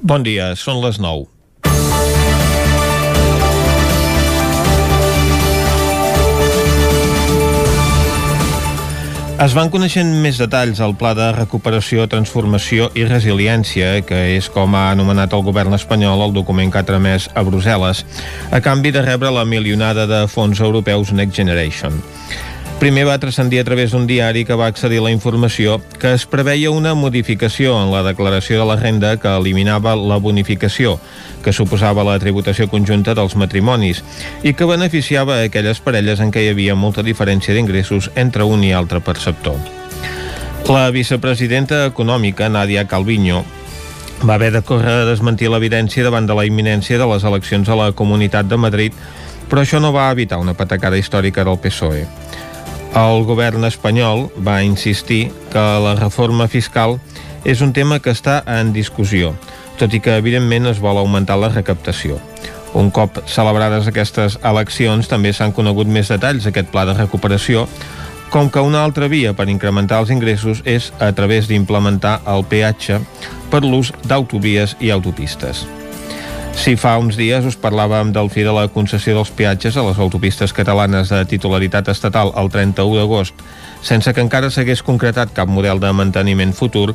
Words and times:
Bon 0.00 0.22
dia, 0.24 0.54
són 0.56 0.78
les 0.80 0.96
9. 0.96 1.26
Es 9.40 9.52
van 9.56 9.68
coneixent 9.72 10.08
més 10.24 10.40
detalls 10.40 10.80
al 10.80 10.94
Pla 11.00 11.12
de 11.16 11.26
Recuperació, 11.36 12.06
Transformació 12.12 12.88
i 12.96 13.04
Resiliència, 13.08 14.02
que 14.08 14.22
és 14.38 14.48
com 14.52 14.72
ha 14.76 14.86
anomenat 14.94 15.36
el 15.36 15.44
govern 15.44 15.76
espanyol 15.76 16.24
el 16.24 16.32
document 16.36 16.72
que 16.72 16.80
ha 16.80 16.88
tramès 16.88 17.28
a 17.36 17.44
Brussel·les, 17.44 18.04
a 18.52 18.60
canvi 18.64 18.92
de 18.96 19.04
rebre 19.04 19.32
la 19.36 19.44
milionada 19.44 20.08
de 20.08 20.26
fons 20.32 20.64
europeus 20.64 21.12
Next 21.12 21.36
Generation. 21.36 22.00
Primer 22.80 23.02
va 23.04 23.18
transcendir 23.20 23.58
a 23.60 23.64
través 23.68 23.92
d'un 23.92 24.06
diari 24.08 24.46
que 24.48 24.56
va 24.56 24.64
accedir 24.70 25.02
la 25.04 25.10
informació 25.12 25.74
que 26.00 26.14
es 26.16 26.22
preveia 26.24 26.70
una 26.72 26.94
modificació 26.96 27.74
en 27.76 27.90
la 27.92 28.00
declaració 28.06 28.56
de 28.56 28.64
la 28.70 28.76
renda 28.80 29.10
que 29.20 29.28
eliminava 29.36 29.92
la 30.00 30.16
bonificació, 30.16 30.94
que 31.44 31.52
suposava 31.52 32.06
la 32.08 32.16
tributació 32.22 32.70
conjunta 32.72 33.12
dels 33.12 33.36
matrimonis, 33.36 34.00
i 34.40 34.54
que 34.56 34.64
beneficiava 34.64 35.42
aquelles 35.42 35.84
parelles 35.84 36.24
en 36.24 36.32
què 36.32 36.46
hi 36.46 36.54
havia 36.54 36.74
molta 36.74 37.04
diferència 37.04 37.52
d'ingressos 37.52 38.08
entre 38.16 38.48
un 38.48 38.64
i 38.64 38.72
altre 38.72 39.04
perceptor. 39.04 39.60
La 40.72 40.88
vicepresidenta 40.88 41.84
econòmica, 41.84 42.48
Nadia 42.48 42.86
Calviño, 42.88 43.44
va 44.24 44.40
haver 44.40 44.54
de 44.56 44.64
córrer 44.64 45.02
a 45.02 45.08
desmentir 45.12 45.52
l'evidència 45.52 46.08
davant 46.08 46.24
de 46.24 46.32
la 46.32 46.48
imminència 46.48 46.96
de 46.96 47.12
les 47.12 47.28
eleccions 47.28 47.68
a 47.68 47.76
la 47.76 47.92
Comunitat 47.92 48.48
de 48.48 48.56
Madrid, 48.56 48.96
però 49.52 49.66
això 49.66 49.84
no 49.84 49.92
va 49.92 50.08
evitar 50.16 50.40
una 50.40 50.56
patacada 50.56 50.96
històrica 50.96 51.44
del 51.44 51.60
PSOE. 51.60 52.06
El 52.96 53.22
govern 53.22 53.62
espanyol 53.68 54.26
va 54.42 54.64
insistir 54.66 55.30
que 55.52 55.62
la 55.84 55.94
reforma 55.94 56.48
fiscal 56.50 56.98
és 57.46 57.62
un 57.62 57.72
tema 57.72 58.00
que 58.02 58.10
està 58.10 58.40
en 58.50 58.72
discussió, 58.74 59.30
tot 59.78 59.94
i 59.94 60.00
que 60.02 60.16
evidentment 60.18 60.66
es 60.66 60.82
vol 60.82 60.98
augmentar 60.98 61.38
la 61.38 61.52
recaptació. 61.54 62.18
Un 62.74 62.90
cop 62.90 63.22
celebrades 63.30 63.86
aquestes 63.86 64.38
eleccions 64.42 65.08
també 65.10 65.32
s'han 65.32 65.54
conegut 65.54 65.86
més 65.86 66.10
detalls 66.10 66.46
d'aquest 66.46 66.70
pla 66.74 66.84
de 66.86 66.98
recuperació, 66.98 67.66
com 68.30 68.50
que 68.50 68.62
una 68.62 68.84
altra 68.84 69.08
via 69.10 69.34
per 69.34 69.48
incrementar 69.50 70.02
els 70.02 70.10
ingressos 70.10 70.62
és 70.66 70.92
a 70.98 71.10
través 71.14 71.50
d'implementar 71.50 72.20
el 72.30 72.46
peatge 72.46 73.00
per 73.50 73.62
l'ús 73.66 73.94
d'autovies 74.06 74.76
i 74.80 74.90
autopistes. 74.94 75.66
Si 76.54 76.74
fa 76.76 76.96
uns 77.00 77.16
dies 77.16 77.46
us 77.48 77.56
parlàvem 77.56 78.10
del 78.12 78.28
fi 78.30 78.42
de 78.44 78.52
la 78.52 78.66
concessió 78.68 79.14
dels 79.16 79.30
peatges 79.34 79.76
a 79.78 79.84
les 79.86 79.98
autopistes 80.02 80.52
catalanes 80.52 81.08
de 81.08 81.20
titularitat 81.30 81.88
estatal 81.92 82.32
el 82.36 82.50
31 82.52 82.98
d'agost, 82.98 83.44
sense 83.82 84.12
que 84.12 84.22
encara 84.24 84.50
s'hagués 84.50 84.82
concretat 84.84 85.32
cap 85.34 85.48
model 85.48 85.80
de 85.80 85.92
manteniment 85.96 86.52
futur, 86.52 86.92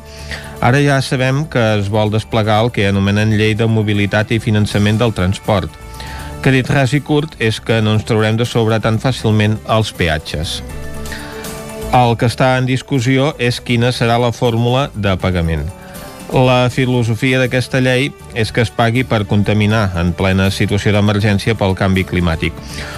ara 0.61 0.81
ja 0.83 0.99
sabem 1.01 1.45
que 1.49 1.63
es 1.79 1.89
vol 1.89 2.13
desplegar 2.13 2.61
el 2.65 2.71
que 2.75 2.87
anomenen 2.87 3.33
llei 3.39 3.55
de 3.55 3.67
mobilitat 3.67 4.35
i 4.35 4.41
finançament 4.43 4.99
del 5.01 5.15
transport, 5.17 5.71
que 6.43 6.53
dit 6.53 6.69
ras 6.69 6.93
i 6.93 7.01
curt 7.01 7.39
és 7.41 7.57
que 7.57 7.79
no 7.81 7.95
ens 7.95 8.05
traurem 8.05 8.37
de 8.37 8.45
sobre 8.45 8.77
tan 8.83 8.99
fàcilment 9.01 9.57
els 9.65 9.89
peatges. 9.97 10.59
El 11.95 12.17
que 12.19 12.27
està 12.29 12.57
en 12.59 12.67
discussió 12.69 13.31
és 13.39 13.61
quina 13.63 13.89
serà 13.95 14.19
la 14.21 14.33
fórmula 14.35 14.89
de 14.93 15.15
pagament. 15.17 15.65
La 16.35 16.67
filosofia 16.67 17.37
d'aquesta 17.39 17.79
llei 17.79 18.09
és 18.35 18.49
que 18.51 18.59
es 18.65 18.71
pagui 18.75 19.05
per 19.07 19.21
contaminar 19.23 19.85
en 20.01 20.09
plena 20.11 20.49
situació 20.51 20.91
d'emergència 20.91 21.55
pel 21.55 21.77
canvi 21.79 22.03
climàtic, 22.03 22.51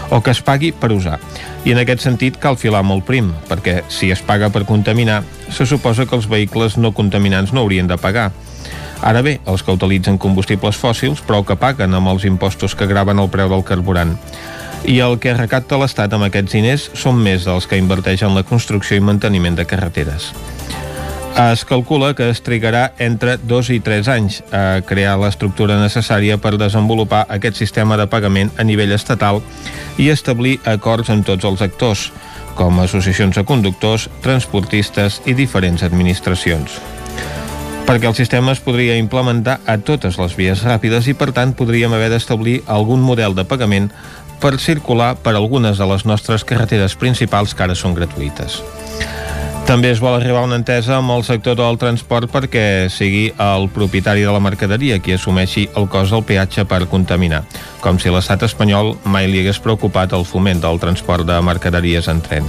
o 0.09 0.17
que 0.25 0.33
es 0.33 0.41
pagui 0.41 0.71
per 0.73 0.89
usar. 0.95 1.19
I 1.61 1.75
en 1.75 1.83
aquest 1.83 2.01
sentit 2.01 2.39
cal 2.41 2.57
filar 2.57 2.81
molt 2.81 3.05
prim, 3.05 3.29
perquè 3.45 3.83
si 3.93 4.09
es 4.09 4.25
paga 4.25 4.49
per 4.49 4.65
contaminar, 4.65 5.19
se 5.53 5.69
suposa 5.69 6.07
que 6.09 6.17
els 6.17 6.25
vehicles 6.25 6.79
no 6.81 6.95
contaminants 6.97 7.53
no 7.53 7.61
haurien 7.61 7.85
de 7.85 8.01
pagar. 8.01 8.31
Ara 9.05 9.21
bé, 9.21 9.37
els 9.45 9.61
que 9.61 9.77
utilitzen 9.77 10.17
combustibles 10.17 10.81
fòssils, 10.81 11.21
però 11.21 11.45
que 11.45 11.61
paguen 11.61 11.93
amb 11.93 12.09
els 12.09 12.25
impostos 12.25 12.73
que 12.73 12.89
graven 12.89 13.21
el 13.21 13.29
preu 13.29 13.53
del 13.53 13.61
carburant. 13.63 14.17
I 14.89 14.97
el 15.05 15.21
que 15.21 15.37
recapta 15.37 15.77
l'Estat 15.77 16.17
amb 16.17 16.25
aquests 16.25 16.57
diners 16.57 16.89
són 16.97 17.21
més 17.21 17.45
dels 17.45 17.69
que 17.69 17.77
inverteix 17.77 18.25
en 18.25 18.33
la 18.33 18.41
construcció 18.41 18.97
i 18.97 19.11
manteniment 19.13 19.61
de 19.61 19.69
carreteres. 19.69 20.33
Es 21.37 21.65
calcula 21.69 22.15
que 22.17 22.31
es 22.31 22.39
trigarà 22.41 22.95
entre 22.97 23.35
2 23.37 23.67
i 23.75 23.75
3 23.85 24.07
anys 24.09 24.39
a 24.49 24.81
crear 24.89 25.19
l'estructura 25.21 25.75
necessària 25.77 26.39
per 26.41 26.55
desenvolupar 26.57 27.27
aquest 27.29 27.59
sistema 27.61 27.93
de 27.99 28.07
pagament 28.09 28.49
a 28.57 28.65
nivell 28.65 28.95
estatal 28.95 29.43
i 30.01 30.07
establir 30.09 30.55
acords 30.65 31.11
amb 31.13 31.27
tots 31.29 31.45
els 31.45 31.61
actors, 31.61 32.07
com 32.57 32.81
associacions 32.81 33.37
de 33.37 33.43
conductors, 33.45 34.07
transportistes 34.25 35.19
i 35.29 35.35
diferents 35.37 35.85
administracions. 35.85 36.79
Perquè 37.85 38.09
el 38.09 38.17
sistema 38.17 38.57
es 38.57 38.63
podria 38.65 38.97
implementar 38.97 39.59
a 39.69 39.77
totes 39.77 40.17
les 40.17 40.33
vies 40.41 40.65
ràpides 40.65 41.05
i, 41.05 41.13
per 41.13 41.29
tant, 41.37 41.53
podríem 41.53 41.93
haver 41.93 42.09
d'establir 42.15 42.63
algun 42.65 43.05
model 43.05 43.37
de 43.37 43.45
pagament 43.45 43.91
per 44.41 44.57
circular 44.57 45.13
per 45.21 45.37
algunes 45.37 45.77
de 45.77 45.85
les 45.93 46.09
nostres 46.09 46.41
carreteres 46.41 46.97
principals 46.97 47.53
que 47.53 47.69
ara 47.69 47.77
són 47.77 47.93
gratuïtes. 47.93 48.57
També 49.67 49.89
es 49.91 49.99
vol 49.99 50.13
arribar 50.15 50.45
a 50.45 50.47
una 50.47 50.55
entesa 50.55 50.93
amb 50.95 51.11
el 51.11 51.25
sector 51.27 51.57
del 51.59 51.75
transport 51.75 52.31
perquè 52.31 52.87
sigui 52.87 53.25
el 53.43 53.65
propietari 53.75 54.21
de 54.23 54.31
la 54.31 54.39
mercaderia 54.39 55.01
qui 55.03 55.11
assumeixi 55.17 55.65
el 55.75 55.89
cost 55.91 56.13
del 56.15 56.23
peatge 56.23 56.63
per 56.63 56.85
contaminar, 56.87 57.41
com 57.83 57.99
si 57.99 58.07
l'estat 58.07 58.45
espanyol 58.47 58.93
mai 59.03 59.27
li 59.27 59.41
hagués 59.41 59.59
preocupat 59.59 60.15
el 60.15 60.23
foment 60.23 60.63
del 60.63 60.79
transport 60.79 61.27
de 61.27 61.41
mercaderies 61.43 62.07
en 62.07 62.23
tren. 62.23 62.47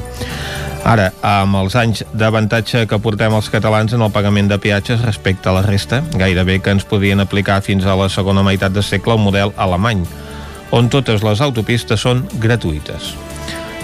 Ara, 0.86 1.08
amb 1.26 1.58
els 1.58 1.74
anys 1.74 2.04
d'avantatge 2.14 2.84
que 2.86 3.00
portem 3.02 3.34
els 3.34 3.50
catalans 3.50 3.96
en 3.98 4.04
el 4.06 4.14
pagament 4.14 4.46
de 4.52 4.60
peatges 4.62 5.02
respecte 5.02 5.50
a 5.50 5.56
la 5.58 5.64
resta, 5.66 6.04
gairebé 6.14 6.60
que 6.62 6.70
ens 6.70 6.86
podien 6.86 7.18
aplicar 7.18 7.58
fins 7.66 7.82
a 7.82 7.98
la 7.98 8.06
segona 8.08 8.46
meitat 8.46 8.78
de 8.78 8.86
segle 8.86 9.18
el 9.18 9.26
model 9.26 9.50
alemany, 9.58 10.06
on 10.70 10.86
totes 10.86 11.26
les 11.26 11.42
autopistes 11.42 12.06
són 12.06 12.22
gratuïtes. 12.38 13.10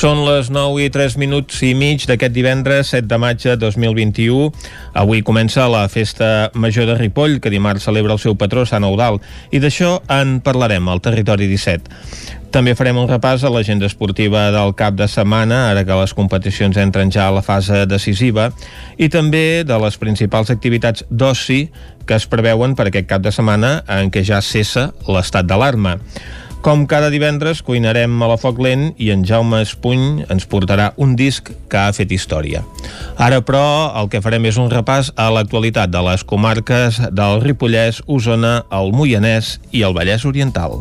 Són 0.00 0.22
les 0.24 0.48
9 0.48 0.80
i 0.80 0.88
3 0.88 1.18
minuts 1.20 1.58
i 1.60 1.74
mig 1.76 2.06
d'aquest 2.08 2.32
divendres 2.32 2.94
7 2.94 3.04
de 3.04 3.18
maig 3.20 3.42
de 3.44 3.52
2021. 3.60 4.46
Avui 4.96 5.20
comença 5.20 5.66
la 5.68 5.82
festa 5.92 6.48
major 6.54 6.88
de 6.88 6.94
Ripoll, 6.96 7.36
que 7.36 7.52
dimarts 7.52 7.84
celebra 7.84 8.16
el 8.16 8.22
seu 8.22 8.38
patró 8.40 8.64
Sant 8.64 8.86
Eudal, 8.88 9.20
i 9.52 9.60
d'això 9.60 9.98
en 10.08 10.38
parlarem 10.40 10.88
al 10.88 11.04
Territori 11.04 11.50
17. 11.52 11.92
També 12.48 12.72
farem 12.78 12.96
un 12.96 13.12
repàs 13.12 13.44
a 13.44 13.52
l'agenda 13.52 13.90
esportiva 13.92 14.48
del 14.56 14.72
cap 14.72 14.96
de 14.96 15.04
setmana, 15.04 15.66
ara 15.74 15.84
que 15.84 16.00
les 16.00 16.16
competicions 16.16 16.80
entren 16.80 17.12
ja 17.12 17.28
a 17.28 17.36
la 17.36 17.44
fase 17.44 17.84
decisiva, 17.84 18.54
i 18.96 19.12
també 19.12 19.66
de 19.68 19.82
les 19.84 20.00
principals 20.00 20.48
activitats 20.48 21.04
d'oci 21.10 21.66
que 22.08 22.16
es 22.16 22.24
preveuen 22.24 22.72
per 22.72 22.88
aquest 22.88 23.10
cap 23.10 23.20
de 23.20 23.36
setmana 23.36 23.82
en 23.84 24.08
què 24.08 24.24
ja 24.24 24.40
cessa 24.40 24.94
l'estat 25.04 25.44
d'alarma. 25.44 25.98
Com 26.60 26.82
cada 26.84 27.08
divendres, 27.08 27.62
cuinarem 27.64 28.20
a 28.20 28.26
la 28.28 28.36
foc 28.36 28.58
lent 28.60 28.90
i 29.00 29.06
en 29.14 29.22
Jaume 29.24 29.62
Espuny 29.64 30.26
ens 30.28 30.44
portarà 30.44 30.90
un 31.00 31.14
disc 31.16 31.48
que 31.72 31.78
ha 31.80 31.94
fet 31.96 32.12
història. 32.12 32.60
Ara, 33.16 33.38
però, 33.40 33.62
el 33.96 34.10
que 34.12 34.20
farem 34.20 34.44
és 34.50 34.58
un 34.60 34.68
repàs 34.68 35.08
a 35.16 35.30
l'actualitat 35.32 35.88
de 35.88 36.04
les 36.04 36.20
comarques 36.20 37.00
del 37.16 37.40
Ripollès, 37.40 38.02
Osona, 38.04 38.58
el 38.76 38.92
Moianès 38.92 39.54
i 39.72 39.86
el 39.88 39.96
Vallès 39.96 40.28
Oriental. 40.28 40.76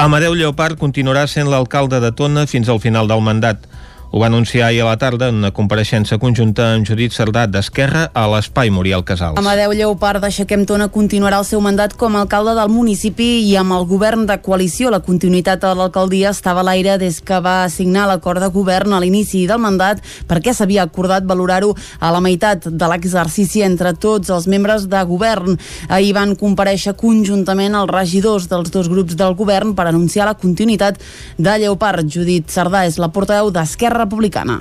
Amadeu 0.00 0.38
Lleopard 0.38 0.78
continuarà 0.78 1.26
sent 1.26 1.50
l'alcalde 1.50 1.98
de 2.00 2.14
Tona 2.14 2.46
fins 2.46 2.70
al 2.70 2.78
final 2.80 3.10
del 3.10 3.26
mandat. 3.26 3.66
Ho 4.12 4.18
va 4.18 4.26
anunciar 4.26 4.66
ahir 4.66 4.80
a 4.82 4.86
la 4.86 4.96
tarda 4.98 5.28
en 5.30 5.36
una 5.38 5.52
compareixença 5.54 6.16
conjunta 6.18 6.64
amb 6.74 6.82
Judit 6.88 7.12
Sardat 7.14 7.52
d'Esquerra 7.54 8.08
a 8.10 8.24
l'Espai 8.26 8.66
Muriel 8.74 9.04
Casals. 9.06 9.36
Amadeu 9.38 9.70
Lleopard 9.70 10.18
d'Aixequem 10.24 10.64
Tona 10.66 10.88
continuarà 10.90 11.38
el 11.38 11.44
seu 11.46 11.60
mandat 11.62 11.94
com 11.94 12.16
a 12.16 12.24
alcalde 12.24 12.56
del 12.58 12.72
municipi 12.74 13.28
i 13.46 13.52
amb 13.54 13.76
el 13.76 13.86
govern 13.86 14.24
de 14.26 14.34
coalició. 14.42 14.90
La 14.90 14.98
continuïtat 14.98 15.62
de 15.62 15.70
l'alcaldia 15.78 16.32
estava 16.34 16.64
a 16.64 16.66
l'aire 16.66 16.96
des 16.98 17.20
que 17.22 17.38
va 17.38 17.68
signar 17.70 18.08
l'acord 18.10 18.42
de 18.42 18.48
govern 18.50 18.96
a 18.96 18.98
l'inici 18.98 19.44
del 19.46 19.62
mandat 19.62 20.02
perquè 20.26 20.56
s'havia 20.58 20.88
acordat 20.88 21.30
valorar-ho 21.30 21.70
a 22.00 22.10
la 22.10 22.18
meitat 22.18 22.66
de 22.66 22.90
l'exercici 22.90 23.62
entre 23.62 23.94
tots 23.94 24.34
els 24.34 24.50
membres 24.50 24.88
de 24.90 25.04
govern. 25.06 25.54
Ahir 25.86 26.16
van 26.18 26.34
compareixer 26.34 26.96
conjuntament 26.98 27.78
els 27.78 27.94
regidors 27.94 28.50
dels 28.50 28.74
dos 28.74 28.90
grups 28.90 29.14
del 29.14 29.38
govern 29.38 29.78
per 29.78 29.86
anunciar 29.86 30.26
la 30.26 30.34
continuïtat 30.34 30.98
de 31.38 31.56
Lleopard. 31.62 32.10
Judit 32.10 32.50
Sardà 32.50 32.88
és 32.90 32.98
la 32.98 33.12
portaveu 33.14 33.54
d'Esquerra 33.54 33.99
Republicana. 34.00 34.60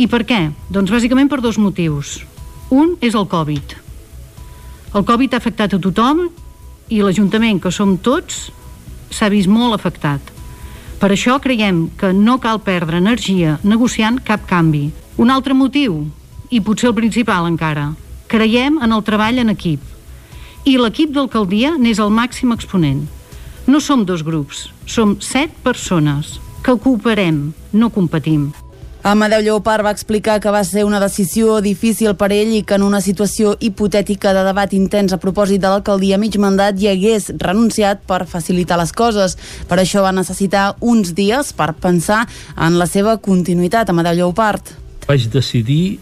I 0.00 0.08
per 0.08 0.24
què? 0.26 0.48
Doncs 0.72 0.90
bàsicament 0.92 1.30
per 1.30 1.40
dos 1.44 1.60
motius. 1.60 2.20
Un 2.72 2.96
és 3.04 3.14
el 3.14 3.28
Covid. 3.28 3.76
El 4.96 5.04
Covid 5.08 5.34
ha 5.34 5.40
afectat 5.40 5.76
a 5.76 5.80
tothom 5.80 6.26
i 6.92 7.00
l'Ajuntament, 7.00 7.60
que 7.60 7.72
som 7.72 7.96
tots, 7.96 8.50
s'ha 9.12 9.30
vist 9.32 9.48
molt 9.48 9.76
afectat. 9.76 10.20
Per 11.00 11.10
això 11.10 11.38
creiem 11.42 11.86
que 11.98 12.12
no 12.14 12.38
cal 12.40 12.60
perdre 12.62 13.00
energia 13.00 13.58
negociant 13.62 14.20
cap 14.24 14.44
canvi. 14.48 14.90
Un 15.18 15.32
altre 15.34 15.54
motiu, 15.56 16.04
i 16.52 16.60
potser 16.60 16.90
el 16.90 16.96
principal 16.96 17.48
encara, 17.48 17.90
creiem 18.28 18.78
en 18.84 18.92
el 18.92 19.04
treball 19.04 19.40
en 19.42 19.52
equip. 19.52 19.82
I 20.68 20.76
l'equip 20.78 21.12
d'alcaldia 21.16 21.74
n'és 21.80 22.00
el 22.00 22.12
màxim 22.14 22.52
exponent. 22.54 23.06
No 23.66 23.80
som 23.80 24.04
dos 24.06 24.22
grups, 24.22 24.68
som 24.86 25.16
set 25.20 25.54
persones 25.64 26.38
que 26.62 26.76
cooperem, 26.78 27.48
no 27.72 27.90
competim. 27.90 28.52
Amadeu 29.02 29.40
Lleopard 29.42 29.82
va 29.82 29.90
explicar 29.90 30.36
que 30.38 30.50
va 30.54 30.60
ser 30.62 30.84
una 30.86 31.00
decisió 31.02 31.56
difícil 31.58 32.12
per 32.14 32.28
ell 32.30 32.52
i 32.54 32.60
que 32.62 32.76
en 32.78 32.84
una 32.86 33.00
situació 33.02 33.56
hipotètica 33.58 34.30
de 34.30 34.44
debat 34.46 34.70
intens 34.78 35.10
a 35.10 35.18
propòsit 35.18 35.58
de 35.58 35.72
l'alcaldia 35.72 36.20
mig 36.22 36.38
mandat 36.38 36.78
hi 36.78 36.86
hagués 36.86 37.32
renunciat 37.42 38.04
per 38.06 38.20
facilitar 38.30 38.78
les 38.78 38.94
coses. 38.94 39.34
Per 39.66 39.80
això 39.82 40.06
va 40.06 40.14
necessitar 40.14 40.76
uns 40.78 41.16
dies 41.18 41.50
per 41.50 41.72
pensar 41.74 42.28
en 42.54 42.78
la 42.78 42.86
seva 42.86 43.16
continuïtat. 43.18 43.90
Amadeu 43.90 44.20
Lleopard. 44.20 44.70
Vaig 45.08 45.26
decidir 45.34 45.98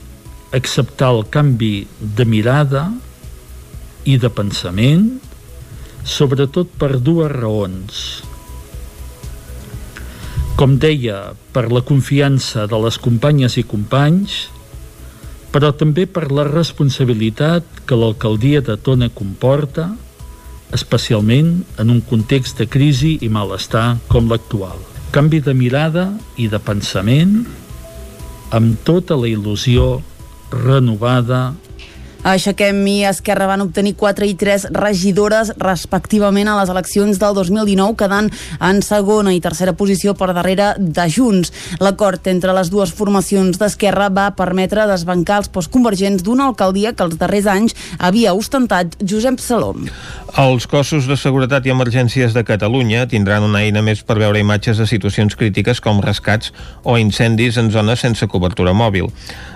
acceptar 0.52 1.14
el 1.16 1.24
canvi 1.32 1.86
de 2.00 2.28
mirada 2.28 2.90
i 4.04 4.20
de 4.20 4.28
pensament, 4.28 5.14
sobretot 6.04 6.68
per 6.76 6.98
dues 7.00 7.32
raons 7.32 8.20
com 10.60 10.74
deia, 10.76 11.30
per 11.56 11.70
la 11.72 11.80
confiança 11.80 12.66
de 12.68 12.76
les 12.82 12.98
companyes 13.00 13.54
i 13.56 13.62
companys, 13.64 14.50
però 15.54 15.70
també 15.72 16.04
per 16.04 16.26
la 16.28 16.44
responsabilitat 16.44 17.80
que 17.88 17.96
l'alcaldia 17.96 18.60
de 18.66 18.76
Tona 18.76 19.08
comporta, 19.08 19.86
especialment 20.76 21.62
en 21.80 21.94
un 21.94 22.02
context 22.04 22.60
de 22.60 22.68
crisi 22.68 23.14
i 23.24 23.30
malestar 23.32 23.96
com 24.12 24.28
l'actual. 24.28 24.76
Canvi 25.16 25.40
de 25.40 25.56
mirada 25.56 26.04
i 26.36 26.50
de 26.52 26.60
pensament 26.60 27.40
amb 28.52 28.76
tota 28.84 29.16
la 29.16 29.32
il·lusió 29.32 30.02
renovada 30.52 31.54
Aixequem 32.20 32.82
i 32.84 32.98
Esquerra 33.08 33.46
van 33.48 33.62
obtenir 33.64 33.94
4 33.96 34.26
i 34.28 34.34
3 34.36 34.66
regidores 34.76 35.54
respectivament 35.56 36.50
a 36.52 36.56
les 36.58 36.68
eleccions 36.68 37.16
del 37.16 37.32
2019, 37.38 37.96
quedant 37.96 38.28
en 38.60 38.82
segona 38.84 39.32
i 39.32 39.40
tercera 39.40 39.72
posició 39.72 40.12
per 40.12 40.34
darrere 40.36 40.74
de 40.76 41.06
Junts. 41.08 41.52
L'acord 41.80 42.28
entre 42.28 42.52
les 42.52 42.68
dues 42.68 42.92
formacions 42.92 43.56
d'Esquerra 43.56 44.10
va 44.12 44.26
permetre 44.36 44.84
desbancar 44.90 45.38
els 45.40 45.48
postconvergents 45.48 46.20
d'una 46.26 46.50
alcaldia 46.50 46.92
que 46.92 47.06
els 47.08 47.16
darrers 47.16 47.48
anys 47.48 47.76
havia 47.98 48.34
ostentat 48.36 48.98
Josep 49.00 49.40
Salom. 49.40 49.88
Els 50.36 50.68
cossos 50.68 51.08
de 51.08 51.16
seguretat 51.16 51.64
i 51.66 51.72
emergències 51.72 52.36
de 52.36 52.44
Catalunya 52.44 53.06
tindran 53.08 53.48
una 53.48 53.64
eina 53.64 53.80
més 53.82 54.04
per 54.04 54.18
veure 54.20 54.38
imatges 54.38 54.76
de 54.78 54.86
situacions 54.86 55.34
crítiques 55.40 55.80
com 55.80 56.04
rescats 56.04 56.52
o 56.84 56.98
incendis 57.00 57.56
en 57.56 57.72
zones 57.72 58.04
sense 58.04 58.28
cobertura 58.28 58.76
mòbil. 58.76 59.08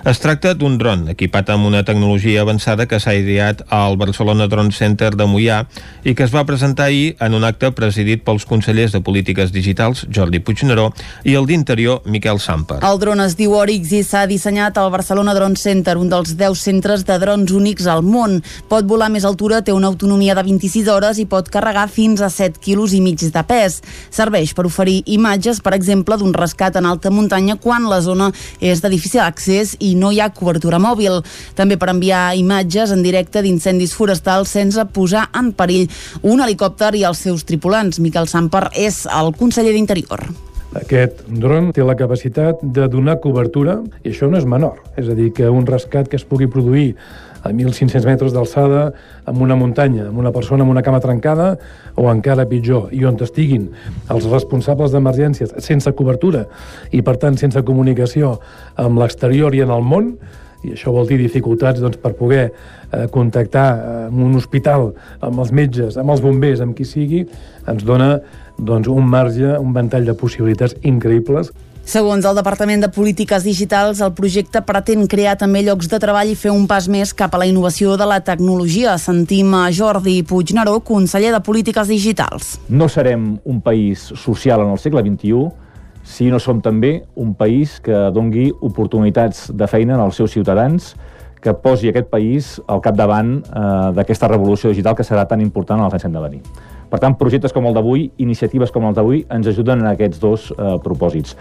Es 0.08 0.18
tracta 0.20 0.56
d'un 0.56 0.80
dron 0.80 1.06
equipat 1.12 1.52
amb 1.52 1.68
una 1.68 1.84
tecnologia 1.84 2.40
avançada 2.40 2.53
avançada 2.54 2.86
que 2.86 3.00
s'ha 3.02 3.14
ideat 3.18 3.64
al 3.68 3.96
Barcelona 3.98 4.46
Drone 4.46 4.70
Center 4.70 5.10
de 5.16 5.26
Mollà 5.26 5.64
i 6.04 6.14
que 6.14 6.22
es 6.22 6.30
va 6.30 6.44
presentar 6.46 6.86
ahir 6.86 7.16
en 7.20 7.34
un 7.34 7.44
acte 7.44 7.72
presidit 7.74 8.22
pels 8.22 8.44
consellers 8.46 8.92
de 8.94 9.00
Polítiques 9.02 9.50
Digitals, 9.50 10.04
Jordi 10.14 10.38
Puigneró, 10.38 10.92
i 11.24 11.34
el 11.34 11.48
d'Interior, 11.48 12.02
Miquel 12.06 12.38
Samper. 12.38 12.78
El 12.86 13.00
dron 13.02 13.20
es 13.24 13.34
diu 13.34 13.56
Oryx 13.58 13.90
i 13.92 14.02
s'ha 14.06 14.26
dissenyat 14.30 14.78
al 14.78 14.92
Barcelona 14.94 15.34
Drone 15.34 15.58
Center, 15.58 15.96
un 15.98 16.12
dels 16.12 16.36
10 16.38 16.60
centres 16.60 17.04
de 17.08 17.18
drons 17.18 17.50
únics 17.50 17.88
al 17.90 18.04
món. 18.06 18.38
Pot 18.70 18.86
volar 18.86 19.10
més 19.10 19.26
altura, 19.26 19.62
té 19.64 19.74
una 19.74 19.90
autonomia 19.90 20.36
de 20.38 20.46
26 20.46 20.88
hores 20.92 21.18
i 21.18 21.26
pot 21.26 21.50
carregar 21.50 21.88
fins 21.90 22.22
a 22.22 22.30
7 22.30 22.62
quilos 22.62 22.94
i 22.94 23.02
mig 23.02 23.18
de 23.18 23.44
pes. 23.48 23.80
Serveix 24.14 24.54
per 24.54 24.66
oferir 24.68 25.00
imatges, 25.06 25.58
per 25.64 25.74
exemple, 25.74 26.18
d'un 26.20 26.34
rescat 26.36 26.78
en 26.78 26.86
alta 26.86 27.10
muntanya 27.10 27.56
quan 27.58 27.88
la 27.90 28.00
zona 28.04 28.30
és 28.60 28.84
de 28.84 28.92
difícil 28.92 29.24
accés 29.24 29.74
i 29.80 29.94
no 29.98 30.12
hi 30.12 30.20
ha 30.20 30.30
cobertura 30.34 30.78
mòbil. 30.78 31.22
També 31.58 31.78
per 31.80 31.90
enviar 31.90 32.34
imatges 32.36 32.43
en 32.44 33.02
directe 33.02 33.42
d'incendis 33.42 33.94
forestals 33.94 34.48
sense 34.48 34.84
posar 34.92 35.28
en 35.34 35.52
perill 35.52 35.88
un 36.22 36.40
helicòpter 36.40 36.94
i 36.94 37.04
els 37.04 37.18
seus 37.18 37.44
tripulants. 37.44 38.00
Miquel 38.00 38.28
Samper 38.28 38.68
és 38.74 39.06
el 39.06 39.32
conseller 39.34 39.72
d'Interior. 39.72 40.28
Aquest 40.74 41.22
dron 41.30 41.68
té 41.70 41.84
la 41.86 41.94
capacitat 41.94 42.58
de 42.62 42.88
donar 42.90 43.20
cobertura, 43.22 43.78
i 44.02 44.10
això 44.10 44.26
no 44.26 44.38
és 44.38 44.44
menor. 44.44 44.80
És 44.98 45.06
a 45.08 45.14
dir, 45.14 45.30
que 45.32 45.46
un 45.46 45.66
rescat 45.66 46.08
que 46.10 46.16
es 46.18 46.24
pugui 46.26 46.48
produir 46.50 46.96
a 47.44 47.52
1.500 47.52 48.06
metres 48.08 48.32
d'alçada, 48.34 48.88
amb 49.28 49.42
una 49.44 49.54
muntanya, 49.54 50.08
amb 50.08 50.18
una 50.18 50.32
persona 50.32 50.64
amb 50.64 50.72
una 50.72 50.82
cama 50.82 50.98
trencada, 51.04 51.52
o 51.94 52.08
encara 52.10 52.48
pitjor, 52.50 52.88
i 52.90 53.04
on 53.04 53.20
estiguin 53.22 53.68
els 54.10 54.26
responsables 54.32 54.90
d'emergències 54.90 55.52
sense 55.62 55.92
cobertura 55.94 56.46
i, 56.90 57.04
per 57.04 57.18
tant, 57.22 57.38
sense 57.38 57.62
comunicació 57.62 58.38
amb 58.80 58.98
l'exterior 58.98 59.54
i 59.54 59.62
en 59.62 59.70
el 59.70 59.84
món, 59.84 60.16
i 60.64 60.72
això 60.74 60.92
vol 60.94 61.08
dir 61.08 61.18
dificultats 61.20 61.82
doncs, 61.82 61.98
per 62.00 62.14
poder 62.18 62.44
eh, 62.46 63.04
contactar 63.12 63.66
eh, 63.74 63.98
amb 64.08 64.24
un 64.26 64.38
hospital, 64.40 64.90
amb 65.20 65.44
els 65.44 65.52
metges, 65.52 65.98
amb 66.00 66.14
els 66.14 66.24
bombers, 66.24 66.64
amb 66.64 66.76
qui 66.76 66.86
sigui, 66.88 67.24
ens 67.70 67.84
dona 67.84 68.16
doncs, 68.58 68.88
un 68.88 69.06
marge, 69.10 69.56
un 69.58 69.72
ventall 69.76 70.06
de 70.08 70.16
possibilitats 70.18 70.76
increïbles. 70.82 71.52
Segons 71.84 72.24
el 72.24 72.38
Departament 72.38 72.80
de 72.80 72.88
Polítiques 72.88 73.44
Digitals, 73.44 73.98
el 74.00 74.14
projecte 74.16 74.62
pretén 74.64 75.04
crear 75.04 75.34
també 75.36 75.60
llocs 75.66 75.90
de 75.92 75.98
treball 76.00 76.30
i 76.32 76.36
fer 76.38 76.48
un 76.48 76.64
pas 76.64 76.86
més 76.88 77.12
cap 77.12 77.34
a 77.36 77.40
la 77.42 77.48
innovació 77.50 77.98
de 78.00 78.06
la 78.08 78.22
tecnologia. 78.24 78.94
Sentim 78.96 79.52
a 79.52 79.66
Jordi 79.68 80.22
Puigneró, 80.24 80.78
conseller 80.80 81.34
de 81.34 81.42
Polítiques 81.44 81.92
Digitals. 81.92 82.54
No 82.72 82.88
serem 82.88 83.34
un 83.44 83.60
país 83.60 84.06
social 84.16 84.64
en 84.64 84.72
el 84.72 84.80
segle 84.80 85.04
XXI 85.04 85.63
si 86.04 86.28
no 86.30 86.38
som 86.38 86.60
també 86.62 87.02
un 87.16 87.32
país 87.34 87.80
que 87.82 88.10
dongui 88.14 88.50
oportunitats 88.60 89.48
de 89.50 89.66
feina 89.66 89.96
als 89.96 90.20
seus 90.20 90.36
ciutadans, 90.36 90.92
que 91.40 91.52
posi 91.52 91.90
aquest 91.90 92.08
país 92.08 92.54
al 92.68 92.80
capdavant 92.84 93.36
eh, 93.40 93.90
d'aquesta 93.96 94.28
revolució 94.28 94.70
digital 94.70 94.94
que 94.96 95.04
serà 95.04 95.26
tan 95.28 95.42
important 95.44 95.80
en 95.80 95.88
els 95.88 95.96
anys 95.96 96.04
que 96.04 96.08
han 96.08 96.16
de 96.16 96.24
venir. 96.24 96.42
Per 96.88 97.00
tant, 97.02 97.16
projectes 97.18 97.52
com 97.52 97.66
el 97.66 97.74
d'avui, 97.74 98.10
iniciatives 98.22 98.70
com 98.72 98.84
el 98.88 98.94
d'avui, 98.96 99.24
ens 99.32 99.48
ajuden 99.50 99.82
en 99.82 99.90
aquests 99.92 100.20
dos 100.22 100.50
eh, 100.52 100.76
propòsits 100.84 101.36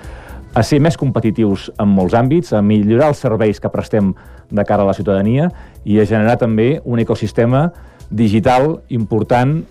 a 0.53 0.61
ser 0.61 0.79
més 0.83 0.97
competitius 0.99 1.69
en 1.81 1.89
molts 1.89 2.13
àmbits, 2.17 2.53
a 2.53 2.61
millorar 2.61 3.09
els 3.11 3.21
serveis 3.23 3.59
que 3.59 3.71
prestem 3.73 4.11
de 4.53 4.65
cara 4.67 4.83
a 4.83 4.89
la 4.89 4.93
ciutadania 4.93 5.49
i 5.83 5.97
a 5.99 6.05
generar 6.05 6.37
també 6.41 6.77
un 6.85 7.01
ecosistema 7.01 7.71
digital 8.11 8.83
important 8.93 9.63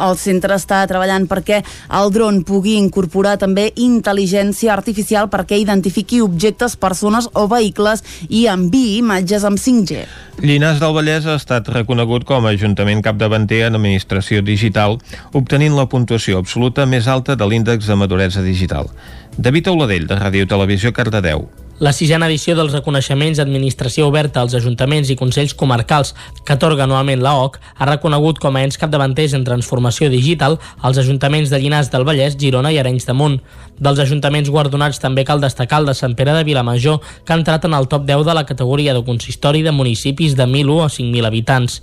el 0.00 0.16
centre 0.20 0.56
està 0.56 0.80
treballant 0.90 1.26
perquè 1.30 1.60
el 2.00 2.10
dron 2.14 2.42
pugui 2.46 2.76
incorporar 2.80 3.36
també 3.40 3.68
intel·ligència 3.76 4.72
artificial 4.74 5.30
perquè 5.32 5.60
identifiqui 5.60 6.20
objectes, 6.24 6.76
persones 6.80 7.28
o 7.34 7.46
vehicles 7.50 8.04
i 8.28 8.46
enviï 8.50 8.98
imatges 9.00 9.46
amb 9.46 9.60
5G. 9.60 10.04
Llinars 10.40 10.80
del 10.80 10.94
Vallès 10.96 11.26
ha 11.28 11.36
estat 11.36 11.68
reconegut 11.68 12.24
com 12.28 12.46
a 12.46 12.54
Ajuntament 12.56 13.02
capdavanter 13.04 13.66
en 13.66 13.76
administració 13.76 14.40
digital, 14.42 14.98
obtenint 15.36 15.76
la 15.76 15.88
puntuació 15.92 16.40
absoluta 16.40 16.86
més 16.88 17.08
alta 17.08 17.36
de 17.36 17.48
l'índex 17.48 17.86
de 17.86 17.98
maduresa 18.00 18.44
digital. 18.44 18.88
David 19.36 19.68
Auladell, 19.68 20.08
de 20.08 20.16
Ràdio 20.16 20.48
Televisió, 20.48 20.92
Cardedeu. 20.96 21.48
La 21.80 21.94
sisena 21.96 22.26
edició 22.28 22.52
dels 22.58 22.74
reconeixements 22.76 23.38
d'administració 23.40 24.04
oberta 24.10 24.42
als 24.42 24.52
ajuntaments 24.58 25.08
i 25.08 25.14
consells 25.16 25.54
comarcals 25.56 26.10
que 26.44 26.52
atorga 26.52 26.84
anualment 26.84 27.22
la 27.24 27.32
OC 27.40 27.56
ha 27.56 27.86
reconegut 27.88 28.36
com 28.42 28.58
a 28.58 28.64
ens 28.66 28.76
capdavanters 28.82 29.32
en 29.38 29.46
transformació 29.46 30.10
digital 30.12 30.58
els 30.84 31.00
ajuntaments 31.00 31.48
de 31.48 31.62
Llinars 31.62 31.88
del 31.88 32.04
Vallès, 32.04 32.36
Girona 32.36 32.68
i 32.68 32.76
Arenys 32.82 33.08
de 33.08 33.14
Munt. 33.16 33.38
Dels 33.80 34.02
ajuntaments 34.04 34.52
guardonats 34.52 35.00
també 35.00 35.24
cal 35.24 35.40
destacar 35.40 35.80
el 35.80 35.88
de 35.88 35.96
Sant 35.96 36.18
Pere 36.18 36.34
de 36.36 36.44
Vilamajor, 36.44 37.00
que 37.24 37.32
ha 37.32 37.40
entrat 37.40 37.64
en 37.64 37.72
el 37.72 37.88
top 37.88 38.04
10 38.04 38.26
de 38.28 38.36
la 38.36 38.44
categoria 38.44 38.92
de 38.92 39.04
consistori 39.06 39.64
de 39.64 39.72
municipis 39.72 40.36
de 40.36 40.44
1.001 40.44 40.84
a 40.84 40.92
5.000 40.92 41.32
habitants. 41.32 41.80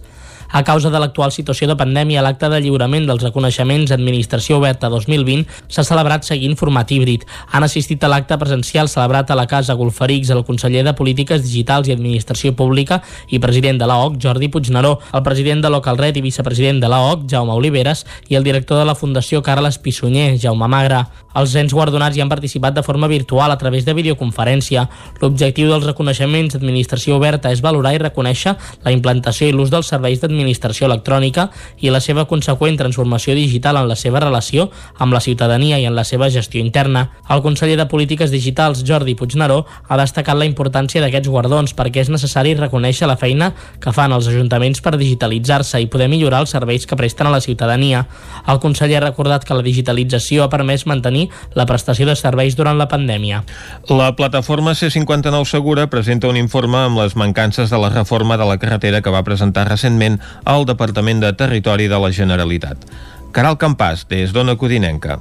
A 0.49 0.63
causa 0.63 0.89
de 0.89 0.99
l'actual 0.99 1.33
situació 1.35 1.67
de 1.67 1.75
pandèmia, 1.75 2.21
l'acte 2.23 2.47
de 2.49 2.59
lliurament 2.63 3.07
dels 3.07 3.23
reconeixements 3.25 3.91
Administració 3.91 4.61
Oberta 4.61 4.87
2020 4.89 5.43
s'ha 5.67 5.83
celebrat 5.83 6.23
seguint 6.23 6.55
format 6.55 6.91
híbrid. 6.91 7.25
Han 7.51 7.65
assistit 7.67 8.03
a 8.03 8.11
l'acte 8.11 8.37
presencial 8.39 8.87
celebrat 8.87 9.31
a 9.31 9.35
la 9.35 9.47
Casa 9.47 9.75
Golferics 9.75 10.31
el 10.31 10.45
conseller 10.47 10.85
de 10.87 10.95
Polítiques 10.95 11.43
Digitals 11.43 11.89
i 11.89 11.95
Administració 11.97 12.55
Pública 12.55 13.01
i 13.27 13.41
president 13.43 13.81
de 13.81 13.89
l'AOC, 13.89 14.17
Jordi 14.23 14.47
Puigneró, 14.47 14.97
el 15.13 15.23
president 15.23 15.61
de 15.65 15.71
Localred 15.73 16.15
i 16.15 16.23
vicepresident 16.23 16.79
de 16.81 16.91
l'AOC, 16.91 17.27
Jaume 17.31 17.55
Oliveres, 17.57 18.05
i 18.29 18.39
el 18.39 18.47
director 18.47 18.79
de 18.79 18.87
la 18.87 18.95
Fundació 18.95 19.43
Carles 19.43 19.77
Pissunyer, 19.83 20.37
Jaume 20.39 20.67
Magra. 20.71 21.05
Els 21.37 21.53
ens 21.59 21.73
guardonats 21.75 22.17
hi 22.17 22.21
han 22.23 22.31
participat 22.31 22.73
de 22.73 22.81
forma 22.81 23.07
virtual 23.07 23.51
a 23.53 23.57
través 23.61 23.85
de 23.85 23.93
videoconferència. 23.93 24.87
L'objectiu 25.21 25.69
dels 25.69 25.85
reconeixements 25.85 26.55
d'administració 26.55 27.19
oberta 27.19 27.51
és 27.53 27.61
valorar 27.61 27.91
i 27.93 27.99
reconèixer 28.01 28.55
la 28.85 28.93
implantació 28.95 29.45
i 29.45 29.53
l'ús 29.53 29.69
dels 29.69 29.91
serveis 29.93 30.23
d'administració 30.23 30.87
electrònica 30.87 31.51
i 31.85 31.91
la 31.93 32.01
seva 32.01 32.25
conseqüent 32.25 32.79
transformació 32.79 33.35
digital 33.37 33.77
en 33.77 33.89
la 33.91 33.97
seva 33.99 34.23
relació 34.23 34.71
amb 34.97 35.13
la 35.13 35.21
ciutadania 35.21 35.77
i 35.77 35.85
en 35.85 35.93
la 35.93 36.07
seva 36.09 36.31
gestió 36.33 36.63
interna. 36.63 37.11
El 37.29 37.43
conseller 37.45 37.77
de 37.77 37.85
Polítiques 37.85 38.33
Digitals, 38.33 38.81
Jordi 38.87 39.13
Puigneró, 39.13 39.59
ha 39.87 40.01
destacat 40.01 40.41
la 40.41 40.49
importància 40.49 41.03
d'aquests 41.03 41.29
guardons 41.29 41.75
perquè 41.77 42.01
és 42.01 42.09
necessari 42.09 42.55
reconèixer 42.57 43.05
la 43.05 43.19
feina 43.21 43.51
que 43.83 43.93
fan 43.93 44.15
els 44.15 44.31
ajuntaments 44.33 44.81
per 44.81 44.95
digitalitzar-se 44.97 45.83
i 45.83 45.91
poder 45.91 46.09
millorar 46.09 46.41
els 46.41 46.57
serveis 46.57 46.89
que 46.89 46.97
presten 46.97 47.29
a 47.29 47.35
la 47.35 47.45
ciutadania. 47.45 48.07
El 48.49 48.57
conseller 48.63 49.03
ha 49.03 49.05
recordat 49.05 49.45
que 49.45 49.53
la 49.53 49.65
digitalització 49.65 50.41
ha 50.43 50.49
permès 50.49 50.89
mantenir 50.89 51.26
la 51.55 51.65
prestació 51.69 52.07
de 52.09 52.15
serveis 52.19 52.57
durant 52.57 52.77
la 52.77 52.89
pandèmia. 52.91 53.43
La 53.89 54.13
plataforma 54.15 54.75
C59 54.77 55.45
Segura 55.45 55.87
presenta 55.89 56.29
un 56.31 56.37
informe 56.37 56.77
amb 56.85 56.99
les 57.01 57.15
mancances 57.15 57.69
de 57.69 57.81
la 57.81 57.91
reforma 57.93 58.37
de 58.37 58.45
la 58.45 58.57
carretera 58.61 59.01
que 59.01 59.13
va 59.13 59.25
presentar 59.27 59.67
recentment 59.69 60.19
al 60.45 60.65
Departament 60.65 61.23
de 61.23 61.33
Territori 61.33 61.87
de 61.87 61.99
la 61.99 62.11
Generalitat. 62.11 62.87
Caral 63.31 63.59
Campàs, 63.61 64.07
des 64.09 64.31
d'Ona 64.33 64.55
Codinenca. 64.57 65.19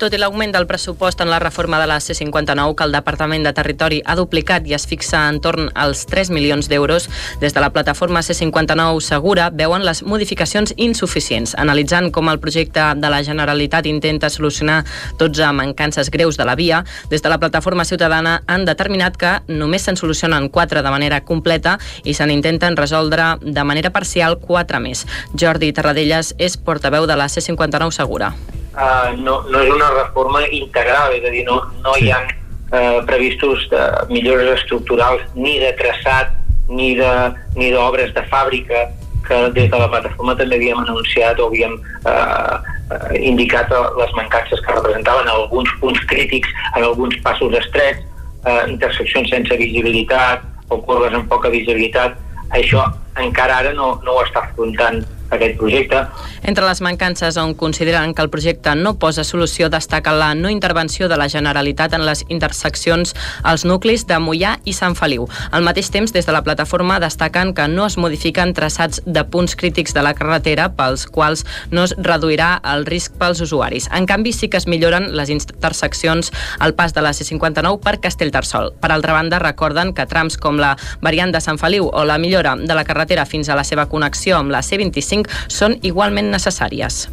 Tot 0.00 0.14
i 0.16 0.18
l'augment 0.18 0.48
del 0.48 0.64
pressupost 0.64 1.20
en 1.20 1.28
la 1.28 1.38
reforma 1.42 1.76
de 1.76 1.84
la 1.84 1.98
C-59 2.00 2.72
que 2.74 2.84
el 2.88 2.94
Departament 2.94 3.42
de 3.44 3.50
Territori 3.52 3.98
ha 4.08 4.14
duplicat 4.16 4.64
i 4.64 4.72
es 4.72 4.86
fixa 4.88 5.26
en 5.28 5.42
torn 5.44 5.66
als 5.76 6.06
3 6.08 6.30
milions 6.32 6.70
d'euros, 6.72 7.10
des 7.42 7.52
de 7.52 7.60
la 7.60 7.68
plataforma 7.68 8.22
C-59 8.24 9.02
Segura 9.04 9.50
veuen 9.52 9.84
les 9.84 10.00
modificacions 10.02 10.72
insuficients, 10.78 11.52
analitzant 11.60 12.08
com 12.16 12.30
el 12.32 12.40
projecte 12.40 12.86
de 12.96 13.10
la 13.12 13.18
Generalitat 13.26 13.84
intenta 13.90 14.30
solucionar 14.32 14.86
12 15.18 15.50
mancances 15.58 16.08
greus 16.10 16.40
de 16.40 16.46
la 16.48 16.56
via, 16.56 16.80
des 17.10 17.20
de 17.20 17.28
la 17.28 17.36
plataforma 17.38 17.84
ciutadana 17.84 18.38
han 18.46 18.64
determinat 18.64 19.18
que 19.20 19.34
només 19.52 19.84
se'n 19.84 20.00
solucionen 20.00 20.48
4 20.48 20.80
de 20.80 20.94
manera 20.94 21.20
completa 21.28 21.76
i 22.04 22.16
se 22.16 22.24
n'intenten 22.24 22.80
resoldre 22.80 23.34
de 23.42 23.68
manera 23.68 23.92
parcial 23.92 24.38
4 24.40 24.80
més. 24.80 25.04
Jordi 25.36 25.74
Terradellas 25.76 26.32
és 26.38 26.56
portaveu 26.56 27.04
de 27.04 27.20
la 27.20 27.28
C-59 27.28 27.92
Segura 28.00 28.32
uh, 28.80 29.12
no, 29.20 29.40
no 29.52 29.62
és 29.62 29.72
una 29.74 29.90
reforma 29.94 30.42
integral, 30.48 31.14
és 31.18 31.24
a 31.24 31.32
dir, 31.34 31.44
no, 31.48 31.60
no 31.84 31.94
sí. 31.98 32.08
hi 32.08 32.12
ha 32.14 32.20
uh, 32.24 32.98
previstos 33.06 33.68
de 33.70 33.84
millores 34.10 34.56
estructurals 34.58 35.22
ni 35.36 35.58
de 35.62 35.72
traçat 35.78 36.36
ni 36.70 36.94
d'obres 36.96 38.10
de, 38.10 38.14
ni 38.14 38.18
de 38.18 38.26
fàbrica 38.30 38.88
que 39.26 39.38
des 39.54 39.70
de 39.70 39.78
la 39.78 39.88
plataforma 39.90 40.34
també 40.38 40.56
havíem 40.58 40.80
anunciat 40.82 41.38
o 41.38 41.46
havíem 41.50 41.76
eh, 42.10 42.54
uh, 42.90 43.10
indicat 43.14 43.70
les 43.70 44.14
mancances 44.18 44.62
que 44.64 44.74
representaven 44.74 45.28
alguns 45.30 45.70
punts 45.82 46.00
crítics 46.10 46.50
en 46.76 46.82
alguns 46.88 47.14
passos 47.26 47.54
estrets, 47.60 48.02
eh, 48.42 48.64
interseccions 48.72 49.30
sense 49.30 49.60
visibilitat 49.60 50.42
o 50.70 50.80
corbes 50.82 51.14
amb 51.14 51.30
poca 51.30 51.52
visibilitat. 51.52 52.18
Això 52.58 52.82
encara 53.22 53.60
ara 53.62 53.74
no, 53.76 53.92
no 54.02 54.16
ho 54.16 54.24
està 54.24 54.42
afrontant 54.48 55.04
aquest 55.30 55.56
projecte. 55.58 56.04
Entre 56.42 56.66
les 56.66 56.80
mancances 56.80 57.36
on 57.36 57.54
consideren 57.54 58.14
que 58.14 58.22
el 58.22 58.30
projecte 58.30 58.74
no 58.74 58.96
posa 58.98 59.24
solució 59.24 59.68
destaca 59.70 60.12
la 60.12 60.34
no 60.34 60.50
intervenció 60.50 61.08
de 61.08 61.16
la 61.16 61.28
Generalitat 61.28 61.94
en 61.94 62.04
les 62.06 62.24
interseccions 62.28 63.14
als 63.42 63.64
nuclis 63.64 64.06
de 64.08 64.18
Mollà 64.18 64.56
i 64.64 64.74
Sant 64.74 64.96
Feliu. 64.98 65.28
Al 65.50 65.62
mateix 65.62 65.90
temps, 65.90 66.12
des 66.12 66.26
de 66.26 66.34
la 66.34 66.42
plataforma 66.42 66.98
destaquen 67.00 67.54
que 67.54 67.68
no 67.68 67.86
es 67.86 67.96
modifiquen 67.98 68.54
traçats 68.54 69.02
de 69.06 69.24
punts 69.24 69.56
crítics 69.56 69.94
de 69.94 70.02
la 70.02 70.14
carretera 70.14 70.70
pels 70.76 71.06
quals 71.06 71.44
no 71.70 71.84
es 71.84 71.94
reduirà 71.98 72.58
el 72.72 72.86
risc 72.86 73.14
pels 73.20 73.40
usuaris. 73.40 73.88
En 73.94 74.06
canvi, 74.06 74.32
sí 74.32 74.48
que 74.48 74.58
es 74.58 74.66
milloren 74.66 75.10
les 75.16 75.30
interseccions 75.30 76.32
al 76.58 76.74
pas 76.74 76.94
de 76.94 77.02
la 77.04 77.12
C-59 77.12 77.80
per 77.84 78.00
Castellterçol. 78.00 78.72
Per 78.80 78.90
altra 78.90 79.14
banda, 79.14 79.38
recorden 79.38 79.94
que 79.94 80.06
trams 80.10 80.38
com 80.40 80.58
la 80.58 80.76
variant 81.00 81.32
de 81.32 81.40
Sant 81.40 81.60
Feliu 81.60 81.90
o 81.92 82.04
la 82.04 82.18
millora 82.18 82.56
de 82.56 82.74
la 82.74 82.84
carretera 82.84 83.26
fins 83.26 83.48
a 83.48 83.56
la 83.58 83.64
seva 83.64 83.86
connexió 83.88 84.38
amb 84.38 84.50
la 84.50 84.62
C-25 84.62 85.19
són 85.48 85.78
igualment 85.82 86.30
necessàries. 86.32 87.06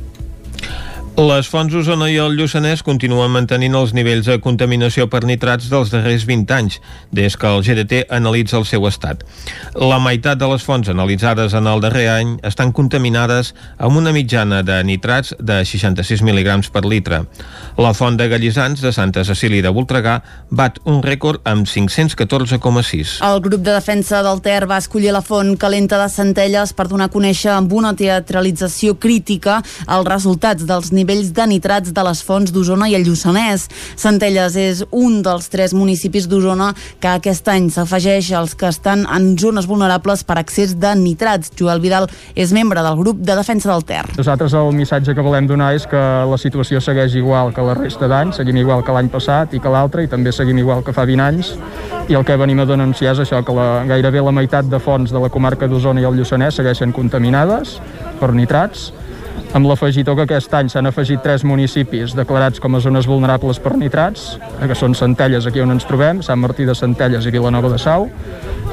Les 1.18 1.48
fonts 1.50 1.74
Osona 1.74 2.12
i 2.14 2.20
el 2.22 2.36
Lluçanès 2.38 2.84
continuen 2.86 3.32
mantenint 3.34 3.74
els 3.74 3.90
nivells 3.98 4.28
de 4.30 4.36
contaminació 4.38 5.08
per 5.10 5.24
nitrats 5.26 5.66
dels 5.72 5.90
darrers 5.90 6.28
20 6.30 6.52
anys, 6.54 6.76
des 7.10 7.34
que 7.34 7.50
el 7.50 7.64
GDT 7.66 8.04
analitza 8.14 8.60
el 8.60 8.68
seu 8.70 8.86
estat. 8.86 9.24
La 9.74 9.98
meitat 9.98 10.38
de 10.38 10.46
les 10.52 10.62
fonts 10.62 10.92
analitzades 10.94 11.56
en 11.58 11.66
el 11.72 11.82
darrer 11.82 12.04
any 12.14 12.36
estan 12.46 12.70
contaminades 12.70 13.56
amb 13.82 13.98
una 13.98 14.14
mitjana 14.14 14.60
de 14.62 14.76
nitrats 14.86 15.34
de 15.40 15.56
66 15.66 16.22
mg 16.22 16.70
per 16.70 16.84
litre. 16.86 17.24
La 17.82 17.96
font 17.98 18.14
de 18.14 18.30
Gallissans 18.30 18.86
de 18.86 18.94
Santa 18.94 19.26
Cecília 19.26 19.66
de 19.66 19.74
Voltregà 19.74 20.20
bat 20.54 20.78
un 20.86 21.02
rècord 21.02 21.42
amb 21.50 21.66
514,6. 21.66 23.16
El 23.26 23.42
grup 23.42 23.66
de 23.66 23.74
defensa 23.74 24.22
del 24.22 24.44
Ter 24.46 24.70
va 24.70 24.78
escollir 24.78 25.18
la 25.18 25.26
font 25.26 25.58
calenta 25.58 25.98
de 25.98 26.14
Centelles 26.14 26.78
per 26.78 26.86
donar 26.94 27.10
a 27.10 27.16
conèixer 27.18 27.56
amb 27.58 27.74
una 27.74 27.96
teatralització 27.98 29.00
crítica 29.02 29.64
els 29.88 30.14
resultats 30.14 30.70
dels 30.70 30.94
nivells 30.94 31.07
nivells 31.08 31.32
de 31.32 31.46
nitrats 31.48 31.94
de 31.94 32.04
les 32.04 32.22
fonts 32.24 32.52
d'Osona 32.52 32.90
i 32.92 32.96
el 32.98 33.06
Lluçanès. 33.08 33.68
Centelles 33.96 34.56
és 34.60 34.84
un 34.92 35.22
dels 35.24 35.48
tres 35.48 35.74
municipis 35.74 36.28
d'Osona 36.28 36.74
que 37.00 37.08
aquest 37.08 37.48
any 37.48 37.70
s'afegeix 37.72 38.34
als 38.36 38.56
que 38.56 38.68
estan 38.68 39.06
en 39.08 39.38
zones 39.40 39.68
vulnerables 39.68 40.26
per 40.28 40.38
accés 40.42 40.76
de 40.76 40.94
nitrats. 41.00 41.52
Joel 41.58 41.80
Vidal 41.80 42.10
és 42.36 42.52
membre 42.52 42.84
del 42.84 42.98
grup 43.00 43.22
de 43.24 43.36
defensa 43.40 43.72
del 43.72 43.86
Ter. 43.88 44.04
Nosaltres 44.18 44.54
el 44.54 44.74
missatge 44.76 45.16
que 45.16 45.24
volem 45.24 45.48
donar 45.48 45.74
és 45.76 45.88
que 45.88 46.04
la 46.28 46.38
situació 46.38 46.82
segueix 46.84 47.16
igual 47.16 47.54
que 47.54 47.64
la 47.64 47.78
resta 47.78 48.08
d'anys, 48.08 48.42
seguim 48.42 48.60
igual 48.60 48.84
que 48.84 48.92
l'any 48.92 49.08
passat 49.14 49.56
i 49.56 49.64
que 49.64 49.72
l'altre, 49.72 50.04
i 50.04 50.12
també 50.12 50.36
seguim 50.36 50.60
igual 50.60 50.84
que 50.84 50.96
fa 50.96 51.08
20 51.08 51.24
anys, 51.24 51.56
i 52.08 52.16
el 52.16 52.26
que 52.28 52.36
venim 52.40 52.60
a 52.60 52.68
denunciar 52.68 53.16
és 53.16 53.24
això, 53.24 53.42
que 53.46 53.56
la, 53.56 53.84
gairebé 53.88 54.22
la 54.24 54.36
meitat 54.36 54.68
de 54.68 54.80
fonts 54.84 55.14
de 55.14 55.24
la 55.24 55.32
comarca 55.32 55.68
d'Osona 55.68 56.04
i 56.04 56.08
el 56.08 56.20
Lluçanès 56.20 56.60
segueixen 56.60 56.92
contaminades 56.96 57.78
per 58.20 58.34
nitrats, 58.36 58.92
amb 59.56 59.68
l'afegitó 59.68 60.16
que 60.16 60.26
aquest 60.28 60.54
any 60.58 60.70
s'han 60.72 60.90
afegit 60.90 61.22
tres 61.24 61.44
municipis 61.48 62.16
declarats 62.18 62.60
com 62.64 62.76
a 62.76 62.82
zones 62.84 63.08
vulnerables 63.08 63.60
per 63.64 63.76
nitrats, 63.78 64.36
que 64.60 64.76
són 64.76 64.96
Centelles, 64.98 65.48
aquí 65.48 65.64
on 65.64 65.72
ens 65.76 65.88
trobem, 65.88 66.22
Sant 66.26 66.42
Martí 66.42 66.68
de 66.68 66.76
Centelles 66.76 67.26
i 67.26 67.34
Vilanova 67.34 67.72
de 67.72 67.80
Sau, 67.82 68.10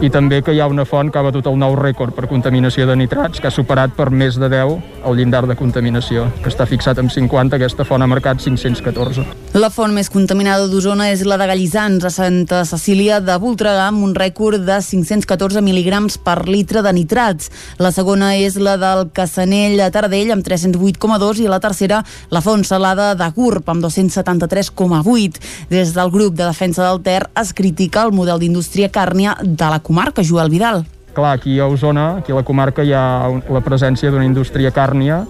i 0.04 0.11
també 0.12 0.42
que 0.44 0.52
hi 0.52 0.61
ha 0.61 0.66
una 0.68 0.84
font 0.84 1.08
que 1.08 1.16
ha 1.18 1.25
batut 1.25 1.46
el 1.49 1.56
nou 1.56 1.75
rècord 1.78 2.12
per 2.12 2.26
contaminació 2.28 2.84
de 2.88 2.96
nitrats, 2.99 3.40
que 3.40 3.49
ha 3.49 3.54
superat 3.54 3.94
per 3.96 4.11
més 4.12 4.37
de 4.40 4.50
10 4.52 4.75
el 5.04 5.16
llindar 5.16 5.44
de 5.49 5.56
contaminació, 5.56 6.26
que 6.42 6.50
està 6.50 6.66
fixat 6.68 6.99
en 7.00 7.08
50, 7.12 7.56
aquesta 7.56 7.87
font 7.88 8.02
ha 8.02 8.08
marcat 8.08 8.40
514. 8.40 9.25
La 9.54 9.70
font 9.70 9.92
més 9.94 10.11
contaminada 10.12 10.66
d'Osona 10.68 11.11
és 11.12 11.23
la 11.28 11.38
de 11.40 11.46
Gallissans, 11.49 12.04
a 12.04 12.11
Santa 12.12 12.64
Cecília 12.68 13.20
de 13.23 13.37
Voltregà, 13.40 13.87
amb 13.88 14.04
un 14.04 14.14
rècord 14.16 14.64
de 14.66 14.78
514 14.82 15.62
mil·ligrams 15.64 16.18
per 16.25 16.42
litre 16.49 16.82
de 16.84 16.92
nitrats. 16.96 17.50
La 17.78 17.92
segona 17.94 18.32
és 18.37 18.58
la 18.58 18.76
del 18.80 19.06
Cassanell 19.14 19.80
a 19.84 19.90
Tardell, 19.94 20.32
amb 20.34 20.44
308,2, 20.44 21.44
i 21.44 21.49
la 21.49 21.61
tercera, 21.64 22.02
la 22.34 22.42
font 22.44 22.64
salada 22.66 23.12
de 23.14 23.30
Gurb, 23.37 23.68
amb 23.70 23.84
273,8. 23.84 25.40
Des 25.70 25.94
del 25.96 26.12
grup 26.12 26.37
de 26.37 26.49
defensa 26.49 26.84
del 26.88 27.00
Ter 27.04 27.23
es 27.40 27.54
critica 27.54 28.04
el 28.04 28.12
model 28.16 28.42
d'indústria 28.42 28.90
càrnia 28.92 29.37
de 29.40 29.70
la 29.70 29.80
comarca, 29.94 30.22
Joel 30.24 30.50
Vidal. 30.50 30.84
Clar, 31.14 31.38
aquí 31.38 31.60
a 31.60 31.66
Osona, 31.66 32.16
aquí 32.18 32.32
a 32.32 32.34
la 32.34 32.42
comarca, 32.42 32.82
hi 32.82 32.90
ha 32.90 33.30
la 33.30 33.60
presència 33.62 34.10
d'una 34.10 34.26
indústria 34.26 34.72
càrnia 34.74 35.20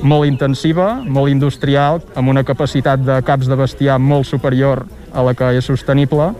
molt 0.00 0.24
intensiva, 0.24 0.94
molt 1.04 1.28
industrial, 1.28 2.00
amb 2.16 2.32
una 2.32 2.42
capacitat 2.44 3.04
de 3.04 3.18
caps 3.24 3.48
de 3.48 3.56
bestiar 3.56 3.98
molt 4.00 4.24
superior 4.24 4.86
a 5.12 5.22
la 5.24 5.34
que 5.36 5.50
és 5.58 5.68
sostenible, 5.68 6.30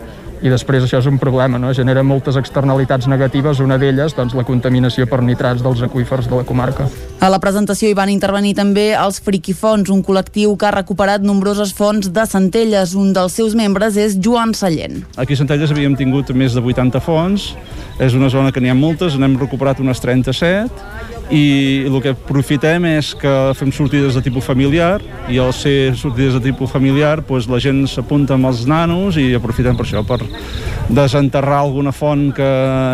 i 0.41 0.49
després 0.49 0.83
això 0.83 0.97
és 0.97 1.09
un 1.09 1.19
problema, 1.21 1.61
no? 1.61 1.73
genera 1.77 2.01
moltes 2.03 2.37
externalitats 2.41 3.05
negatives, 3.07 3.61
una 3.61 3.77
d'elles 3.77 4.17
doncs, 4.17 4.33
la 4.33 4.45
contaminació 4.45 5.05
per 5.05 5.21
nitrats 5.21 5.61
dels 5.61 5.85
aqüífers 5.85 6.29
de 6.29 6.41
la 6.41 6.45
comarca. 6.45 6.89
A 7.23 7.29
la 7.31 7.39
presentació 7.39 7.87
hi 7.89 7.95
van 7.95 8.11
intervenir 8.11 8.51
també 8.57 8.89
els 8.99 9.21
Friquifons, 9.23 9.89
un 9.89 10.01
col·lectiu 10.05 10.51
que 10.59 10.67
ha 10.67 10.73
recuperat 10.75 11.23
nombroses 11.23 11.71
fonts 11.73 12.11
de 12.13 12.25
Centelles. 12.27 12.93
Un 12.99 13.13
dels 13.15 13.37
seus 13.39 13.55
membres 13.55 13.95
és 13.97 14.17
Joan 14.19 14.51
Sallent. 14.53 14.99
Aquí 15.15 15.33
a 15.33 15.39
Centelles 15.39 15.71
havíem 15.71 15.95
tingut 15.97 16.29
més 16.35 16.53
de 16.53 16.61
80 16.61 17.01
fonts, 17.01 17.53
és 18.03 18.13
una 18.13 18.29
zona 18.29 18.51
que 18.51 18.61
n'hi 18.61 18.69
ha 18.69 18.77
moltes, 18.77 19.15
n'hem 19.17 19.39
recuperat 19.39 19.79
unes 19.79 20.03
37, 20.03 20.67
i 21.33 21.85
el 21.87 21.95
que 22.03 22.11
aprofitem 22.13 22.85
és 22.91 23.13
que 23.17 23.31
fem 23.57 23.71
sortides 23.73 24.13
de 24.13 24.21
tipus 24.21 24.45
familiar 24.45 24.99
i 25.31 25.39
al 25.41 25.55
ser 25.57 25.95
sortides 25.97 26.35
de 26.37 26.43
tipus 26.51 26.69
familiar 26.69 27.23
doncs 27.25 27.47
la 27.49 27.57
gent 27.63 27.87
s'apunta 27.89 28.35
amb 28.35 28.51
els 28.51 28.67
nanos 28.69 29.17
i 29.17 29.31
aprofitem 29.33 29.73
per 29.73 29.87
això, 29.87 30.03
per 30.05 30.19
desenterrar 30.93 31.63
alguna 31.63 31.95
font 31.95 32.27
que 32.35 32.51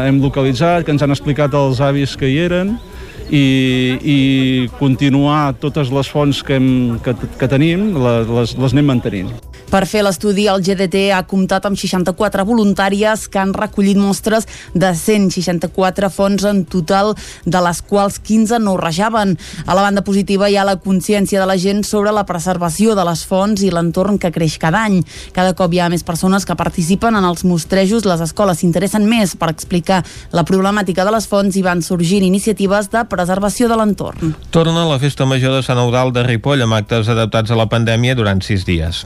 hem 0.07 0.21
localitzat, 0.23 0.85
que 0.85 0.95
ens 0.95 1.03
han 1.03 1.11
explicat 1.11 1.51
els 1.59 1.83
avis 1.83 2.15
que 2.15 2.31
hi 2.31 2.39
eren 2.45 2.77
i, 3.29 3.45
i 4.01 4.17
continuar 4.79 5.53
totes 5.61 5.91
les 5.93 6.09
fonts 6.11 6.41
que, 6.43 6.57
hem, 6.57 6.99
que, 7.03 7.15
que 7.37 7.51
tenim, 7.51 7.91
les, 8.01 8.55
les 8.57 8.75
anem 8.75 8.93
mantenint. 8.95 9.31
Per 9.71 9.85
fer 9.87 10.01
l'estudi, 10.03 10.49
el 10.51 10.59
GDT 10.59 11.13
ha 11.15 11.21
comptat 11.23 11.63
amb 11.63 11.79
64 11.79 12.43
voluntàries 12.43 13.21
que 13.31 13.39
han 13.39 13.53
recollit 13.55 13.95
mostres 13.95 14.43
de 14.75 14.89
164 14.99 16.09
fonts 16.11 16.43
en 16.49 16.65
total, 16.67 17.13
de 17.45 17.61
les 17.63 17.79
quals 17.87 18.17
15 18.19 18.59
no 18.59 18.73
rajaven. 18.75 19.37
A 19.63 19.77
la 19.77 19.85
banda 19.85 20.03
positiva 20.03 20.49
hi 20.51 20.57
ha 20.59 20.65
la 20.67 20.75
consciència 20.75 21.39
de 21.39 21.47
la 21.47 21.55
gent 21.55 21.85
sobre 21.87 22.11
la 22.11 22.25
preservació 22.27 22.97
de 22.99 23.05
les 23.07 23.23
fonts 23.23 23.63
i 23.63 23.71
l'entorn 23.71 24.19
que 24.19 24.33
creix 24.35 24.57
cada 24.59 24.83
any. 24.89 24.99
Cada 25.31 25.55
cop 25.55 25.71
hi 25.71 25.79
ha 25.79 25.87
més 25.93 26.03
persones 26.03 26.43
que 26.43 26.59
participen 26.59 27.15
en 27.15 27.29
els 27.31 27.45
mostrejos, 27.47 28.03
les 28.03 28.25
escoles 28.27 28.59
s'interessen 28.59 29.07
més 29.07 29.37
per 29.39 29.53
explicar 29.55 30.01
la 30.35 30.43
problemàtica 30.43 31.07
de 31.07 31.15
les 31.15 31.29
fonts 31.31 31.55
i 31.55 31.63
van 31.63 31.79
sorgint 31.79 32.27
iniciatives 32.27 32.91
de 32.91 33.05
preservació 33.07 33.71
de 33.71 33.79
l'entorn. 33.79 34.35
Torna 34.51 34.83
la 34.91 34.99
Festa 34.99 35.23
Major 35.23 35.55
de 35.55 35.63
Sant 35.63 35.79
Eudal 35.79 36.11
de 36.11 36.27
Ripoll 36.27 36.67
amb 36.67 36.81
actes 36.81 37.07
adaptats 37.07 37.55
a 37.55 37.63
la 37.63 37.71
pandèmia 37.71 38.19
durant 38.19 38.43
sis 38.43 38.67
dies. 38.67 39.05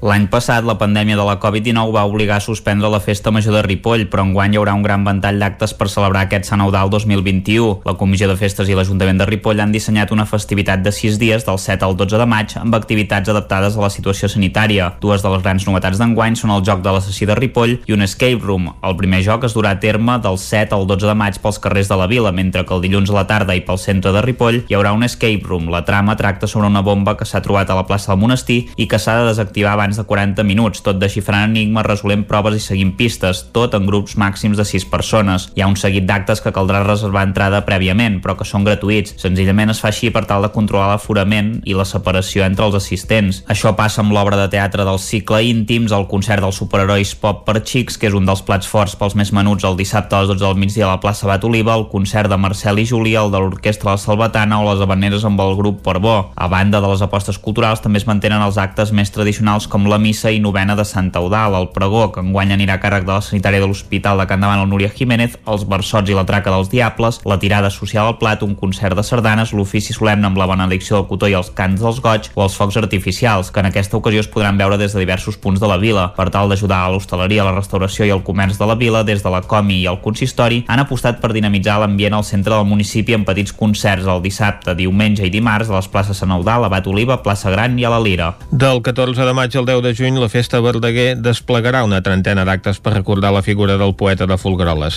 L'any 0.00 0.30
passat, 0.32 0.64
la 0.64 0.78
pandèmia 0.80 1.12
de 1.12 1.24
la 1.28 1.34
Covid-19 1.36 1.92
va 1.92 2.06
obligar 2.08 2.38
a 2.38 2.40
suspendre 2.40 2.88
la 2.88 3.02
Festa 3.04 3.28
Major 3.30 3.52
de 3.52 3.60
Ripoll, 3.66 4.06
però 4.08 4.22
enguany 4.24 4.54
hi 4.54 4.56
haurà 4.56 4.72
un 4.72 4.80
gran 4.80 5.02
ventall 5.04 5.36
d'actes 5.42 5.74
per 5.76 5.90
celebrar 5.92 6.22
aquest 6.24 6.46
Sant 6.48 6.62
Eudal 6.64 6.88
2021. 6.88 7.82
La 7.84 7.92
Comissió 8.00 8.24
de 8.30 8.36
Festes 8.40 8.70
i 8.72 8.76
l'Ajuntament 8.78 9.20
de 9.20 9.26
Ripoll 9.28 9.60
han 9.60 9.74
dissenyat 9.74 10.14
una 10.16 10.24
festivitat 10.24 10.80
de 10.80 10.88
6 10.96 11.18
dies, 11.20 11.44
del 11.44 11.60
7 11.60 11.84
al 11.84 11.98
12 12.00 12.16
de 12.16 12.26
maig, 12.32 12.54
amb 12.56 12.78
activitats 12.78 13.28
adaptades 13.28 13.76
a 13.76 13.82
la 13.84 13.90
situació 13.92 14.30
sanitària. 14.32 14.86
Dues 15.02 15.20
de 15.20 15.34
les 15.34 15.44
grans 15.44 15.68
novetats 15.68 16.00
d'enguany 16.00 16.40
són 16.40 16.54
el 16.56 16.64
joc 16.64 16.80
de 16.80 16.96
l'assassí 16.96 17.28
de 17.28 17.36
Ripoll 17.36 17.76
i 17.84 17.92
un 17.92 18.00
escape 18.08 18.40
room. 18.40 18.70
El 18.80 18.96
primer 18.96 19.20
joc 19.28 19.44
es 19.50 19.58
durà 19.58 19.74
a 19.76 19.80
terme 19.84 20.16
del 20.24 20.40
7 20.40 20.78
al 20.78 20.88
12 20.88 21.12
de 21.12 21.18
maig 21.26 21.42
pels 21.44 21.60
carrers 21.60 21.92
de 21.92 22.00
la 22.00 22.08
vila, 22.08 22.32
mentre 22.32 22.64
que 22.64 22.72
el 22.72 22.80
dilluns 22.88 23.12
a 23.12 23.18
la 23.18 23.26
tarda 23.28 23.52
i 23.52 23.66
pel 23.68 23.76
centre 23.76 24.16
de 24.16 24.24
Ripoll 24.24 24.62
hi 24.64 24.80
haurà 24.80 24.96
un 24.96 25.04
escape 25.04 25.44
room. 25.44 25.68
La 25.68 25.84
trama 25.84 26.16
tracta 26.16 26.48
sobre 26.48 26.72
una 26.72 26.80
bomba 26.80 27.18
que 27.20 27.28
s'ha 27.28 27.44
trobat 27.44 27.68
a 27.68 27.76
la 27.76 27.84
plaça 27.84 28.14
del 28.14 28.24
monestir 28.24 28.62
i 28.80 28.88
que 28.88 28.96
s'ha 28.96 29.20
de 29.20 29.28
desactivar 29.28 29.76
abans 29.76 29.89
de 29.98 30.04
40 30.04 30.44
minuts 30.46 30.84
tot 30.86 31.00
desxifrant 31.00 31.50
enigmes, 31.50 31.86
resolent 31.86 32.26
proves 32.28 32.58
i 32.58 32.62
seguint 32.62 32.92
pistes, 32.98 33.46
tot 33.54 33.74
en 33.74 33.86
grups 33.88 34.16
màxims 34.20 34.60
de 34.60 34.66
6 34.68 34.86
persones. 34.92 35.48
Hi 35.56 35.64
ha 35.64 35.70
un 35.70 35.78
seguit 35.80 36.06
d'actes 36.06 36.42
que 36.44 36.52
caldrà 36.54 36.84
reservar 36.84 37.24
entrada 37.26 37.64
prèviament, 37.66 38.20
però 38.22 38.36
que 38.38 38.46
són 38.48 38.66
gratuïts. 38.66 39.16
Senzillament 39.20 39.72
es 39.74 39.80
fa 39.82 39.90
així 39.90 40.12
per 40.14 40.26
tal 40.28 40.44
de 40.46 40.52
controlar 40.54 40.90
l'aforament 40.92 41.56
i 41.64 41.74
la 41.76 41.88
separació 41.88 42.44
entre 42.46 42.68
els 42.68 42.78
assistents. 42.78 43.42
Això 43.50 43.74
passa 43.78 44.04
amb 44.04 44.14
l'obra 44.14 44.38
de 44.40 44.48
teatre 44.52 44.86
del 44.86 45.00
cicle 45.02 45.42
Íntims, 45.48 45.92
el 45.96 46.06
concert 46.10 46.44
dels 46.44 46.60
superherois 46.60 47.14
pop 47.20 47.44
per 47.46 47.60
xics, 47.64 47.98
que 47.98 48.10
és 48.10 48.16
un 48.16 48.28
dels 48.28 48.42
plats 48.46 48.68
forts 48.68 48.96
pels 48.98 49.16
més 49.18 49.32
menuts 49.36 49.66
el 49.66 49.78
dissabte 49.78 50.16
a 50.16 50.22
les 50.22 50.32
12 50.32 50.44
del 50.44 50.58
migdia 50.60 50.86
a 50.86 50.94
la 50.94 51.00
plaça 51.02 51.28
Bat 51.28 51.44
Oliva, 51.48 51.74
el 51.78 51.88
concert 51.92 52.30
de 52.30 52.38
Marcel 52.40 52.80
i 52.82 52.86
Júlia, 52.86 53.24
el 53.24 53.32
de 53.32 53.40
l'Orquestra 53.40 53.92
La 53.92 54.00
Salvatana 54.00 54.60
o 54.60 54.68
les 54.68 54.82
habaneres 54.84 55.24
amb 55.26 55.40
el 55.44 55.56
grup 55.58 55.82
Portbó. 55.84 56.16
A 56.36 56.48
banda 56.48 56.80
de 56.80 56.88
les 56.90 57.02
apostes 57.04 57.38
culturals, 57.38 57.82
també 57.84 58.00
es 58.00 58.06
mantenen 58.08 58.42
els 58.44 58.58
actes 58.60 58.92
més 58.92 59.12
tradicionals 59.14 59.68
com 59.70 59.79
la 59.88 59.98
missa 59.98 60.30
i 60.30 60.40
novena 60.40 60.74
de 60.76 60.84
Santa 60.84 61.20
Eudal, 61.20 61.54
el 61.54 61.68
pregó, 61.74 62.08
que 62.12 62.20
enguany 62.20 62.52
anirà 62.54 62.74
a 62.76 62.82
càrrec 62.82 63.06
de 63.06 63.12
la 63.12 63.22
sanitària 63.24 63.60
de 63.62 63.68
l'Hospital 63.70 64.18
de 64.20 64.26
Can 64.26 64.42
Davant, 64.42 64.60
el 64.60 64.68
Núria 64.68 64.90
Jiménez, 64.90 65.36
els 65.46 65.64
versots 65.68 66.10
i 66.10 66.16
la 66.16 66.26
traca 66.28 66.52
dels 66.52 66.70
diables, 66.72 67.20
la 67.24 67.38
tirada 67.38 67.70
social 67.70 68.10
al 68.10 68.18
plat, 68.18 68.42
un 68.42 68.56
concert 68.58 68.96
de 68.98 69.04
sardanes, 69.06 69.54
l'ofici 69.56 69.94
solemne 69.96 70.28
amb 70.28 70.40
la 70.40 70.48
benedicció 70.50 70.98
del 70.98 71.06
cotó 71.08 71.30
i 71.30 71.36
els 71.38 71.52
cants 71.56 71.80
dels 71.80 72.00
goig 72.04 72.28
o 72.34 72.44
els 72.44 72.56
focs 72.58 72.76
artificials, 72.80 73.50
que 73.50 73.62
en 73.62 73.70
aquesta 73.70 73.96
ocasió 73.96 74.20
es 74.24 74.30
podran 74.30 74.58
veure 74.60 74.78
des 74.80 74.92
de 74.92 75.00
diversos 75.00 75.38
punts 75.38 75.60
de 75.60 75.70
la 75.70 75.78
vila. 75.80 76.10
Per 76.16 76.28
tal 76.34 76.50
d'ajudar 76.50 76.82
a 76.84 76.90
l'hostaleria, 76.92 77.46
la 77.46 77.56
restauració 77.56 78.08
i 78.08 78.14
el 78.14 78.24
comerç 78.26 78.58
de 78.58 78.68
la 78.68 78.78
vila, 78.80 79.04
des 79.04 79.22
de 79.22 79.30
la 79.32 79.42
Comi 79.42 79.80
i 79.82 79.88
el 79.90 80.00
consistori, 80.04 80.64
han 80.68 80.82
apostat 80.82 81.20
per 81.22 81.32
dinamitzar 81.32 81.78
l'ambient 81.80 82.18
al 82.18 82.26
centre 82.26 82.54
del 82.54 82.68
municipi 82.68 83.16
amb 83.16 83.28
petits 83.28 83.54
concerts 83.56 84.08
el 84.10 84.22
dissabte, 84.24 84.74
diumenge 84.74 85.26
i 85.26 85.32
dimarts 85.32 85.70
a 85.70 85.78
les 85.78 85.88
places 85.88 86.20
Sant 86.20 86.34
Eudal, 86.34 86.66
Abat 86.66 86.86
Oliva, 86.90 87.20
plaça 87.24 87.50
Gran 87.52 87.78
i 87.78 87.86
a 87.86 87.92
la 87.92 88.00
Lira. 88.02 88.32
Del 88.50 88.82
14 88.84 89.24
de 89.26 89.34
maig 89.36 89.56
al 89.56 89.68
10 89.70 89.82
de 89.82 89.94
juny, 89.94 90.18
la 90.18 90.28
festa 90.28 90.58
Verdaguer 90.58 91.14
desplegarà 91.22 91.84
una 91.86 92.00
trentena 92.02 92.42
d'actes 92.42 92.80
per 92.82 92.90
recordar 92.96 93.30
la 93.30 93.42
figura 93.46 93.76
del 93.78 93.92
poeta 93.94 94.26
de 94.26 94.34
Folgueroles. 94.34 94.96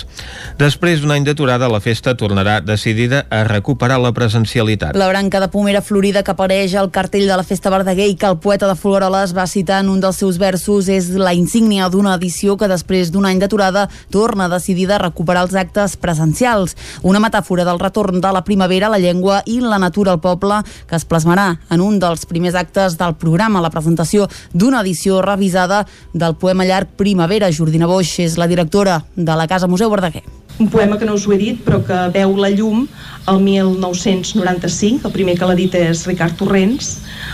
Després 0.58 0.98
d'un 1.02 1.12
any 1.14 1.22
d'aturada, 1.22 1.68
la 1.70 1.78
festa 1.78 2.16
tornarà 2.18 2.56
decidida 2.58 3.20
a 3.30 3.44
recuperar 3.46 4.00
la 4.02 4.10
presencialitat. 4.16 4.96
La 4.98 5.06
branca 5.12 5.38
de 5.38 5.48
pomera 5.52 5.82
florida 5.82 6.24
que 6.26 6.34
apareix 6.34 6.74
al 6.74 6.90
cartell 6.90 7.28
de 7.30 7.36
la 7.38 7.46
festa 7.46 7.70
Verdaguer 7.70 8.08
i 8.10 8.16
que 8.18 8.26
el 8.26 8.40
poeta 8.42 8.66
de 8.66 8.74
Folgueroles 8.74 9.36
va 9.36 9.46
citar 9.46 9.78
en 9.84 9.92
un 9.92 10.00
dels 10.02 10.18
seus 10.18 10.40
versos 10.42 10.90
és 10.90 11.12
la 11.14 11.36
insígnia 11.38 11.86
d'una 11.88 12.16
edició 12.18 12.58
que 12.58 12.66
després 12.66 13.12
d'un 13.14 13.30
any 13.30 13.38
d'aturada 13.38 13.86
torna 14.10 14.50
decidida 14.50 14.98
a 14.98 15.04
recuperar 15.04 15.46
els 15.46 15.54
actes 15.54 15.94
presencials. 16.02 16.74
Una 17.06 17.22
metàfora 17.22 17.62
del 17.68 17.78
retorn 17.78 18.18
de 18.20 18.34
la 18.34 18.42
primavera, 18.42 18.90
la 18.90 18.98
llengua 18.98 19.44
i 19.46 19.60
la 19.62 19.78
natura 19.78 20.16
al 20.16 20.22
poble 20.24 20.64
que 20.90 20.98
es 20.98 21.06
plasmarà 21.06 21.60
en 21.70 21.80
un 21.80 22.02
dels 22.02 22.26
primers 22.26 22.58
actes 22.58 22.98
del 22.98 23.14
programa, 23.14 23.62
la 23.62 23.70
presentació 23.70 24.26
d'una 24.64 24.80
edició 24.80 25.20
revisada 25.22 25.84
del 26.14 26.38
poema 26.40 26.64
llarg 26.64 26.96
Primavera. 26.96 27.52
Jordina 27.52 27.90
Boix 27.90 28.16
és 28.24 28.38
la 28.40 28.48
directora 28.48 29.02
de 29.14 29.36
la 29.36 29.46
Casa 29.50 29.68
Museu 29.68 29.92
Verdaguer. 29.92 30.24
Un 30.58 30.68
poema 30.70 30.98
que 30.98 31.04
no 31.04 31.14
us 31.18 31.26
ho 31.26 31.32
he 31.34 31.38
dit, 31.38 31.58
però 31.66 31.80
que 31.82 31.96
veu 32.14 32.36
la 32.38 32.50
llum 32.54 32.84
el 33.26 33.40
1995. 33.42 35.08
El 35.08 35.14
primer 35.14 35.34
que 35.38 35.48
l'ha 35.48 35.56
dit 35.58 35.74
és 35.74 36.04
Ricard 36.06 36.36
Torrents. 36.38 36.92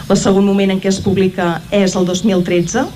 El 0.09 0.17
segon 0.17 0.47
moment 0.49 0.73
en 0.73 0.81
què 0.81 0.89
es 0.89 1.01
publica 1.05 1.59
és 1.75 1.97
el 2.01 2.09
2013, 2.09 2.87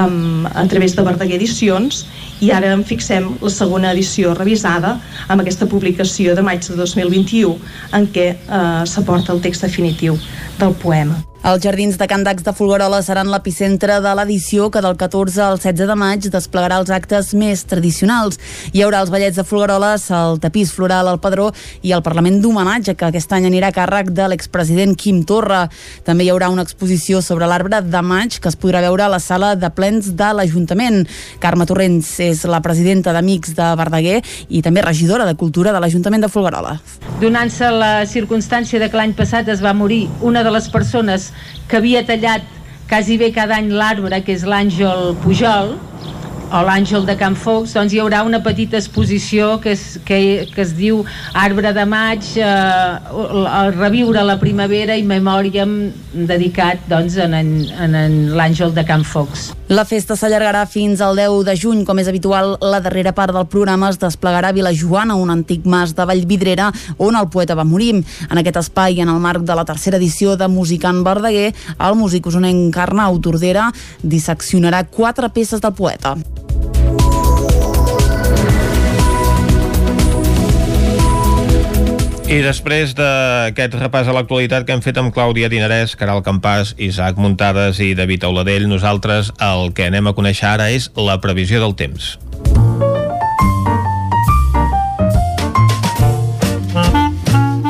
um, 0.00 0.46
a 0.48 0.64
través 0.70 0.96
de 0.96 1.04
Verdaguer 1.04 1.36
Edicions, 1.36 2.06
i 2.40 2.50
ara 2.52 2.72
en 2.72 2.84
fixem 2.88 3.30
la 3.40 3.52
segona 3.52 3.92
edició 3.92 4.34
revisada 4.36 4.96
amb 5.28 5.40
aquesta 5.40 5.68
publicació 5.68 6.34
de 6.36 6.44
maig 6.44 6.64
de 6.66 6.76
2021 6.76 7.56
en 7.96 8.10
què 8.12 8.26
eh, 8.34 8.82
s'aporta 8.84 9.32
el 9.32 9.40
text 9.44 9.64
definitiu 9.64 10.18
del 10.60 10.76
poema. 10.82 11.16
Els 11.46 11.62
jardins 11.62 11.94
de 11.94 12.06
Can 12.10 12.24
Dax 12.26 12.42
de 12.42 12.50
Folguerola 12.56 12.98
seran 13.06 13.28
l'epicentre 13.30 14.00
de 14.02 14.12
l'edició 14.18 14.64
que 14.74 14.80
del 14.82 14.96
14 14.98 15.44
al 15.44 15.60
16 15.60 15.86
de 15.86 15.94
maig 15.94 16.24
desplegarà 16.32 16.80
els 16.82 16.90
actes 16.90 17.28
més 17.38 17.62
tradicionals. 17.70 18.40
Hi 18.74 18.82
haurà 18.82 19.04
els 19.04 19.12
ballets 19.14 19.38
de 19.38 19.44
Folgueroles, 19.66 20.10
el 20.14 20.38
tapís 20.38 20.70
floral 20.70 21.08
al 21.10 21.18
Padró 21.18 21.48
i 21.82 21.90
el 21.90 22.02
Parlament 22.06 22.36
d'homenatge 22.38 22.94
que 22.94 23.08
aquest 23.08 23.32
any 23.34 23.48
anirà 23.48 23.72
a 23.72 23.74
càrrec 23.74 24.12
de 24.14 24.28
l'expresident 24.30 24.94
Quim 24.94 25.24
Torra. 25.26 25.64
També 26.06 26.22
hi 26.22 26.30
haurà 26.30 26.52
una 26.52 26.62
exposició 26.62 27.18
sobre 27.18 27.48
l'arbre 27.50 27.80
de 27.82 28.02
maig 28.02 28.38
que 28.38 28.46
es 28.46 28.54
podrà 28.54 28.78
veure 28.84 29.02
a 29.02 29.10
la 29.10 29.18
sala 29.18 29.56
de 29.58 29.70
plens 29.74 30.12
de 30.14 30.28
l'Ajuntament. 30.38 31.02
Carme 31.42 31.66
Torrents 31.66 32.12
és 32.22 32.44
la 32.46 32.60
presidenta 32.62 33.10
d'Amics 33.16 33.56
de 33.58 33.72
Verdaguer 33.80 34.20
i 34.48 34.62
també 34.62 34.86
regidora 34.86 35.26
de 35.26 35.34
Cultura 35.34 35.74
de 35.74 35.82
l'Ajuntament 35.82 36.22
de 36.22 36.30
Folguerola. 36.30 36.76
Donant-se 37.18 37.72
la 37.74 38.06
circumstància 38.06 38.78
de 38.78 38.86
que 38.86 39.00
l'any 39.00 39.16
passat 39.18 39.50
es 39.50 39.64
va 39.64 39.74
morir 39.74 40.04
una 40.22 40.46
de 40.46 40.54
les 40.54 40.70
persones 40.70 41.32
que 41.66 41.80
havia 41.82 42.06
tallat 42.06 42.46
quasi 42.86 43.18
bé 43.18 43.32
cada 43.34 43.58
any 43.58 43.74
l'arbre, 43.74 44.22
que 44.22 44.30
és 44.30 44.46
l'Àngel 44.46 45.16
Pujol, 45.24 45.74
o 46.46 46.62
l'Àngel 46.62 47.06
de 47.06 47.16
Can 47.18 47.34
Fox, 47.38 47.74
doncs 47.74 47.94
hi 47.94 48.00
haurà 48.02 48.22
una 48.26 48.40
petita 48.44 48.78
exposició 48.78 49.56
que 49.62 49.72
es, 49.74 49.98
que, 50.06 50.46
que 50.52 50.62
es 50.62 50.74
diu 50.78 51.02
Arbre 51.34 51.72
de 51.74 51.84
Maig, 51.88 52.22
eh, 52.38 53.70
reviure 53.76 54.22
la 54.26 54.38
primavera 54.38 54.96
i 54.96 55.02
memòriam 55.06 55.76
dedicat 56.14 56.86
doncs, 56.90 57.18
en, 57.22 57.34
en, 57.34 57.52
en, 57.74 57.96
en 57.98 58.16
l'Àngel 58.36 58.74
de 58.76 58.86
Can 58.86 59.04
Fox. 59.04 59.50
La 59.66 59.82
festa 59.82 60.14
s'allargarà 60.14 60.62
fins 60.70 61.00
al 61.02 61.18
10 61.18 61.40
de 61.48 61.56
juny. 61.58 61.82
Com 61.86 61.98
és 61.98 62.06
habitual, 62.06 62.54
la 62.62 62.78
darrera 62.84 63.10
part 63.16 63.34
del 63.34 63.48
programa 63.50 63.90
es 63.90 63.98
desplegarà 63.98 64.52
a 64.52 64.56
Vilajoana, 64.56 65.18
un 65.18 65.32
antic 65.34 65.66
mas 65.66 65.96
de 65.98 66.06
Vallvidrera, 66.06 66.70
on 67.02 67.18
el 67.18 67.26
poeta 67.32 67.58
va 67.58 67.66
morir. 67.66 67.96
En 68.30 68.38
aquest 68.38 68.62
espai, 68.62 69.00
en 69.02 69.10
el 69.10 69.20
marc 69.22 69.42
de 69.42 69.58
la 69.58 69.66
tercera 69.66 69.98
edició 69.98 70.36
de 70.38 70.46
Musicant 70.48 71.02
Verdaguer, 71.06 71.50
el 71.76 71.98
músic 71.98 72.30
usonenc 72.30 72.78
Arnau 72.78 73.18
Tordera 73.18 73.72
disseccionarà 74.02 74.86
quatre 74.86 75.32
peces 75.34 75.60
del 75.60 75.74
poeta. 75.74 76.14
I 82.26 82.40
després 82.42 82.90
d'aquest 82.98 83.76
repàs 83.78 84.08
a 84.10 84.14
l'actualitat 84.16 84.64
que 84.66 84.74
hem 84.74 84.80
fet 84.82 84.96
amb 84.98 85.12
Clàudia 85.14 85.46
Dinarès, 85.46 85.92
Caral 85.94 86.24
Campàs, 86.26 86.72
Isaac 86.82 87.20
Muntades 87.22 87.78
i 87.78 87.92
David 87.94 88.26
Auladell, 88.26 88.66
nosaltres 88.66 89.30
el 89.38 89.70
que 89.70 89.86
anem 89.86 90.10
a 90.10 90.14
conèixer 90.16 90.48
ara 90.50 90.66
és 90.74 90.90
la 90.98 91.20
previsió 91.22 91.62
del 91.62 91.76
temps. 91.78 92.16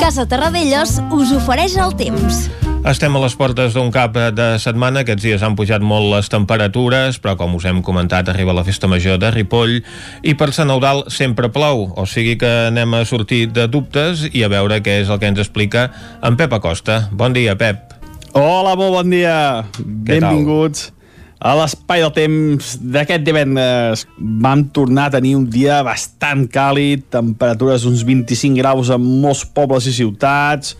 Casa 0.00 0.24
Terradellos 0.24 1.02
us 1.12 1.36
ofereix 1.36 1.76
el 1.76 1.92
temps. 2.00 2.46
Estem 2.86 3.16
a 3.18 3.18
les 3.18 3.34
portes 3.34 3.74
d'un 3.74 3.88
cap 3.90 4.14
de 4.14 4.44
setmana. 4.62 5.00
Aquests 5.02 5.24
dies 5.24 5.42
han 5.42 5.56
pujat 5.58 5.82
molt 5.82 6.06
les 6.12 6.28
temperatures, 6.30 7.16
però 7.18 7.32
com 7.34 7.56
us 7.58 7.64
hem 7.66 7.80
comentat, 7.82 8.28
arriba 8.30 8.54
la 8.54 8.62
festa 8.62 8.86
major 8.86 9.18
de 9.18 9.32
Ripoll 9.34 9.80
i 10.22 10.36
per 10.38 10.52
Sant 10.54 10.70
Eudal 10.70 11.02
sempre 11.10 11.50
plou, 11.50 11.88
o 11.98 12.04
sigui 12.06 12.36
que 12.38 12.52
anem 12.68 12.94
a 12.94 13.02
sortir 13.02 13.48
de 13.50 13.66
dubtes 13.66 14.28
i 14.30 14.46
a 14.46 14.52
veure 14.54 14.78
què 14.86 15.00
és 15.00 15.10
el 15.10 15.18
que 15.18 15.26
ens 15.26 15.42
explica 15.42 15.88
en 16.22 16.38
Pep 16.38 16.54
Acosta. 16.54 17.08
Bon 17.10 17.34
dia, 17.34 17.58
Pep. 17.58 17.98
Hola, 18.38 18.78
molt 18.78 19.00
bon 19.00 19.10
dia. 19.10 19.36
Què 19.74 20.20
Benvinguts. 20.22 20.86
Tal? 20.86 20.94
A 21.42 21.58
l'espai 21.58 22.06
del 22.06 22.14
temps 22.14 22.72
d'aquest 22.86 23.26
divendres 23.26 24.06
vam 24.16 24.62
tornar 24.70 25.10
a 25.10 25.18
tenir 25.18 25.34
un 25.34 25.50
dia 25.50 25.82
bastant 25.82 26.46
càlid, 26.46 27.08
temperatures 27.10 27.90
uns 27.90 28.06
25 28.06 28.62
graus 28.62 28.94
en 28.94 29.02
molts 29.02 29.42
pobles 29.42 29.90
i 29.90 29.98
ciutats, 30.04 30.76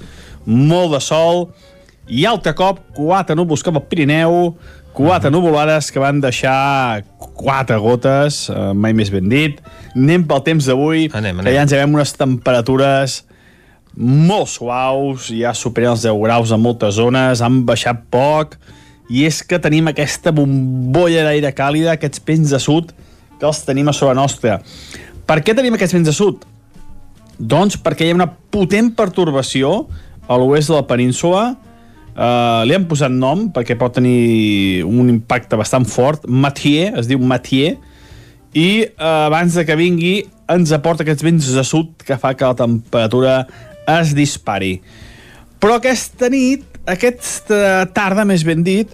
molt 0.46 0.94
de 0.94 1.02
sol, 1.02 1.48
i 2.08 2.26
altre 2.26 2.54
cop 2.54 2.80
quatre 2.96 3.36
núvols 3.38 3.64
cap 3.66 3.76
al 3.76 3.86
Pirineu, 3.90 4.54
quatre 4.96 5.30
nuvolades 5.30 5.90
que 5.92 6.00
van 6.00 6.20
deixar 6.22 7.02
quatre 7.36 7.76
gotes, 7.82 8.46
eh, 8.48 8.72
mai 8.72 8.94
més 8.96 9.10
ben 9.12 9.28
dit. 9.28 9.60
Anem 9.94 10.24
pel 10.24 10.42
temps 10.46 10.66
d'avui, 10.66 11.08
que 11.10 11.52
ja 11.52 11.62
ens 11.62 11.72
veiem 11.72 11.94
unes 11.94 12.14
temperatures 12.16 13.24
molt 13.96 14.48
suaus, 14.52 15.30
ja 15.32 15.54
superen 15.56 15.94
els 15.94 16.04
10 16.04 16.16
graus 16.20 16.52
en 16.52 16.60
moltes 16.60 16.94
zones, 16.94 17.40
han 17.40 17.64
baixat 17.64 18.04
poc, 18.12 18.56
i 19.08 19.24
és 19.24 19.42
que 19.42 19.58
tenim 19.62 19.88
aquesta 19.88 20.32
bombolla 20.34 21.24
d'aire 21.24 21.52
càlida, 21.56 21.94
aquests 21.94 22.20
pens 22.20 22.52
de 22.52 22.60
sud, 22.60 22.92
que 23.40 23.46
els 23.46 23.62
tenim 23.64 23.88
a 23.88 23.94
sobre 23.96 24.16
nostra. 24.18 24.60
Per 25.26 25.40
què 25.42 25.54
tenim 25.56 25.74
aquests 25.74 25.96
pens 25.96 26.08
de 26.08 26.14
sud? 26.16 26.44
Doncs 27.38 27.76
perquè 27.76 28.06
hi 28.06 28.12
ha 28.12 28.18
una 28.18 28.30
potent 28.30 28.92
pertorbació 28.96 29.86
a 30.28 30.36
l'oest 30.40 30.72
de 30.72 30.76
la 30.76 30.86
península, 30.88 31.56
Uh, 32.16 32.64
li 32.64 32.72
han 32.72 32.86
posat 32.88 33.12
nom 33.12 33.50
perquè 33.52 33.74
pot 33.76 33.92
tenir 33.92 34.82
un 34.88 35.10
impacte 35.12 35.58
bastant 35.60 35.84
fort. 35.84 36.24
Mathieu, 36.24 36.94
es 36.96 37.10
diu 37.10 37.20
Mathieu, 37.20 37.76
i 38.56 38.68
uh, 38.86 39.26
abans 39.26 39.58
de 39.58 39.66
que 39.68 39.76
vingui 39.76 40.14
ens 40.48 40.72
aporta 40.72 41.04
aquests 41.04 41.26
vents 41.26 41.50
de 41.52 41.64
sud 41.66 41.92
que 42.06 42.16
fa 42.16 42.32
que 42.32 42.48
la 42.48 42.56
temperatura 42.56 43.42
es 43.98 44.14
dispari. 44.16 44.78
Però 45.60 45.76
aquesta 45.76 46.30
nit, 46.32 46.64
aquesta 46.88 47.84
tarda 47.92 48.24
més 48.24 48.46
ben 48.48 48.64
dit, 48.64 48.88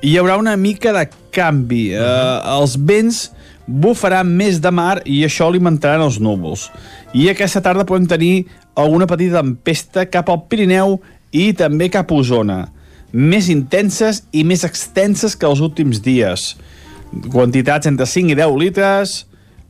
hi 0.00 0.14
haurà 0.20 0.38
una 0.38 0.54
mica 0.56 0.94
de 0.94 1.08
canvi. 1.34 1.90
Uh, 1.90 1.98
-huh. 1.98 2.60
els 2.60 2.76
vents 2.78 3.30
bufaran 3.66 4.26
més 4.26 4.60
de 4.60 4.70
mar 4.70 5.00
i 5.06 5.22
això 5.24 5.46
alimentaran 5.46 6.02
els 6.02 6.18
núvols. 6.22 6.70
I 7.14 7.28
aquesta 7.30 7.62
tarda 7.62 7.86
podem 7.86 8.06
tenir 8.06 8.46
alguna 8.74 9.06
petita 9.06 9.42
tempesta 9.42 10.06
cap 10.06 10.30
al 10.30 10.44
Pirineu 10.48 11.00
i 11.32 11.50
també 11.56 11.88
cap 11.92 12.10
a 12.10 12.18
Osona, 12.18 12.60
més 13.12 13.48
intenses 13.50 14.22
i 14.32 14.44
més 14.46 14.64
extenses 14.66 15.34
que 15.36 15.48
els 15.48 15.62
últims 15.62 16.02
dies. 16.02 16.54
Quantitats 17.30 17.90
entre 17.90 18.06
5 18.06 18.30
i 18.34 18.38
10 18.38 18.56
litres, 18.60 19.16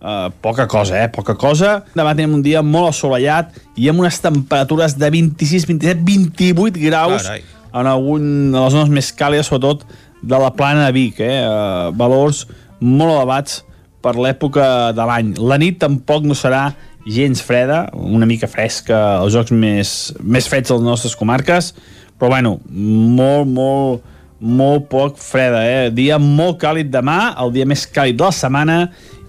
eh, 0.00 0.28
poca 0.40 0.66
cosa, 0.68 1.02
eh? 1.02 1.08
Poca 1.08 1.34
cosa. 1.34 1.84
Demà 1.94 2.14
tenim 2.14 2.36
un 2.36 2.44
dia 2.44 2.62
molt 2.62 2.92
assolellat 2.92 3.56
i 3.76 3.88
amb 3.88 4.04
unes 4.04 4.20
temperatures 4.20 4.96
de 4.98 5.10
26, 5.10 5.66
27, 5.68 6.04
28 6.04 6.80
graus 6.80 7.24
Carai. 7.24 7.42
en 7.72 7.86
algun 7.86 8.52
de 8.52 8.58
les 8.58 8.72
zones 8.72 8.92
més 8.92 9.12
càlides, 9.12 9.48
sobretot 9.48 9.86
de 10.22 10.38
la 10.38 10.52
plana 10.52 10.86
de 10.86 10.92
Vic, 10.92 11.20
eh? 11.20 11.40
eh 11.40 11.90
valors 11.96 12.46
molt 12.80 13.12
elevats 13.12 13.64
per 14.00 14.16
l'època 14.16 14.92
de 14.96 15.04
l'any. 15.04 15.34
La 15.38 15.58
nit 15.60 15.78
tampoc 15.80 16.24
no 16.24 16.36
serà 16.36 16.70
gens 17.06 17.42
freda, 17.42 17.86
una 17.94 18.28
mica 18.28 18.48
fresca, 18.50 19.20
els 19.22 19.34
jocs 19.34 19.52
més, 19.52 20.12
més 20.20 20.48
freds 20.50 20.70
a 20.70 20.76
les 20.76 20.84
nostres 20.84 21.16
comarques, 21.16 21.72
però 22.20 22.34
bueno, 22.34 22.58
molt, 22.68 23.48
molt, 23.48 24.06
molt 24.40 24.88
poc 24.92 25.18
freda, 25.20 25.64
eh? 25.64 25.90
Dia 25.94 26.18
molt 26.20 26.60
càlid 26.60 26.92
demà, 26.92 27.34
el 27.40 27.52
dia 27.56 27.68
més 27.68 27.86
càlid 27.88 28.18
de 28.20 28.28
la 28.28 28.36
setmana, 28.36 28.78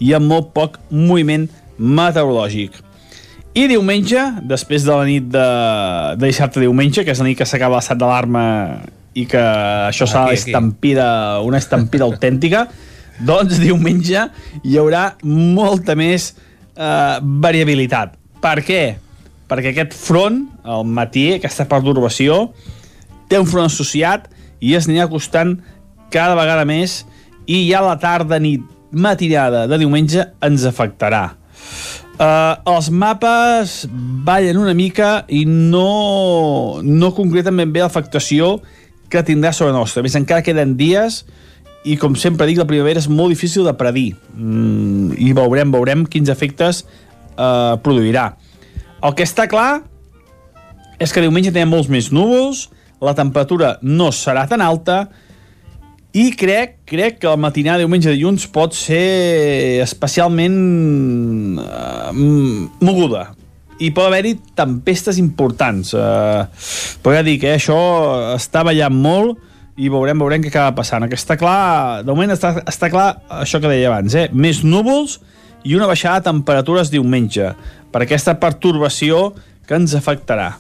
i 0.02 0.14
amb 0.18 0.28
molt 0.28 0.52
poc 0.56 0.80
moviment 0.92 1.48
meteorològic. 1.78 2.80
I 3.56 3.66
diumenge, 3.68 4.20
després 4.48 4.86
de 4.88 4.94
la 4.96 5.08
nit 5.08 5.28
de, 5.32 5.48
de 6.20 6.30
dissabte 6.30 6.62
diumenge, 6.64 7.04
que 7.04 7.12
és 7.12 7.20
la 7.20 7.28
nit 7.28 7.40
que 7.40 7.48
s'acaba 7.48 7.80
l'estat 7.80 8.00
d'alarma 8.00 8.44
i 9.16 9.26
que 9.28 9.42
això 9.90 10.08
serà 10.08 10.32
estampida, 10.32 11.42
una 11.44 11.60
estampida 11.60 12.08
autèntica, 12.08 12.66
doncs 13.28 13.60
diumenge 13.62 14.24
hi 14.64 14.78
haurà 14.80 15.12
molta 15.24 15.98
més 16.00 16.32
eh, 16.76 17.18
variabilitat. 17.22 18.18
Per 18.42 18.58
què? 18.66 18.84
Perquè 19.52 19.74
aquest 19.74 19.96
front, 19.98 20.46
el 20.64 20.86
matí, 20.88 21.34
aquesta 21.36 21.68
perturbació, 21.70 22.52
té 23.30 23.40
un 23.40 23.48
front 23.50 23.68
associat 23.68 24.30
i 24.62 24.76
es 24.78 24.88
anirà 24.88 25.08
costant 25.12 25.58
cada 26.12 26.36
vegada 26.40 26.66
més 26.68 27.02
i 27.48 27.64
ja 27.70 27.82
la 27.84 27.98
tarda, 28.00 28.40
nit, 28.40 28.64
matinada 28.92 29.66
de 29.72 29.80
diumenge 29.80 30.26
ens 30.44 30.66
afectarà. 30.68 31.32
Uh, 32.22 32.60
els 32.70 32.92
mapes 32.94 33.88
ballen 34.28 34.60
una 34.60 34.76
mica 34.78 35.24
i 35.32 35.46
no, 35.48 36.82
no 36.84 37.14
concreten 37.18 37.58
ben 37.58 37.72
bé 37.74 37.82
l'afectació 37.82 38.60
que 39.12 39.24
tindrà 39.26 39.54
sobre 39.56 39.74
nostra. 39.74 40.04
Més 40.06 40.18
encara 40.20 40.46
queden 40.46 40.76
dies 40.78 41.24
i 41.84 41.96
com 41.98 42.16
sempre 42.20 42.46
dic, 42.50 42.60
la 42.62 42.68
primavera 42.70 43.02
és 43.02 43.10
molt 43.10 43.34
difícil 43.34 43.66
de 43.66 43.74
predir 43.78 44.12
mm, 44.36 45.18
i 45.18 45.32
veurem, 45.38 45.72
veurem 45.74 46.06
quins 46.06 46.30
efectes 46.30 46.84
eh, 46.84 47.74
produirà. 47.82 48.32
El 49.02 49.16
que 49.18 49.26
està 49.26 49.48
clar 49.50 49.82
és 51.02 51.10
que 51.10 51.24
diumenge 51.24 51.54
tenim 51.54 51.74
molts 51.74 51.90
més 51.90 52.12
núvols, 52.14 52.68
la 53.02 53.16
temperatura 53.18 53.76
no 53.82 54.12
serà 54.14 54.46
tan 54.50 54.62
alta 54.62 55.08
i 56.14 56.30
crec, 56.38 56.82
crec 56.86 57.22
que 57.22 57.30
la 57.30 57.40
matinada 57.40 57.80
de 57.80 57.88
diumenge 57.88 58.12
dilluns 58.12 58.46
pot 58.52 58.76
ser 58.78 59.82
especialment 59.82 60.58
eh, 61.64 62.12
moguda 62.84 63.30
i 63.82 63.90
pot 63.90 64.06
haver-hi 64.06 64.36
tempestes 64.54 65.18
importants. 65.18 65.96
Eh, 65.98 66.42
però 67.02 67.16
ja 67.18 67.24
dic, 67.26 67.48
eh, 67.48 67.56
això 67.58 67.80
està 68.36 68.62
ballant 68.68 68.94
molt 68.94 69.40
i 69.78 69.92
veurem, 69.92 70.20
veurem 70.20 70.44
què 70.44 70.52
acaba 70.52 70.76
passant. 70.82 71.08
Que 71.10 71.20
està 71.20 71.38
clar, 71.40 72.02
de 72.04 72.12
moment 72.12 72.34
està, 72.34 72.56
està 72.68 72.92
clar 72.92 73.08
això 73.42 73.62
que 73.62 73.72
deia 73.72 73.92
abans, 73.92 74.16
eh? 74.16 74.28
més 74.34 74.64
núvols 74.68 75.20
i 75.64 75.78
una 75.78 75.88
baixada 75.90 76.20
de 76.20 76.30
temperatures 76.32 76.92
diumenge 76.92 77.54
per 77.94 78.04
aquesta 78.04 78.36
pertorbació 78.42 79.30
que 79.68 79.78
ens 79.78 79.96
afectarà 79.96 80.56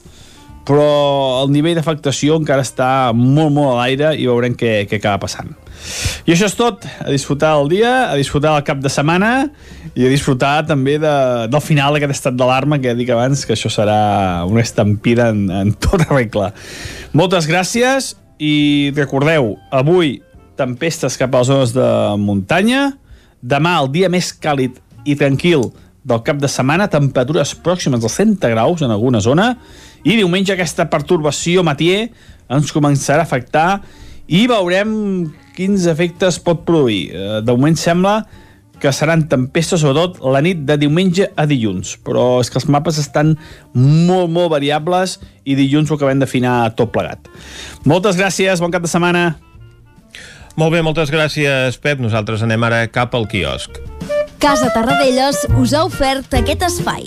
però 0.67 1.41
el 1.41 1.51
nivell 1.53 1.77
d'afectació 1.79 2.37
encara 2.39 2.63
està 2.65 3.11
molt, 3.17 3.51
molt 3.53 3.73
a 3.73 3.77
l'aire 3.79 4.13
i 4.19 4.27
veurem 4.29 4.55
què, 4.57 4.85
què 4.89 4.99
acaba 4.99 5.23
passant. 5.25 5.49
I 6.29 6.35
això 6.35 6.45
és 6.45 6.55
tot, 6.57 6.85
a 7.01 7.09
disfrutar 7.09 7.55
el 7.57 7.71
dia, 7.71 7.91
a 8.11 8.15
disfrutar 8.19 8.53
el 8.59 8.65
cap 8.67 8.81
de 8.83 8.91
setmana 8.93 9.31
i 9.95 10.05
a 10.05 10.11
disfrutar 10.11 10.53
també 10.69 10.99
de, 11.01 11.13
del 11.49 11.63
final 11.65 11.97
d'aquest 11.97 12.13
estat 12.13 12.37
d'alarma 12.37 12.77
que 12.81 12.91
ja 12.91 12.97
dic 12.97 13.09
abans 13.13 13.43
que 13.47 13.55
això 13.57 13.71
serà 13.73 14.45
una 14.49 14.61
estampida 14.61 15.31
en, 15.33 15.47
en 15.49 15.73
tota 15.81 16.11
regla. 16.13 16.51
Moltes 17.17 17.49
gràcies 17.49 18.13
i 18.41 18.91
recordeu, 18.97 19.53
avui 19.69 20.17
tempestes 20.57 21.17
cap 21.19 21.33
a 21.35 21.43
les 21.43 21.49
zones 21.51 21.73
de 21.75 21.87
muntanya, 22.17 22.89
demà 23.41 23.75
el 23.83 23.91
dia 23.93 24.09
més 24.09 24.31
càlid 24.33 24.79
i 25.05 25.15
tranquil 25.17 25.69
del 26.01 26.23
cap 26.25 26.39
de 26.41 26.49
setmana, 26.49 26.89
temperatures 26.89 27.53
pròximes 27.61 28.01
als 28.01 28.17
100 28.17 28.41
graus 28.49 28.81
en 28.81 28.89
alguna 28.89 29.21
zona, 29.21 29.53
i 30.01 30.17
diumenge 30.17 30.55
aquesta 30.55 30.87
pertorbació 30.89 31.61
matier 31.61 32.09
ens 32.49 32.73
començarà 32.73 33.21
a 33.21 33.29
afectar 33.29 33.81
i 34.25 34.47
veurem 34.49 34.91
quins 35.53 35.85
efectes 35.91 36.39
pot 36.41 36.65
produir. 36.65 37.11
Eh, 37.13 37.41
de 37.45 37.53
moment 37.53 37.77
sembla 37.77 38.23
que 38.25 38.40
seran 38.89 39.27
tempestes, 39.29 39.83
sobretot 39.83 40.17
la 40.25 40.41
nit 40.41 40.65
de 40.65 40.79
diumenge 40.81 41.29
a 41.37 41.45
dilluns. 41.45 41.93
Però 42.01 42.41
és 42.41 42.49
que 42.49 42.57
els 42.57 42.65
mapes 42.65 42.97
estan 42.97 43.35
molt, 43.77 44.31
molt 44.33 44.49
variables 44.55 45.19
i 45.45 45.53
dilluns 45.59 45.91
ho 45.91 45.99
acabem 45.99 46.19
d'afinar 46.21 46.73
tot 46.73 46.89
plegat. 46.95 47.29
Moltes 47.85 48.17
gràcies, 48.17 48.63
bon 48.63 48.73
cap 48.73 48.81
de 48.81 48.89
setmana. 48.89 49.35
Molt 50.57 50.73
bé, 50.73 50.81
moltes 50.83 51.13
gràcies, 51.13 51.77
Pep. 51.79 52.01
Nosaltres 52.03 52.41
anem 52.43 52.63
ara 52.67 52.83
cap 52.91 53.13
al 53.15 53.29
quiosc. 53.31 53.77
Casa 54.41 54.71
Tarradellas 54.73 55.45
us 55.61 55.75
ha 55.77 55.85
ofert 55.85 56.33
aquest 56.41 56.65
espai. 56.65 57.05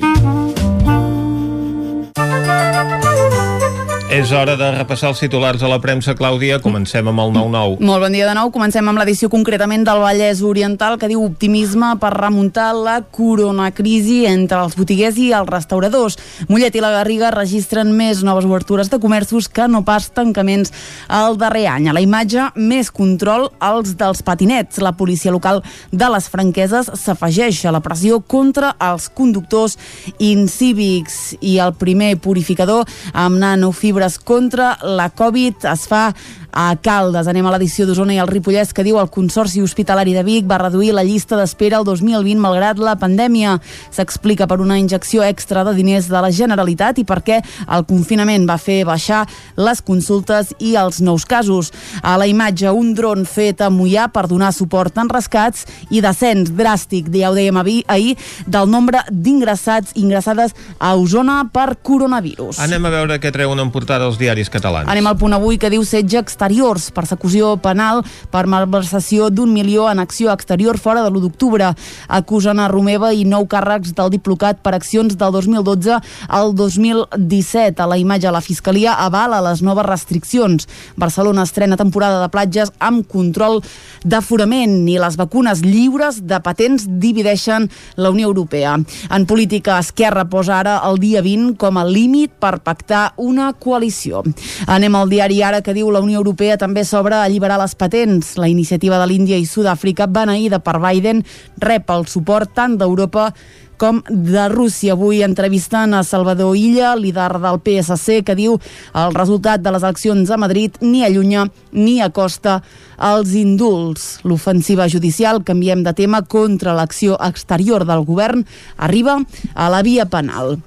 És 4.12 4.30
hora 4.36 4.52
de 4.52 4.66
repassar 4.68 5.08
els 5.14 5.20
titulars 5.22 5.62
a 5.64 5.68
la 5.70 5.78
premsa, 5.80 6.12
Clàudia. 6.14 6.58
Comencem 6.60 7.06
amb 7.08 7.22
el 7.22 7.30
9-9. 7.32 7.78
Molt 7.80 8.02
bon 8.04 8.12
dia 8.12 8.26
de 8.28 8.34
nou. 8.36 8.50
Comencem 8.52 8.84
amb 8.86 9.00
l'edició 9.00 9.30
concretament 9.32 9.80
del 9.86 10.02
Vallès 10.02 10.42
Oriental 10.44 10.98
que 11.00 11.08
diu 11.08 11.22
optimisme 11.24 11.88
per 12.02 12.10
remuntar 12.12 12.66
la 12.76 12.98
coronacrisi 13.00 14.26
entre 14.28 14.60
els 14.60 14.76
botiguers 14.76 15.16
i 15.18 15.30
els 15.32 15.48
restauradors. 15.48 16.18
Mollet 16.50 16.76
i 16.76 16.82
la 16.84 16.92
Garriga 16.92 17.30
registren 17.32 17.94
més 17.96 18.20
noves 18.22 18.44
obertures 18.44 18.92
de 18.92 19.00
comerços 19.00 19.48
que 19.48 19.66
no 19.72 19.80
pas 19.88 20.10
tancaments 20.12 20.74
el 21.08 21.40
darrer 21.40 21.64
any. 21.72 21.88
A 21.88 21.96
la 21.96 22.04
imatge, 22.04 22.50
més 22.60 22.92
control 22.92 23.48
als 23.58 23.96
dels 23.96 24.20
patinets. 24.22 24.82
La 24.84 24.92
policia 24.92 25.32
local 25.32 25.62
de 25.90 26.12
les 26.12 26.28
franqueses 26.28 26.92
s'afegeix 26.92 27.64
a 27.64 27.72
la 27.72 27.82
pressió 27.82 28.20
contra 28.20 28.76
els 28.92 29.08
conductors 29.08 29.78
incívics 30.20 31.38
i 31.40 31.56
el 31.64 31.72
primer 31.80 32.12
purificador 32.20 32.84
amb 33.16 33.40
nanofibra 33.40 33.93
mesures 33.94 34.18
contra 34.18 34.78
la 34.82 35.10
Covid. 35.10 35.64
Es 35.70 35.86
fa 35.88 36.14
a 36.54 36.76
Caldes. 36.80 37.26
Anem 37.28 37.46
a 37.46 37.52
l'edició 37.52 37.84
d'Osona 37.84 38.14
i 38.14 38.20
el 38.22 38.30
Ripollès 38.30 38.72
que 38.72 38.84
diu 38.86 38.96
el 39.02 39.10
Consorci 39.12 39.60
Hospitalari 39.60 40.14
de 40.14 40.22
Vic 40.24 40.46
va 40.48 40.60
reduir 40.62 40.94
la 40.94 41.04
llista 41.04 41.36
d'espera 41.36 41.80
el 41.82 41.84
2020 41.84 42.40
malgrat 42.40 42.78
la 42.78 42.94
pandèmia. 42.96 43.58
S'explica 43.92 44.46
per 44.46 44.60
una 44.62 44.78
injecció 44.78 45.24
extra 45.26 45.64
de 45.66 45.74
diners 45.74 46.08
de 46.08 46.22
la 46.22 46.30
Generalitat 46.32 47.02
i 47.02 47.04
perquè 47.04 47.40
el 47.66 47.84
confinament 47.88 48.46
va 48.48 48.56
fer 48.62 48.84
baixar 48.86 49.24
les 49.58 49.82
consultes 49.82 50.54
i 50.60 50.76
els 50.78 51.00
nous 51.02 51.26
casos. 51.26 51.72
A 52.02 52.16
la 52.20 52.28
imatge, 52.30 52.70
un 52.70 52.94
dron 52.94 53.26
fet 53.26 53.60
a 53.60 53.70
Mollà 53.70 54.06
per 54.14 54.26
donar 54.30 54.52
suport 54.54 54.96
en 55.02 55.10
rescats 55.10 55.66
i 55.90 56.00
descens 56.04 56.52
dràstic, 56.54 57.10
ja 57.12 57.32
ho 57.32 57.36
dèiem 57.36 57.58
ahir, 57.58 58.14
del 58.46 58.70
nombre 58.70 59.02
d'ingressats 59.10 59.94
ingressades 59.98 60.54
a 60.78 60.94
Osona 60.94 61.42
per 61.52 61.74
coronavirus. 61.82 62.60
Anem 62.62 62.86
a 62.86 62.92
veure 62.94 63.18
què 63.20 63.32
treuen 63.34 63.60
en 63.60 63.72
portada 63.74 64.06
els 64.08 64.18
diaris 64.20 64.50
catalans. 64.52 64.88
Anem 64.90 65.10
al 65.10 65.18
punt 65.18 65.34
avui 65.36 65.58
que 65.58 65.70
diu 65.72 65.84
setge 65.88 66.20
exteriors, 66.44 66.90
persecució 66.92 67.54
penal 67.56 68.02
per 68.30 68.44
malversació 68.50 69.30
d'un 69.32 69.52
milió 69.52 69.88
en 69.88 69.98
acció 69.98 70.32
exterior 70.32 70.76
fora 70.78 71.02
de 71.02 71.08
l'1 71.08 71.22
d'octubre. 71.24 71.70
Acusen 72.08 72.60
a 72.60 72.68
Romeva 72.68 73.12
i 73.14 73.24
nou 73.24 73.46
càrrecs 73.48 73.94
del 73.96 74.10
diplocat 74.12 74.60
per 74.60 74.74
accions 74.74 75.16
del 75.16 75.32
2012 75.32 75.96
al 76.28 76.54
2017. 76.54 77.80
A 77.80 77.88
la 77.88 77.96
imatge, 77.96 78.30
la 78.30 78.42
Fiscalia 78.44 78.94
avala 79.00 79.40
les 79.40 79.62
noves 79.62 79.86
restriccions. 79.86 80.68
Barcelona 80.96 81.46
estrena 81.48 81.78
temporada 81.80 82.20
de 82.20 82.28
platges 82.28 82.72
amb 82.78 83.06
control 83.08 83.62
d'aforament 84.04 84.84
i 84.88 84.98
les 85.00 85.16
vacunes 85.16 85.64
lliures 85.64 86.20
de 86.28 86.40
patents 86.44 86.84
divideixen 86.86 87.70
la 87.96 88.12
Unió 88.12 88.28
Europea. 88.28 88.76
En 89.10 89.26
política, 89.26 89.78
Esquerra 89.78 90.26
posa 90.28 90.58
ara 90.60 90.76
el 90.84 91.00
dia 91.00 91.22
20 91.24 91.56
com 91.56 91.78
a 91.80 91.86
límit 91.88 92.36
per 92.38 92.58
pactar 92.60 93.14
una 93.16 93.52
coalició. 93.54 94.22
Anem 94.68 94.94
al 94.94 95.08
diari 95.08 95.40
Ara 95.44 95.62
que 95.64 95.74
diu 95.74 95.90
la 95.90 96.02
Unió 96.04 96.18
Europea 96.20 96.33
també 96.58 96.84
s'obre 96.84 97.16
a 97.16 97.24
alliberar 97.24 97.58
les 97.60 97.74
patents. 97.74 98.34
La 98.36 98.48
iniciativa 98.48 98.98
de 99.00 99.06
l'Índia 99.06 99.38
i 99.38 99.46
Sud-àfrica 99.46 100.06
beneïda 100.06 100.58
per 100.60 100.80
Biden 100.82 101.22
rep 101.62 101.90
el 101.90 102.06
suport 102.06 102.52
tant 102.54 102.76
d'Europa 102.78 103.30
com 103.76 104.02
de 104.08 104.48
Rússia. 104.48 104.94
Avui 104.94 105.22
entrevistant 105.22 105.94
a 105.94 106.02
Salvador 106.06 106.56
Illa, 106.56 106.94
líder 106.96 107.38
del 107.42 107.60
PSC, 107.64 108.22
que 108.26 108.36
diu 108.38 108.58
el 108.94 109.14
resultat 109.14 109.62
de 109.62 109.72
les 109.74 109.82
eleccions 109.82 110.30
a 110.30 110.38
Madrid 110.40 110.76
ni 110.80 111.04
allunya 111.04 111.46
ni 111.72 112.00
acosta 112.00 112.60
als 112.96 113.34
indults. 113.38 114.20
L'ofensiva 114.24 114.88
judicial, 114.88 115.42
canviem 115.44 115.82
de 115.86 115.94
tema, 115.94 116.22
contra 116.22 116.74
l'acció 116.74 117.18
exterior 117.20 117.86
del 117.86 118.04
govern, 118.04 118.46
arriba 118.76 119.20
a 119.54 119.68
la 119.70 119.82
via 119.82 120.06
penal. 120.06 120.58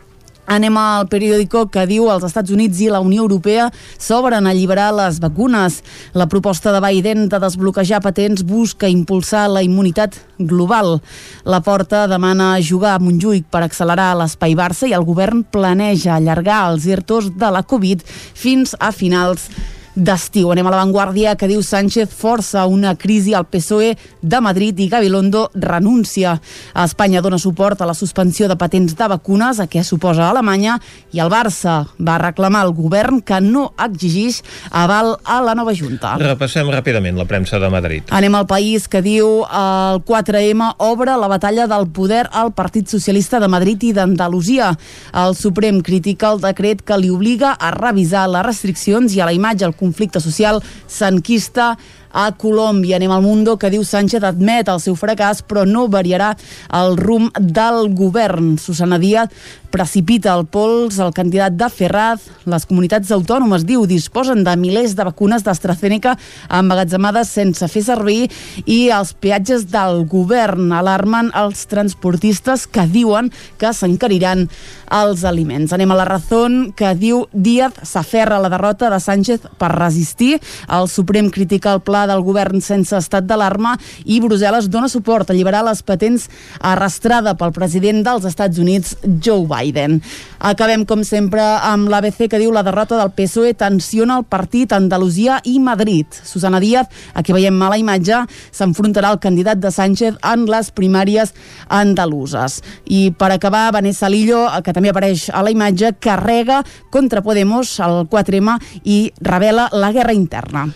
Anem 0.47 0.77
al 0.79 1.09
periòdico 1.11 1.65
que 1.67 1.83
diu 1.89 2.07
els 2.07 2.23
Estats 2.23 2.53
Units 2.55 2.79
i 2.79 2.87
la 2.91 3.01
Unió 3.03 3.25
Europea 3.25 3.67
s'obren 3.99 4.47
a 4.47 4.53
alliberar 4.55 4.93
les 4.95 5.19
vacunes. 5.19 5.81
La 6.15 6.29
proposta 6.31 6.71
de 6.71 6.79
Biden 6.87 7.27
de 7.27 7.39
desbloquejar 7.43 7.99
patents 8.05 8.45
busca 8.47 8.87
impulsar 8.87 9.49
la 9.51 9.63
immunitat 9.67 10.15
global. 10.39 11.01
La 11.43 11.59
Porta 11.59 12.05
demana 12.07 12.53
jugar 12.63 12.95
a 12.95 13.03
Montjuïc 13.03 13.51
per 13.51 13.65
accelerar 13.65 14.13
l'espai 14.15 14.55
Barça 14.55 14.87
i 14.87 14.95
el 14.95 15.03
govern 15.03 15.43
planeja 15.43 16.15
allargar 16.15 16.63
els 16.71 16.87
ERTOs 16.87 17.33
de 17.35 17.51
la 17.51 17.65
Covid 17.67 18.07
fins 18.07 18.77
a 18.79 18.93
finals 18.95 19.49
d'estiu. 19.97 20.51
Anem 20.53 20.67
a 20.69 20.71
l'avantguàrdia 20.75 21.33
que 21.35 21.49
diu 21.49 21.63
Sánchez 21.65 22.13
força 22.13 22.67
una 22.69 22.93
crisi 22.95 23.33
al 23.33 23.47
PSOE 23.49 23.95
de 24.21 24.39
Madrid 24.41 24.77
i 24.79 24.87
Gabilondo 24.91 25.47
renuncia. 25.55 26.37
A 26.73 26.85
Espanya 26.85 27.23
dona 27.25 27.39
suport 27.41 27.81
a 27.81 27.87
la 27.89 27.95
suspensió 27.97 28.47
de 28.47 28.55
patents 28.55 28.93
de 28.95 29.07
vacunes, 29.09 29.59
a 29.59 29.65
què 29.65 29.83
suposa 29.83 30.29
Alemanya, 30.29 30.77
i 31.11 31.21
el 31.23 31.31
Barça 31.33 31.79
va 31.97 32.19
reclamar 32.21 32.61
al 32.61 32.75
govern 32.77 33.21
que 33.25 33.39
no 33.41 33.71
exigís 33.83 34.43
aval 34.69 35.15
a 35.25 35.39
la 35.41 35.55
nova 35.57 35.73
Junta. 35.73 36.13
Repassem 36.21 36.69
ràpidament 36.69 37.17
la 37.17 37.25
premsa 37.25 37.59
de 37.59 37.69
Madrid. 37.73 38.05
Anem 38.13 38.37
al 38.37 38.47
país 38.47 38.87
que 38.87 39.01
diu 39.01 39.41
el 39.49 40.03
4M 40.05 40.75
obre 40.85 41.17
la 41.17 41.31
batalla 41.31 41.65
del 41.67 41.89
poder 41.89 42.27
al 42.31 42.53
Partit 42.53 42.87
Socialista 42.87 43.41
de 43.41 43.49
Madrid 43.49 43.81
i 43.89 43.93
d'Andalusia. 43.97 44.71
El 45.13 45.33
Suprem 45.35 45.81
critica 45.81 46.31
el 46.35 46.41
decret 46.43 46.83
que 46.85 46.97
li 47.01 47.09
obliga 47.09 47.55
a 47.57 47.71
revisar 47.73 48.27
les 48.29 48.45
restriccions 48.45 49.15
i 49.15 49.21
a 49.21 49.29
la 49.29 49.33
imatge 49.33 49.65
el 49.65 49.75
conflicte 49.87 50.21
social 50.23 50.61
s'enquista 50.87 51.71
a 52.11 52.29
Colòmbia. 52.37 52.97
Anem 52.97 53.11
al 53.11 53.25
Mundo, 53.25 53.57
que 53.57 53.71
diu 53.73 53.83
Sánchez 53.83 54.23
admet 54.23 54.69
el 54.69 54.81
seu 54.83 54.95
fracàs, 54.99 55.41
però 55.41 55.65
no 55.65 55.87
variarà 55.89 56.35
el 56.73 56.97
rumb 56.97 57.33
del 57.39 57.93
govern. 57.95 58.57
Susana 58.61 58.99
Díaz 59.01 59.33
precipita 59.71 60.33
el 60.33 60.45
pols 60.47 60.99
el 60.99 61.11
candidat 61.13 61.55
de 61.57 61.67
Ferraz. 61.69 62.27
Les 62.47 62.65
comunitats 62.67 63.11
autònomes, 63.11 63.65
diu, 63.67 63.85
disposen 63.89 64.43
de 64.45 64.53
milers 64.59 64.95
de 64.95 65.05
vacunes 65.07 65.43
d'AstraZeneca 65.45 66.15
emmagatzemades 66.53 67.31
sense 67.33 67.67
fer 67.71 67.83
servir 67.85 68.29
i 68.65 68.87
els 68.93 69.13
peatges 69.13 69.67
del 69.71 70.05
govern 70.09 70.71
alarmen 70.73 71.31
els 71.37 71.65
transportistes 71.69 72.67
que 72.67 72.87
diuen 72.89 73.31
que 73.59 73.73
s'encariran 73.73 74.47
els 74.93 75.23
aliments. 75.27 75.73
Anem 75.73 75.91
a 75.91 75.99
la 75.99 76.07
raó 76.07 76.47
que 76.77 76.93
diu 76.97 77.25
Díaz 77.33 77.79
s'aferra 77.87 78.37
a 78.37 78.43
la 78.43 78.49
derrota 78.51 78.89
de 78.91 78.99
Sánchez 78.99 79.47
per 79.57 79.71
resistir. 79.73 80.37
El 80.69 80.89
Suprem 80.91 81.29
critica 81.33 81.73
el 81.73 81.81
pla 81.81 81.96
del 82.05 82.21
govern 82.21 82.61
sense 82.61 82.93
estat 82.97 83.25
d'alarma 83.25 83.73
i 84.05 84.19
Brussel·les 84.21 84.67
dona 84.69 84.89
suport 84.91 85.29
a 85.29 85.33
alliberar 85.33 85.63
les 85.65 85.81
patents 85.81 86.27
arrastrada 86.61 87.33
pel 87.39 87.55
president 87.55 88.03
dels 88.05 88.27
Estats 88.29 88.59
Units, 88.61 88.95
Joe 89.23 89.47
Biden. 89.49 90.01
Acabem, 90.37 90.85
com 90.85 91.01
sempre, 91.07 91.41
amb 91.41 91.89
l'ABC 91.89 92.27
que 92.29 92.41
diu 92.41 92.51
la 92.53 92.65
derrota 92.65 92.99
del 92.99 93.13
PSOE 93.17 93.55
tensiona 93.57 94.19
el 94.19 94.27
partit 94.29 94.75
Andalusia 94.75 95.39
i 95.49 95.57
Madrid. 95.63 96.05
Susana 96.23 96.61
Díaz, 96.61 96.91
aquí 97.17 97.33
veiem 97.33 97.55
mala 97.57 97.79
imatge, 97.79 98.25
s'enfrontarà 98.51 99.09
al 99.13 99.21
candidat 99.23 99.61
de 99.63 99.71
Sánchez 99.73 100.19
en 100.21 100.45
les 100.51 100.69
primàries 100.75 101.33
andaluses. 101.73 102.61
I 102.85 103.07
per 103.17 103.31
acabar, 103.33 103.71
Vanessa 103.73 104.09
Lillo, 104.09 104.45
que 104.63 104.75
també 104.75 104.91
apareix 104.91 105.29
a 105.33 105.41
la 105.45 105.53
imatge, 105.53 105.95
carrega 105.99 106.61
contra 106.91 107.23
Podemos, 107.25 107.79
el 107.79 108.05
4M, 108.11 108.59
i 108.83 108.99
revela 109.21 109.69
la 109.71 109.91
guerra 109.95 110.13
interna. 110.13 110.67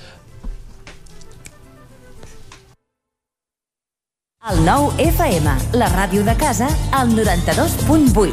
El 4.50 4.64
nou 4.66 4.88
FM, 4.98 5.52
la 5.78 5.86
ràdio 5.92 6.24
de 6.26 6.34
casa, 6.34 6.66
al 6.98 7.12
92.8. 7.14 8.32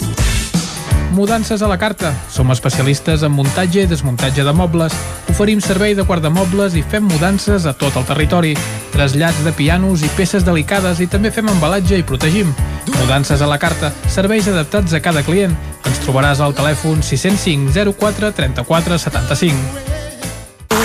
Mudances 1.13 1.61
a 1.61 1.69
la 1.69 1.77
carta. 1.77 2.15
Som 2.33 2.49
especialistes 2.55 3.21
en 3.27 3.35
muntatge 3.37 3.83
i 3.85 3.91
desmuntatge 3.91 4.41
de 4.47 4.55
mobles. 4.57 4.97
Oferim 5.29 5.61
servei 5.61 5.93
de 5.93 6.07
guardamobles 6.09 6.79
i 6.81 6.83
fem 6.83 7.05
mudances 7.05 7.67
a 7.69 7.75
tot 7.77 8.01
el 8.01 8.09
territori. 8.09 8.55
Trasllats 8.95 9.45
de 9.45 9.53
pianos 9.53 10.01
i 10.01 10.09
peces 10.17 10.49
delicades 10.49 11.05
i 11.05 11.11
també 11.13 11.29
fem 11.29 11.53
embalatge 11.53 12.01
i 12.01 12.09
protegim. 12.09 12.57
Mudances 12.95 13.45
a 13.45 13.51
la 13.53 13.61
carta. 13.61 13.93
Serveis 14.09 14.49
adaptats 14.49 14.97
a 14.97 15.05
cada 15.05 15.21
client. 15.29 15.53
Ens 15.85 16.01
trobaràs 16.07 16.41
al 16.41 16.57
telèfon 16.57 17.05
605 17.05 17.93
04 18.01 18.33
34 18.41 19.03
75. 19.05 19.88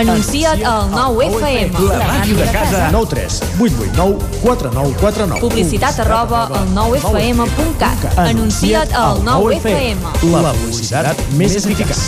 Anuncia't 0.00 0.62
al 0.64 0.88
9FM. 0.90 1.76
La 1.90 2.06
màquina 2.08 2.44
de 2.46 2.52
casa. 2.52 2.88
9 2.90 3.06
3 3.10 3.42
8 3.60 3.74
8 3.84 3.92
9 3.96 4.16
4 4.40 4.70
9 4.72 4.94
4 5.00 5.26
9. 5.26 5.40
Publicitat 5.40 5.98
arroba 6.00 6.46
al 6.46 6.70
9FM.cat. 6.72 8.06
Anuncia't 8.16 8.94
al 8.96 9.20
9FM. 9.26 10.00
La 10.32 10.54
publicitat 10.56 11.20
més 11.36 11.58
eficaç. 11.60 12.00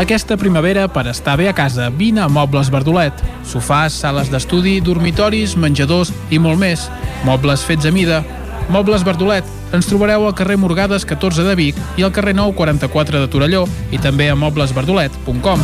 Aquesta 0.00 0.40
primavera, 0.40 0.88
per 0.88 1.04
estar 1.12 1.36
bé 1.36 1.50
a 1.50 1.52
casa, 1.52 1.90
vine 1.92 2.24
a 2.24 2.28
Mobles 2.32 2.72
Verdolet. 2.72 3.20
Sofàs, 3.44 3.92
sales 4.00 4.32
d'estudi, 4.32 4.78
dormitoris, 4.80 5.58
menjadors 5.60 6.14
i 6.32 6.40
molt 6.40 6.56
més. 6.56 6.88
Mobles 7.28 7.68
fets 7.68 7.84
a 7.84 7.92
mida. 7.92 8.24
Mobles 8.72 9.04
Verdolet. 9.04 9.59
Ens 9.72 9.86
trobareu 9.86 10.26
al 10.26 10.34
carrer 10.34 10.56
Morgades 10.58 11.06
14 11.06 11.44
de 11.46 11.54
Vic 11.54 11.76
i 11.96 12.02
al 12.02 12.12
carrer 12.12 12.34
Nou 12.34 12.54
44 12.56 13.22
de 13.22 13.28
Torelló 13.30 13.66
i 13.94 13.98
també 14.02 14.30
a 14.30 14.36
moblesverdolet.com. 14.38 15.62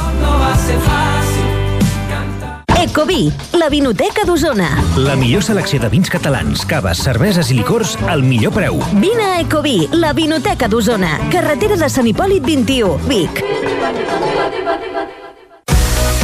Ecoví, 2.77 3.33
la 3.59 3.69
vinoteca 3.73 4.23
d'Osona. 4.29 4.69
La 5.01 5.17
millor 5.19 5.43
selecció 5.43 5.81
de 5.83 5.89
vins 5.91 6.11
catalans, 6.13 6.63
caves, 6.69 7.01
cerveses 7.03 7.51
i 7.51 7.57
licors 7.59 7.97
al 8.07 8.23
millor 8.23 8.55
preu. 8.55 8.79
Vine 9.03 9.25
a 9.25 9.41
Ecoví, 9.43 9.89
la 9.97 10.13
vinoteca 10.17 10.69
d'Osona. 10.71 11.17
Carretera 11.33 11.77
de 11.81 11.89
Sant 11.91 12.07
Hipòlit 12.07 12.47
21, 12.47 12.97
Vic. 13.11 13.43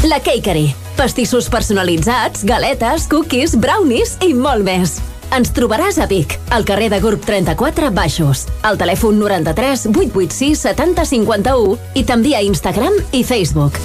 La 0.07 0.21
Cakery. 0.23 0.69
Pastissos 0.97 1.49
personalitzats, 1.51 2.45
galetes, 2.47 3.09
cookies, 3.11 3.57
brownies 3.59 4.19
i 4.23 4.33
molt 4.37 4.63
més. 4.69 5.01
Ens 5.33 5.49
trobaràs 5.57 5.97
a 5.97 6.05
Vic, 6.05 6.35
al 6.53 6.67
carrer 6.69 6.91
de 6.93 6.99
Gurb 7.01 7.23
34 7.25 7.89
Baixos, 7.97 8.43
al 8.69 8.77
telèfon 8.77 9.17
93 9.17 9.87
886 9.89 10.61
70 10.61 11.07
51 11.09 11.79
i 11.97 12.03
també 12.05 12.35
a 12.37 12.43
Instagram 12.45 12.99
i 13.17 13.23
Facebook. 13.25 13.79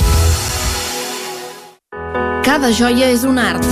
Cada 2.43 2.73
joia 2.75 3.07
és 3.13 3.23
un 3.23 3.39
art. 3.39 3.63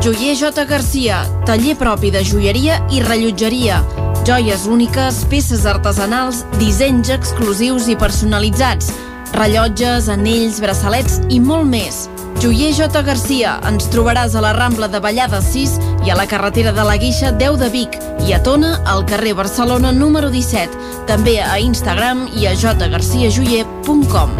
Joier 0.00 0.36
J. 0.38 0.62
Garcia, 0.70 1.24
taller 1.50 1.74
propi 1.82 2.12
de 2.14 2.22
joieria 2.22 2.78
i 2.94 3.02
rellotgeria. 3.02 3.82
Joies 4.22 4.68
úniques, 4.70 5.24
peces 5.32 5.66
artesanals, 5.66 6.44
dissenys 6.62 7.10
exclusius 7.10 7.90
i 7.90 7.98
personalitzats, 7.98 8.94
rellotges, 9.36 10.08
anells, 10.08 10.60
braçalets 10.62 11.20
i 11.30 11.40
molt 11.40 11.68
més. 11.68 12.08
Joier 12.40 12.70
J. 12.72 13.02
Garcia, 13.04 13.58
ens 13.68 13.90
trobaràs 13.92 14.32
a 14.34 14.40
la 14.40 14.54
Rambla 14.56 14.88
de 14.88 15.00
Vallada 15.02 15.42
6 15.44 15.74
i 16.06 16.10
a 16.10 16.16
la 16.16 16.24
carretera 16.26 16.72
de 16.72 16.84
la 16.86 16.96
Guixa 16.96 17.32
10 17.36 17.58
de 17.60 17.68
Vic 17.72 17.98
i 18.24 18.32
a 18.32 18.40
Tona, 18.42 18.78
al 18.88 19.04
carrer 19.04 19.34
Barcelona 19.36 19.92
número 19.92 20.30
17. 20.32 21.04
També 21.10 21.36
a 21.44 21.58
Instagram 21.60 22.28
i 22.40 22.48
a 22.48 22.54
jgarciajoyer.com. 22.56 24.32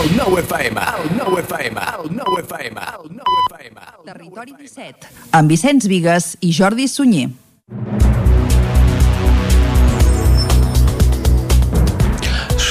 El 0.00 0.16
nou 0.16 0.38
FM, 0.40 0.80
el 0.80 1.10
nou 1.18 1.36
FM, 1.42 1.84
el 2.00 2.08
nou 2.16 2.40
FM, 2.40 2.80
el 2.96 3.12
nou 3.12 3.38
FM. 3.44 3.84
Territori 4.08 4.56
17, 4.56 5.12
amb 5.36 5.52
Vicenç 5.52 5.84
Vigues 5.92 6.32
i 6.40 6.54
Jordi 6.56 6.88
Sunyer. 6.88 7.28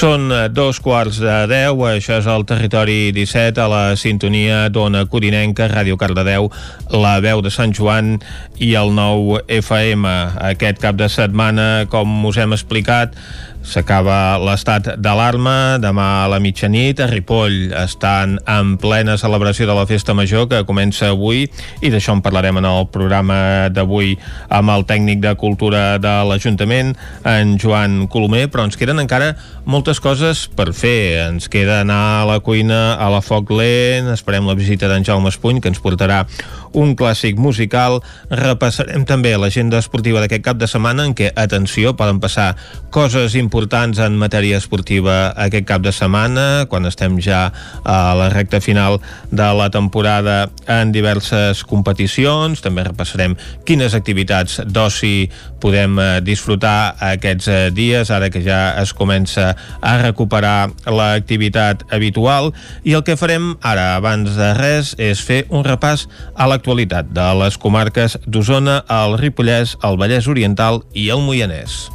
Són 0.00 0.30
eh, 0.32 0.46
dos 0.48 0.78
quarts 0.80 1.18
de 1.20 1.32
deu, 1.50 1.82
això 1.84 2.16
és 2.22 2.28
el 2.32 2.46
Territori 2.48 3.10
17, 3.12 3.60
a 3.60 3.66
la 3.68 3.80
sintonia 4.00 4.62
d'Ona 4.72 5.02
Corinenca, 5.12 5.66
Ràdio 5.68 5.98
Cardedeu, 6.00 6.48
la 6.96 7.18
veu 7.20 7.42
de 7.44 7.52
Sant 7.52 7.74
Joan 7.76 8.14
i 8.56 8.70
el 8.80 8.94
nou 8.96 9.34
FM. 9.44 10.08
Aquest 10.54 10.80
cap 10.80 10.96
de 10.96 11.10
setmana, 11.12 11.84
com 11.92 12.14
us 12.24 12.40
hem 12.40 12.56
explicat, 12.56 13.12
S'acaba 13.60 14.38
l'estat 14.40 14.86
d'alarma 14.96 15.76
demà 15.78 16.24
a 16.24 16.28
la 16.32 16.38
mitjanit. 16.40 17.00
A 17.04 17.06
Ripoll 17.10 17.74
estan 17.76 18.38
en 18.48 18.72
plena 18.80 19.18
celebració 19.20 19.66
de 19.68 19.74
la 19.76 19.84
Festa 19.86 20.14
Major 20.16 20.46
que 20.48 20.62
comença 20.64 21.10
avui 21.12 21.44
i 21.44 21.90
d'això 21.92 22.14
en 22.16 22.22
parlarem 22.24 22.56
en 22.56 22.68
el 22.70 22.88
programa 22.88 23.68
d'avui 23.68 24.14
amb 24.48 24.72
el 24.72 24.86
tècnic 24.88 25.20
de 25.20 25.34
Cultura 25.36 25.98
de 26.00 26.14
l'Ajuntament, 26.26 26.94
en 27.28 27.58
Joan 27.60 28.06
Colomer, 28.08 28.46
però 28.48 28.64
ens 28.64 28.80
queden 28.80 29.02
encara 29.02 29.34
moltes 29.68 30.00
coses 30.00 30.46
per 30.56 30.70
fer. 30.72 31.28
Ens 31.28 31.52
queda 31.52 31.82
anar 31.84 32.00
a 32.22 32.24
la 32.32 32.40
cuina 32.40 32.96
a 32.96 33.10
la 33.12 33.20
foc 33.20 33.52
lent, 33.52 34.08
esperem 34.14 34.48
la 34.48 34.56
visita 34.56 34.88
d'en 34.88 35.04
Jaume 35.04 35.28
Espuny 35.28 35.60
que 35.60 35.68
ens 35.68 35.84
portarà 35.84 36.24
un 36.72 36.96
clàssic 36.96 37.36
musical. 37.36 38.00
Repassarem 38.32 39.04
també 39.04 39.36
l'agenda 39.36 39.78
esportiva 39.84 40.24
d'aquest 40.24 40.48
cap 40.48 40.56
de 40.56 40.70
setmana 40.70 41.04
en 41.04 41.14
què, 41.18 41.28
atenció, 41.36 41.92
poden 41.98 42.22
passar 42.24 42.54
coses 42.90 43.36
importants 43.36 43.49
en 43.50 44.16
matèria 44.16 44.56
esportiva 44.56 45.32
aquest 45.34 45.66
cap 45.66 45.82
de 45.82 45.90
setmana, 45.92 46.66
quan 46.70 46.86
estem 46.86 47.18
ja 47.18 47.52
a 47.84 48.14
la 48.14 48.28
recta 48.30 48.60
final 48.60 49.00
de 49.30 49.48
la 49.58 49.70
temporada 49.70 50.50
en 50.68 50.92
diverses 50.92 51.64
competicions. 51.64 52.62
També 52.62 52.84
repassarem 52.84 53.36
quines 53.66 53.94
activitats 53.94 54.60
d'oci 54.64 55.30
podem 55.60 55.98
eh, 55.98 56.20
disfrutar 56.22 56.94
aquests 57.00 57.48
eh, 57.48 57.70
dies, 57.74 58.10
ara 58.10 58.30
que 58.30 58.40
ja 58.40 58.76
es 58.80 58.94
comença 58.94 59.56
a 59.82 59.96
recuperar 59.98 60.70
l'activitat 60.86 61.82
habitual. 61.90 62.52
I 62.84 62.94
el 62.94 63.02
que 63.02 63.18
farem 63.18 63.56
ara, 63.60 63.96
abans 63.96 64.38
de 64.38 64.54
res, 64.54 64.94
és 64.98 65.20
fer 65.20 65.44
un 65.50 65.66
repàs 65.66 66.06
a 66.36 66.46
la 66.46 66.60
l'actualitat 66.60 67.08
de 67.16 67.28
les 67.40 67.56
comarques 67.56 68.18
d'Osona, 68.26 68.82
el 69.00 69.16
Ripollès, 69.22 69.78
el 69.82 69.96
Vallès 69.96 70.28
Oriental 70.28 70.84
i 70.92 71.08
el 71.08 71.24
Moianès. 71.24 71.88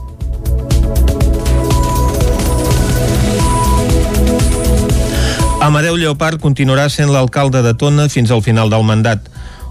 Amadeu 5.66 5.96
Lleopard 5.98 6.38
continuarà 6.38 6.84
sent 6.94 7.10
l'alcalde 7.10 7.64
de 7.66 7.72
Tona 7.74 8.04
fins 8.14 8.30
al 8.30 8.44
final 8.46 8.70
del 8.70 8.84
mandat. 8.86 9.24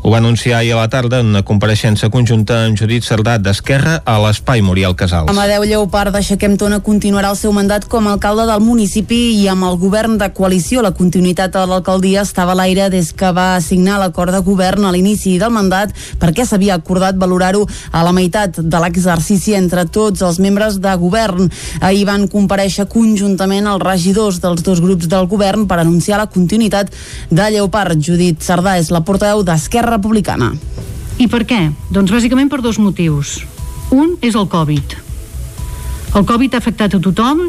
Ho 0.07 0.11
va 0.11 0.19
anunciar 0.19 0.59
ahir 0.59 0.75
a 0.75 0.77
la 0.77 0.89
tarda 0.93 1.21
en 1.21 1.31
una 1.33 1.41
compareixença 1.49 2.11
conjunta 2.13 2.59
amb 2.67 2.77
Judit 2.77 3.07
Sardat 3.07 3.41
d'Esquerra 3.41 3.95
a 4.05 4.19
l'Espai 4.21 4.61
Muriel 4.61 4.93
Casals. 5.01 5.31
Amadeu 5.33 5.63
Lleopard 5.65 6.13
d'Aixequem 6.13 6.59
Tona 6.61 6.83
continuarà 6.85 7.31
el 7.33 7.39
seu 7.41 7.55
mandat 7.57 7.87
com 7.89 8.05
a 8.05 8.13
alcalde 8.13 8.45
del 8.51 8.61
municipi 8.61 9.17
i 9.39 9.47
amb 9.49 9.65
el 9.65 9.79
govern 9.81 10.19
de 10.21 10.29
coalició. 10.37 10.83
La 10.85 10.91
continuïtat 10.93 11.55
de 11.55 11.63
l'alcaldia 11.71 12.21
estava 12.29 12.53
a 12.53 12.59
l'aire 12.59 12.91
des 12.93 13.15
que 13.17 13.31
va 13.33 13.47
signar 13.65 13.97
l'acord 14.03 14.37
de 14.37 14.43
govern 14.45 14.85
a 14.85 14.91
l'inici 14.93 15.39
del 15.41 15.55
mandat 15.57 15.97
perquè 16.21 16.45
s'havia 16.45 16.77
acordat 16.77 17.17
valorar-ho 17.17 17.65
a 17.91 18.05
la 18.05 18.13
meitat 18.13 18.61
de 18.61 18.85
l'exercici 18.85 19.57
entre 19.57 19.87
tots 19.89 20.21
els 20.21 20.37
membres 20.37 20.83
de 20.85 20.95
govern. 21.01 21.49
Ahir 21.81 22.05
van 22.11 22.29
compareixer 22.29 22.91
conjuntament 22.93 23.73
els 23.73 23.81
regidors 23.89 24.43
dels 24.45 24.61
dos 24.69 24.85
grups 24.85 25.09
del 25.09 25.33
govern 25.33 25.65
per 25.65 25.81
anunciar 25.81 26.21
la 26.21 26.29
continuïtat 26.29 26.93
de 27.33 27.51
Lleopard. 27.57 27.97
Judit 27.97 28.45
Sardà 28.45 28.77
és 28.85 28.93
la 28.93 29.01
portaveu 29.01 29.41
d'Esquerra 29.41 29.94
Republicana. 29.95 30.53
I 31.23 31.29
per 31.31 31.45
què? 31.47 31.69
Doncs 31.95 32.11
bàsicament 32.11 32.51
per 32.51 32.61
dos 32.65 32.81
motius. 32.83 33.39
Un 33.95 34.17
és 34.25 34.35
el 34.35 34.49
Covid. 34.51 34.97
El 36.19 36.27
Covid 36.27 36.55
ha 36.55 36.61
afectat 36.63 36.97
a 36.97 37.03
tothom 37.03 37.47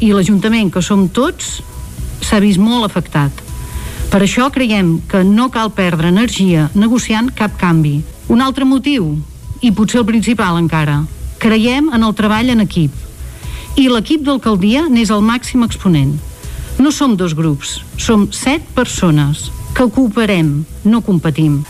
i 0.00 0.10
l'Ajuntament, 0.12 0.70
que 0.72 0.82
som 0.82 1.06
tots, 1.08 1.60
s'ha 2.24 2.40
vist 2.40 2.60
molt 2.60 2.88
afectat. 2.88 3.42
Per 4.10 4.20
això 4.22 4.48
creiem 4.52 4.96
que 5.10 5.24
no 5.26 5.50
cal 5.52 5.72
perdre 5.76 6.08
energia 6.12 6.68
negociant 6.74 7.30
cap 7.36 7.56
canvi. 7.60 7.98
Un 8.32 8.40
altre 8.40 8.64
motiu, 8.64 9.10
i 9.60 9.72
potser 9.72 10.00
el 10.00 10.08
principal 10.08 10.56
encara, 10.60 11.02
creiem 11.40 11.90
en 11.92 12.04
el 12.04 12.14
treball 12.16 12.52
en 12.54 12.64
equip. 12.64 12.92
I 13.76 13.88
l'equip 13.90 14.22
d'alcaldia 14.24 14.86
n'és 14.88 15.12
el 15.12 15.24
màxim 15.24 15.64
exponent. 15.66 16.14
No 16.78 16.92
som 16.92 17.16
dos 17.16 17.34
grups, 17.36 17.80
som 18.00 18.28
set 18.32 18.64
persones 18.76 19.50
que 19.74 19.90
cooperem, 19.90 20.64
no 20.84 21.02
competim. 21.02 21.64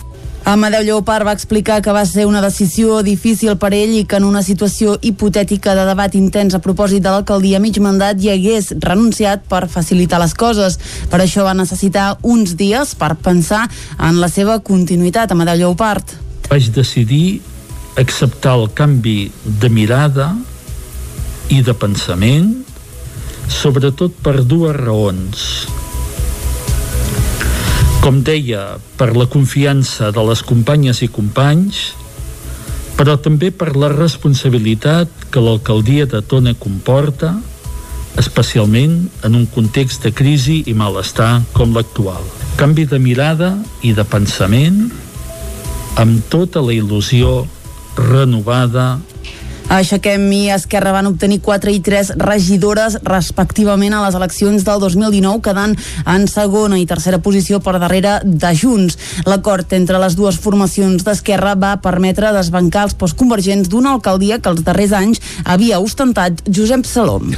Amadeu 0.45 0.83
Lleopard 0.85 1.25
va 1.25 1.33
explicar 1.33 1.81
que 1.81 1.93
va 1.97 2.05
ser 2.05 2.27
una 2.29 2.43
decisió 2.45 2.99
difícil 3.03 3.57
per 3.57 3.71
ell 3.73 3.95
i 3.97 4.03
que 4.05 4.19
en 4.21 4.27
una 4.29 4.43
situació 4.45 4.99
hipotètica 5.01 5.73
de 5.73 5.87
debat 5.89 6.13
intens 6.19 6.53
a 6.53 6.61
propòsit 6.61 7.01
de 7.01 7.09
l'alcaldia 7.09 7.63
mig 7.65 7.79
mandat 7.81 8.21
hi 8.21 8.29
hagués 8.29 8.75
renunciat 8.85 9.47
per 9.49 9.63
facilitar 9.73 10.21
les 10.21 10.35
coses. 10.37 10.77
Per 11.09 11.23
això 11.25 11.47
va 11.49 11.57
necessitar 11.57 12.19
uns 12.21 12.59
dies 12.61 12.93
per 12.93 13.15
pensar 13.17 13.63
en 13.97 14.21
la 14.21 14.29
seva 14.29 14.59
continuïtat. 14.61 15.33
Amadeu 15.33 15.63
Lleopard. 15.63 16.13
Vaig 16.51 16.69
decidir 16.77 17.41
acceptar 17.97 18.59
el 18.59 18.69
canvi 18.77 19.31
de 19.47 19.73
mirada 19.73 20.35
i 21.49 21.63
de 21.65 21.73
pensament 21.73 22.53
sobretot 23.49 24.13
per 24.21 24.43
dues 24.45 24.77
raons 24.77 25.49
com 28.05 28.19
deia, 28.21 28.77
per 29.01 29.15
la 29.17 29.25
confiança 29.33 30.11
de 30.13 30.23
les 30.29 30.43
companyes 30.45 30.99
i 31.01 31.07
companys, 31.09 31.95
però 32.99 33.15
també 33.17 33.49
per 33.49 33.71
la 33.81 33.89
responsabilitat 33.89 35.09
que 35.33 35.41
l'alcaldia 35.41 36.05
de 36.13 36.21
Tona 36.21 36.53
comporta, 36.61 37.31
especialment 38.21 38.99
en 39.25 39.39
un 39.41 39.47
context 39.55 40.05
de 40.05 40.13
crisi 40.13 40.59
i 40.69 40.75
malestar 40.77 41.47
com 41.57 41.73
l'actual. 41.73 42.21
Canvi 42.61 42.85
de 42.93 43.01
mirada 43.01 43.55
i 43.81 43.95
de 43.97 44.05
pensament 44.05 44.85
amb 45.97 46.29
tota 46.29 46.61
la 46.61 46.77
il·lusió 46.77 47.47
renovada 47.97 48.99
Aixequem 49.73 50.27
i 50.37 50.51
Esquerra 50.53 50.93
van 50.93 51.09
obtenir 51.09 51.41
4 51.43 51.73
i 51.73 51.81
3 51.83 52.13
regidores 52.21 52.99
respectivament 53.07 53.95
a 53.97 54.03
les 54.05 54.15
eleccions 54.15 54.65
del 54.67 54.81
2019, 54.83 55.41
quedant 55.43 55.73
en 56.11 56.27
segona 56.29 56.77
i 56.79 56.85
tercera 56.87 57.19
posició 57.25 57.61
per 57.65 57.79
darrere 57.81 58.19
de 58.25 58.51
Junts. 58.55 58.99
L'acord 59.27 59.73
entre 59.73 59.99
les 60.03 60.17
dues 60.19 60.37
formacions 60.39 61.05
d'Esquerra 61.07 61.55
va 61.57 61.73
permetre 61.83 62.33
desbancar 62.37 62.85
els 62.89 62.97
postconvergents 63.01 63.71
d'una 63.73 63.95
alcaldia 63.97 64.39
que 64.39 64.53
els 64.53 64.63
darrers 64.67 64.93
anys 64.93 65.23
havia 65.45 65.81
ostentat 65.81 66.45
Josep 66.45 66.85
Salom. 66.85 67.33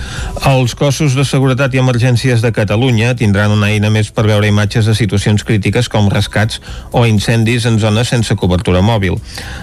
Els 0.50 0.74
cossos 0.74 1.14
de 1.14 1.24
seguretat 1.24 1.74
i 1.74 1.82
emergències 1.82 2.42
de 2.42 2.52
Catalunya 2.52 3.14
tindran 3.16 3.54
una 3.54 3.70
eina 3.70 3.90
més 3.90 4.10
per 4.10 4.26
veure 4.26 4.50
imatges 4.50 4.90
de 4.90 4.96
situacions 4.98 5.46
crítiques 5.46 5.88
com 5.88 6.10
rescats 6.12 6.60
o 6.90 7.06
incendis 7.06 7.70
en 7.70 7.78
zones 7.78 8.10
sense 8.10 8.34
cobertura 8.36 8.82
mòbil. 8.82 9.16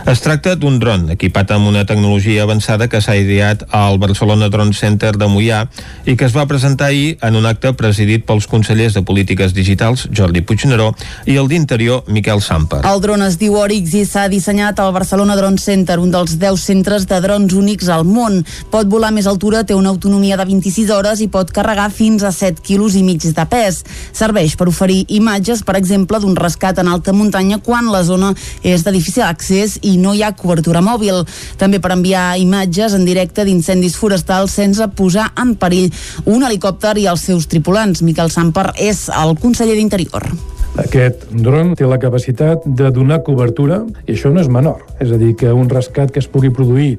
Es 0.07 0.23
tracta 0.23 0.55
d'un 0.55 0.79
dron 0.79 1.09
equipat 1.13 1.51
amb 1.51 1.67
una 1.69 1.85
tecnologia 1.85 2.43
avançada 2.43 2.52
que 2.89 3.01
s'ha 3.01 3.15
ideat 3.17 3.63
al 3.71 3.97
Barcelona 3.97 4.49
Drone 4.49 4.73
Center 4.73 5.13
de 5.17 5.25
Mollà 5.25 5.63
i 6.05 6.15
que 6.15 6.25
es 6.25 6.35
va 6.35 6.45
presentar 6.45 6.91
ahir 6.91 7.17
en 7.21 7.35
un 7.35 7.45
acte 7.45 7.73
presidit 7.73 8.25
pels 8.25 8.45
consellers 8.47 8.93
de 8.93 9.01
Polítiques 9.01 9.53
Digitals, 9.53 10.07
Jordi 10.13 10.41
Puigneró, 10.41 10.91
i 11.25 11.37
el 11.37 11.47
d'Interior, 11.47 12.03
Miquel 12.07 12.41
Samper. 12.41 12.83
El 12.85 13.01
dron 13.01 13.23
es 13.25 13.39
diu 13.41 13.55
Orix 13.57 13.93
i 13.97 14.03
s'ha 14.05 14.27
dissenyat 14.29 14.79
al 14.79 14.93
Barcelona 14.93 15.35
Drone 15.35 15.57
Center, 15.57 15.97
un 15.99 16.11
dels 16.13 16.37
10 16.37 16.59
centres 16.61 17.07
de 17.09 17.19
drons 17.23 17.53
únics 17.57 17.89
al 17.89 18.05
món. 18.05 18.43
Pot 18.69 18.91
volar 18.91 19.11
més 19.15 19.27
altura, 19.27 19.63
té 19.65 19.73
una 19.73 19.89
autonomia 19.89 20.37
de 20.37 20.45
26 20.45 20.91
hores 20.93 21.23
i 21.25 21.29
pot 21.33 21.49
carregar 21.51 21.89
fins 21.91 22.23
a 22.23 22.31
7 22.31 22.61
quilos 22.61 22.93
i 22.95 23.03
mig 23.03 23.23
de 23.23 23.45
pes. 23.49 23.81
Serveix 24.13 24.55
per 24.59 24.69
oferir 24.69 25.05
imatges, 25.09 25.63
per 25.65 25.77
exemple, 25.79 26.19
d'un 26.21 26.37
rescat 26.37 26.77
en 26.83 26.91
alta 26.91 27.13
muntanya 27.13 27.57
quan 27.63 27.89
la 27.89 28.03
zona 28.03 28.33
és 28.61 28.85
de 28.85 28.93
difícil 28.93 29.25
accés 29.25 29.79
i 29.81 29.97
no 29.97 30.13
hi 30.13 30.21
ha 30.23 30.35
cobertura 30.37 30.83
mòbil. 30.85 31.23
També 31.57 31.81
per 31.81 31.95
enviar 31.95 32.33
imatges 32.43 32.93
en 32.93 33.07
directe 33.07 33.47
d'incendis 33.47 33.97
forestals 33.99 34.55
sense 34.59 34.87
posar 34.97 35.31
en 35.39 35.55
perill 35.59 35.91
un 36.29 36.43
helicòpter 36.43 36.97
i 37.01 37.09
els 37.09 37.25
seus 37.29 37.49
tripulants. 37.49 38.03
Miquel 38.03 38.31
Samper 38.31 38.71
és 38.77 39.07
el 39.09 39.37
conseller 39.41 39.79
d'Interior. 39.79 40.27
Aquest 40.73 41.27
dron 41.37 41.75
té 41.77 41.85
la 41.85 41.99
capacitat 42.01 42.63
de 42.65 42.87
donar 42.89 43.19
cobertura, 43.21 43.83
i 44.07 44.15
això 44.15 44.31
no 44.33 44.41
és 44.41 44.47
menor. 44.49 44.79
És 45.03 45.11
a 45.13 45.19
dir, 45.21 45.35
que 45.37 45.51
un 45.53 45.67
rescat 45.69 46.09
que 46.09 46.17
es 46.17 46.25
pugui 46.25 46.49
produir 46.49 46.95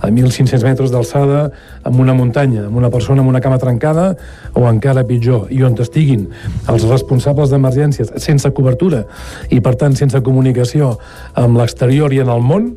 a 0.00 0.08
1.500 0.08 0.64
metres 0.64 0.94
d'alçada, 0.94 1.42
amb 1.84 2.00
una 2.00 2.14
muntanya, 2.16 2.64
amb 2.70 2.78
una 2.80 2.88
persona 2.88 3.20
amb 3.20 3.28
una 3.28 3.42
cama 3.44 3.58
trencada, 3.60 4.14
o 4.56 4.64
encara 4.70 5.04
pitjor, 5.04 5.50
i 5.52 5.60
on 5.66 5.76
estiguin 5.76 6.24
els 6.72 6.88
responsables 6.88 7.52
d'emergències 7.52 8.14
sense 8.16 8.48
cobertura 8.56 9.04
i, 9.50 9.60
per 9.60 9.74
tant, 9.76 9.92
sense 9.98 10.24
comunicació 10.24 10.94
amb 11.36 11.60
l'exterior 11.60 12.16
i 12.16 12.22
en 12.24 12.32
el 12.32 12.40
món, 12.40 12.72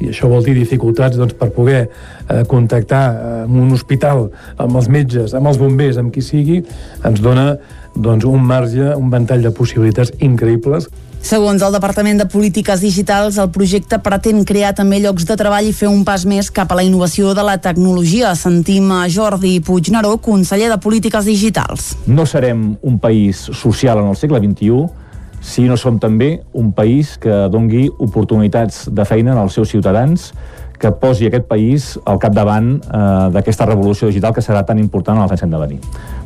i 0.00 0.10
això 0.10 0.28
vol 0.28 0.44
dir 0.44 0.56
dificultats 0.56 1.16
doncs, 1.16 1.34
per 1.38 1.50
poder 1.54 1.86
eh, 1.86 2.42
contactar 2.48 3.04
eh, 3.06 3.32
amb 3.46 3.58
un 3.62 3.72
hospital, 3.76 4.28
amb 4.60 4.76
els 4.76 4.90
metges, 4.92 5.34
amb 5.34 5.48
els 5.48 5.58
bombers, 5.60 5.98
amb 6.00 6.12
qui 6.12 6.24
sigui, 6.24 6.62
ens 7.06 7.22
dona 7.24 7.54
doncs, 7.96 8.26
un 8.28 8.44
marge, 8.44 8.92
un 8.94 9.10
ventall 9.10 9.44
de 9.44 9.52
possibilitats 9.56 10.12
increïbles. 10.20 10.90
Segons 11.26 11.62
el 11.64 11.72
Departament 11.74 12.20
de 12.20 12.26
Polítiques 12.30 12.82
Digitals, 12.84 13.38
el 13.42 13.48
projecte 13.50 13.98
pretén 14.04 14.44
crear 14.46 14.74
també 14.78 15.00
llocs 15.02 15.24
de 15.26 15.34
treball 15.34 15.66
i 15.66 15.72
fer 15.74 15.88
un 15.90 16.04
pas 16.06 16.22
més 16.28 16.52
cap 16.54 16.70
a 16.70 16.76
la 16.78 16.84
innovació 16.86 17.32
de 17.34 17.42
la 17.42 17.56
tecnologia. 17.58 18.34
Sentim 18.38 18.92
a 18.94 19.00
Jordi 19.10 19.56
Puigneró, 19.64 20.12
conseller 20.22 20.68
de 20.70 20.78
Polítiques 20.78 21.26
Digitals. 21.26 21.96
No 22.06 22.28
serem 22.30 22.76
un 22.78 23.00
país 23.02 23.48
social 23.58 24.04
en 24.04 24.12
el 24.12 24.20
segle 24.20 24.44
XXI 24.44 25.05
si 25.46 25.62
no 25.70 25.76
som 25.78 26.00
també 26.02 26.40
un 26.58 26.72
país 26.74 27.14
que 27.22 27.46
dongui 27.52 27.86
oportunitats 28.02 28.88
de 28.90 29.04
feina 29.06 29.36
als 29.38 29.54
seus 29.54 29.70
ciutadans, 29.70 30.32
que 30.76 30.90
posi 30.90 31.28
aquest 31.28 31.46
país 31.48 31.86
al 32.04 32.18
capdavant 32.20 32.72
eh, 32.82 33.02
d'aquesta 33.32 33.64
revolució 33.68 34.10
digital 34.10 34.34
que 34.34 34.42
serà 34.44 34.64
tan 34.66 34.80
important 34.82 35.16
en 35.16 35.24
els 35.24 35.32
anys 35.32 35.40
que 35.40 35.46
han 35.46 35.54
de 35.54 35.60
venir. 35.62 35.78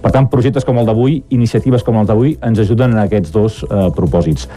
Per 0.03 0.11
tant, 0.11 0.27
projectes 0.33 0.64
com 0.66 0.81
el 0.81 0.89
d'avui, 0.89 1.21
iniciatives 1.37 1.85
com 1.87 2.01
el 2.01 2.09
d'avui, 2.09 2.33
ens 2.43 2.62
ajuden 2.64 2.97
en 2.97 3.03
aquests 3.05 3.35
dos 3.35 3.61
eh, 3.68 3.91
propòsits. 3.95 4.49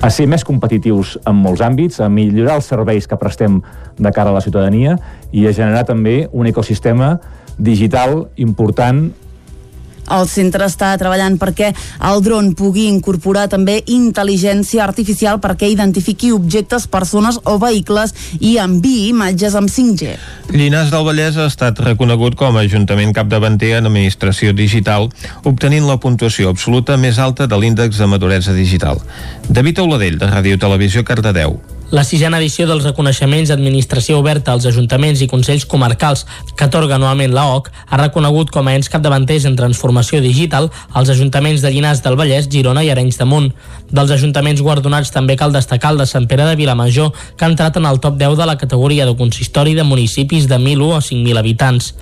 A 0.00 0.12
ser 0.14 0.28
més 0.30 0.46
competitius 0.46 1.18
en 1.26 1.36
molts 1.42 1.64
àmbits, 1.66 2.00
a 2.00 2.08
millorar 2.08 2.60
els 2.60 2.70
serveis 2.70 3.10
que 3.10 3.18
prestem 3.20 3.60
de 3.98 4.14
cara 4.14 4.30
a 4.30 4.38
la 4.38 4.44
ciutadania 4.44 4.96
i 5.32 5.44
a 5.46 5.52
generar 5.52 5.84
també 5.90 6.28
un 6.32 6.46
ecosistema 6.48 7.18
digital 7.58 8.28
important 8.36 9.10
el 10.12 10.28
centre 10.28 10.66
està 10.68 10.92
treballant 11.00 11.38
perquè 11.40 11.72
el 12.10 12.22
dron 12.24 12.52
pugui 12.58 12.86
incorporar 12.90 13.46
també 13.52 13.80
intel·ligència 13.90 14.84
artificial 14.84 15.40
perquè 15.42 15.70
identifiqui 15.72 16.32
objectes, 16.34 16.86
persones 16.90 17.40
o 17.44 17.56
vehicles 17.62 18.14
i 18.40 18.56
enviï 18.62 19.10
imatges 19.10 19.56
amb 19.58 19.70
5G. 19.72 20.16
Llinars 20.54 20.92
del 20.92 21.06
Vallès 21.06 21.38
ha 21.38 21.48
estat 21.50 21.80
reconegut 21.84 22.36
com 22.40 22.56
a 22.56 22.64
Ajuntament 22.64 23.12
capdavanter 23.16 23.74
en 23.78 23.90
Administració 23.90 24.54
Digital, 24.56 25.10
obtenint 25.44 25.88
la 25.88 25.98
puntuació 26.00 26.52
absoluta 26.52 26.96
més 27.00 27.18
alta 27.18 27.48
de 27.50 27.58
l'índex 27.60 28.00
de 28.00 28.08
maduresa 28.10 28.54
digital. 28.56 29.02
David 29.48 29.82
Auladell, 29.84 30.18
de 30.18 30.30
Ràdio 30.30 30.60
Televisió, 30.60 31.04
Cardedeu. 31.04 31.60
La 31.92 32.02
sisena 32.02 32.38
edició 32.40 32.64
dels 32.66 32.82
reconeixements 32.86 33.50
d'administració 33.50 34.16
oberta 34.18 34.54
als 34.54 34.64
ajuntaments 34.66 35.20
i 35.20 35.28
consells 35.28 35.66
comarcals 35.68 36.24
que 36.56 36.64
atorga 36.64 36.96
anualment 36.96 37.34
la 37.36 37.44
OC 37.52 37.68
ha 37.70 37.98
reconegut 38.00 38.50
com 38.54 38.66
a 38.66 38.74
ens 38.74 38.88
capdavanters 38.90 39.44
en 39.44 39.56
transformació 39.58 40.22
digital 40.24 40.70
els 40.96 41.12
ajuntaments 41.12 41.62
de 41.62 41.70
Llinars 41.74 42.00
del 42.02 42.16
Vallès, 42.16 42.48
Girona 42.50 42.82
i 42.82 42.90
Arenys 42.90 43.20
de 43.20 43.28
Munt. 43.28 43.52
Dels 43.92 44.14
ajuntaments 44.16 44.64
guardonats 44.64 45.12
també 45.12 45.36
cal 45.36 45.52
destacar 45.52 45.92
el 45.92 46.00
de 46.00 46.08
Sant 46.08 46.26
Pere 46.26 46.48
de 46.48 46.56
Vilamajor, 46.56 47.12
que 47.36 47.44
ha 47.44 47.52
entrat 47.52 47.76
en 47.76 47.86
el 47.86 48.00
top 48.00 48.16
10 48.18 48.40
de 48.40 48.48
la 48.48 48.58
categoria 48.58 49.06
de 49.06 49.16
consistori 49.20 49.76
de 49.76 49.84
municipis 49.84 50.48
de 50.48 50.58
1.001 50.58 50.96
a 50.96 51.04
5.000 51.04 51.38
habitants. 51.38 51.94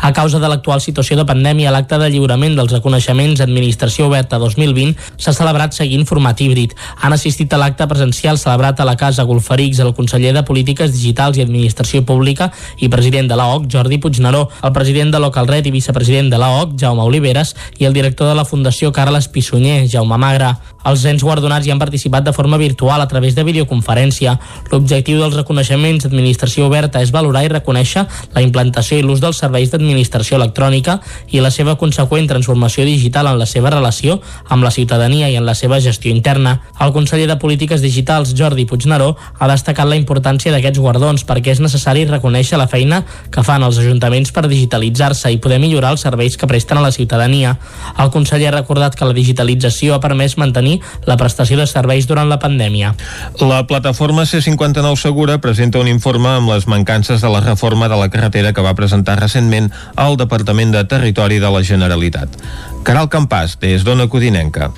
A 0.00 0.12
causa 0.12 0.38
de 0.38 0.46
l'actual 0.46 0.78
situació 0.78 1.16
de 1.18 1.24
pandèmia, 1.26 1.72
l'acte 1.74 1.96
de 1.98 2.06
lliurament 2.12 2.54
dels 2.54 2.70
reconeixements 2.70 3.40
Administració 3.42 4.06
Oberta 4.06 4.38
2020 4.38 4.94
s'ha 5.18 5.32
celebrat 5.34 5.74
seguint 5.74 6.06
format 6.06 6.38
híbrid. 6.38 6.76
Han 7.02 7.16
assistit 7.16 7.50
a 7.52 7.58
l'acte 7.58 7.86
presencial 7.90 8.38
celebrat 8.38 8.78
a 8.78 8.86
la 8.86 8.94
Casa 8.96 9.26
Golferics 9.26 9.80
el 9.82 9.90
conseller 9.98 10.30
de 10.36 10.44
Polítiques 10.46 10.92
Digitals 10.94 11.40
i 11.40 11.42
Administració 11.42 12.04
Pública 12.06 12.52
i 12.78 12.88
president 12.88 13.26
de 13.26 13.40
l'AOC, 13.40 13.66
Jordi 13.74 13.98
Puigneró, 13.98 14.44
el 14.62 14.72
president 14.76 15.10
de 15.10 15.18
Localret 15.18 15.66
i 15.66 15.74
vicepresident 15.74 16.30
de 16.30 16.38
l'AOC, 16.38 16.78
Jaume 16.78 17.02
Oliveres, 17.02 17.56
i 17.82 17.90
el 17.90 17.98
director 17.98 18.30
de 18.30 18.38
la 18.38 18.46
Fundació 18.46 18.92
Carles 18.94 19.26
Pissunyer, 19.26 19.88
Jaume 19.90 20.16
Magra. 20.16 20.54
Els 20.86 21.02
ens 21.10 21.26
guardonats 21.26 21.66
hi 21.66 21.74
han 21.74 21.82
participat 21.82 22.22
de 22.24 22.32
forma 22.32 22.56
virtual 22.56 23.02
a 23.02 23.08
través 23.10 23.34
de 23.34 23.42
videoconferència. 23.44 24.38
L'objectiu 24.70 25.18
dels 25.18 25.34
reconeixements 25.36 26.06
d'administració 26.06 26.70
oberta 26.70 27.02
és 27.02 27.10
valorar 27.12 27.42
i 27.44 27.52
reconèixer 27.52 28.06
la 28.32 28.46
implantació 28.46 28.96
i 28.96 29.04
l'ús 29.04 29.20
dels 29.20 29.42
serveis 29.42 29.68
d'administració 29.68 29.87
electrònica 29.92 30.98
i 31.30 31.40
la 31.40 31.50
seva 31.50 31.76
conseqüent 31.78 32.28
transformació 32.28 32.84
digital 32.84 33.26
en 33.30 33.38
la 33.38 33.46
seva 33.46 33.70
relació 33.70 34.20
amb 34.48 34.64
la 34.64 34.70
ciutadania 34.70 35.28
i 35.30 35.36
en 35.36 35.46
la 35.46 35.54
seva 35.54 35.80
gestió 35.80 36.10
interna. 36.10 36.60
El 36.80 36.92
conseller 36.92 37.28
de 37.28 37.38
Polítiques 37.38 37.80
Digitals, 37.80 38.34
Jordi 38.36 38.66
Puigneró, 38.66 39.16
ha 39.38 39.48
destacat 39.48 39.88
la 39.88 39.96
importància 39.96 40.52
d'aquests 40.52 40.78
guardons 40.78 41.24
perquè 41.24 41.54
és 41.54 41.60
necessari 41.60 42.04
reconèixer 42.08 42.58
la 42.58 42.68
feina 42.68 43.04
que 43.30 43.44
fan 43.44 43.62
els 43.62 43.78
ajuntaments 43.78 44.32
per 44.32 44.48
digitalitzar-se 44.48 45.32
i 45.32 45.38
poder 45.38 45.60
millorar 45.62 45.92
els 45.96 46.04
serveis 46.04 46.36
que 46.36 46.46
presten 46.46 46.78
a 46.78 46.84
la 46.84 46.92
ciutadania. 46.92 47.56
El 47.98 48.10
conseller 48.10 48.52
ha 48.52 48.58
recordat 48.58 48.96
que 48.96 49.06
la 49.08 49.16
digitalització 49.16 49.94
ha 49.94 50.02
permès 50.02 50.36
mantenir 50.38 50.80
la 51.06 51.16
prestació 51.16 51.58
de 51.58 51.66
serveis 51.66 52.06
durant 52.08 52.28
la 52.28 52.38
pandèmia. 52.42 52.94
La 53.40 53.64
plataforma 53.66 54.24
C59 54.24 54.96
Segura 54.96 55.38
presenta 55.40 55.78
un 55.78 55.88
informe 55.88 56.28
amb 56.28 56.50
les 56.50 56.66
mancances 56.66 57.20
de 57.20 57.30
la 57.30 57.40
reforma 57.40 57.88
de 57.88 57.96
la 57.96 58.08
carretera 58.10 58.52
que 58.52 58.64
va 58.64 58.74
presentar 58.74 59.18
recentment 59.20 59.70
al 59.96 60.16
Departament 60.16 60.72
de 60.74 60.84
Territori 60.84 61.38
de 61.42 61.50
la 61.50 61.62
Generalitat. 61.62 62.38
Caral 62.84 63.10
Campàs, 63.12 63.58
des 63.60 63.84
d'Ona 63.84 64.08
Codinenca. 64.08 64.72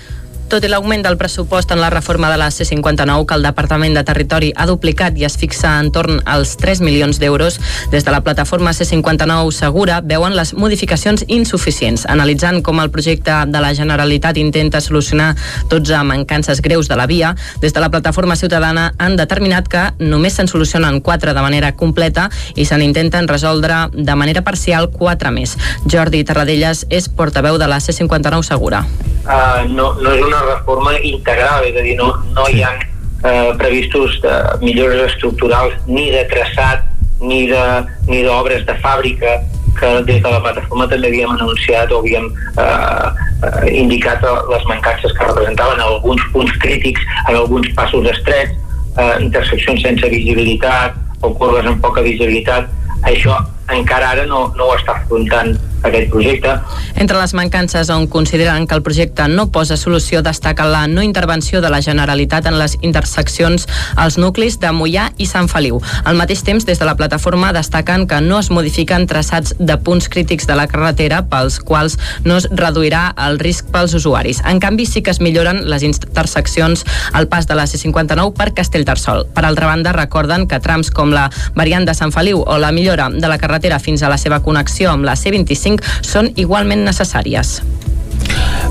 Tot 0.51 0.65
i 0.67 0.69
l'augment 0.69 1.05
del 1.07 1.15
pressupost 1.15 1.71
en 1.71 1.79
la 1.79 1.93
reforma 1.95 2.27
de 2.27 2.37
la 2.41 2.49
C-59 2.51 3.23
que 3.31 3.37
el 3.39 3.45
Departament 3.47 3.95
de 3.95 4.03
Territori 4.03 4.49
ha 4.57 4.65
duplicat 4.67 5.15
i 5.15 5.23
es 5.29 5.37
fixa 5.39 5.77
en 5.79 5.93
torn 5.95 6.17
als 6.27 6.57
3 6.59 6.81
milions 6.83 7.21
d'euros, 7.23 7.61
des 7.93 8.03
de 8.03 8.11
la 8.11 8.19
plataforma 8.27 8.73
C-59 8.75 9.53
Segura 9.55 10.01
veuen 10.03 10.35
les 10.35 10.51
modificacions 10.59 11.23
insuficients, 11.29 12.03
analitzant 12.11 12.65
com 12.67 12.83
el 12.83 12.91
projecte 12.91 13.37
de 13.47 13.61
la 13.63 13.71
Generalitat 13.79 14.41
intenta 14.43 14.81
solucionar 14.83 15.37
12 15.71 16.03
mancances 16.09 16.65
greus 16.67 16.91
de 16.91 16.99
la 16.99 17.07
via, 17.07 17.37
des 17.63 17.73
de 17.73 17.79
la 17.79 17.93
plataforma 17.95 18.35
ciutadana 18.35 18.89
han 18.99 19.15
determinat 19.15 19.71
que 19.71 19.85
només 20.01 20.35
se'n 20.35 20.51
solucionen 20.51 20.99
4 20.99 21.31
de 21.31 21.47
manera 21.47 21.77
completa 21.77 22.27
i 22.57 22.67
se 22.67 22.75
n'intenten 22.75 23.31
resoldre 23.31 23.87
de 23.95 24.19
manera 24.19 24.43
parcial 24.43 24.91
4 24.91 25.31
més. 25.31 25.55
Jordi 25.87 26.25
Terradellas 26.25 26.89
és 26.91 27.07
portaveu 27.07 27.55
de 27.55 27.71
la 27.71 27.79
C-59 27.79 28.43
Segura. 28.51 28.83
Uh, 29.21 29.69
no, 29.69 29.93
no 30.01 30.11
és 30.11 30.25
una 30.25 30.40
reforma 30.45 30.97
integral, 30.99 31.65
és 31.69 31.77
a 31.77 31.85
dir, 31.87 31.97
no, 31.99 32.13
no 32.37 32.47
hi 32.49 32.63
ha 32.65 32.73
eh, 32.77 33.53
previstos 33.59 34.21
de 34.23 34.35
millores 34.65 35.13
estructurals 35.13 35.75
ni 35.87 36.11
de 36.11 36.25
traçat 36.33 36.87
ni 37.21 37.47
d'obres 37.51 38.65
de, 38.65 38.73
de 38.73 38.77
fàbrica 38.81 39.41
que 39.79 39.91
des 40.05 40.23
de 40.23 40.31
la 40.31 40.41
plataforma 40.45 40.87
també 40.89 41.09
havíem 41.09 41.31
anunciat 41.37 41.93
o 41.93 42.01
havíem 42.01 42.27
eh, 42.59 43.07
eh, 43.47 43.69
indicat 43.81 44.25
les 44.25 44.67
mancances 44.69 45.15
que 45.17 45.29
representaven 45.29 45.81
alguns 45.85 46.25
punts 46.35 46.53
crítics 46.65 47.05
en 47.29 47.37
alguns 47.37 47.69
passos 47.77 48.09
estrets, 48.13 48.57
eh, 48.97 49.15
interseccions 49.25 49.85
sense 49.85 50.13
visibilitat 50.13 50.97
o 51.23 51.33
curves 51.37 51.69
amb 51.69 51.81
poca 51.85 52.05
visibilitat. 52.05 52.69
Això 53.09 53.37
encara 53.77 54.11
ara 54.15 54.27
no, 54.27 54.49
no 54.57 54.71
ho 54.71 54.77
està 54.79 54.99
afrontant 55.01 55.57
aquest 55.83 56.11
projecte. 56.11 56.55
Entre 57.01 57.19
les 57.19 57.33
mancances 57.35 57.89
on 57.91 58.07
consideren 58.07 58.67
que 58.67 58.75
el 58.75 58.83
projecte 58.83 59.27
no 59.29 59.49
posa 59.53 59.77
solució 59.81 60.23
destaca 60.23 60.67
la 60.69 60.87
no 60.89 61.03
intervenció 61.03 61.61
de 61.61 61.71
la 61.71 61.81
Generalitat 61.81 62.47
en 62.47 62.59
les 62.59 62.77
interseccions 62.83 63.67
als 63.97 64.19
nuclis 64.19 64.59
de 64.61 64.73
Mollà 64.77 65.11
i 65.17 65.27
Sant 65.27 65.49
Feliu. 65.49 65.81
Al 66.05 66.19
mateix 66.19 66.43
temps, 66.45 66.67
des 66.67 66.79
de 66.79 66.89
la 66.89 66.97
plataforma 66.97 67.53
destaquen 67.57 68.07
que 68.11 68.21
no 68.21 68.39
es 68.41 68.51
modifiquen 68.51 69.07
traçats 69.09 69.55
de 69.59 69.79
punts 69.79 70.11
crítics 70.13 70.47
de 70.47 70.59
la 70.59 70.67
carretera 70.69 71.23
pels 71.31 71.61
quals 71.61 71.97
no 72.25 72.37
es 72.37 72.49
reduirà 72.51 73.15
el 73.29 73.39
risc 73.41 73.71
pels 73.73 73.95
usuaris. 73.97 74.43
En 74.45 74.61
canvi, 74.61 74.87
sí 74.87 75.03
que 75.03 75.15
es 75.15 75.21
milloren 75.21 75.65
les 75.71 75.83
interseccions 75.87 76.85
al 77.13 77.29
pas 77.29 77.47
de 77.49 77.57
la 77.57 77.67
C-59 77.67 78.35
per 78.37 78.53
Castellterçol. 78.55 79.27
Per 79.33 79.47
altra 79.47 79.71
banda, 79.71 79.97
recorden 79.97 80.47
que 80.51 80.61
trams 80.61 80.93
com 80.93 81.15
la 81.15 81.31
variant 81.57 81.87
de 81.89 81.97
Sant 81.97 82.13
Feliu 82.13 82.45
o 82.45 82.59
la 82.59 82.73
millora 82.73 83.09
de 83.11 83.29
la 83.29 83.39
carretera 83.39 83.60
fins 83.83 84.03
a 84.03 84.09
la 84.09 84.17
seva 84.21 84.41
connexió 84.41 84.91
amb 84.91 85.05
la 85.05 85.17
C-25 85.17 86.01
són 86.01 86.33
igualment 86.37 86.85
necessàries. 86.89 87.61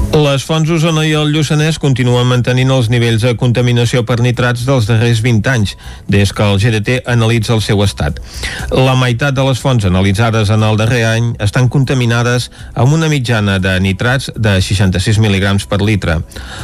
Les 0.10 0.42
fonts 0.42 0.68
Osona 0.74 1.04
i 1.06 1.12
el 1.14 1.30
Lluçanès 1.30 1.78
continuen 1.80 2.26
mantenint 2.28 2.72
els 2.74 2.88
nivells 2.90 3.22
de 3.22 3.36
contaminació 3.38 4.02
per 4.10 4.18
nitrats 4.26 4.66
dels 4.66 4.88
darrers 4.90 5.22
20 5.22 5.50
anys, 5.52 5.76
des 6.10 6.32
que 6.34 6.44
el 6.44 6.58
GDT 6.60 6.96
analitza 7.14 7.54
el 7.54 7.62
seu 7.62 7.84
estat. 7.86 8.18
La 8.74 8.96
meitat 8.98 9.38
de 9.38 9.46
les 9.46 9.62
fonts 9.62 9.86
analitzades 9.86 10.50
en 10.50 10.66
el 10.66 10.80
darrer 10.82 11.04
any 11.12 11.28
estan 11.46 11.70
contaminades 11.70 12.50
amb 12.74 12.96
una 12.98 13.08
mitjana 13.12 13.60
de 13.62 13.76
nitrats 13.80 14.32
de 14.36 14.56
66 14.66 15.20
mg 15.22 15.68
per 15.70 15.80
litre. 15.86 16.18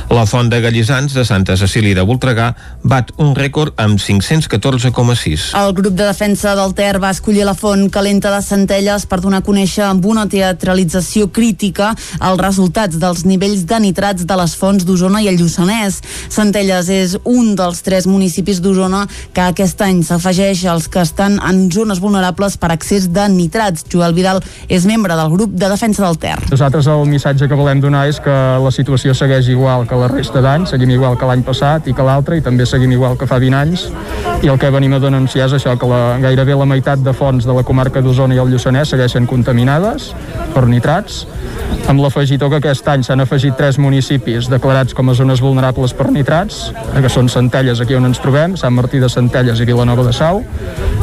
La 0.10 0.26
font 0.26 0.49
de 0.49 0.60
Gallissans 0.66 1.14
de 1.14 1.24
Santa 1.24 1.56
Cecília 1.56 1.95
de 1.95 2.08
Voltregà 2.08 2.49
bat 2.84 3.14
un 3.22 3.36
rècord 3.38 3.78
amb 3.78 4.01
514,6. 4.01 5.51
El 5.62 5.74
grup 5.78 5.93
de 5.93 6.10
defensa 6.10 6.58
del 6.58 6.74
Ter 6.74 6.97
va 6.97 7.14
escollir 7.14 7.45
la 7.45 7.56
font 7.56 7.88
calenta 7.93 8.34
de 8.34 8.41
Centelles 8.41 9.06
per 9.06 9.22
donar 9.22 9.43
a 9.43 9.47
conèixer 9.47 9.86
amb 9.86 10.10
una 10.10 10.26
teatralització 10.28 11.30
crítica 11.30 11.93
els 12.20 12.41
resultats 12.41 12.95
dels 13.02 13.26
nivells 13.26 13.66
de 13.70 13.80
nitrats 13.84 14.26
de 14.28 14.38
les 14.39 14.56
fonts 14.58 14.86
d'Osona 14.86 15.22
i 15.24 15.30
el 15.32 15.39
Lluçanès. 15.39 16.02
Centelles 16.34 16.89
és 16.89 17.18
un 17.24 17.54
dels 17.58 17.82
tres 17.86 18.08
municipis 18.08 18.62
d'Osona 18.64 19.06
que 19.34 19.43
aquest 19.46 19.82
any 19.86 20.04
s'afegeix 20.04 20.66
als 20.72 20.88
que 20.91 21.04
estan 21.04 21.39
en 21.43 21.66
zones 21.72 22.02
vulnerables 22.04 22.58
per 22.58 22.72
accés 22.74 23.10
de 23.14 23.28
nitrats. 23.30 23.86
Joel 23.91 24.16
Vidal 24.18 24.41
és 24.70 24.86
membre 24.86 25.16
del 25.16 25.32
grup 25.34 25.54
de 25.54 25.70
defensa 25.70 26.06
del 26.06 26.18
Ter. 26.22 26.38
Nosaltres 26.52 26.88
el 26.91 27.06
missatge 27.10 27.50
que 27.50 27.58
volem 27.58 27.82
donar 27.84 28.06
és 28.10 28.20
que 28.24 28.36
la 28.62 28.72
situació 28.74 29.14
segueix 29.18 29.50
igual 29.52 29.88
que 29.89 29.98
la 30.00 30.10
resta 30.12 30.41
d'anys, 30.41 30.74
seguim 30.74 30.91
igual 30.96 31.18
que 31.20 31.28
l'any 31.30 31.43
passat 31.46 31.88
i 31.89 31.93
que 31.96 32.06
l'altre, 32.06 32.39
i 32.39 32.46
també 32.46 32.66
seguim 32.70 32.91
igual 32.96 33.18
que 33.20 33.28
fa 33.30 33.39
20 33.41 33.60
anys, 33.60 33.88
i 34.43 34.52
el 34.52 34.60
que 34.62 34.72
venim 34.74 34.96
a 34.96 35.02
denunciar 35.02 35.50
és 35.50 35.58
això, 35.58 35.76
que 35.80 35.89
la, 35.89 36.18
gairebé 36.24 36.58
la 36.58 36.68
meitat 36.70 37.02
de 37.04 37.14
fonts 37.16 37.48
de 37.48 37.56
la 37.56 37.64
comarca 37.68 38.04
d'Osona 38.04 38.36
i 38.36 38.41
el 38.41 38.52
Lluçanès 38.54 38.93
segueixen 38.93 39.28
contaminades 39.30 40.12
per 40.54 40.66
nitrats, 40.70 41.24
amb 41.89 42.02
l'afegitó 42.02 42.50
que 42.50 42.60
aquest 42.62 42.85
any 42.92 43.04
s'han 43.06 43.24
afegit 43.24 43.56
tres 43.58 43.78
municipis 43.82 44.50
declarats 44.52 44.96
com 44.96 45.10
a 45.10 45.16
zones 45.18 45.42
vulnerables 45.44 45.94
per 45.98 46.10
nitrats, 46.12 46.72
que 46.94 47.12
són 47.12 47.30
Centelles, 47.32 47.82
aquí 47.82 47.96
on 47.98 48.08
ens 48.10 48.22
trobem, 48.24 48.56
Sant 48.60 48.76
Martí 48.76 49.00
de 49.02 49.10
Centelles 49.12 49.62
i 49.62 49.68
Vilanova 49.68 50.06
de 50.08 50.14
Sau, 50.16 50.44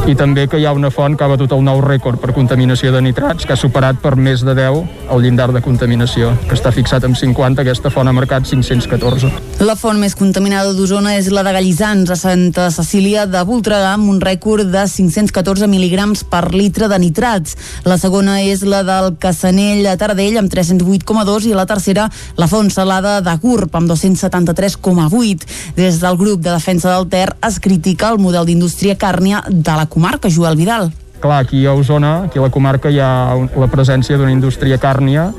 i 0.07 0.15
també 0.19 0.47
que 0.51 0.59
hi 0.59 0.65
ha 0.67 0.73
una 0.75 0.91
font 0.91 1.17
que 1.17 1.23
ha 1.23 1.31
batut 1.31 1.53
el 1.55 1.63
nou 1.63 1.81
rècord 1.83 2.19
per 2.21 2.33
contaminació 2.35 2.91
de 2.91 3.01
nitrats, 3.05 3.45
que 3.45 3.55
ha 3.55 3.59
superat 3.59 4.01
per 4.03 4.15
més 4.15 4.43
de 4.43 4.55
10 4.57 5.11
el 5.13 5.23
llindar 5.23 5.51
de 5.53 5.61
contaminació, 5.63 6.33
que 6.47 6.57
està 6.57 6.73
fixat 6.75 7.05
en 7.07 7.15
50, 7.15 7.63
aquesta 7.63 7.91
font 7.93 8.07
ha 8.09 8.15
marcat 8.15 8.47
514. 8.49 9.31
La 9.63 9.77
font 9.79 9.99
més 10.01 10.15
contaminada 10.19 10.73
d'Osona 10.75 11.15
és 11.19 11.29
la 11.31 11.43
de 11.45 11.53
Gallissans, 11.55 12.09
a 12.11 12.17
Santa 12.19 12.69
Cecília 12.73 13.25
de 13.29 13.43
Voltregà, 13.47 13.93
amb 13.95 14.09
un 14.11 14.19
rècord 14.23 14.67
de 14.73 14.83
514 14.89 15.69
mil·lígrams 15.71 16.25
per 16.27 16.49
litre 16.51 16.89
de 16.91 16.99
nitrats. 16.99 17.55
La 17.87 17.99
segona 18.01 18.39
és 18.43 18.65
la 18.67 18.83
del 18.87 19.13
Cassanell 19.21 19.87
a 19.87 19.95
Taradell, 19.99 20.39
amb 20.41 20.51
308,2, 20.51 21.47
i 21.47 21.55
la 21.55 21.67
tercera, 21.73 22.09
la 22.37 22.47
font 22.47 22.71
salada 22.73 23.19
de 23.25 23.35
Gurb, 23.41 23.75
amb 23.75 23.89
273,8. 23.91 25.47
Des 25.77 26.01
del 26.01 26.17
grup 26.17 26.41
de 26.41 26.51
defensa 26.53 26.93
del 26.93 27.09
Ter 27.09 27.29
es 27.45 27.59
critica 27.59 28.13
el 28.13 28.21
model 28.21 28.45
d'indústria 28.49 28.97
càrnia 28.97 29.43
de 29.49 29.79
la 29.79 29.87
comarca, 29.87 30.31
Joel 30.31 30.59
Vidal 30.59 30.93
clar, 31.23 31.39
aquí 31.39 31.65
a 31.65 31.71
Osona, 31.73 32.25
aquí 32.27 32.37
a 32.39 32.43
la 32.43 32.51
comarca, 32.51 32.91
hi 32.91 32.99
ha 32.99 33.31
la 33.55 33.69
presència 33.71 34.17
d'una 34.19 34.33
indústria 34.33 34.75
càrnia 34.75 35.29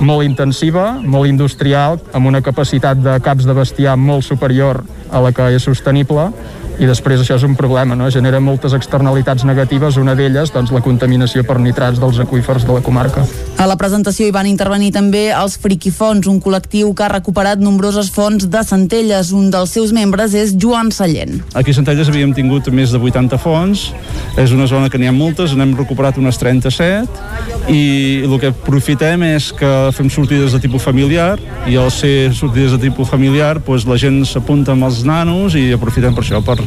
molt 0.00 0.24
intensiva, 0.24 0.94
molt 1.04 1.28
industrial, 1.28 2.00
amb 2.16 2.30
una 2.30 2.40
capacitat 2.42 3.02
de 3.04 3.18
caps 3.20 3.44
de 3.44 3.54
bestiar 3.56 3.98
molt 4.00 4.24
superior 4.24 4.80
a 5.12 5.20
la 5.20 5.34
que 5.36 5.50
és 5.54 5.68
sostenible, 5.68 6.30
i 6.78 6.88
després 6.88 7.20
això 7.20 7.36
és 7.38 7.44
un 7.46 7.54
problema, 7.58 7.94
no? 7.98 8.10
genera 8.10 8.40
moltes 8.42 8.74
externalitats 8.76 9.44
negatives, 9.46 9.98
una 10.00 10.14
d'elles 10.18 10.52
doncs, 10.54 10.72
la 10.74 10.82
contaminació 10.84 11.44
per 11.46 11.58
nitrats 11.62 12.00
dels 12.02 12.18
aqüífers 12.24 12.66
de 12.66 12.76
la 12.76 12.82
comarca. 12.84 13.24
A 13.58 13.68
la 13.70 13.76
presentació 13.78 14.26
hi 14.26 14.34
van 14.34 14.48
intervenir 14.50 14.90
també 14.94 15.28
els 15.34 15.56
Friquifons, 15.62 16.26
un 16.30 16.40
col·lectiu 16.42 16.90
que 16.96 17.06
ha 17.06 17.10
recuperat 17.12 17.62
nombroses 17.62 18.10
fonts 18.14 18.48
de 18.50 18.64
Centelles. 18.66 19.30
Un 19.34 19.50
dels 19.54 19.74
seus 19.76 19.92
membres 19.94 20.34
és 20.34 20.56
Joan 20.58 20.90
Sallent. 20.94 21.38
Aquí 21.54 21.70
a 21.70 21.78
Centelles 21.78 22.10
havíem 22.10 22.34
tingut 22.34 22.68
més 22.74 22.92
de 22.94 22.98
80 22.98 23.38
fonts, 23.42 23.86
és 24.40 24.54
una 24.54 24.66
zona 24.70 24.90
que 24.90 24.98
n'hi 24.98 25.10
ha 25.10 25.14
moltes, 25.14 25.54
n'hem 25.54 25.76
recuperat 25.78 26.18
unes 26.18 26.38
37 26.40 27.70
i 27.70 28.24
el 28.26 28.34
que 28.40 28.50
aprofitem 28.50 29.22
és 29.30 29.50
que 29.56 29.70
fem 29.96 30.10
sortides 30.12 30.52
de 30.52 30.60
tipus 30.60 30.84
familiar 30.84 31.38
i 31.70 31.78
al 31.80 31.90
ser 31.94 32.34
sortides 32.36 32.74
de 32.74 32.82
tipus 32.82 33.08
familiar 33.08 33.56
doncs 33.64 33.86
la 33.88 33.96
gent 34.00 34.20
s'apunta 34.28 34.74
amb 34.74 34.88
els 34.88 35.04
nanos 35.06 35.56
i 35.56 35.70
aprofitem 35.72 36.16
per 36.16 36.24
això, 36.24 36.42
per 36.44 36.58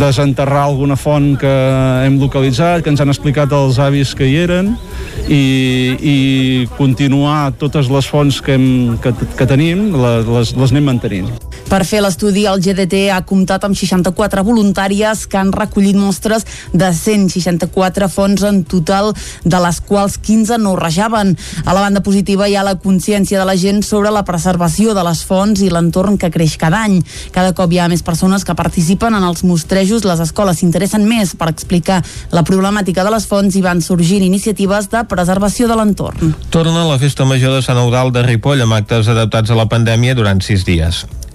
desenterrar 0.00 0.64
alguna 0.68 0.96
font 0.96 1.34
que 1.40 1.52
hem 2.04 2.18
localitzat, 2.20 2.84
que 2.84 2.92
ens 2.92 3.02
han 3.02 3.12
explicat 3.12 3.52
els 3.56 3.80
avis 3.82 4.14
que 4.14 4.28
hi 4.28 4.36
eren 4.44 4.74
i, 5.26 5.42
i 6.00 6.16
continuar 6.78 7.52
totes 7.58 7.90
les 7.90 8.06
fonts 8.10 8.40
que, 8.44 8.54
hem, 8.58 8.98
que, 9.02 9.14
que 9.36 9.48
tenim, 9.50 9.90
les, 9.96 10.54
les 10.56 10.74
anem 10.74 10.92
mantenint. 10.92 11.49
Per 11.70 11.84
fer 11.86 12.00
l'estudi, 12.02 12.48
el 12.50 12.58
GDT 12.58 13.12
ha 13.14 13.20
comptat 13.22 13.62
amb 13.62 13.76
64 13.78 14.42
voluntàries 14.42 15.20
que 15.30 15.38
han 15.38 15.52
recollit 15.54 15.94
mostres 15.94 16.42
de 16.74 16.88
164 16.90 18.08
fonts 18.10 18.42
en 18.48 18.64
total, 18.66 19.12
de 19.44 19.60
les 19.62 19.78
quals 19.86 20.16
15 20.18 20.58
no 20.58 20.72
rajaven. 20.74 21.36
A 21.62 21.76
la 21.76 21.84
banda 21.84 22.02
positiva 22.02 22.48
hi 22.50 22.56
ha 22.58 22.64
la 22.66 22.74
consciència 22.82 23.38
de 23.38 23.46
la 23.46 23.54
gent 23.54 23.84
sobre 23.86 24.10
la 24.10 24.24
preservació 24.26 24.96
de 24.98 25.04
les 25.06 25.22
fonts 25.22 25.62
i 25.62 25.70
l'entorn 25.70 26.18
que 26.18 26.32
creix 26.34 26.56
cada 26.58 26.82
any. 26.88 26.98
Cada 27.30 27.54
cop 27.54 27.70
hi 27.70 27.78
ha 27.78 27.86
més 27.86 28.02
persones 28.02 28.42
que 28.42 28.58
participen 28.58 29.14
en 29.14 29.28
els 29.30 29.46
mostrejos, 29.46 30.02
les 30.02 30.26
escoles 30.26 30.58
s'interessen 30.58 31.06
més 31.06 31.36
per 31.38 31.52
explicar 31.54 32.02
la 32.34 32.42
problemàtica 32.42 33.06
de 33.06 33.14
les 33.14 33.30
fonts 33.30 33.54
i 33.54 33.62
van 33.62 33.78
sorgint 33.78 34.26
iniciatives 34.26 34.90
de 34.90 35.06
preservació 35.06 35.70
de 35.70 35.78
l'entorn. 35.78 36.34
Torna 36.50 36.82
la 36.90 36.98
festa 36.98 37.22
major 37.22 37.54
de 37.54 37.62
Sant 37.62 37.78
Eudal 37.78 38.10
de 38.10 38.26
Ripoll 38.26 38.66
amb 38.66 38.80
actes 38.82 39.06
adaptats 39.06 39.54
a 39.54 39.62
la 39.62 39.70
pandèmia 39.70 40.18
durant 40.18 40.42
sis 40.42 40.66
dies. 40.66 41.06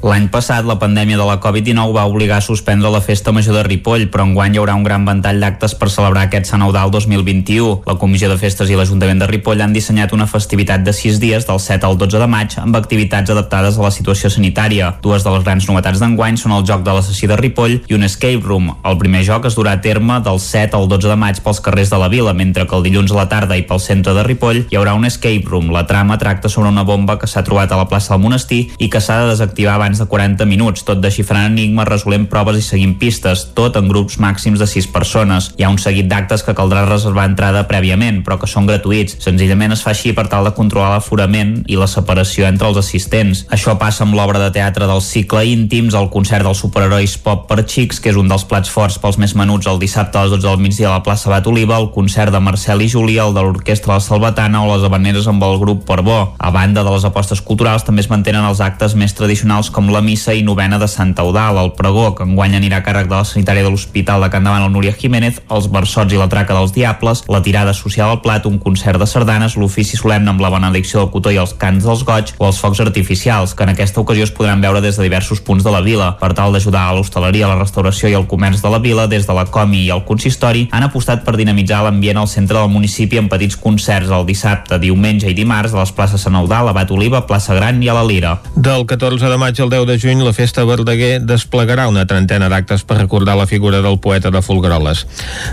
L'any 0.00 0.30
passat, 0.32 0.64
la 0.64 0.78
pandèmia 0.80 1.18
de 1.20 1.24
la 1.28 1.36
Covid-19 1.44 1.92
va 1.92 2.06
obligar 2.08 2.38
a 2.40 2.44
suspendre 2.44 2.88
la 2.88 3.02
Festa 3.04 3.34
Major 3.36 3.52
de 3.58 3.64
Ripoll, 3.66 4.06
però 4.08 4.24
enguany 4.24 4.54
hi 4.54 4.60
haurà 4.62 4.72
un 4.78 4.84
gran 4.86 5.04
ventall 5.04 5.42
d'actes 5.42 5.74
per 5.76 5.90
celebrar 5.92 6.22
aquest 6.24 6.48
Sant 6.48 6.62
Eudal 6.64 6.88
2021. 6.94 7.82
La 7.84 7.98
Comissió 8.00 8.30
de 8.30 8.38
Festes 8.40 8.72
i 8.72 8.78
l'Ajuntament 8.78 9.20
de 9.20 9.28
Ripoll 9.28 9.60
han 9.60 9.74
dissenyat 9.76 10.14
una 10.16 10.24
festivitat 10.30 10.86
de 10.86 10.94
6 10.96 11.20
dies 11.20 11.44
del 11.44 11.60
7 11.60 11.84
al 11.84 11.98
12 12.00 12.22
de 12.22 12.28
maig 12.32 12.56
amb 12.62 12.78
activitats 12.80 13.34
adaptades 13.34 13.76
a 13.76 13.84
la 13.84 13.90
situació 13.92 14.30
sanitària. 14.32 14.94
Dues 15.04 15.26
de 15.26 15.34
les 15.34 15.44
grans 15.44 15.68
novetats 15.68 16.00
d'enguany 16.00 16.40
són 16.40 16.56
el 16.56 16.64
joc 16.64 16.80
de 16.86 16.96
l'assassí 16.96 17.28
de 17.28 17.36
Ripoll 17.36 17.76
i 17.84 17.98
un 17.98 18.08
escape 18.08 18.40
room. 18.40 18.72
El 18.88 18.96
primer 19.04 19.20
joc 19.28 19.50
es 19.50 19.58
durà 19.58 19.76
a 19.76 19.82
terme 19.84 20.16
del 20.24 20.40
7 20.40 20.80
al 20.80 20.88
12 20.88 21.12
de 21.12 21.18
maig 21.20 21.42
pels 21.44 21.60
carrers 21.60 21.92
de 21.92 22.00
la 22.00 22.08
vila, 22.08 22.32
mentre 22.32 22.64
que 22.64 22.78
el 22.78 22.88
dilluns 22.88 23.12
a 23.12 23.20
la 23.20 23.28
tarda 23.28 23.60
i 23.60 23.68
pel 23.68 23.84
centre 23.84 24.16
de 24.16 24.24
Ripoll 24.24 24.64
hi 24.64 24.80
haurà 24.80 24.96
un 24.96 25.04
escape 25.04 25.44
room. 25.44 25.68
La 25.76 25.84
trama 25.84 26.16
tracta 26.16 26.48
sobre 26.48 26.72
una 26.72 26.88
bomba 26.88 27.18
que 27.20 27.28
s'ha 27.28 27.44
trobat 27.44 27.68
a 27.68 27.82
la 27.84 27.88
plaça 27.92 28.14
del 28.14 28.24
monestir 28.24 28.62
i 28.78 28.88
que 28.88 29.04
s'ha 29.04 29.20
de 29.20 29.32
desactivar 29.34 29.76
abans 29.76 29.89
de 29.98 30.06
40 30.06 30.46
minuts, 30.46 30.84
tot 30.86 31.00
desxifrant 31.02 31.50
enigmes, 31.50 31.88
resolent 31.88 32.28
proves 32.30 32.60
i 32.60 32.62
seguint 32.62 32.94
pistes, 33.00 33.48
tot 33.56 33.76
en 33.80 33.88
grups 33.90 34.20
màxims 34.22 34.60
de 34.60 34.68
6 34.70 34.90
persones. 34.94 35.50
Hi 35.58 35.64
ha 35.64 35.72
un 35.72 35.80
seguit 35.82 36.06
d'actes 36.06 36.44
que 36.46 36.54
caldrà 36.54 36.84
reservar 36.86 37.26
entrada 37.30 37.66
prèviament, 37.66 38.22
però 38.26 38.38
que 38.38 38.50
són 38.50 38.68
gratuïts. 38.68 39.18
Senzillament 39.24 39.74
es 39.74 39.82
fa 39.82 39.94
així 39.94 40.12
per 40.14 40.28
tal 40.30 40.46
de 40.46 40.54
controlar 40.54 40.92
l'aforament 40.94 41.64
i 41.66 41.78
la 41.80 41.88
separació 41.90 42.46
entre 42.46 42.68
els 42.70 42.78
assistents. 42.78 43.46
Això 43.50 43.74
passa 43.80 44.04
amb 44.06 44.14
l'obra 44.14 44.38
de 44.42 44.52
teatre 44.54 44.86
del 44.86 45.02
cicle 45.02 45.44
íntims, 45.48 45.96
el 45.98 46.10
concert 46.12 46.46
dels 46.46 46.60
superherois 46.62 47.16
pop 47.24 47.48
per 47.48 47.64
xics, 47.64 48.00
que 48.00 48.12
és 48.12 48.20
un 48.20 48.28
dels 48.30 48.44
plats 48.44 48.70
forts 48.70 48.98
pels 49.00 49.18
més 49.20 49.34
menuts 49.38 49.68
el 49.70 49.80
dissabte 49.80 50.18
a 50.18 50.26
les 50.26 50.34
12 50.36 50.46
del 50.46 50.60
migdia 50.62 50.90
a 50.90 50.98
la 50.98 51.04
plaça 51.06 51.30
Bat 51.32 51.48
Oliva, 51.48 51.78
el 51.80 51.90
concert 51.94 52.32
de 52.34 52.40
Marcel 52.42 52.82
i 52.84 52.88
Júlia, 52.92 53.24
el 53.24 53.34
de 53.34 53.44
l'Orquestra 53.44 53.94
La 53.94 54.04
Salvatana 54.04 54.62
o 54.64 54.70
les 54.74 54.84
habaneres 54.84 55.28
amb 55.30 55.44
el 55.46 55.58
grup 55.62 55.86
Portbó. 55.88 56.34
A 56.38 56.50
banda 56.50 56.84
de 56.84 56.92
les 56.92 57.06
apostes 57.08 57.40
culturals, 57.40 57.86
també 57.86 58.04
es 58.04 58.10
mantenen 58.10 58.44
els 58.44 58.60
actes 58.60 58.96
més 58.98 59.14
tradicionals 59.16 59.70
com 59.72 59.79
com 59.80 59.88
la 59.88 60.02
missa 60.04 60.34
i 60.36 60.42
novena 60.44 60.76
de 60.78 60.84
Santa 60.92 61.22
Eudal, 61.24 61.56
el 61.56 61.70
pregó, 61.72 62.10
que 62.12 62.26
enguany 62.26 62.52
anirà 62.58 62.82
a 62.82 62.84
càrrec 62.84 63.06
de 63.08 63.16
la 63.16 63.24
sanitària 63.24 63.64
de 63.64 63.70
l'Hospital 63.72 64.20
de 64.20 64.28
Can 64.28 64.44
Davant, 64.44 64.66
el 64.66 64.74
Núria 64.74 64.92
Jiménez, 64.92 65.38
els 65.48 65.70
versots 65.72 66.12
i 66.12 66.18
la 66.20 66.26
traca 66.28 66.52
dels 66.52 66.74
diables, 66.76 67.22
la 67.32 67.40
tirada 67.40 67.72
social 67.72 68.12
al 68.12 68.20
plat, 68.20 68.44
un 68.44 68.58
concert 68.60 69.00
de 69.00 69.08
sardanes, 69.08 69.56
l'ofici 69.56 69.96
solemne 69.96 70.28
amb 70.34 70.44
la 70.44 70.50
benedicció 70.52 71.00
del 71.00 71.08
cotó 71.14 71.32
i 71.32 71.38
els 71.40 71.54
cants 71.56 71.86
dels 71.88 72.02
goig 72.04 72.34
o 72.36 72.50
els 72.50 72.58
focs 72.60 72.82
artificials, 72.84 73.54
que 73.56 73.64
en 73.64 73.72
aquesta 73.72 74.02
ocasió 74.02 74.26
es 74.28 74.34
podran 74.36 74.60
veure 74.60 74.82
des 74.84 74.98
de 75.00 75.06
diversos 75.06 75.40
punts 75.40 75.64
de 75.64 75.72
la 75.72 75.80
vila. 75.80 76.10
Per 76.20 76.34
tal 76.36 76.52
d'ajudar 76.52 76.84
a 76.90 76.98
l'hostaleria, 76.98 77.48
la 77.48 77.56
restauració 77.56 78.12
i 78.12 78.18
el 78.20 78.28
comerç 78.28 78.60
de 78.60 78.74
la 78.74 78.82
vila, 78.84 79.08
des 79.08 79.24
de 79.24 79.38
la 79.38 79.46
Comi 79.48 79.86
i 79.86 79.94
el 79.96 80.04
consistori 80.04 80.66
han 80.76 80.84
apostat 80.90 81.24
per 81.24 81.38
dinamitzar 81.40 81.80
l'ambient 81.86 82.20
al 82.20 82.28
centre 82.28 82.58
del 82.58 82.68
municipi 82.68 83.22
amb 83.22 83.32
petits 83.32 83.56
concerts 83.56 84.12
el 84.12 84.28
dissabte, 84.28 84.76
diumenge 84.84 85.32
i 85.32 85.38
dimarts 85.40 85.72
a 85.72 85.80
les 85.80 85.96
places 85.96 86.28
Sant 86.28 86.36
Eudal, 86.36 86.68
Abat 86.68 86.92
Oliva, 86.92 87.24
Plaça 87.24 87.56
Gran 87.56 87.80
i 87.80 87.88
a 87.88 87.96
la 87.96 88.04
Lira. 88.04 88.36
Del 88.52 88.84
14 88.84 89.32
de 89.32 89.40
maig 89.40 89.56
al 89.56 89.69
10 89.70 89.86
de 89.86 89.98
juny, 90.02 90.20
la 90.26 90.32
Festa 90.34 90.64
Verdaguer 90.66 91.20
desplegarà 91.22 91.86
una 91.88 92.02
trentena 92.10 92.48
d'actes 92.50 92.82
per 92.84 92.98
recordar 92.98 93.36
la 93.38 93.46
figura 93.46 93.80
del 93.80 94.00
poeta 94.02 94.32
de 94.34 94.42
Folgueroles. 94.42 95.04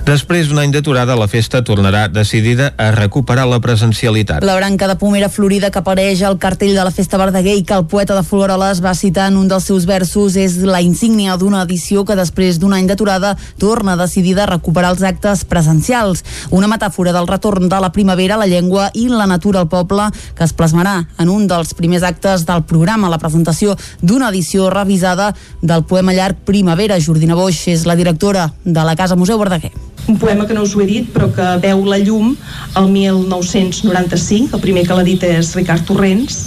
Després 0.07 0.49
d'un 0.49 0.59
any 0.59 0.73
d'aturada, 0.73 1.15
la 1.15 1.27
festa 1.29 1.61
tornarà 1.63 2.07
decidida 2.09 2.71
a 2.81 2.89
recuperar 2.95 3.45
la 3.47 3.59
presencialitat. 3.61 4.43
La 4.43 4.57
branca 4.57 4.87
de 4.89 4.97
pomera 4.97 5.29
florida 5.29 5.69
que 5.71 5.79
apareix 5.79 6.23
al 6.25 6.39
cartell 6.41 6.73
de 6.75 6.83
la 6.83 6.91
Festa 6.91 7.19
Verdaguer 7.21 7.55
i 7.59 7.63
que 7.63 7.77
el 7.77 7.85
poeta 7.85 8.17
de 8.17 8.23
Folgueroles 8.25 8.81
va 8.83 8.95
citar 8.97 9.27
en 9.31 9.37
un 9.37 9.47
dels 9.47 9.69
seus 9.69 9.85
versos 9.85 10.35
és 10.35 10.57
la 10.65 10.81
insígnia 10.81 11.37
d'una 11.37 11.61
edició 11.67 12.03
que 12.03 12.17
després 12.17 12.57
d'un 12.59 12.73
any 12.73 12.89
d'aturada 12.89 13.35
torna 13.61 13.95
decidida 13.99 14.43
a 14.43 14.51
recuperar 14.55 14.95
els 14.95 15.05
actes 15.05 15.45
presencials. 15.45 16.25
Una 16.49 16.67
metàfora 16.71 17.13
del 17.13 17.29
retorn 17.29 17.69
de 17.69 17.81
la 17.83 17.91
primavera, 17.93 18.41
la 18.41 18.49
llengua 18.49 18.89
i 18.97 19.07
la 19.13 19.29
natura 19.29 19.61
al 19.61 19.69
poble 19.69 20.09
que 20.33 20.43
es 20.43 20.55
plasmarà 20.57 21.03
en 21.21 21.29
un 21.29 21.45
dels 21.47 21.75
primers 21.77 22.03
actes 22.03 22.47
del 22.49 22.65
programa, 22.65 23.11
la 23.13 23.21
presentació 23.21 23.77
d'una 24.07 24.31
edició 24.31 24.71
revisada 24.71 25.33
del 25.61 25.83
poema 25.83 26.15
llarg 26.15 26.39
Primavera. 26.47 27.01
Jordina 27.03 27.35
Boix 27.35 27.67
és 27.67 27.85
la 27.85 27.99
directora 27.99 28.53
de 28.63 28.87
la 28.87 28.95
Casa 28.95 29.19
Museu 29.19 29.37
Verdaguer. 29.43 29.73
Un 30.07 30.17
poema 30.17 30.47
que 30.47 30.53
no 30.53 30.63
us 30.63 30.75
ho 30.75 30.81
he 30.81 30.87
dit 30.87 31.09
però 31.13 31.27
que 31.35 31.45
veu 31.63 31.83
la 31.85 31.99
llum 31.99 32.35
el 32.79 32.89
1995, 32.93 34.55
el 34.55 34.63
primer 34.63 34.85
que 34.87 34.95
l'ha 34.95 35.05
dit 35.07 35.23
és 35.27 35.53
Ricard 35.57 35.85
Torrents 35.87 36.37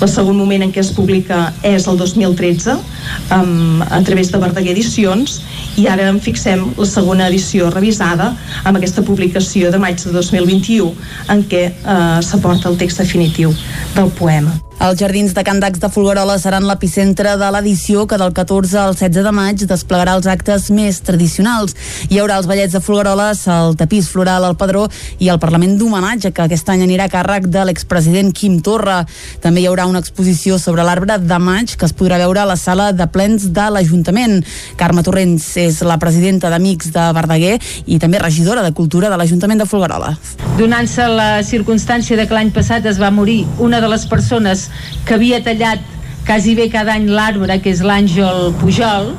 el 0.00 0.10
segon 0.12 0.36
moment 0.36 0.66
en 0.66 0.74
què 0.74 0.82
es 0.84 0.92
publica 0.96 1.52
és 1.66 1.88
el 1.88 1.96
2013 2.00 2.76
um, 2.76 3.80
a 3.82 4.02
través 4.04 4.32
de 4.32 4.42
Verdaguer 4.42 4.74
Edicions 4.76 5.40
i 5.80 5.88
ara 5.92 6.10
en 6.12 6.20
fixem 6.20 6.62
la 6.76 6.88
segona 6.88 7.30
edició 7.32 7.70
revisada 7.72 8.32
amb 8.64 8.76
aquesta 8.76 9.04
publicació 9.06 9.72
de 9.72 9.80
maig 9.80 10.00
de 10.02 10.12
2021 10.12 10.92
en 11.32 11.42
què 11.50 11.66
uh, 11.72 12.20
s'aporta 12.20 12.70
el 12.72 12.78
text 12.80 13.04
definitiu 13.04 13.52
del 13.96 14.12
poema 14.20 14.60
Els 14.76 14.98
jardins 15.00 15.32
de 15.32 15.42
Can 15.42 15.56
Dax 15.58 15.80
de 15.80 15.88
Folgueroles 15.88 16.42
seran 16.44 16.66
l'epicentre 16.68 17.32
de 17.40 17.46
l'edició 17.54 18.04
que 18.06 18.18
del 18.20 18.34
14 18.36 18.76
al 18.78 18.92
16 18.92 19.24
de 19.24 19.32
maig 19.32 19.62
desplegarà 19.64 20.18
els 20.18 20.28
actes 20.28 20.68
més 20.70 21.00
tradicionals. 21.00 21.72
Hi 22.10 22.20
haurà 22.20 22.36
els 22.36 22.48
ballets 22.50 22.76
de 22.76 22.82
Folgueroles, 23.06 23.46
el 23.46 23.76
tapís 23.78 24.08
floral 24.10 24.44
al 24.44 24.56
Padró 24.58 24.88
i 25.22 25.28
el 25.30 25.38
Parlament 25.38 25.76
d'homenatge 25.78 26.32
que 26.34 26.42
aquest 26.42 26.66
any 26.72 26.80
anirà 26.82 27.04
a 27.06 27.12
càrrec 27.12 27.44
de 27.54 27.62
l'expresident 27.68 28.32
Quim 28.34 28.56
Torra. 28.66 29.04
També 29.42 29.62
hi 29.62 29.68
haurà 29.70 29.84
una 29.86 30.00
exposició 30.02 30.58
sobre 30.58 30.82
l'arbre 30.82 31.14
de 31.22 31.38
maig 31.38 31.76
que 31.78 31.86
es 31.86 31.94
podrà 31.94 32.18
veure 32.18 32.42
a 32.42 32.48
la 32.50 32.56
sala 32.58 32.90
de 32.92 33.06
plens 33.06 33.46
de 33.54 33.66
l'Ajuntament. 33.70 34.40
Carme 34.80 35.04
Torrents 35.06 35.46
és 35.62 35.78
la 35.86 36.00
presidenta 36.02 36.50
d'Amics 36.50 36.90
de 36.96 37.04
Verdaguer 37.14 37.54
i 37.86 38.00
també 38.02 38.18
regidora 38.18 38.64
de 38.66 38.74
Cultura 38.74 39.10
de 39.12 39.20
l'Ajuntament 39.20 39.62
de 39.62 39.68
Folgueroles. 39.70 40.34
Donant-se 40.58 41.06
la 41.06 41.44
circumstància 41.46 42.18
de 42.18 42.26
que 42.26 42.34
l'any 42.34 42.50
passat 42.50 42.90
es 42.90 42.98
va 42.98 43.12
morir 43.14 43.44
una 43.62 43.78
de 43.80 43.92
les 43.92 44.08
persones 44.10 44.66
que 45.06 45.14
havia 45.14 45.44
tallat 45.46 45.94
quasi 46.26 46.56
bé 46.58 46.66
cada 46.74 46.98
any 46.98 47.06
l'arbre, 47.06 47.60
que 47.62 47.70
és 47.70 47.86
l'Àngel 47.86 48.50
Pujol, 48.58 49.12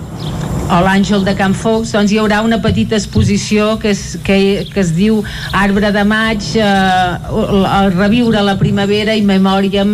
o 0.68 0.78
l'Àngel 0.84 1.24
de 1.24 1.32
Can 1.38 1.54
Focs, 1.56 1.94
doncs 1.96 2.12
hi 2.12 2.18
haurà 2.20 2.42
una 2.44 2.58
petita 2.60 2.98
exposició 2.98 3.78
que 3.80 3.94
es, 3.94 4.18
que, 4.26 4.66
que 4.68 4.82
es 4.82 4.92
diu 4.98 5.22
Arbre 5.56 5.94
de 5.96 6.04
Maig, 6.08 6.44
eh, 6.60 6.66
a 6.66 7.80
reviure 7.94 8.42
la 8.44 8.58
primavera 8.60 9.16
i 9.16 9.24
memòriam 9.24 9.94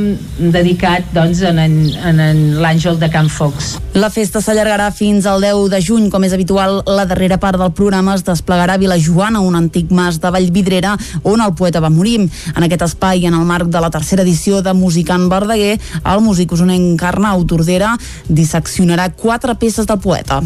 dedicat 0.54 1.12
doncs, 1.14 1.44
en, 1.46 1.62
en, 1.62 1.78
en, 2.10 2.42
l'Àngel 2.64 2.98
de 3.02 3.10
Can 3.14 3.30
Focs. 3.30 3.76
La 3.94 4.10
festa 4.10 4.42
s'allargarà 4.42 4.90
fins 4.96 5.28
al 5.30 5.46
10 5.46 5.70
de 5.76 5.82
juny, 5.86 6.10
com 6.10 6.26
és 6.26 6.34
habitual. 6.34 6.82
La 6.90 7.06
darrera 7.10 7.38
part 7.42 7.62
del 7.62 7.74
programa 7.78 8.18
es 8.18 8.26
desplegarà 8.26 8.80
a 8.80 8.82
Vilajoana, 8.82 9.44
un 9.46 9.60
antic 9.60 9.94
mas 9.94 10.18
de 10.24 10.34
Vallvidrera, 10.34 10.96
on 11.22 11.44
el 11.46 11.54
poeta 11.54 11.84
va 11.84 11.94
morir. 11.94 12.18
En 12.56 12.66
aquest 12.66 12.88
espai, 12.90 13.28
en 13.30 13.38
el 13.38 13.46
marc 13.46 13.70
de 13.70 13.84
la 13.84 13.94
tercera 13.94 14.26
edició 14.26 14.64
de 14.66 14.74
Musicant 14.74 15.30
Verdaguer, 15.30 15.78
el 16.02 16.26
músic 16.26 16.58
usonenc 16.58 17.06
Arnau 17.14 17.46
Tordera 17.46 17.94
disseccionarà 18.30 19.12
quatre 19.14 19.54
peces 19.62 19.86
del 19.86 20.02
poeta. 20.02 20.42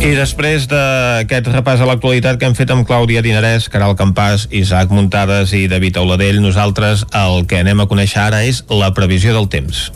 I 0.00 0.14
després 0.16 0.64
d'aquest 0.64 1.50
repàs 1.52 1.82
a 1.84 1.86
l'actualitat 1.86 2.38
que 2.40 2.48
hem 2.48 2.54
fet 2.56 2.70
amb 2.72 2.86
Clàudia 2.88 3.20
Dinarès, 3.22 3.68
Caral 3.68 3.92
Campàs, 3.98 4.46
Isaac 4.50 4.90
Muntades 4.96 5.52
i 5.54 5.66
David 5.68 6.00
Auladell, 6.00 6.40
nosaltres 6.40 7.04
el 7.14 7.44
que 7.46 7.60
anem 7.60 7.84
a 7.84 7.86
conèixer 7.86 8.22
ara 8.24 8.40
és 8.48 8.64
la 8.72 8.90
previsió 8.96 9.36
del 9.36 9.46
temps. 9.52 9.90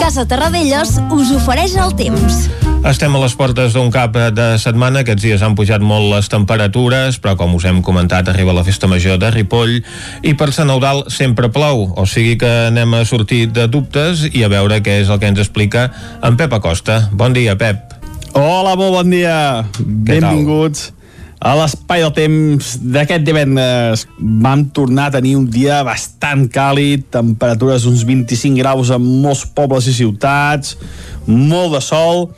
Casa 0.00 0.24
Terradellos 0.26 0.96
us 1.14 1.34
ofereix 1.36 1.76
el 1.76 1.92
temps. 2.00 2.65
Estem 2.86 3.16
a 3.16 3.18
les 3.18 3.32
portes 3.34 3.74
d'un 3.74 3.88
cap 3.90 4.14
de 4.14 4.44
setmana. 4.62 5.00
Aquests 5.02 5.24
dies 5.24 5.42
han 5.42 5.56
pujat 5.58 5.82
molt 5.82 6.06
les 6.12 6.28
temperatures, 6.30 7.16
però 7.18 7.32
com 7.34 7.56
us 7.58 7.64
hem 7.66 7.80
comentat, 7.82 8.28
arriba 8.30 8.54
la 8.54 8.62
festa 8.62 8.86
major 8.86 9.18
de 9.18 9.32
Ripoll 9.34 9.80
i 10.22 10.36
per 10.38 10.52
Sant 10.54 10.70
Eudal 10.70 11.02
sempre 11.10 11.50
plou. 11.50 11.88
O 11.98 12.06
sigui 12.06 12.36
que 12.38 12.52
anem 12.68 12.94
a 12.94 13.02
sortir 13.02 13.48
de 13.50 13.66
dubtes 13.66 14.22
i 14.30 14.44
a 14.46 14.52
veure 14.54 14.78
què 14.86 15.00
és 15.00 15.10
el 15.10 15.18
que 15.18 15.26
ens 15.26 15.42
explica 15.42 15.88
en 16.22 16.38
Pep 16.38 16.54
Acosta. 16.54 17.08
Bon 17.10 17.34
dia, 17.34 17.58
Pep. 17.58 17.98
Hola, 18.38 18.78
molt 18.78 19.00
bon 19.00 19.10
dia. 19.10 19.66
Benvinguts 19.82 20.92
a 21.42 21.58
l'espai 21.58 22.06
del 22.06 22.14
temps 22.14 22.72
d'aquest 22.86 23.26
divendres. 23.26 24.06
Vam 24.14 24.68
tornar 24.70 25.10
a 25.10 25.18
tenir 25.18 25.34
un 25.42 25.50
dia 25.50 25.82
bastant 25.82 26.46
càlid, 26.54 27.10
temperatures 27.10 27.90
uns 27.90 28.06
25 28.06 28.62
graus 28.62 28.94
en 28.94 29.02
molts 29.26 29.42
pobles 29.58 29.90
i 29.90 30.02
ciutats, 30.04 30.78
molt 31.26 31.74
de 31.74 31.82
sol, 31.82 32.28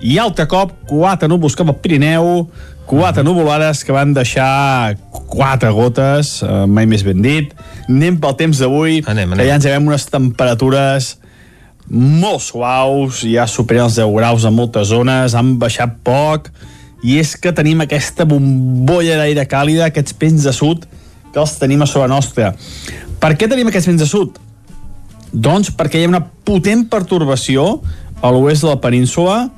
i 0.00 0.18
altre 0.22 0.46
cop 0.46 0.74
quatre 0.88 1.28
núvols 1.30 1.56
cap 1.58 1.68
al 1.68 1.78
Pirineu, 1.82 2.46
quatre 2.88 3.24
nuvolades 3.26 3.82
que 3.84 3.92
van 3.92 4.14
deixar 4.16 4.94
quatre 5.28 5.70
gotes, 5.74 6.38
eh, 6.42 6.66
mai 6.66 6.86
més 6.86 7.04
ben 7.04 7.20
dit. 7.22 7.52
Anem 7.88 8.18
pel 8.20 8.36
temps 8.38 8.58
d'avui, 8.58 9.02
que 9.02 9.46
ja 9.46 9.54
ens 9.58 9.66
veiem 9.66 9.86
unes 9.86 10.06
temperatures 10.06 11.16
molt 11.88 12.42
suaus, 12.44 13.22
ja 13.24 13.46
superen 13.48 13.88
els 13.88 13.96
10 13.96 14.12
graus 14.14 14.44
en 14.44 14.54
moltes 14.54 14.90
zones, 14.92 15.34
han 15.34 15.56
baixat 15.58 15.96
poc, 16.04 16.50
i 17.02 17.18
és 17.18 17.34
que 17.36 17.52
tenim 17.54 17.80
aquesta 17.80 18.26
bombolla 18.28 19.16
d'aire 19.20 19.46
càlida, 19.48 19.88
aquests 19.88 20.16
pens 20.18 20.44
de 20.44 20.52
sud, 20.52 20.84
que 21.32 21.40
els 21.40 21.56
tenim 21.60 21.82
a 21.82 21.86
sobre 21.86 22.08
nostra. 22.08 22.52
Per 23.20 23.32
què 23.36 23.48
tenim 23.48 23.70
aquests 23.70 23.88
vents 23.88 24.02
de 24.02 24.08
sud? 24.08 24.36
Doncs 25.32 25.70
perquè 25.76 26.00
hi 26.00 26.06
ha 26.06 26.10
una 26.10 26.24
potent 26.44 26.86
pertorbació 26.88 27.80
a 28.22 28.30
l'oest 28.32 28.64
de 28.64 28.72
la 28.72 28.80
península, 28.82 29.48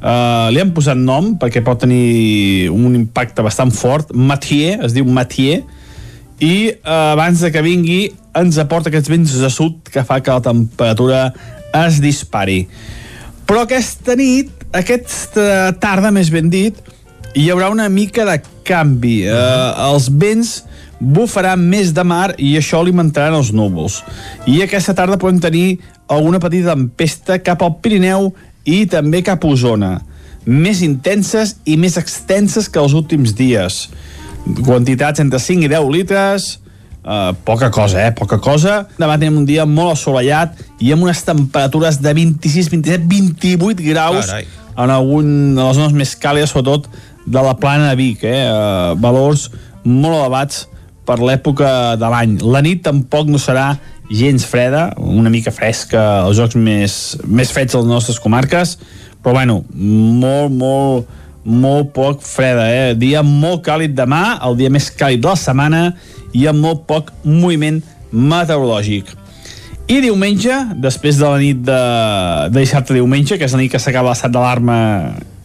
Uh, 0.00 0.48
li 0.48 0.62
han 0.62 0.72
posat 0.72 0.96
nom 0.96 1.34
perquè 1.40 1.60
pot 1.64 1.82
tenir 1.82 2.70
un 2.72 2.94
impacte 2.96 3.44
bastant 3.44 3.72
fort. 3.74 4.14
Mathieu, 4.16 4.78
es 4.86 4.96
diu 4.96 5.04
Mathieu. 5.04 5.66
I 6.40 6.54
uh, 6.72 7.12
abans 7.12 7.42
de 7.44 7.50
que 7.52 7.64
vingui 7.64 8.00
ens 8.40 8.56
aporta 8.62 8.88
aquests 8.88 9.10
vents 9.12 9.34
de 9.42 9.50
sud 9.52 9.90
que 9.92 10.04
fa 10.08 10.22
que 10.24 10.32
la 10.32 10.40
temperatura 10.44 11.26
es 11.84 12.00
dispari. 12.00 12.62
Però 13.44 13.66
aquesta 13.66 14.16
nit 14.16 14.56
aquesta 14.70 15.72
tarda 15.82 16.12
més 16.14 16.30
ben 16.30 16.46
dit 16.50 16.76
hi 17.34 17.48
haurà 17.50 17.68
una 17.70 17.88
mica 17.90 18.24
de 18.26 18.38
canvi. 18.66 19.24
Uh, 19.26 19.90
els 19.90 20.08
vents 20.10 20.60
bufaran 21.00 21.62
més 21.62 21.94
de 21.96 22.04
mar 22.04 22.34
i 22.38 22.52
això 22.58 22.80
alimentaran 22.80 23.36
els 23.38 23.52
núvols. 23.56 24.00
I 24.46 24.60
aquesta 24.64 24.94
tarda 24.94 25.18
podem 25.18 25.40
tenir 25.42 25.80
alguna 26.10 26.40
petita 26.42 26.74
tempesta 26.74 27.38
cap 27.42 27.62
al 27.62 27.78
Pirineu 27.82 28.30
i 28.70 28.86
també 28.86 29.24
cap 29.26 29.42
a 29.42 29.50
Osona, 29.50 29.90
més 30.46 30.80
intenses 30.86 31.56
i 31.68 31.76
més 31.80 31.98
extenses 32.00 32.68
que 32.70 32.80
els 32.80 32.94
últims 32.96 33.34
dies. 33.36 33.82
Quantitats 34.64 35.20
entre 35.22 35.40
5 35.42 35.66
i 35.66 35.70
10 35.72 35.90
litres, 35.92 36.48
eh, 37.04 37.32
poca 37.44 37.70
cosa, 37.74 38.06
eh? 38.06 38.12
Poca 38.16 38.38
cosa. 38.38 38.86
Demà 38.98 39.18
tenim 39.18 39.42
un 39.42 39.48
dia 39.48 39.66
molt 39.66 39.98
assolellat 39.98 40.56
i 40.80 40.92
amb 40.94 41.08
unes 41.08 41.22
temperatures 41.26 42.00
de 42.00 42.14
26, 42.14 42.70
27, 42.72 43.06
28 43.10 43.84
graus 43.90 44.26
Carai. 44.26 44.46
en 44.76 44.90
algun 44.90 45.54
de 45.56 45.62
les 45.62 45.76
zones 45.76 45.96
més 45.96 46.16
càlides, 46.16 46.54
sobretot 46.54 46.88
de 47.26 47.42
la 47.42 47.56
plana 47.60 47.90
de 47.90 47.96
Vic, 47.96 48.24
eh? 48.24 48.46
eh 48.46 48.94
valors 48.98 49.50
molt 49.84 50.16
elevats 50.16 50.66
per 51.04 51.18
l'època 51.18 51.96
de 51.98 52.08
l'any. 52.10 52.38
La 52.42 52.62
nit 52.62 52.84
tampoc 52.86 53.28
no 53.28 53.38
serà 53.38 53.74
gens 54.10 54.44
freda, 54.44 54.90
una 54.98 55.30
mica 55.30 55.52
fresca 55.54 56.24
als 56.24 56.36
jocs 56.40 56.58
més, 56.58 56.98
més 57.24 57.52
freds 57.54 57.76
de 57.76 57.82
les 57.82 57.88
nostres 57.88 58.18
comarques, 58.20 58.76
però 59.22 59.36
bueno, 59.38 59.62
molt, 59.72 60.52
molt 60.52 61.16
molt 61.44 61.92
poc 61.96 62.20
freda, 62.24 62.66
eh? 62.68 62.94
Dia 62.98 63.22
molt 63.24 63.62
càlid 63.64 63.94
demà, 63.96 64.38
el 64.44 64.58
dia 64.58 64.70
més 64.72 64.90
càlid 64.92 65.22
de 65.22 65.30
la 65.30 65.38
setmana 65.40 65.82
i 66.36 66.46
amb 66.50 66.60
molt 66.60 66.84
poc 66.88 67.10
moviment 67.24 67.80
meteorològic. 68.12 69.14
I 69.90 69.98
diumenge, 70.04 70.54
després 70.78 71.18
de 71.18 71.26
la 71.26 71.38
nit 71.40 71.62
de, 71.66 71.80
de 72.52 72.60
dissabte 72.60 72.94
diumenge, 72.94 73.38
que 73.38 73.48
és 73.48 73.56
la 73.56 73.62
nit 73.62 73.72
que 73.72 73.80
s'acaba 73.82 74.12
l'estat 74.12 74.30
d'alarma 74.34 74.76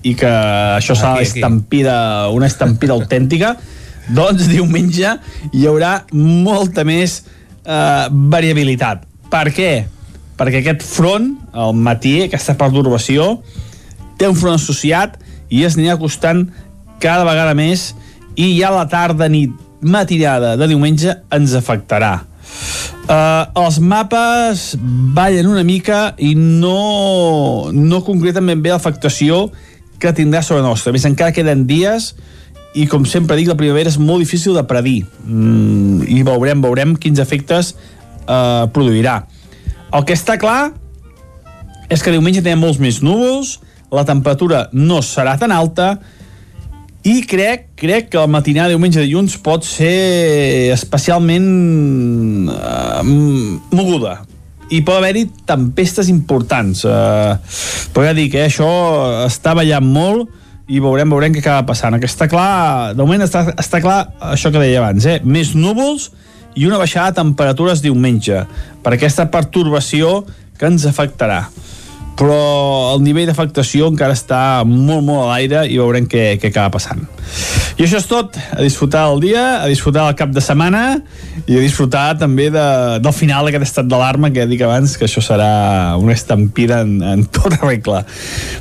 i 0.06 0.14
que 0.18 0.30
això 0.76 0.94
serà 0.98 1.24
estampida, 1.24 1.96
una 2.36 2.50
estampida 2.52 2.94
autèntica, 2.94 3.56
doncs 4.14 4.52
diumenge 4.52 5.16
hi 5.50 5.66
haurà 5.66 6.04
molta 6.14 6.84
més 6.86 7.24
eh, 7.66 8.08
variabilitat. 8.36 9.06
Per 9.32 9.48
què? 9.54 9.72
Perquè 10.36 10.62
aquest 10.62 10.84
front, 10.86 11.32
al 11.56 11.76
matí, 11.76 12.22
aquesta 12.26 12.58
perturbació, 12.60 13.40
té 14.20 14.30
un 14.30 14.38
front 14.38 14.60
associat 14.60 15.18
i 15.50 15.64
es 15.68 15.78
anirà 15.78 15.96
acostant 15.96 16.46
cada 17.04 17.26
vegada 17.28 17.56
més 17.58 17.94
i 18.36 18.54
ja 18.58 18.72
la 18.74 18.86
tarda, 18.92 19.28
nit, 19.32 19.54
matinada 19.86 20.56
de 20.58 20.68
diumenge 20.72 21.14
ens 21.36 21.54
afectarà. 21.58 22.16
Uh, 23.06 23.46
els 23.62 23.78
mapes 23.84 24.72
ballen 25.14 25.50
una 25.52 25.64
mica 25.68 26.16
i 26.18 26.34
no, 26.38 27.70
no 27.74 28.02
concreten 28.06 28.48
ben 28.50 28.64
bé 28.66 28.72
l'afectació 28.74 29.50
que 30.02 30.14
tindrà 30.16 30.42
sobre 30.44 30.64
nostra. 30.66 30.92
A 30.92 30.96
més, 30.96 31.06
encara 31.08 31.36
queden 31.36 31.66
dies 31.70 32.14
i, 32.76 32.86
com 32.92 33.06
sempre 33.08 33.38
dic, 33.40 33.48
la 33.48 33.58
primavera 33.58 33.92
és 33.92 33.98
molt 33.98 34.24
difícil 34.26 34.56
de 34.58 34.64
predir. 34.68 35.06
Mm, 35.24 36.04
I 36.12 36.22
veurem, 36.28 36.64
veurem 36.64 36.96
quins 37.00 37.22
efectes 37.24 37.74
uh, 38.28 38.68
produirà. 38.76 39.22
El 39.96 40.04
que 40.04 40.18
està 40.18 40.36
clar 40.42 40.74
és 41.88 42.02
que 42.04 42.12
diumenge 42.12 42.44
tenim 42.44 42.66
molts 42.66 42.82
més 42.82 43.00
núvols, 43.06 43.60
la 43.94 44.04
temperatura 44.04 44.66
no 44.74 45.00
serà 45.06 45.38
tan 45.40 45.54
alta 45.56 45.96
i 47.06 47.20
crec, 47.30 47.70
crec 47.78 48.10
que 48.12 48.20
el 48.20 48.32
matinà 48.34 48.66
de 48.66 48.74
diumenge 48.74 49.00
de 49.00 49.06
dilluns 49.06 49.38
pot 49.46 49.64
ser 49.68 50.72
especialment 50.74 52.50
uh, 52.50 53.04
moguda 53.06 54.18
i 54.74 54.82
pot 54.82 54.98
haver-hi 54.98 55.28
tempestes 55.46 56.10
importants 56.10 56.82
uh, 56.90 57.38
però 57.94 58.08
ja 58.10 58.16
dic, 58.18 58.34
eh, 58.34 58.48
això 58.50 58.72
està 59.28 59.54
ballant 59.58 59.86
molt 59.86 60.34
i 60.68 60.82
veurem, 60.82 61.12
veurem 61.14 61.36
què 61.36 61.44
acaba 61.44 61.66
passant. 61.70 61.98
Que 62.02 62.10
està 62.10 62.30
clar, 62.32 62.94
de 62.96 63.02
moment 63.04 63.26
està, 63.26 63.46
està 63.62 63.82
clar 63.84 64.00
això 64.34 64.52
que 64.54 64.62
deia 64.62 64.82
abans, 64.82 65.06
eh? 65.06 65.20
més 65.24 65.54
núvols 65.58 66.10
i 66.56 66.66
una 66.66 66.80
baixada 66.82 67.12
de 67.12 67.22
temperatures 67.22 67.84
diumenge 67.84 68.46
per 68.84 68.96
aquesta 68.96 69.28
pertorbació 69.32 70.22
que 70.58 70.70
ens 70.70 70.88
afectarà 70.88 71.44
però 72.16 72.96
el 72.96 73.04
nivell 73.04 73.28
d'afectació 73.28 73.90
encara 73.92 74.16
està 74.16 74.40
molt, 74.68 75.04
molt 75.04 75.26
a 75.26 75.34
l'aire 75.34 75.66
i 75.68 75.78
veurem 75.82 76.08
què, 76.08 76.38
què 76.40 76.52
acaba 76.52 76.72
passant. 76.78 77.04
I 77.76 77.84
això 77.84 78.00
és 78.00 78.08
tot. 78.08 78.38
A 78.56 78.64
disfrutar 78.64 79.06
el 79.12 79.20
dia, 79.24 79.44
a 79.60 79.68
disfrutar 79.68 80.08
el 80.08 80.16
cap 80.16 80.32
de 80.32 80.44
setmana 80.44 81.02
i 81.44 81.58
a 81.58 81.64
disfrutar 81.64 82.08
també 82.22 82.48
de, 82.54 82.66
del 83.04 83.16
final 83.16 83.48
d'aquest 83.48 83.68
estat 83.68 83.92
d'alarma 83.92 84.32
que 84.32 84.46
ja 84.46 84.50
dic 84.50 84.64
abans 84.64 84.96
que 84.96 85.10
això 85.10 85.24
serà 85.24 85.52
una 86.00 86.16
estampida 86.16 86.82
en, 86.88 87.02
en 87.04 87.26
tota 87.36 87.60
regla. 87.66 88.06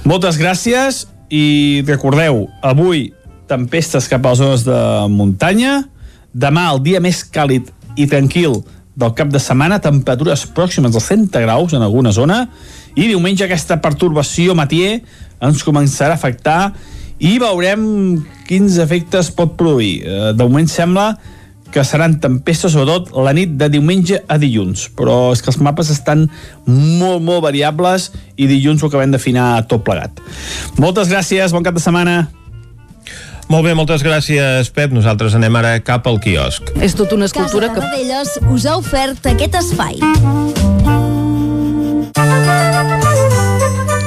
Moltes 0.02 0.40
gràcies 0.40 1.04
i 1.34 1.82
recordeu, 1.86 2.46
avui 2.62 3.08
tempestes 3.50 4.06
cap 4.10 4.24
a 4.24 4.32
les 4.32 4.40
zones 4.40 4.62
de 4.66 4.78
muntanya, 5.10 5.82
demà 6.30 6.68
el 6.72 6.82
dia 6.84 7.02
més 7.02 7.24
càlid 7.26 7.70
i 7.98 8.06
tranquil 8.10 8.60
del 8.94 9.14
cap 9.18 9.30
de 9.34 9.40
setmana, 9.42 9.80
temperatures 9.82 10.46
pròximes 10.54 10.94
als 10.94 11.08
100 11.10 11.32
graus 11.42 11.74
en 11.74 11.82
alguna 11.82 12.12
zona, 12.14 12.44
i 12.94 13.08
diumenge 13.10 13.42
aquesta 13.46 13.80
pertorbació 13.82 14.54
matier 14.54 15.00
ens 15.42 15.64
començarà 15.66 16.14
a 16.14 16.20
afectar 16.20 16.60
i 17.18 17.36
veurem 17.42 17.82
quins 18.46 18.78
efectes 18.78 19.32
pot 19.34 19.56
produir. 19.58 20.04
Eh, 20.04 20.32
De 20.32 20.42
moment 20.44 20.70
sembla 20.70 21.14
que 21.14 21.33
seran 21.82 22.20
tempestes, 22.22 22.76
sobretot 22.76 23.10
la 23.18 23.32
nit 23.34 23.56
de 23.58 23.66
diumenge 23.72 24.20
a 24.30 24.38
dilluns, 24.38 24.86
però 24.94 25.32
és 25.34 25.42
que 25.42 25.50
els 25.50 25.58
mapes 25.58 25.90
estan 25.90 26.28
molt, 26.68 27.18
molt 27.24 27.42
variables 27.42 28.12
i 28.36 28.46
dilluns 28.50 28.84
ho 28.84 28.92
acabem 28.92 29.10
d'afinar 29.10 29.66
tot 29.66 29.82
plegat. 29.86 30.22
Moltes 30.78 31.10
gràcies, 31.10 31.50
bon 31.50 31.66
cap 31.66 31.74
de 31.74 31.82
setmana. 31.82 32.28
Molt 33.50 33.66
bé, 33.66 33.74
moltes 33.76 34.02
gràcies, 34.04 34.70
Pep. 34.72 34.94
Nosaltres 34.94 35.34
anem 35.36 35.56
ara 35.60 35.76
cap 35.84 36.06
al 36.08 36.20
quiosc. 36.22 36.72
És 36.80 36.96
tota 36.96 37.18
una 37.18 37.28
escultura 37.28 37.68
que... 37.68 37.80
Casa 37.80 37.90
Tarradellas 37.90 38.38
us 38.54 38.64
ha 38.66 38.78
ofert 38.80 39.26
aquest 39.34 39.58
espai. 39.60 40.00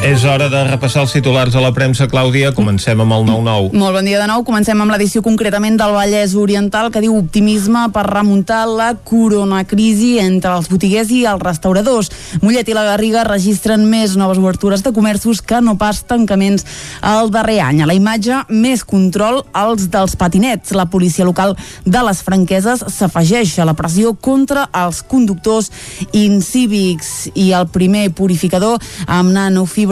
És 0.07 0.23
hora 0.23 0.45
de 0.47 0.59
repassar 0.63 1.01
els 1.03 1.11
titulars 1.11 1.55
a 1.57 1.59
la 1.59 1.73
premsa, 1.75 2.05
Clàudia. 2.07 2.53
Comencem 2.55 3.01
amb 3.03 3.11
el 3.11 3.25
9-9. 3.27 3.73
Molt 3.75 3.95
bon 3.97 4.05
dia 4.07 4.21
de 4.21 4.27
nou. 4.29 4.45
Comencem 4.47 4.79
amb 4.79 4.93
l'edició 4.93 5.19
concretament 5.19 5.75
del 5.75 5.91
Vallès 5.91 6.31
Oriental 6.39 6.87
que 6.93 7.01
diu 7.03 7.17
optimisme 7.17 7.81
per 7.91 8.05
remuntar 8.07 8.61
la 8.71 8.93
coronacrisi 8.95 10.13
entre 10.23 10.53
els 10.55 10.69
botiguers 10.71 11.11
i 11.11 11.25
els 11.27 11.43
restauradors. 11.43 12.07
Mollet 12.39 12.71
i 12.71 12.75
la 12.77 12.85
Garriga 12.87 13.25
registren 13.27 13.83
més 13.91 14.13
noves 14.15 14.39
obertures 14.39 14.85
de 14.85 14.93
comerços 14.95 15.41
que 15.43 15.59
no 15.59 15.75
pas 15.75 15.99
tancaments 16.07 16.63
el 17.03 17.33
darrer 17.35 17.57
any. 17.65 17.83
A 17.83 17.89
la 17.91 17.97
imatge, 17.99 18.39
més 18.47 18.85
control 18.87 19.41
als 19.51 19.89
dels 19.91 20.15
patinets. 20.15 20.71
La 20.71 20.87
policia 20.87 21.27
local 21.27 21.57
de 21.83 22.05
les 22.07 22.23
franqueses 22.23 22.85
s'afegeix 22.95 23.57
a 23.59 23.67
la 23.67 23.75
pressió 23.75 24.15
contra 24.15 24.69
els 24.85 25.03
conductors 25.03 25.67
incívics 26.15 27.27
i 27.35 27.51
el 27.51 27.67
primer 27.75 28.07
purificador 28.15 28.79
amb 29.03 29.35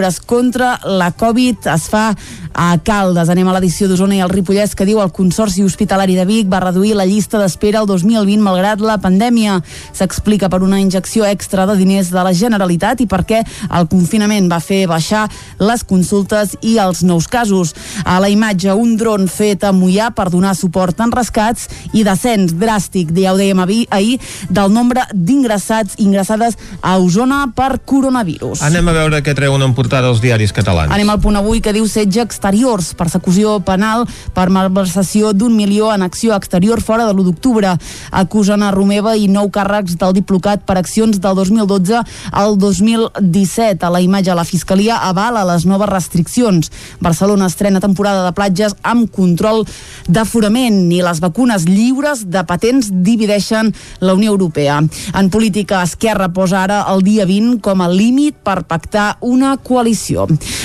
nanofibres 0.05 0.19
contra 0.19 0.79
la 0.83 1.11
Covid 1.11 1.67
es 1.73 1.89
fa 1.89 2.15
a 2.55 2.77
Caldes. 2.79 3.29
Anem 3.29 3.47
a 3.49 3.53
l'edició 3.55 3.87
d'Osona 3.89 4.15
i 4.15 4.21
el 4.23 4.31
Ripollès 4.31 4.75
que 4.77 4.85
diu 4.87 5.01
el 5.03 5.11
Consorci 5.11 5.63
Hospitalari 5.63 6.15
de 6.15 6.25
Vic 6.25 6.47
va 6.51 6.61
reduir 6.63 6.95
la 6.95 7.05
llista 7.05 7.39
d'espera 7.41 7.81
el 7.81 7.87
2020 7.87 8.41
malgrat 8.41 8.79
la 8.79 8.97
pandèmia. 9.01 9.59
S'explica 9.93 10.49
per 10.49 10.61
una 10.63 10.79
injecció 10.79 11.25
extra 11.25 11.65
de 11.65 11.75
diners 11.75 12.11
de 12.13 12.23
la 12.23 12.33
Generalitat 12.33 13.01
i 13.01 13.07
perquè 13.07 13.41
el 13.75 13.89
confinament 13.91 14.49
va 14.51 14.61
fer 14.63 14.85
baixar 14.87 15.25
les 15.59 15.83
consultes 15.83 16.55
i 16.61 16.77
els 16.79 17.03
nous 17.03 17.27
casos. 17.27 17.73
A 18.05 18.19
la 18.23 18.29
imatge, 18.29 18.71
un 18.73 18.95
dron 18.97 19.27
fet 19.27 19.63
a 19.63 19.73
Mollà 19.75 20.11
per 20.15 20.29
donar 20.31 20.55
suport 20.55 20.99
en 21.03 21.11
rescats 21.11 21.67
i 21.93 22.05
descens 22.07 22.55
dràstic, 22.55 23.11
ja 23.15 23.33
ho 23.33 23.39
dèiem 23.39 23.59
ahir, 23.59 24.19
del 24.49 24.71
nombre 24.71 25.03
d'ingressats 25.13 25.99
ingressades 25.99 26.55
a 26.81 26.97
Osona 26.99 27.45
per 27.55 27.81
coronavirus. 27.83 28.63
Anem 28.63 28.87
a 28.87 28.95
veure 28.95 29.21
què 29.25 29.35
treuen 29.35 29.63
en 29.65 29.75
portada 29.75 29.94
els 30.03 30.19
diaris 30.19 30.51
catalans. 30.51 30.91
Anem 30.91 31.09
al 31.09 31.21
punt 31.23 31.37
avui 31.39 31.61
que 31.63 31.73
diu 31.75 31.87
setge 31.87 32.19
exteriors, 32.23 32.93
persecució 32.97 33.59
penal 33.63 34.03
per 34.35 34.49
malversació 34.49 35.31
d'un 35.33 35.55
milió 35.55 35.91
en 35.93 36.03
acció 36.03 36.35
exterior 36.35 36.81
fora 36.81 37.05
de 37.05 37.13
l'1 37.13 37.29
d'octubre. 37.29 37.75
Acusen 38.11 38.63
a 38.63 38.71
Romeva 38.75 39.15
i 39.15 39.29
nou 39.31 39.49
càrrecs 39.53 39.95
del 40.01 40.15
diplocat 40.17 40.65
per 40.65 40.77
accions 40.81 41.21
del 41.21 41.35
2012 41.39 42.01
al 42.31 42.57
2017. 42.57 43.85
A 43.85 43.93
la 43.93 44.01
imatge, 44.01 44.35
la 44.35 44.43
Fiscalia 44.43 44.99
avala 45.07 45.45
les 45.47 45.65
noves 45.65 45.89
restriccions. 45.89 46.71
Barcelona 46.99 47.47
estrena 47.47 47.79
temporada 47.79 48.25
de 48.25 48.33
platges 48.35 48.75
amb 48.83 49.07
control 49.13 49.63
d'aforament 50.07 50.91
i 50.91 51.01
les 51.05 51.21
vacunes 51.23 51.67
lliures 51.69 52.25
de 52.27 52.43
patents 52.43 52.91
divideixen 52.91 53.71
la 54.01 54.13
Unió 54.17 54.33
Europea. 54.35 54.81
En 55.13 55.29
política, 55.29 55.83
Esquerra 55.83 56.31
posa 56.33 56.63
ara 56.63 56.81
el 56.91 57.03
dia 57.05 57.25
20 57.25 57.61
com 57.61 57.81
a 57.81 57.89
límit 57.89 58.35
per 58.43 58.63
pactar 58.67 59.17
una 59.21 59.55
coalició. 59.57 59.84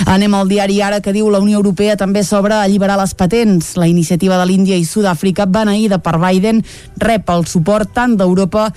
Anem 0.06 0.34
al 0.34 0.48
diari 0.48 0.80
Ara 0.82 1.02
que 1.04 1.12
diu 1.12 1.28
la 1.30 1.42
Unió 1.42 1.60
Europea 1.60 1.98
també 2.00 2.24
s'obre 2.24 2.56
a 2.56 2.62
alliberar 2.64 2.96
les 3.00 3.14
patents. 3.14 3.74
La 3.76 3.90
iniciativa 3.90 4.38
de 4.40 4.48
l'Índia 4.48 4.78
i 4.80 4.88
Sud-àfrica 4.88 5.46
beneïda 5.46 6.00
per 6.00 6.16
Biden 6.22 6.64
rep 6.96 7.30
el 7.30 7.46
suport 7.46 7.92
tant 7.94 8.16
d'Europa 8.16 8.70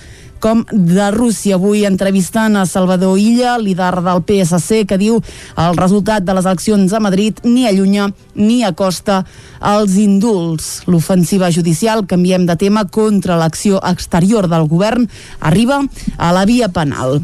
com 0.44 0.66
de 0.68 1.06
Rússia. 1.16 1.56
Avui 1.56 1.86
entrevistant 1.88 2.58
a 2.60 2.66
Salvador 2.68 3.16
Illa, 3.16 3.56
líder 3.58 4.02
del 4.04 4.20
PSC, 4.28 4.84
que 4.84 5.00
diu 5.00 5.22
el 5.56 5.78
resultat 5.80 6.26
de 6.28 6.36
les 6.36 6.50
eleccions 6.50 6.92
a 6.92 7.00
Madrid 7.00 7.40
ni 7.48 7.64
allunya 7.70 8.10
ni 8.36 8.60
acosta 8.68 9.22
als 9.64 9.96
indults. 9.96 10.82
L'ofensiva 10.92 11.48
judicial, 11.48 12.04
canviem 12.04 12.44
de 12.50 12.58
tema, 12.60 12.84
contra 12.92 13.40
l'acció 13.40 13.80
exterior 13.88 14.52
del 14.52 14.68
govern, 14.68 15.08
arriba 15.40 15.80
a 16.18 16.36
la 16.36 16.44
via 16.44 16.68
penal. 16.68 17.22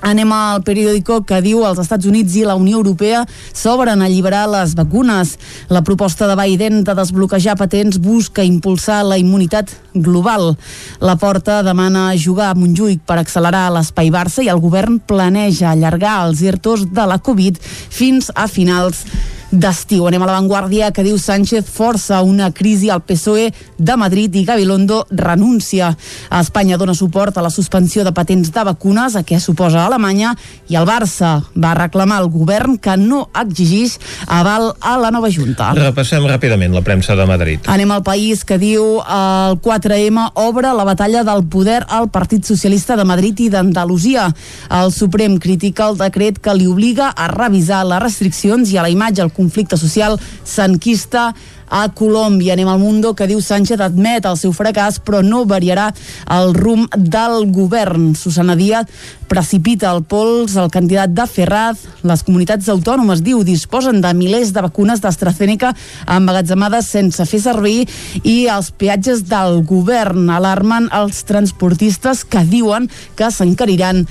Anem 0.00 0.30
al 0.32 0.62
periòdico 0.62 1.22
que 1.26 1.40
diu 1.42 1.64
els 1.66 1.80
Estats 1.82 2.06
Units 2.06 2.36
i 2.38 2.44
la 2.46 2.54
Unió 2.58 2.78
Europea 2.78 3.24
s'obren 3.50 4.02
a 4.02 4.06
alliberar 4.06 4.44
les 4.50 4.76
vacunes. 4.78 5.34
La 5.68 5.82
proposta 5.82 6.28
de 6.30 6.36
Biden 6.38 6.84
de 6.86 6.94
desbloquejar 6.94 7.56
patents 7.58 7.98
busca 7.98 8.44
impulsar 8.46 9.02
la 9.04 9.18
immunitat 9.18 9.72
global. 9.94 10.54
La 11.00 11.16
Porta 11.18 11.62
demana 11.66 12.12
jugar 12.16 12.52
a 12.52 12.58
Montjuïc 12.58 13.02
per 13.06 13.18
accelerar 13.18 13.68
l'espai 13.74 14.12
Barça 14.14 14.44
i 14.44 14.52
el 14.52 14.62
govern 14.62 15.00
planeja 15.00 15.72
allargar 15.72 16.20
els 16.28 16.44
ERTOs 16.46 16.86
de 16.94 17.08
la 17.10 17.18
Covid 17.18 17.58
fins 17.58 18.30
a 18.34 18.46
finals 18.46 19.02
d'estiu. 19.50 20.06
Anem 20.08 20.22
a 20.22 20.28
l'avantguàrdia 20.28 20.90
que 20.92 21.04
diu 21.06 21.18
Sánchez 21.18 21.68
força 21.72 22.20
una 22.22 22.50
crisi 22.52 22.90
al 22.90 23.02
PSOE 23.06 23.48
de 23.78 23.96
Madrid 23.96 24.34
i 24.36 24.44
Gabilondo 24.44 25.06
renuncia. 25.10 25.94
A 26.28 26.40
Espanya 26.44 26.76
dona 26.76 26.94
suport 26.94 27.38
a 27.38 27.44
la 27.44 27.50
suspensió 27.50 28.04
de 28.04 28.12
patents 28.12 28.52
de 28.52 28.64
vacunes, 28.64 29.16
a 29.16 29.24
què 29.24 29.40
suposa 29.40 29.86
Alemanya, 29.86 30.34
i 30.68 30.76
el 30.76 30.86
Barça 30.88 31.38
va 31.56 31.74
reclamar 31.78 32.18
al 32.20 32.28
govern 32.32 32.76
que 32.78 32.96
no 33.00 33.28
exigís 33.40 33.98
aval 34.26 34.74
a 34.80 34.96
la 35.00 35.10
nova 35.14 35.30
Junta. 35.32 35.72
Repassem 35.76 36.26
ràpidament 36.28 36.74
la 36.74 36.82
premsa 36.84 37.16
de 37.16 37.26
Madrid. 37.28 37.64
Anem 37.68 37.90
al 37.94 38.04
país 38.04 38.44
que 38.44 38.58
diu 38.60 38.98
el 39.00 39.58
4M 39.64 40.28
obre 40.44 40.72
la 40.74 40.84
batalla 40.84 41.24
del 41.24 41.46
poder 41.48 41.82
al 41.88 42.10
Partit 42.12 42.44
Socialista 42.44 42.96
de 42.96 43.04
Madrid 43.08 43.40
i 43.40 43.48
d'Andalusia. 43.52 44.28
El 44.70 44.92
Suprem 44.92 45.38
critica 45.40 45.88
el 45.88 45.98
decret 46.00 46.40
que 46.42 46.54
li 46.56 46.68
obliga 46.68 47.10
a 47.16 47.28
revisar 47.32 47.84
les 47.88 48.02
restriccions 48.02 48.70
i 48.72 48.78
a 48.78 48.84
la 48.84 48.92
imatge 48.92 49.22
el 49.24 49.32
conflicte 49.38 49.78
social 49.78 50.18
s'enquista 50.44 51.30
a 51.68 51.86
Colòmbia. 51.92 52.54
Anem 52.56 52.68
al 52.68 52.80
Mundo 52.82 53.14
que 53.14 53.28
diu 53.30 53.40
Sánchez 53.44 53.80
admet 53.84 54.26
el 54.28 54.38
seu 54.40 54.54
fracàs 54.56 55.00
però 55.04 55.22
no 55.24 55.44
variarà 55.48 55.90
el 56.38 56.54
rumb 56.56 56.92
del 56.96 57.48
govern. 57.54 58.14
Susana 58.18 58.56
Díaz 58.58 58.88
precipita 59.28 59.90
el 59.92 60.02
pols 60.08 60.56
el 60.56 60.70
candidat 60.72 61.12
de 61.12 61.26
Ferraz. 61.28 61.84
Les 62.06 62.22
comunitats 62.24 62.68
autònomes, 62.72 63.20
diu, 63.24 63.42
disposen 63.44 64.00
de 64.00 64.12
milers 64.16 64.54
de 64.56 64.62
vacunes 64.64 65.02
d'AstraZeneca 65.04 65.74
emmagatzemades 66.08 66.88
sense 66.88 67.26
fer 67.28 67.40
servir 67.44 67.84
i 68.24 68.48
els 68.50 68.70
peatges 68.72 69.26
del 69.28 69.60
govern 69.68 70.30
alarmen 70.32 70.88
els 70.96 71.20
transportistes 71.28 72.24
que 72.24 72.42
diuen 72.48 72.88
que 73.18 73.28
s'encariran 73.30 74.04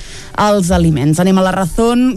els 0.48 0.72
aliments. 0.72 1.20
Anem 1.20 1.42
a 1.42 1.48
la 1.48 1.56
raó 1.56 1.68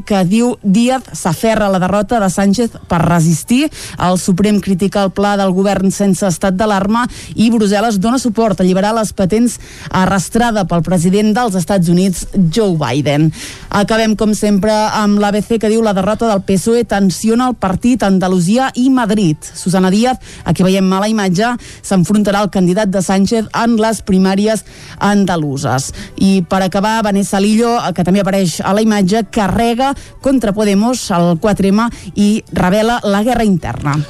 que 0.06 0.22
diu 0.24 0.54
Díaz 0.62 1.10
s'aferra 1.18 1.66
a 1.68 1.72
la 1.72 1.80
derrota 1.82 2.18
de 2.20 2.30
Sánchez 2.30 2.76
per 2.88 3.00
resistir. 3.04 3.68
El 4.00 4.18
Suprem 4.18 4.60
critica 4.60 5.04
el 5.04 5.12
pla 5.14 5.36
del 5.40 5.52
govern 5.56 5.92
sense 5.94 6.26
estat 6.26 6.56
d'alarma 6.58 7.06
i 7.36 7.50
Brussel·les 7.52 8.00
dona 8.00 8.18
suport 8.18 8.60
a 8.60 8.64
alliberar 8.64 8.92
les 8.96 9.12
patents 9.16 9.58
arrastrada 9.90 10.66
pel 10.68 10.84
president 10.86 11.34
dels 11.36 11.56
Estats 11.60 11.88
Units, 11.92 12.26
Joe 12.50 12.76
Biden. 12.76 12.89
Biden. 12.90 13.30
Acabem, 13.70 14.16
com 14.18 14.34
sempre, 14.34 14.72
amb 14.72 15.20
l'ABC 15.22 15.60
que 15.62 15.70
diu 15.70 15.82
la 15.82 15.94
derrota 15.94 16.28
del 16.30 16.42
PSOE 16.46 16.84
tensiona 16.90 17.48
el 17.50 17.56
partit 17.60 18.02
Andalusia 18.02 18.70
i 18.74 18.88
Madrid. 18.90 19.38
Susana 19.54 19.92
Díaz, 19.94 20.18
aquí 20.44 20.66
veiem 20.66 20.86
mala 20.86 21.08
imatge, 21.10 21.54
s'enfrontarà 21.86 22.42
al 22.42 22.50
candidat 22.50 22.90
de 22.90 23.02
Sánchez 23.02 23.50
en 23.62 23.76
les 23.80 24.02
primàries 24.02 24.64
andaluses. 24.98 25.92
I 26.18 26.40
per 26.50 26.64
acabar, 26.66 26.98
Vanessa 27.06 27.40
Lillo, 27.40 27.76
que 27.94 28.06
també 28.06 28.24
apareix 28.24 28.58
a 28.64 28.74
la 28.74 28.82
imatge, 28.82 29.26
carrega 29.30 29.94
contra 30.20 30.54
Podemos 30.56 31.06
el 31.14 31.36
4M 31.40 31.86
i 32.16 32.32
revela 32.52 33.00
la 33.04 33.22
guerra 33.22 33.46
interna. 33.46 34.00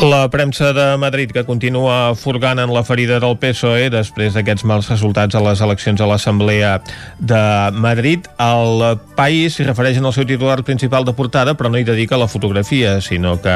La 0.00 0.28
premsa 0.28 0.74
de 0.74 0.98
Madrid 0.98 1.30
que 1.32 1.46
continua 1.48 2.14
furgant 2.14 2.58
en 2.60 2.68
la 2.74 2.82
ferida 2.84 3.16
del 3.16 3.38
PSOE 3.40 3.86
després 3.88 4.34
d'aquests 4.36 4.66
mals 4.68 4.90
resultats 4.92 5.34
a 5.34 5.40
les 5.40 5.62
eleccions 5.64 6.02
a 6.04 6.08
l'Assemblea 6.10 6.74
de 7.16 7.44
Madrid. 7.72 8.28
El 8.36 8.84
País 9.16 9.56
s'hi 9.56 9.64
refereix 9.64 9.96
en 9.96 10.04
el 10.04 10.12
seu 10.12 10.26
titular 10.28 10.58
principal 10.68 11.06
de 11.08 11.14
portada, 11.16 11.54
però 11.56 11.70
no 11.72 11.80
hi 11.80 11.86
dedica 11.88 12.18
la 12.20 12.28
fotografia, 12.28 12.98
sinó 13.00 13.38
que 13.40 13.54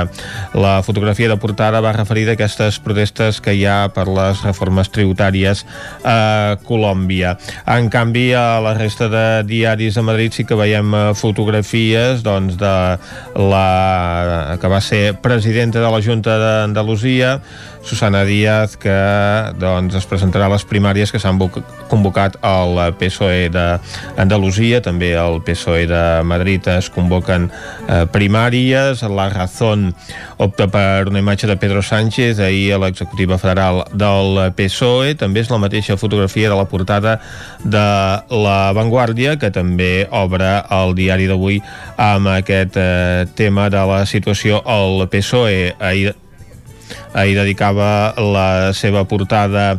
la 0.56 0.80
fotografia 0.82 1.28
de 1.28 1.36
portada 1.36 1.82
va 1.84 1.92
referir 1.92 2.24
d'aquestes 2.30 2.80
protestes 2.80 3.42
que 3.44 3.52
hi 3.58 3.66
ha 3.68 3.90
per 3.92 4.06
les 4.08 4.40
reformes 4.40 4.88
tributàries 4.88 5.66
a 6.08 6.56
Colòmbia. 6.64 7.34
En 7.68 7.92
canvi, 7.92 8.30
a 8.32 8.62
la 8.64 8.72
resta 8.80 9.10
de 9.12 9.26
diaris 9.44 10.00
de 10.00 10.06
Madrid 10.08 10.32
sí 10.32 10.48
que 10.48 10.56
veiem 10.56 10.96
eh, 10.96 11.04
fotografies 11.12 12.24
doncs, 12.24 12.56
de 12.56 12.74
la 13.36 14.56
que 14.56 14.72
va 14.72 14.80
ser 14.80 15.20
presidenta 15.20 15.84
de 15.84 15.92
la 15.92 16.00
Junta 16.00 16.29
d'Andalusia, 16.38 17.40
Susana 17.82 18.24
Díaz, 18.24 18.76
que 18.76 18.92
doncs, 19.58 19.94
es 19.96 20.06
presentarà 20.06 20.46
a 20.46 20.52
les 20.52 20.64
primàries 20.68 21.10
que 21.10 21.20
s'han 21.22 21.38
convocat 21.90 22.36
al 22.44 22.78
PSOE 23.00 23.48
d'Andalusia, 23.50 24.82
també 24.84 25.14
al 25.18 25.40
PSOE 25.44 25.86
de 25.90 26.02
Madrid 26.28 26.68
es 26.70 26.90
convoquen 26.92 27.48
eh, 27.50 28.04
primàries, 28.12 29.02
la 29.08 29.28
Razón 29.32 29.90
opta 30.38 30.68
per 30.70 31.08
una 31.08 31.22
imatge 31.24 31.48
de 31.50 31.56
Pedro 31.56 31.82
Sánchez, 31.82 32.38
ahir 32.38 32.74
a 32.76 32.80
l'executiva 32.84 33.40
federal 33.40 33.82
del 33.92 34.52
PSOE, 34.56 35.16
també 35.18 35.42
és 35.42 35.50
la 35.50 35.60
mateixa 35.62 35.96
fotografia 35.96 36.52
de 36.52 36.60
la 36.60 36.68
portada 36.68 37.18
de 37.64 37.86
La 38.30 38.72
Vanguardia, 38.76 39.38
que 39.40 39.50
també 39.50 40.06
obre 40.10 40.60
el 40.70 40.94
diari 40.94 41.28
d'avui 41.30 41.60
amb 41.96 42.30
aquest 42.36 42.76
eh, 42.76 43.26
tema 43.34 43.70
de 43.72 43.84
la 43.88 44.04
situació 44.06 44.60
al 44.68 45.08
PSOE. 45.10 45.76
Ahir 45.80 46.14
ahir 47.14 47.36
dedicava 47.38 48.14
la 48.16 48.72
seva 48.76 49.04
portada 49.04 49.78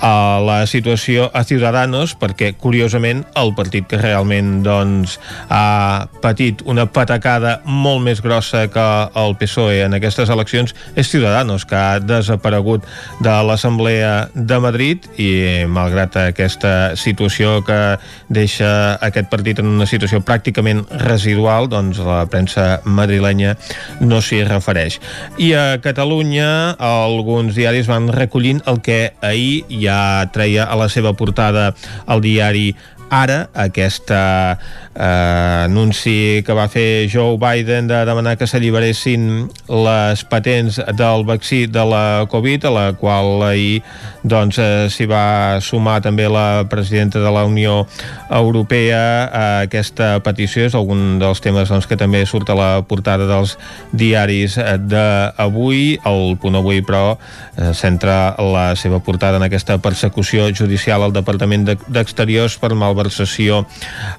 a 0.00 0.38
la 0.44 0.66
situació 0.70 1.28
a 1.34 1.42
Ciudadanos 1.44 2.14
perquè 2.18 2.52
curiosament 2.58 3.24
el 3.38 3.52
partit 3.58 3.86
que 3.90 3.98
realment 3.98 4.60
doncs 4.66 5.16
ha 5.50 6.06
patit 6.22 6.62
una 6.68 6.86
patacada 6.86 7.58
molt 7.64 8.04
més 8.04 8.22
grossa 8.22 8.66
que 8.70 8.86
el 9.18 9.34
PSOE 9.40 9.82
en 9.86 9.96
aquestes 9.98 10.30
eleccions 10.30 10.74
és 10.94 11.10
Ciudadanos 11.10 11.64
que 11.68 11.78
ha 11.78 11.98
desaparegut 11.98 12.86
de 13.24 13.34
l'Assemblea 13.48 14.28
de 14.34 14.60
Madrid 14.62 15.08
i 15.18 15.64
malgrat 15.66 16.16
aquesta 16.28 16.94
situació 16.98 17.58
que 17.66 17.80
deixa 18.28 18.98
aquest 19.02 19.30
partit 19.32 19.62
en 19.62 19.70
una 19.72 19.88
situació 19.90 20.22
pràcticament 20.22 20.84
residual 21.02 21.70
doncs 21.72 21.98
la 22.04 22.20
premsa 22.30 22.80
madrilenya 22.84 23.56
no 24.00 24.20
s'hi 24.22 24.44
refereix. 24.46 25.00
I 25.38 25.52
a 25.58 25.66
Catalunya 25.82 26.76
alguns 26.78 27.56
diaris 27.58 27.88
van 27.90 28.10
recollint 28.12 28.62
el 28.70 28.82
que 28.84 29.00
ahir 29.24 29.64
ja 29.68 29.87
ja 29.88 30.28
treia 30.34 30.68
a 30.68 30.78
la 30.78 30.90
seva 30.92 31.14
portada 31.16 31.72
el 32.06 32.22
diari 32.24 32.70
Ara, 33.10 33.48
aquesta 33.54 34.58
eh, 34.92 35.64
anunci 35.64 36.42
que 36.44 36.52
va 36.52 36.66
fer 36.68 37.08
Joe 37.08 37.38
Biden 37.40 37.86
de 37.88 38.02
demanar 38.04 38.34
que 38.36 38.48
s'alliberessin 38.50 39.46
les 39.70 40.24
patents 40.28 40.76
del 40.98 41.24
vaccí 41.24 41.66
de 41.72 41.84
la 41.88 42.26
Covid, 42.28 42.66
a 42.68 42.72
la 42.74 42.86
qual 42.98 43.42
ahir 43.46 43.80
doncs, 44.28 44.58
eh, 44.58 44.88
s'hi 44.92 45.06
va 45.08 45.58
sumar 45.64 46.02
també 46.04 46.26
la 46.28 46.66
presidenta 46.68 47.22
de 47.22 47.30
la 47.32 47.46
Unió 47.48 47.86
Europea 48.28 49.00
a 49.24 49.44
aquesta 49.64 50.18
petició. 50.20 50.66
És 50.66 50.76
algun 50.76 51.18
dels 51.22 51.40
temes 51.40 51.70
doncs, 51.72 51.86
que 51.88 51.96
també 51.96 52.24
surt 52.26 52.50
a 52.50 52.58
la 52.58 52.70
portada 52.82 53.28
dels 53.30 53.56
diaris 53.92 54.58
d'avui. 54.58 55.96
El 56.04 56.36
punt 56.42 56.58
avui, 56.60 56.82
però, 56.82 57.16
eh, 57.56 57.72
centra 57.72 58.34
la 58.38 58.74
seva 58.76 59.00
portada 59.00 59.38
en 59.38 59.46
aquesta 59.46 59.78
persecució 59.78 60.52
judicial 60.52 61.02
al 61.02 61.16
Departament 61.16 61.64
d'Exteriors 61.88 62.58
per 62.58 62.74
malversació 62.98 63.62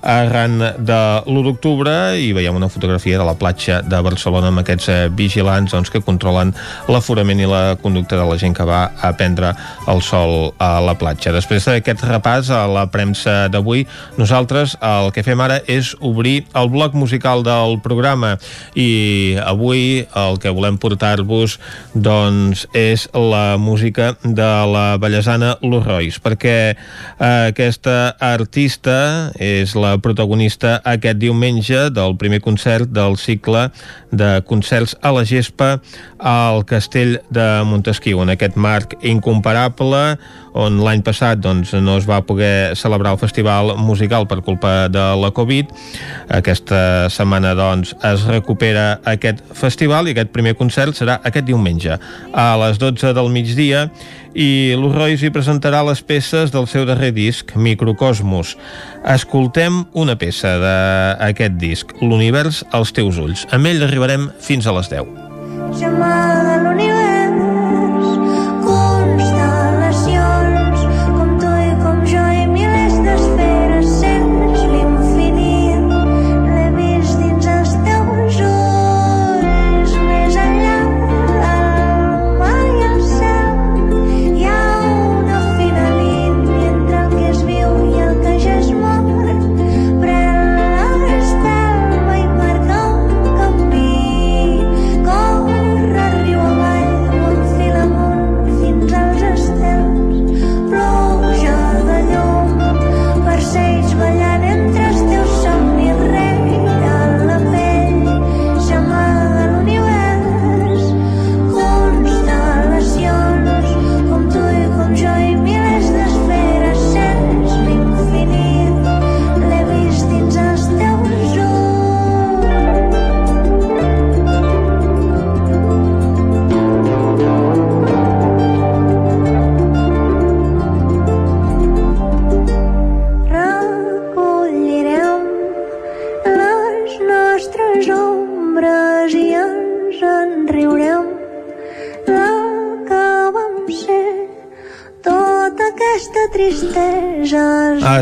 arran 0.02 0.60
de 0.80 1.00
l'1 1.28 1.44
d'octubre 1.44 1.94
i 2.20 2.32
veiem 2.36 2.56
una 2.56 2.70
fotografia 2.72 3.20
de 3.20 3.26
la 3.28 3.36
platja 3.36 3.82
de 3.84 4.00
Barcelona 4.06 4.50
amb 4.52 4.62
aquests 4.64 4.90
eh, 4.90 4.98
vigilants 5.12 5.74
doncs, 5.76 5.92
que 5.92 6.02
controlen 6.02 6.54
l'aforament 6.88 7.40
i 7.40 7.48
la 7.50 7.76
conducta 7.82 8.18
de 8.18 8.26
la 8.28 8.38
gent 8.40 8.56
que 8.56 8.66
va 8.68 8.90
a 8.96 9.12
prendre 9.18 9.52
el 9.88 10.02
sol 10.06 10.54
a 10.60 10.80
la 10.84 10.96
platja. 11.00 11.34
Després 11.36 11.68
d'aquest 11.68 12.04
repàs 12.08 12.52
a 12.54 12.66
la 12.70 12.88
premsa 12.92 13.50
d'avui, 13.52 13.86
nosaltres 14.18 14.78
el 14.82 15.12
que 15.16 15.24
fem 15.26 15.40
ara 15.44 15.60
és 15.68 15.92
obrir 16.00 16.46
el 16.56 16.72
bloc 16.72 16.96
musical 16.96 17.44
del 17.44 17.80
programa 17.84 18.38
i 18.76 19.36
avui 19.44 20.06
el 20.16 20.40
que 20.40 20.54
volem 20.56 20.80
portar-vos 20.80 21.58
doncs 21.94 22.66
és 22.78 23.08
la 23.14 23.58
música 23.60 24.14
de 24.24 24.50
la 24.72 24.98
bellesana 25.02 25.56
Luz 25.62 25.86
Royce 25.88 26.22
perquè 26.24 26.58
eh, 26.72 27.50
aquesta 27.50 28.16
artista 28.20 28.69
és 29.42 29.74
la 29.76 29.96
protagonista 30.02 30.78
aquest 30.88 31.20
diumenge 31.22 31.88
del 31.96 32.16
primer 32.22 32.40
concert 32.46 32.92
del 32.94 33.18
cicle 33.18 33.70
de 34.12 34.30
concerts 34.46 34.96
a 35.02 35.12
la 35.16 35.26
gespa 35.26 35.80
al 36.20 36.66
castell 36.70 37.18
de 37.34 37.48
Montesquieu, 37.66 38.22
en 38.22 38.34
aquest 38.36 38.58
marc 38.60 38.96
incomparable 39.02 40.20
on 40.54 40.80
l'any 40.84 41.04
passat 41.06 41.42
doncs, 41.42 41.74
no 41.74 41.98
es 42.00 42.08
va 42.10 42.22
poder 42.26 42.76
celebrar 42.80 43.14
el 43.16 43.22
festival 43.22 43.76
musical 43.78 44.28
per 44.28 44.42
culpa 44.46 44.88
de 44.92 45.06
la 45.20 45.32
Covid. 45.36 45.74
Aquesta 46.40 47.10
setmana 47.14 47.56
doncs, 47.58 47.96
es 48.06 48.26
recupera 48.30 49.00
aquest 49.10 49.44
festival 49.54 50.08
i 50.08 50.16
aquest 50.16 50.34
primer 50.36 50.56
concert 50.60 50.98
serà 50.98 51.20
aquest 51.24 51.48
diumenge 51.50 52.00
a 52.34 52.50
les 52.66 52.80
12 52.82 53.14
del 53.18 53.30
migdia 53.34 53.88
i 54.34 54.76
Luz 54.78 54.94
Royce 54.94 55.26
hi 55.26 55.34
presentarà 55.34 55.82
les 55.88 56.02
peces 56.06 56.54
del 56.54 56.68
seu 56.70 56.86
darrer 56.86 57.12
disc, 57.16 57.56
Microcosmos. 57.56 58.56
Escoltem 59.04 59.84
una 59.98 60.18
peça 60.22 60.56
d'aquest 60.62 61.58
disc, 61.62 61.96
L'univers 62.02 62.64
als 62.72 62.94
teus 62.94 63.18
ulls. 63.22 63.48
Amb 63.56 63.72
ell 63.72 63.84
arribarem 63.86 64.30
fins 64.44 64.70
a 64.70 64.76
les 64.78 64.92
10. 64.94 65.10
Chamada 65.80 66.49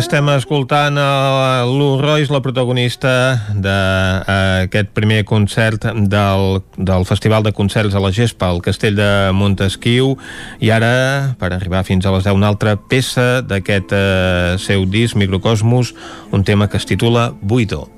Estem 0.08 0.30
escoltant 0.32 0.96
a 0.96 1.66
Lu 1.68 1.98
Royce, 2.00 2.32
la 2.32 2.40
protagonista 2.40 3.10
d'aquest 3.52 4.94
primer 4.96 5.26
concert 5.28 5.84
del, 5.84 6.62
del 6.80 7.04
Festival 7.10 7.44
de 7.44 7.52
Concerts 7.52 7.92
a 7.92 8.00
la 8.00 8.14
Gespa, 8.16 8.48
al 8.48 8.62
Castell 8.64 8.96
de 8.96 9.10
Montesquieu, 9.36 10.16
i 10.64 10.72
ara, 10.72 11.36
per 11.36 11.52
arribar 11.52 11.84
fins 11.84 12.08
a 12.08 12.16
les 12.16 12.24
10, 12.24 12.40
una 12.40 12.48
altra 12.56 12.78
peça 12.80 13.44
d'aquest 13.44 13.92
eh, 13.92 14.56
seu 14.64 14.88
disc, 14.88 15.20
Microcosmos, 15.20 15.92
un 16.32 16.48
tema 16.48 16.72
que 16.72 16.80
es 16.80 16.88
titula 16.88 17.34
Buido. 17.44 17.97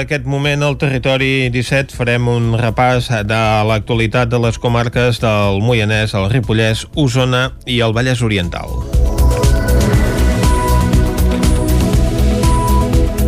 Aquest 0.00 0.26
moment 0.28 0.62
al 0.66 0.76
territori 0.80 1.48
17 1.54 1.96
farem 1.96 2.28
un 2.32 2.52
repàs 2.60 3.08
de 3.28 3.40
l'actualitat 3.68 4.32
de 4.32 4.40
les 4.42 4.60
comarques 4.62 5.22
del 5.22 5.62
Moianès, 5.64 6.14
el 6.18 6.30
Ripollès, 6.32 6.86
Osona 6.96 7.50
i 7.66 7.82
el 7.84 7.96
Vallès 7.96 8.22
Oriental. 8.22 8.95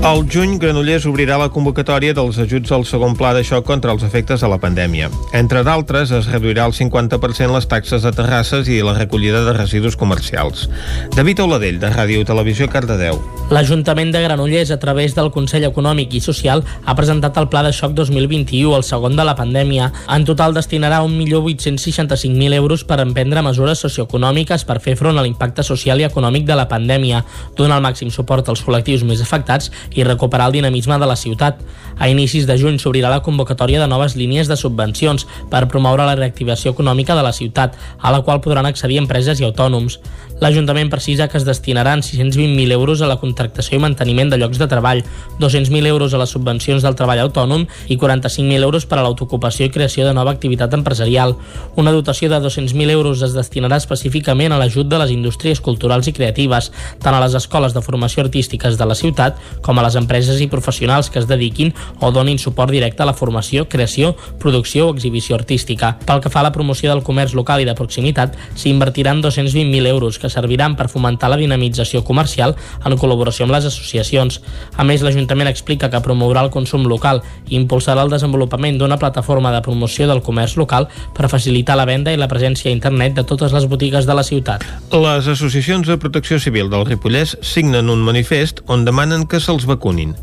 Al 0.09 0.23
juny, 0.25 0.55
Granollers 0.57 1.05
obrirà 1.05 1.37
la 1.37 1.51
convocatòria 1.53 2.15
dels 2.17 2.39
ajuts 2.41 2.71
al 2.73 2.87
segon 2.89 3.13
pla 3.13 3.35
de 3.37 3.43
xoc 3.45 3.67
contra 3.69 3.93
els 3.93 4.01
efectes 4.07 4.41
de 4.41 4.49
la 4.49 4.57
pandèmia. 4.57 5.11
Entre 5.37 5.61
d'altres, 5.67 6.15
es 6.17 6.31
reduirà 6.33 6.65
al 6.65 6.73
50% 6.73 7.53
les 7.53 7.67
taxes 7.69 8.07
de 8.07 8.13
terrasses 8.17 8.71
i 8.73 8.79
la 8.81 8.95
recollida 8.97 9.43
de 9.45 9.53
residus 9.53 9.99
comercials. 10.01 10.71
David 11.13 11.43
Oladell, 11.45 11.77
de 11.83 11.91
Ràdio 11.93 12.25
Televisió, 12.25 12.71
Cardedeu. 12.73 13.21
L'Ajuntament 13.53 14.09
de 14.15 14.23
Granollers, 14.25 14.71
a 14.73 14.79
través 14.81 15.13
del 15.17 15.29
Consell 15.33 15.67
Econòmic 15.69 16.17
i 16.17 16.23
Social, 16.25 16.65
ha 16.87 16.97
presentat 16.97 17.37
el 17.37 17.51
Pla 17.53 17.67
de 17.69 17.75
Xoc 17.77 17.93
2021, 17.93 18.73
el 18.79 18.89
segon 18.89 19.13
de 19.17 19.29
la 19.29 19.37
pandèmia. 19.37 19.91
En 20.17 20.25
total 20.25 20.57
destinarà 20.57 21.03
1.865.000 21.05 22.57
euros 22.57 22.87
per 22.89 23.03
emprendre 23.05 23.45
mesures 23.45 23.85
socioeconòmiques 23.85 24.65
per 24.65 24.81
fer 24.81 24.97
front 24.97 25.21
a 25.21 25.27
l'impacte 25.29 25.65
social 25.69 26.01
i 26.01 26.09
econòmic 26.09 26.49
de 26.49 26.57
la 26.57 26.69
pandèmia, 26.73 27.23
donar 27.61 27.77
el 27.83 27.87
màxim 27.91 28.09
suport 28.09 28.49
als 28.49 28.65
col·lectius 28.65 29.05
més 29.05 29.21
afectats 29.21 29.69
recuperar 30.05 30.49
el 30.49 30.53
dinamisme 30.53 30.99
de 30.99 31.07
la 31.07 31.17
ciutat. 31.17 31.61
A 31.99 32.09
inicis 32.09 32.47
de 32.47 32.59
juny 32.59 32.79
s'obrirà 32.79 33.11
la 33.11 33.23
convocatòria 33.27 33.81
de 33.81 33.89
noves 33.91 34.15
línies 34.17 34.49
de 34.49 34.57
subvencions 34.57 35.27
per 35.51 35.67
promoure 35.69 36.07
la 36.07 36.15
reactivació 36.15 36.73
econòmica 36.73 37.17
de 37.17 37.25
la 37.27 37.33
ciutat, 37.33 37.75
a 37.99 38.13
la 38.13 38.23
qual 38.23 38.41
podran 38.41 38.67
accedir 38.67 38.99
empreses 39.03 39.41
i 39.41 39.47
autònoms. 39.49 39.99
L'Ajuntament 40.39 40.87
precisa 40.91 41.27
que 41.27 41.37
es 41.39 41.45
destinaran 41.45 42.01
620.000 42.01 42.71
euros 42.71 43.03
a 43.03 43.09
la 43.11 43.17
contractació 43.19 43.79
i 43.79 43.83
manteniment 43.83 44.31
de 44.31 44.39
llocs 44.39 44.61
de 44.61 44.69
treball, 44.71 45.03
200.000 45.41 45.91
euros 45.91 46.15
a 46.15 46.21
les 46.23 46.31
subvencions 46.31 46.85
del 46.87 46.95
treball 46.95 47.25
autònom 47.25 47.65
i 47.89 47.97
45.000 47.99 48.63
euros 48.63 48.87
per 48.87 49.01
a 49.01 49.03
l'autoocupació 49.03 49.67
i 49.67 49.73
creació 49.75 50.07
de 50.07 50.15
nova 50.15 50.31
activitat 50.31 50.77
empresarial. 50.79 51.35
Una 51.75 51.91
dotació 51.91 52.31
de 52.31 52.39
200.000 52.39 52.95
euros 52.95 53.23
es 53.27 53.35
destinarà 53.35 53.81
específicament 53.83 54.55
a 54.55 54.61
l'ajut 54.63 54.87
de 54.87 55.03
les 55.03 55.11
indústries 55.11 55.61
culturals 55.61 56.07
i 56.07 56.15
creatives, 56.15 56.71
tant 57.03 57.19
a 57.19 57.23
les 57.25 57.35
escoles 57.35 57.75
de 57.75 57.83
formació 57.83 58.23
artístiques 58.23 58.79
de 58.79 58.87
la 58.87 58.95
ciutat 58.95 59.43
com 59.63 59.78
a 59.81 59.87
les 59.87 59.97
empreses 59.97 60.41
i 60.41 60.49
professionals 60.51 61.11
que 61.11 61.21
es 61.21 61.29
dediquin 61.29 61.73
o 62.01 62.11
donin 62.13 62.39
suport 62.39 62.73
directe 62.73 63.03
a 63.03 63.09
la 63.09 63.15
formació, 63.15 63.69
creació, 63.69 64.15
producció 64.39 64.89
o 64.89 64.95
exhibició 64.95 65.37
artística. 65.37 65.95
Pel 66.07 66.23
que 66.25 66.31
fa 66.33 66.41
a 66.41 66.49
la 66.49 66.53
promoció 66.53 66.91
del 66.93 67.05
comerç 67.07 67.35
local 67.39 67.63
i 67.63 67.69
de 67.69 67.77
proximitat, 67.79 68.37
s'invertiran 68.59 69.23
220.000 69.23 69.87
euros 69.87 70.19
que 70.19 70.31
serviran 70.31 70.77
per 70.77 70.89
fomentar 70.89 71.31
la 71.31 71.41
dinamització 71.41 72.05
comercial 72.05 72.57
en 72.85 72.99
col·laboració 72.99 73.47
amb 73.47 73.55
les 73.57 73.69
associacions. 73.69 74.41
A 74.77 74.85
més, 74.85 75.05
l'Ajuntament 75.05 75.51
explica 75.51 75.91
que 75.93 76.03
promourà 76.05 76.43
el 76.45 76.53
consum 76.55 76.87
local 76.91 77.23
i 77.49 77.57
impulsarà 77.59 78.03
el 78.05 78.13
desenvolupament 78.13 78.79
d'una 78.79 78.99
plataforma 78.99 79.53
de 79.55 79.63
promoció 79.65 80.09
del 80.09 80.23
comerç 80.25 80.57
local 80.61 80.89
per 81.15 81.31
facilitar 81.31 81.77
la 81.79 81.87
venda 81.89 82.13
i 82.13 82.21
la 82.21 82.29
presència 82.31 82.71
a 82.71 82.75
internet 82.75 83.15
de 83.19 83.25
totes 83.29 83.55
les 83.55 83.69
botigues 83.71 84.07
de 84.09 84.17
la 84.17 84.25
ciutat. 84.27 84.65
Les 84.93 85.29
associacions 85.29 85.87
de 85.87 85.99
protecció 86.01 86.41
civil 86.43 86.71
del 86.73 86.87
Ripollès 86.89 87.37
signen 87.45 87.91
un 87.93 88.03
manifest 88.05 88.63
on 88.67 88.85
demanen 88.89 89.27
que 89.29 89.41
se'ls 89.43 89.68
vacunin. 89.69 90.15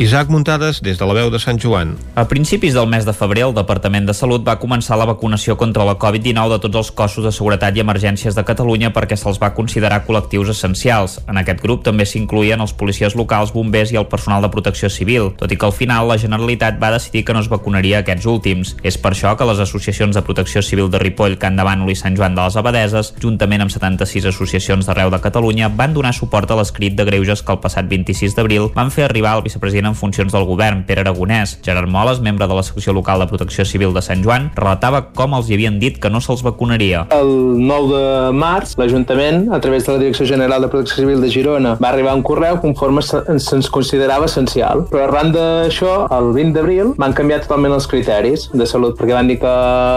Isaac 0.00 0.28
Muntades, 0.28 0.80
des 0.80 0.96
de 0.96 1.06
la 1.10 1.14
veu 1.16 1.26
de 1.28 1.40
Sant 1.42 1.58
Joan. 1.58 1.96
A 2.14 2.28
principis 2.30 2.70
del 2.72 2.86
mes 2.86 3.02
de 3.02 3.10
febrer, 3.12 3.42
el 3.48 3.54
Departament 3.56 4.04
de 4.06 4.14
Salut 4.14 4.44
va 4.46 4.54
començar 4.62 4.94
la 4.94 5.08
vacunació 5.10 5.56
contra 5.58 5.82
la 5.82 5.96
Covid-19 5.98 6.52
de 6.52 6.58
tots 6.62 6.78
els 6.78 6.90
cossos 6.94 7.24
de 7.26 7.32
seguretat 7.34 7.74
i 7.74 7.82
emergències 7.82 8.36
de 8.38 8.44
Catalunya 8.46 8.92
perquè 8.94 9.16
se'ls 9.18 9.40
va 9.42 9.50
considerar 9.56 10.04
col·lectius 10.06 10.52
essencials. 10.54 11.16
En 11.26 11.40
aquest 11.42 11.58
grup 11.64 11.82
també 11.82 12.06
s'incluïen 12.06 12.62
els 12.62 12.76
policies 12.78 13.16
locals, 13.18 13.50
bombers 13.50 13.90
i 13.90 13.98
el 13.98 14.06
personal 14.06 14.46
de 14.46 14.52
protecció 14.54 14.86
civil, 14.86 15.32
tot 15.40 15.50
i 15.50 15.58
que 15.58 15.66
al 15.66 15.74
final 15.74 16.06
la 16.06 16.18
Generalitat 16.22 16.78
va 16.78 16.92
decidir 16.94 17.24
que 17.24 17.34
no 17.34 17.42
es 17.42 17.50
vacunaria 17.50 18.04
aquests 18.04 18.30
últims. 18.30 18.76
És 18.86 19.00
per 19.02 19.16
això 19.16 19.34
que 19.34 19.50
les 19.50 19.58
associacions 19.66 20.14
de 20.14 20.22
protecció 20.22 20.62
civil 20.62 20.92
de 20.94 21.02
Ripoll, 21.02 21.40
Can 21.42 21.58
de 21.58 21.66
Bànol 21.66 21.90
i 21.90 21.98
Sant 21.98 22.14
Joan 22.14 22.38
de 22.38 22.46
les 22.46 22.54
Abadeses, 22.54 23.16
juntament 23.18 23.66
amb 23.66 23.74
76 23.74 24.30
associacions 24.30 24.86
d'arreu 24.86 25.10
de 25.10 25.18
Catalunya, 25.26 25.74
van 25.74 25.98
donar 25.98 26.14
suport 26.14 26.54
a 26.54 26.62
l'escrit 26.62 26.94
de 26.94 27.10
greuges 27.10 27.42
que 27.42 27.50
el 27.50 27.58
passat 27.66 27.90
26 27.90 28.38
d'abril 28.38 28.70
van 28.78 28.94
fer 28.94 29.10
arribar 29.10 29.34
al 29.34 29.42
vicepresident 29.42 29.87
en 29.88 29.94
funcions 29.98 30.32
del 30.32 30.44
govern, 30.44 30.84
Pere 30.86 31.00
Aragonès. 31.02 31.58
Gerard 31.64 31.88
Moles, 31.88 32.20
membre 32.20 32.46
de 32.46 32.54
la 32.54 32.62
secció 32.62 32.92
local 32.92 33.20
de 33.20 33.26
protecció 33.26 33.64
civil 33.64 33.92
de 33.94 34.02
Sant 34.02 34.22
Joan, 34.24 34.50
relatava 34.54 35.06
com 35.14 35.34
els 35.34 35.48
hi 35.50 35.54
havien 35.58 35.78
dit 35.80 35.98
que 35.98 36.10
no 36.10 36.20
se'ls 36.20 36.42
vacunaria. 36.42 37.06
El 37.10 37.30
9 37.66 37.88
de 37.94 38.32
març, 38.32 38.76
l'Ajuntament, 38.78 39.48
a 39.52 39.60
través 39.60 39.86
de 39.86 39.92
la 39.92 39.98
Direcció 39.98 40.26
General 40.26 40.60
de 40.62 40.68
Protecció 40.68 41.02
Civil 41.02 41.20
de 41.20 41.30
Girona, 41.30 41.76
va 41.82 41.88
arribar 41.90 42.14
un 42.14 42.22
correu 42.22 42.60
conforme 42.60 43.02
se- 43.02 43.22
se'ns 43.38 43.68
considerava 43.70 44.26
essencial. 44.26 44.86
Però 44.90 45.04
arran 45.08 45.32
d'això, 45.32 46.06
el 46.18 46.32
20 46.32 46.52
d'abril, 46.58 46.94
van 46.96 47.12
canviar 47.12 47.40
totalment 47.40 47.72
els 47.72 47.86
criteris 47.86 48.50
de 48.52 48.66
salut, 48.66 48.96
perquè 48.98 49.14
van 49.14 49.26
dir 49.28 49.38
que 49.40 49.52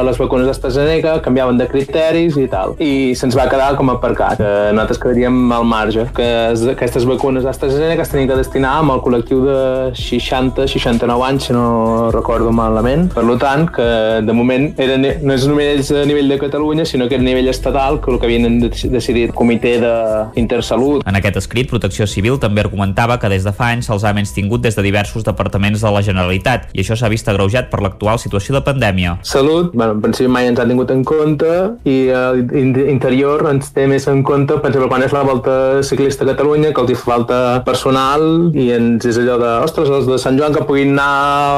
les 0.05 0.17
vacunes 0.17 0.47
d'AstraZeneca 0.47 1.21
canviaven 1.21 1.57
de 1.57 1.67
criteris 1.67 2.37
i 2.37 2.47
tal. 2.47 2.75
I 2.79 3.13
se'ns 3.15 3.35
va 3.37 3.47
quedar 3.49 3.75
com 3.75 3.89
aparcat, 3.89 4.37
que 4.37 4.71
nosaltres 4.73 4.99
quedaríem 4.99 5.51
al 5.51 5.65
marge, 5.65 6.07
que 6.15 6.51
es- 6.51 6.65
aquestes 6.67 7.05
vacunes 7.05 7.43
d'AstraZeneca 7.43 8.01
es 8.03 8.09
tenien 8.09 8.29
que 8.29 8.35
destinar 8.35 8.77
amb 8.79 8.91
el 8.91 9.01
col·lectiu 9.01 9.41
de 9.45 9.80
60-69 9.93 11.25
anys, 11.27 11.43
si 11.49 11.53
no 11.53 12.11
recordo 12.11 12.51
malament. 12.51 13.09
Per 13.13 13.23
tant, 13.41 13.67
que 13.73 14.21
de 14.25 14.34
moment 14.34 14.73
era, 14.77 14.97
no 14.97 15.34
és 15.34 15.45
només 15.47 15.91
a 15.91 16.05
nivell 16.05 16.29
de 16.29 16.38
Catalunya, 16.39 16.86
sinó 16.86 17.07
que 17.09 17.15
a 17.15 17.23
nivell 17.23 17.47
estatal, 17.49 17.99
que 18.01 18.11
el 18.11 18.19
que 18.19 18.25
havien 18.29 18.59
de- 18.59 18.69
decidit 18.69 19.29
el 19.29 19.36
comitè 19.36 19.77
d'Intersalut. 20.36 21.03
En 21.07 21.15
aquest 21.15 21.38
escrit, 21.41 21.69
Protecció 21.69 22.07
Civil 22.07 22.38
també 22.39 22.61
argumentava 22.61 23.17
que 23.19 23.29
des 23.29 23.43
de 23.47 23.53
fa 23.55 23.71
anys 23.73 23.88
se'ls 23.89 24.03
ha 24.05 24.13
menys 24.13 24.34
tingut 24.36 24.61
des 24.61 24.75
de 24.75 24.84
diversos 24.86 25.23
departaments 25.23 25.82
de 25.82 25.91
la 25.91 26.01
Generalitat 26.05 26.69
i 26.73 26.82
això 26.84 26.95
s'ha 26.97 27.09
vist 27.11 27.27
agreujat 27.29 27.69
per 27.71 27.82
l'actual 27.82 28.19
situació 28.19 28.55
de 28.55 28.61
pandèmia. 28.65 29.17
Salut, 29.23 29.71
bueno, 29.73 29.93
en 29.93 30.01
principi 30.01 30.29
mai 30.29 30.47
ens 30.47 30.59
ha 30.59 30.65
tingut 30.67 30.91
en 30.91 31.03
compte 31.03 31.47
i 31.86 32.07
eh, 32.09 32.45
in- 32.59 32.75
interior 32.89 33.47
ens 33.51 33.71
té 33.73 33.88
més 33.88 34.07
en 34.07 34.23
compte, 34.23 34.57
per 34.59 34.69
exemple, 34.71 34.89
quan 34.89 35.03
és 35.03 35.13
la 35.15 35.23
volta 35.23 35.84
ciclista 35.84 36.23
a 36.25 36.27
Catalunya, 36.34 36.73
que 36.73 36.82
els 36.82 36.91
hi 36.91 36.95
falta 36.95 37.61
personal 37.65 38.51
i 38.53 38.69
ens 38.75 39.05
és 39.05 39.17
allò 39.21 39.38
de, 39.41 39.51
ostres, 39.72 39.89
els 39.89 40.07
de 40.09 40.19
Sant 40.19 40.38
Joan 40.39 40.53
que 40.55 40.65
puguin 40.67 40.93
anar 40.93 41.07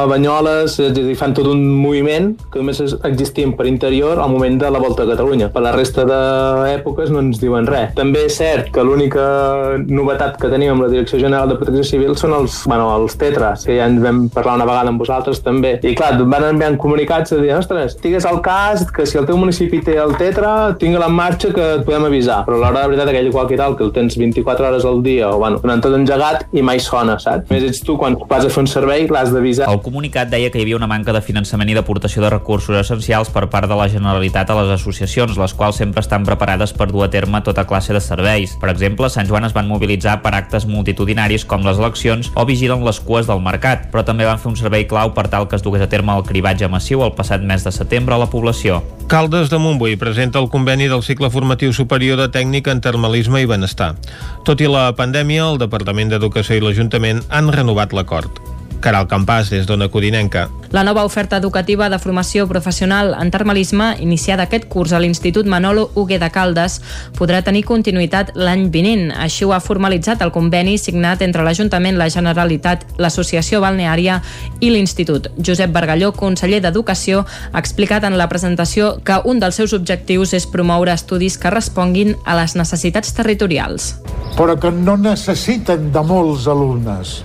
a 0.03 0.05
Banyoles, 0.11 0.77
a 0.79 0.89
dir, 0.93 1.15
fan 1.17 1.33
tot 1.35 1.49
un 1.49 1.63
moviment 1.81 2.31
que 2.53 2.61
només 2.61 2.81
existien 3.09 3.55
per 3.57 3.67
interior 3.69 4.21
al 4.21 4.31
moment 4.31 4.59
de 4.61 4.69
la 4.71 4.81
volta 4.81 5.03
a 5.03 5.09
Catalunya. 5.09 5.49
Per 5.53 5.63
la 5.65 5.73
resta 5.75 6.05
d'èpoques 6.07 7.11
no 7.13 7.23
ens 7.23 7.41
diuen 7.41 7.67
res. 7.69 7.93
També 7.97 8.27
és 8.27 8.37
cert 8.37 8.69
que 8.73 8.85
l'única 8.85 9.23
novetat 9.87 10.37
que 10.41 10.51
tenim 10.51 10.75
amb 10.75 10.85
la 10.85 10.91
Direcció 10.93 11.19
General 11.21 11.49
de 11.49 11.57
Protecció 11.59 11.85
Civil 11.93 12.15
són 12.19 12.35
els, 12.37 12.61
bueno, 12.69 12.89
els 12.99 13.17
tetras, 13.19 13.65
que 13.67 13.77
ja 13.79 13.89
ens 13.89 14.01
vam 14.03 14.27
parlar 14.33 14.57
una 14.59 14.69
vegada 14.69 14.93
amb 14.93 15.01
vosaltres 15.01 15.41
també. 15.45 15.75
I 15.81 15.95
clar, 15.97 16.13
van 16.21 16.47
enviant 16.51 16.77
comunicats 16.81 17.33
de 17.33 17.41
dir, 17.41 17.53
ostres, 17.57 17.95
estigues 17.95 18.27
al 18.29 18.41
cas 18.45 18.85
que 18.93 19.07
si 19.09 19.19
el 19.19 19.27
teu 19.29 19.39
municipi 19.41 19.81
té 19.85 19.97
el 20.01 20.15
tetra, 20.19 20.73
tinga-la 20.79 21.09
en 21.09 21.17
marxa 21.17 21.53
que 21.55 21.69
et 21.79 21.85
podem 21.87 22.07
avisar. 22.09 22.43
Però 22.47 22.59
a 22.59 22.63
l'hora 22.63 22.85
de 22.85 22.93
veritat 22.93 23.13
aquell 23.13 23.31
qualque 23.33 23.59
tal, 23.59 23.77
que 23.79 23.87
el 23.87 23.93
tens 23.95 24.17
24 24.19 24.69
hores 24.69 24.85
al 24.85 25.01
dia, 25.05 25.31
o 25.33 25.41
bueno, 25.41 25.61
donant 25.63 25.83
tot 25.83 25.97
engegat 25.97 26.47
i 26.53 26.63
mai 26.65 26.81
sona, 26.83 27.17
saps? 27.21 27.49
A 27.49 27.55
més 27.55 27.65
ets 27.67 27.81
tu 27.85 27.92
tu 27.93 27.99
quan 27.99 28.17
vas 28.27 28.45
a 28.45 28.49
fer 28.49 28.63
un 28.63 28.67
servei 28.67 29.05
l'has 29.07 29.31
d'avisar. 29.33 29.67
El 29.69 29.81
comunicat 29.85 30.31
deia 30.31 30.49
que 30.51 30.57
hi 30.57 30.65
havia 30.65 30.77
una 30.79 30.89
manca 30.89 31.13
de 31.13 31.21
finançament 31.21 31.69
i 31.69 31.75
d'aportació 31.77 32.23
de 32.23 32.31
recursos 32.33 32.75
essencials 32.79 33.29
per 33.33 33.45
part 33.53 33.69
de 33.69 33.77
la 33.77 33.87
Generalitat 33.91 34.49
a 34.49 34.57
les 34.61 34.71
associacions, 34.79 35.37
les 35.37 35.53
quals 35.53 35.77
sempre 35.81 36.01
estan 36.01 36.25
preparades 36.25 36.73
per 36.73 36.89
dur 36.89 37.05
a 37.05 37.11
terme 37.13 37.43
tota 37.45 37.67
classe 37.69 37.93
de 37.93 38.01
serveis. 38.01 38.55
Per 38.59 38.71
exemple, 38.73 39.05
a 39.05 39.13
Sant 39.13 39.29
Joan 39.29 39.45
es 39.45 39.53
van 39.53 39.69
mobilitzar 39.69 40.19
per 40.23 40.33
actes 40.33 40.65
multitudinaris 40.65 41.45
com 41.45 41.65
les 41.67 41.77
eleccions 41.77 42.31
o 42.33 42.47
vigilen 42.49 42.85
les 42.85 42.99
cues 42.99 43.29
del 43.29 43.43
mercat, 43.45 43.89
però 43.93 44.05
també 44.07 44.25
van 44.25 44.41
fer 44.41 44.49
un 44.49 44.57
servei 44.57 44.87
clau 44.89 45.13
per 45.13 45.27
tal 45.29 45.47
que 45.47 45.59
es 45.59 45.65
dugués 45.65 45.85
a 45.85 45.91
terme 45.91 46.15
el 46.17 46.25
cribatge 46.25 46.69
massiu 46.71 47.05
el 47.05 47.13
passat 47.13 47.45
mes 47.45 47.63
de 47.63 47.71
setembre 47.71 48.15
a 48.15 48.21
la 48.23 48.31
població. 48.31 48.81
Caldes 49.11 49.51
de 49.51 49.59
Montbui 49.59 49.97
presenta 49.99 50.39
el 50.39 50.47
conveni 50.49 50.87
del 50.87 51.03
cicle 51.03 51.29
formatiu 51.29 51.73
superior 51.75 52.17
de 52.17 52.29
tècnica 52.31 52.71
en 52.71 52.81
termalisme 52.81 53.41
i 53.43 53.49
benestar. 53.49 53.93
Tot 54.47 54.63
i 54.63 54.69
la 54.71 54.87
pandèmia, 54.95 55.43
el 55.51 55.59
Departament 55.59 56.09
d'Educació 56.09 56.55
i 56.55 56.63
l'Ajuntament 56.63 57.19
han 57.29 57.51
renovat 57.51 57.82
l'acord. 57.91 58.39
Caral 58.83 59.07
Campàs, 59.07 59.47
des 59.49 59.63
d'Ona 59.65 59.87
Codinenca. 59.87 60.49
La 60.73 60.83
nova 60.83 61.05
oferta 61.05 61.37
educativa 61.37 61.87
de 61.89 61.99
formació 62.01 62.47
professional 62.49 63.13
en 63.15 63.29
termalisme, 63.31 63.93
iniciada 64.03 64.43
aquest 64.43 64.65
curs 64.67 64.91
a 64.91 64.99
l'Institut 64.99 65.47
Manolo 65.47 65.85
Hugué 65.95 66.17
de 66.19 66.27
Caldes, 66.33 66.81
podrà 67.15 67.39
tenir 67.47 67.63
continuïtat 67.63 68.33
l'any 68.35 68.65
vinent. 68.73 69.13
Així 69.15 69.45
ho 69.45 69.53
ha 69.53 69.61
formalitzat 69.63 70.21
el 70.25 70.33
conveni 70.35 70.75
signat 70.77 71.21
entre 71.21 71.45
l'Ajuntament, 71.47 71.95
la 71.95 72.09
Generalitat, 72.11 72.83
l'Associació 72.97 73.61
Balneària 73.63 74.19
i 74.59 74.73
l'Institut. 74.73 75.29
Josep 75.39 75.71
Bargalló, 75.71 76.11
conseller 76.11 76.59
d'Educació, 76.59 77.23
ha 77.53 77.59
explicat 77.63 78.03
en 78.03 78.17
la 78.17 78.27
presentació 78.27 78.97
que 79.05 79.21
un 79.23 79.39
dels 79.39 79.61
seus 79.61 79.71
objectius 79.71 80.33
és 80.33 80.49
promoure 80.49 80.91
estudis 80.91 81.37
que 81.37 81.53
responguin 81.55 82.17
a 82.25 82.35
les 82.35 82.57
necessitats 82.59 83.13
territorials. 83.13 83.93
però 84.33 84.57
que 84.59 84.71
no 84.71 84.97
necessiten 84.97 85.91
de 85.93 86.01
molts 86.01 86.47
alumnes, 86.47 87.23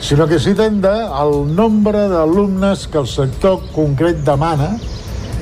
sinó 0.00 0.26
que 0.26 0.34
necessiten 0.34 0.80
del 0.80 1.54
nombre 1.54 2.06
d'alumnes 2.08 2.86
que 2.88 2.98
el 2.98 3.06
sector 3.06 3.60
concret 3.74 4.22
demana 4.24 4.76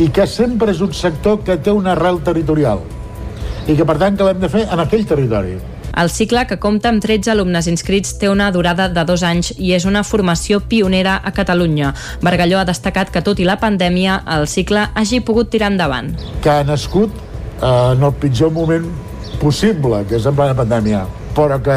i 0.00 0.09
que 0.09 0.26
sempre 0.26 0.72
és 0.72 0.80
un 0.80 0.92
sector 0.96 1.42
que 1.44 1.59
té 1.61 1.72
una 1.72 1.92
arrel 1.92 2.22
territorial 2.24 2.80
i 3.66 3.76
que 3.76 3.84
per 3.84 3.98
tant 4.00 4.16
que 4.16 4.24
l'hem 4.24 4.40
de 4.40 4.48
fer 4.48 4.64
en 4.72 4.80
aquell 4.80 5.04
territori. 5.07 5.57
El 5.96 6.11
cicle, 6.12 6.42
que 6.46 6.59
compta 6.61 6.90
amb 6.92 7.00
13 7.00 7.30
alumnes 7.32 7.66
inscrits, 7.70 8.18
té 8.20 8.28
una 8.28 8.50
durada 8.52 8.88
de 8.92 9.04
dos 9.09 9.22
anys 9.24 9.54
i 9.57 9.72
és 9.72 9.86
una 9.88 10.04
formació 10.04 10.61
pionera 10.68 11.16
a 11.24 11.32
Catalunya. 11.32 11.94
Bargalló 12.20 12.61
ha 12.61 12.66
destacat 12.68 13.11
que, 13.11 13.22
tot 13.24 13.40
i 13.40 13.48
la 13.48 13.57
pandèmia, 13.61 14.20
el 14.36 14.44
cicle 14.46 14.88
hagi 14.94 15.22
pogut 15.24 15.48
tirar 15.50 15.72
endavant. 15.72 16.12
que 16.42 16.50
ha 16.50 16.64
nascut 16.64 17.11
eh, 17.62 17.92
en 17.92 18.02
el 18.02 18.12
pitjor 18.12 18.52
moment 18.52 18.84
possible, 19.40 20.04
que 20.09 20.16
és 20.16 20.26
en 20.26 20.36
plena 20.36 20.54
pandèmia 20.54 21.07
però 21.37 21.59
que 21.61 21.76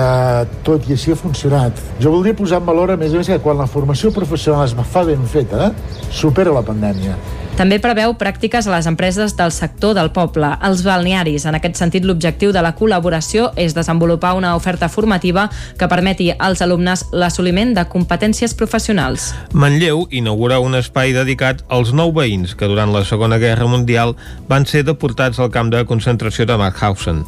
tot 0.63 0.87
i 0.87 0.95
així 0.95 1.11
ha 1.11 1.19
funcionat. 1.19 1.83
Jo 1.99 2.13
voldria 2.13 2.37
posar 2.37 2.61
en 2.61 2.69
valor, 2.69 2.93
a 2.93 2.97
més 2.97 3.11
a 3.11 3.19
més, 3.19 3.27
que 3.27 3.41
quan 3.43 3.59
la 3.59 3.67
formació 3.67 4.13
professional 4.15 4.63
es 4.65 4.75
fa 4.87 5.03
ben 5.03 5.27
feta, 5.27 5.73
supera 6.15 6.55
la 6.55 6.63
pandèmia. 6.63 7.17
També 7.59 7.75
preveu 7.83 8.13
pràctiques 8.15 8.69
a 8.69 8.71
les 8.71 8.85
empreses 8.87 9.33
del 9.35 9.51
sector 9.51 9.91
del 9.97 10.13
poble, 10.15 10.47
els 10.63 10.79
balnearis. 10.85 11.43
En 11.43 11.57
aquest 11.57 11.75
sentit, 11.75 12.05
l'objectiu 12.07 12.53
de 12.55 12.61
la 12.63 12.71
col·laboració 12.71 13.49
és 13.59 13.75
desenvolupar 13.75 14.31
una 14.39 14.53
oferta 14.55 14.87
formativa 14.87 15.49
que 15.75 15.89
permeti 15.91 16.29
als 16.31 16.63
alumnes 16.63 17.09
l'assoliment 17.11 17.73
de 17.75 17.83
competències 17.91 18.55
professionals. 18.55 19.33
Manlleu 19.51 20.05
inaugura 20.09 20.61
un 20.63 20.79
espai 20.79 21.11
dedicat 21.11 21.65
als 21.67 21.91
nou 21.91 22.15
veïns 22.15 22.55
que 22.55 22.69
durant 22.71 22.95
la 22.95 23.03
Segona 23.03 23.41
Guerra 23.43 23.67
Mundial 23.67 24.15
van 24.47 24.63
ser 24.63 24.85
deportats 24.87 25.43
al 25.43 25.51
camp 25.51 25.75
de 25.75 25.83
concentració 25.83 26.47
de 26.47 26.55
Mauthausen. 26.55 27.25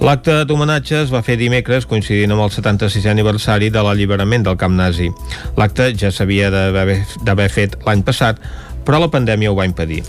L'acte 0.00 0.32
d'homenatge 0.48 1.02
es 1.04 1.10
va 1.12 1.20
fer 1.20 1.34
dimecres 1.36 1.84
coincidint 1.84 2.32
amb 2.32 2.40
el 2.46 2.52
76è 2.54 3.10
aniversari 3.12 3.68
de 3.68 3.82
l'alliberament 3.84 4.46
del 4.46 4.56
camp 4.56 4.72
nazi. 4.78 5.10
L'acte 5.60 5.90
ja 5.92 6.08
s'havia 6.08 6.48
d'haver 6.48 7.48
fet 7.52 7.76
l'any 7.84 8.00
passat, 8.06 8.40
però 8.86 9.02
la 9.02 9.10
pandèmia 9.12 9.52
ho 9.52 9.58
va 9.58 9.68
impedir. 9.68 10.00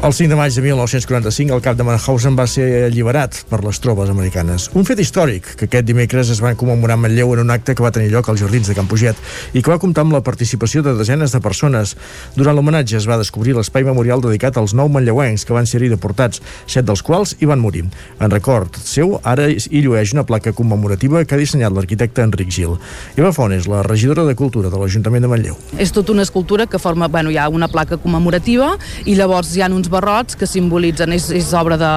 El 0.00 0.12
5 0.14 0.30
de 0.30 0.36
maig 0.36 0.54
de 0.54 0.62
1945, 0.62 1.56
el 1.56 1.60
cap 1.60 1.74
de 1.74 1.82
Mannhausen 1.82 2.36
va 2.38 2.44
ser 2.46 2.84
alliberat 2.86 3.34
per 3.50 3.58
les 3.64 3.80
tropes 3.82 4.06
americanes. 4.12 4.68
Un 4.78 4.84
fet 4.86 5.00
històric 5.02 5.48
que 5.58 5.66
aquest 5.66 5.88
dimecres 5.88 6.28
es 6.30 6.38
va 6.38 6.52
commemorar 6.54 6.94
a 6.94 7.00
Manlleu 7.02 7.32
en 7.34 7.40
un 7.42 7.50
acte 7.50 7.74
que 7.74 7.82
va 7.82 7.90
tenir 7.90 8.12
lloc 8.12 8.28
als 8.30 8.38
Jardins 8.38 8.70
de 8.70 8.76
Can 8.78 8.86
Puget 8.86 9.18
i 9.58 9.58
que 9.58 9.72
va 9.72 9.80
comptar 9.82 10.04
amb 10.06 10.14
la 10.14 10.20
participació 10.22 10.84
de 10.86 10.92
desenes 10.94 11.34
de 11.34 11.40
persones. 11.42 11.96
Durant 12.36 12.54
l'homenatge 12.54 12.94
es 13.00 13.08
va 13.10 13.16
descobrir 13.18 13.56
l'espai 13.56 13.82
memorial 13.88 14.22
dedicat 14.22 14.60
als 14.62 14.70
nou 14.70 14.86
manlleuencs 14.86 15.42
que 15.42 15.56
van 15.56 15.66
ser-hi 15.66 15.90
deportats, 15.90 16.38
set 16.70 16.86
dels 16.86 17.02
quals 17.02 17.34
hi 17.40 17.50
van 17.50 17.58
morir. 17.58 17.82
En 18.22 18.30
record 18.30 18.78
seu, 18.78 19.18
ara 19.26 19.48
hi 19.50 19.82
llueix 19.82 20.14
una 20.14 20.22
placa 20.22 20.54
commemorativa 20.54 21.24
que 21.24 21.34
ha 21.34 21.42
dissenyat 21.42 21.74
l'arquitecte 21.74 22.22
Enric 22.22 22.54
Gil. 22.54 22.78
Eva 23.18 23.34
Font 23.34 23.56
és 23.58 23.66
la 23.66 23.82
regidora 23.82 24.22
de 24.30 24.38
Cultura 24.38 24.70
de 24.70 24.78
l'Ajuntament 24.78 25.26
de 25.26 25.34
Manlleu. 25.34 25.58
És 25.74 25.90
tota 25.90 26.14
una 26.14 26.22
escultura 26.22 26.70
que 26.70 26.78
forma, 26.78 27.10
bueno, 27.10 27.34
hi 27.34 27.42
ha 27.42 27.50
una 27.50 27.66
placa 27.66 27.98
commemorativa 27.98 28.76
i 29.04 29.18
llavors 29.18 29.56
hi 29.56 29.66
ha 29.66 29.72
uns 29.74 29.87
barrots 29.92 30.36
que 30.38 30.46
simbolitzen, 30.48 31.12
és, 31.16 31.28
és 31.34 31.50
obra 31.56 31.78
de 31.80 31.92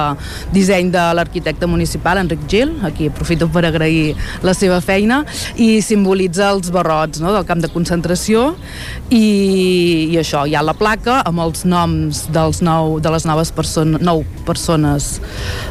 disseny 0.54 0.90
de 0.92 1.04
l'arquitecte 1.18 1.68
municipal, 1.70 2.20
Enric 2.22 2.44
Gil, 2.50 2.74
aquí 2.86 3.08
aprofito 3.12 3.48
per 3.52 3.64
agrair 3.68 4.16
la 4.44 4.54
seva 4.56 4.80
feina, 4.84 5.22
i 5.56 5.80
simbolitza 5.84 6.50
els 6.52 6.72
barrots 6.74 7.22
no, 7.22 7.32
del 7.34 7.46
camp 7.48 7.62
de 7.62 7.70
concentració 7.72 8.52
i, 9.10 9.22
i 10.12 10.18
això, 10.20 10.44
hi 10.48 10.56
ha 10.56 10.64
la 10.64 10.76
placa 10.78 11.20
amb 11.28 11.44
els 11.44 11.66
noms 11.68 12.26
dels 12.32 12.62
nou, 12.64 12.98
de 13.02 13.12
les 13.14 13.26
noves 13.28 13.52
persones, 13.54 14.02
nou 14.02 14.24
persones 14.46 15.14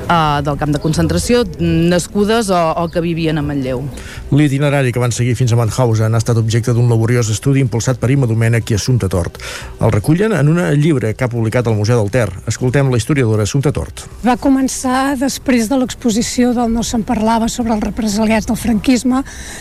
uh, 0.08 0.40
del 0.46 0.58
camp 0.62 0.76
de 0.76 0.82
concentració 0.84 1.44
nascudes 1.60 2.52
o, 2.54 2.62
o 2.84 2.88
que 2.92 3.04
vivien 3.04 3.40
a 3.40 3.46
Manlleu. 3.46 3.84
L'itinerari 4.32 4.94
que 4.96 5.00
van 5.04 5.12
seguir 5.12 5.34
fins 5.36 5.52
a 5.52 5.58
Mauthausen 5.60 6.14
ha 6.16 6.20
estat 6.22 6.38
objecte 6.40 6.72
d'un 6.72 6.88
laboriós 6.88 7.28
estudi 7.34 7.60
impulsat 7.60 7.98
per 8.00 8.14
Ima 8.14 8.30
Domènech 8.30 8.70
i 8.72 8.78
Assumpta 8.78 9.10
Tort. 9.12 9.36
El 9.84 9.92
recullen 9.92 10.32
en 10.38 10.48
un 10.48 10.62
llibre 10.80 11.12
que 11.20 11.26
ha 11.26 11.32
publicat 11.32 11.68
el 11.68 11.76
Museu 11.76 12.00
del 12.00 12.14
Ter. 12.14 12.30
Escoltem 12.48 12.88
la 12.88 12.96
historiadora 13.02 13.44
Assumpta 13.44 13.74
Tort. 13.76 14.06
Va 14.24 14.38
començar 14.40 15.18
després 15.20 15.68
de 15.68 15.82
l'exposició 15.82 16.54
del 16.56 16.72
No 16.72 16.80
se'n 16.80 17.04
parlava 17.04 17.52
sobre 17.52 17.76
els 17.76 17.84
represaliats 17.84 18.48
del 18.48 18.60
franquisme, 18.62 19.20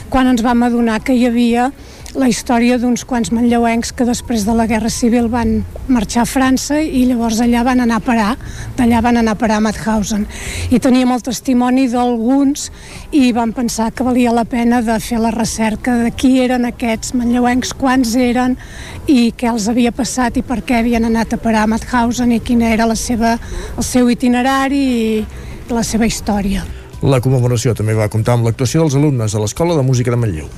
quan 0.09 0.31
ens 0.31 0.47
vam 0.47 0.63
adonar 0.63 1.01
que 1.03 1.19
hi 1.19 1.27
havia 1.27 1.73
la 2.19 2.27
història 2.27 2.79
d'uns 2.81 3.05
quants 3.07 3.31
manlleuencs 3.31 3.93
que 3.95 4.05
després 4.07 4.43
de 4.47 4.55
la 4.57 4.67
Guerra 4.67 4.91
Civil 4.91 5.29
van 5.31 5.61
marxar 5.87 6.25
a 6.25 6.29
França 6.29 6.81
i 6.83 7.05
llavors 7.07 7.39
allà 7.43 7.63
van 7.67 7.83
anar 7.85 8.01
a 8.01 8.05
parar, 8.05 8.31
d'allà 8.79 9.03
van 9.05 9.21
anar 9.21 9.37
a 9.37 9.39
parar 9.39 9.61
a 9.61 9.65
Mauthausen. 9.65 10.27
I 10.75 10.81
teníem 10.83 11.13
el 11.15 11.23
testimoni 11.23 11.87
d'alguns 11.93 12.71
i 13.15 13.31
vam 13.37 13.55
pensar 13.55 13.91
que 13.95 14.07
valia 14.07 14.35
la 14.35 14.45
pena 14.45 14.83
de 14.83 14.99
fer 15.01 15.21
la 15.23 15.31
recerca 15.35 15.97
de 16.03 16.11
qui 16.11 16.41
eren 16.43 16.67
aquests 16.67 17.15
manlleuencs, 17.15 17.77
quants 17.79 18.17
eren 18.19 18.59
i 19.07 19.31
què 19.31 19.53
els 19.53 19.69
havia 19.71 19.95
passat 19.95 20.41
i 20.41 20.47
per 20.47 20.63
què 20.67 20.81
havien 20.81 21.07
anat 21.07 21.37
a 21.37 21.43
parar 21.43 21.65
a 21.69 21.71
Mauthausen 21.71 22.35
i 22.35 22.43
quina 22.43 22.75
era 22.75 22.91
la 22.91 22.99
seva, 22.99 23.37
el 23.77 23.87
seu 23.87 24.11
itinerari 24.11 24.85
i 24.91 25.25
la 25.71 25.87
seva 25.87 26.11
història. 26.11 26.67
La 27.01 27.17
commemoració 27.25 27.73
també 27.73 27.95
va 27.97 28.11
comptar 28.13 28.35
amb 28.37 28.45
l'actuació 28.45 28.83
dels 28.83 28.95
alumnes 28.99 29.33
de 29.33 29.41
l'Escola 29.41 29.73
de 29.79 29.85
Música 29.87 30.13
de 30.13 30.19
Manlleu. 30.21 30.51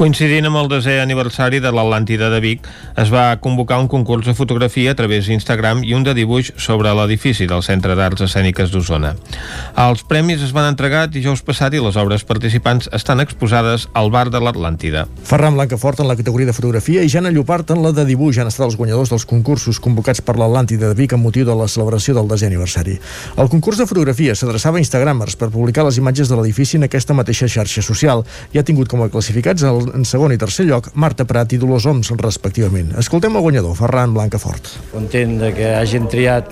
Coincidint 0.00 0.46
amb 0.48 0.56
el 0.56 0.68
desè 0.72 0.94
aniversari 1.02 1.58
de 1.60 1.68
l'Atlàntida 1.76 2.30
de 2.32 2.38
Vic, 2.40 2.64
es 2.96 3.10
va 3.12 3.34
convocar 3.44 3.76
un 3.82 3.88
concurs 3.92 4.24
de 4.24 4.32
fotografia 4.32 4.94
a 4.94 4.96
través 4.96 5.26
d'Instagram 5.28 5.82
i 5.84 5.92
un 5.92 6.06
de 6.06 6.14
dibuix 6.16 6.54
sobre 6.56 6.94
l'edifici 6.96 7.44
del 7.44 7.60
Centre 7.60 7.92
d'Arts 7.98 8.24
Escèniques 8.24 8.72
d'Osona. 8.72 9.10
Els 9.84 10.00
premis 10.08 10.40
es 10.40 10.54
van 10.56 10.70
entregar 10.70 11.02
dijous 11.12 11.42
passat 11.44 11.76
i 11.76 11.82
les 11.84 11.98
obres 12.00 12.24
participants 12.24 12.88
estan 12.96 13.20
exposades 13.20 13.90
al 13.92 14.08
bar 14.14 14.30
de 14.32 14.40
l'Atlàntida. 14.40 15.02
Ferran 15.20 15.58
Blancafort 15.58 16.00
en 16.00 16.08
la 16.08 16.16
categoria 16.16 16.48
de 16.48 16.56
fotografia 16.56 17.04
i 17.04 17.12
Jana 17.12 17.28
Llopart 17.36 17.74
en 17.76 17.84
la 17.84 17.92
de 17.92 18.06
dibuix 18.08 18.40
han 18.40 18.48
estat 18.48 18.70
els 18.70 18.80
guanyadors 18.80 19.12
dels 19.12 19.28
concursos 19.28 19.82
convocats 19.84 20.24
per 20.24 20.38
l'Atlàntida 20.40 20.94
de 20.94 20.96
Vic 20.96 21.12
amb 21.12 21.28
motiu 21.28 21.44
de 21.44 21.58
la 21.60 21.68
celebració 21.68 22.16
del 22.16 22.32
desè 22.32 22.48
aniversari. 22.48 22.96
El 23.36 23.52
concurs 23.52 23.84
de 23.84 23.90
fotografia 23.92 24.32
s'adreçava 24.32 24.80
a 24.80 24.84
Instagramers 24.86 25.36
per 25.36 25.52
publicar 25.52 25.84
les 25.84 26.00
imatges 26.00 26.32
de 26.32 26.40
l'edifici 26.40 26.80
en 26.80 26.88
aquesta 26.88 27.12
mateixa 27.12 27.52
xarxa 27.52 27.84
social 27.84 28.24
i 28.56 28.64
ha 28.64 28.64
tingut 28.64 28.88
com 28.88 29.04
a 29.04 29.12
classificats 29.12 29.68
el, 29.68 29.89
en 29.94 30.06
segon 30.08 30.32
i 30.34 30.38
tercer 30.40 30.66
lloc 30.68 30.90
Marta 30.94 31.26
Prat 31.28 31.52
i 31.54 31.58
Dolors 31.60 31.86
Oms, 31.90 32.12
respectivament. 32.20 32.94
Escoltem 33.00 33.36
el 33.36 33.44
guanyador, 33.44 33.76
Ferran 33.78 34.14
Blancafort. 34.14 34.72
Content 34.92 35.38
de 35.42 35.52
que 35.56 35.74
hagin 35.76 36.08
triat 36.10 36.50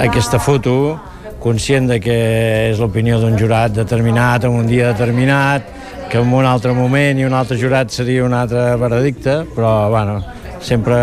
aquesta 0.00 0.40
foto, 0.42 0.96
conscient 1.42 1.90
de 1.90 2.00
que 2.02 2.16
és 2.72 2.80
l'opinió 2.82 3.20
d'un 3.22 3.36
jurat 3.38 3.74
determinat 3.76 4.46
en 4.48 4.56
un 4.60 4.66
dia 4.66 4.92
determinat, 4.92 5.68
que 6.10 6.18
en 6.22 6.32
un 6.32 6.46
altre 6.46 6.72
moment 6.74 7.18
i 7.18 7.26
un 7.26 7.34
altre 7.34 7.58
jurat 7.58 7.90
seria 7.90 8.24
un 8.24 8.34
altre 8.34 8.74
veredicte, 8.78 9.40
però 9.54 9.88
bueno, 9.90 10.20
sempre 10.62 10.96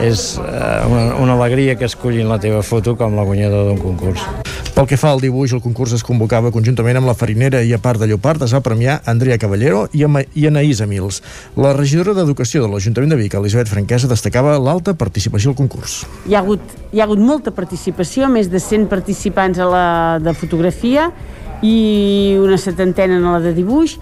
és 0.00 0.38
eh, 0.38 0.86
una, 0.88 1.16
una 1.20 1.34
alegria 1.36 1.76
que 1.76 1.88
escollin 1.90 2.30
la 2.30 2.40
teva 2.40 2.62
foto 2.62 2.96
com 2.96 3.16
la 3.18 3.26
guanyadora 3.26 3.68
d'un 3.68 3.80
concurs. 3.82 4.24
Pel 4.72 4.86
que 4.88 4.96
fa 4.96 5.10
al 5.12 5.20
dibuix, 5.20 5.52
el 5.52 5.60
concurs 5.60 5.92
es 5.92 6.02
convocava 6.06 6.48
conjuntament 6.54 6.96
amb 6.96 7.10
la 7.10 7.14
farinera 7.18 7.60
i 7.60 7.74
a 7.76 7.78
part 7.82 8.00
de 8.00 8.06
Llopart 8.08 8.46
es 8.46 8.54
va 8.56 8.62
premiar 8.64 9.02
Andrea 9.10 9.36
Caballero 9.36 9.82
i, 9.92 10.00
Ama 10.06 10.22
i 10.32 10.46
Anaïs 10.48 10.80
Emils. 10.80 11.20
La 11.60 11.74
regidora 11.76 12.14
d'Educació 12.16 12.64
de 12.64 12.70
l'Ajuntament 12.72 13.12
de 13.12 13.18
Vic, 13.20 13.36
Elisabet 13.36 13.68
Franquesa, 13.68 14.08
destacava 14.08 14.56
l'alta 14.56 14.96
participació 14.96 15.52
al 15.52 15.58
concurs. 15.60 16.00
Hi 16.24 16.38
ha, 16.38 16.40
hagut, 16.40 16.72
hi 16.88 17.02
ha 17.02 17.04
hagut 17.04 17.20
molta 17.20 17.52
participació, 17.52 18.32
més 18.32 18.48
de 18.48 18.62
100 18.64 18.88
participants 18.88 19.60
a 19.60 19.68
la 19.68 19.86
de 20.24 20.32
fotografia 20.32 21.10
i 21.62 22.34
una 22.40 22.56
setantena 22.58 23.20
en 23.20 23.28
la 23.28 23.38
de 23.44 23.52
dibuix. 23.54 23.98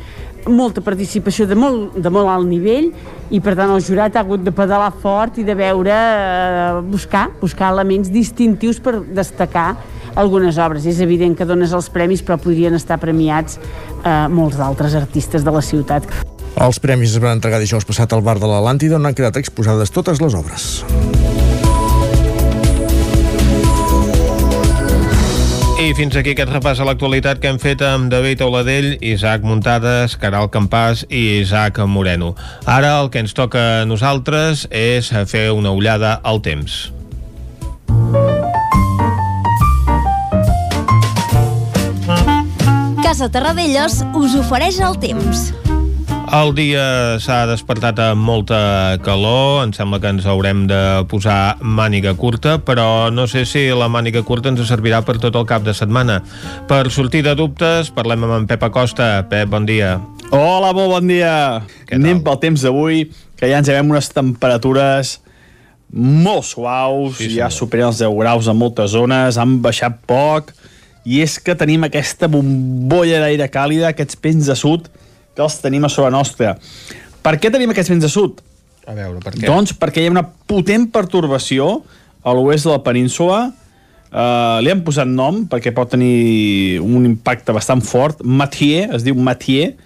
Molta 0.49 0.81
participació 0.85 1.47
de 1.49 1.57
molt, 1.59 1.97
de 1.97 2.11
molt 2.13 2.31
alt 2.31 2.49
nivell 2.49 2.91
i 3.31 3.41
per 3.43 3.55
tant 3.59 3.71
el 3.75 3.83
jurat 3.85 4.17
ha 4.17 4.25
hagut 4.25 4.43
de 4.45 4.53
pedalar 4.55 4.91
fort 5.03 5.39
i 5.39 5.45
de 5.47 5.55
veure, 5.55 5.95
eh, 5.95 6.81
buscar, 6.91 7.29
buscar 7.41 7.73
elements 7.73 8.11
distintius 8.11 8.81
per 8.81 9.01
destacar 9.05 9.77
algunes 10.15 10.59
obres. 10.59 10.87
És 10.87 11.01
evident 11.01 11.37
que 11.37 11.47
dones 11.47 11.73
els 11.73 11.91
premis 11.91 12.23
però 12.23 12.39
podrien 12.41 12.75
estar 12.75 12.99
premiats 12.99 13.59
eh, 13.61 14.29
molts 14.29 14.59
d'altres 14.59 14.97
artistes 14.99 15.45
de 15.47 15.55
la 15.55 15.63
ciutat. 15.63 16.09
Els 16.61 16.81
premis 16.83 17.15
es 17.15 17.23
van 17.23 17.39
entregar 17.39 17.61
dijous 17.63 17.87
passat 17.87 18.13
al 18.13 18.25
bar 18.27 18.41
de 18.41 18.51
l'Atlàntida 18.51 18.99
on 18.99 19.07
han 19.07 19.17
quedat 19.17 19.39
exposades 19.41 19.95
totes 19.95 20.21
les 20.21 20.35
obres. 20.35 20.71
I 25.91 25.95
fins 25.99 26.15
aquí 26.15 26.37
aquest 26.37 26.53
repàs 26.55 26.79
a 26.79 26.85
l'actualitat 26.87 27.41
que 27.43 27.49
hem 27.51 27.57
fet 27.59 27.81
amb 27.83 28.13
David 28.13 28.45
Auladell, 28.47 28.93
Isaac 29.03 29.43
Muntades, 29.43 30.13
Caral 30.23 30.47
Campàs 30.55 31.03
i 31.09 31.41
Isaac 31.41 31.81
Moreno. 31.91 32.29
Ara 32.63 32.93
el 33.01 33.11
que 33.11 33.19
ens 33.25 33.35
toca 33.35 33.65
a 33.81 33.89
nosaltres 33.91 34.69
és 34.71 35.11
fer 35.27 35.49
una 35.51 35.73
ullada 35.75 36.13
al 36.23 36.39
temps. 36.47 36.93
Casa 43.03 43.27
Terradellos 43.35 44.05
us 44.15 44.39
ofereix 44.45 44.79
el 44.79 44.95
temps. 45.03 45.49
El 46.31 46.53
dia 46.55 47.19
s'ha 47.19 47.41
despertat 47.51 47.99
amb 48.05 48.23
molta 48.23 48.61
calor, 49.03 49.65
em 49.65 49.73
sembla 49.75 49.99
que 49.99 50.13
ens 50.15 50.29
haurem 50.31 50.61
de 50.71 50.79
posar 51.11 51.57
màniga 51.59 52.13
curta, 52.15 52.53
però 52.63 53.11
no 53.11 53.25
sé 53.27 53.43
si 53.51 53.65
la 53.75 53.89
màniga 53.91 54.23
curta 54.23 54.53
ens 54.53 54.63
servirà 54.69 55.01
per 55.03 55.17
tot 55.19 55.35
el 55.35 55.49
cap 55.51 55.67
de 55.67 55.75
setmana. 55.75 56.21
Per 56.71 56.85
sortir 56.95 57.25
de 57.27 57.35
dubtes, 57.35 57.91
parlem 57.97 58.29
amb 58.29 58.37
en 58.37 58.47
Pep 58.47 58.63
Acosta. 58.63 59.09
Pep, 59.27 59.51
bon 59.51 59.67
dia. 59.67 59.97
Hola, 60.31 60.71
molt 60.71 60.95
bon 60.95 61.11
dia. 61.11 61.35
Anem 61.91 62.23
pel 62.23 62.39
temps 62.47 62.63
d'avui, 62.63 63.09
que 63.35 63.51
ja 63.51 63.59
ens 63.59 63.73
veiem 63.73 63.91
unes 63.91 64.13
temperatures 64.15 65.17
molt 65.91 66.47
suaus, 66.47 67.19
sí, 67.19 67.33
ja 67.41 67.51
superen 67.51 67.91
els 67.91 67.99
10 68.05 68.15
graus 68.23 68.47
en 68.47 68.63
moltes 68.63 68.95
zones, 68.95 69.35
han 69.35 69.59
baixat 69.67 69.99
poc, 70.07 70.55
i 71.03 71.25
és 71.27 71.41
que 71.43 71.59
tenim 71.59 71.91
aquesta 71.91 72.31
bombolla 72.31 73.19
d'aire 73.27 73.51
càlida, 73.51 73.91
aquests 73.91 74.23
pens 74.23 74.47
de 74.47 74.55
sud, 74.55 74.87
que 75.35 75.43
els 75.43 75.61
tenim 75.63 75.85
a 75.85 75.93
sobre 75.93 76.11
nostra. 76.15 76.57
Per 77.23 77.37
què 77.39 77.53
tenim 77.53 77.71
aquests 77.71 77.93
vents 77.93 78.05
de 78.07 78.13
sud? 78.13 78.41
A 78.89 78.97
veure, 78.97 79.21
per 79.23 79.35
què? 79.37 79.47
Doncs 79.47 79.75
perquè 79.79 80.03
hi 80.03 80.09
ha 80.09 80.15
una 80.15 80.27
potent 80.51 80.89
pertorbació 80.93 81.81
a 82.25 82.35
l'oest 82.37 82.69
de 82.69 82.75
la 82.75 82.83
península, 82.85 83.41
Uh, 84.11 84.59
li 84.59 84.73
han 84.73 84.81
posat 84.83 85.07
nom 85.07 85.45
perquè 85.47 85.71
pot 85.71 85.93
tenir 85.93 86.81
un 86.83 87.05
impacte 87.07 87.55
bastant 87.55 87.79
fort 87.87 88.25
Mathieu, 88.27 88.89
es 88.97 89.05
diu 89.07 89.15
Mathieu 89.15 89.77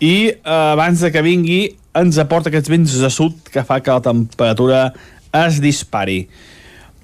i 0.00 0.14
uh, 0.32 0.70
abans 0.72 1.02
de 1.04 1.10
que 1.12 1.20
vingui 1.20 1.58
ens 2.00 2.16
aporta 2.22 2.48
aquests 2.48 2.72
vents 2.72 2.94
de 3.02 3.10
sud 3.12 3.36
que 3.52 3.60
fa 3.68 3.82
que 3.84 3.92
la 3.92 4.00
temperatura 4.00 4.78
es 5.42 5.60
dispari 5.60 6.22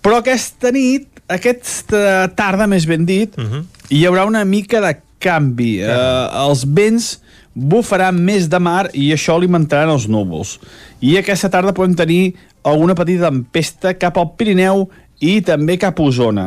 però 0.00 0.22
aquesta 0.22 0.72
nit 0.72 1.20
aquesta 1.28 2.30
tarda 2.40 2.64
més 2.72 2.88
ben 2.88 3.04
dit 3.04 3.36
uh 3.36 3.44
-huh. 3.44 3.62
hi 3.92 4.06
haurà 4.08 4.24
una 4.24 4.46
mica 4.48 4.80
de 4.80 4.96
canvi 5.20 5.82
uh, 5.84 6.48
els 6.48 6.64
vents 6.64 7.18
bufaran 7.56 8.18
més 8.20 8.50
de 8.52 8.60
mar 8.60 8.90
i 8.92 9.08
això 9.14 9.34
alimentaran 9.34 9.94
els 9.94 10.06
núvols. 10.12 10.58
I 11.00 11.16
aquesta 11.18 11.50
tarda 11.50 11.74
podem 11.74 11.96
tenir 11.96 12.36
alguna 12.66 12.94
petita 12.98 13.30
tempesta 13.30 13.94
cap 13.96 14.20
al 14.20 14.34
Pirineu 14.36 14.86
i 15.24 15.40
també 15.40 15.78
cap 15.80 15.98
a 15.98 16.06
Osona. 16.06 16.46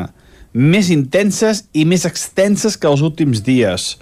Més 0.54 0.92
intenses 0.94 1.66
i 1.74 1.86
més 1.86 2.06
extenses 2.06 2.78
que 2.78 2.90
els 2.90 3.02
últims 3.06 3.42
dies. 3.46 3.96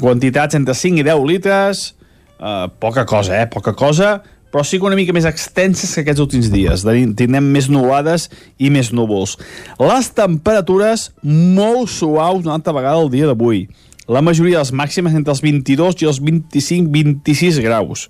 Quantitats 0.00 0.56
entre 0.56 0.76
5 0.76 1.00
i 1.00 1.04
10 1.06 1.26
litres, 1.28 1.94
eh, 2.40 2.66
poca 2.80 3.06
cosa, 3.06 3.40
eh? 3.40 3.46
Poca 3.46 3.72
cosa, 3.72 4.22
però 4.52 4.64
sí 4.64 4.78
que 4.78 4.86
una 4.88 4.96
mica 4.96 5.12
més 5.12 5.24
extenses 5.28 5.94
que 5.94 6.04
aquests 6.04 6.20
últims 6.20 6.52
dies. 6.52 6.84
Tindrem 6.84 7.44
més 7.52 7.68
nublades 7.68 8.28
i 8.58 8.70
més 8.70 8.92
núvols. 8.92 9.36
Les 9.80 10.12
temperatures 10.16 11.10
molt 11.22 11.88
suaus 11.92 12.44
una 12.44 12.56
altra 12.56 12.76
vegada 12.76 13.00
el 13.00 13.12
dia 13.12 13.26
d'avui 13.28 13.66
la 14.08 14.22
majoria 14.22 14.58
de 14.58 14.64
les 14.64 14.72
màximes 14.72 15.14
entre 15.18 15.34
els 15.34 15.42
22 15.42 16.02
i 16.02 16.08
els 16.10 16.20
25-26 16.22 17.60
graus. 17.64 18.06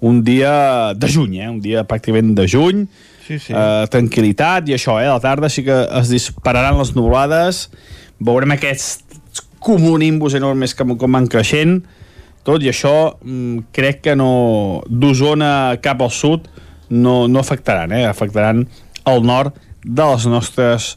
Un 0.00 0.22
dia 0.24 0.94
de 0.94 1.10
juny, 1.10 1.40
eh? 1.42 1.50
un 1.50 1.60
dia 1.60 1.84
pràcticament 1.88 2.32
de 2.38 2.46
juny, 2.48 2.84
sí, 3.26 3.38
sí. 3.42 3.52
Eh, 3.52 3.84
tranquil·litat, 3.92 4.70
i 4.70 4.76
això, 4.76 4.96
eh? 5.02 5.08
a 5.08 5.16
la 5.16 5.22
tarda 5.24 5.50
sí 5.52 5.64
que 5.66 5.76
es 6.00 6.12
dispararan 6.12 6.78
les 6.78 6.94
nublades, 6.96 7.66
veurem 8.22 8.54
aquests 8.54 9.02
cumulonimbus 9.58 10.38
enormes 10.38 10.74
que 10.74 10.86
com 10.86 11.18
van 11.18 11.26
creixent, 11.30 11.80
tot 12.46 12.62
i 12.64 12.70
això 12.70 12.94
mm, 13.18 13.68
crec 13.74 14.00
que 14.06 14.14
no 14.16 14.84
d'Osona 14.88 15.76
cap 15.84 16.00
al 16.00 16.14
sud 16.14 16.46
no, 16.88 17.26
no 17.28 17.42
afectaran, 17.42 17.92
eh? 17.92 18.06
afectaran 18.08 18.64
el 19.08 19.26
nord 19.26 19.58
de 19.84 20.06
les 20.06 20.26
nostres 20.30 20.94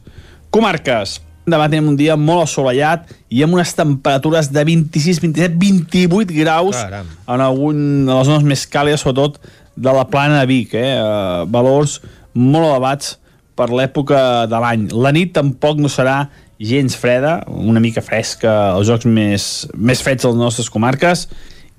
comarques 0.53 1.19
demà 1.45 1.67
tenim 1.69 1.89
un 1.89 1.97
dia 1.97 2.17
molt 2.19 2.45
assolellat 2.45 3.09
i 3.33 3.41
amb 3.45 3.57
unes 3.57 3.73
temperatures 3.77 4.51
de 4.53 4.63
26, 4.67 5.21
27, 5.23 5.57
28 5.57 6.35
graus 6.37 6.77
Caram. 6.77 7.09
en 7.27 7.43
algun 7.43 7.81
de 8.05 8.13
les 8.13 8.29
zones 8.29 8.45
més 8.45 8.67
càlides, 8.69 9.01
sobretot 9.01 9.39
de 9.75 9.93
la 9.95 10.05
plana 10.11 10.41
de 10.41 10.49
Vic, 10.49 10.75
eh? 10.77 10.93
Uh, 10.99 11.47
valors 11.49 11.99
molt 12.33 12.67
elevats 12.67 13.15
per 13.57 13.69
l'època 13.73 14.45
de 14.49 14.59
l'any. 14.61 14.87
La 14.93 15.11
nit 15.15 15.33
tampoc 15.35 15.81
no 15.81 15.89
serà 15.91 16.25
gens 16.61 16.93
freda, 16.95 17.39
una 17.49 17.81
mica 17.81 18.03
fresca 18.05 18.75
als 18.75 18.85
jocs 18.87 19.07
més, 19.09 19.47
més 19.73 20.01
freds 20.05 20.23
de 20.23 20.29
les 20.29 20.37
nostres 20.37 20.69
comarques, 20.69 21.25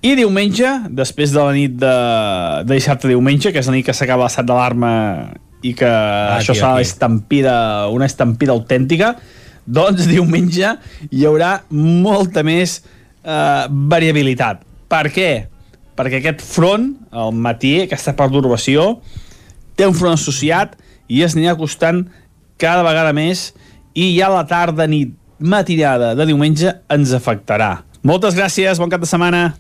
i 0.02 0.16
diumenge, 0.18 0.66
després 0.90 1.30
de 1.30 1.39
la 1.39 1.52
nit 1.55 1.76
de, 1.78 1.94
de 2.66 2.74
dissabte 2.74 3.06
diumenge, 3.06 3.52
que 3.55 3.62
és 3.62 3.70
la 3.70 3.76
nit 3.76 3.86
que 3.86 3.94
s'acaba 3.94 4.26
l'estat 4.26 4.48
d'alarma 4.48 4.90
i 5.62 5.76
que 5.78 5.86
ah, 5.86 6.40
això 6.40 6.56
serà 6.59 6.80
estampida, 6.82 7.55
una 7.94 8.09
estampida 8.10 8.51
autèntica, 8.56 9.14
doncs 9.66 10.09
diumenge 10.10 10.74
hi 11.10 11.24
haurà 11.28 11.55
molta 11.70 12.44
més 12.47 12.80
eh, 12.80 13.64
variabilitat. 13.68 14.62
Per 14.90 15.06
què? 15.14 15.30
Perquè 15.97 16.20
aquest 16.20 16.43
front, 16.44 16.89
al 17.12 17.34
matí, 17.36 17.82
aquesta 17.82 18.14
perturbació, 18.16 19.02
té 19.76 19.86
un 19.89 19.97
front 19.97 20.16
associat 20.16 20.76
i 21.12 21.22
es 21.24 21.36
anirà 21.36 21.55
costant 21.59 22.05
cada 22.60 22.84
vegada 22.86 23.12
més 23.16 23.51
i 23.94 24.12
ja 24.16 24.30
la 24.32 24.44
tarda, 24.48 24.86
nit, 24.89 25.12
matinada 25.43 26.12
de 26.16 26.26
diumenge 26.28 26.70
ens 26.93 27.12
afectarà. 27.16 27.82
Moltes 28.06 28.36
gràcies, 28.39 28.80
bon 28.80 28.90
cap 28.90 29.02
de 29.02 29.09
setmana. 29.10 29.52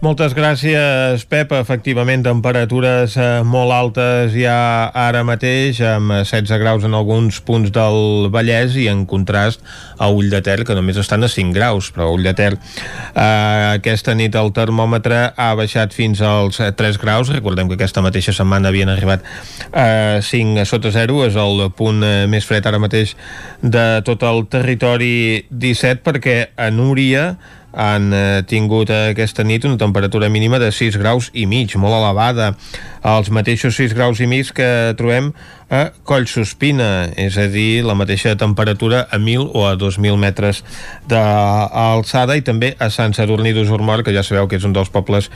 Moltes 0.00 0.32
gràcies, 0.32 1.26
Pep. 1.28 1.50
Efectivament, 1.52 2.22
temperatures 2.24 3.18
eh, 3.20 3.42
molt 3.44 3.74
altes 3.76 4.32
ja 4.32 4.88
ara 4.96 5.20
mateix, 5.28 5.82
amb 5.84 6.14
16 6.22 6.56
graus 6.62 6.86
en 6.88 6.96
alguns 6.96 7.42
punts 7.44 7.68
del 7.74 8.30
Vallès 8.32 8.78
i 8.80 8.86
en 8.88 9.02
contrast 9.04 9.60
a 10.00 10.08
Ull 10.08 10.32
de 10.32 10.40
Ter, 10.40 10.62
que 10.64 10.78
només 10.78 10.96
estan 10.96 11.28
a 11.28 11.28
5 11.28 11.52
graus, 11.52 11.90
però 11.92 12.08
a 12.08 12.14
Ull 12.16 12.24
de 12.24 12.32
Ter 12.32 12.48
eh, 12.54 13.76
aquesta 13.76 14.16
nit 14.16 14.40
el 14.40 14.48
termòmetre 14.56 15.20
ha 15.36 15.50
baixat 15.60 15.92
fins 15.92 16.24
als 16.24 16.62
3 16.80 16.96
graus. 17.04 17.28
Recordem 17.36 17.68
que 17.68 17.76
aquesta 17.76 18.00
mateixa 18.00 18.32
setmana 18.32 18.72
havien 18.72 18.88
arribat 18.88 19.28
a 19.68 20.16
eh, 20.16 20.24
5 20.24 20.64
sota 20.64 20.96
0, 20.96 21.26
és 21.28 21.36
el 21.36 21.66
punt 21.76 22.00
eh, 22.00 22.24
més 22.24 22.48
fred 22.48 22.64
ara 22.64 22.80
mateix 22.80 23.18
de 23.60 23.88
tot 24.08 24.24
el 24.24 24.46
territori 24.48 25.44
17, 25.52 26.00
perquè 26.08 26.40
a 26.56 26.72
Núria 26.72 27.34
han 27.72 28.12
eh, 28.12 28.42
tingut 28.46 28.90
eh, 28.90 29.10
aquesta 29.12 29.44
nit 29.46 29.64
una 29.64 29.78
temperatura 29.78 30.28
mínima 30.28 30.58
de 30.58 30.70
6 30.72 30.98
graus 30.98 31.30
i 31.32 31.46
mig, 31.46 31.76
molt 31.76 31.94
elevada. 31.94 32.54
Els 33.00 33.30
mateixos 33.32 33.78
6 33.80 33.94
graus 33.96 34.20
i 34.20 34.26
mig 34.28 34.50
que 34.52 34.92
trobem 34.98 35.30
a 35.70 35.86
Collsospina, 36.04 37.08
és 37.16 37.36
a 37.38 37.46
dir, 37.48 37.80
la 37.86 37.94
mateixa 37.96 38.34
temperatura 38.36 39.04
a 39.06 39.16
1.000 39.16 39.54
o 39.54 39.62
a 39.68 39.76
2.000 39.78 40.18
metres 40.20 40.60
d'alçada 41.08 42.36
i 42.36 42.42
també 42.44 42.74
a 42.76 42.90
Sant 42.92 43.14
Sadurní 43.16 43.54
d'Usormort, 43.56 44.04
que 44.04 44.12
ja 44.12 44.24
sabeu 44.26 44.50
que 44.50 44.58
és 44.58 44.66
un 44.66 44.74
dels 44.76 44.90
pobles 44.92 45.30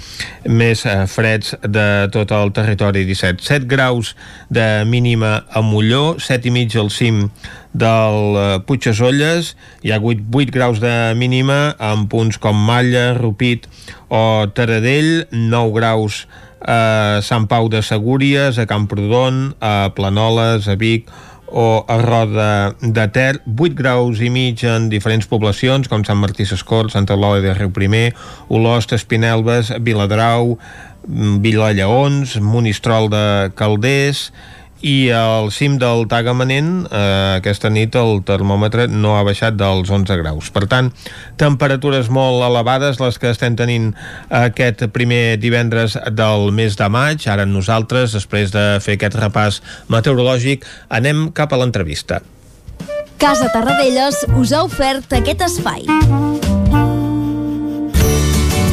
més 0.44 0.84
eh, 0.84 1.06
freds 1.08 1.54
de 1.62 1.86
tot 2.12 2.34
el 2.34 2.52
territori 2.52 3.06
17. 3.08 3.40
7 3.46 3.70
graus 3.70 4.12
de 4.50 4.84
mínima 4.90 5.44
a 5.48 5.62
Molló, 5.64 6.18
7 6.18 6.50
i 6.50 6.52
mig 6.52 6.76
al 6.76 6.90
cim 6.92 7.28
del 7.72 8.36
eh, 8.36 8.46
Puigdesolles, 8.66 9.54
hi 9.86 9.94
ha 9.94 10.02
8, 10.02 10.28
8 10.34 10.52
graus 10.52 10.82
de 10.82 11.14
mínima 11.16 11.76
en 11.78 12.08
punts 12.10 12.42
com 12.42 12.58
Malla, 12.58 13.12
Rupit 13.16 13.70
o 14.10 14.50
Taradell, 14.52 15.28
9 15.30 15.78
graus 15.78 16.26
a 16.64 17.20
Sant 17.22 17.46
Pau 17.50 17.68
de 17.68 17.82
Segúries, 17.84 18.58
a 18.58 18.66
Camprodon, 18.66 19.54
a 19.60 19.92
Planoles, 19.94 20.68
a 20.68 20.76
Vic 20.80 21.10
o 21.54 21.84
a 21.86 21.98
Roda 22.00 22.74
de 22.80 23.04
Ter, 23.14 23.38
8 23.46 23.76
graus 23.78 24.18
i 24.18 24.30
mig 24.32 24.64
en 24.66 24.88
diferents 24.90 25.28
poblacions 25.30 25.86
com 25.86 26.02
Sant 26.02 26.18
Martí 26.18 26.42
Sescort, 26.48 26.90
Santa 26.90 27.14
Eulàlia 27.14 27.44
de 27.44 27.54
Riu 27.54 27.70
Primer, 27.70 28.08
Olost, 28.48 28.96
Espinelves, 28.96 29.70
Viladrau, 29.78 30.56
Vila 31.06 31.70
Lleons, 31.76 32.38
Monistrol 32.40 33.06
de 33.12 33.52
Calders 33.54 34.32
i 34.84 35.08
al 35.16 35.48
cim 35.54 35.78
del 35.80 36.04
Tagamanent 36.10 36.84
eh, 36.84 37.38
aquesta 37.38 37.70
nit 37.72 37.96
el 37.96 38.20
termòmetre 38.28 38.84
no 38.92 39.14
ha 39.16 39.22
baixat 39.24 39.56
dels 39.56 39.88
11 39.88 40.18
graus. 40.20 40.50
Per 40.52 40.66
tant, 40.68 40.90
temperatures 41.40 42.10
molt 42.12 42.44
elevades 42.44 43.00
les 43.00 43.18
que 43.20 43.32
estem 43.32 43.56
tenint 43.56 43.92
aquest 44.28 44.84
primer 44.92 45.38
divendres 45.40 45.96
del 46.12 46.50
mes 46.52 46.76
de 46.76 46.90
maig. 46.92 47.24
Ara 47.32 47.48
nosaltres, 47.48 48.12
després 48.12 48.52
de 48.52 48.66
fer 48.84 48.98
aquest 48.98 49.16
repàs 49.22 49.62
meteorològic, 49.88 50.68
anem 50.92 51.30
cap 51.32 51.56
a 51.56 51.60
l'entrevista. 51.62 52.20
Casa 53.16 53.48
Tarradellas 53.54 54.26
us 54.36 54.52
ha 54.52 54.66
ofert 54.68 55.16
aquest 55.16 55.48
espai. 55.48 55.88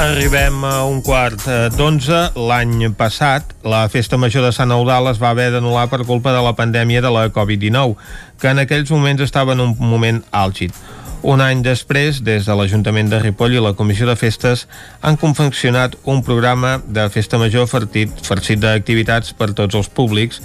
Arribem 0.00 0.64
a 0.64 0.84
un 0.88 1.02
quart 1.04 1.42
eh, 1.44 1.66
d'onze. 1.76 2.16
L'any 2.32 2.86
passat, 2.96 3.50
la 3.68 3.82
festa 3.92 4.16
major 4.16 4.46
de 4.46 4.52
Sant 4.56 4.72
Eudal 4.72 5.10
es 5.10 5.20
va 5.20 5.34
haver 5.34 5.50
d'anul·lar 5.52 5.90
per 5.92 6.06
culpa 6.08 6.32
de 6.32 6.40
la 6.40 6.54
pandèmia 6.56 7.02
de 7.04 7.10
la 7.12 7.26
Covid-19, 7.28 7.98
que 8.40 8.48
en 8.48 8.62
aquells 8.62 8.88
moments 8.94 9.20
estava 9.20 9.52
en 9.52 9.60
un 9.60 9.74
moment 9.76 10.22
àlgid. 10.32 10.72
Un 11.20 11.44
any 11.44 11.60
després, 11.60 12.22
des 12.24 12.48
de 12.48 12.56
l'Ajuntament 12.56 13.10
de 13.12 13.20
Ripoll 13.20 13.58
i 13.58 13.60
la 13.60 13.74
Comissió 13.76 14.08
de 14.08 14.16
Festes 14.16 14.64
han 15.04 15.20
confeccionat 15.20 15.98
un 16.08 16.24
programa 16.24 16.78
de 16.80 17.04
festa 17.12 17.36
major 17.36 17.68
farcit 17.68 18.56
d'activitats 18.64 19.36
per 19.36 19.50
tots 19.52 19.76
els 19.76 19.92
públics, 19.92 20.40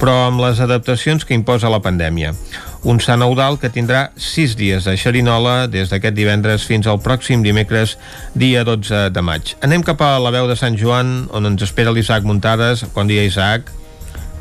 però 0.00 0.16
amb 0.26 0.40
les 0.40 0.60
adaptacions 0.64 1.26
que 1.28 1.36
imposa 1.36 1.70
la 1.70 1.82
pandèmia. 1.84 2.32
Un 2.88 3.02
Sant 3.04 3.20
Eudal 3.20 3.58
que 3.60 3.68
tindrà 3.72 4.06
sis 4.16 4.56
dies 4.56 4.88
de 4.88 4.96
xerinola 4.96 5.66
des 5.68 5.92
d'aquest 5.92 6.16
divendres 6.16 6.64
fins 6.64 6.88
al 6.88 7.02
pròxim 7.04 7.44
dimecres, 7.44 7.98
dia 8.32 8.64
12 8.64 9.10
de 9.12 9.24
maig. 9.24 9.54
Anem 9.60 9.84
cap 9.84 10.00
a 10.00 10.14
la 10.18 10.32
veu 10.32 10.48
de 10.48 10.56
Sant 10.56 10.80
Joan, 10.80 11.28
on 11.36 11.52
ens 11.52 11.68
espera 11.68 11.92
l'Isaac 11.92 12.24
Muntades. 12.24 12.86
Bon 12.96 13.06
dia, 13.10 13.28
Isaac. 13.28 13.68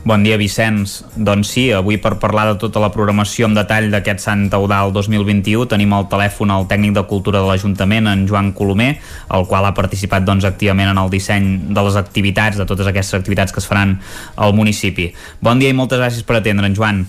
Bon 0.10 0.24
dia, 0.26 0.40
Vicenç. 0.42 1.04
Doncs 1.14 1.52
sí, 1.54 1.68
avui 1.70 2.00
per 2.02 2.16
parlar 2.18 2.48
de 2.48 2.56
tota 2.58 2.82
la 2.82 2.88
programació 2.90 3.46
amb 3.46 3.60
detall 3.60 3.92
d'aquest 3.94 4.24
Sant 4.24 4.48
Eudal 4.58 4.90
2021 4.96 5.68
tenim 5.70 5.94
al 5.94 6.08
telèfon 6.10 6.50
el 6.56 6.66
tècnic 6.72 6.96
de 6.98 7.04
cultura 7.12 7.44
de 7.44 7.46
l'Ajuntament, 7.46 8.10
en 8.10 8.26
Joan 8.26 8.50
Colomer, 8.58 8.96
el 9.38 9.46
qual 9.46 9.70
ha 9.70 9.76
participat 9.78 10.26
doncs, 10.26 10.50
activament 10.50 10.90
en 10.90 11.04
el 11.04 11.14
disseny 11.14 11.54
de 11.70 11.86
les 11.86 12.02
activitats, 12.02 12.58
de 12.58 12.66
totes 12.66 12.90
aquestes 12.90 13.22
activitats 13.22 13.54
que 13.54 13.62
es 13.62 13.70
faran 13.70 14.00
al 14.34 14.58
municipi. 14.58 15.12
Bon 15.46 15.62
dia 15.62 15.70
i 15.70 15.78
moltes 15.78 16.02
gràcies 16.02 16.26
per 16.26 16.42
atendre, 16.42 16.66
en 16.66 16.82
Joan. 16.82 17.06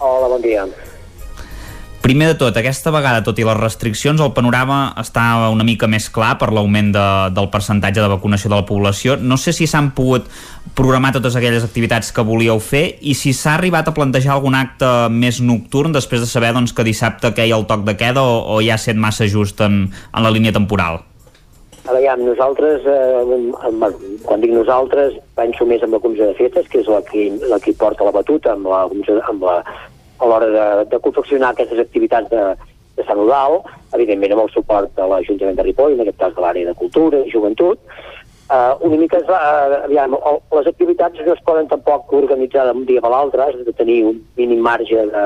Hola, 0.00 0.32
bon 0.32 0.40
dia. 0.40 0.64
Primer 2.06 2.28
de 2.28 2.34
tot, 2.38 2.54
aquesta 2.54 2.92
vegada, 2.94 3.18
tot 3.26 3.40
i 3.42 3.44
les 3.48 3.56
restriccions, 3.58 4.20
el 4.22 4.30
panorama 4.30 4.92
està 5.02 5.24
una 5.50 5.64
mica 5.66 5.88
més 5.90 6.04
clar 6.14 6.36
per 6.38 6.52
l'augment 6.54 6.92
de, 6.94 7.06
del 7.34 7.48
percentatge 7.50 7.98
de 7.98 8.10
vacunació 8.12 8.46
de 8.52 8.60
la 8.60 8.66
població. 8.68 9.16
No 9.18 9.34
sé 9.34 9.50
si 9.50 9.66
s'han 9.66 9.88
pogut 9.96 10.28
programar 10.78 11.10
totes 11.16 11.34
aquelles 11.34 11.66
activitats 11.66 12.12
que 12.14 12.22
volíeu 12.28 12.60
fer 12.62 12.84
i 13.02 13.16
si 13.18 13.32
s'ha 13.34 13.56
arribat 13.56 13.90
a 13.90 13.94
plantejar 13.96 14.36
algun 14.36 14.54
acte 14.54 14.90
més 15.10 15.40
nocturn 15.42 15.96
després 15.96 16.22
de 16.22 16.28
saber 16.30 16.52
doncs, 16.54 16.76
que 16.76 16.86
dissabte 16.86 17.32
queia 17.34 17.58
el 17.58 17.66
toc 17.66 17.82
de 17.88 17.96
queda 17.98 18.22
o, 18.22 18.38
o 18.54 18.60
ja 18.62 18.78
ha 18.78 18.84
set 18.84 18.94
massa 18.94 19.26
just 19.26 19.64
en, 19.66 19.88
en 19.90 20.26
la 20.28 20.30
línia 20.30 20.54
temporal. 20.54 21.02
A 21.90 21.96
veure, 21.96 22.14
nosaltres, 22.22 22.86
eh, 22.86 23.42
quan 24.30 24.46
dic 24.46 24.54
nosaltres, 24.54 25.18
penso 25.34 25.66
més 25.66 25.82
en 25.82 25.90
la 25.90 26.02
comissió 26.06 26.30
de 26.30 26.38
festes, 26.38 26.70
que 26.70 26.84
és 26.86 26.94
la 26.94 27.02
que, 27.10 27.26
la 27.50 27.58
que 27.58 27.74
porta 27.74 28.06
la 28.06 28.14
batuta 28.14 28.54
amb 28.54 28.70
la, 28.70 28.84
amb 28.86 29.50
la, 29.50 29.58
a 30.18 30.26
l'hora 30.28 30.48
de, 30.56 30.66
de 30.90 31.00
confeccionar 31.04 31.52
aquestes 31.52 31.80
activitats 31.82 32.30
de, 32.30 32.42
de 32.96 33.06
Sant 33.08 33.20
Udal, 33.20 33.60
evidentment 33.96 34.36
amb 34.36 34.46
el 34.46 34.52
suport 34.54 34.92
de 34.96 35.08
l'Ajuntament 35.10 35.58
de 35.58 35.66
Ripoll, 35.66 35.96
en 35.96 36.04
aquest 36.04 36.20
cas 36.22 36.36
de 36.36 36.44
l'àrea 36.44 36.70
de 36.70 36.76
cultura 36.78 37.20
i 37.24 37.32
joventut. 37.32 37.80
Uh, 38.46 38.78
una 38.86 39.00
mica, 39.00 39.18
uh, 39.26 39.82
aviam, 39.88 40.14
les 40.54 40.70
activitats 40.70 41.18
no 41.26 41.34
es 41.34 41.42
poden 41.42 41.66
tampoc 41.66 42.12
organitzar 42.14 42.68
d'un 42.68 42.84
dia 42.86 43.02
per 43.02 43.10
l'altre, 43.10 43.42
has 43.42 43.66
de 43.66 43.74
tenir 43.74 44.04
un 44.06 44.20
mínim 44.38 44.62
marge 44.62 45.02
de, 45.10 45.24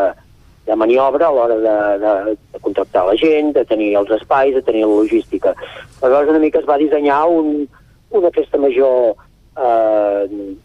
de 0.66 0.76
maniobra 0.76 1.28
a 1.28 1.34
l'hora 1.34 1.58
de, 1.60 1.76
de, 2.00 2.36
de 2.54 2.62
contractar 2.64 3.04
la 3.06 3.16
gent, 3.20 3.52
de 3.56 3.64
tenir 3.68 3.92
els 4.00 4.10
espais, 4.16 4.54
de 4.54 4.64
tenir 4.64 4.86
la 4.86 5.02
logística. 5.02 5.54
Aleshores 6.00 6.32
una 6.32 6.42
mica 6.46 6.62
es 6.62 6.68
va 6.68 6.80
dissenyar 6.80 7.20
un, 7.28 7.68
una 8.10 8.30
festa 8.30 8.58
major 8.58 9.14
eh, 9.60 10.56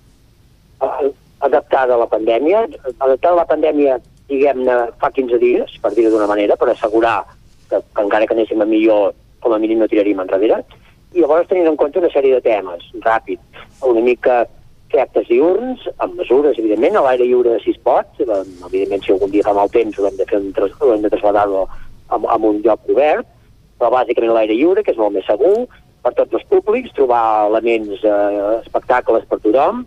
adaptada 1.40 1.96
a 1.96 2.02
la 2.04 2.08
pandèmia, 2.08 2.66
adaptada 3.00 3.34
a 3.34 3.42
la 3.44 3.50
pandèmia 3.50 4.00
diguem-ne, 4.30 4.78
fa 5.02 5.12
15 5.14 5.40
dies, 5.42 5.78
per 5.82 5.94
dir-ho 5.94 6.12
d'una 6.14 6.30
manera, 6.30 6.58
per 6.58 6.72
assegurar 6.72 7.22
que, 7.70 7.80
que 7.80 8.02
encara 8.02 8.28
que 8.28 8.36
anéssim 8.38 8.62
a 8.62 8.70
millor, 8.70 9.14
com 9.40 9.54
a 9.54 9.62
mínim 9.62 9.82
no 9.82 9.90
tiraríem 9.92 10.22
enrere, 10.24 10.64
i 11.16 11.22
llavors 11.22 11.48
tenint 11.48 11.70
en 11.70 11.78
compte 11.80 12.02
una 12.02 12.12
sèrie 12.12 12.36
de 12.36 12.44
temes, 12.44 12.88
ràpid, 13.06 13.40
una 13.88 14.04
mica 14.04 14.44
fer 14.92 15.02
actes 15.06 15.30
diurns, 15.30 15.86
amb 16.04 16.18
mesures, 16.20 16.58
evidentment, 16.60 16.98
a 16.98 17.06
l'aire 17.06 17.28
lliure 17.28 17.56
si 17.64 17.74
es 17.76 17.80
pot, 17.84 18.20
evidentment 18.20 19.04
si 19.04 19.14
algun 19.14 19.32
dia 19.34 19.46
fa 19.46 19.56
mal 19.56 19.72
temps 19.74 19.98
ho 20.00 20.10
hem 20.10 20.20
de, 20.20 20.28
fer 20.30 20.42
un, 20.42 20.52
ho 20.56 20.92
hem 20.94 21.06
de 21.06 21.12
traslladar-lo 21.14 21.66
a, 21.66 22.20
a 22.20 22.38
un 22.38 22.62
lloc 22.66 22.92
obert, 22.94 23.28
però 23.80 23.92
bàsicament 23.94 24.32
a 24.34 24.38
l'aire 24.40 24.58
lliure, 24.58 24.84
que 24.84 24.94
és 24.94 25.02
molt 25.02 25.16
més 25.16 25.28
segur, 25.28 25.66
per 26.06 26.14
tots 26.20 26.38
els 26.38 26.46
públics, 26.52 26.94
trobar 26.94 27.48
elements, 27.50 28.04
eh, 28.06 28.62
espectacles 28.62 29.26
per 29.30 29.40
tothom, 29.42 29.86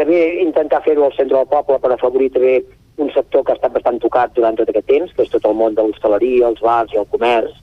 també 0.00 0.20
intentar 0.42 0.82
fer-ho 0.82 1.06
al 1.06 1.16
centre 1.16 1.36
del 1.36 1.50
poble 1.50 1.78
per 1.82 1.92
afavorir 1.94 2.30
també 2.34 2.60
un 3.00 3.12
sector 3.14 3.44
que 3.44 3.54
ha 3.54 3.58
estat 3.58 3.72
bastant 3.76 4.00
tocat 4.02 4.34
durant 4.36 4.58
tot 4.58 4.68
aquest 4.70 4.88
temps, 4.88 5.14
que 5.16 5.26
és 5.26 5.32
tot 5.32 5.46
el 5.48 5.56
món 5.56 5.76
de 5.76 5.84
l'hostaleria, 5.86 6.48
els 6.48 6.60
bars 6.64 6.92
i 6.94 7.00
el 7.00 7.08
comerç. 7.12 7.56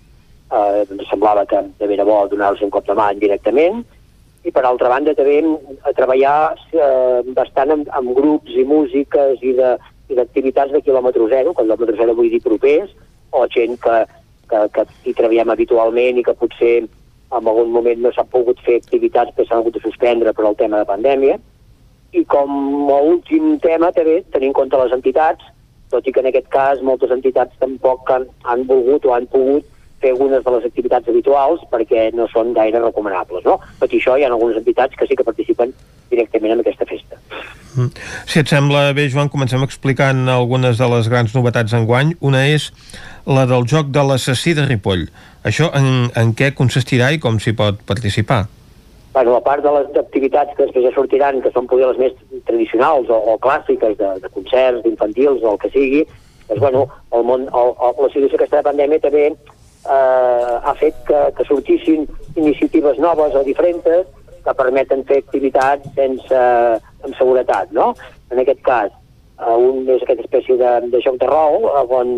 Eh, 0.48 0.86
ens 0.86 1.10
semblava 1.12 1.46
que 1.46 1.62
de 1.80 1.88
ben 1.88 2.04
bo 2.08 2.24
donar-los 2.32 2.64
un 2.64 2.74
cop 2.74 2.88
de 2.88 2.96
mà 2.98 3.12
directament. 3.20 3.84
I 4.48 4.54
per 4.56 4.64
altra 4.64 4.90
banda 4.90 5.14
també 5.18 5.42
a 5.84 5.92
treballar 5.98 6.56
eh, 6.72 7.22
bastant 7.36 7.74
amb, 7.76 7.90
amb 8.00 8.16
grups 8.16 8.56
i 8.56 8.64
músiques 8.66 9.44
i 9.44 9.54
de 9.58 9.76
i 10.08 10.16
d'activitats 10.16 10.72
de 10.72 10.82
quilòmetre 10.84 11.28
zero, 11.32 11.54
quilòmetre 11.56 11.98
zero 12.00 12.16
vull 12.16 12.32
dir 12.32 12.40
propers, 12.44 12.94
o 13.36 13.44
gent 13.52 13.76
que, 13.84 13.98
que, 14.52 14.62
que 14.76 14.86
hi 15.04 15.14
treballem 15.18 15.52
habitualment 15.52 16.20
i 16.20 16.24
que 16.24 16.36
potser 16.40 16.76
en 16.78 17.50
algun 17.52 17.74
moment 17.74 18.00
no 18.00 18.14
s'ha 18.16 18.24
pogut 18.32 18.62
fer 18.64 18.78
activitats 18.80 19.36
que 19.36 19.46
s'han 19.46 19.60
hagut 19.60 19.76
de 19.76 19.84
suspendre 19.84 20.32
per 20.34 20.46
al 20.48 20.56
tema 20.60 20.80
de 20.80 20.88
pandèmia, 20.88 21.36
i 22.18 22.26
com 22.26 22.52
a 22.94 23.00
últim 23.14 23.58
tema 23.64 23.92
també 23.96 24.20
tenir 24.34 24.52
en 24.52 24.58
compte 24.58 24.80
les 24.82 24.94
entitats, 24.96 25.50
tot 25.92 26.08
i 26.08 26.14
que 26.14 26.24
en 26.24 26.30
aquest 26.32 26.50
cas 26.54 26.84
moltes 26.84 27.14
entitats 27.14 27.56
tampoc 27.62 28.10
han, 28.12 28.28
han 28.44 28.66
volgut 28.70 29.06
o 29.06 29.14
han 29.16 29.28
pogut 29.32 29.68
fer 30.02 30.12
algunes 30.14 30.44
de 30.46 30.54
les 30.54 30.66
activitats 30.68 31.10
habituals 31.10 31.64
perquè 31.72 32.10
no 32.14 32.28
són 32.30 32.52
gaire 32.58 32.82
recomanables. 32.84 33.46
No? 33.46 33.58
Tot 33.80 33.94
i 33.94 34.02
això, 34.02 34.18
hi 34.18 34.26
ha 34.26 34.30
algunes 34.30 34.60
entitats 34.60 34.98
que 34.98 35.08
sí 35.10 35.18
que 35.18 35.26
participen 35.26 35.74
directament 36.12 36.54
en 36.54 36.62
aquesta 36.62 36.86
festa. 36.90 37.18
Mm. 37.78 37.90
Si 38.30 38.42
et 38.42 38.52
sembla 38.52 38.92
bé, 38.98 39.08
Joan, 39.14 39.32
comencem 39.34 39.64
explicant 39.66 40.28
algunes 40.34 40.78
de 40.82 40.90
les 40.94 41.10
grans 41.14 41.34
novetats 41.38 41.74
enguany. 41.78 42.14
Una 42.22 42.46
és 42.50 42.70
la 43.26 43.48
del 43.50 43.66
joc 43.70 43.90
de 43.94 44.06
l'assassí 44.06 44.54
de 44.58 44.68
Ripoll. 44.70 45.08
Això 45.48 45.72
en, 45.78 46.12
en 46.18 46.36
què 46.38 46.54
consistirà 46.58 47.12
i 47.14 47.22
com 47.24 47.42
s'hi 47.42 47.56
pot 47.58 47.82
participar? 47.90 48.46
Bueno, 49.18 49.36
a 49.36 49.42
part 49.42 49.64
de 49.64 49.72
les 49.74 49.96
activitats 49.98 50.54
que 50.54 50.68
després 50.68 50.84
ja 50.86 50.94
sortiran, 50.94 51.40
que 51.42 51.50
són 51.50 51.66
poder 51.66 51.88
les 51.90 51.98
més 51.98 52.18
tradicionals 52.46 53.08
o, 53.10 53.18
o 53.32 53.34
clàssiques, 53.42 53.96
de, 53.98 54.10
de 54.22 54.30
concerts, 54.30 54.84
d'infantils 54.84 55.42
o 55.42 55.56
el 55.56 55.58
que 55.64 55.72
sigui, 55.74 56.02
doncs, 56.46 56.60
bueno, 56.62 56.84
el 57.18 57.24
món, 57.26 57.48
el, 57.50 57.72
el, 57.88 57.96
la 57.98 58.10
situació 58.14 58.38
aquesta 58.38 58.60
de 58.60 58.68
pandèmia 58.68 59.02
també 59.02 59.24
eh, 59.32 60.54
ha 60.62 60.76
fet 60.78 61.00
que, 61.08 61.22
que 61.34 61.48
sortissin 61.50 62.06
iniciatives 62.36 63.02
noves 63.02 63.34
o 63.34 63.42
diferents 63.48 63.90
que 64.46 64.56
permeten 64.60 65.02
fer 65.10 65.18
activitats 65.24 65.90
sense, 65.98 66.44
amb 67.02 67.18
seguretat, 67.18 67.74
no? 67.74 67.96
En 68.30 68.44
aquest 68.44 68.62
cas, 68.70 68.94
eh, 69.42 69.56
un 69.72 69.82
és 69.96 70.06
aquesta 70.06 70.28
espècie 70.28 70.60
de, 70.62 70.76
de 70.94 71.02
joc 71.08 71.18
de 71.24 71.32
rol, 71.34 71.66
on, 71.90 72.14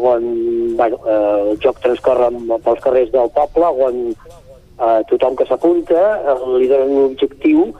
on 0.00 0.32
bueno, 0.80 1.04
eh, 1.04 1.52
el 1.52 1.60
joc 1.60 1.84
transcorre 1.84 2.32
pels 2.56 2.82
carrers 2.88 3.12
del 3.12 3.28
poble, 3.36 3.68
on 3.90 4.00
eh, 4.78 5.00
tothom 5.10 5.36
que 5.36 5.46
s'apunta 5.48 6.02
eh, 6.18 6.38
li 6.60 6.70
donen 6.70 6.94
un 6.94 7.04
objectiu 7.10 7.70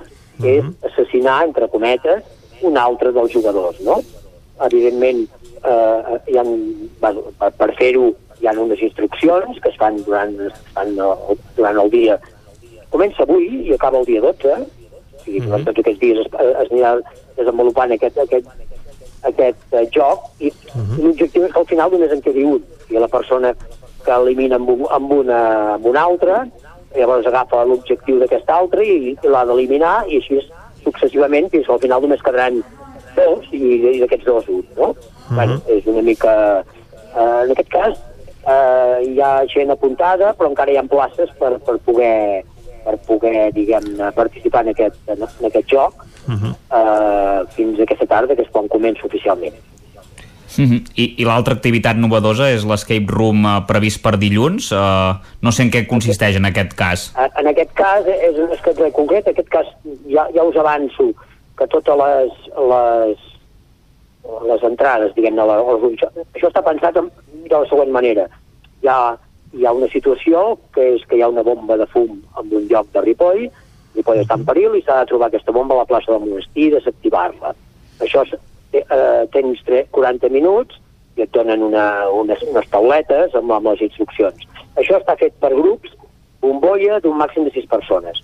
que 0.40 0.58
és 0.58 0.68
assassinar, 0.90 1.42
entre 1.46 1.68
cometes, 1.72 2.22
un 2.66 2.76
altre 2.76 3.12
dels 3.12 3.32
jugadors, 3.32 3.80
no? 3.84 4.00
Evidentment, 4.66 5.24
eh, 5.62 6.16
hi 6.32 6.38
ha, 6.38 6.44
bueno, 7.00 7.24
per, 7.40 7.52
per 7.56 7.72
fer-ho 7.78 8.10
hi 8.40 8.48
ha 8.48 8.54
unes 8.60 8.82
instruccions 8.84 9.60
que 9.62 9.70
es 9.72 9.78
fan 9.80 9.96
durant, 10.04 10.34
es 10.48 10.56
fan 10.74 10.92
el, 10.92 11.38
durant 11.56 11.80
el 11.82 11.92
dia. 11.92 12.18
Comença 12.92 13.24
avui 13.24 13.48
i 13.64 13.74
acaba 13.74 14.00
el 14.02 14.08
dia 14.08 14.22
12, 14.24 14.52
o 14.56 15.22
sigui, 15.24 15.40
durant 15.46 15.64
tots 15.66 15.82
aquests 15.82 16.02
dies 16.02 16.20
es, 16.22 16.28
es 16.28 16.70
anirà 16.70 16.92
desenvolupant 17.38 17.94
aquest, 17.96 18.20
aquest, 18.22 18.52
aquest 19.30 19.74
uh, 19.74 19.82
joc 19.94 20.28
i 20.44 20.52
l'objectiu 21.00 21.46
és 21.46 21.52
que 21.52 21.62
al 21.62 21.68
final 21.72 21.92
només 21.92 22.12
en 22.14 22.22
quedi 22.24 22.44
un. 22.46 22.62
I 22.92 23.00
la 23.02 23.10
persona 23.10 23.52
que 24.04 24.14
elimina 24.14 24.60
amb, 24.60 24.70
un, 24.70 24.84
amb, 24.94 25.12
una, 25.16 25.40
amb 25.74 25.88
una 25.90 26.04
altra, 26.06 26.44
llavors 26.96 27.28
agafa 27.28 27.64
l'objectiu 27.68 28.18
d'aquest 28.22 28.50
altre 28.50 28.86
i, 28.86 29.14
i 29.14 29.30
l'ha 29.32 29.44
d'eliminar 29.48 29.96
i 30.08 30.20
així 30.20 30.40
successivament 30.84 31.50
fins 31.52 31.68
al 31.68 31.80
final 31.82 32.02
només 32.04 32.24
quedaran 32.24 32.60
dos 33.16 33.46
i, 33.52 33.62
i 33.96 34.00
d'aquests 34.02 34.26
dos 34.26 34.50
un, 34.52 34.64
no? 34.76 34.94
bueno, 35.30 35.60
és 35.72 35.86
una 35.86 36.02
mica... 36.02 36.34
Eh, 37.16 37.38
en 37.46 37.52
aquest 37.54 37.70
cas 37.72 37.94
eh, 38.44 38.96
hi 39.08 39.20
ha 39.24 39.32
gent 39.52 39.72
apuntada 39.72 40.34
però 40.36 40.50
encara 40.52 40.72
hi 40.74 40.76
ha 40.80 40.84
places 40.90 41.32
per, 41.40 41.56
per 41.64 41.78
poder 41.86 42.44
per 42.86 42.98
poder, 43.02 43.48
diguem 43.54 43.96
participar 44.14 44.62
en 44.62 44.70
aquest, 44.70 45.00
en, 45.10 45.24
en 45.26 45.48
aquest 45.48 45.72
joc 45.72 46.04
eh, 46.30 47.40
fins 47.56 47.80
aquesta 47.82 48.06
tarda, 48.06 48.36
que 48.36 48.44
és 48.46 48.52
quan 48.52 48.68
comença 48.70 49.06
oficialment. 49.08 49.56
Mhm. 50.58 50.78
I, 50.96 51.04
i 51.20 51.24
l'altra 51.24 51.54
activitat 51.54 51.96
novedosa 51.96 52.50
és 52.50 52.64
l'escape 52.64 53.06
room 53.12 53.44
eh, 53.46 53.54
previst 53.68 54.02
per 54.02 54.16
dilluns. 54.18 54.70
Eh, 54.72 55.12
no 55.42 55.52
sé 55.52 55.62
en 55.66 55.70
què 55.70 55.86
consisteix 55.86 56.36
en 56.36 56.44
aquest 56.48 56.74
cas. 56.74 57.12
En 57.38 57.46
aquest 57.52 57.72
cas 57.74 58.06
és 58.06 58.38
un 58.38 58.52
escatrer 58.52 58.92
concret, 58.92 59.26
en 59.26 59.34
aquest 59.34 59.48
cas 59.52 59.66
ja, 60.08 60.26
ja 60.34 60.42
us 60.44 60.56
avanço 60.56 61.10
que 61.58 61.66
totes 61.72 61.96
les, 61.96 62.32
les, 62.70 63.18
les 64.48 64.62
entrades, 64.70 65.14
diguem-ne, 65.16 65.42
ulls- 65.42 66.02
això 66.34 66.48
està 66.50 66.62
pensat 66.64 66.96
en- 67.00 67.10
de 67.46 67.54
la 67.56 67.66
següent 67.70 67.90
manera. 67.92 68.26
Hi 68.82 68.88
ha, 68.88 69.16
hi 69.56 69.64
ha 69.64 69.72
una 69.72 69.88
situació 69.88 70.58
que 70.74 70.94
és 70.96 71.04
que 71.08 71.16
hi 71.16 71.22
ha 71.22 71.28
una 71.32 71.42
bomba 71.42 71.76
de 71.76 71.86
fum 71.86 72.18
en 72.40 72.50
un 72.52 72.66
lloc 72.68 72.90
de 72.92 73.00
Ripoll, 73.00 73.46
Ripoll 73.96 74.18
està 74.20 74.34
en 74.36 74.44
perill 74.44 74.74
i 74.76 74.82
s'ha 74.84 74.98
de 75.00 75.06
trobar 75.12 75.28
aquesta 75.28 75.52
bomba 75.52 75.74
a 75.74 75.78
la 75.78 75.86
plaça 75.88 76.12
del 76.12 76.26
monestir 76.28 76.66
i 76.66 76.74
desactivar-la. 76.74 77.54
Això 78.04 78.22
és, 78.26 78.34
eh, 78.82 79.22
tens 79.32 79.62
tre- 79.66 79.86
40 79.96 80.30
minuts 80.34 80.78
i 81.16 81.24
et 81.24 81.32
donen 81.32 81.62
una, 81.64 82.08
unes, 82.12 82.42
unes 82.50 82.66
tauletes 82.72 83.34
amb, 83.34 83.52
amb 83.52 83.70
les 83.72 83.86
instruccions. 83.88 84.42
Això 84.76 84.98
està 84.98 85.16
fet 85.16 85.36
per 85.40 85.54
grups, 85.54 85.94
bombolla 86.42 87.00
d'un 87.00 87.16
màxim 87.16 87.46
de 87.46 87.52
6 87.54 87.68
persones. 87.70 88.20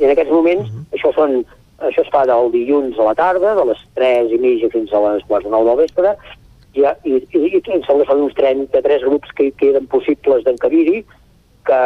I 0.00 0.08
en 0.08 0.14
aquests 0.14 0.32
moments, 0.34 0.70
això, 0.96 1.12
són, 1.14 1.44
això 1.78 2.02
es 2.02 2.10
fa 2.10 2.24
del 2.26 2.50
dilluns 2.50 2.98
a 2.98 3.10
la 3.10 3.14
tarda, 3.18 3.54
de 3.54 3.68
les 3.70 3.84
3 3.94 4.32
i 4.34 4.40
mitja 4.42 4.72
fins 4.72 4.92
a 4.92 5.02
les 5.04 5.22
quarts 5.28 5.46
de 5.46 5.52
9 5.54 5.70
del 5.70 5.82
vespre, 5.84 6.16
i, 6.74 6.82
i, 6.82 7.20
i, 7.30 7.44
i 7.54 7.60
em 7.60 7.84
sembla 7.86 8.02
que 8.02 8.10
són 8.10 8.24
uns 8.26 8.34
33 8.34 9.06
grups 9.06 9.30
que 9.38 9.46
hi 9.46 9.52
queden 9.60 9.86
possibles 9.86 10.42
d'encabir-hi, 10.42 11.04
que, 11.68 11.82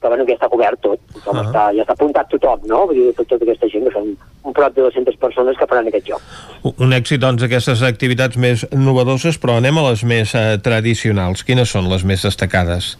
que, 0.00 0.08
bueno, 0.08 0.24
que 0.26 0.34
ja 0.34 0.38
està 0.38 0.48
cobert 0.52 0.80
tot. 0.84 1.00
Tothom 1.14 1.40
està, 1.42 1.64
ja 1.76 1.84
està 1.84 1.96
apuntat 1.96 2.28
tothom, 2.32 2.66
no? 2.70 2.82
Vull 2.90 2.98
dir, 2.98 3.06
tot, 3.16 3.28
tota 3.30 3.46
aquesta 3.46 3.70
gent, 3.72 3.86
que 3.88 3.94
són 3.94 4.12
un 4.46 4.56
prop 4.56 4.76
de 4.76 4.84
200 4.84 5.18
persones 5.22 5.58
que 5.58 5.68
faran 5.70 5.88
aquest 5.90 6.10
joc. 6.12 6.30
Un 6.76 6.94
èxit, 6.96 7.22
doncs, 7.22 7.46
aquestes 7.46 7.82
activitats 7.86 8.38
més 8.40 8.66
novedoses, 8.72 9.40
però 9.42 9.58
anem 9.60 9.80
a 9.80 9.88
les 9.90 10.04
més 10.04 10.34
eh, 10.36 10.46
tradicionals. 10.62 11.44
Quines 11.46 11.72
són 11.72 11.90
les 11.92 12.04
més 12.04 12.24
destacades? 12.28 12.94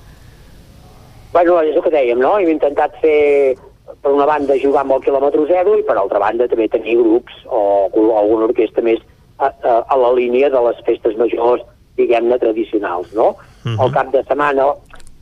Bueno, 1.37 1.61
és 1.61 1.77
el 1.77 1.85
que 1.85 1.93
dèiem, 1.93 2.21
no? 2.23 2.39
Hem 2.41 2.55
intentat 2.55 2.97
fer, 3.03 3.57
per 4.01 4.15
una 4.15 4.27
banda, 4.29 4.57
jugar 4.63 4.87
amb 4.87 4.97
el 4.97 5.05
quilòmetre 5.05 5.45
zero 5.51 5.77
i 5.77 5.85
per 5.85 5.99
altra 6.01 6.23
banda 6.23 6.49
també 6.49 6.69
tenir 6.73 6.97
grups 7.03 7.45
o, 7.45 7.61
o 7.93 8.07
alguna 8.17 8.49
orquestra 8.49 8.85
més 8.87 9.03
a, 9.37 9.51
a, 9.51 9.75
a 9.85 9.99
la 10.01 10.15
línia 10.17 10.49
de 10.51 10.63
les 10.69 10.81
festes 10.87 11.19
majors, 11.21 11.65
diguem-ne, 12.01 12.39
tradicionals, 12.41 13.13
no? 13.17 13.35
Mhm. 13.67 13.81
El 13.83 13.93
cap 13.93 14.13
de 14.15 14.23
setmana, 14.25 14.71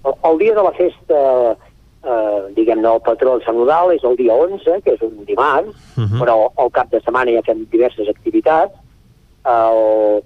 el, 0.05 0.15
el 0.31 0.39
dia 0.39 0.55
de 0.55 0.63
la 0.63 0.73
festa, 0.73 1.57
eh, 2.05 2.41
diguem-ne, 2.57 2.89
el 2.95 3.01
patró 3.01 3.39
de 3.39 3.45
Sant 3.45 3.61
és 3.95 4.05
el 4.05 4.17
dia 4.17 4.35
11, 4.35 4.81
que 4.85 4.95
és 4.95 5.03
un 5.03 5.25
dimarts, 5.25 5.75
Mhm. 5.97 6.21
però 6.21 6.51
al 6.57 6.71
cap 6.71 6.91
de 6.91 7.01
setmana 7.01 7.31
ja 7.33 7.43
fem 7.43 7.67
diverses 7.71 8.09
activitats. 8.09 8.75
El, 9.45 10.23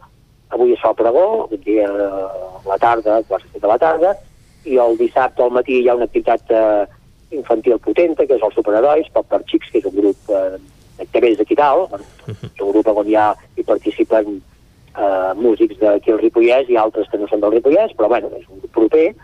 avui 0.50 0.72
es 0.72 0.80
fa 0.80 0.90
el 0.90 0.94
pregó, 0.94 1.48
el 1.50 1.60
dia, 1.64 1.88
a 1.88 2.68
la 2.68 2.78
tarda, 2.78 3.22
quarts 3.28 3.52
de 3.52 3.66
la 3.66 3.78
tarda, 3.78 4.16
i 4.64 4.76
el 4.76 4.96
dissabte 4.98 5.42
al 5.42 5.50
matí 5.50 5.80
hi 5.82 5.88
ha 5.88 5.94
una 5.94 6.04
activitat 6.04 6.50
eh, 6.50 6.86
infantil 7.30 7.78
potenta, 7.78 8.26
que 8.26 8.34
és 8.34 8.42
el 8.42 8.52
Superherois, 8.52 9.08
Pop 9.12 9.26
per 9.28 9.42
Xics, 9.44 9.70
que 9.70 9.78
és 9.78 9.84
un 9.84 9.96
grup 9.96 10.16
eh, 10.30 10.58
que 11.12 11.20
ve 11.20 11.34
d'aquí 11.36 11.54
dalt, 11.54 11.92
és 12.26 12.60
un 12.64 12.72
grup 12.72 12.88
on 12.88 13.06
ja 13.06 13.34
hi 13.56 13.62
participen 13.62 14.40
eh, 14.98 15.32
músics 15.36 15.78
d'aquí 15.78 16.10
al 16.10 16.18
Ripollès 16.18 16.68
i 16.70 16.76
altres 16.76 17.08
que 17.10 17.18
no 17.18 17.28
són 17.28 17.40
del 17.40 17.52
Ripollès, 17.52 17.94
però 17.96 18.08
bueno, 18.08 18.30
és 18.38 18.48
un 18.48 18.58
grup 18.60 18.72
proper, 18.72 19.14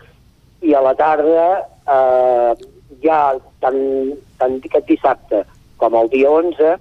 i 0.65 0.73
a 0.73 0.81
la 0.81 0.95
tarda 0.97 1.45
eh, 1.95 2.51
ja 3.05 3.19
tant, 3.63 3.79
tant 4.39 4.57
aquest 4.63 4.87
dissabte 4.89 5.43
com 5.81 5.95
el 5.99 6.09
dia 6.13 6.31
11 6.31 6.75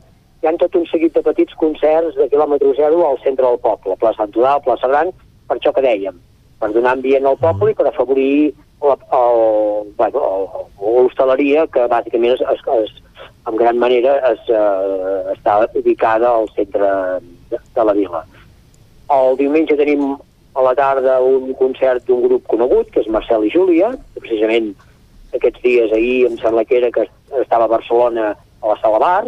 hi 0.45 0.49
ha 0.49 0.53
tot 0.61 0.75
un 0.77 0.85
seguit 0.91 1.15
de 1.17 1.23
petits 1.25 1.55
concerts 1.61 2.17
de 2.19 2.27
quilòmetre 2.33 2.75
zero 2.77 3.01
al 3.09 3.19
centre 3.25 3.47
del 3.47 3.59
poble, 3.65 3.97
plaça 4.01 4.23
Sant 4.25 4.33
Tudal, 4.35 4.61
plaça 4.67 4.89
Gran, 4.93 5.11
per 5.49 5.57
això 5.57 5.73
que 5.73 5.85
dèiem, 5.85 6.19
per 6.61 6.69
donar 6.75 6.93
ambient 6.99 7.25
al 7.27 7.39
poble 7.41 7.71
i 7.73 7.79
per 7.79 7.87
afavorir 7.89 8.53
el- 8.85 9.93
bueno, 9.97 10.21
l'hostaleria 10.81 11.67
que 11.73 11.87
bàsicament 11.89 12.35
es, 12.35 12.43
es, 12.53 12.61
es, 12.83 12.93
en 13.49 13.57
gran 13.57 13.79
manera 13.81 14.19
es, 14.33 14.41
eh, 14.49 15.33
està 15.33 15.63
ubicada 15.81 16.29
al 16.37 16.49
centre 16.57 16.91
de, 17.51 17.59
de 17.75 17.85
la 17.89 17.93
vila. 17.97 18.21
El 19.17 19.37
diumenge 19.41 19.77
tenim 19.81 20.15
a 20.55 20.63
la 20.63 20.75
tarda 20.79 21.21
un 21.23 21.53
concert 21.59 22.05
d'un 22.07 22.23
grup 22.29 22.47
conegut, 22.47 22.91
que 22.95 23.03
és 23.03 23.11
Marcel 23.11 23.47
i 23.47 23.51
Júlia, 23.51 23.93
precisament 24.21 24.73
aquests 25.35 25.63
dies 25.65 25.93
ahir 25.93 26.27
em 26.29 26.37
sembla 26.39 26.65
que 26.65 26.79
era 26.79 26.93
que 26.95 27.09
estava 27.41 27.67
a 27.67 27.73
Barcelona 27.73 28.35
a 28.35 28.71
la 28.71 28.77
Sala 28.81 29.01
Bar, 29.03 29.25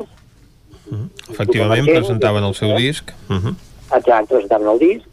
Efectivament, 1.30 1.82
Emergent, 1.82 2.04
presentaven 2.04 2.44
el 2.44 2.54
seu 2.54 2.76
disc. 2.76 3.12
Uh 3.28 3.36
-huh. 3.36 3.54
exacte, 3.96 4.34
presentaven 4.34 4.68
el 4.68 4.78
disc. 4.78 5.06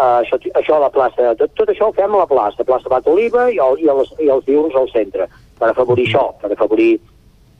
Uh, 0.00 0.22
això, 0.22 0.36
això 0.54 0.74
a 0.76 0.78
la 0.78 0.90
plaça, 0.90 1.34
tot, 1.36 1.50
tot 1.54 1.68
això 1.68 1.88
ho 1.88 1.92
fem 1.92 2.14
a 2.14 2.18
la 2.18 2.26
plaça, 2.26 2.64
plaça 2.64 2.88
Bat 2.88 3.06
Oliva 3.06 3.50
i, 3.50 3.58
el, 3.58 3.78
i, 3.84 3.88
els, 3.88 4.14
i 4.18 4.28
els 4.28 4.44
diurns 4.46 4.74
al 4.74 4.88
centre, 4.88 5.28
per 5.58 5.68
afavorir 5.68 6.06
això, 6.06 6.32
per 6.40 6.52
afavorir 6.52 6.94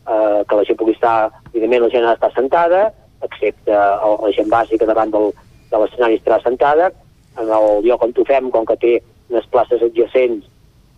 uh, 0.09 0.41
que 0.49 0.57
la 0.57 0.65
gent 0.65 0.79
pugui 0.79 0.93
estar, 0.93 1.31
evidentment 1.53 1.83
la 1.83 1.91
gent 1.91 2.05
ha 2.05 2.11
d'estar 2.11 2.33
sentada, 2.33 2.93
excepte 3.21 3.73
el, 3.73 4.17
la 4.25 4.33
gent 4.33 4.49
bàsica 4.49 4.87
davant 4.87 5.11
del, 5.11 5.35
de 5.71 5.77
l'escenari 5.79 6.17
estarà 6.17 6.41
sentada, 6.43 6.91
en 7.39 7.51
el 7.57 7.85
lloc 7.87 8.03
on 8.07 8.15
ho 8.17 8.27
fem, 8.29 8.51
com 8.51 8.67
que 8.67 8.79
té 8.83 8.93
unes 9.31 9.47
places 9.53 9.83
adjacents, 9.87 10.47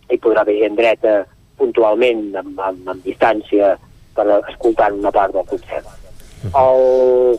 hi 0.09 0.19
podrà 0.21 0.41
haver 0.41 0.59
gent 0.61 0.77
dreta 0.79 1.15
puntualment, 1.59 2.31
amb, 2.39 2.59
amb, 2.59 2.87
amb 2.89 3.05
distància, 3.05 3.75
per 4.15 4.25
escoltar 4.49 4.91
una 4.93 5.11
part 5.13 5.33
del 5.33 5.45
concert. 5.49 5.87
El, 6.59 7.37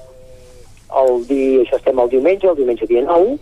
el 1.00 1.26
di, 1.28 1.42
això 1.62 1.78
estem 1.78 2.00
el 2.00 2.12
diumenge, 2.14 2.48
el 2.50 2.58
diumenge 2.58 2.88
dia 2.90 3.02
9, 3.06 3.36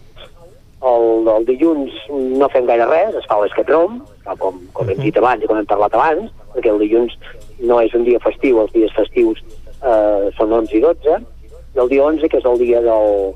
el, 0.91 1.29
el 1.31 1.47
dilluns 1.47 1.95
no 2.11 2.49
fem 2.53 2.67
gaire 2.67 2.89
res, 2.91 3.15
es 3.19 3.29
fa 3.31 3.39
tal 3.63 4.39
com, 4.39 4.59
com 4.75 4.91
hem 4.91 5.01
dit 5.03 5.17
abans 5.19 5.43
i 5.43 5.51
com 5.51 5.59
hem 5.59 5.69
parlat 5.71 5.95
abans, 5.95 6.33
perquè 6.55 6.73
el 6.73 6.83
dilluns 6.83 7.15
no 7.63 7.79
és 7.81 7.95
un 7.95 8.05
dia 8.09 8.21
festiu, 8.23 8.61
els 8.63 8.73
dies 8.75 8.93
festius 8.97 9.39
eh, 9.83 10.31
són 10.39 10.53
11 10.59 10.77
i 10.79 10.83
12, 10.83 11.19
i 11.75 11.83
el 11.83 11.93
dia 11.93 12.05
11, 12.05 12.29
que 12.29 12.41
és 12.43 12.49
el 12.49 12.59
dia 12.61 12.83
del, 12.85 13.33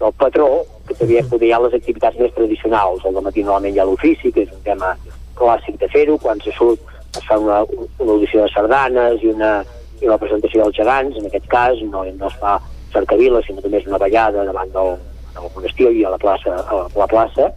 del 0.00 0.14
patró, 0.22 0.50
també 0.94 1.22
poder 1.30 1.52
les 1.64 1.74
activitats 1.74 2.18
més 2.18 2.32
tradicionals. 2.36 3.04
El 3.04 3.20
matí 3.20 3.42
normalment 3.42 3.74
hi 3.74 3.82
ha 3.82 3.88
l'ofici, 3.88 4.32
que 4.32 4.46
és 4.46 4.54
un 4.54 4.62
tema 4.64 4.94
clàssic 5.38 5.78
de 5.80 5.88
fer-ho, 5.92 6.16
quan 6.22 6.40
se 6.40 6.54
surt 6.56 6.80
es 7.16 7.24
fa 7.26 7.38
una, 7.38 7.62
una 7.98 8.12
audició 8.12 8.44
de 8.44 8.52
sardanes 8.52 9.22
i 9.24 9.30
una, 9.32 9.52
i 10.00 10.08
la 10.08 10.18
presentació 10.20 10.64
dels 10.64 10.76
gegants, 10.76 11.16
en 11.18 11.28
aquest 11.28 11.46
cas 11.50 11.80
no, 11.92 12.04
no 12.04 12.30
es 12.30 12.40
fa 12.40 12.58
cercavila, 12.92 13.42
sinó 13.44 13.62
també 13.64 13.80
és 13.80 13.88
una 13.88 14.00
ballada 14.00 14.44
davant 14.48 14.72
del, 14.74 14.96
del 15.36 15.54
monestir 15.54 15.90
i 15.92 16.04
a 16.04 16.12
la 16.14 16.20
plaça, 16.20 16.56
a 16.58 16.82
la 16.96 17.08
plaça. 17.10 17.50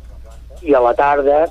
I 0.61 0.75
a 0.77 0.81
la 0.83 0.93
tarda 0.97 1.43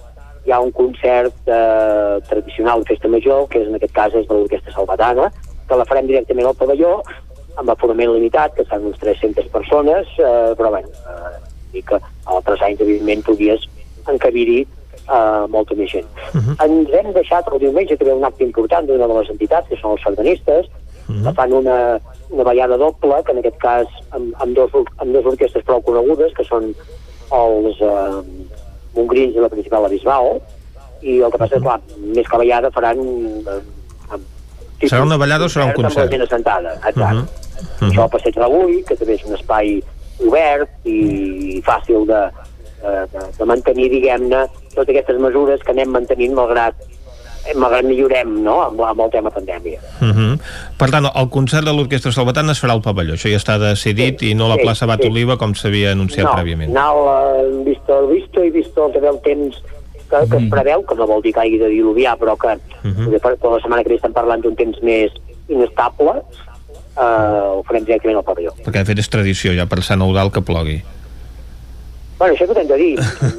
hi 0.47 0.52
ha 0.52 0.61
un 0.61 0.73
concert 0.73 1.48
eh, 1.48 2.20
tradicional 2.28 2.82
de 2.82 2.94
festa 2.94 3.11
major, 3.12 3.47
que 3.51 3.61
és, 3.61 3.69
en 3.69 3.77
aquest 3.77 3.94
cas 3.97 4.15
és 4.16 4.28
de 4.28 4.36
l'Orquestra 4.36 4.74
Salvatana, 4.74 5.28
que 5.69 5.78
la 5.78 5.86
farem 5.89 6.09
directament 6.09 6.48
al 6.48 6.57
pavelló, 6.59 6.94
amb 7.61 7.70
aforament 7.74 8.15
limitat, 8.15 8.55
que 8.57 8.65
estan 8.65 8.86
uns 8.89 8.98
300 9.02 9.51
persones, 9.52 10.09
eh, 10.19 10.52
però 10.57 10.73
bueno, 10.73 10.89
eh, 10.89 11.49
i 11.72 11.82
que 11.82 11.98
altres 12.26 12.62
anys, 12.62 12.80
evidentment, 12.80 13.22
podies 13.26 13.64
encabir-hi 14.10 14.60
eh, 14.64 15.47
molta 15.48 15.74
més 15.78 15.90
gent. 15.92 16.06
Ens 16.34 16.92
hem 16.98 17.12
deixat 17.16 17.48
el 17.52 17.59
diumenge 17.62 17.97
també 17.97 18.14
un 18.14 18.24
acte 18.24 18.44
important 18.44 18.86
d'una 18.86 19.06
de 19.10 19.18
les 19.20 19.30
entitats, 19.30 19.68
que 19.68 19.76
són 19.80 19.92
els 19.97 20.02
sardanistes, 20.06 20.66
que 21.10 21.32
fan 21.34 21.52
una, 21.52 21.98
una 22.30 22.44
ballada 22.47 22.76
doble, 22.78 23.16
que 23.26 23.32
en 23.32 23.38
aquest 23.40 23.56
cas 23.59 23.86
amb, 24.14 24.30
amb, 24.38 24.55
dos, 24.55 24.70
amb 25.02 25.10
dos 25.12 25.26
orquestres 25.26 25.64
prou 25.66 25.80
conegudes, 25.82 26.32
que 26.36 26.44
són 26.47 26.68
els 27.34 27.80
eh, 27.82 28.22
Mongrins 28.94 29.34
i 29.36 29.42
la 29.42 29.48
principal 29.51 29.82
la 29.82 29.90
Bisbal, 29.90 30.38
i 31.02 31.18
el 31.24 31.30
que 31.32 31.38
passa 31.40 31.56
és, 31.59 31.62
clar, 31.64 31.80
més 31.98 32.28
que 32.28 32.38
ballada 32.38 32.70
faran... 32.74 32.98
Eh, 33.01 33.60
amb- 34.10 34.28
Serà 34.86 35.02
una 35.05 35.18
ballada 35.20 35.44
o 35.44 35.48
serà 35.52 35.66
un 35.66 35.72
Amb 35.74 35.78
la 35.82 35.88
concert? 35.90 36.10
gent 36.14 36.22
assentada, 36.24 36.74
exacte. 36.78 37.24
Mhm. 37.80 37.90
Això 37.90 38.02
al 38.06 38.10
Passeig 38.14 38.34
de 38.34 38.40
l'Avui, 38.40 38.78
que 38.88 38.97
també 38.97 39.14
és 39.18 39.24
un 39.28 39.34
espai 39.36 39.74
obert 40.26 40.86
i 40.88 41.60
fàcil 41.66 42.06
de, 42.09 42.22
de, 42.82 43.26
de, 43.38 43.48
mantenir, 43.48 43.90
diguem-ne, 43.92 44.47
totes 44.74 44.94
aquestes 44.94 45.20
mesures 45.22 45.62
que 45.64 45.74
anem 45.74 45.92
mantenint 45.94 46.34
malgrat 46.36 46.76
eh, 47.47 47.55
malgrat 47.56 47.86
millorem 47.88 48.36
no? 48.44 48.60
amb, 48.66 48.82
amb 48.86 49.05
el 49.06 49.10
tema 49.14 49.32
pandèmia. 49.34 49.80
Uh 50.01 50.09
-huh. 50.09 50.38
Per 50.78 50.90
tant, 50.90 51.09
el 51.09 51.28
concert 51.28 51.64
de 51.64 51.72
l'Orquestra 51.72 52.12
Salvatana 52.12 52.52
es 52.52 52.62
farà 52.62 52.72
al 52.72 52.82
pavelló, 52.82 53.14
això 53.14 53.30
ja 53.30 53.40
està 53.40 53.59
decidit 53.59 54.20
sí, 54.20 54.30
i 54.30 54.34
no 54.34 54.47
a 54.47 54.48
la 54.48 54.56
sí, 54.56 54.62
plaça 54.62 54.86
Bat 54.86 55.02
sí. 55.02 55.09
Oliva 55.09 55.36
com 55.36 55.55
s'havia 55.55 55.92
anunciat 55.92 56.26
no, 56.26 56.32
prèviament. 56.32 56.72
No, 56.72 56.88
uh, 57.05 57.64
visto 57.64 57.98
el 58.01 58.06
visto 58.06 58.44
i 58.44 58.51
visto 58.51 58.86
el 58.86 58.92
que 58.92 59.01
ve 59.01 59.09
el 59.09 59.20
temps 59.20 59.62
que, 60.10 60.28
que 60.28 60.36
es 60.36 60.51
preveu, 60.51 60.84
que 60.84 60.94
no 60.94 61.06
vol 61.06 61.22
dir 61.22 61.32
que 61.32 61.40
hagi 61.40 61.59
de 61.59 61.68
diluviar, 61.68 62.18
però 62.18 62.36
que 62.36 62.59
uh 62.88 62.92
-huh. 62.92 63.20
per, 63.20 63.36
per 63.36 63.51
la 63.51 63.60
setmana 63.60 63.82
que 63.82 63.90
ve 63.90 63.94
estem 63.94 64.12
parlant 64.12 64.40
d'un 64.42 64.56
temps 64.56 64.82
més 64.82 65.12
inestable, 65.48 66.22
uh, 67.01 67.59
ho 67.59 67.66
farem 67.66 67.86
directament 67.89 68.20
al 68.20 68.27
pavelló. 68.27 68.55
Perquè 68.64 68.82
de 68.82 68.89
fet 68.93 69.02
és 69.02 69.12
tradició 69.12 69.55
ja 69.56 69.66
per 69.70 69.82
Sant 69.86 70.05
Eudal 70.05 70.32
que 70.35 70.44
plogui. 70.44 70.81
Bueno, 72.20 72.35
això 72.35 72.44
que 72.51 72.55
t'hem 72.59 72.68
de 72.68 72.77
dir. 72.77 72.90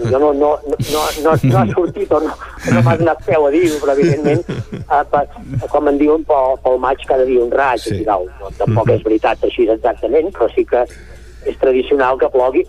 Jo 0.09 0.17
no, 0.17 0.31
no, 0.33 0.55
no, 0.65 0.77
no, 0.89 1.01
no, 1.21 1.35
no 1.51 1.59
ha 1.59 1.65
sortit 1.69 2.13
o 2.17 2.21
no, 2.23 2.33
no 2.33 2.81
m'has 2.81 3.03
anat 3.03 3.21
peu 3.27 3.45
a 3.45 3.51
dir 3.53 3.67
però 3.77 3.93
evidentment, 3.93 4.41
eh, 4.79 5.03
per, 5.11 5.21
com 5.69 5.89
en 5.91 5.99
diuen, 6.01 6.25
pel, 6.25 6.57
pel 6.63 6.81
maig 6.81 7.05
cada 7.05 7.27
dia 7.29 7.43
un 7.43 7.53
raig, 7.53 7.83
sí. 7.83 7.99
i 8.01 8.07
tal. 8.07 8.25
No, 8.41 8.49
tampoc 8.57 8.89
és 8.95 9.05
veritat 9.05 9.45
així 9.45 9.69
exactament, 9.69 10.31
però 10.33 10.49
sí 10.55 10.65
que 10.65 10.81
és 11.45 11.61
tradicional 11.61 12.17
que 12.21 12.29
plogui, 12.33 12.65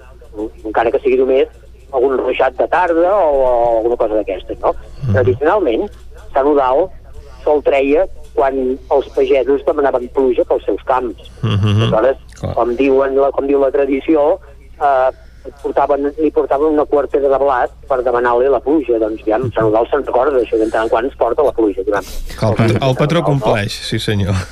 encara 0.68 0.92
que 0.92 1.00
sigui 1.00 1.16
només 1.20 1.48
algun 1.92 2.20
ruixat 2.20 2.60
de 2.60 2.68
tarda 2.72 3.08
o, 3.16 3.32
o 3.32 3.48
alguna 3.78 3.98
cosa 4.00 4.20
d'aquestes, 4.20 4.60
no? 4.60 4.72
Tradicionalment, 5.14 5.88
Sant 6.32 6.48
Eudal 6.48 6.86
sol 7.42 7.64
treia 7.64 8.04
quan 8.36 8.58
els 8.72 9.10
pagesos 9.16 9.64
demanaven 9.66 10.08
pluja 10.16 10.46
pels 10.48 10.64
seus 10.68 10.82
camps. 10.88 11.28
Aleshores, 11.42 12.22
com, 12.56 12.72
diuen, 12.78 13.18
la, 13.18 13.30
com 13.34 13.48
diu 13.48 13.60
la 13.62 13.70
tradició, 13.74 14.20
eh, 14.78 15.10
portaven, 15.62 16.10
li 16.18 16.30
portaven 16.34 16.76
una 16.76 16.86
quartera 16.88 17.30
de 17.32 17.40
blat 17.42 17.74
per 17.90 18.00
demanar-li 18.06 18.50
la 18.52 18.62
pluja. 18.64 19.00
Doncs 19.02 19.24
ja, 19.26 19.40
Sant 19.54 19.66
Eudal 19.66 19.88
se'n 19.90 20.06
recorda 20.06 20.38
d'això, 20.38 20.60
de 20.60 20.70
tant 20.72 20.86
en 20.86 20.92
quan 20.92 21.08
es 21.08 21.16
porta 21.18 21.46
la 21.46 21.54
pluja. 21.56 21.84
Durant... 21.86 22.12
El, 22.32 22.56
pat 22.58 22.76
el 22.78 22.94
patró 23.00 23.24
compleix, 23.26 23.72
sí 23.88 24.00
senyor. 24.02 24.36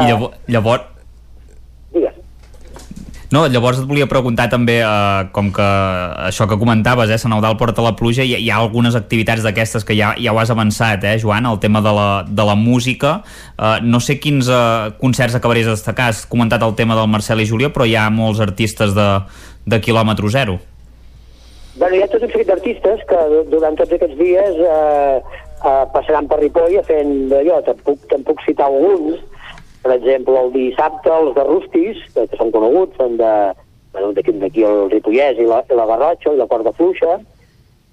I 0.00 0.10
llavors, 0.10 0.40
llavors 0.50 0.88
no, 3.30 3.44
llavors 3.46 3.78
et 3.78 3.86
volia 3.86 4.08
preguntar 4.10 4.48
també, 4.50 4.80
eh, 4.82 5.28
com 5.32 5.52
que 5.54 5.66
això 6.26 6.48
que 6.50 6.58
comentaves, 6.58 7.10
eh, 7.10 7.18
Sant 7.18 7.32
Eudal 7.36 7.56
porta 7.56 7.82
la 7.82 7.94
pluja, 7.96 8.24
hi, 8.24 8.34
hi 8.34 8.50
ha 8.50 8.58
algunes 8.58 8.96
activitats 8.98 9.44
d'aquestes 9.46 9.86
que 9.86 9.94
ja, 9.94 10.14
ja 10.18 10.32
ho 10.34 10.40
has 10.42 10.50
avançat, 10.50 11.04
eh, 11.04 11.18
Joan, 11.22 11.46
el 11.46 11.60
tema 11.62 11.80
de 11.80 11.92
la, 11.94 12.08
de 12.26 12.44
la 12.44 12.56
música. 12.58 13.22
Eh, 13.56 13.78
no 13.82 14.00
sé 14.00 14.18
quins 14.18 14.48
eh, 14.50 14.90
concerts 14.98 15.38
acabaries 15.38 15.66
de 15.70 15.76
destacar, 15.76 16.10
has 16.10 16.24
comentat 16.26 16.62
el 16.66 16.74
tema 16.74 16.98
del 16.98 17.08
Marcel 17.08 17.40
i 17.40 17.46
Júlia, 17.46 17.70
però 17.70 17.86
hi 17.86 17.94
ha 17.94 18.08
molts 18.10 18.40
artistes 18.40 18.96
de, 18.98 19.08
de 19.66 19.80
quilòmetre 19.80 20.30
zero. 20.30 20.58
Bueno, 21.78 21.94
hi 21.96 22.02
ha 22.02 22.10
tot 22.10 22.24
un 22.26 22.32
seguit 22.32 22.50
d'artistes 22.50 23.06
que 23.08 23.18
durant 23.48 23.78
tots 23.78 23.94
aquests 23.94 24.18
dies 24.18 24.58
eh, 24.58 25.20
eh, 25.64 25.84
passaran 25.94 26.26
per 26.28 26.40
Ripoll 26.42 26.80
fent 26.88 27.28
d'allò, 27.30 27.60
te'n 27.64 27.78
puc, 27.86 28.02
te 28.10 28.18
puc 28.26 28.42
citar 28.44 28.66
alguns, 28.66 29.22
per 29.82 29.94
exemple, 29.96 30.36
el 30.36 30.52
dissabte 30.52 31.12
els 31.14 31.34
de 31.36 31.44
Rustis, 31.48 32.00
que, 32.14 32.26
que 32.28 32.38
són 32.38 32.52
coneguts, 32.52 32.96
són 33.00 33.16
de, 33.20 33.32
bueno, 33.94 34.12
d'aquí, 34.16 34.64
el 34.66 34.90
Ripollès 34.92 35.40
i 35.40 35.48
la, 35.48 35.62
i 35.70 35.78
la 35.78 35.88
Garrotxa, 35.88 36.34
i 36.34 36.40
la 36.40 36.48
Corda 36.50 36.72
Fluixa. 36.76 37.18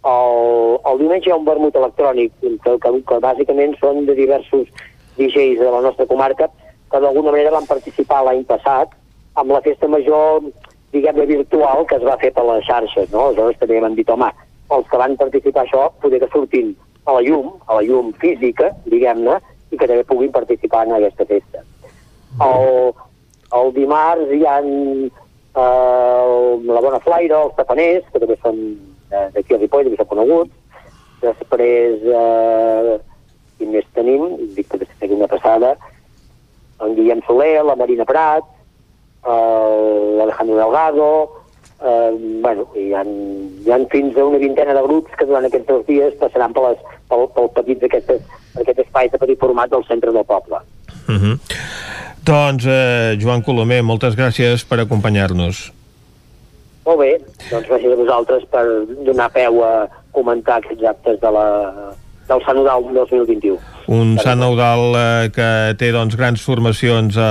El, 0.07 0.77
el 0.91 1.01
diumenge 1.01 1.29
hi 1.29 1.33
ha 1.33 1.39
un 1.39 1.47
vermut 1.47 1.75
electrònic, 1.75 2.35
que, 2.43 2.75
que, 2.83 2.93
que 3.07 3.19
bàsicament 3.23 3.75
són 3.81 4.05
de 4.07 4.15
diversos 4.17 4.69
DJs 5.17 5.59
de 5.63 5.71
la 5.73 5.81
nostra 5.85 6.07
comarca, 6.09 6.49
que 6.91 7.01
d'alguna 7.03 7.33
manera 7.33 7.55
van 7.55 7.67
participar 7.67 8.23
l'any 8.23 8.43
passat 8.47 8.93
amb 9.37 9.51
la 9.53 9.61
festa 9.65 9.89
major, 9.91 10.43
diguem-ne, 10.93 11.25
virtual 11.29 11.85
que 11.87 11.97
es 11.99 12.05
va 12.07 12.17
fer 12.21 12.31
per 12.35 12.45
les 12.47 12.67
xarxes, 12.67 13.09
no? 13.13 13.27
Aleshores 13.27 13.59
també 13.61 13.81
vam 13.83 13.95
dit, 13.97 14.09
home, 14.09 14.29
els 14.75 14.91
que 14.91 14.99
van 15.01 15.17
participar 15.19 15.65
això, 15.65 15.87
poder 16.03 16.21
que 16.23 16.31
surtin 16.33 16.73
a 17.07 17.15
la 17.17 17.23
llum, 17.23 17.53
a 17.67 17.79
la 17.79 17.85
llum 17.87 18.11
física, 18.21 18.71
diguem-ne, 18.85 19.39
i 19.71 19.75
que 19.75 19.87
també 19.87 20.03
puguin 20.07 20.31
participar 20.35 20.85
en 20.87 20.95
aquesta 20.97 21.27
festa. 21.27 21.63
El, 22.43 22.93
el 23.57 23.73
dimarts 23.73 24.33
hi 24.35 24.43
ha 24.45 24.59
eh, 24.61 25.07
la 25.57 26.83
Bona 26.85 26.99
Flaire, 27.05 27.39
els 27.47 27.55
tapaners, 27.57 28.05
que 28.11 28.21
també 28.21 28.37
són 28.43 28.59
eh, 29.11 29.27
d'aquí 29.33 29.55
a 29.55 29.61
Ripoll, 29.61 29.87
també 29.87 29.99
són 30.01 30.11
coneguts. 30.11 30.53
Després, 31.23 32.03
eh, 32.05 32.97
qui 33.57 33.69
més 33.71 33.87
tenim? 33.97 34.35
Dic 34.57 34.69
que 34.69 34.81
després 34.83 35.15
una 35.15 35.29
passada, 35.31 35.73
en 36.85 36.93
Guillem 36.97 37.23
Soler, 37.25 37.63
la 37.65 37.75
Marina 37.79 38.05
Prat, 38.05 38.45
eh, 39.25 40.13
l'Alejandro 40.19 40.59
Delgado, 40.61 41.09
eh, 41.81 42.11
bueno, 42.41 42.67
hi 42.75 42.93
ha, 42.93 43.03
hi 43.03 43.71
ha 43.71 43.79
fins 43.91 44.17
a 44.17 44.25
una 44.25 44.37
vintena 44.37 44.73
de 44.77 44.83
grups 44.85 45.17
que 45.17 45.25
durant 45.25 45.45
aquests 45.49 45.67
dos 45.67 45.85
dies 45.89 46.15
passaran 46.21 46.53
per 46.53 46.75
pel, 47.09 47.27
pel 47.33 47.49
petit 47.57 47.81
d'aquestes, 47.81 48.21
aquest 48.61 48.85
espai 48.85 49.09
de 49.09 49.21
petit 49.21 49.39
format 49.39 49.73
del 49.73 49.85
centre 49.89 50.13
del 50.13 50.25
poble. 50.25 50.61
Uh 51.07 51.17
-huh. 51.17 51.35
Doncs, 52.27 52.65
eh, 52.67 53.15
Joan 53.21 53.39
Colomer, 53.39 53.79
moltes 53.87 54.15
gràcies 54.19 54.65
per 54.67 54.81
acompanyar-nos. 54.83 55.61
Molt 56.83 56.99
bé, 56.99 57.13
doncs 57.47 57.69
gràcies 57.69 57.93
a 57.93 57.99
vosaltres 57.99 58.43
per 58.51 58.63
donar 59.07 59.29
peu 59.31 59.61
a 59.63 59.71
comentar 60.11 60.57
aquests 60.59 60.83
actes 60.91 61.21
de 61.21 61.31
la, 61.31 61.45
del 62.27 62.43
Sant 62.45 62.59
Eudal 62.59 62.83
2021. 62.93 63.57
Un 63.87 64.17
Sant 64.19 64.41
Eudal 64.43 64.81
eh, 64.99 65.29
que 65.31 65.47
té 65.79 65.93
doncs, 65.95 66.17
grans 66.19 66.41
formacions 66.43 67.15
eh, 67.15 67.27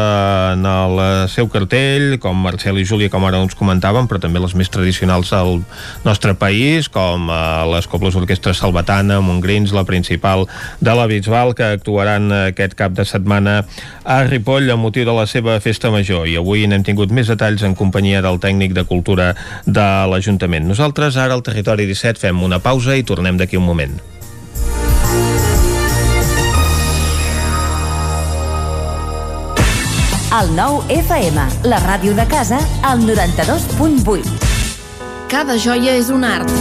en 0.55 0.65
el 0.65 1.01
eh, 1.03 1.09
seu 1.29 1.51
cartell, 1.53 2.17
com 2.17 2.39
Marcel 2.41 2.81
i 2.81 2.87
Júlia, 2.89 3.13
com 3.13 3.27
ara 3.29 3.43
ens 3.45 3.53
comentaven, 3.59 4.09
però 4.09 4.23
també 4.23 4.41
les 4.41 4.55
més 4.57 4.73
tradicionals 4.73 5.35
del 5.35 5.61
nostre 6.07 6.33
país, 6.41 6.89
com 6.89 7.29
les 7.75 7.91
Cobles 7.93 8.17
Orquestra 8.17 8.57
Salvatana, 8.57 9.21
Montgrins, 9.21 9.77
la 9.77 9.85
principal 9.85 10.47
de 10.81 10.97
la 10.97 11.05
Bisbal, 11.13 11.53
que 11.53 11.69
actuaran 11.77 12.33
aquest 12.33 12.73
cap 12.81 12.97
de 12.97 13.05
setmana 13.05 13.59
a 14.09 14.23
Ripoll 14.25 14.73
amb 14.73 14.89
motiu 14.89 15.05
de 15.05 15.13
la 15.13 15.29
seva 15.29 15.61
festa 15.61 15.93
major. 15.93 16.25
I 16.25 16.41
avui 16.41 16.65
n'hem 16.65 16.89
tingut 16.89 17.13
més 17.13 17.29
detalls 17.29 17.69
en 17.69 17.77
companyia 17.77 18.25
del 18.25 18.41
tècnic 18.41 18.73
de 18.73 18.89
cultura 18.89 19.35
de 19.69 19.89
l'Ajuntament. 20.09 20.65
Nosaltres 20.65 21.21
ara 21.21 21.37
al 21.37 21.45
Territori 21.45 21.85
17 21.85 22.29
fem 22.29 22.45
una 22.49 22.65
pausa 22.65 22.97
i 22.97 23.05
tornem 23.05 23.37
d'aquí 23.37 23.61
un 23.61 23.69
moment. 23.69 24.16
El 30.37 30.51
nou 30.53 30.83
FM, 30.93 31.41
la 31.65 31.79
ràdio 31.81 32.13
de 32.13 32.27
casa, 32.29 32.59
al 32.85 33.01
92.8. 33.07 34.35
Cada 35.33 35.55
joia 35.57 35.95
és 35.97 36.11
un 36.13 36.27
art. 36.29 36.53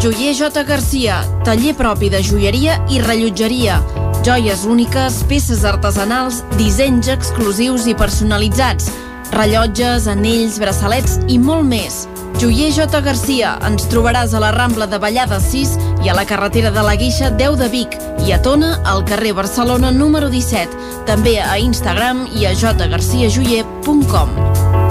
Joier 0.00 0.32
J. 0.38 0.62
Garcia, 0.64 1.18
taller 1.44 1.74
propi 1.76 2.08
de 2.08 2.22
joieria 2.24 2.78
i 2.88 3.02
rellotgeria. 3.04 3.82
Joies 4.24 4.64
úniques, 4.64 5.20
peces 5.28 5.66
artesanals, 5.68 6.40
dissenys 6.56 7.12
exclusius 7.12 7.84
i 7.84 7.92
personalitzats. 8.00 8.88
Rellotges, 9.32 10.04
anells, 10.12 10.58
braçalets 10.60 11.16
i 11.32 11.38
molt 11.40 11.64
més. 11.64 12.02
Joier 12.40 12.68
J. 12.74 13.00
Garcia, 13.04 13.54
ens 13.64 13.86
trobaràs 13.88 14.34
a 14.34 14.40
la 14.42 14.50
Rambla 14.52 14.86
de 14.90 14.98
Vallada 15.00 15.38
6 15.40 15.78
i 16.04 16.10
a 16.12 16.16
la 16.16 16.26
carretera 16.28 16.72
de 16.74 16.82
la 16.84 16.96
Guixa 17.00 17.30
10 17.40 17.56
de 17.62 17.68
Vic 17.72 17.96
i 18.26 18.36
a 18.36 18.40
Tona, 18.44 18.74
al 18.84 19.06
carrer 19.08 19.32
Barcelona 19.38 19.92
número 19.94 20.28
17. 20.28 20.68
També 21.08 21.38
a 21.40 21.56
Instagram 21.62 22.26
i 22.36 22.46
a 22.46 22.52
jgarciajoyer.com. 22.52 24.81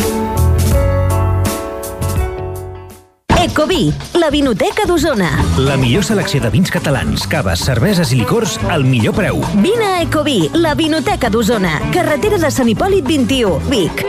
Ecoví, 3.52 3.92
la 4.16 4.30
vinoteca 4.32 4.86
d'Osona. 4.88 5.28
La 5.60 5.76
millor 5.76 6.06
selecció 6.08 6.40
de 6.40 6.48
vins 6.54 6.72
catalans, 6.72 7.26
caves, 7.28 7.66
cerveses 7.68 8.14
i 8.16 8.22
licors 8.22 8.54
al 8.72 8.86
millor 8.88 9.12
preu. 9.18 9.42
Vine 9.60 9.90
a 9.90 9.98
Ecoví, 10.06 10.46
la 10.56 10.72
vinoteca 10.80 11.28
d'Osona. 11.28 11.74
Carretera 11.92 12.40
de 12.40 12.48
Sant 12.48 12.72
Hipòlit 12.72 13.04
21, 13.04 13.60
Vic. 13.68 14.06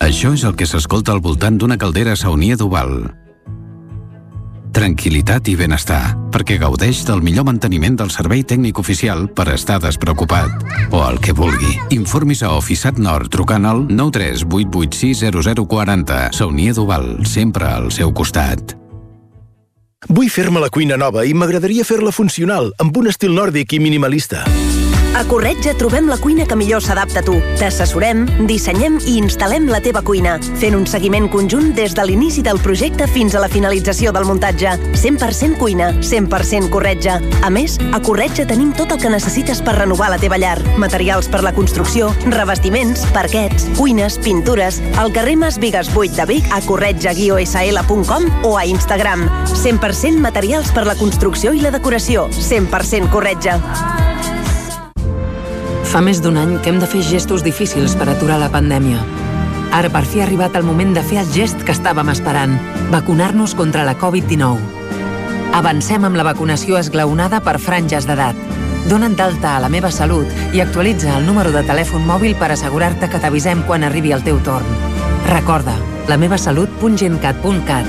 Això 0.00 0.32
és 0.32 0.48
el 0.48 0.56
que 0.56 0.64
s'escolta 0.64 1.12
al 1.12 1.20
voltant 1.20 1.60
d'una 1.60 1.76
caldera 1.76 2.16
saunia 2.16 2.56
d'Oval. 2.56 3.02
Tranquilitat 4.70 5.48
i 5.50 5.56
benestar, 5.58 6.14
perquè 6.30 6.54
gaudeix 6.62 7.02
del 7.08 7.18
millor 7.26 7.42
manteniment 7.48 7.96
del 7.98 8.12
servei 8.14 8.44
tècnic 8.46 8.78
oficial 8.78 9.26
per 9.34 9.48
estar 9.50 9.80
despreocupat. 9.82 10.62
O 10.94 11.02
el 11.08 11.18
que 11.18 11.34
vulgui. 11.34 11.74
Informis 11.96 12.44
a 12.46 12.54
Oficiat 12.54 13.02
Nord 13.02 13.34
trucant 13.34 13.66
al 13.66 13.82
938860040. 13.88 16.30
Saunia 16.38 16.70
d'Oval, 16.76 17.26
sempre 17.26 17.66
al 17.66 17.90
seu 17.90 18.14
costat. 18.14 18.78
Vull 20.08 20.30
fer-me 20.32 20.60
la 20.62 20.70
cuina 20.72 20.96
nova 20.96 21.26
i 21.28 21.34
m'agradaria 21.34 21.84
fer-la 21.84 22.12
funcional, 22.14 22.70
amb 22.80 22.96
un 22.96 23.10
estil 23.10 23.34
nòrdic 23.36 23.74
i 23.76 23.80
minimalista. 23.82 24.46
A 25.12 25.24
Corretja 25.24 25.72
trobem 25.74 26.06
la 26.06 26.16
cuina 26.22 26.44
que 26.46 26.54
millor 26.54 26.84
s'adapta 26.86 27.18
a 27.18 27.24
tu. 27.26 27.34
T'assessorem, 27.58 28.22
dissenyem 28.46 29.00
i 29.10 29.16
instal·lem 29.18 29.66
la 29.66 29.80
teva 29.82 30.04
cuina, 30.06 30.36
fent 30.60 30.76
un 30.78 30.84
seguiment 30.86 31.26
conjunt 31.32 31.72
des 31.74 31.96
de 31.98 32.04
l'inici 32.06 32.44
del 32.46 32.60
projecte 32.62 33.08
fins 33.10 33.34
a 33.34 33.42
la 33.42 33.48
finalització 33.50 34.12
del 34.14 34.28
muntatge. 34.28 34.76
100% 34.94 35.58
cuina, 35.58 35.90
100% 35.98 36.70
Corretja. 36.70 37.18
A 37.42 37.50
més, 37.50 37.74
a 37.90 37.98
Corretja 38.06 38.46
tenim 38.46 38.70
tot 38.78 38.94
el 38.94 39.00
que 39.02 39.10
necessites 39.10 39.60
per 39.66 39.74
renovar 39.80 40.12
la 40.14 40.20
teva 40.22 40.38
llar. 40.38 40.60
Materials 40.78 41.26
per 41.28 41.42
la 41.42 41.52
construcció, 41.56 42.12
revestiments, 42.30 43.02
parquets, 43.10 43.66
cuines, 43.76 44.20
pintures. 44.22 44.78
Al 44.96 45.10
carrer 45.12 45.34
Mas 45.42 45.58
Vigues 45.58 45.90
8 45.90 46.14
de 46.20 46.28
Vic, 46.30 46.46
a 46.54 46.62
corretja-sl.com 46.62 48.30
o 48.46 48.54
a 48.56 48.64
Instagram. 48.64 49.26
100% 49.56 50.22
materials 50.22 50.70
per 50.70 50.86
la 50.86 50.94
construcció 50.94 51.52
i 51.52 51.66
la 51.66 51.74
decoració. 51.74 52.28
100% 52.30 53.10
Corretja. 53.10 53.58
Fa 55.90 55.98
més 55.98 56.20
d'un 56.22 56.36
any 56.38 56.52
que 56.62 56.70
hem 56.70 56.76
de 56.78 56.86
fer 56.86 57.00
gestos 57.02 57.42
difícils 57.42 57.96
per 57.98 58.06
aturar 58.06 58.36
la 58.38 58.46
pandèmia. 58.52 59.00
Ara 59.74 59.88
per 59.90 60.04
fi 60.06 60.20
ha 60.20 60.24
arribat 60.28 60.54
el 60.54 60.62
moment 60.62 60.92
de 60.94 61.02
fer 61.02 61.18
el 61.18 61.32
gest 61.34 61.64
que 61.66 61.74
estàvem 61.74 62.06
esperant, 62.12 62.54
vacunar-nos 62.92 63.56
contra 63.58 63.82
la 63.82 63.96
Covid-19. 63.98 64.58
Avancem 65.58 66.06
amb 66.06 66.14
la 66.14 66.26
vacunació 66.28 66.78
esglaonada 66.78 67.40
per 67.42 67.58
franges 67.58 68.06
d'edat. 68.06 68.38
Dona't 68.86 69.16
d'alta 69.18 69.56
a 69.56 69.60
la 69.64 69.72
meva 69.72 69.90
salut 69.90 70.30
i 70.54 70.62
actualitza 70.62 71.16
el 71.16 71.26
número 71.26 71.50
de 71.50 71.64
telèfon 71.66 72.06
mòbil 72.06 72.38
per 72.38 72.52
assegurar-te 72.54 73.10
que 73.10 73.18
t'avisem 73.18 73.66
quan 73.66 73.82
arribi 73.82 74.14
el 74.14 74.22
teu 74.22 74.38
torn. 74.46 74.70
Recorda, 75.26 75.74
lamevasalut.gencat.cat. 76.06 77.86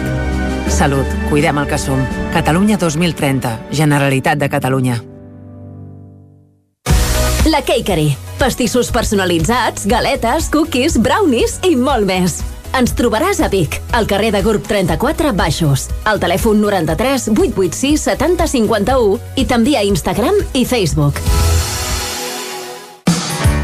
Salut, 0.74 1.06
cuidem 1.30 1.62
el 1.62 1.70
que 1.70 1.78
som. 1.78 2.02
Catalunya 2.34 2.82
2030, 2.82 3.60
Generalitat 3.70 4.42
de 4.42 4.50
Catalunya. 4.50 5.11
La 7.46 7.64
Cakery. 7.64 8.16
Pastissos 8.38 8.92
personalitzats, 8.92 9.88
galetes, 9.88 10.48
cookies, 10.54 11.00
brownies 11.02 11.58
i 11.66 11.74
molt 11.76 12.06
més. 12.06 12.38
Ens 12.78 12.94
trobaràs 12.94 13.42
a 13.42 13.50
Vic, 13.50 13.80
al 13.98 14.06
carrer 14.08 14.30
de 14.36 14.44
Gurb 14.46 14.68
34 14.70 15.34
Baixos, 15.34 15.88
al 16.06 16.22
telèfon 16.22 16.62
93 16.62 17.32
886 17.34 18.06
70 18.14 18.48
51 18.54 19.20
i 19.42 19.50
també 19.50 19.76
a 19.80 19.84
Instagram 19.90 20.38
i 20.54 20.68
Facebook. 20.70 21.18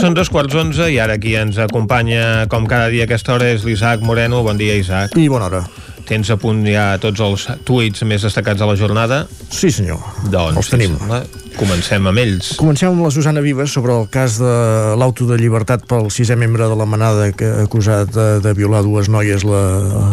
Són 0.00 0.14
dos 0.16 0.30
quarts 0.32 0.54
onze 0.56 0.86
i 0.88 0.96
ara 1.02 1.18
qui 1.20 1.34
ens 1.36 1.58
acompanya 1.60 2.46
com 2.48 2.64
cada 2.70 2.88
dia 2.88 3.04
a 3.04 3.08
aquesta 3.10 3.34
hora 3.34 3.50
és 3.52 3.66
l'Isaac 3.68 4.00
Moreno. 4.00 4.40
Bon 4.46 4.56
dia, 4.56 4.78
Isaac. 4.80 5.12
I 5.20 5.28
bona 5.28 5.50
hora. 5.50 5.60
Tens 6.10 6.26
a 6.32 6.34
punt 6.42 6.64
ja 6.66 6.96
tots 6.98 7.22
els 7.22 7.44
tuits 7.62 8.02
més 8.02 8.24
destacats 8.26 8.58
de 8.58 8.66
la 8.66 8.74
jornada? 8.74 9.20
Sí, 9.46 9.68
senyor. 9.70 10.00
Doncs, 10.26 10.56
Els 10.58 10.70
tenim. 10.72 10.96
sembla, 10.98 11.20
comencem 11.54 12.08
amb 12.10 12.18
ells. 12.18 12.48
Comencem 12.58 12.90
amb 12.90 13.04
la 13.04 13.12
Susana 13.14 13.42
Vives 13.44 13.70
sobre 13.70 13.94
el 13.94 14.08
cas 14.10 14.40
de 14.42 14.54
l'auto 14.98 15.28
de 15.28 15.38
llibertat 15.38 15.84
pel 15.86 16.08
sisè 16.10 16.34
membre 16.34 16.66
de 16.66 16.74
la 16.74 16.86
manada 16.90 17.28
que 17.30 17.46
ha 17.46 17.62
acusat 17.62 18.10
de, 18.10 18.24
de 18.42 18.54
violar 18.58 18.80
dues 18.82 19.06
noies 19.06 19.46
la, 19.46 19.60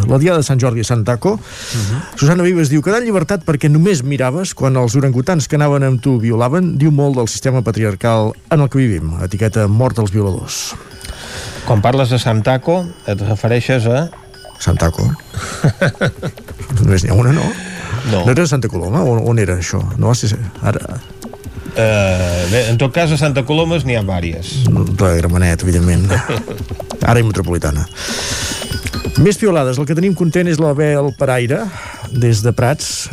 la 0.05 0.19
dia 0.21 0.35
de 0.37 0.45
Sant 0.45 0.61
Jordi 0.61 0.85
a 0.85 0.89
Santaco. 0.91 1.33
Uh 1.33 1.39
-huh. 1.39 2.03
Susana 2.19 2.45
Vives 2.45 2.69
diu 2.69 2.83
quedar 2.85 3.01
en 3.01 3.09
llibertat 3.09 3.41
perquè 3.41 3.65
només 3.67 4.03
miraves 4.03 4.53
quan 4.53 4.77
els 4.77 4.93
orangutans 4.95 5.47
que 5.47 5.55
anaven 5.55 5.83
amb 5.83 6.01
tu 6.01 6.19
violaven 6.19 6.77
diu 6.77 6.91
molt 6.91 7.15
del 7.15 7.27
sistema 7.27 7.63
patriarcal 7.63 8.33
en 8.51 8.61
el 8.61 8.69
que 8.69 8.77
vivim. 8.77 9.17
Etiqueta 9.23 9.67
mort 9.67 9.97
als 9.97 10.11
violadors. 10.11 10.75
Quan 11.65 11.81
parles 11.81 12.09
de 12.09 12.19
Santaco, 12.19 12.85
et 13.07 13.19
refereixes 13.19 13.87
a... 13.87 14.09
Santaco. 14.59 15.05
Només 16.83 17.03
n'hi 17.03 17.11
ha 17.13 17.17
una, 17.17 17.33
no? 17.35 17.45
No. 18.11 18.23
No 18.23 18.31
era 18.31 18.47
Santa 18.47 18.69
Coloma? 18.71 19.03
On, 19.03 19.21
on 19.27 19.39
era 19.39 19.57
això? 19.59 19.81
No 19.99 20.15
ser... 20.15 20.37
Ara... 20.65 20.99
Uh, 21.77 22.47
bé, 22.49 22.63
en 22.71 22.77
tot 22.81 22.89
cas, 22.93 23.11
a 23.13 23.19
Santa 23.21 23.43
Colomes 23.45 23.83
n'hi 23.85 23.97
ha 23.97 24.01
vàries. 24.05 24.63
La 24.73 25.11
Gramenet, 25.19 25.61
evidentment. 25.61 26.07
Ara 27.05 27.21
i 27.21 27.25
metropolitana. 27.27 27.85
Més 29.21 29.37
piolades. 29.37 29.77
El 29.77 29.85
que 29.89 29.97
tenim 29.97 30.15
content 30.17 30.49
és 30.49 30.57
la 30.61 30.73
Bel 30.77 31.11
Paraire, 31.19 31.63
des 32.09 32.41
de 32.45 32.53
Prats. 32.55 33.09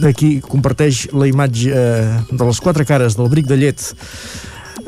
D'aquí 0.00 0.38
comparteix 0.44 1.06
la 1.12 1.28
imatge 1.28 1.72
eh, 1.72 2.20
de 2.30 2.48
les 2.48 2.60
quatre 2.64 2.88
cares 2.88 3.18
del 3.18 3.28
bric 3.32 3.50
de 3.50 3.60
llet 3.60 3.90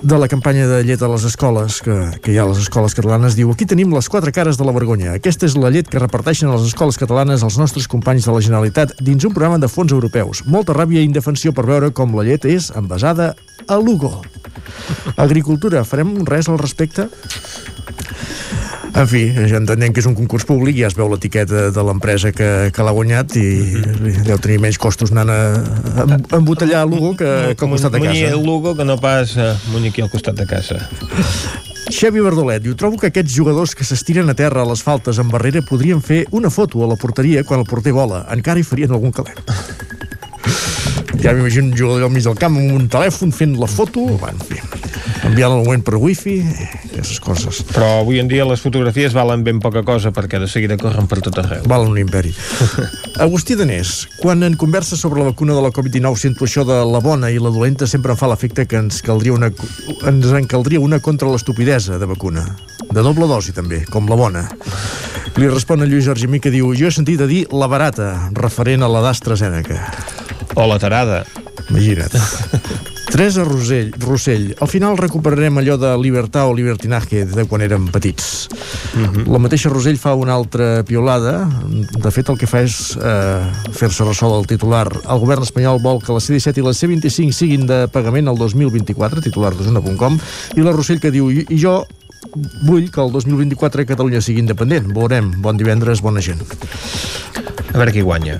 de 0.02 0.18
la 0.18 0.28
campanya 0.28 0.66
de 0.66 0.82
llet 0.86 1.02
a 1.02 1.08
les 1.10 1.24
escoles 1.26 1.80
que, 1.82 1.94
que 2.22 2.32
hi 2.32 2.38
ha 2.38 2.44
a 2.46 2.50
les 2.50 2.60
escoles 2.62 2.94
catalanes 2.94 3.34
diu 3.38 3.50
aquí 3.50 3.66
tenim 3.66 3.90
les 3.94 4.08
quatre 4.08 4.32
cares 4.32 4.58
de 4.58 4.66
la 4.66 4.74
vergonya. 4.76 5.16
Aquesta 5.18 5.48
és 5.48 5.56
la 5.58 5.72
llet 5.74 5.88
que 5.90 6.00
reparteixen 6.00 6.48
a 6.48 6.54
les 6.54 6.68
escoles 6.70 6.98
catalanes 7.00 7.42
els 7.46 7.58
nostres 7.58 7.88
companys 7.90 8.28
de 8.28 8.34
la 8.34 8.42
Generalitat 8.44 8.94
dins 9.02 9.26
un 9.26 9.34
programa 9.34 9.58
de 9.58 9.70
fons 9.70 9.92
europeus. 9.92 10.44
Molta 10.46 10.76
ràbia 10.76 11.02
i 11.02 11.08
indefensió 11.08 11.52
per 11.52 11.66
veure 11.66 11.90
com 11.90 12.14
la 12.14 12.26
llet 12.28 12.46
és 12.46 12.70
envasada 12.78 13.32
a 13.66 13.78
Lugo. 13.82 14.22
Agricultura, 15.16 15.84
farem 15.84 16.14
res 16.28 16.48
al 16.48 16.62
respecte? 16.62 17.08
En 18.94 19.06
fi, 19.06 19.22
ja 19.50 19.58
entenem 19.60 19.92
que 19.92 20.00
és 20.02 20.08
un 20.08 20.16
concurs 20.16 20.46
públic 20.48 20.78
i 20.78 20.82
ja 20.82 20.88
es 20.90 20.96
veu 20.96 21.10
l'etiqueta 21.12 21.68
de 21.74 21.84
l'empresa 21.84 22.32
que, 22.34 22.48
que 22.74 22.84
l'ha 22.84 22.94
guanyat 22.96 23.36
i 23.38 23.48
deu 24.26 24.38
tenir 24.40 24.58
menys 24.62 24.80
costos 24.80 25.12
anant 25.14 25.32
a, 25.32 25.38
a 26.06 26.38
embotellar 26.40 26.82
a 26.82 26.88
Lugo 26.88 27.14
que, 27.18 27.30
que 27.54 27.66
al 27.66 27.72
costat 27.74 27.94
de 27.94 28.02
casa. 28.02 28.32
el 28.32 28.44
Lugo 28.44 28.74
que 28.76 28.86
no 28.88 28.98
pas 29.00 29.36
uh, 29.36 29.52
munyi 29.72 29.92
aquí 29.92 30.02
al 30.02 30.10
costat 30.10 30.38
de 30.40 30.46
casa. 30.48 30.80
Xavi 31.88 32.20
Verdolet 32.20 32.64
diu, 32.64 32.74
trobo 32.76 32.98
que 33.00 33.08
aquests 33.08 33.32
jugadors 33.32 33.72
que 33.76 33.86
s'estiren 33.86 34.28
a 34.28 34.36
terra 34.36 34.64
a 34.64 34.68
les 34.68 34.82
faltes 34.84 35.20
amb 35.22 35.32
barrera 35.32 35.62
podrien 35.64 36.02
fer 36.04 36.24
una 36.36 36.50
foto 36.52 36.84
a 36.84 36.90
la 36.90 36.98
porteria 37.00 37.44
quan 37.48 37.64
el 37.64 37.68
porter 37.68 37.94
vola. 37.96 38.26
Encara 38.34 38.60
hi 38.60 38.66
farien 38.66 38.92
algun 38.92 39.14
calent. 39.14 39.40
Ja 41.18 41.32
m'imagino 41.34 41.66
un 41.66 41.76
jugador 41.76 42.04
al 42.06 42.12
mig 42.14 42.22
del 42.22 42.36
camp 42.38 42.56
amb 42.60 42.74
un 42.76 42.84
telèfon 42.90 43.32
fent 43.34 43.56
la 43.58 43.66
foto, 43.66 44.04
bueno, 44.20 44.38
en 44.38 44.44
fi, 44.46 44.60
enviant 45.26 45.50
el 45.50 45.64
moment 45.64 45.82
per 45.82 45.96
wifi, 45.98 46.36
aquestes 46.98 47.18
coses. 47.22 47.58
Però 47.72 47.88
avui 48.04 48.20
en 48.22 48.30
dia 48.30 48.46
les 48.46 48.62
fotografies 48.62 49.16
valen 49.16 49.42
ben 49.46 49.58
poca 49.58 49.82
cosa 49.86 50.12
perquè 50.14 50.38
de 50.38 50.46
seguida 50.50 50.78
corren 50.78 51.08
per 51.10 51.18
tot 51.24 51.40
arreu. 51.42 51.66
Valen 51.66 51.90
un 51.96 51.98
imperi. 52.04 52.30
Agustí 53.26 53.56
Danés, 53.58 54.06
quan 54.22 54.46
en 54.46 54.54
conversa 54.60 54.96
sobre 54.96 55.24
la 55.24 55.32
vacuna 55.32 55.56
de 55.58 55.64
la 55.64 55.72
Covid-19 55.74 56.22
sento 56.22 56.46
això 56.46 56.62
de 56.68 56.78
la 56.86 57.02
bona 57.02 57.32
i 57.34 57.42
la 57.42 57.50
dolenta 57.50 57.90
sempre 57.90 58.14
em 58.14 58.20
fa 58.20 58.30
l'efecte 58.30 58.68
que 58.70 58.78
ens 58.78 59.02
caldria 59.02 59.34
una, 59.34 59.50
ens 60.06 60.30
en 60.30 60.46
caldria 60.46 60.80
una 60.80 61.02
contra 61.02 61.30
l'estupidesa 61.32 61.98
de 61.98 62.06
vacuna. 62.06 62.46
De 62.88 63.02
doble 63.02 63.26
dosi, 63.28 63.52
també, 63.52 63.82
com 63.90 64.06
la 64.08 64.16
bona. 64.16 64.46
Li 65.38 65.50
respon 65.50 65.82
a 65.82 65.86
Lluís 65.86 66.08
Argemí 66.08 66.38
que 66.40 66.54
diu 66.54 66.70
jo 66.78 66.88
he 66.88 66.94
sentit 66.94 67.20
a 67.20 67.28
dir 67.28 67.44
la 67.50 67.68
barata, 67.70 68.30
referent 68.38 68.86
a 68.86 68.90
la 68.90 69.02
d'AstraZeneca. 69.04 69.82
O 70.58 70.66
la 70.66 70.78
tarada. 70.82 71.22
Imagina't. 71.70 72.10
Teresa 73.08 73.44
Rosell, 73.44 73.92
Rossell, 74.02 74.50
al 74.60 74.68
final 74.68 74.98
recuperarem 74.98 75.56
allò 75.60 75.78
de 75.80 75.94
libertà 75.96 76.42
o 76.44 76.52
libertinaje 76.52 77.22
de 77.24 77.44
quan 77.48 77.62
érem 77.64 77.86
petits. 77.88 78.48
La 79.30 79.40
mateixa 79.40 79.70
Rosell 79.72 79.96
fa 79.96 80.12
una 80.18 80.34
altra 80.34 80.82
piolada. 80.84 81.46
De 81.70 82.10
fet, 82.12 82.28
el 82.28 82.36
que 82.36 82.48
fa 82.50 82.60
és 82.66 82.76
eh, 82.98 83.46
fer-se 83.72 84.04
ressò 84.04 84.28
del 84.34 84.50
titular. 84.50 84.84
El 84.98 85.22
govern 85.22 85.46
espanyol 85.46 85.80
vol 85.80 86.02
que 86.02 86.12
la 86.12 86.20
C-17 86.20 86.60
i 86.60 86.66
la 86.66 86.74
C-25 86.76 87.38
siguin 87.38 87.64
de 87.70 87.80
pagament 87.94 88.28
el 88.28 88.42
2024, 88.42 89.24
titular 89.24 89.54
d'Osona.com, 89.56 90.20
i 90.58 90.66
la 90.66 90.74
Rossell 90.76 91.00
que 91.00 91.14
diu, 91.14 91.30
i 91.30 91.62
jo 91.62 91.78
vull 92.66 92.90
que 92.92 93.00
el 93.00 93.14
2024 93.14 93.86
Catalunya 93.88 94.20
sigui 94.20 94.44
independent. 94.44 94.92
Veurem. 94.92 95.32
Bon 95.40 95.56
divendres, 95.56 96.04
bona 96.04 96.20
gent. 96.20 96.44
A 97.72 97.76
veure 97.78 97.94
qui 97.94 98.04
guanya. 98.04 98.36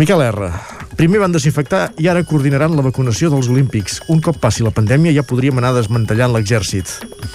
Miquel 0.00 0.24
R. 0.30 0.54
Primer 0.96 1.20
van 1.20 1.34
desinfectar 1.34 1.90
i 2.00 2.06
ara 2.08 2.22
coordinaran 2.24 2.72
la 2.72 2.82
vacunació 2.86 3.28
dels 3.28 3.50
Olímpics. 3.52 3.98
Un 4.08 4.22
cop 4.24 4.38
passi 4.40 4.64
la 4.64 4.72
pandèmia 4.72 5.12
ja 5.12 5.26
podríem 5.28 5.58
anar 5.60 5.74
desmantellant 5.76 6.32
l'exèrcit. 6.32 6.88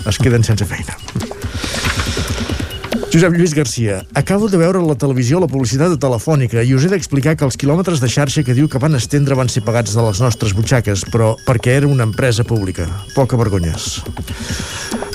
Es 0.10 0.18
queden 0.18 0.42
sense 0.42 0.66
feina. 0.66 0.98
Josep 3.12 3.36
Lluís 3.36 3.54
Garcia, 3.54 4.00
acabo 4.16 4.48
de 4.50 4.58
veure 4.58 4.80
a 4.80 4.88
la 4.88 4.96
televisió 4.96 5.38
la 5.44 5.50
publicitat 5.52 5.92
de 5.94 6.00
Telefònica 6.00 6.64
i 6.64 6.74
us 6.74 6.88
he 6.88 6.92
d'explicar 6.94 7.36
que 7.36 7.46
els 7.46 7.60
quilòmetres 7.60 8.02
de 8.02 8.10
xarxa 8.10 8.42
que 8.48 8.56
diu 8.58 8.72
que 8.72 8.80
van 8.82 8.96
estendre 8.96 9.36
van 9.36 9.52
ser 9.52 9.66
pagats 9.68 9.94
de 9.94 10.06
les 10.08 10.24
nostres 10.24 10.56
butxaques, 10.58 11.06
però 11.12 11.36
perquè 11.46 11.76
era 11.82 11.92
una 11.92 12.08
empresa 12.08 12.48
pública. 12.48 12.88
Poca 13.14 13.38
vergonyes. 13.38 14.00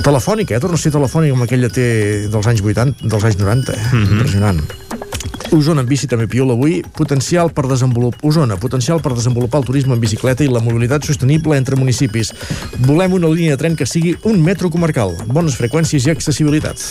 Telefònica, 0.05 0.55
eh? 0.55 0.62
Torna 0.62 0.78
a 0.78 0.85
ser 0.85 0.93
Telefònica 0.94 1.35
amb 1.35 1.48
aquella 1.48 1.73
T 1.73 1.82
dels 2.31 2.47
anys 2.52 2.62
80, 2.62 3.09
dels 3.09 3.31
anys 3.32 3.40
90, 3.43 3.73
eh? 3.74 3.86
Mhm. 3.90 4.12
Impressionant. 4.12 4.85
Osona 5.55 5.85
en 5.85 5.89
bici 5.89 6.09
també 6.10 6.27
piola 6.31 6.56
avui. 6.56 6.81
Potencial 6.97 7.52
per 7.55 7.66
desenvolupar... 7.70 8.20
Osona, 8.27 8.59
potencial 8.60 9.01
per 9.05 9.14
desenvolupar 9.14 9.62
el 9.62 9.68
turisme 9.68 9.94
en 9.97 10.02
bicicleta 10.02 10.44
i 10.44 10.51
la 10.51 10.62
mobilitat 10.64 11.06
sostenible 11.06 11.56
entre 11.59 11.78
municipis. 11.78 12.32
Volem 12.86 13.16
una 13.20 13.31
línia 13.32 13.56
de 13.56 13.62
tren 13.62 13.78
que 13.78 13.86
sigui 13.89 14.16
un 14.27 14.43
metro 14.44 14.70
comarcal. 14.73 15.14
Bones 15.31 15.59
freqüències 15.60 16.09
i 16.09 16.14
accessibilitat. 16.14 16.82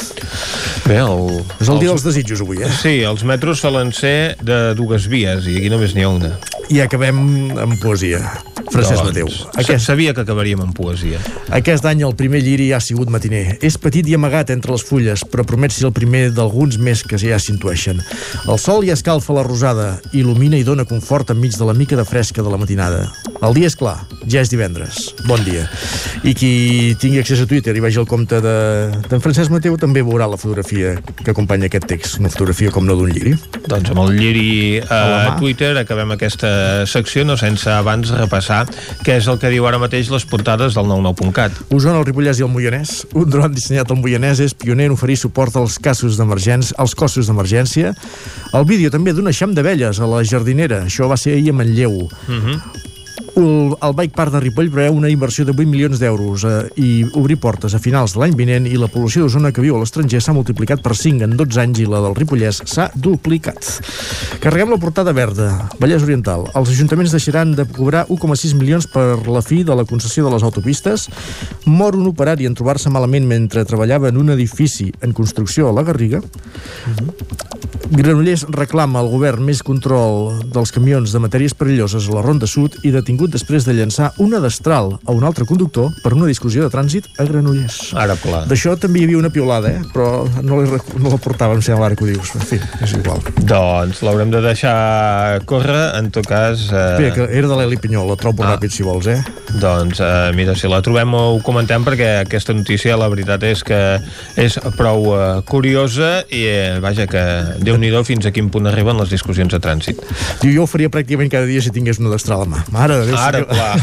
Bé, 0.87 1.01
el... 1.03 1.41
És 1.59 1.69
el 1.69 1.81
dia 1.83 1.91
dels 1.91 2.05
desitjos 2.07 2.43
avui, 2.45 2.63
eh? 2.63 2.71
Sí, 2.81 2.97
els 3.07 3.25
metros 3.27 3.63
solen 3.65 3.93
ser 3.95 4.35
de 4.45 4.59
dues 4.77 5.09
vies 5.11 5.49
i 5.51 5.59
aquí 5.61 5.71
només 5.73 5.95
n'hi 5.97 6.07
ha 6.07 6.11
una. 6.15 6.35
I 6.71 6.85
acabem 6.85 7.25
amb 7.59 7.81
poesia. 7.83 8.23
Francesc 8.71 9.03
doncs, 9.03 9.09
Mateu. 9.11 9.29
Aquest... 9.61 9.85
Sabia 9.85 10.13
que 10.15 10.23
acabaríem 10.25 10.61
amb 10.63 10.73
poesia. 10.75 11.19
Aquest 11.53 11.85
any 11.85 12.01
el 12.05 12.15
primer 12.17 12.41
lliri 12.43 12.71
ha 12.73 12.79
sigut 12.81 13.11
matiner. 13.13 13.57
És 13.65 13.77
petit 13.81 14.07
i 14.09 14.15
amagat 14.17 14.51
entre 14.55 14.73
les 14.73 14.85
fulles, 14.85 15.23
però 15.29 15.45
promet 15.47 15.75
ser 15.75 15.85
el 15.89 15.93
primer 15.95 16.29
d'alguns 16.35 16.79
més 16.81 17.03
que 17.05 17.19
ja 17.21 17.37
s'intueixen. 17.41 18.01
El 18.49 18.59
sol 18.61 18.85
ja 18.87 18.95
escalfa 18.97 19.35
la 19.37 19.45
rosada, 19.45 19.99
il·lumina 20.13 20.57
i 20.57 20.65
dona 20.65 20.87
confort 20.89 21.33
enmig 21.35 21.57
de 21.59 21.67
la 21.67 21.75
mica 21.77 21.99
de 21.99 22.07
fresca 22.07 22.45
de 22.45 22.51
la 22.51 22.59
matinada. 22.61 23.05
El 23.45 23.53
dia 23.57 23.69
és 23.69 23.77
clar, 23.77 23.97
ja 24.25 24.41
és 24.41 24.49
divendres. 24.49 25.11
Bon 25.29 25.41
dia. 25.45 25.67
I 26.25 26.33
qui 26.37 26.95
tingui 27.01 27.21
accés 27.21 27.43
a 27.43 27.49
Twitter 27.49 27.75
i 27.77 27.83
vagi 27.83 28.01
al 28.01 28.09
compte 28.09 28.41
d'en 28.41 29.03
de, 29.05 29.21
Francesc 29.21 29.53
Mateu 29.53 29.77
també 29.77 30.01
veurà 30.05 30.27
la 30.31 30.39
fotografia 30.41 30.95
que 31.21 31.31
acompanya 31.35 31.69
aquest 31.69 31.85
text, 31.91 32.19
una 32.21 32.31
fotografia 32.33 32.73
com 32.73 32.87
no 32.87 32.97
d'un 32.97 33.13
lliri. 33.13 33.35
Doncs 33.69 33.93
amb 33.93 34.01
el 34.07 34.17
lliri 34.17 34.81
a 34.89 35.35
Twitter 35.37 35.75
acabem 35.81 36.15
aquesta 36.15 36.49
secció, 36.89 37.25
no 37.27 37.37
sense 37.37 37.69
abans 37.69 38.13
repassar 38.15 38.54
què 39.05 39.17
és 39.19 39.27
el 39.31 39.39
que 39.41 39.51
diu 39.53 39.67
ara 39.67 39.79
mateix 39.81 40.09
les 40.13 40.25
portades 40.29 40.77
del 40.77 40.87
99.cat. 40.91 41.59
Osona, 41.69 41.99
el 41.99 42.07
Ripollès 42.07 42.39
i 42.39 42.47
el 42.47 42.51
Moianès. 42.53 42.95
Un 43.17 43.29
dron 43.29 43.53
dissenyat 43.55 43.91
al 43.91 44.01
Moianès 44.01 44.41
és 44.45 44.55
pioner 44.57 44.89
en 44.89 44.95
oferir 44.95 45.19
suport 45.19 45.59
als 45.59 45.77
casos 45.79 46.19
d'emergència, 46.19 46.77
als 46.81 46.95
cossos 46.95 47.29
d'emergència. 47.31 47.93
El 48.55 48.67
vídeo 48.69 48.93
també 48.93 49.13
d'un 49.13 49.31
eixam 49.31 49.55
d'abelles 49.57 49.99
a 49.99 50.09
la 50.09 50.23
jardinera. 50.23 50.85
Això 50.87 51.11
va 51.11 51.19
ser 51.19 51.35
ahir 51.35 51.51
a 51.51 51.59
Manlleu. 51.59 52.05
Uh 52.05 52.41
-huh. 52.41 52.93
El, 53.35 53.75
el 53.81 53.93
Bike 53.93 54.15
Park 54.15 54.31
de 54.31 54.39
Ripoll 54.39 54.69
preveu 54.71 54.95
una 54.95 55.09
inversió 55.11 55.43
de 55.43 55.51
8 55.51 55.67
milions 55.67 55.99
d'euros 55.99 56.45
eh, 56.47 56.53
i 56.79 56.89
obrir 57.19 57.35
portes 57.43 57.75
a 57.75 57.81
finals 57.83 58.13
de 58.15 58.21
l'any 58.21 58.35
vinent 58.39 58.67
i 58.69 58.77
la 58.79 58.87
població 58.91 59.25
d'Osona 59.25 59.51
que 59.51 59.63
viu 59.63 59.75
a 59.75 59.81
l'estranger 59.81 60.21
s'ha 60.23 60.35
multiplicat 60.35 60.83
per 60.85 60.95
5 60.95 61.27
en 61.27 61.35
12 61.35 61.61
anys 61.65 61.81
i 61.83 61.87
la 61.91 61.99
del 62.05 62.15
Ripollès 62.15 62.61
s'ha 62.71 62.87
duplicat. 62.95 63.59
Carreguem 64.43 64.71
la 64.71 64.79
portada 64.79 65.11
verda, 65.15 65.49
Vallès 65.81 66.07
Oriental. 66.07 66.47
Els 66.55 66.71
ajuntaments 66.71 67.11
deixaran 67.11 67.51
de 67.59 67.67
cobrar 67.67 68.05
1,6 68.07 68.55
milions 68.55 68.87
per 68.87 69.19
la 69.27 69.43
fi 69.43 69.63
de 69.67 69.75
la 69.75 69.87
concessió 69.89 70.23
de 70.23 70.31
les 70.31 70.45
autopistes. 70.47 71.09
Mor 71.65 71.99
un 71.99 72.07
operari 72.13 72.47
en 72.47 72.55
trobar-se 72.55 72.93
malament 72.93 73.27
mentre 73.27 73.67
treballava 73.67 74.13
en 74.13 74.21
un 74.23 74.31
edifici 74.31 74.93
en 75.03 75.11
construcció 75.11 75.67
a 75.69 75.75
la 75.75 75.83
Garriga. 75.83 76.23
Uh 76.23 76.95
-huh. 76.95 77.35
Granollers 77.91 78.45
reclama 78.49 78.97
al 78.99 79.09
govern 79.11 79.43
més 79.45 79.59
control 79.65 80.39
dels 80.53 80.71
camions 80.73 81.11
de 81.13 81.19
matèries 81.21 81.53
perilloses 81.53 82.07
a 82.09 82.15
la 82.15 82.23
Ronda 82.25 82.47
Sud 82.49 82.79
i 82.81 82.91
detingut 82.93 83.35
després 83.35 83.67
de 83.67 83.75
llançar 83.77 84.09
una 84.23 84.39
destral 84.41 84.95
a 84.97 85.13
un 85.13 85.25
altre 85.27 85.45
conductor 85.45 85.91
per 86.01 86.15
una 86.15 86.25
discussió 86.25 86.65
de 86.65 86.71
trànsit 86.73 87.11
a 87.21 87.27
Granollers. 87.29 87.93
Ara, 88.01 88.17
clar. 88.17 88.45
D'això 88.49 88.73
també 88.81 89.03
hi 89.03 89.05
havia 89.05 89.19
una 89.19 89.29
piolada, 89.29 89.69
eh? 89.69 89.83
però 89.93 90.25
no, 90.41 90.61
la, 90.65 90.79
no 90.97 91.13
la 91.13 91.19
portava, 91.21 91.53
em 91.53 91.61
sembla 91.65 91.91
ara 91.91 91.99
que 91.99 92.07
ho 92.07 92.09
dius. 92.09 92.33
En 92.39 92.47
fi, 92.49 92.59
és 92.81 92.95
igual. 92.97 93.21
Doncs 93.45 94.01
l'haurem 94.05 94.33
de 94.33 94.41
deixar 94.47 95.45
córrer, 95.45 95.91
en 95.99 96.09
tot 96.15 96.25
cas... 96.29 96.65
Eh... 96.71 96.85
Espera, 96.95 97.13
que 97.19 97.29
era 97.37 97.51
de 97.51 97.59
l'Eli 97.61 97.79
Pinyol, 97.81 98.09
la 98.09 98.17
trobo 98.17 98.47
ah. 98.47 98.55
ràpid, 98.55 98.73
si 98.73 98.87
vols, 98.87 99.11
eh? 99.13 99.19
Doncs, 99.61 100.01
eh, 100.01 100.33
mira, 100.35 100.57
si 100.57 100.71
la 100.71 100.81
trobem 100.85 101.13
ho 101.15 101.37
comentem, 101.45 101.85
perquè 101.85 102.09
aquesta 102.23 102.55
notícia, 102.57 102.97
la 102.97 103.11
veritat 103.13 103.45
és 103.45 103.61
que 103.65 103.79
és 104.41 104.57
prou 104.75 105.11
eh, 105.13 105.23
curiosa 105.47 106.17
i, 106.27 106.43
eh, 106.49 106.81
vaja, 106.83 107.05
que 107.11 107.23
déu 107.61 107.74
nhi 107.81 107.91
fins 108.05 108.25
a 108.25 108.31
quin 108.31 108.49
punt 108.49 108.67
arriben 108.67 108.97
les 108.99 109.09
discussions 109.09 109.51
de 109.51 109.59
trànsit. 109.59 110.01
Diu, 110.41 110.51
jo 110.53 110.63
ho 110.63 110.69
faria 110.69 110.89
pràcticament 110.89 111.31
cada 111.31 111.45
dia 111.49 111.61
si 111.61 111.71
tingués 111.71 111.99
una 111.99 112.09
destral 112.13 112.41
a 112.45 112.45
mà. 112.45 112.63
Mare 112.71 113.01
de 113.01 113.05
Déu, 113.11 113.17
Ara, 113.17 113.39
senyor. 113.39 113.55
clar. 113.55 113.79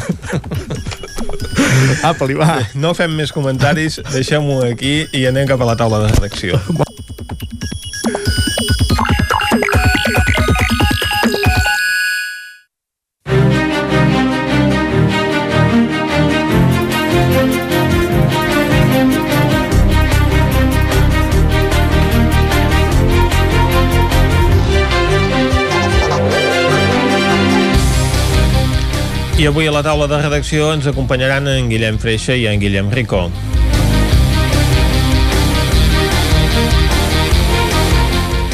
Apa, 2.12 2.26
li 2.28 2.34
va. 2.38 2.60
No 2.74 2.92
fem 2.94 3.14
més 3.16 3.32
comentaris, 3.34 4.00
deixem-ho 4.12 4.62
aquí 4.70 5.06
i 5.12 5.26
anem 5.30 5.46
cap 5.50 5.60
a 5.62 5.72
la 5.72 5.76
taula 5.78 6.04
de 6.04 6.12
redacció. 6.14 6.60
I 29.42 29.46
avui 29.50 29.66
a 29.66 29.72
la 29.74 29.80
taula 29.82 30.06
de 30.06 30.20
redacció 30.20 30.68
ens 30.70 30.86
acompanyaran 30.86 31.50
en 31.50 31.66
Guillem 31.66 31.98
Freixa 31.98 32.36
i 32.38 32.46
en 32.46 32.62
Guillem 32.62 32.94
Rico. 32.94 33.24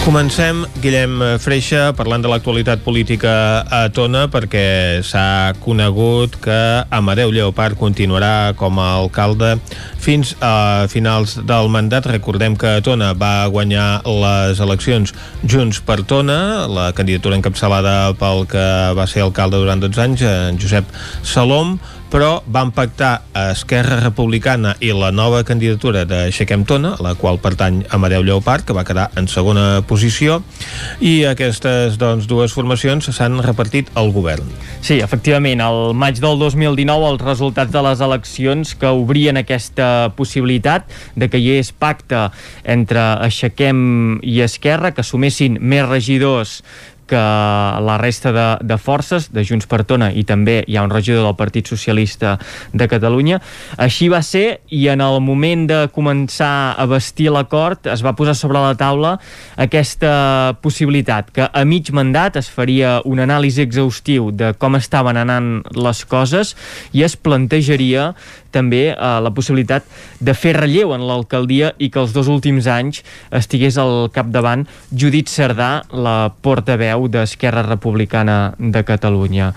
Comencem, 0.04 0.62
Guillem 0.80 1.20
Freixa, 1.36 1.90
parlant 1.92 2.22
de 2.24 2.30
l'actualitat 2.30 2.80
política 2.80 3.32
a 3.68 3.80
Tona, 3.92 4.22
perquè 4.32 5.02
s'ha 5.04 5.52
conegut 5.60 6.38
que 6.40 6.56
Amadeu 6.94 7.28
Lleopard 7.34 7.76
continuarà 7.76 8.54
com 8.56 8.80
a 8.80 8.86
alcalde 9.02 9.58
fins 10.00 10.32
a 10.40 10.86
finals 10.88 11.36
del 11.44 11.68
mandat. 11.74 12.08
Recordem 12.08 12.56
que 12.56 12.78
Tona 12.86 13.10
va 13.12 13.50
guanyar 13.52 14.00
les 14.08 14.64
eleccions 14.64 15.12
Junts 15.44 15.82
per 15.84 16.00
Tona, 16.08 16.64
la 16.72 16.88
candidatura 16.96 17.36
encapçalada 17.36 18.14
pel 18.16 18.46
que 18.48 18.66
va 18.96 19.06
ser 19.10 19.26
alcalde 19.26 19.60
durant 19.60 19.84
12 19.84 20.04
anys, 20.08 20.24
en 20.24 20.62
Josep 20.62 20.88
Salom, 21.20 21.76
però 22.10 22.42
van 22.46 22.70
pactar 22.72 23.22
Esquerra 23.52 23.98
Republicana 24.00 24.74
i 24.80 24.90
la 24.96 25.10
nova 25.12 25.42
candidatura 25.44 26.04
d'Aixequem 26.08 26.64
Tona, 26.68 26.94
la 27.04 27.14
qual 27.20 27.38
pertany 27.42 27.82
a 27.84 27.96
Amadeu 27.98 28.24
Lleopard, 28.24 28.64
que 28.64 28.76
va 28.76 28.84
quedar 28.88 29.08
en 29.20 29.28
segona 29.28 29.82
posició, 29.88 30.40
i 31.04 31.26
aquestes 31.28 31.98
doncs, 32.00 32.28
dues 32.30 32.54
formacions 32.56 33.10
s'han 33.12 33.38
repartit 33.44 33.92
al 33.98 34.12
govern. 34.14 34.48
Sí, 34.80 35.00
efectivament, 35.04 35.60
al 35.64 35.94
maig 35.98 36.20
del 36.22 36.40
2019 36.40 37.12
els 37.12 37.24
resultats 37.24 37.72
de 37.74 37.84
les 37.84 38.02
eleccions 38.04 38.74
que 38.78 38.92
obrien 38.92 39.40
aquesta 39.40 40.10
possibilitat 40.16 40.88
de 41.16 41.28
que 41.28 41.40
hi 41.40 41.52
hagués 41.52 41.72
pacte 41.76 42.28
entre 42.64 43.04
Aixequem 43.26 44.20
i 44.22 44.40
Esquerra, 44.46 44.94
que 44.96 45.04
sumessin 45.04 45.58
més 45.60 45.84
regidors 45.88 46.62
que 47.08 47.18
la 47.88 47.96
resta 47.98 48.32
de, 48.32 48.46
de 48.68 48.78
forces 48.78 49.30
de 49.32 49.44
Junts 49.48 49.68
per 49.70 49.82
Tona 49.88 50.10
i 50.12 50.24
també 50.28 50.60
hi 50.66 50.76
ha 50.76 50.84
un 50.86 50.92
regidor 50.92 51.24
del 51.26 51.36
Partit 51.38 51.70
Socialista 51.70 52.36
de 52.72 52.88
Catalunya. 52.90 53.40
Així 53.80 54.10
va 54.12 54.20
ser 54.22 54.60
i 54.74 54.84
en 54.92 55.02
el 55.04 55.20
moment 55.24 55.66
de 55.70 55.80
començar 55.94 56.74
a 56.76 56.86
vestir 56.90 57.30
l'acord 57.34 57.88
es 57.90 58.04
va 58.04 58.14
posar 58.18 58.36
sobre 58.38 58.60
la 58.62 58.74
taula 58.78 59.16
aquesta 59.56 60.56
possibilitat 60.62 61.32
que 61.34 61.48
a 61.48 61.64
mig 61.64 61.90
mandat 61.96 62.38
es 62.40 62.50
faria 62.52 62.98
un 63.08 63.22
anàlisi 63.24 63.64
exhaustiu 63.64 64.30
de 64.32 64.52
com 64.58 64.76
estaven 64.78 65.18
anant 65.20 65.62
les 65.74 66.04
coses 66.08 66.54
i 66.92 67.04
es 67.06 67.16
plantejaria 67.16 68.12
també 68.54 68.82
eh, 68.90 68.96
la 68.96 69.32
possibilitat 69.34 69.86
de 70.20 70.34
fer 70.34 70.54
relleu 70.56 70.94
en 70.96 71.04
l'alcaldia 71.08 71.72
i 71.78 71.90
que 71.92 72.00
els 72.02 72.14
dos 72.16 72.28
últims 72.32 72.68
anys 72.70 73.02
estigués 73.34 73.78
al 73.80 74.08
capdavant 74.14 74.66
Judit 74.90 75.30
Cerdà, 75.30 75.84
la 75.92 76.30
portaveu 76.42 77.08
d'Esquerra 77.12 77.64
Republicana 77.66 78.54
de 78.58 78.82
Catalunya. 78.86 79.52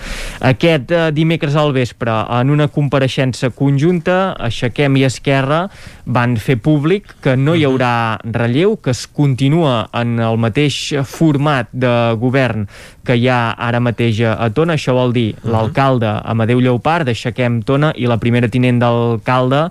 Aquest 0.52 0.92
eh, 0.92 1.10
dimecres 1.16 1.56
al 1.56 1.74
vespre, 1.76 2.14
en 2.40 2.54
una 2.54 2.68
compareixença 2.72 3.52
conjunta, 3.56 4.20
Aixequem 4.42 4.98
i 5.00 5.06
Esquerra 5.08 5.66
van 6.06 6.36
fer 6.42 6.58
públic 6.62 7.16
que 7.24 7.36
no 7.38 7.56
hi 7.56 7.66
haurà 7.68 8.20
relleu, 8.24 8.76
que 8.78 8.92
es 8.92 9.06
continua 9.08 9.88
en 9.98 10.20
el 10.20 10.40
mateix 10.42 10.80
format 11.08 11.70
de 11.72 11.94
govern 12.20 12.68
que 13.06 13.16
hi 13.18 13.28
ha 13.30 13.54
ara 13.58 13.82
mateix 13.82 14.22
a 14.28 14.50
Tona. 14.54 14.78
Això 14.78 14.94
vol 14.96 15.14
dir 15.16 15.32
l'alcalde 15.48 16.10
Amadeu 16.34 16.62
Lleopard, 16.62 17.08
d'Aixequem 17.10 17.62
Tona, 17.68 17.92
i 17.98 18.10
la 18.10 18.20
primera 18.22 18.50
tinent 18.52 18.81
d'alcalde, 18.82 19.64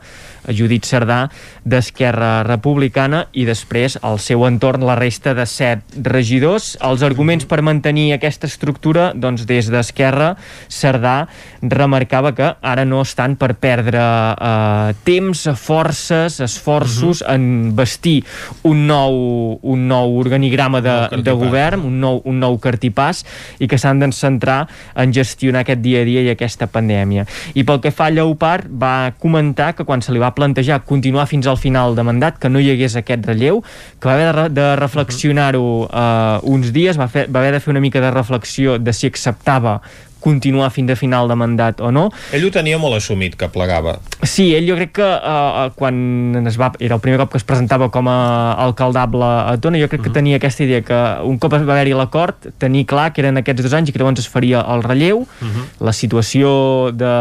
Judit 0.48 0.86
Cerdà, 0.88 1.28
d'Esquerra 1.64 2.42
Republicana, 2.46 3.26
i 3.32 3.44
després 3.48 3.98
al 4.02 4.18
seu 4.22 4.44
entorn 4.48 4.84
la 4.86 4.96
resta 4.98 5.34
de 5.36 5.46
set 5.46 5.82
regidors. 6.06 6.76
Els 6.84 7.04
arguments 7.06 7.46
per 7.48 7.60
mantenir 7.66 8.10
aquesta 8.14 8.48
estructura, 8.50 9.10
doncs 9.14 9.46
des 9.48 9.70
d'Esquerra, 9.70 10.34
Cerdà 10.68 11.28
remarcava 11.62 12.32
que 12.34 12.54
ara 12.60 12.84
no 12.84 13.02
estan 13.04 13.36
per 13.40 13.54
perdre 13.60 14.00
eh, 14.00 14.94
temps, 15.04 15.46
forces, 15.60 16.40
esforços 16.40 17.20
uh 17.20 17.26
-huh. 17.26 17.34
en 17.34 17.76
vestir 17.76 18.24
un 18.62 18.86
nou, 18.86 19.58
un 19.62 19.88
nou 19.88 20.18
organigrama 20.18 20.80
de, 20.80 21.22
de 21.22 21.32
govern, 21.32 21.80
un 21.80 22.00
nou, 22.00 22.22
un 22.24 22.38
nou 22.38 22.58
cartipàs, 22.58 23.24
i 23.58 23.68
que 23.68 23.78
s'han 23.78 23.98
de 23.98 24.10
centrar 24.12 24.68
en 24.94 25.12
gestionar 25.12 25.60
aquest 25.60 25.80
dia 25.80 26.02
a 26.02 26.04
dia 26.04 26.22
i 26.22 26.30
aquesta 26.30 26.66
pandèmia. 26.66 27.26
I 27.54 27.64
pel 27.64 27.80
que 27.80 27.90
fa 27.90 28.06
a 28.06 28.10
Lleopard, 28.10 28.66
va 28.70 29.12
comentar 29.18 29.74
que 29.74 29.84
quan 29.84 30.02
se 30.02 30.12
li 30.12 30.18
va 30.18 30.29
plantejar 30.36 30.82
continuar 30.88 31.26
fins 31.30 31.48
al 31.50 31.58
final 31.60 31.96
de 31.96 32.04
mandat, 32.06 32.38
que 32.40 32.50
no 32.50 32.60
hi 32.60 32.70
hagués 32.72 32.96
aquest 32.98 33.26
relleu, 33.26 33.62
que 34.00 34.08
va 34.08 34.14
haver 34.14 34.30
de, 34.34 34.46
de 34.60 34.68
reflexionar-ho 34.80 35.64
uh, 35.86 36.38
uns 36.50 36.72
dies, 36.74 36.98
va, 37.00 37.08
fer, 37.08 37.26
va 37.30 37.42
haver 37.42 37.56
de 37.56 37.64
fer 37.64 37.74
una 37.74 37.82
mica 37.84 38.02
de 38.02 38.10
reflexió 38.14 38.78
de 38.78 38.94
si 38.96 39.10
acceptava 39.10 39.80
continuar 40.20 40.70
fins 40.70 40.92
a 40.92 40.96
final 40.96 41.28
de 41.28 41.34
mandat 41.34 41.80
o 41.80 41.90
no. 41.90 42.08
Ell 42.32 42.44
ho 42.46 42.50
tenia 42.54 42.78
molt 42.78 42.96
assumit, 42.96 43.36
que 43.40 43.48
plegava. 43.52 43.98
Sí, 44.22 44.50
ell 44.54 44.68
jo 44.68 44.76
crec 44.76 44.92
que 45.00 45.06
uh, 45.06 45.70
quan 45.76 46.46
es 46.46 46.58
va, 46.60 46.70
era 46.78 46.98
el 46.98 47.00
primer 47.00 47.18
cop 47.22 47.32
que 47.32 47.40
es 47.40 47.46
presentava 47.46 47.88
com 47.90 48.08
a 48.10 48.52
alcaldable 48.66 49.24
a 49.24 49.56
Tona, 49.60 49.80
jo 49.80 49.88
crec 49.88 50.00
uh 50.00 50.04
-huh. 50.04 50.12
que 50.12 50.18
tenia 50.18 50.36
aquesta 50.36 50.64
idea 50.64 50.82
que 50.82 50.98
un 51.24 51.38
cop 51.38 51.52
va 51.52 51.58
haver-hi 51.58 51.94
l'acord, 51.94 52.34
tenir 52.58 52.84
clar 52.86 53.12
que 53.12 53.22
eren 53.22 53.36
aquests 53.36 53.62
dos 53.62 53.72
anys 53.72 53.88
i 53.88 53.92
que 53.92 53.98
llavors 53.98 54.20
es 54.20 54.28
faria 54.28 54.60
el 54.60 54.82
relleu, 54.82 55.18
uh 55.20 55.26
-huh. 55.40 55.84
la 55.84 55.92
situació 55.92 56.92
de, 56.92 57.14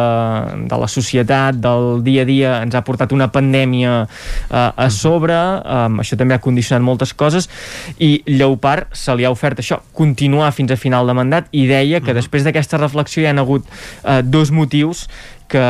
de 0.67 0.77
la 0.77 0.87
societat, 0.87 1.55
del 1.55 2.03
dia 2.03 2.21
a 2.21 2.25
dia, 2.25 2.61
ens 2.63 2.75
ha 2.75 2.83
portat 2.83 3.11
una 3.11 3.31
pandèmia 3.31 4.03
uh, 4.03 4.71
a 4.75 4.89
sobre, 4.89 5.33
um, 5.35 5.99
això 5.99 6.17
també 6.17 6.33
ha 6.33 6.39
condicionat 6.39 6.83
moltes 6.83 7.13
coses, 7.13 7.49
i 7.97 8.21
Lleopard 8.25 8.87
se 8.91 9.15
li 9.15 9.25
ha 9.25 9.31
ofert 9.31 9.59
això, 9.59 9.79
continuar 9.93 10.51
fins 10.51 10.71
a 10.71 10.75
final 10.75 11.07
de 11.07 11.13
mandat, 11.13 11.47
i 11.51 11.67
deia 11.67 11.99
que 11.99 12.05
uh 12.05 12.09
-huh. 12.11 12.21
després 12.21 12.43
d'aquesta 12.43 12.77
reflexió 12.89 13.23
hi 13.23 13.29
ha 13.29 13.35
hagut 13.39 13.67
eh, 13.69 14.21
dos 14.25 14.51
motius 14.51 15.07
que 15.49 15.63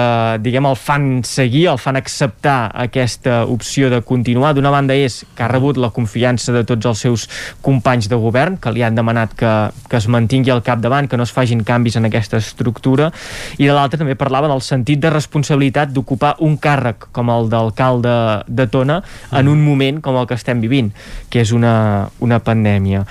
diguem 0.43 0.67
el 0.69 0.75
fan 0.77 1.07
seguir, 1.25 1.69
el 1.71 1.79
fan 1.79 1.97
acceptar 1.97 2.69
aquesta 2.75 3.45
opció 3.49 3.89
de 3.89 4.01
continuar. 4.05 4.51
D'una 4.55 4.73
banda 4.73 4.95
és 4.97 5.21
que 5.35 5.45
ha 5.45 5.49
rebut 5.51 5.79
la 5.79 5.91
confiança 5.95 6.53
de 6.55 6.65
tots 6.67 6.89
els 6.89 7.03
seus 7.05 7.25
companys 7.65 8.09
de 8.11 8.19
govern, 8.19 8.59
que 8.59 8.73
li 8.75 8.83
han 8.83 8.97
demanat 8.99 9.33
que, 9.39 9.53
que 9.89 9.99
es 9.99 10.09
mantingui 10.11 10.51
al 10.53 10.63
capdavant, 10.65 11.07
que 11.09 11.17
no 11.17 11.25
es 11.25 11.33
fagin 11.35 11.63
canvis 11.63 11.97
en 11.99 12.09
aquesta 12.09 12.41
estructura, 12.43 13.09
i 13.57 13.65
de 13.65 13.75
l'altra 13.75 14.01
també 14.01 14.17
parlava 14.19 14.51
del 14.51 14.63
sentit 14.65 15.01
de 15.01 15.13
responsabilitat 15.13 15.93
d'ocupar 15.95 16.35
un 16.45 16.59
càrrec 16.59 17.09
com 17.15 17.31
el 17.31 17.49
d'alcalde 17.49 18.15
de 18.47 18.67
Tona 18.69 18.99
en 19.31 19.47
un 19.47 19.63
moment 19.63 20.03
com 20.03 20.19
el 20.19 20.27
que 20.27 20.37
estem 20.37 20.61
vivint, 20.61 20.91
que 21.31 21.43
és 21.45 21.53
una, 21.55 22.09
una 22.19 22.41
pandèmia. 22.43 23.05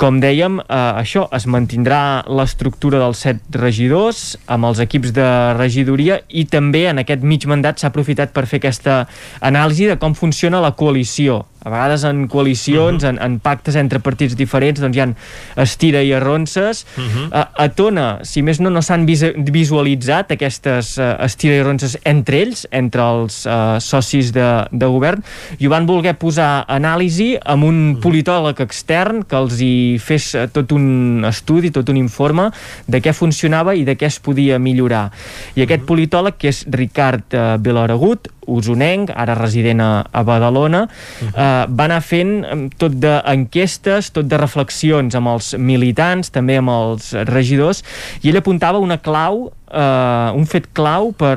Com 0.00 0.22
dèiem, 0.22 0.60
eh, 0.62 0.80
això 1.02 1.26
es 1.34 1.48
mantindrà 1.50 2.22
l'estructura 2.30 3.02
dels 3.02 3.26
set 3.26 3.42
regidors 3.58 4.36
amb 4.46 4.70
els 4.70 4.82
equips 4.82 5.12
de 5.16 5.28
regidoria 5.58 6.11
dia 6.12 6.22
i 6.28 6.44
també 6.44 6.86
en 6.90 6.98
aquest 7.02 7.22
mig 7.22 7.46
mandat 7.46 7.78
s'ha 7.78 7.90
aprofitat 7.92 8.32
per 8.32 8.46
fer 8.46 8.60
aquesta 8.60 9.06
anàlisi 9.40 9.86
de 9.86 9.96
com 9.96 10.14
funciona 10.14 10.60
la 10.60 10.72
coalició 10.76 11.44
a 11.64 11.70
vegades 11.70 12.04
en 12.04 12.26
coalicions, 12.28 13.02
uh 13.02 13.08
-huh. 13.08 13.10
en, 13.10 13.22
en 13.22 13.38
pactes 13.40 13.74
entre 13.76 14.00
partits 14.00 14.36
diferents, 14.36 14.80
doncs 14.80 14.96
hi 14.96 15.00
ha 15.00 15.14
estira 15.62 16.02
i 16.02 16.12
arronses. 16.12 16.86
Uh 16.96 17.02
-huh. 17.02 17.28
a, 17.32 17.50
a 17.64 17.68
Tona, 17.68 18.18
si 18.22 18.42
més 18.42 18.60
no, 18.60 18.70
no 18.70 18.82
s'han 18.82 19.06
visualitzat 19.06 20.30
aquestes 20.32 20.98
uh, 20.98 21.24
estira 21.24 21.54
i 21.54 21.60
arronses 21.60 21.98
entre 22.04 22.42
ells, 22.42 22.66
entre 22.70 23.02
els 23.02 23.46
uh, 23.46 23.78
socis 23.78 24.32
de, 24.32 24.66
de 24.70 24.86
govern, 24.86 25.22
i 25.58 25.66
ho 25.66 25.70
van 25.70 25.86
voler 25.86 26.14
posar 26.14 26.64
anàlisi 26.68 27.38
amb 27.44 27.64
un 27.64 27.90
uh 27.90 27.96
-huh. 27.96 28.00
politòleg 28.00 28.60
extern 28.60 29.24
que 29.24 29.36
els 29.36 29.60
hi 29.60 29.98
fes 29.98 30.36
tot 30.52 30.72
un 30.72 31.24
estudi, 31.24 31.70
tot 31.70 31.88
un 31.88 31.96
informe 31.96 32.50
de 32.86 33.00
què 33.00 33.12
funcionava 33.12 33.74
i 33.74 33.84
de 33.84 33.96
què 33.96 34.06
es 34.06 34.18
podia 34.18 34.58
millorar. 34.58 35.10
I 35.54 35.62
aquest 35.62 35.82
politòleg, 35.84 36.34
que 36.38 36.48
és 36.48 36.66
Ricard 36.70 37.34
uh, 37.34 37.56
Vilaregut, 37.58 38.28
usonenc, 38.46 39.10
ara 39.14 39.34
resident 39.38 39.80
a, 39.80 39.90
a 40.10 40.22
Badalona, 40.22 40.82
uh 40.82 40.88
-huh. 40.88 41.32
eh, 41.36 41.66
va 41.68 41.84
anar 41.84 42.00
fent 42.02 42.70
tot 42.76 42.92
d'enquestes, 42.92 44.10
tot 44.10 44.26
de 44.26 44.36
reflexions 44.36 45.14
amb 45.14 45.28
els 45.28 45.54
militants, 45.58 46.30
també 46.30 46.56
amb 46.56 46.68
els 46.68 47.12
regidors, 47.12 47.82
i 48.22 48.28
ell 48.28 48.36
apuntava 48.36 48.78
una 48.78 48.98
clau 48.98 49.52
eh, 49.72 50.36
un 50.36 50.46
fet 50.46 50.68
clau 50.72 51.12
per 51.16 51.36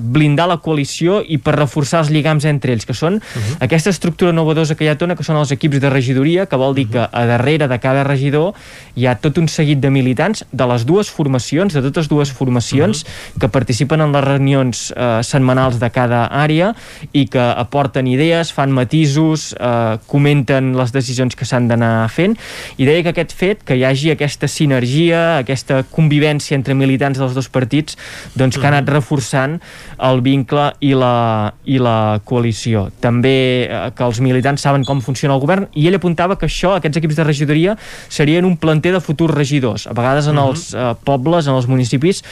blindar 0.00 0.48
la 0.50 0.58
coalició 0.62 1.20
i 1.22 1.38
per 1.42 1.56
reforçar 1.58 2.02
els 2.04 2.12
lligams 2.14 2.46
entre 2.48 2.72
ells, 2.72 2.86
que 2.86 2.94
són 2.94 3.14
uh 3.14 3.20
-huh. 3.20 3.56
aquesta 3.60 3.90
estructura 3.90 4.32
novedosa 4.32 4.74
que 4.74 4.84
hi 4.84 4.88
ha 4.88 4.96
Tona, 4.96 5.16
que 5.16 5.24
són 5.24 5.36
els 5.36 5.50
equips 5.50 5.80
de 5.80 5.90
regidoria, 5.90 6.46
que 6.46 6.56
vol 6.56 6.74
dir 6.74 6.86
uh 6.86 6.92
-huh. 6.92 7.10
que 7.10 7.16
a 7.18 7.26
darrere 7.26 7.68
de 7.68 7.78
cada 7.78 8.04
regidor 8.04 8.54
hi 8.94 9.06
ha 9.06 9.14
tot 9.16 9.38
un 9.38 9.48
seguit 9.48 9.80
de 9.80 9.90
militants 9.90 10.44
de 10.52 10.66
les 10.66 10.86
dues 10.86 11.10
formacions, 11.10 11.72
de 11.72 11.82
totes 11.82 12.08
dues 12.08 12.32
formacions, 12.32 13.02
uh 13.02 13.08
-huh. 13.08 13.40
que 13.40 13.48
participen 13.48 14.00
en 14.00 14.12
les 14.12 14.24
reunions 14.24 14.92
eh, 14.96 15.22
setmanals 15.22 15.78
de 15.78 15.90
cada 15.90 16.28
àrea 16.28 16.74
i 17.12 17.26
que 17.26 17.40
aporten 17.40 18.06
idees, 18.06 18.52
fan 18.52 18.70
matisos, 18.70 19.54
eh, 19.58 19.98
comenten 20.06 20.76
les 20.76 20.92
decisions 20.92 21.34
que 21.34 21.44
s'han 21.44 21.68
d'anar 21.68 22.08
fent, 22.10 22.36
i 22.76 22.84
deia 22.84 23.02
que 23.02 23.08
aquest 23.08 23.32
fet, 23.32 23.62
que 23.64 23.76
hi 23.76 23.84
hagi 23.84 24.10
aquesta 24.10 24.48
sinergia, 24.48 25.38
aquesta 25.38 25.82
convivència 25.90 26.54
entre 26.54 26.74
militants 26.74 27.18
dels 27.18 27.34
dos 27.34 27.48
partits, 27.48 27.71
partits 27.72 27.96
doncs, 28.36 28.58
que 28.58 28.66
ha 28.66 28.72
anat 28.72 28.88
reforçant 28.92 29.58
el 30.02 30.20
vincle 30.24 30.68
i 30.84 30.92
la, 30.98 31.52
i 31.64 31.78
la 31.80 32.20
coalició. 32.24 32.88
També 33.00 33.36
eh, 33.64 33.82
que 33.96 34.04
els 34.04 34.20
militants 34.24 34.62
saben 34.62 34.84
com 34.84 35.00
funciona 35.04 35.36
el 35.36 35.42
govern 35.42 35.68
i 35.74 35.86
ell 35.88 35.96
apuntava 35.96 36.36
que 36.36 36.48
això, 36.50 36.76
aquests 36.76 37.00
equips 37.00 37.20
de 37.20 37.28
regidoria, 37.28 37.76
serien 38.08 38.44
un 38.48 38.58
planter 38.60 38.92
de 38.96 39.00
futurs 39.00 39.34
regidors. 39.34 39.86
A 39.86 39.96
vegades 39.96 40.28
en 40.28 40.36
-huh. 40.36 40.48
els 40.48 40.74
eh, 40.74 40.94
pobles, 41.04 41.46
en 41.46 41.54
els 41.54 41.66
municipis, 41.66 42.22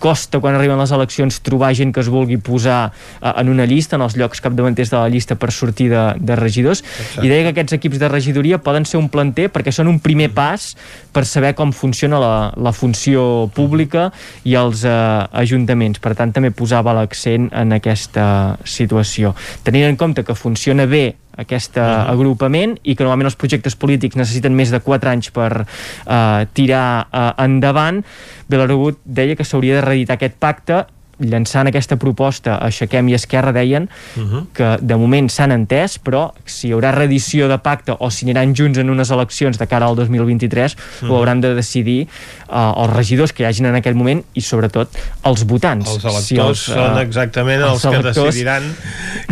costa 0.00 0.40
quan 0.40 0.56
arriben 0.56 0.80
les 0.80 0.92
eleccions 0.96 1.40
trobar 1.44 1.72
gent 1.76 1.92
que 1.94 2.02
es 2.02 2.10
vulgui 2.10 2.40
posar 2.40 2.90
uh, 2.90 3.34
en 3.34 3.52
una 3.52 3.66
llista, 3.68 3.98
en 3.98 4.06
els 4.06 4.16
llocs 4.18 4.42
capdavanters 4.42 4.90
de 4.90 4.98
la 4.98 5.12
llista 5.12 5.36
per 5.38 5.52
sortir 5.54 5.90
de, 5.92 6.04
de 6.18 6.38
regidors. 6.40 6.82
Exacte. 6.82 7.26
i 7.26 7.30
deia 7.30 7.46
que 7.46 7.54
aquests 7.54 7.76
equips 7.78 8.00
de 8.00 8.10
regidoria 8.10 8.60
poden 8.64 8.88
ser 8.88 8.98
un 9.00 9.10
planter 9.12 9.50
perquè 9.52 9.74
són 9.74 9.90
un 9.92 10.00
primer 10.02 10.30
pas 10.34 10.72
per 11.12 11.26
saber 11.28 11.52
com 11.58 11.74
funciona 11.76 12.20
la, 12.22 12.34
la 12.56 12.72
funció 12.72 13.50
pública 13.54 14.08
i 14.48 14.56
els 14.58 14.84
uh, 14.88 15.28
ajuntaments. 15.44 16.00
Per 16.02 16.14
tant 16.18 16.32
també 16.34 16.50
posava 16.50 16.96
l'accent 16.96 17.50
en 17.52 17.76
aquesta 17.76 18.56
situació. 18.64 19.34
Tenint 19.66 19.90
en 19.90 20.00
compte 20.00 20.24
que 20.24 20.38
funciona 20.38 20.88
bé 20.90 21.10
aquest 21.40 21.76
uh 21.76 21.82
-huh. 21.82 22.12
agrupament 22.12 22.78
i 22.82 22.94
que 22.94 23.04
normalment 23.04 23.30
els 23.30 23.36
projectes 23.36 23.76
polítics 23.76 24.16
necessiten 24.16 24.54
més 24.54 24.70
de 24.70 24.80
4 24.80 25.10
anys 25.10 25.30
per 25.30 25.62
uh, 25.62 26.44
tirar 26.52 27.06
uh, 27.12 27.32
endavant 27.44 28.04
Belarubut 28.48 28.98
deia 29.04 29.36
que 29.36 29.44
s'hauria 29.44 29.74
de 29.74 29.86
reeditar 29.86 30.14
aquest 30.14 30.34
pacte 30.38 30.86
llançant 31.20 31.68
aquesta 31.68 31.96
proposta 32.00 32.56
a 32.56 32.68
Aixequem 32.70 33.10
i 33.10 33.14
Esquerra 33.16 33.52
deien 33.52 33.88
uh 34.16 34.22
-huh. 34.22 34.44
que 34.54 34.78
de 34.80 34.96
moment 34.96 35.28
s'han 35.30 35.52
entès 35.52 35.98
però 36.02 36.32
si 36.44 36.68
hi 36.68 36.72
haurà 36.72 36.92
reedició 36.92 37.48
de 37.48 37.58
pacte 37.58 37.96
o 37.98 38.10
si 38.10 38.24
aniran 38.24 38.54
junts 38.54 38.78
en 38.78 38.90
unes 38.90 39.10
eleccions 39.10 39.58
de 39.58 39.66
cara 39.66 39.86
al 39.86 39.96
2023 39.96 40.74
uh 40.74 40.78
-huh. 40.78 41.10
ho 41.10 41.16
hauran 41.16 41.40
de 41.40 41.54
decidir 41.54 42.08
uh, 42.48 42.82
els 42.82 42.92
regidors 42.92 43.32
que 43.32 43.42
hi 43.42 43.46
hagin 43.46 43.66
en 43.66 43.74
aquell 43.74 43.94
moment 43.94 44.24
i 44.34 44.40
sobretot 44.40 44.88
els 45.24 45.44
votants 45.44 45.88
els 45.88 46.04
electors 46.04 46.26
si 46.26 46.36
els, 46.36 46.68
uh, 46.68 46.74
són 46.74 46.98
exactament 46.98 47.62
els, 47.62 47.72
els 47.72 47.84
electors, 47.84 48.16
que 48.16 48.22
decidiran 48.22 48.62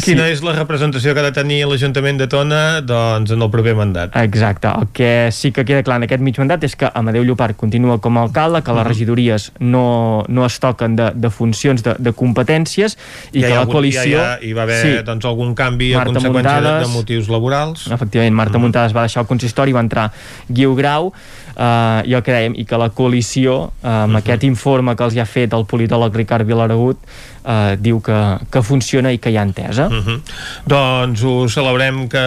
quina 0.04 0.24
sí. 0.24 0.32
és 0.32 0.42
la 0.42 0.52
representació 0.52 1.14
que 1.14 1.20
ha 1.20 1.24
de 1.30 1.32
tenir 1.32 1.66
l'Ajuntament 1.66 2.18
de 2.18 2.26
Tona 2.26 2.80
doncs 2.80 3.30
en 3.30 3.42
el 3.42 3.50
proper 3.50 3.74
mandat 3.74 4.16
exacte, 4.16 4.68
el 4.68 4.88
que 4.92 5.30
sí 5.32 5.52
que 5.52 5.64
queda 5.64 5.82
clar 5.82 5.96
en 5.96 6.02
aquest 6.04 6.22
mig 6.22 6.38
mandat 6.38 6.64
és 6.64 6.76
que 6.76 6.90
Amadeu 6.94 7.24
Llopart 7.24 7.56
continua 7.56 7.98
com 7.98 8.18
a 8.18 8.22
alcalde 8.22 8.62
que 8.62 8.72
les 8.72 8.86
regidories 8.86 9.52
no, 9.58 10.24
no 10.28 10.46
es 10.46 10.58
toquen 10.58 10.96
de, 10.96 11.10
de 11.14 11.30
funcions 11.30 11.77
qüestions 11.78 11.82
de, 11.84 11.94
de 12.02 12.14
competències 12.16 12.96
i 13.32 13.42
ja 13.42 13.48
que 13.48 13.54
la 13.54 13.66
coalició... 13.70 14.18
Ja, 14.18 14.36
ja 14.36 14.46
hi 14.46 14.52
va 14.56 14.64
haver 14.66 14.78
sí, 14.82 14.94
doncs, 15.06 15.26
algun 15.28 15.54
canvi 15.58 15.92
Marta 15.94 16.10
a 16.10 16.14
conseqüència 16.14 16.54
Muntades, 16.58 16.78
de, 16.82 16.86
de 16.86 16.96
motius 16.96 17.30
laborals. 17.32 17.86
Efectivament, 17.94 18.36
Marta 18.36 18.58
mm. 18.58 18.66
Muntades 18.66 18.96
va 18.96 19.06
deixar 19.08 19.24
el 19.24 19.30
consistori, 19.30 19.74
va 19.76 19.84
entrar 19.84 20.08
Guiu 20.48 20.74
Grau, 20.78 21.12
eh, 21.58 22.20
que 22.22 22.32
dèiem, 22.32 22.54
i 22.56 22.64
que 22.64 22.78
la 22.78 22.90
coalició, 22.90 23.72
eh, 23.82 23.86
amb 23.86 23.92
uh 23.92 24.06
mhm. 24.06 24.14
-huh. 24.14 24.18
aquest 24.18 24.44
informe 24.44 24.96
que 24.96 25.04
els 25.04 25.14
hi 25.14 25.20
ha 25.20 25.26
fet 25.26 25.52
el 25.52 25.64
politòleg 25.64 26.14
Ricard 26.14 26.46
Vilaragut, 26.46 26.98
eh, 27.44 27.76
diu 27.80 28.00
que, 28.00 28.38
que 28.50 28.62
funciona 28.62 29.12
i 29.12 29.18
que 29.18 29.30
hi 29.30 29.36
ha 29.36 29.42
entesa. 29.42 29.86
Uh 29.86 29.92
mhm. 29.92 30.08
-huh. 30.08 30.20
Doncs 30.66 31.22
ho 31.22 31.48
celebrem 31.48 32.08
que 32.08 32.24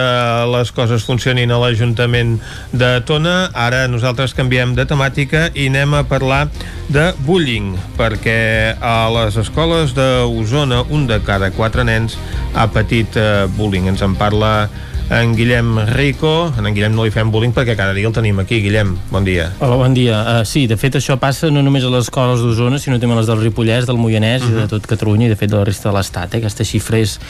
les 0.56 0.72
coses 0.72 1.04
funcionin 1.04 1.50
a 1.50 1.58
l'Ajuntament 1.58 2.40
de 2.72 3.00
Tona. 3.00 3.50
Ara 3.54 3.88
nosaltres 3.88 4.34
canviem 4.34 4.74
de 4.74 4.86
temàtica 4.86 5.50
i 5.54 5.66
anem 5.66 5.94
a 5.94 6.02
parlar 6.04 6.48
de 6.88 7.12
bullying, 7.24 7.76
perquè 7.96 8.76
a 8.80 9.10
les 9.10 9.36
escoles 9.36 9.94
d'Osona 9.94 10.82
un 10.90 11.06
de 11.06 11.20
cada 11.22 11.50
quatre 11.50 11.84
nens 11.84 12.18
ha 12.54 12.66
patit 12.66 13.16
eh, 13.16 13.46
bullying. 13.56 13.86
Ens 13.88 14.02
en 14.02 14.14
parla 14.14 14.68
en 15.12 15.36
Guillem 15.36 15.78
Rico. 15.92 16.52
En, 16.56 16.66
en 16.66 16.74
Guillem 16.74 16.94
no 16.96 17.04
li 17.04 17.12
fem 17.12 17.30
bullying 17.32 17.52
perquè 17.52 17.76
cada 17.76 17.92
dia 17.96 18.08
el 18.08 18.14
tenim 18.16 18.40
aquí. 18.40 18.62
Guillem, 18.64 18.94
bon 19.12 19.26
dia. 19.28 19.50
Hola, 19.60 19.76
bon 19.82 19.94
dia. 19.94 20.22
Uh, 20.22 20.46
sí, 20.48 20.64
de 20.70 20.78
fet 20.80 20.96
això 20.98 21.18
passa 21.20 21.50
no 21.52 21.62
només 21.64 21.84
a 21.84 21.92
les 21.92 22.08
escoles 22.08 22.40
d'Osona, 22.40 22.80
sinó 22.80 22.98
també 23.02 23.18
a 23.18 23.20
les 23.20 23.28
del 23.28 23.42
Ripollès, 23.42 23.86
del 23.88 24.00
Moianès 24.00 24.42
uh 24.42 24.48
-huh. 24.48 24.50
i 24.50 24.54
de 24.54 24.60
mhm. 24.64 24.72
tot 24.72 24.86
Catalunya 24.86 25.26
i 25.26 25.28
de 25.28 25.36
fet 25.36 25.50
de 25.50 25.56
la 25.56 25.64
resta 25.64 25.90
de 25.90 25.96
l'Estat. 25.96 26.34
Eh? 26.34 26.38
Aquesta 26.38 26.64
xifra 26.64 26.98
és, 26.98 27.20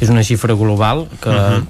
és 0.00 0.08
una 0.08 0.22
xifra 0.22 0.54
global 0.54 1.08
que, 1.20 1.28
uh 1.28 1.34
mhm. 1.34 1.54
-huh 1.58 1.66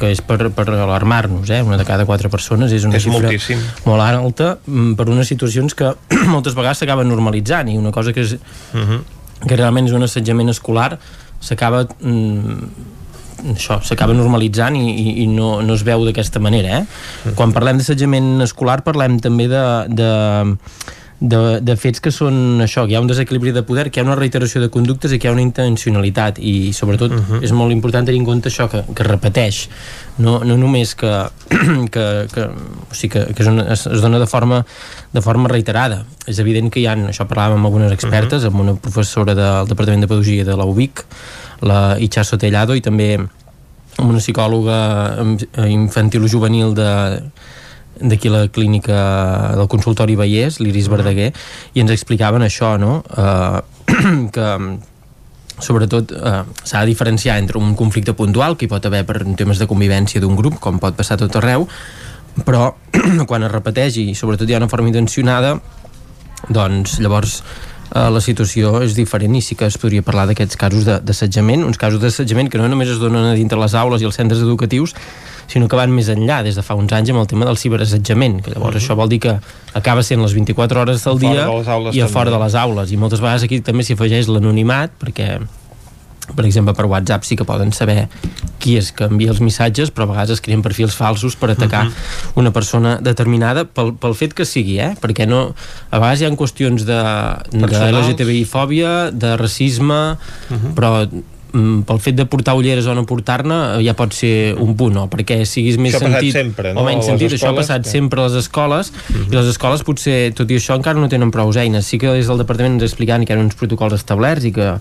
que 0.00 0.10
és 0.10 0.22
per, 0.22 0.50
per 0.50 0.64
alarmar-nos, 0.70 1.50
eh? 1.50 1.60
una 1.62 1.76
de 1.76 1.84
cada 1.84 2.06
quatre 2.06 2.30
persones 2.30 2.72
és 2.72 2.84
una 2.84 2.96
és 2.96 3.02
xifra 3.02 3.20
moltíssim. 3.20 3.58
molt 3.84 4.00
alta 4.00 4.58
mm, 4.66 4.94
per 4.94 5.08
unes 5.10 5.28
situacions 5.28 5.74
que 5.74 5.92
moltes 6.34 6.54
vegades 6.54 6.78
s'acaben 6.78 7.06
normalitzant 7.06 7.68
i 7.68 7.76
una 7.76 7.90
cosa 7.90 8.12
que 8.12 8.22
és 8.22 8.32
uh 8.32 8.38
mhm. 8.78 8.90
-huh. 8.90 9.46
que 9.46 9.56
realment 9.56 9.86
és 9.86 9.92
un 9.92 10.02
assetjament 10.02 10.48
escolar 10.48 10.98
s'acaba 11.40 11.86
mm, 12.00 12.99
això 13.54 13.80
s'acaba 13.84 14.16
normalitzant 14.16 14.76
i, 14.78 14.86
i, 14.90 15.06
i 15.24 15.26
no, 15.30 15.58
no 15.64 15.76
es 15.76 15.84
veu 15.86 16.04
d'aquesta 16.08 16.42
manera 16.42 16.80
eh? 16.80 16.82
Mm. 16.84 17.36
quan 17.38 17.54
parlem 17.56 17.80
d'assetjament 17.80 18.44
escolar 18.46 18.80
parlem 18.86 19.18
també 19.22 19.48
de, 19.50 19.64
de 19.88 20.10
de, 21.20 21.60
de 21.60 21.76
fets 21.76 22.00
que 22.00 22.10
són 22.10 22.62
això, 22.64 22.86
que 22.86 22.94
hi 22.94 22.96
ha 22.96 23.02
un 23.02 23.08
desequilibri 23.10 23.52
de 23.52 23.62
poder, 23.68 23.90
que 23.90 24.00
hi 24.00 24.02
ha 24.02 24.06
una 24.06 24.16
reiteració 24.16 24.62
de 24.62 24.70
conductes 24.72 25.12
i 25.12 25.18
que 25.20 25.28
hi 25.28 25.30
ha 25.30 25.34
una 25.34 25.44
intencionalitat 25.44 26.40
i 26.40 26.72
sobretot 26.72 27.12
uh 27.12 27.20
-huh. 27.20 27.42
és 27.44 27.52
molt 27.52 27.72
important 27.72 28.06
tenir 28.06 28.20
en 28.20 28.24
compte 28.24 28.48
això 28.48 28.68
que, 28.70 28.82
que 28.94 29.04
repeteix 29.04 29.68
no, 30.18 30.40
no 30.44 30.56
només 30.56 30.94
que, 30.94 31.12
que, 31.94 32.26
que, 32.32 32.42
o 32.90 32.94
sigui, 32.94 33.12
que, 33.12 33.34
que 33.34 33.42
és 33.42 33.48
una, 33.48 33.68
es, 33.72 33.86
es 33.86 34.00
dona 34.00 34.18
de 34.18 34.26
forma, 34.26 34.64
de 35.12 35.20
forma 35.20 35.48
reiterada 35.48 36.06
és 36.26 36.38
evident 36.38 36.70
que 36.70 36.80
hi 36.80 36.86
ha, 36.86 36.94
això 36.94 37.26
parlàvem 37.26 37.58
amb 37.58 37.66
algunes 37.66 37.92
expertes, 37.92 38.42
uh 38.42 38.46
-huh. 38.46 38.52
amb 38.52 38.60
una 38.60 38.74
professora 38.74 39.34
del 39.34 39.68
Departament 39.68 40.00
de 40.00 40.08
Pedagogia 40.08 40.44
de 40.44 40.56
la 40.56 40.64
UBIC 40.64 41.04
la 41.60 41.96
Itxaso 42.00 42.38
Tellado 42.38 42.74
i 42.74 42.80
també 42.80 43.18
amb 43.98 44.08
una 44.08 44.18
psicòloga 44.18 44.78
infantil-juvenil 45.68 46.74
de 46.74 46.90
d'aquí 48.00 48.32
la 48.32 48.46
clínica 48.48 49.00
del 49.56 49.68
consultori 49.68 50.16
Vallès, 50.18 50.60
l'Iris. 50.60 50.88
Verdaguer, 50.90 51.30
i 51.74 51.82
ens 51.82 51.92
explicaven 51.94 52.42
això, 52.42 52.74
no? 52.80 53.02
Uh, 53.14 53.60
que 54.34 54.46
sobretot 55.60 56.12
eh, 56.12 56.42
s'ha 56.64 56.80
de 56.80 56.90
diferenciar 56.90 57.38
entre 57.38 57.58
un 57.58 57.74
conflicte 57.76 58.14
puntual 58.16 58.56
que 58.56 58.66
hi 58.66 58.70
pot 58.70 58.86
haver 58.86 59.04
per 59.06 59.22
temes 59.36 59.60
de 59.60 59.68
convivència 59.70 60.20
d'un 60.20 60.36
grup, 60.36 60.58
com 60.60 60.80
pot 60.82 60.96
passar 60.96 61.18
tot 61.20 61.36
arreu, 61.36 61.66
però 62.46 62.72
quan 63.28 63.44
es 63.46 63.52
repeteix 63.52 64.00
i 64.00 64.06
sobretot 64.18 64.48
hi 64.48 64.56
ha 64.56 64.62
una 64.62 64.70
forma 64.72 64.90
intencionada, 64.90 65.58
doncs 66.48 66.98
llavors 67.04 67.40
eh, 67.42 68.08
la 68.10 68.22
situació 68.24 68.78
és 68.84 68.96
diferent 68.96 69.36
i 69.36 69.44
sí 69.44 69.58
que 69.58 69.68
es 69.68 69.78
podria 69.80 70.04
parlar 70.06 70.26
d'aquests 70.30 70.58
casos 70.60 70.88
d'assetjament, 70.88 71.66
uns 71.66 71.80
casos 71.80 72.02
d'assetjament 72.02 72.50
que 72.50 72.60
no 72.60 72.68
només 72.70 72.92
es 72.96 73.02
donen 73.02 73.32
a 73.32 73.36
dintre 73.38 73.60
les 73.60 73.76
aules 73.76 74.02
i 74.02 74.08
els 74.08 74.16
centres 74.16 74.42
educatius, 74.46 74.96
sinó 75.50 75.68
que 75.68 75.78
van 75.78 75.90
més 75.90 76.08
enllà 76.12 76.40
des 76.46 76.58
de 76.58 76.62
fa 76.62 76.76
uns 76.78 76.92
anys 76.94 77.10
amb 77.10 77.22
el 77.24 77.28
tema 77.30 77.48
del 77.48 77.58
ciberassetjament, 77.58 78.40
que 78.44 78.54
llavors 78.54 78.76
uh 78.76 78.80
-huh. 78.80 78.84
això 78.84 78.96
vol 78.96 79.08
dir 79.08 79.20
que 79.20 79.38
acaba 79.74 80.02
sent 80.02 80.22
les 80.22 80.32
24 80.32 80.80
hores 80.80 81.04
del 81.04 81.18
dia 81.18 81.48
i 81.92 82.00
a 82.00 82.08
fora 82.08 82.30
de 82.30 82.38
les 82.38 82.54
aules, 82.54 82.92
i 82.92 82.96
moltes 82.96 83.20
vegades 83.20 83.42
aquí 83.42 83.60
també 83.60 83.82
s'hi 83.82 83.94
afegeix 83.94 84.28
l'anonimat, 84.28 84.90
perquè 84.98 85.40
per 86.34 86.44
exemple 86.44 86.74
per 86.74 86.86
WhatsApp 86.86 87.24
sí 87.24 87.36
que 87.36 87.44
poden 87.44 87.72
saber 87.72 88.08
qui 88.60 88.76
és 88.78 88.92
que 88.92 89.08
envia 89.10 89.32
els 89.32 89.40
missatges 89.40 89.90
però 89.90 90.06
a 90.06 90.12
vegades 90.12 90.36
es 90.36 90.40
creen 90.44 90.62
perfils 90.62 90.94
falsos 90.94 91.36
per 91.36 91.50
atacar 91.50 91.86
uh 91.86 91.90
-huh. 91.90 92.32
una 92.36 92.50
persona 92.50 92.98
determinada 93.00 93.64
pel, 93.64 93.94
pel 93.94 94.14
fet 94.14 94.34
que 94.34 94.44
sigui, 94.44 94.78
eh? 94.78 94.94
perquè 95.00 95.26
no, 95.26 95.54
a 95.90 95.98
vegades 95.98 96.20
hi 96.20 96.24
ha 96.24 96.30
qüestions 96.30 96.84
de, 96.84 97.00
de 97.50 97.92
LGTBI-fòbia, 97.92 99.10
de 99.12 99.36
racisme 99.36 100.12
uh 100.12 100.16
-huh. 100.56 100.74
però 100.74 101.08
pel 101.50 102.00
fet 102.02 102.16
de 102.18 102.26
portar 102.30 102.54
ulleres 102.58 102.86
o 102.86 102.94
no 102.94 103.04
portar-ne 103.08 103.58
eh, 103.76 103.84
ja 103.86 103.94
pot 103.98 104.14
ser 104.16 104.54
un 104.60 104.74
punt, 104.78 104.94
no? 104.96 105.06
perquè 105.12 105.42
siguis 105.48 105.78
més 105.80 105.96
això 105.96 106.06
sentit 106.06 106.36
sempre, 106.36 106.74
no? 106.74 106.82
o 106.82 106.88
menys 106.88 107.08
sentit, 107.10 107.30
escoles, 107.30 107.40
això 107.40 107.52
ha 107.52 107.58
passat 107.58 107.86
que... 107.86 107.92
sempre 107.92 108.22
a 108.22 108.28
les 108.28 108.38
escoles 108.44 108.92
uh 108.92 109.12
-huh. 109.12 109.28
i 109.32 109.36
les 109.36 109.52
escoles 109.52 109.84
potser, 109.86 110.32
tot 110.34 110.50
i 110.50 110.56
això, 110.56 110.76
encara 110.76 110.98
no 110.98 111.08
tenen 111.08 111.30
prou 111.30 111.50
eines. 111.56 111.86
Sí 111.86 111.98
que 111.98 112.12
des 112.12 112.26
del 112.26 112.38
departament 112.38 112.74
ens 112.74 112.82
explicaven 112.82 113.24
que 113.26 113.32
hi 113.32 113.36
ha 113.36 113.40
uns 113.40 113.54
protocols 113.54 113.94
establerts 113.94 114.44
i 114.44 114.52
que 114.52 114.78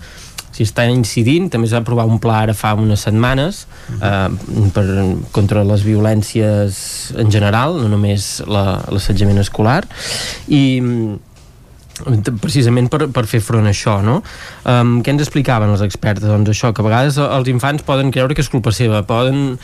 si 0.51 0.65
està 0.65 0.85
incidint, 0.89 1.49
també 1.49 1.67
es 1.69 1.73
va 1.73 1.81
aprovar 1.83 2.05
un 2.09 2.19
pla 2.19 2.41
ara 2.43 2.53
fa 2.57 2.73
unes 2.73 2.99
setmanes 2.99 3.65
uh 3.89 3.95
-huh. 3.95 4.27
eh, 4.27 4.69
per, 4.73 4.85
contra 5.31 5.63
les 5.63 5.83
violències 5.83 7.13
en 7.17 7.31
general, 7.31 7.77
no 7.81 7.87
només 7.87 8.43
l'assetjament 8.47 9.35
la, 9.35 9.41
escolar 9.41 9.87
i 10.47 10.81
precisament 12.41 12.89
per, 12.91 13.07
per 13.13 13.25
fer 13.29 13.41
front 13.43 13.67
a 13.67 13.73
això 13.73 13.99
no? 14.05 14.19
Um, 14.63 14.99
què 15.03 15.13
ens 15.13 15.23
explicaven 15.25 15.71
els 15.73 15.85
experts? 15.85 16.25
Doncs 16.25 16.53
això, 16.53 16.73
que 16.73 16.83
a 16.83 16.87
vegades 16.87 17.19
els 17.21 17.51
infants 17.51 17.85
poden 17.87 18.11
creure 18.15 18.35
que 18.35 18.45
és 18.45 18.51
culpa 18.51 18.75
seva, 18.75 19.03
poden 19.07 19.57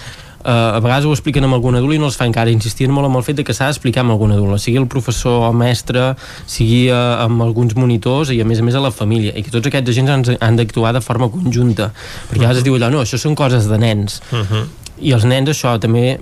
Uh, 0.46 0.78
a 0.78 0.80
vegades 0.80 1.08
ho 1.10 1.12
expliquen 1.16 1.48
amb 1.48 1.56
algun 1.58 1.74
adult 1.74 1.96
i 1.96 1.98
no 1.98 2.06
els 2.06 2.20
fa 2.20 2.28
encara 2.30 2.52
insistir 2.54 2.86
molt 2.94 3.08
amb 3.08 3.18
el 3.18 3.24
fet 3.26 3.40
de 3.40 3.46
que 3.48 3.54
s'ha 3.58 3.72
d'explicar 3.72 4.04
amb 4.04 4.14
algun 4.14 4.36
adult, 4.36 4.62
sigui 4.62 4.78
el 4.78 4.86
professor 4.86 5.42
o 5.48 5.50
mestre, 5.58 6.12
sigui 6.46 6.84
uh, 6.94 7.24
amb 7.24 7.42
alguns 7.42 7.74
monitors 7.74 8.30
i 8.30 8.38
a 8.44 8.46
més 8.46 8.62
a 8.62 8.68
més 8.68 8.78
a 8.78 8.84
la 8.86 8.94
família 8.94 9.34
i 9.34 9.42
que 9.42 9.50
tots 9.50 9.66
aquests 9.72 9.90
agents 9.96 10.14
han, 10.14 10.28
han 10.46 10.62
d'actuar 10.62 10.94
de 10.94 11.02
forma 11.02 11.32
conjunta 11.34 11.90
perquè 11.98 12.44
a 12.44 12.44
vegades 12.44 12.62
es 12.62 12.68
diu 12.70 12.78
allò, 12.78 12.94
no, 12.94 13.02
això 13.02 13.18
són 13.18 13.34
coses 13.34 13.66
de 13.72 13.82
nens 13.82 14.22
uh 14.30 14.44
-huh 14.46 14.68
i 15.04 15.12
els 15.16 15.26
nens 15.28 15.50
això 15.52 15.74
també 15.82 16.18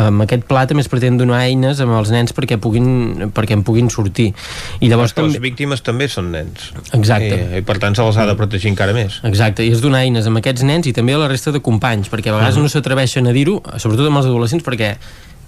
amb 0.00 0.24
aquest 0.24 0.46
pla 0.48 0.64
també 0.66 0.82
es 0.82 0.90
pretén 0.90 1.18
donar 1.18 1.42
eines 1.44 1.80
amb 1.82 1.94
els 1.98 2.10
nens 2.14 2.34
perquè 2.36 2.58
puguin 2.62 3.30
perquè 3.34 3.54
en 3.54 3.62
puguin 3.66 3.90
sortir 3.92 4.32
i 4.80 4.90
llavors 4.90 5.14
també... 5.14 5.36
les 5.36 5.44
víctimes 5.44 5.84
també 5.86 6.08
són 6.10 6.32
nens 6.34 6.72
exacte 6.96 7.36
i, 7.36 7.60
i 7.60 7.66
per 7.66 7.78
tant 7.82 7.94
se 7.94 8.06
les 8.06 8.18
ha 8.18 8.26
de 8.26 8.34
protegir 8.38 8.72
encara 8.72 8.96
més 8.96 9.20
exacte, 9.28 9.66
i 9.66 9.70
es 9.74 9.84
donar 9.84 10.02
eines 10.06 10.26
amb 10.26 10.42
aquests 10.42 10.66
nens 10.66 10.90
i 10.90 10.94
també 10.96 11.14
a 11.14 11.22
la 11.22 11.30
resta 11.30 11.54
de 11.54 11.62
companys 11.62 12.10
perquè 12.10 12.32
a 12.32 12.38
vegades 12.38 12.56
uh 12.56 12.60
-huh. 12.60 12.66
no 12.66 12.74
s'atreveixen 12.74 13.26
a 13.26 13.36
dir-ho 13.36 13.62
sobretot 13.76 14.06
amb 14.10 14.18
els 14.18 14.26
adolescents 14.26 14.64
perquè 14.66 14.96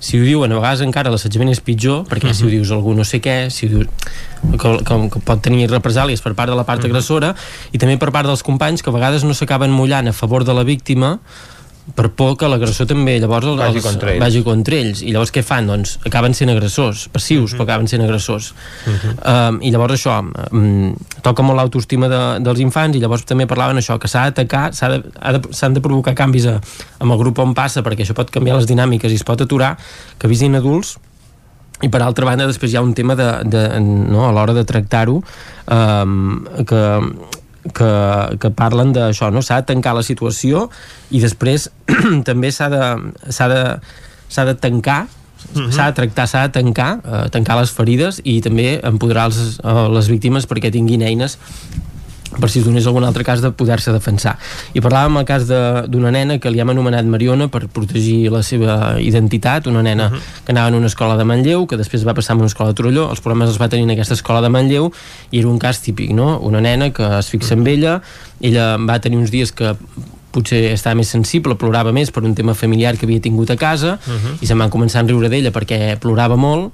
si 0.01 0.19
ho 0.19 0.23
diuen, 0.23 0.53
a 0.53 0.61
vegades 0.61 0.81
encara 0.87 1.11
l'assetjament 1.11 1.51
és 1.51 1.61
pitjor, 1.61 2.05
perquè 2.07 2.29
uh 2.29 2.31
-huh. 2.31 2.35
si 2.35 2.45
ho 2.45 2.49
dius 2.49 2.71
algú 2.71 2.95
no 2.95 3.05
sé 3.05 3.21
què, 3.21 3.51
si 3.51 3.67
ho 3.67 3.69
dius, 3.69 3.87
que, 4.53 4.85
que, 4.85 5.11
que 5.11 5.21
pot 5.21 5.43
tenir 5.43 5.69
represàlies 5.69 6.23
per 6.23 6.35
part 6.35 6.51
de 6.51 6.57
la 6.57 6.65
part 6.65 6.79
uh 6.79 6.85
-huh. 6.85 6.91
agressora, 6.91 7.35
i 7.73 7.79
també 7.79 7.99
per 7.99 8.13
part 8.13 8.27
dels 8.27 8.43
companys 8.43 8.83
que 8.83 8.91
a 8.91 8.93
vegades 8.93 9.25
no 9.25 9.35
s'acaben 9.35 9.71
mullant 9.71 10.07
a 10.07 10.13
favor 10.13 10.45
de 10.45 10.55
la 10.55 10.63
víctima 10.63 11.19
per 11.97 12.11
por 12.17 12.37
que 12.39 12.49
l'agressor 12.51 12.89
també 12.91 13.17
llavors 13.21 13.47
els, 13.49 13.61
vagi, 13.61 13.83
contra 13.85 14.13
ells. 14.13 14.23
vagi 14.23 14.43
contra 14.47 14.77
ells 14.79 15.03
i 15.03 15.13
llavors 15.15 15.33
què 15.35 15.43
fan? 15.47 15.69
Doncs 15.71 15.97
acaben 16.09 16.35
sent 16.37 16.53
agressors 16.53 17.07
passius, 17.13 17.39
uh 17.39 17.43
mhm. 17.43 17.49
-huh. 17.49 17.57
però 17.57 17.63
acaben 17.69 17.89
sent 17.89 18.03
agressors 18.03 18.53
uh 18.53 18.93
-huh. 18.93 19.49
um, 19.49 19.63
i 19.63 19.71
llavors 19.71 19.95
això 19.95 20.19
um, 20.53 20.95
toca 21.23 21.43
molt 21.43 21.57
l'autoestima 21.57 22.09
de, 22.09 22.45
dels 22.45 22.61
infants 22.61 22.97
i 22.97 23.01
llavors 23.01 23.25
també 23.25 23.47
parlaven 23.47 23.77
això, 23.77 23.99
que 23.99 24.09
s'ha 24.09 24.31
d'atacar 24.31 24.73
s'han 24.73 25.03
de, 25.03 25.39
de, 25.39 25.69
de 25.75 25.81
provocar 25.81 26.15
canvis 26.15 26.47
a, 26.47 26.61
amb 26.99 27.13
el 27.13 27.19
grup 27.19 27.39
on 27.39 27.55
passa 27.55 27.83
perquè 27.83 28.05
això 28.05 28.15
pot 28.15 28.31
canviar 28.31 28.57
les 28.57 28.67
dinàmiques 28.67 29.11
i 29.11 29.15
es 29.15 29.25
pot 29.25 29.41
aturar 29.41 29.77
que 30.19 30.29
visin 30.29 30.55
adults 30.55 30.99
i 31.83 31.89
per 31.89 32.03
altra 32.03 32.27
banda 32.27 32.47
després 32.47 32.73
hi 32.73 32.77
ha 32.77 32.83
un 32.83 32.95
tema 32.95 33.15
de, 33.15 33.29
de, 33.45 33.81
no, 33.81 34.27
a 34.27 34.33
l'hora 34.35 34.55
de 34.57 34.65
tractar-ho 34.65 35.21
um, 35.71 36.47
que 36.67 36.83
que, 37.75 37.93
que 38.41 38.51
parlen 38.51 38.93
d'això, 38.97 39.31
no? 39.35 39.43
s'ha 39.43 39.61
de 39.63 39.69
tancar 39.73 39.95
la 39.97 40.05
situació 40.07 40.69
i 41.11 41.23
després 41.25 41.69
també 42.29 42.53
s'ha 42.55 42.71
de, 42.73 42.85
de, 43.29 43.63
de 44.51 44.55
tancar 44.63 45.07
-huh. 45.55 45.71
s'ha 45.73 45.91
de 45.91 45.95
tractar, 45.95 46.27
s'ha 46.29 46.47
de 46.47 46.53
tancar, 46.61 47.01
eh, 47.05 47.29
tancar 47.31 47.59
les 47.61 47.73
ferides 47.75 48.21
i 48.25 48.41
també 48.45 48.79
empoderar 48.83 49.29
els, 49.31 49.59
eh, 49.63 49.87
les 49.95 50.09
víctimes 50.09 50.49
perquè 50.49 50.73
tinguin 50.75 51.03
eines 51.03 51.39
per 52.37 52.51
si 52.51 52.61
es 52.61 52.67
donés 52.67 52.87
algun 52.87 53.07
altre 53.09 53.25
cas 53.25 53.41
de 53.41 53.51
poder-se 53.57 53.93
defensar. 53.95 54.37
I 54.77 54.83
parlàvem 54.85 55.17
el 55.21 55.27
cas 55.29 55.47
d'una 55.49 56.13
nena 56.15 56.39
que 56.39 56.53
li 56.53 56.61
hem 56.61 56.73
anomenat 56.75 57.09
Mariona 57.09 57.49
per 57.49 57.65
protegir 57.73 58.29
la 58.35 58.43
seva 58.45 58.99
identitat, 59.01 59.67
una 59.67 59.83
nena 59.83 60.09
uh 60.09 60.13
-huh. 60.13 60.21
que 60.45 60.53
anava 60.53 60.69
en 60.69 60.75
una 60.75 60.87
escola 60.87 61.17
de 61.17 61.25
Manlleu, 61.25 61.67
que 61.67 61.77
després 61.77 62.07
va 62.07 62.15
passar 62.15 62.35
a 62.35 62.37
una 62.37 62.47
escola 62.47 62.71
de 62.71 62.75
Torelló, 62.75 63.11
els 63.11 63.21
problemes 63.21 63.49
els 63.49 63.61
va 63.61 63.69
tenir 63.69 63.85
en 63.85 63.91
aquesta 63.91 64.15
escola 64.15 64.41
de 64.41 64.49
Manlleu 64.49 64.93
i 65.31 65.39
era 65.39 65.49
un 65.49 65.59
cas 65.59 65.81
típic, 65.81 66.11
no? 66.11 66.39
Una 66.39 66.61
nena 66.61 66.91
que 66.91 67.19
es 67.19 67.29
fixa 67.29 67.55
en 67.55 67.67
ella, 67.67 68.03
ella 68.41 68.77
va 68.77 69.01
tenir 69.01 69.19
uns 69.19 69.31
dies 69.31 69.53
que 69.53 69.77
potser 70.31 70.73
estava 70.73 70.99
més 70.99 71.09
sensible, 71.09 71.57
plorava 71.57 71.93
més 71.93 72.11
per 72.11 72.23
un 72.25 72.35
tema 72.35 72.55
familiar 72.55 72.97
que 72.97 73.07
havia 73.07 73.21
tingut 73.21 73.51
a 73.51 73.57
casa 73.57 73.99
uh 73.99 74.13
-huh. 74.13 74.37
i 74.41 74.47
se'n 74.47 74.59
van 74.59 74.71
començar 74.71 75.01
a 75.01 75.07
riure 75.07 75.29
d'ella 75.29 75.51
perquè 75.51 75.97
plorava 75.99 76.37
molt 76.37 76.73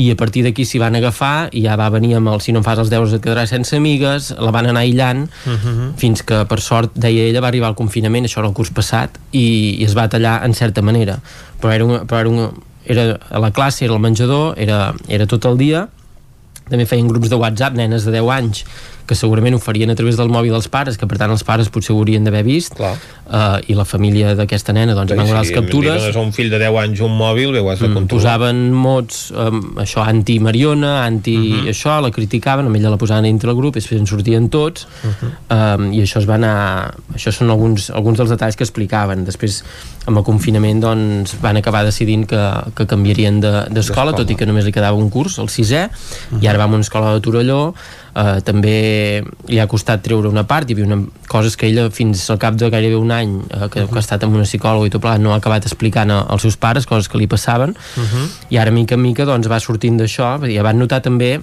i 0.00 0.08
a 0.10 0.16
partir 0.16 0.42
d'aquí 0.46 0.64
s'hi 0.64 0.80
van 0.80 0.96
agafar 0.96 1.50
i 1.52 1.64
ja 1.66 1.76
va 1.76 1.90
venir 1.92 2.14
amb 2.16 2.30
el 2.32 2.40
si 2.40 2.52
no 2.52 2.62
em 2.62 2.64
fas 2.64 2.80
els 2.80 2.90
deures 2.92 3.12
et 3.12 3.22
quedaràs 3.24 3.52
sense 3.52 3.76
amigues, 3.76 4.30
la 4.38 4.52
van 4.54 4.70
anar 4.70 4.80
aïllant 4.80 5.26
uh 5.28 5.50
mhm. 5.50 5.58
-huh. 5.58 5.92
fins 5.96 6.22
que 6.22 6.44
per 6.48 6.60
sort 6.60 6.90
deia 6.94 7.28
ella 7.28 7.40
va 7.40 7.48
arribar 7.48 7.68
al 7.68 7.74
confinament, 7.74 8.24
això 8.24 8.38
era 8.38 8.48
el 8.48 8.54
curs 8.54 8.70
passat 8.70 9.18
i, 9.32 9.76
i 9.80 9.84
es 9.84 9.96
va 9.96 10.08
tallar 10.08 10.44
en 10.44 10.54
certa 10.54 10.82
manera 10.82 11.20
però 11.60 11.72
era, 11.72 11.84
una, 11.84 12.04
però 12.04 12.20
era, 12.20 12.28
una, 12.28 12.50
era 12.84 13.18
a 13.30 13.38
la 13.38 13.50
classe, 13.50 13.84
era 13.84 13.94
al 13.94 14.00
menjador, 14.00 14.54
era, 14.56 14.94
era 15.08 15.26
tot 15.26 15.44
el 15.44 15.58
dia 15.58 15.88
també 16.70 16.86
feien 16.86 17.08
grups 17.08 17.28
de 17.28 17.36
WhatsApp, 17.36 17.74
nenes 17.74 18.04
de 18.04 18.12
10 18.12 18.30
anys 18.30 18.64
que 19.06 19.16
segurament 19.18 19.56
ho 19.56 19.60
farien 19.62 19.90
a 19.90 19.96
través 19.98 20.16
del 20.16 20.30
mòbil 20.32 20.54
dels 20.54 20.68
pares, 20.72 20.98
que 20.98 21.08
per 21.10 21.18
tant 21.20 21.32
els 21.34 21.44
pares 21.46 21.70
potser 21.72 21.94
ho 21.94 21.98
haurien 21.98 22.24
d'haver 22.24 22.42
vist, 22.46 22.78
uh, 22.78 23.58
i 23.66 23.76
la 23.76 23.84
família 23.88 24.34
d'aquesta 24.38 24.74
nena 24.76 24.94
doncs, 24.96 25.12
sí, 25.12 25.18
van 25.18 25.28
guardar 25.28 25.44
sí, 25.44 25.52
les 25.52 25.58
captures. 25.58 26.06
Si 26.06 26.20
un 26.20 26.32
fill 26.36 26.50
de 26.52 26.60
10 26.62 26.78
anys 26.84 27.02
un 27.04 27.16
mòbil, 27.18 27.52
bé, 27.56 27.62
ho 27.62 27.70
has 27.72 27.82
de 27.82 27.88
mm, 27.88 27.98
controlar. 27.98 28.22
Posaven 28.22 28.62
mots, 28.76 29.22
um, 29.34 29.60
això, 29.82 30.04
anti-Mariona, 30.06 30.92
anti 31.04 31.36
uh 31.36 31.40
mhm. 31.40 31.64
-huh. 31.64 31.72
això, 31.74 32.00
la 32.00 32.10
criticaven, 32.10 32.66
amb 32.66 32.76
ella 32.76 32.90
la 32.90 33.00
posaven 33.00 33.24
dintre 33.24 33.50
el 33.50 33.56
grup, 33.56 33.74
després 33.74 34.00
en 34.00 34.06
sortien 34.06 34.48
tots, 34.48 34.86
uh 35.04 35.10
-huh. 35.10 35.76
um, 35.78 35.92
i 35.92 36.02
això 36.02 36.18
es 36.18 36.28
va 36.28 36.34
anar... 36.34 36.94
Això 37.14 37.30
són 37.32 37.50
alguns, 37.50 37.90
alguns 37.90 38.18
dels 38.18 38.30
detalls 38.30 38.56
que 38.56 38.64
explicaven. 38.64 39.24
Després, 39.24 39.64
amb 40.06 40.16
el 40.18 40.24
confinament, 40.24 40.80
doncs, 40.80 41.36
van 41.40 41.56
acabar 41.56 41.84
decidint 41.84 42.26
que, 42.26 42.42
que 42.74 42.86
canviarien 42.86 43.40
d'escola, 43.40 44.12
de, 44.12 44.16
tot 44.16 44.30
i 44.30 44.34
que 44.34 44.46
només 44.46 44.64
li 44.64 44.72
quedava 44.72 44.96
un 44.96 45.10
curs, 45.10 45.38
el 45.38 45.48
sisè, 45.48 45.88
uh 45.88 45.90
-huh. 45.90 46.42
i 46.42 46.46
ara 46.46 46.58
va 46.58 46.64
a 46.64 46.66
una 46.66 46.80
escola 46.80 47.14
de 47.14 47.20
Torelló, 47.20 47.74
eh, 48.14 48.40
també 48.44 48.76
li 49.48 49.60
ha 49.60 49.66
costat 49.70 50.02
treure 50.04 50.30
una 50.30 50.44
part, 50.48 50.68
hi 50.68 50.76
havia 50.76 50.88
una, 50.88 51.00
coses 51.28 51.56
que 51.56 51.68
ella 51.68 51.88
fins 51.94 52.24
al 52.32 52.40
cap 52.42 52.58
de 52.60 52.70
gairebé 52.72 52.98
un 52.98 53.12
any 53.14 53.38
eh, 53.40 53.68
que, 53.72 53.86
que 53.86 53.98
ha 53.98 54.02
estat 54.04 54.26
amb 54.26 54.36
una 54.36 54.46
psicòloga 54.48 54.88
i 54.88 54.92
tot 54.94 55.04
plegat 55.04 55.22
no 55.22 55.32
ha 55.34 55.40
acabat 55.40 55.68
explicant 55.68 56.12
als 56.12 56.46
seus 56.46 56.58
pares 56.60 56.88
coses 56.88 57.08
que 57.08 57.20
li 57.20 57.26
passaven 57.30 57.72
uh 57.72 58.02
-huh. 58.02 58.26
i 58.50 58.58
ara 58.58 58.70
mica 58.70 58.94
en 58.94 59.02
mica 59.02 59.24
doncs 59.24 59.48
va 59.48 59.60
sortint 59.60 59.98
d'això 59.98 60.38
i 60.48 60.56
ja 60.56 60.62
van 60.62 60.78
notar 60.78 61.00
també 61.02 61.40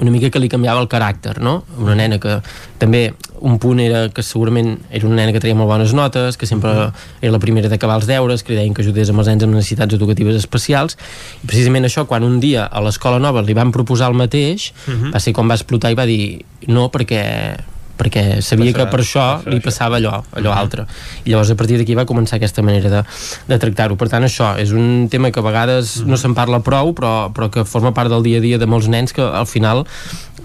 una 0.00 0.10
mica 0.10 0.30
que 0.30 0.40
li 0.40 0.48
canviava 0.48 0.80
el 0.82 0.88
caràcter, 0.88 1.38
no? 1.44 1.62
Una 1.78 1.94
nena 1.98 2.18
que 2.22 2.40
també 2.78 3.12
un 3.40 3.58
punt 3.62 3.80
era 3.80 4.08
que 4.10 4.22
segurament 4.26 4.76
era 4.90 5.06
una 5.06 5.20
nena 5.20 5.32
que 5.32 5.40
tenia 5.42 5.56
molt 5.58 5.70
bones 5.70 5.94
notes, 5.94 6.36
que 6.36 6.46
sempre 6.46 6.72
era 7.20 7.32
la 7.32 7.40
primera 7.42 7.70
d'acabar 7.70 7.98
els 8.00 8.08
deures, 8.10 8.42
que 8.42 8.52
li 8.52 8.58
deien 8.58 8.74
que 8.74 8.82
ajudés 8.82 9.10
amb 9.12 9.22
els 9.22 9.30
nens 9.30 9.46
amb 9.46 9.54
necessitats 9.54 9.94
educatives 9.94 10.38
especials, 10.38 10.98
i 11.42 11.46
precisament 11.46 11.86
això, 11.86 12.06
quan 12.10 12.26
un 12.26 12.40
dia 12.42 12.66
a 12.66 12.82
l'escola 12.84 13.20
nova 13.22 13.42
li 13.42 13.54
van 13.54 13.72
proposar 13.74 14.10
el 14.10 14.18
mateix, 14.18 14.72
uh 14.86 14.94
-huh. 14.94 15.12
va 15.14 15.20
ser 15.20 15.32
quan 15.32 15.48
va 15.48 15.54
explotar 15.54 15.92
i 15.92 15.94
va 15.94 16.06
dir 16.06 16.44
no, 16.66 16.90
perquè 16.90 17.56
perquè 17.98 18.40
sabia 18.40 18.72
Passarà, 18.72 18.84
que 18.84 18.90
per 18.92 19.00
això 19.02 19.26
li 19.50 19.60
passava 19.64 19.98
allò, 19.98 20.22
allò 20.32 20.50
uh 20.50 20.54
-huh. 20.54 20.60
altre 20.60 20.86
i 21.24 21.30
llavors 21.30 21.50
a 21.50 21.56
partir 21.56 21.78
d'aquí 21.78 21.94
va 21.94 22.06
començar 22.06 22.36
aquesta 22.36 22.62
manera 22.62 22.88
de, 22.88 23.02
de 23.48 23.58
tractar-ho, 23.58 23.96
per 23.96 24.08
tant 24.08 24.24
això 24.24 24.56
és 24.58 24.70
un 24.70 25.08
tema 25.10 25.30
que 25.30 25.40
a 25.40 25.42
vegades 25.42 25.96
uh 25.96 26.02
-huh. 26.02 26.10
no 26.10 26.16
se'n 26.16 26.34
parla 26.34 26.60
prou 26.60 26.94
però, 26.94 27.32
però 27.32 27.50
que 27.50 27.64
forma 27.64 27.92
part 27.92 28.10
del 28.10 28.22
dia 28.22 28.38
a 28.38 28.40
dia 28.40 28.58
de 28.58 28.66
molts 28.66 28.88
nens 28.88 29.12
que 29.12 29.22
al 29.22 29.46
final 29.46 29.86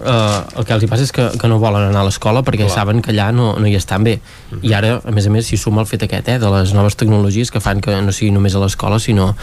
eh, 0.00 0.58
el 0.58 0.64
que 0.64 0.74
els 0.76 0.84
hi 0.84 0.88
passa 0.90 1.06
és 1.06 1.12
que, 1.14 1.26
que 1.40 1.50
no 1.50 1.58
volen 1.62 1.88
anar 1.88 2.02
a 2.02 2.08
l'escola 2.08 2.42
perquè 2.46 2.66
Clar. 2.66 2.74
saben 2.74 3.02
que 3.04 3.12
allà 3.12 3.30
no, 3.34 3.52
no 3.60 3.68
hi 3.68 3.76
estan 3.78 4.04
bé 4.04 4.18
uh 4.18 4.56
-huh. 4.56 4.62
i 4.62 4.74
ara, 4.74 5.00
a 5.04 5.10
més 5.10 5.26
a 5.26 5.30
més, 5.30 5.46
s'hi 5.46 5.56
suma 5.56 5.80
el 5.82 5.86
fet 5.86 6.02
aquest 6.02 6.28
eh, 6.28 6.38
de 6.38 6.50
les 6.50 6.74
noves 6.74 6.96
tecnologies 6.96 7.50
que 7.50 7.60
fan 7.60 7.80
que 7.80 8.00
no 8.00 8.12
sigui 8.12 8.30
només 8.30 8.54
a 8.54 8.58
l'escola 8.58 8.98
sinó 8.98 9.34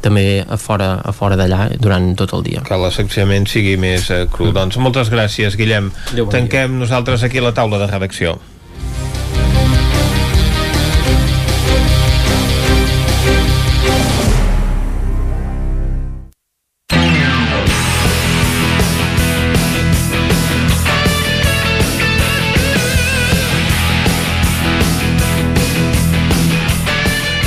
també 0.00 0.44
a 0.48 0.56
fora, 0.56 1.00
a 1.04 1.12
fora 1.12 1.36
d'allà 1.36 1.76
durant 1.78 2.14
tot 2.16 2.32
el 2.32 2.42
dia. 2.42 2.62
Que 2.62 2.76
l'assetjament 2.76 3.46
sigui 3.46 3.76
més 3.76 4.10
eh, 4.10 4.26
cru. 4.30 4.46
Mm. 4.46 4.52
Doncs 4.52 4.76
moltes 4.76 5.10
gràcies, 5.10 5.56
Guillem. 5.56 5.92
Bon 6.16 6.28
Tanquem 6.28 6.70
dia. 6.70 6.78
nosaltres 6.78 7.22
aquí 7.22 7.40
la 7.40 7.52
taula 7.52 7.78
de 7.78 7.86
redacció. 7.86 8.38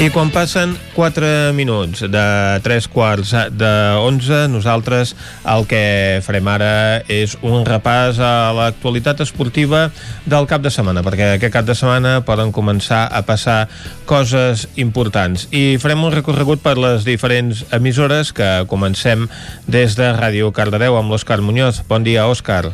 I 0.02 0.08
quan 0.10 0.32
passen 0.34 0.72
4 0.96 1.54
minuts 1.54 2.00
de 2.10 2.22
3 2.66 2.88
quarts 2.90 3.36
de 3.54 3.74
11, 4.02 4.48
nosaltres 4.50 5.12
el 5.46 5.68
que 5.70 5.82
farem 6.26 6.48
ara 6.50 6.72
és 7.06 7.36
un 7.46 7.62
repàs 7.68 8.18
a 8.18 8.50
l'actualitat 8.58 9.22
esportiva 9.22 9.84
del 10.26 10.48
cap 10.50 10.64
de 10.66 10.72
setmana, 10.74 11.04
perquè 11.06 11.36
aquest 11.36 11.54
cap 11.54 11.68
de 11.68 11.76
setmana 11.78 12.16
poden 12.26 12.50
començar 12.50 13.04
a 13.14 13.22
passar 13.28 13.68
coses 14.10 14.66
importants. 14.82 15.46
I 15.54 15.78
farem 15.78 16.02
un 16.02 16.16
recorregut 16.18 16.66
per 16.66 16.80
les 16.82 17.06
diferents 17.06 17.62
emissores 17.70 18.34
que 18.34 18.50
comencem 18.74 19.28
des 19.70 19.94
de 20.00 20.10
Ràdio 20.18 20.50
Cardedeu 20.50 20.98
amb 20.98 21.14
l'Òscar 21.14 21.44
Muñoz. 21.46 21.84
Bon 21.86 22.02
dia, 22.02 22.26
Òscar. 22.26 22.72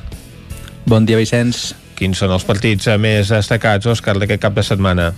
Bon 0.88 1.04
dia, 1.04 1.20
Vicenç. 1.20 1.74
Quins 2.00 2.24
són 2.24 2.32
els 2.32 2.48
partits 2.48 2.88
més 2.96 3.36
destacats, 3.36 3.92
Òscar, 3.92 4.16
d'aquest 4.16 4.48
cap 4.48 4.56
de 4.56 4.64
setmana? 4.64 5.12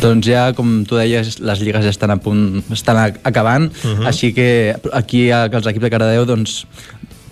Doncs 0.00 0.26
ja, 0.26 0.52
com 0.56 0.82
tu 0.88 0.98
deies, 0.98 1.38
les 1.40 1.62
lligues 1.64 1.86
estan 1.88 2.12
a 2.14 2.18
punt, 2.20 2.62
estan 2.74 2.98
acabant, 3.22 3.70
uh 3.70 3.88
mhm. 3.88 4.00
-huh. 4.00 4.06
així 4.06 4.32
que 4.34 4.76
aquí 4.92 5.30
els 5.30 5.66
equips 5.66 5.82
de 5.82 5.90
Cardedeu 5.90 6.24
doncs, 6.26 6.66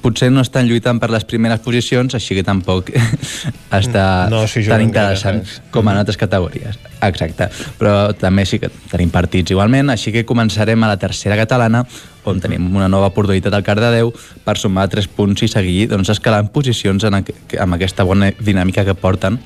potser 0.02 0.32
no 0.34 0.42
estan 0.42 0.66
lluitant 0.66 0.98
per 1.00 1.10
les 1.14 1.24
primeres 1.28 1.62
posicions, 1.64 2.14
així 2.18 2.34
que 2.34 2.42
tampoc 2.42 2.90
està 3.80 4.28
no, 4.32 4.42
si 4.50 4.64
tan 4.66 4.82
interessant 4.82 5.42
com 5.70 5.86
en 5.86 5.94
mhm. 5.94 6.02
altres 6.02 6.18
categories. 6.20 6.78
Exacte. 7.02 7.48
Però 7.78 8.12
també 8.18 8.44
sí 8.46 8.58
que 8.62 8.70
tenim 8.90 9.10
partits 9.14 9.54
igualment, 9.54 9.90
així 9.94 10.12
que 10.14 10.26
començarem 10.26 10.82
a 10.82 10.90
la 10.90 10.98
tercera 11.00 11.38
catalana, 11.38 11.84
on 12.24 12.42
tenim 12.42 12.68
una 12.76 12.88
nova 12.90 13.10
oportunitat 13.10 13.54
al 13.54 13.64
Cardedeu 13.66 14.12
per 14.44 14.58
sumar 14.58 14.88
3 14.90 15.08
punts 15.16 15.42
i 15.42 15.48
seguir 15.50 15.88
doncs, 15.90 16.12
escalant 16.14 16.52
posicions 16.54 17.04
en, 17.04 17.18
amb 17.62 17.78
aquesta 17.78 18.04
bona 18.04 18.30
dinàmica 18.38 18.84
que 18.84 18.94
porten 18.94 19.40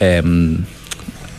eh, 0.00 0.20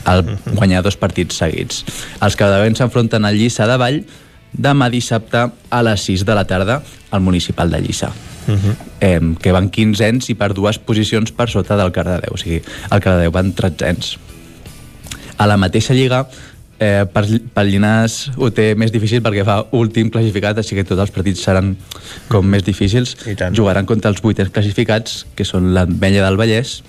el 0.08 0.26
guanyar 0.56 0.84
dos 0.84 0.98
partits 0.98 1.38
seguits. 1.44 1.86
Els 2.22 2.36
cadavents 2.40 2.82
s'enfronten 2.82 3.26
al 3.26 3.38
Lliça 3.38 3.68
de 3.70 3.78
Vall 3.78 4.04
demà 4.52 4.90
dissabte 4.92 5.46
a 5.48 5.82
les 5.86 6.04
6 6.10 6.26
de 6.28 6.36
la 6.36 6.46
tarda 6.46 6.82
al 7.12 7.22
municipal 7.22 7.72
de 7.72 7.82
Lliça. 7.82 8.12
Uh 8.48 8.56
-huh. 8.56 8.76
eh, 9.00 9.22
que 9.40 9.52
van 9.52 9.70
15 9.70 10.06
anys 10.06 10.30
i 10.30 10.36
per 10.36 10.54
dues 10.54 10.80
posicions 10.80 11.32
per 11.32 11.48
sota 11.50 11.78
del 11.78 11.92
Cardedeu, 11.92 12.34
o 12.34 12.38
sigui, 12.38 12.62
el 12.92 13.00
Cardedeu 13.00 13.32
van 13.32 13.54
13 13.54 13.86
anys. 13.86 14.18
A 15.38 15.46
la 15.46 15.58
mateixa 15.58 15.94
lliga, 15.94 16.28
eh, 16.80 17.06
per, 17.14 17.24
per 17.54 17.66
Llinàs 17.66 18.32
ho 18.38 18.50
té 18.50 18.74
més 18.76 18.92
difícil 18.92 19.22
perquè 19.22 19.46
fa 19.46 19.66
últim 19.72 20.10
classificat, 20.10 20.58
així 20.58 20.76
que 20.76 20.84
tots 20.84 21.02
els 21.02 21.12
partits 21.12 21.44
seran 21.44 21.76
com 22.28 22.46
més 22.46 22.64
difícils. 22.64 23.16
Jugaran 23.54 23.86
contra 23.86 24.10
els 24.10 24.22
vuitens 24.22 24.50
classificats, 24.50 25.26
que 25.36 25.46
són 25.46 25.74
l'Ametlla 25.76 26.26
del 26.26 26.38
Vallès, 26.38 26.82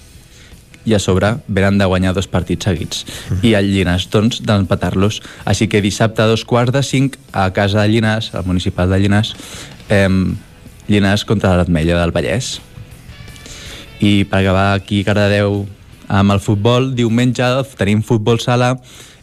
i 0.85 0.95
a 0.95 0.99
sobre 0.99 1.37
venen 1.47 1.79
de 1.79 1.87
guanyar 1.87 2.15
dos 2.15 2.29
partits 2.29 2.65
seguits. 2.65 3.05
Uh 3.05 3.37
-huh. 3.37 3.45
I 3.45 3.55
el 3.55 3.67
Llinàs, 3.73 4.09
doncs, 4.11 4.43
d'empatar-los. 4.43 5.23
Així 5.45 5.69
que 5.69 5.81
dissabte 5.81 6.23
a 6.23 6.27
dos 6.27 6.45
quarts 6.45 6.73
de 6.73 6.83
cinc 6.83 7.17
a 7.33 7.51
casa 7.53 7.83
de 7.83 7.89
Llinàs, 7.89 8.35
al 8.35 8.45
municipal 8.45 8.89
de 8.91 8.99
Llinàs, 8.99 9.35
eh, 9.89 10.09
Llinàs 10.89 11.25
contra 11.25 11.57
l'Atmella 11.57 11.99
del 12.01 12.13
Vallès. 12.13 12.61
I 14.01 14.25
per 14.25 14.41
acabar 14.41 14.75
aquí 14.75 15.01
a 15.01 15.05
Cardedeu 15.05 15.67
amb 16.09 16.33
el 16.33 16.41
futbol, 16.41 16.95
diumenge 16.95 17.45
tenim 17.79 18.03
futbol 18.03 18.41
sala 18.41 18.77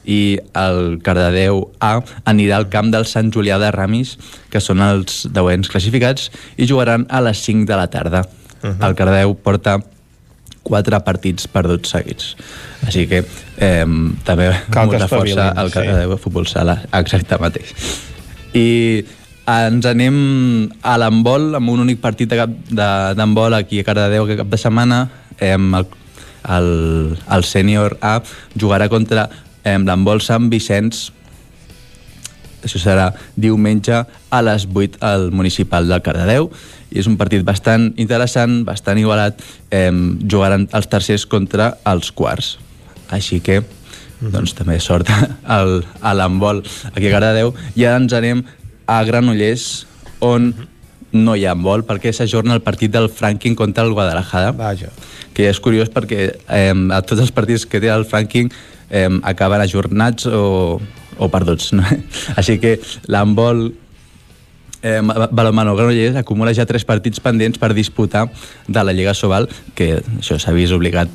i 0.10 0.40
el 0.57 0.99
Cardedeu 1.03 1.68
A 1.80 1.99
anirà 2.26 2.57
al 2.57 2.69
camp 2.69 2.90
del 2.91 3.06
Sant 3.06 3.31
Julià 3.36 3.60
de 3.60 3.69
Ramis, 3.76 4.18
que 4.49 4.61
són 4.64 4.81
els 4.81 5.27
deuents 5.30 5.69
classificats, 5.69 6.31
i 6.57 6.65
jugaran 6.65 7.06
a 7.10 7.22
les 7.22 7.44
5 7.45 7.68
de 7.69 7.76
la 7.76 7.88
tarda. 7.88 8.23
Uh 8.64 8.69
-huh. 8.69 8.88
El 8.88 8.95
Cardedeu 8.95 9.36
porta 9.36 9.80
quatre 10.64 10.99
partits 11.06 11.48
perduts 11.52 11.94
seguits. 11.95 12.34
Així 12.86 13.06
que 13.10 13.23
eh, 13.23 13.86
també 14.27 14.49
Cal 14.72 14.91
molta 14.91 15.07
força 15.11 15.49
al 15.52 15.72
sí. 15.73 15.86
de 15.86 16.19
futbol 16.22 16.48
sala, 16.49 16.80
exacte 16.99 17.40
mateix. 17.41 17.73
I 18.57 18.68
ens 19.49 19.86
anem 19.90 20.18
a 20.86 20.98
l'handbol, 21.02 21.56
amb 21.57 21.73
un 21.73 21.86
únic 21.88 22.02
partit 22.03 22.30
d'handbol 22.30 23.57
aquí 23.57 23.81
a 23.81 23.88
Cardedeu 23.88 24.27
que 24.30 24.38
cap 24.40 24.49
de 24.52 24.60
setmana. 24.61 25.06
Eh, 25.40 25.56
el, 25.56 25.86
el, 26.49 26.68
el 27.18 27.48
sènior 27.48 27.98
A 28.02 28.19
jugarà 28.56 28.90
contra 28.91 29.30
eh, 29.64 29.77
l'handbol 29.77 30.22
Sant 30.23 30.49
Vicenç 30.52 31.10
això 32.64 32.80
serà 32.81 33.06
diumenge 33.40 34.02
a 34.03 34.41
les 34.44 34.65
8 34.68 34.99
al 35.06 35.30
municipal 35.31 35.88
del 35.88 36.02
Cardedeu 36.03 36.49
i 36.90 36.99
és 37.02 37.10
un 37.10 37.18
partit 37.20 37.44
bastant 37.45 37.90
interessant, 38.02 38.64
bastant 38.68 38.99
igualat, 39.02 39.41
eh, 39.72 39.91
jugaran 40.26 40.68
els 40.74 40.90
tercers 40.90 41.26
contra 41.30 41.76
els 41.90 42.11
quarts. 42.11 42.57
Així 43.10 43.40
que, 43.41 43.61
mhm. 43.61 44.32
doncs, 44.34 44.56
també 44.57 44.80
sort 44.80 45.10
al, 45.57 45.84
a 46.02 46.14
l'handbol 46.14 46.64
aquí 46.94 47.07
a 47.07 47.14
Cardedeu. 47.14 47.53
I 47.76 47.86
ara 47.86 48.02
ens 48.02 48.14
anem 48.14 48.44
a 48.90 49.03
Granollers, 49.06 49.86
on 50.20 50.53
no 51.11 51.36
hi 51.36 51.45
ha 51.45 51.53
handbol, 51.56 51.84
perquè 51.88 52.11
s'ajorna 52.14 52.57
el 52.57 52.61
partit 52.66 52.91
del 52.94 53.10
Franking 53.10 53.56
contra 53.57 53.84
el 53.86 53.94
Guadalajara. 53.94 54.52
Vaja. 54.57 54.91
Que 55.34 55.49
és 55.49 55.60
curiós 55.61 55.90
perquè 55.94 56.26
eh, 56.30 56.74
a 56.94 57.02
tots 57.02 57.22
els 57.24 57.34
partits 57.34 57.66
que 57.66 57.82
té 57.82 57.90
el 57.94 58.06
Franking 58.06 58.52
eh, 58.90 59.10
acaben 59.24 59.61
ajornats 59.61 60.28
o, 60.30 60.80
o 61.18 61.30
perduts. 61.30 61.74
No? 61.74 61.86
Així 62.40 62.60
que 62.61 62.78
l'handbol 63.07 63.70
eh, 64.82 65.02
Balomano 65.32 65.76
Granollers 65.76 66.16
acumula 66.16 66.54
ja 66.54 66.66
tres 66.66 66.86
partits 66.86 67.20
pendents 67.20 67.60
per 67.60 67.74
disputar 67.74 68.28
de 68.68 68.84
la 68.84 68.94
Lliga 68.94 69.14
Sobal, 69.14 69.50
que 69.76 70.00
això 70.20 70.40
s'ha 70.40 70.56
vist 70.56 70.76
obligat 70.76 71.10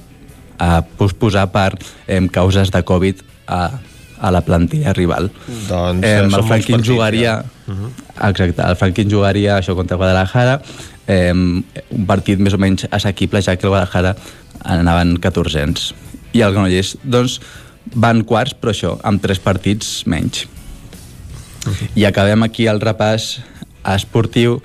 a 0.59 0.83
posposar 0.99 1.49
per 1.53 1.75
eh, 2.07 2.21
causes 2.33 2.71
de 2.71 2.83
Covid 2.87 3.23
a, 3.47 3.81
a 4.21 4.31
la 4.31 4.45
plantilla 4.47 4.93
rival. 4.93 5.31
Doncs 5.69 6.07
eh, 6.07 6.21
el 6.23 6.45
Franquín 6.45 6.85
jugaria... 6.85 7.43
Ja. 7.43 7.73
Uh 7.73 7.75
-huh. 7.75 8.29
Exacte, 8.29 8.63
el 8.63 8.77
Franquín 8.77 9.11
jugaria 9.11 9.59
això 9.59 9.75
contra 9.75 9.97
Guadalajara, 9.97 10.61
eh, 11.07 11.33
un 11.33 12.07
partit 12.07 12.39
més 12.39 12.55
o 12.55 12.59
menys 12.59 12.87
assequible, 12.91 13.43
ja 13.43 13.57
que 13.57 13.67
el 13.67 13.71
Guadalajara 13.71 14.17
anaven 14.63 15.17
14 15.17 15.95
I 16.33 16.41
el 16.41 16.53
Granollers, 16.53 16.99
doncs, 17.03 17.41
van 17.95 18.25
quarts, 18.25 18.55
però 18.55 18.71
això, 18.71 18.99
amb 19.03 19.23
tres 19.23 19.39
partits 19.39 20.07
menys. 20.07 20.47
Uh 21.67 21.73
-huh. 21.73 21.89
I 21.95 22.05
acabem 22.05 22.43
aquí 22.43 22.67
el 22.67 22.81
repàs 22.81 23.41
esportiu 23.85 24.61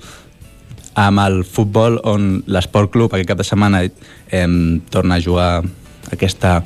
amb 0.99 1.21
el 1.23 1.43
futbol 1.47 1.99
on 2.03 2.43
l'Esport 2.47 2.91
Club 2.91 3.13
aquest 3.13 3.29
cap 3.29 3.39
de 3.39 3.47
setmana 3.47 3.83
eh, 3.85 4.47
torna 4.89 5.15
a 5.15 5.23
jugar 5.23 5.51
aquesta 6.11 6.63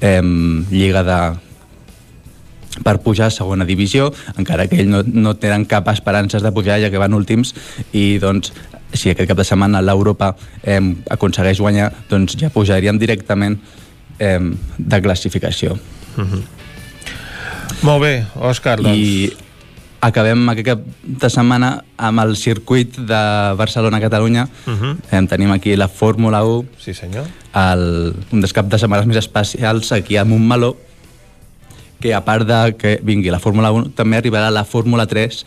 eh, 0.00 0.22
lliga 0.70 1.02
de 1.04 1.18
per 2.82 2.98
pujar 3.04 3.28
a 3.28 3.30
segona 3.30 3.64
divisió, 3.64 4.08
encara 4.36 4.66
que 4.66 4.80
ell 4.82 4.88
no, 4.90 5.04
no 5.06 5.36
tenen 5.38 5.66
cap 5.70 5.86
esperances 5.92 6.42
de 6.42 6.50
pujar 6.50 6.80
ja 6.82 6.90
que 6.90 6.98
van 6.98 7.14
últims 7.14 7.54
i 7.94 8.18
doncs 8.18 8.50
si 8.94 9.10
aquest 9.10 9.28
cap 9.30 9.38
de 9.38 9.46
setmana 9.46 9.82
l'Europa 9.82 10.32
eh, 10.62 10.80
aconsegueix 11.10 11.60
guanyar, 11.62 11.92
doncs 12.10 12.36
ja 12.40 12.50
pujaríem 12.54 12.98
directament 12.98 13.58
eh, 14.18 14.40
de 14.78 15.02
classificació. 15.02 15.78
Mm 16.16 16.24
-hmm. 16.24 16.42
Molt 17.82 18.02
bé, 18.02 18.26
Òscar, 18.34 18.80
doncs. 18.80 18.96
I 18.96 19.32
acabem 20.04 20.42
aquest 20.52 20.66
cap 20.68 20.80
de 21.02 21.30
setmana 21.32 21.70
amb 21.96 22.20
el 22.24 22.34
circuit 22.36 22.96
de 23.08 23.20
Barcelona-Catalunya. 23.56 24.48
Uh 24.66 24.72
-huh. 24.72 24.96
eh, 25.10 25.26
tenim 25.28 25.52
aquí 25.52 25.76
la 25.76 25.88
Fórmula 25.88 26.44
1, 26.44 26.66
Sí, 26.78 26.94
senyor. 26.94 27.26
el, 27.54 28.14
un 28.32 28.40
dels 28.40 28.52
caps 28.52 28.68
de 28.68 28.78
setmanes 28.78 29.06
més 29.06 29.16
especials 29.16 29.92
aquí 29.92 30.16
a 30.16 30.24
Montmeló, 30.24 30.76
que 32.00 32.14
a 32.14 32.24
part 32.24 32.46
de 32.46 32.76
que 32.76 33.00
vingui 33.02 33.30
la 33.30 33.40
Fórmula 33.40 33.70
1, 33.72 33.90
també 33.94 34.16
arribarà 34.18 34.50
la 34.50 34.64
Fórmula 34.64 35.06
3, 35.06 35.44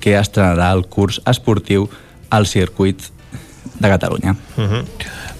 que 0.00 0.18
estrenarà 0.18 0.72
el 0.72 0.86
curs 0.86 1.20
esportiu 1.26 1.88
al 2.30 2.46
circuit 2.46 2.98
de 3.78 3.88
Catalunya. 3.88 4.34
Uh 4.56 4.62
-huh. 4.64 4.84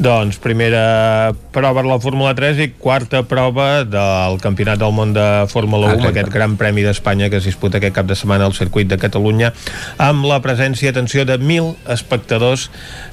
Doncs 0.01 0.39
primera 0.41 1.35
prova 1.53 1.83
de 1.83 1.89
la 1.91 1.99
Fórmula 2.01 2.31
3 2.33 2.57
i 2.65 2.67
quarta 2.73 3.21
prova 3.29 3.83
del 3.85 4.39
Campionat 4.41 4.79
del 4.81 4.95
Món 4.97 5.11
de 5.13 5.25
Fórmula 5.53 5.91
1, 5.91 5.99
Exacte. 5.99 6.09
aquest 6.15 6.31
gran 6.33 6.55
premi 6.57 6.81
d'Espanya 6.87 7.29
que 7.29 7.37
es 7.37 7.45
disputa 7.45 7.77
aquest 7.77 7.99
cap 7.99 8.09
de 8.09 8.17
setmana 8.17 8.47
al 8.49 8.57
circuit 8.57 8.89
de 8.89 8.97
Catalunya, 8.97 9.51
amb 10.01 10.25
la 10.25 10.39
presència, 10.41 10.95
atenció, 10.95 11.27
de 11.29 11.37
1.000 11.37 11.93
espectadors 11.93 12.71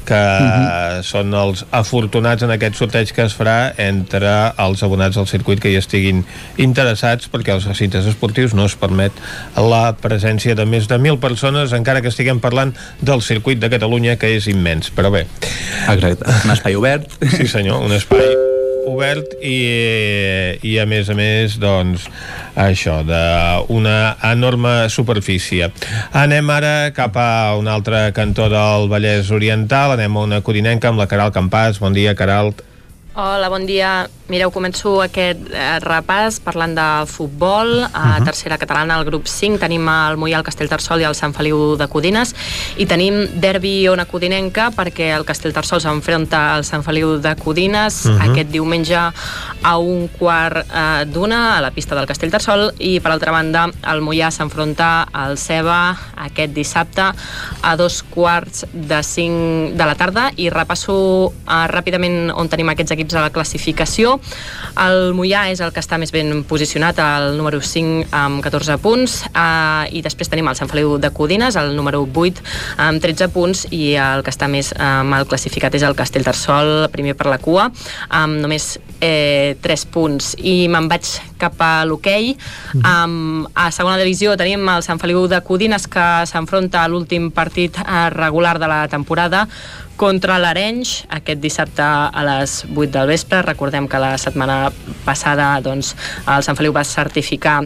que 0.07 0.15
uh 0.15 0.47
-huh. 0.47 1.03
són 1.03 1.33
els 1.33 1.65
afortunats 1.71 2.43
en 2.47 2.55
aquest 2.55 2.79
sorteig 2.79 3.11
que 3.11 3.25
es 3.25 3.35
farà 3.37 3.73
entre 3.75 4.53
els 4.55 4.81
abonats 4.81 5.17
del 5.17 5.27
circuit 5.27 5.59
que 5.59 5.69
hi 5.69 5.75
estiguin 5.75 6.23
interessats, 6.55 7.27
perquè 7.27 7.51
als 7.51 7.65
recintes 7.65 8.05
esportius 8.05 8.53
no 8.53 8.63
es 8.63 8.75
permet 8.75 9.11
la 9.57 9.97
presència 9.99 10.55
de 10.55 10.65
més 10.65 10.87
de 10.87 10.97
1.000 10.97 11.19
persones, 11.19 11.73
encara 11.73 12.01
que 12.01 12.07
estiguem 12.07 12.39
parlant 12.39 12.73
del 13.01 13.21
circuit 13.21 13.59
de 13.59 13.69
Catalunya, 13.69 14.15
que 14.15 14.37
és 14.37 14.47
immens. 14.47 14.89
Però 14.95 15.11
bé, 15.11 15.27
Exacte, 15.89 16.25
un 16.45 16.51
espai 16.51 16.76
obert. 16.77 17.11
Sí 17.35 17.49
senyor, 17.49 17.83
un 17.85 17.95
espai 17.97 18.35
obert 18.87 19.35
i, 19.43 19.57
i 20.63 20.77
a 20.79 20.85
més 20.89 21.09
a 21.11 21.15
més 21.17 21.57
doncs 21.61 22.07
això, 22.57 23.01
d'una 23.05 23.97
enorme 24.31 24.87
superfície. 24.93 25.69
Anem 26.17 26.49
ara 26.53 26.73
cap 26.95 27.19
a 27.19 27.57
un 27.59 27.67
altre 27.69 28.07
cantó 28.17 28.47
del 28.53 28.87
Vallès 28.91 29.29
Oriental, 29.35 29.97
anem 29.97 30.17
a 30.17 30.25
una 30.31 30.41
codinenca 30.41 30.89
amb 30.89 31.03
la 31.03 31.09
Caral 31.11 31.35
Campàs. 31.35 31.81
Bon 31.83 31.93
dia, 31.93 32.15
Caralt. 32.17 32.63
Hola, 33.19 33.49
bon 33.49 33.65
dia. 33.65 34.05
Mireu, 34.29 34.51
començo 34.51 34.97
aquest 35.01 35.39
eh, 35.55 35.77
repàs 35.81 36.35
parlant 36.43 36.73
de 36.75 36.85
futbol. 37.09 37.79
A 37.87 38.19
Mhm. 38.19 38.25
tercera 38.25 38.57
catalana, 38.59 38.95
al 38.95 39.05
grup 39.05 39.25
5, 39.25 39.57
tenim 39.57 39.87
el 39.87 40.17
Mollà, 40.17 40.37
el 40.37 40.43
Castellterçol 40.43 40.99
i 41.01 41.05
el 41.05 41.15
Sant 41.15 41.33
Feliu 41.33 41.77
de 41.77 41.87
Codines. 41.87 42.35
I 42.77 42.85
tenim 42.85 43.39
derbi 43.39 43.87
ona 43.89 44.05
codinenca 44.05 44.69
perquè 44.69 45.15
el 45.15 45.23
Castellterçol 45.25 45.79
s'enfronta 45.81 46.53
al 46.55 46.63
Sant 46.65 46.83
Feliu 46.83 47.17
de 47.19 47.35
Codines 47.37 48.05
Mhm. 48.05 48.21
aquest 48.29 48.49
diumenge 48.51 48.95
a 49.63 49.77
un 49.79 50.09
quart 50.09 50.67
eh, 50.69 51.05
d'una 51.05 51.57
a 51.57 51.61
la 51.61 51.71
pista 51.71 51.95
del 51.95 52.05
Castellterçol 52.05 52.73
i 52.79 52.99
per 52.99 53.11
altra 53.13 53.31
banda 53.31 53.65
el 53.87 54.01
Mollà 54.01 54.29
s'enfronta 54.29 55.07
al 55.11 55.37
Ceba 55.37 55.97
aquest 56.17 56.53
dissabte 56.53 57.01
a 57.63 57.75
dos 57.77 58.03
quarts 58.03 58.65
de 58.73 59.01
cinc 59.01 59.73
de 59.75 59.85
la 59.85 59.95
tarda 59.95 60.31
i 60.35 60.49
repasso 60.49 61.31
eh, 61.47 61.67
ràpidament 61.67 62.31
on 62.35 62.47
tenim 62.49 62.69
aquests 62.69 62.91
equips 62.91 63.06
a 63.15 63.23
la 63.27 63.31
classificació. 63.31 64.17
El 64.83 65.13
Mollà 65.17 65.47
és 65.51 65.61
el 65.63 65.71
que 65.75 65.83
està 65.83 65.99
més 66.01 66.11
ben 66.11 66.43
posicionat 66.47 66.99
el 67.03 67.37
número 67.37 67.61
5 67.61 68.09
amb 68.11 68.43
14 68.43 68.77
punts. 68.83 69.19
Eh, 69.31 69.97
i 69.97 70.03
després 70.05 70.31
tenim 70.31 70.49
el 70.49 70.57
Sant 70.59 70.71
Feliu 70.71 70.97
de 71.01 71.11
Codines 71.13 71.55
el 71.59 71.75
número 71.77 72.03
8 72.03 72.43
amb 72.87 73.03
13 73.03 73.29
punts 73.33 73.65
i 73.71 73.95
el 74.01 74.23
que 74.25 74.33
està 74.33 74.49
més 74.51 74.73
eh, 74.75 74.91
mal 75.07 75.27
classificat 75.29 75.75
és 75.77 75.85
el 75.87 75.95
Castellterçol 75.97 76.89
primer 76.93 77.15
per 77.17 77.29
la 77.31 77.39
cua 77.41 77.69
amb 78.09 78.41
només 78.43 78.75
eh, 79.01 79.57
3 79.61 79.85
punts. 79.93 80.33
I 80.37 80.67
me'n 80.71 80.89
vaig 80.89 81.07
cap 81.37 81.59
a 81.61 81.85
l'hoquei. 81.85 82.33
Um, 82.81 83.45
a 83.53 83.69
segona 83.71 83.97
divisió 84.01 84.35
tenim 84.39 84.67
el 84.73 84.85
Sant 84.85 85.01
Feliu 85.01 85.27
de 85.29 85.41
Codines 85.45 85.87
que 85.91 86.05
s'enfronta 86.29 86.83
a 86.83 86.91
l'últim 86.91 87.29
partit 87.31 87.77
eh, 87.83 88.09
regular 88.13 88.57
de 88.59 88.69
la 88.69 88.85
temporada 88.87 89.47
contra 89.97 90.37
l'Arenys 90.37 91.07
aquest 91.09 91.41
dissabte 91.41 91.83
a 91.83 92.23
les 92.27 92.63
8 92.69 92.91
del 92.93 93.09
vespre. 93.09 93.41
Recordem 93.41 93.87
que 93.89 94.01
la 94.01 94.15
setmana 94.21 94.67
passada 95.05 95.55
doncs, 95.65 95.95
el 96.27 96.45
Sant 96.45 96.57
Feliu 96.57 96.75
va 96.75 96.85
certificar 96.85 97.63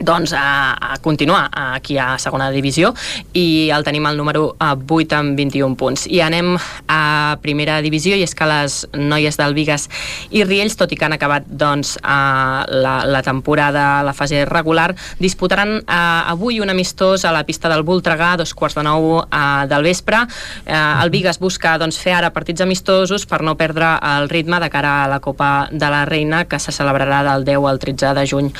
doncs, 0.00 0.32
a, 0.32 0.94
a 0.94 0.98
continuar 1.02 1.50
aquí 1.52 1.98
a 1.98 2.16
segona 2.18 2.50
divisió 2.50 2.92
i 3.36 3.70
el 3.74 3.84
tenim 3.84 4.06
al 4.06 4.16
número 4.16 4.54
eh, 4.58 4.72
8 4.72 5.16
amb 5.18 5.36
21 5.38 5.76
punts. 5.76 6.06
I 6.06 6.22
anem 6.24 6.54
a 6.88 7.36
primera 7.42 7.80
divisió 7.84 8.16
i 8.16 8.24
és 8.24 8.34
que 8.34 8.48
les 8.48 8.82
noies 8.96 9.38
del 9.38 9.54
Vigas 9.54 9.88
i 10.30 10.44
Riells, 10.44 10.76
tot 10.80 10.92
i 10.92 10.98
que 10.98 11.06
han 11.06 11.16
acabat 11.16 11.46
doncs, 11.46 11.96
a 12.02 12.64
la, 12.68 12.94
la 13.08 13.22
temporada, 13.22 14.02
la 14.06 14.14
fase 14.16 14.44
regular, 14.48 14.92
disputaran 15.20 15.78
eh, 15.80 16.32
avui 16.32 16.60
un 16.60 16.70
amistós 16.70 17.24
a 17.24 17.32
la 17.34 17.44
pista 17.48 17.70
del 17.72 17.84
Voltregà 17.86 18.32
a 18.32 18.40
dos 18.40 18.54
quarts 18.54 18.78
de 18.78 18.86
nou 18.86 19.20
eh, 19.22 19.42
del 19.70 19.86
vespre. 19.86 20.24
Eh, 20.66 20.76
el 20.76 21.12
Vigas 21.14 21.40
busca 21.42 21.76
doncs, 21.80 22.00
fer 22.00 22.16
ara 22.18 22.32
partits 22.34 22.64
amistosos 22.64 23.26
per 23.28 23.42
no 23.42 23.56
perdre 23.60 23.94
el 24.16 24.28
ritme 24.32 24.60
de 24.62 24.70
cara 24.70 25.02
a 25.04 25.08
la 25.10 25.20
Copa 25.20 25.68
de 25.70 25.90
la 25.90 26.04
Reina 26.08 26.44
que 26.44 26.58
se 26.58 26.72
celebrarà 26.72 27.22
del 27.26 27.44
10 27.44 27.68
al 27.68 27.78
13 27.78 28.14
de 28.14 28.26
juny 28.28 28.52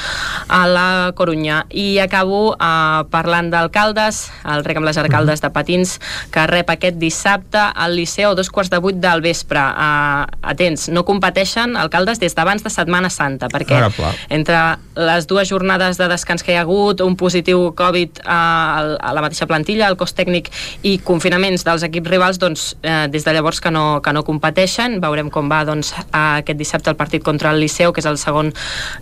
a 0.48 0.66
la 0.68 0.88
Corunya. 1.23 1.62
I 1.70 2.03
acabo 2.03 2.57
eh, 2.59 3.05
parlant 3.15 3.53
d'alcaldes, 3.55 4.24
el 4.51 4.65
rec 4.66 4.81
amb 4.81 4.89
les 4.90 4.99
alcaldes 4.99 5.43
de 5.44 5.53
Patins, 5.55 5.94
que 6.35 6.47
rep 6.51 6.73
aquest 6.74 6.99
dissabte 6.99 7.62
al 7.62 7.94
Liceu 7.94 8.32
a 8.32 8.35
dos 8.35 8.51
quarts 8.51 8.73
de 8.73 8.81
vuit 8.82 8.99
del 8.99 9.23
vespre. 9.23 9.62
Uh, 9.62 10.27
atents, 10.43 10.89
no 10.90 11.05
competeixen 11.07 11.77
alcaldes 11.78 12.19
des 12.19 12.35
d'abans 12.35 12.62
de 12.65 12.73
Setmana 12.73 13.11
Santa, 13.11 13.47
perquè 13.53 13.78
Ara, 13.78 13.90
pla. 13.94 14.11
entre 14.35 14.59
les 14.99 15.28
dues 15.31 15.49
jornades 15.49 16.01
de 16.01 16.09
descans 16.11 16.43
que 16.43 16.53
hi 16.53 16.59
ha 16.59 16.65
hagut, 16.66 17.01
un 17.07 17.15
positiu 17.16 17.70
Covid 17.78 18.23
uh, 18.24 18.99
a 18.99 19.15
la 19.15 19.23
mateixa 19.23 19.47
plantilla, 19.47 19.86
el 19.86 19.99
cos 20.01 20.16
tècnic 20.19 20.51
i 20.82 20.97
confinaments 21.07 21.62
dels 21.69 21.86
equips 21.86 22.11
rivals, 22.11 22.40
doncs 22.43 22.73
eh, 22.82 23.07
des 23.12 23.24
de 23.24 23.32
llavors 23.35 23.61
que 23.62 23.70
no, 23.70 24.01
que 24.03 24.12
no 24.12 24.24
competeixen. 24.27 24.99
Veurem 25.03 25.31
com 25.31 25.51
va 25.53 25.62
doncs, 25.69 25.93
aquest 26.11 26.59
dissabte 26.59 26.90
el 26.90 26.99
partit 26.99 27.23
contra 27.23 27.53
el 27.53 27.61
Liceu, 27.62 27.93
que 27.93 28.03
és 28.03 28.09
el 28.11 28.19
segon 28.19 28.53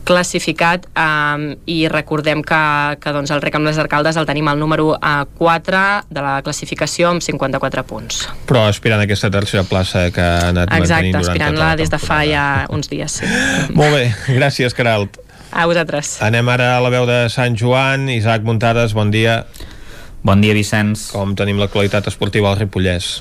classificat, 0.05 0.87
um, 0.99 1.51
i 1.71 1.83
recordem 1.89 2.10
que, 2.11 2.99
que 3.01 3.13
doncs, 3.15 3.31
el 3.31 3.41
rec 3.41 3.55
amb 3.55 3.69
les 3.69 3.79
arcaldes 3.79 4.17
el 4.19 4.27
tenim 4.27 4.49
al 4.51 4.59
número 4.59 4.97
uh, 4.97 5.25
4 5.39 5.83
de 6.11 6.21
la 6.21 6.43
classificació 6.43 7.09
amb 7.11 7.23
54 7.23 7.85
punts. 7.87 8.29
Però 8.47 8.67
aspirant 8.69 9.01
a 9.01 9.07
aquesta 9.07 9.31
tercera 9.31 9.63
plaça 9.65 10.11
que 10.11 10.21
ha 10.21 10.51
anat 10.51 10.69
Exacte, 10.75 10.81
mantenint 10.81 11.13
durant 11.15 11.25
tota 11.25 11.33
aspirant-la 11.33 11.69
la 11.71 11.77
des 11.79 11.91
de 11.91 11.99
fa 12.03 12.21
ja 12.27 12.45
uns 12.69 12.91
dies. 12.91 13.21
Sí. 13.21 13.27
Molt 13.79 13.95
bé, 13.95 14.05
gràcies, 14.35 14.75
Caralt. 14.75 15.21
A 15.51 15.67
vosaltres. 15.67 16.19
Anem 16.23 16.47
ara 16.49 16.77
a 16.77 16.83
la 16.83 16.91
veu 16.91 17.07
de 17.07 17.25
Sant 17.31 17.57
Joan. 17.59 18.09
Isaac 18.11 18.43
Muntades, 18.47 18.95
bon 18.95 19.11
dia. 19.11 19.45
Bon 20.23 20.41
dia, 20.43 20.55
Vicenç. 20.55 21.09
Com 21.15 21.35
tenim 21.39 21.59
l'actualitat 21.59 22.07
esportiva 22.11 22.51
al 22.51 22.59
Ripollès? 22.61 23.21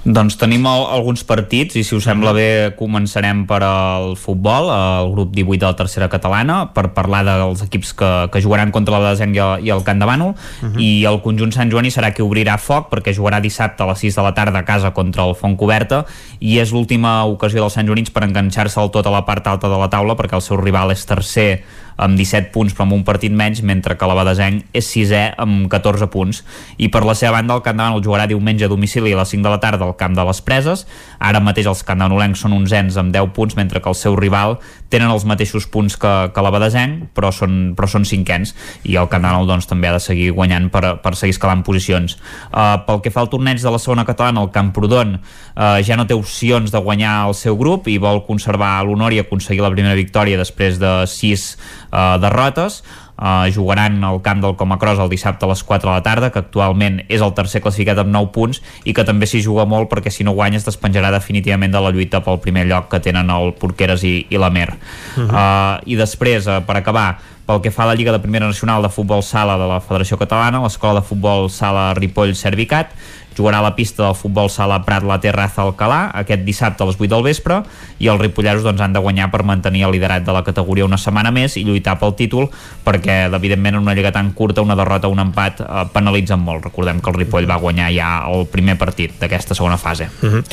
Doncs 0.00 0.38
tenim 0.40 0.64
al, 0.64 0.86
alguns 0.94 1.20
partits 1.28 1.76
i 1.76 1.82
si 1.84 1.92
us 1.92 2.06
sembla 2.08 2.32
bé 2.32 2.46
començarem 2.78 3.42
per 3.48 3.58
al 3.66 4.14
futbol, 4.16 4.70
el 4.72 5.10
grup 5.12 5.34
18 5.36 5.60
de 5.60 5.68
la 5.68 5.76
tercera 5.76 6.08
catalana, 6.08 6.62
per 6.72 6.86
parlar 6.96 7.20
dels 7.28 7.60
equips 7.66 7.92
que, 7.98 8.10
que 8.32 8.40
jugaran 8.40 8.72
contra 8.72 8.96
la 8.96 9.12
Desenc 9.12 9.36
i 9.36 9.42
el, 9.44 9.66
i 9.68 9.74
el 9.74 9.84
Camp 9.84 10.00
de 10.00 10.08
Bànol 10.08 10.32
uh 10.32 10.38
-huh. 10.62 10.80
i 10.80 11.04
el 11.04 11.20
conjunt 11.20 11.52
Sant 11.52 11.70
Joaní 11.70 11.90
serà 11.90 12.14
qui 12.14 12.22
obrirà 12.22 12.56
foc 12.56 12.88
perquè 12.88 13.12
jugarà 13.12 13.40
dissabte 13.40 13.82
a 13.82 13.86
les 13.86 13.98
6 13.98 14.16
de 14.16 14.22
la 14.22 14.32
tarda 14.32 14.58
a 14.60 14.64
casa 14.64 14.92
contra 14.92 15.24
el 15.28 15.34
Font 15.34 15.56
Coberta 15.56 16.06
i 16.40 16.58
és 16.58 16.72
l'última 16.72 17.24
ocasió 17.24 17.60
dels 17.60 17.72
Sant 17.72 17.86
Joanins 17.86 18.10
per 18.10 18.24
enganxar-se 18.24 18.80
al 18.80 18.90
tot 18.90 19.06
a 19.06 19.10
la 19.10 19.24
part 19.26 19.46
alta 19.46 19.68
de 19.68 19.78
la 19.78 19.90
taula 19.90 20.16
perquè 20.16 20.34
el 20.34 20.42
seu 20.42 20.56
rival 20.56 20.90
és 20.92 21.04
tercer 21.04 21.62
amb 22.00 22.16
17 22.18 22.50
punts 22.54 22.74
però 22.74 22.88
amb 22.88 22.96
un 22.96 23.04
partit 23.04 23.32
menys, 23.32 23.62
mentre 23.66 23.96
que 24.00 24.08
la 24.08 24.16
Badesenc 24.16 24.72
és 24.76 24.88
sisè 24.88 25.26
amb 25.40 25.68
14 25.70 26.08
punts. 26.12 26.42
I 26.80 26.88
per 26.88 27.04
la 27.04 27.14
seva 27.18 27.36
banda 27.38 27.58
el 27.58 27.64
de 27.64 27.90
Bànol 27.90 28.04
jugarà 28.04 28.26
diumenge 28.26 28.64
a 28.64 28.70
domicili 28.70 29.12
a 29.12 29.20
les 29.20 29.28
5 29.28 29.42
de 29.42 29.50
la 29.50 29.60
tarda 29.60 29.84
al 29.84 29.96
Camp 29.96 30.14
de 30.16 30.24
les 30.24 30.40
Preses. 30.40 30.86
Ara 31.18 31.40
mateix 31.40 31.66
els 31.66 31.82
candanolencs 31.84 32.40
són 32.40 32.54
onzens 32.56 32.96
amb 33.00 33.12
10 33.12 33.32
punts, 33.34 33.56
mentre 33.56 33.80
que 33.80 33.88
el 33.90 33.98
seu 33.98 34.16
rival 34.16 34.58
tenen 34.90 35.10
els 35.10 35.24
mateixos 35.24 35.66
punts 35.70 35.96
que, 36.00 36.12
que 36.34 36.42
la 36.42 36.50
Badesenc, 36.50 37.10
però 37.14 37.30
són, 37.34 37.74
però 37.78 37.88
són 37.90 38.06
cinquens, 38.08 38.54
i 38.84 38.96
el 38.96 39.10
Bànol 39.10 39.46
doncs, 39.46 39.68
també 39.70 39.90
ha 39.90 39.94
de 39.94 40.02
seguir 40.02 40.30
guanyant 40.34 40.70
per, 40.70 40.96
per 41.02 41.14
seguir 41.18 41.34
escalant 41.36 41.62
posicions. 41.66 42.16
Uh, 42.50 42.80
pel 42.86 43.02
que 43.04 43.12
fa 43.12 43.24
al 43.24 43.30
torneig 43.30 43.60
de 43.62 43.70
la 43.70 43.78
segona 43.82 44.06
catalana, 44.08 44.42
el 44.42 44.52
Camprodon 44.54 45.18
uh, 45.18 45.78
ja 45.84 45.98
no 45.98 46.06
té 46.08 46.16
opcions 46.16 46.72
de 46.72 46.82
guanyar 46.82 47.28
el 47.28 47.36
seu 47.38 47.58
grup 47.60 47.88
i 47.90 47.98
vol 48.02 48.24
conservar 48.26 48.78
l'honor 48.86 49.14
i 49.14 49.20
aconseguir 49.22 49.62
la 49.62 49.72
primera 49.74 49.98
victòria 49.98 50.40
després 50.40 50.80
de 50.80 50.92
6 51.10 51.46
uh, 51.90 52.18
derrotes 52.22 52.82
Uh, 53.20 53.52
jugaran 53.52 54.02
al 54.02 54.22
camp 54.24 54.40
del 54.40 54.56
Comacros 54.56 54.98
el 54.98 55.10
dissabte 55.12 55.44
a 55.44 55.48
les 55.50 55.60
4 55.62 55.90
de 55.90 55.92
la 55.92 56.00
tarda, 56.00 56.30
que 56.32 56.40
actualment 56.40 57.02
és 57.04 57.20
el 57.20 57.34
tercer 57.36 57.60
classificat 57.60 57.98
amb 58.00 58.14
9 58.14 58.30
punts 58.32 58.62
i 58.88 58.94
que 58.96 59.04
també 59.04 59.28
s'hi 59.28 59.42
juga 59.44 59.66
molt 59.68 59.90
perquè 59.90 60.08
si 60.08 60.24
no 60.24 60.32
guanya 60.32 60.56
es 60.56 60.64
despenjarà 60.64 61.10
definitivament 61.12 61.74
de 61.74 61.82
la 61.84 61.90
lluita 61.92 62.22
pel 62.24 62.40
primer 62.40 62.64
lloc 62.70 62.88
que 62.88 63.02
tenen 63.04 63.28
el 63.28 63.52
Porqueres 63.60 64.06
i, 64.08 64.14
i 64.32 64.40
la 64.40 64.48
Mer. 64.48 64.72
Uh 64.72 65.20
-huh. 65.20 65.28
uh, 65.28 65.82
I 65.84 66.00
després, 66.00 66.46
uh, 66.46 66.64
per 66.64 66.78
acabar, 66.80 67.18
Pel 67.50 67.58
que 67.64 67.72
fa 67.74 67.82
a 67.82 67.86
la 67.86 67.96
Lliga 67.98 68.12
de 68.12 68.20
Primera 68.22 68.46
Nacional 68.46 68.82
de 68.82 68.88
Futbol 68.88 69.24
Sala 69.26 69.56
de 69.58 69.66
la 69.66 69.80
Federació 69.80 70.16
Catalana, 70.16 70.60
l'Escola 70.62 71.00
de 71.00 71.06
Futbol 71.06 71.48
Sala 71.50 71.88
Ripoll 71.94 72.36
Servicat 72.38 72.92
jugarà 73.40 73.62
a 73.62 73.66
la 73.66 73.74
pista 73.78 74.04
del 74.04 74.18
futbol 74.18 74.50
sala 74.52 74.82
Prat 74.84 75.06
la 75.08 75.18
Terraza 75.22 75.64
Alcalà 75.64 76.02
aquest 76.22 76.44
dissabte 76.44 76.84
a 76.84 76.90
les 76.90 77.00
8 77.00 77.10
del 77.14 77.24
vespre 77.26 77.62
i 77.98 78.12
els 78.12 78.20
ripolleros 78.20 78.62
doncs, 78.66 78.84
han 78.84 78.94
de 78.94 79.02
guanyar 79.02 79.30
per 79.32 79.42
mantenir 79.48 79.86
el 79.88 79.96
liderat 79.96 80.26
de 80.26 80.36
la 80.36 80.44
categoria 80.44 80.86
una 80.86 81.00
setmana 81.00 81.32
més 81.34 81.56
i 81.56 81.64
lluitar 81.64 81.96
pel 81.98 82.14
títol 82.18 82.50
perquè 82.84 83.24
evidentment 83.32 83.80
en 83.80 83.88
una 83.88 83.96
lliga 83.96 84.12
tan 84.12 84.30
curta 84.36 84.62
una 84.62 84.76
derrota 84.78 85.08
o 85.08 85.16
un 85.16 85.24
empat 85.24 85.64
eh, 85.64 85.84
penalitzen 85.94 86.44
molt 86.44 86.68
recordem 86.70 87.00
que 87.00 87.10
el 87.10 87.18
Ripoll 87.22 87.48
va 87.50 87.58
guanyar 87.62 87.90
ja 87.96 88.12
el 88.30 88.46
primer 88.52 88.76
partit 88.78 89.18
d'aquesta 89.20 89.56
segona 89.56 89.80
fase 89.80 90.10
Uh 90.22 90.28
-huh. 90.28 90.44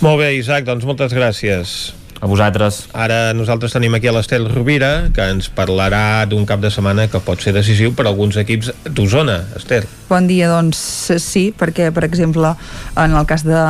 Molt 0.00 0.18
bé, 0.18 0.34
Isaac, 0.36 0.64
doncs 0.64 0.84
moltes 0.84 1.12
gràcies. 1.12 1.94
A 2.24 2.26
vosaltres. 2.26 2.86
Ara 2.96 3.34
nosaltres 3.36 3.74
tenim 3.76 3.92
aquí 3.98 4.08
a 4.08 4.12
l'Estel 4.16 4.46
Rovira, 4.48 5.10
que 5.12 5.26
ens 5.28 5.50
parlarà 5.52 6.24
d'un 6.24 6.46
cap 6.48 6.62
de 6.62 6.70
setmana 6.72 7.04
que 7.12 7.20
pot 7.20 7.42
ser 7.44 7.52
decisiu 7.52 7.92
per 7.92 8.06
a 8.06 8.08
alguns 8.14 8.38
equips 8.40 8.70
d'Osona. 8.88 9.42
Esther. 9.58 9.82
Bon 10.08 10.24
dia, 10.24 10.48
doncs 10.48 10.80
sí, 11.20 11.50
perquè 11.52 11.90
per 11.92 12.06
exemple 12.08 12.54
en 12.96 13.18
el 13.18 13.28
cas 13.28 13.44
de, 13.44 13.60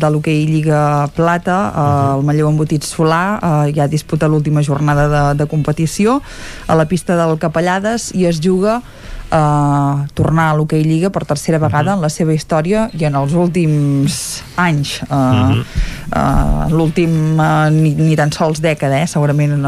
de 0.00 0.10
l'hoquei 0.14 0.46
Lliga 0.48 1.10
Plata 1.12 1.58
eh, 1.68 1.84
el 2.14 2.24
Manlleu 2.24 2.48
Embotit 2.48 2.88
Solà 2.88 3.22
eh, 3.36 3.76
ja 3.76 3.84
disputa 3.84 4.32
l'última 4.32 4.64
jornada 4.64 5.06
de, 5.12 5.22
de 5.42 5.50
competició 5.50 6.22
a 6.68 6.80
la 6.80 6.88
pista 6.88 7.20
del 7.20 7.36
Capellades 7.42 8.14
i 8.16 8.24
es 8.32 8.40
juga 8.40 8.80
eh, 8.80 9.94
tornar 10.16 10.50
a 10.50 10.56
l'hoquei 10.56 10.88
Lliga 10.88 11.12
per 11.12 11.26
tercera 11.28 11.60
vegada 11.60 11.98
en 11.98 12.04
la 12.04 12.08
seva 12.12 12.32
història 12.32 12.88
i 12.96 13.04
en 13.08 13.16
els 13.20 13.36
últims 13.36 14.40
anys 14.56 15.02
eh, 15.02 15.12
uh 15.12 15.56
-huh. 15.60 15.64
Eh, 16.10 16.64
l'últim 16.72 17.40
eh, 17.40 17.70
ni, 17.74 17.94
ni 17.94 18.16
tan 18.18 18.32
sols 18.34 18.60
dècada 18.64 19.00
eh, 19.02 19.08
segurament 19.10 19.54
en 19.56 19.66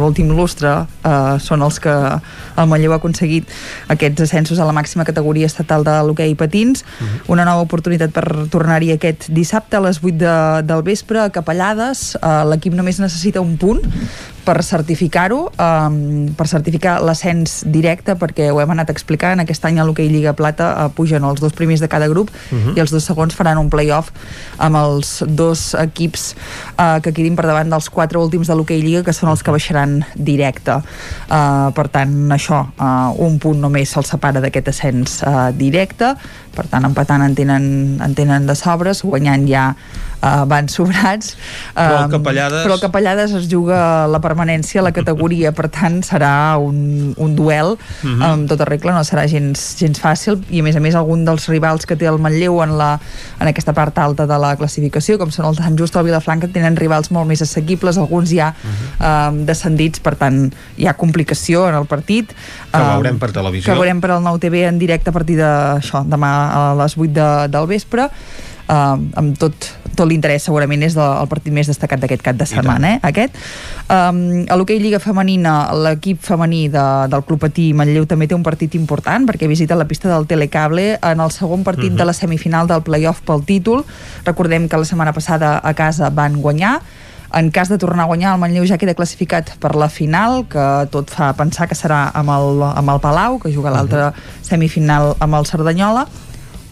l'últim 0.00 0.32
lustre 0.36 0.72
eh, 0.82 1.36
són 1.42 1.64
els 1.66 1.78
que 1.82 1.92
el 1.92 2.68
Manlleu 2.70 2.94
ha 2.94 3.00
aconseguit 3.00 3.48
aquests 3.92 4.26
ascensos 4.26 4.60
a 4.60 4.68
la 4.68 4.74
màxima 4.76 5.06
categoria 5.08 5.48
estatal 5.48 5.84
de 5.86 5.94
l'hoquei 6.06 6.34
patins. 6.38 6.84
Una 7.32 7.46
nova 7.48 7.64
oportunitat 7.66 8.12
per 8.14 8.26
tornar-hi 8.52 8.92
aquest 8.94 9.28
dissabte 9.32 9.78
a 9.78 9.84
les 9.86 10.02
8 10.02 10.18
de, 10.20 10.36
del 10.68 10.84
vespre 10.86 11.22
a 11.22 11.30
Capellades. 11.32 12.12
Eh, 12.18 12.34
l'equip 12.50 12.76
només 12.76 13.00
necessita 13.02 13.42
un 13.44 13.56
punt 13.60 13.82
per 14.44 14.62
certificar-ho, 14.66 15.52
um, 15.54 16.32
per 16.36 16.48
certificar 16.50 16.96
l'ascens 17.04 17.62
directe, 17.70 18.16
perquè 18.18 18.48
ho 18.50 18.60
hem 18.60 18.72
anat 18.74 18.90
explicant, 18.90 19.40
aquest 19.42 19.64
any 19.68 19.78
a 19.78 19.84
l'hoquei 19.86 20.08
Lliga 20.10 20.32
Plata 20.34 20.72
uh, 20.74 20.88
pugen 20.94 21.22
els 21.24 21.40
dos 21.40 21.54
primers 21.54 21.80
de 21.80 21.88
cada 21.88 22.08
grup 22.10 22.30
Mhm. 22.50 22.76
i 22.76 22.80
els 22.80 22.90
dos 22.90 23.04
segons 23.04 23.34
faran 23.34 23.58
un 23.58 23.70
play-off 23.70 24.10
amb 24.58 24.76
els 24.76 25.22
dos 25.28 25.74
equips 25.78 26.34
uh, 26.78 26.98
que 27.00 27.12
quedin 27.12 27.36
per 27.36 27.46
davant 27.46 27.70
dels 27.70 27.88
quatre 27.90 28.18
últims 28.18 28.48
de 28.48 28.54
l'hoquei 28.54 28.82
Lliga, 28.82 29.02
que 29.02 29.12
són 29.12 29.30
els 29.30 29.42
que 29.42 29.54
baixaran 29.54 30.04
directe. 30.16 30.80
Uh, 31.30 31.70
per 31.74 31.88
tant, 31.88 32.12
això, 32.34 32.66
uh, 32.78 33.12
un 33.22 33.38
punt 33.38 33.60
només 33.60 33.90
se'ls 33.90 34.10
separa 34.10 34.40
d'aquest 34.42 34.68
ascens 34.68 35.20
uh, 35.22 35.50
directe, 35.54 36.14
per 36.52 36.66
tant, 36.68 36.84
empatant 36.84 37.22
en 37.24 37.34
tenen, 37.34 37.64
en 38.02 38.14
tenen 38.14 38.46
de 38.46 38.54
sobres, 38.58 39.02
guanyant 39.02 39.46
ja 39.48 39.74
uh, 40.22 40.44
van 40.46 40.68
sobrats. 40.68 41.36
Però 41.74 42.04
el 42.04 42.10
Capellades- 42.12 42.64
Però 42.66 42.74
el 42.74 42.80
Capellades 42.80 43.32
es 43.32 43.48
juga 43.50 44.06
la 44.08 44.20
permanència 44.20 44.80
a 44.80 44.84
la 44.86 44.92
categoria, 44.92 45.52
per 45.52 45.68
tant 45.68 46.00
serà 46.06 46.56
un, 46.58 47.14
un 47.16 47.34
duel 47.36 47.76
Mhm. 48.02 48.22
amb 48.22 48.48
tota 48.48 48.64
regla, 48.64 48.92
no 48.94 49.00
serà 49.04 49.26
gens, 49.28 49.76
gens 49.78 50.00
fàcil 50.00 50.40
i 50.50 50.60
a 50.60 50.62
més 50.62 50.76
a 50.76 50.80
més 50.80 50.94
algun 50.94 51.24
dels 51.24 51.46
rivals 51.48 51.86
que 51.86 51.96
té 51.96 52.06
el 52.06 52.18
Manlleu 52.18 52.62
en, 52.62 52.76
la, 52.78 52.98
en 53.40 53.48
aquesta 53.48 53.72
part 53.72 53.96
alta 53.98 54.26
de 54.26 54.38
la 54.38 54.54
classificació, 54.56 55.18
com 55.18 55.30
són 55.30 55.46
el 55.46 55.56
Sant 55.56 55.76
Just 55.78 55.96
o 55.96 56.00
el 56.00 56.06
Vilafranca, 56.06 56.48
tenen 56.48 56.76
rivals 56.76 57.10
molt 57.10 57.26
més 57.28 57.42
assequibles, 57.42 57.98
alguns 57.98 58.30
ja 58.34 58.52
um, 59.00 59.44
descendits, 59.46 60.00
per 60.00 60.14
tant 60.16 60.52
hi 60.78 60.86
ha 60.86 60.94
complicació 60.94 61.68
en 61.68 61.74
el 61.74 61.86
partit. 61.86 62.32
Que 62.72 62.78
Um, 62.82 62.96
veurem 62.96 63.18
per 63.18 63.30
televisió. 63.32 63.66
Que 63.72 63.78
veurem 63.78 64.00
per 64.00 64.10
al 64.12 64.22
Nou 64.24 64.38
TV 64.38 64.64
en 64.68 64.78
directe 64.78 65.10
a 65.10 65.12
partir 65.12 65.36
de 65.36 65.44
això, 65.44 66.02
demà 66.08 66.30
a 66.52 66.74
les 66.74 66.96
8 66.96 67.12
de, 67.12 67.48
del 67.52 67.66
vespre 67.66 68.08
uh, 68.72 68.96
amb 69.20 69.36
tot, 69.38 69.68
tot 69.92 70.08
l'interès 70.08 70.46
segurament 70.48 70.82
és 70.86 70.96
del, 70.96 71.04
el 71.04 71.28
partit 71.28 71.52
més 71.52 71.68
destacat 71.68 72.00
d'aquest 72.00 72.24
cap 72.24 72.38
de 72.40 72.46
setmana 72.48 72.94
eh, 72.94 73.00
aquest. 73.04 73.36
Um, 73.92 74.42
a 74.48 74.56
l'hoquei 74.56 74.80
Lliga 74.80 74.98
Femenina 75.02 75.68
l'equip 75.76 76.22
femení 76.24 76.64
de, 76.72 76.86
del 77.12 77.26
Club 77.28 77.44
Patí 77.44 77.68
Manlleu 77.76 78.08
també 78.08 78.26
té 78.30 78.34
un 78.38 78.46
partit 78.46 78.74
important 78.78 79.28
perquè 79.28 79.50
visita 79.50 79.76
la 79.76 79.84
pista 79.90 80.08
del 80.08 80.26
Telecable 80.30 80.96
en 80.96 81.20
el 81.20 81.30
segon 81.30 81.62
partit 81.68 81.92
Mhm. 81.92 81.98
de 81.98 82.04
la 82.08 82.12
semifinal 82.16 82.66
del 82.66 82.82
playoff 82.82 83.20
pel 83.26 83.44
títol. 83.44 83.84
Recordem 84.24 84.68
que 84.68 84.78
la 84.78 84.84
setmana 84.88 85.12
passada 85.12 85.60
a 85.62 85.74
casa 85.74 86.10
van 86.10 86.40
guanyar. 86.40 86.80
En 87.34 87.50
cas 87.50 87.68
de 87.68 87.78
tornar 87.78 88.04
a 88.04 88.06
guanyar, 88.06 88.34
el 88.34 88.40
Manlleu 88.40 88.66
ja 88.68 88.76
queda 88.78 88.94
classificat 88.94 89.54
per 89.58 89.74
la 89.74 89.88
final, 89.88 90.44
que 90.52 90.86
tot 90.92 91.08
fa 91.10 91.30
pensar 91.32 91.66
que 91.68 91.74
serà 91.74 92.10
amb 92.12 92.28
el, 92.28 92.62
amb 92.62 92.92
el 92.92 93.00
Palau, 93.00 93.38
que 93.40 93.52
juga 93.52 93.70
l'altra 93.72 94.12
semifinal 94.44 95.16
amb 95.18 95.34
el 95.38 95.46
Cerdanyola, 95.48 96.06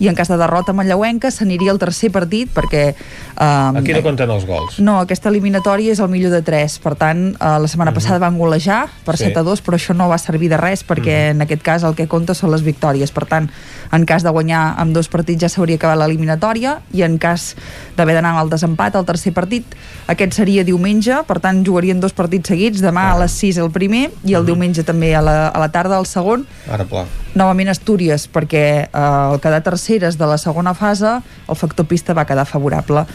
i 0.00 0.08
en 0.08 0.16
cas 0.16 0.28
de 0.32 0.36
derrota 0.40 0.72
manlleuenca 0.72 1.30
s'aniria 1.30 1.70
al 1.74 1.78
tercer 1.78 2.10
partit 2.10 2.48
perquè... 2.54 2.94
Eh, 3.36 3.78
Aquí 3.80 3.92
no 3.94 4.02
compten 4.02 4.30
els 4.32 4.46
gols. 4.48 4.78
no, 4.80 4.98
aquesta 5.04 5.28
eliminatòria 5.28 5.92
és 5.92 6.00
el 6.00 6.08
millor 6.12 6.32
de 6.32 6.40
3, 6.42 6.78
per 6.82 6.94
tant, 6.96 7.26
eh, 7.36 7.52
la 7.60 7.68
setmana 7.68 7.92
passada 7.94 8.18
van 8.18 8.38
golejar 8.38 8.86
per 9.04 9.16
Sí. 9.20 9.26
7 9.28 9.40
a 9.40 9.42
2, 9.46 9.62
però 9.62 9.76
això 9.76 9.94
no 9.96 10.08
va 10.08 10.18
servir 10.18 10.48
de 10.50 10.56
res 10.56 10.82
perquè 10.86 11.30
en 11.34 11.42
aquest 11.44 11.62
cas 11.62 11.84
el 11.84 11.94
que 11.94 12.08
compta 12.08 12.34
són 12.34 12.50
les 12.50 12.62
victòries. 12.64 13.12
Per 13.12 13.26
tant, 13.28 13.50
en 13.92 14.06
cas 14.06 14.22
de 14.24 14.30
guanyar 14.32 14.74
amb 14.80 14.94
dos 14.96 15.08
partits 15.08 15.42
ja 15.44 15.48
s'hauria 15.52 15.76
acabat 15.76 15.98
l'eliminatòria 16.00 16.78
i 16.96 17.02
en 17.02 17.18
cas 17.18 17.54
d'haver 17.96 18.14
d'anar 18.16 18.36
al 18.40 18.48
desempat 18.50 18.96
al 18.96 19.04
tercer 19.04 19.32
partit, 19.36 19.64
aquest 20.08 20.32
seria 20.32 20.64
diumenge, 20.64 21.20
per 21.28 21.40
tant 21.40 21.62
jugarien 21.66 22.00
dos 22.00 22.12
partits 22.16 22.48
seguits, 22.48 22.80
demà 22.80 23.10
a 23.12 23.18
les 23.20 23.32
6 23.36 23.58
el 23.60 23.70
primer 23.70 24.10
i 24.24 24.34
el 24.34 24.46
diumenge 24.46 24.82
també 24.86 25.14
a 25.14 25.20
la, 25.20 25.48
a 25.48 25.58
la 25.60 25.68
tarda 25.70 25.98
el 26.00 26.06
segon 26.06 26.46
Ara 26.70 26.84
pla. 26.88 27.04
Novament 27.40 27.72
Astúries 27.72 28.26
perquè 28.30 28.64
eh, 28.84 28.90
al 29.00 29.40
quedar 29.40 29.62
terceres 29.64 30.18
de 30.20 30.28
la 30.28 30.36
segona 30.38 30.74
fase 30.76 31.16
el 31.48 31.56
factor 31.56 31.88
pista 31.88 32.14
va 32.14 32.26
quedar 32.28 32.46
favorable 32.46 33.06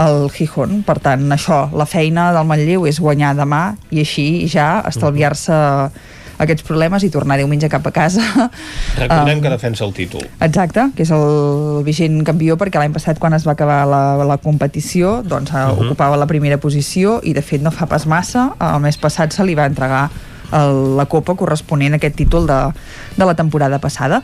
al 0.00 0.30
Gijón, 0.32 0.82
per 0.86 0.98
tant 1.04 1.28
això 1.36 1.68
la 1.76 1.86
feina 1.86 2.30
del 2.34 2.48
Manlleu 2.48 2.88
és 2.88 2.98
guanyar 3.00 3.34
demà 3.38 3.76
i 3.92 4.00
així 4.02 4.26
ja 4.50 4.82
estalviar-se 4.88 5.54
aquests 6.34 6.64
problemes 6.66 7.04
i 7.06 7.10
tornar 7.14 7.36
diumenge 7.38 7.68
cap 7.70 7.84
a 7.86 7.92
casa 7.94 8.20
Recordem 8.98 9.36
Um, 9.38 9.42
que 9.44 9.50
defensa 9.52 9.84
el 9.86 9.92
títol. 9.94 10.24
Exacte, 10.42 10.88
que 10.96 11.04
és 11.06 11.10
el 11.14 11.84
vigent 11.86 12.16
campió 12.26 12.56
perquè 12.58 12.80
l'any 12.82 12.92
passat 12.96 13.20
quan 13.22 13.36
es 13.38 13.46
va 13.46 13.52
acabar 13.54 13.84
la, 13.86 14.00
la 14.26 14.38
competició 14.42 15.20
doncs 15.22 15.52
uh 15.54 15.68
Mhm. 15.68 15.86
ocupava 15.86 16.16
la 16.18 16.26
primera 16.26 16.58
posició 16.58 17.20
i 17.22 17.32
de 17.34 17.42
fet 17.42 17.62
no 17.62 17.70
fa 17.70 17.86
pas 17.86 18.06
massa, 18.06 18.54
el 18.58 18.80
mes 18.80 18.98
passat 18.98 19.32
se 19.32 19.44
li 19.44 19.54
va 19.54 19.66
entregar 19.70 20.08
el, 20.52 20.96
la 20.98 21.06
copa 21.06 21.36
corresponent 21.38 21.94
a 21.94 22.02
aquest 22.02 22.16
títol 22.16 22.46
de, 22.50 22.60
de 23.16 23.24
la 23.24 23.34
temporada 23.34 23.78
passada. 23.78 24.22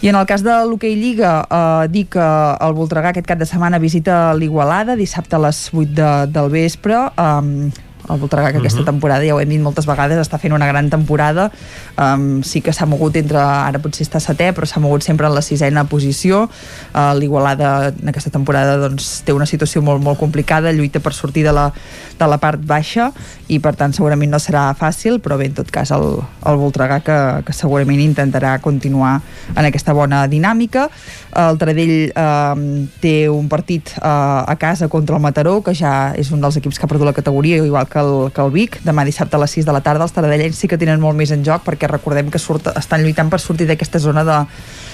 I 0.00 0.12
en 0.12 0.14
el 0.14 0.26
cas 0.30 0.44
de 0.46 0.54
l'hoquei 0.62 0.94
Lliga, 0.94 1.42
eh, 1.50 1.88
dir 1.90 2.04
que 2.06 2.22
el 2.62 2.74
Voltregà 2.76 3.10
aquest 3.10 3.26
cap 3.26 3.40
de 3.40 3.48
setmana 3.50 3.80
visita 3.82 4.30
l'Igualada, 4.38 4.94
dissabte 4.94 5.34
a 5.34 5.42
les 5.42 5.64
8 5.74 5.90
de, 5.96 6.10
del 6.30 6.50
vespre, 6.54 7.00
eh, 7.18 7.87
el 8.10 8.20
Voltregà 8.20 8.52
que 8.52 8.58
aquesta 8.58 8.80
Mhm. 8.80 8.86
temporada, 8.86 9.24
ja 9.24 9.34
ho 9.34 9.40
hem 9.40 9.48
dit 9.48 9.60
moltes 9.60 9.86
vegades, 9.86 10.18
està 10.18 10.38
fent 10.38 10.52
una 10.52 10.66
gran 10.66 10.90
temporada. 10.90 11.50
Um, 11.96 12.42
sí 12.42 12.60
que 12.60 12.72
s'ha 12.72 12.86
mogut 12.86 13.16
entre, 13.16 13.38
ara 13.38 13.78
potser 13.78 14.06
està 14.06 14.20
setè 14.20 14.52
però 14.54 14.66
s'ha 14.66 14.80
mogut 14.80 15.02
sempre 15.02 15.26
en 15.26 15.34
la 15.34 15.42
sisena 15.42 15.84
posició. 15.84 16.48
Uh, 16.94 17.14
l'Igualada 17.18 17.88
en 17.88 18.08
aquesta 18.08 18.30
temporada 18.30 18.76
doncs, 18.76 19.22
té 19.24 19.32
una 19.32 19.46
situació 19.46 19.82
molt, 19.82 20.02
molt 20.02 20.18
complicada 20.18 20.72
lluita 20.72 21.00
per 21.00 21.12
sortir 21.14 21.44
de 21.44 21.52
la, 21.52 21.72
de 22.18 22.26
la 22.26 22.38
part 22.38 22.60
baixa 22.64 23.12
i 23.48 23.58
per 23.58 23.74
tant 23.76 23.92
segurament 23.92 24.30
no 24.30 24.38
serà 24.38 24.74
fàcil 24.76 25.20
però 25.20 25.36
bé, 25.38 25.46
en 25.46 25.54
tot 25.54 25.70
cas 25.70 25.90
el, 25.90 26.18
el 26.46 26.56
Voltregà 26.56 27.00
que, 27.02 27.18
que 27.44 27.52
segurament 27.52 28.00
intentarà 28.00 28.58
continuar 28.60 29.20
en 29.56 29.64
aquesta 29.64 29.92
bona 29.92 30.26
dinàmica. 30.28 30.88
El 31.36 31.58
Taradell 31.58 32.12
eh, 32.14 32.86
té 33.00 33.28
un 33.28 33.48
partit 33.48 33.92
eh, 33.96 34.02
a 34.02 34.56
casa 34.58 34.88
contra 34.88 35.16
el 35.16 35.22
Mataró 35.22 35.62
que 35.62 35.74
ja 35.74 36.12
és 36.16 36.30
un 36.32 36.40
dels 36.40 36.56
equips 36.60 36.78
que 36.78 36.86
ha 36.86 36.88
perdut 36.90 37.06
la 37.06 37.12
categoria 37.16 37.56
igual 37.56 37.88
que 37.88 37.97
el, 38.00 38.30
que 38.34 38.44
el 38.44 38.52
Vic, 38.54 38.80
demà 38.86 39.04
dissabte 39.06 39.36
a 39.36 39.42
les 39.42 39.54
6 39.58 39.66
de 39.68 39.74
la 39.74 39.82
tarda 39.84 40.06
els 40.06 40.14
taradellencs 40.16 40.58
sí 40.62 40.70
que 40.70 40.78
tenen 40.80 41.00
molt 41.02 41.18
més 41.18 41.32
en 41.34 41.44
joc 41.46 41.64
perquè 41.66 41.90
recordem 41.90 42.32
que 42.32 42.40
surt, 42.42 42.70
estan 42.78 43.04
lluitant 43.04 43.30
per 43.30 43.40
sortir 43.42 43.68
d'aquesta 43.68 44.00
zona 44.02 44.24
de, 44.24 44.40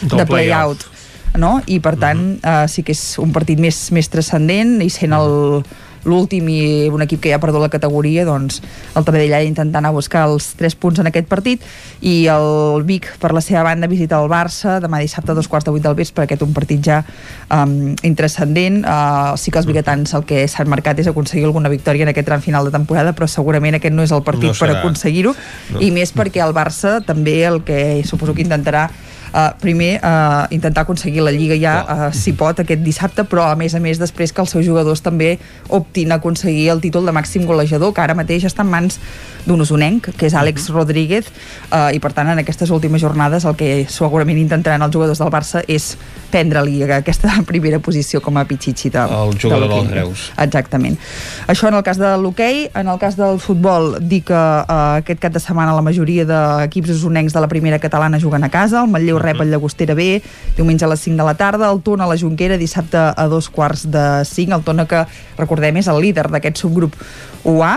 Del 0.02 0.22
de 0.22 0.26
play-out. 0.28 0.86
no? 1.38 1.56
i 1.66 1.80
per 1.80 1.96
tant 2.00 2.26
eh, 2.38 2.66
sí 2.70 2.84
que 2.86 2.94
és 2.94 3.18
un 3.22 3.32
partit 3.34 3.60
més, 3.60 3.86
més 3.94 4.10
transcendent 4.10 4.78
i 4.84 4.90
sent 4.92 5.16
el 5.16 5.64
l'últim 6.04 6.48
i 6.48 6.88
un 6.92 7.02
equip 7.04 7.22
que 7.24 7.32
ja 7.32 7.38
ha 7.38 7.42
perdut 7.42 7.62
la 7.62 7.72
categoria 7.72 8.24
doncs 8.28 8.60
el 8.94 9.04
d'intentar 9.04 9.80
anar 9.80 9.90
a 9.92 9.96
buscar 9.96 10.26
els 10.28 10.52
3 10.58 10.76
punts 10.76 11.00
en 11.00 11.08
aquest 11.10 11.28
partit 11.28 11.62
i 12.00 12.26
el 12.28 12.84
Vic 12.84 13.08
per 13.20 13.32
la 13.32 13.40
seva 13.40 13.62
banda 13.64 13.88
visita 13.88 14.20
el 14.20 14.28
Barça 14.28 14.78
demà 14.80 15.00
dissabte 15.00 15.32
a 15.32 15.34
dos 15.34 15.48
quarts 15.48 15.64
de 15.64 15.72
vuit 15.74 15.82
del 15.82 15.96
vespre 15.96 16.24
aquest 16.24 16.42
un 16.42 16.52
partit 16.52 16.82
ja 16.84 17.00
um, 17.50 17.94
intrascendent. 18.02 18.82
Uh, 18.84 19.36
sí 19.40 19.50
que 19.50 19.58
els 19.58 19.68
biguetans 19.68 20.14
el 20.14 20.26
que 20.28 20.44
s'han 20.48 20.68
marcat 20.68 21.00
és 21.00 21.08
aconseguir 21.08 21.46
alguna 21.48 21.72
victòria 21.72 22.04
en 22.04 22.12
aquest 22.12 22.28
tram 22.28 22.44
final 22.44 22.64
de 22.64 22.74
temporada 22.74 23.14
però 23.16 23.28
segurament 23.30 23.78
aquest 23.78 23.94
no 23.94 24.04
és 24.04 24.12
el 24.12 24.24
partit 24.26 24.52
No 24.52 24.58
per 24.58 24.70
aconseguir-ho. 24.76 25.34
No. 25.74 25.80
i 25.80 25.90
més 25.94 26.12
perquè 26.14 26.42
el 26.44 26.54
Barça 26.56 26.98
també 27.04 27.40
el 27.46 27.62
que 27.64 28.02
suposo 28.04 28.34
que 28.34 28.44
intentarà 28.44 28.88
uh, 29.34 29.52
primer 29.60 29.98
uh, 30.02 30.46
intentar 30.54 30.84
aconseguir 30.84 31.22
la 31.22 31.32
Lliga 31.34 31.56
ja, 31.58 31.74
uh, 31.82 32.08
si 32.14 32.32
pot, 32.38 32.60
aquest 32.62 32.82
dissabte, 32.84 33.26
però 33.28 33.48
a 33.50 33.58
més 33.58 33.74
a 33.74 33.82
més 33.82 33.98
després 34.00 34.32
que 34.32 34.42
els 34.44 34.54
seus 34.54 34.64
jugadors 34.66 35.02
també 35.04 35.34
optin 35.68 36.14
a 36.14 36.20
aconseguir 36.22 36.70
el 36.72 36.82
títol 36.84 37.06
de 37.06 37.14
màxim 37.14 37.44
golejador, 37.48 37.92
que 37.94 38.04
ara 38.04 38.16
mateix 38.16 38.46
està 38.46 38.62
en 38.64 38.70
mans 38.72 39.00
d'un 39.44 39.60
usonenc, 39.60 40.12
que 40.16 40.26
és 40.26 40.34
Àlex 40.34 40.68
-huh. 40.68 40.74
Rodríguez, 40.78 41.26
uh, 41.72 41.92
i 41.92 41.98
per 41.98 42.12
tant 42.12 42.28
en 42.28 42.38
aquestes 42.38 42.70
últimes 42.70 43.00
jornades 43.00 43.44
el 43.44 43.56
que 43.56 43.86
segurament 43.88 44.38
intentaran 44.38 44.82
els 44.82 44.94
jugadors 44.94 45.18
del 45.18 45.28
Barça 45.28 45.64
és 45.66 45.96
prendre-li 46.30 46.82
aquesta 46.82 47.28
primera 47.46 47.78
posició 47.78 48.20
com 48.20 48.36
a 48.36 48.44
pitxitxi 48.44 48.90
de, 48.90 48.98
el 48.98 49.38
jugador 49.38 49.68
de 49.68 49.74
dels 49.74 49.90
Reus. 49.90 50.32
Exactament. 50.38 50.96
Això 51.46 51.68
en 51.68 51.74
el 51.74 51.82
cas 51.82 51.98
de 51.98 52.16
l'hoquei, 52.16 52.70
en 52.74 52.88
el 52.88 52.98
cas 52.98 53.16
del 53.16 53.38
futbol, 53.40 53.98
dir 54.00 54.22
que 54.22 54.34
uh, 54.34 54.96
aquest 54.98 55.20
cap 55.20 55.32
de 55.32 55.40
setmana 55.40 55.74
la 55.74 55.82
majoria 55.82 56.24
d'equips 56.24 56.90
usonencs 56.90 57.32
de 57.32 57.40
la 57.40 57.48
primera 57.48 57.78
catalana 57.78 58.20
juguen 58.20 58.44
a 58.44 58.48
casa, 58.48 58.82
el 58.82 58.88
Manlleu 58.88 59.18
-huh. 59.18 59.23
Rep 59.24 59.40
el 59.42 59.50
Llagostera 59.50 59.96
B, 59.98 60.20
diumenge 60.58 60.86
a 60.86 60.92
les 60.92 61.02
5 61.08 61.16
de 61.16 61.26
la 61.26 61.34
tarda, 61.40 61.72
el 61.72 61.82
Tona 61.82 62.04
a 62.04 62.12
la 62.12 62.18
Junquera 62.20 62.60
dissabte 62.60 63.00
a 63.00 63.26
dos 63.32 63.50
quarts 63.50 63.88
de 63.90 64.06
5, 64.28 64.60
el 64.60 64.68
Tona 64.68 64.86
que 64.90 65.06
recordem 65.40 65.82
és 65.82 65.90
el 65.90 66.00
líder 66.04 66.28
d'aquest 66.30 66.62
subgrup 66.62 66.94
UA, 67.44 67.74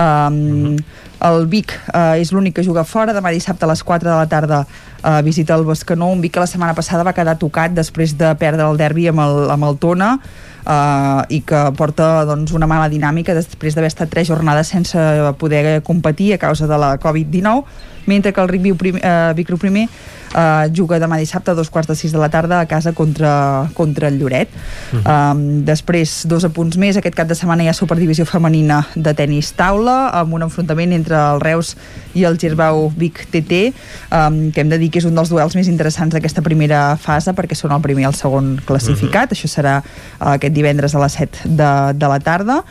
Um, 0.00 0.76
-huh. 0.76 0.84
El 1.20 1.46
Vic 1.46 1.74
uh, 1.92 2.16
és 2.16 2.32
l'únic 2.32 2.54
que 2.54 2.64
juga 2.64 2.84
fora. 2.84 3.12
Demà 3.12 3.30
dissabte 3.30 3.64
a 3.64 3.68
les 3.68 3.82
4 3.84 4.08
de 4.08 4.16
la 4.16 4.26
tarda 4.26 4.66
uh, 5.04 5.20
visita 5.22 5.54
el 5.54 5.64
Bescanó. 5.64 6.08
Un 6.08 6.20
Vic 6.20 6.32
que 6.32 6.40
la 6.40 6.46
setmana 6.46 6.74
passada 6.74 7.04
va 7.04 7.12
quedar 7.12 7.36
tocat 7.36 7.72
després 7.72 8.16
de 8.16 8.34
perdre 8.36 8.64
el 8.64 8.78
derbi 8.78 9.08
amb 9.08 9.20
el, 9.20 9.50
amb 9.50 9.64
el 9.64 9.76
Tona 9.76 10.14
uh, 10.16 11.22
i 11.28 11.42
que 11.42 11.72
porta 11.76 12.24
doncs, 12.24 12.52
una 12.52 12.66
mala 12.66 12.88
dinàmica 12.88 13.34
després 13.34 13.74
d'haver 13.74 13.88
estat 13.88 14.08
tres 14.08 14.28
jornades 14.28 14.68
sense 14.68 14.98
poder 15.36 15.82
competir 15.82 16.32
a 16.32 16.38
causa 16.38 16.66
de 16.66 16.78
la 16.78 16.98
Covid-19 16.98 17.64
mentre 18.06 18.32
que 18.32 18.40
el 18.40 18.48
Vic, 18.48 18.76
primer, 18.76 19.02
uh, 19.04 19.34
Vic 19.34 19.50
primer 19.58 19.88
uh, 20.34 20.68
juga 20.74 20.98
demà 21.00 21.18
dissabte 21.20 21.50
a 21.50 21.54
dos 21.54 21.70
quarts 21.70 21.88
de 21.90 21.96
sis 21.98 22.12
de 22.12 22.18
la 22.18 22.28
tarda 22.30 22.60
a 22.60 22.66
casa 22.66 22.92
contra, 22.92 23.68
contra 23.74 24.08
el 24.08 24.18
Lloret. 24.18 24.48
Uh 24.92 24.98
-huh. 24.98 25.32
um, 25.32 25.64
després, 25.64 26.26
dos 26.26 26.44
apunts 26.44 26.76
més. 26.76 26.96
Aquest 26.96 27.14
cap 27.14 27.28
de 27.28 27.34
setmana 27.34 27.62
hi 27.62 27.68
ha 27.68 27.74
superdivisió 27.74 28.24
femenina 28.26 28.86
de 28.94 29.14
tennis 29.14 29.52
taula, 29.52 30.10
amb 30.10 30.34
un 30.34 30.42
enfrontament 30.42 30.92
entre 30.92 31.16
el 31.16 31.40
Reus 31.40 31.76
i 32.14 32.24
el 32.24 32.38
Girbau 32.38 32.92
Vic 32.96 33.26
TT, 33.30 33.72
um, 34.10 34.50
que 34.52 34.60
hem 34.60 34.68
de 34.68 34.78
dir 34.78 34.90
que 34.90 34.98
és 34.98 35.04
un 35.04 35.14
dels 35.14 35.28
duels 35.28 35.54
més 35.54 35.68
interessants 35.68 36.12
d'aquesta 36.14 36.42
primera 36.42 36.96
fase, 36.96 37.32
perquè 37.32 37.54
són 37.54 37.72
el 37.72 37.80
primer 37.80 38.02
i 38.02 38.06
el 38.06 38.14
segon 38.14 38.60
classificat. 38.64 39.30
Uh 39.30 39.36
-huh. 39.36 39.38
Això 39.38 39.48
serà 39.48 39.82
uh, 40.20 40.34
aquest 40.34 40.54
divendres 40.54 40.94
a 40.94 40.98
les 40.98 41.12
7 41.12 41.38
de, 41.44 41.92
de 41.94 42.08
la 42.08 42.20
tarda 42.20 42.64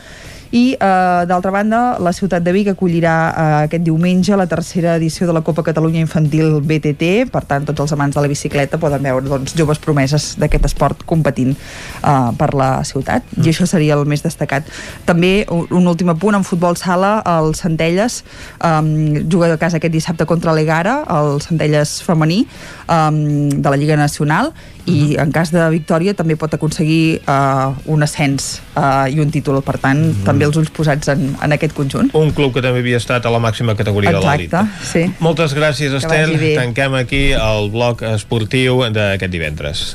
i 0.51 0.73
eh, 0.73 1.23
d'altra 1.29 1.51
banda 1.53 1.97
la 2.01 2.13
ciutat 2.15 2.41
de 2.41 2.51
Vic 2.55 2.71
acollirà 2.71 3.15
eh, 3.29 3.65
aquest 3.67 3.83
diumenge 3.85 4.37
la 4.37 4.47
tercera 4.49 4.95
edició 4.97 5.27
de 5.29 5.33
la 5.35 5.43
Copa 5.45 5.61
Catalunya 5.63 6.01
Infantil 6.01 6.57
BTT, 6.65 7.29
per 7.29 7.43
tant 7.45 7.67
tots 7.67 7.83
els 7.85 7.93
amants 7.93 8.17
de 8.17 8.23
la 8.23 8.31
bicicleta 8.31 8.79
poden 8.81 9.05
veure 9.05 9.29
doncs, 9.29 9.53
joves 9.57 9.81
promeses 9.83 10.31
d'aquest 10.41 10.65
esport 10.71 11.05
competint 11.09 11.53
eh, 11.53 12.31
per 12.39 12.49
la 12.57 12.71
ciutat, 12.87 13.27
mm. 13.35 13.45
i 13.45 13.53
això 13.53 13.67
seria 13.69 13.97
el 13.99 14.05
més 14.09 14.25
destacat. 14.25 14.65
També 15.05 15.45
un, 15.53 15.85
últim 15.85 16.09
apunt 16.09 16.39
en 16.39 16.47
futbol 16.47 16.77
sala, 16.81 17.19
el 17.37 17.53
Centelles 17.59 18.23
eh, 18.57 18.81
juga 19.29 19.53
a 19.53 19.61
casa 19.61 19.77
aquest 19.77 19.93
dissabte 19.93 20.25
contra 20.25 20.57
l'Egara, 20.57 21.03
el 21.19 21.43
Centelles 21.45 21.99
femení 22.05 22.41
eh, 22.45 23.11
de 23.53 23.69
la 23.69 23.77
Lliga 23.77 23.99
Nacional. 24.01 24.53
I 24.89 25.19
en 25.21 25.29
cas 25.29 25.51
de 25.53 25.61
victòria 25.69 26.15
també 26.17 26.33
pot 26.39 26.53
aconseguir 26.55 27.19
uh, 27.29 27.75
un 27.93 28.01
ascens 28.01 28.55
uh, 28.79 29.05
i 29.11 29.19
un 29.19 29.33
títol, 29.33 29.59
per 29.65 29.77
tant 29.83 29.99
mm. 29.99 30.25
també 30.27 30.47
els 30.47 30.59
ulls 30.59 30.71
posats 30.75 31.11
en, 31.11 31.33
en 31.35 31.57
aquest 31.57 31.75
conjunt 31.77 32.13
un 32.17 32.31
club 32.35 32.55
que 32.55 32.63
també 32.65 32.83
havia 32.83 33.01
estat 33.01 33.27
a 33.27 33.33
la 33.33 33.41
màxima 33.43 33.75
categoria 33.79 34.15
Exacte, 34.15 34.47
de 34.47 34.63
l'elit 34.63 34.87
sí. 34.93 35.03
moltes 35.23 35.57
gràcies 35.57 35.99
Estel, 35.99 36.37
tanquem 36.57 36.95
aquí 37.01 37.25
el 37.35 37.69
bloc 37.73 38.05
esportiu 38.15 38.85
d'aquest 38.95 39.35
divendres 39.35 39.89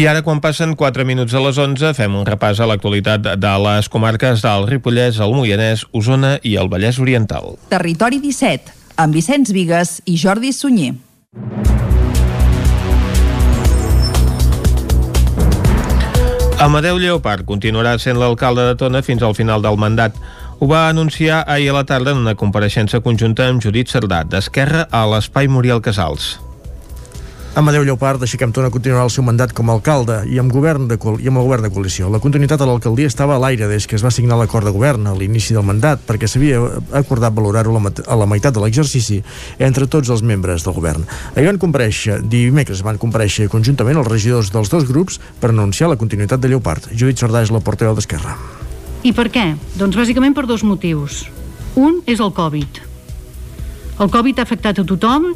I 0.00 0.06
ara, 0.08 0.22
quan 0.24 0.38
passen 0.40 0.76
4 0.80 1.04
minuts 1.04 1.34
a 1.36 1.40
les 1.44 1.58
11, 1.60 1.90
fem 1.98 2.14
un 2.16 2.24
repàs 2.24 2.60
a 2.62 2.68
l'actualitat 2.70 3.26
de 3.36 3.50
les 3.66 3.90
comarques 3.92 4.40
del 4.40 4.64
Ripollès, 4.70 5.18
el 5.20 5.34
Moianès, 5.36 5.82
Osona 5.92 6.38
i 6.40 6.54
el 6.56 6.70
Vallès 6.72 7.02
Oriental. 7.02 7.58
Territori 7.68 8.22
17, 8.22 8.72
amb 9.02 9.18
Vicenç 9.18 9.52
Vigues 9.52 9.98
i 10.08 10.16
Jordi 10.16 10.54
Sunyer. 10.56 10.94
Amadeu 16.60 16.98
Lleopard 17.00 17.46
continuarà 17.48 17.94
sent 18.02 18.18
l'alcalde 18.20 18.66
de 18.66 18.74
Tona 18.76 19.00
fins 19.06 19.22
al 19.24 19.32
final 19.38 19.62
del 19.64 19.78
mandat. 19.80 20.18
Ho 20.60 20.68
va 20.68 20.82
anunciar 20.90 21.38
ahir 21.46 21.70
a 21.72 21.78
la 21.78 21.86
tarda 21.88 22.12
en 22.12 22.20
una 22.20 22.36
compareixença 22.36 23.00
conjunta 23.00 23.48
amb 23.48 23.64
Judit 23.64 23.88
Cerdà, 23.88 24.20
d'Esquerra, 24.28 24.84
a 24.92 25.06
l'Espai 25.08 25.48
Muriel 25.48 25.80
Casals. 25.80 26.34
Amadeu 27.58 27.82
Lleopard 27.82 28.22
aixequem 28.22 28.52
Tona 28.54 28.68
continuarà 28.70 29.02
el 29.08 29.10
seu 29.10 29.24
mandat 29.26 29.50
com 29.58 29.66
a 29.66 29.74
alcalde 29.74 30.20
i 30.30 30.36
amb, 30.38 30.52
govern 30.54 30.84
de, 30.86 30.94
i 31.18 31.26
amb 31.26 31.40
el 31.40 31.48
govern 31.48 31.64
de 31.66 31.70
coalició. 31.74 32.06
La 32.06 32.20
continuïtat 32.22 32.62
a 32.62 32.68
l'alcaldia 32.68 33.10
estava 33.10 33.34
a 33.34 33.40
l'aire 33.42 33.66
des 33.66 33.88
que 33.90 33.98
es 33.98 34.04
va 34.06 34.12
signar 34.14 34.38
l'acord 34.38 34.68
de 34.68 34.70
govern 34.70 35.08
a 35.10 35.16
l'inici 35.18 35.56
del 35.56 35.66
mandat 35.66 36.04
perquè 36.06 36.28
s'havia 36.30 36.60
acordat 37.00 37.34
valorar-ho 37.34 37.74
a 37.74 38.20
la 38.20 38.28
meitat 38.30 38.54
de 38.54 38.62
l'exercici 38.62 39.18
entre 39.58 39.90
tots 39.90 40.14
els 40.14 40.22
membres 40.22 40.62
del 40.62 40.78
govern. 40.78 41.02
Ahir 41.34 41.48
van 41.48 41.58
compareixer, 41.58 42.20
dimecres 42.22 42.84
van 42.86 43.02
compareixer 43.02 43.50
conjuntament 43.50 43.98
els 43.98 44.12
regidors 44.12 44.54
dels 44.54 44.70
dos 44.70 44.86
grups 44.86 45.18
per 45.42 45.50
anunciar 45.50 45.90
la 45.90 45.98
continuïtat 45.98 46.38
de 46.38 46.54
Lleopard. 46.54 46.86
Judit 46.94 47.18
Sardà 47.18 47.42
és 47.42 47.50
la 47.50 47.64
portaveu 47.66 47.98
d'Esquerra. 47.98 48.38
I 49.02 49.10
per 49.10 49.26
què? 49.34 49.56
Doncs 49.74 49.98
bàsicament 49.98 50.38
per 50.38 50.46
dos 50.46 50.62
motius. 50.62 51.24
Un 51.74 51.98
és 52.06 52.22
el 52.22 52.30
Covid. 52.30 52.84
El 53.98 54.08
Covid 54.08 54.38
ha 54.38 54.46
afectat 54.46 54.78
a 54.78 54.86
tothom 54.86 55.32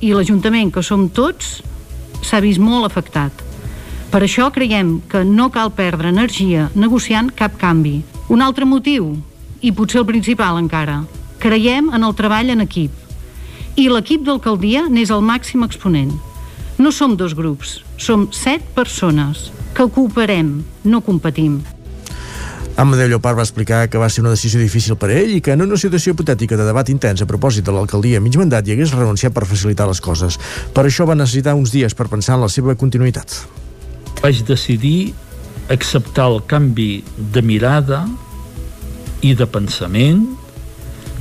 i 0.00 0.12
l'Ajuntament, 0.12 0.72
que 0.72 0.82
som 0.84 1.08
tots, 1.08 1.60
s'ha 2.22 2.40
vist 2.44 2.60
molt 2.60 2.88
afectat. 2.88 3.32
Per 4.10 4.22
això 4.22 4.50
creiem 4.54 5.00
que 5.10 5.24
no 5.24 5.50
cal 5.52 5.72
perdre 5.76 6.12
energia 6.12 6.70
negociant 6.74 7.32
cap 7.36 7.56
canvi. 7.60 8.00
Un 8.32 8.42
altre 8.42 8.66
motiu, 8.66 9.14
i 9.60 9.72
potser 9.72 10.02
el 10.02 10.08
principal 10.08 10.58
encara, 10.60 11.02
creiem 11.42 11.90
en 11.94 12.06
el 12.06 12.14
treball 12.18 12.52
en 12.54 12.64
equip. 12.64 12.92
I 13.76 13.88
l'equip 13.92 14.24
d'alcaldia 14.24 14.86
n'és 14.88 15.12
el 15.12 15.24
màxim 15.24 15.64
exponent. 15.66 16.14
No 16.78 16.92
som 16.92 17.16
dos 17.16 17.34
grups, 17.36 17.80
som 17.96 18.28
set 18.32 18.64
persones 18.76 19.50
que 19.76 19.88
cooperem, 19.92 20.62
no 20.84 21.02
competim. 21.04 21.60
Amadeu 22.76 23.08
Llopart 23.08 23.38
va 23.38 23.44
explicar 23.46 23.86
que 23.88 23.96
va 23.96 24.10
ser 24.12 24.20
una 24.20 24.34
decisió 24.34 24.60
difícil 24.60 24.98
per 25.00 25.08
ell 25.14 25.30
i 25.32 25.40
que 25.40 25.54
en 25.56 25.64
una 25.64 25.78
situació 25.80 26.12
hipotètica 26.12 26.58
de 26.60 26.64
debat 26.68 26.90
intens 26.92 27.22
a 27.24 27.26
propòsit 27.28 27.64
de 27.64 27.72
l'alcaldia 27.72 28.20
mig 28.20 28.34
mandat 28.36 28.66
hi 28.68 28.74
hagués 28.74 28.90
renunciat 28.92 29.32
per 29.32 29.46
facilitar 29.48 29.86
les 29.88 30.02
coses. 30.04 30.36
Per 30.76 30.82
això 30.84 31.06
va 31.08 31.16
necessitar 31.16 31.54
uns 31.56 31.72
dies 31.72 31.96
per 31.96 32.10
pensar 32.12 32.34
en 32.36 32.44
la 32.44 32.50
seva 32.52 32.74
continuïtat. 32.76 33.32
Vaig 34.20 34.42
decidir 34.44 35.14
acceptar 35.72 36.26
el 36.34 36.42
canvi 36.44 37.00
de 37.16 37.40
mirada 37.40 38.02
i 39.24 39.32
de 39.32 39.46
pensament, 39.48 40.26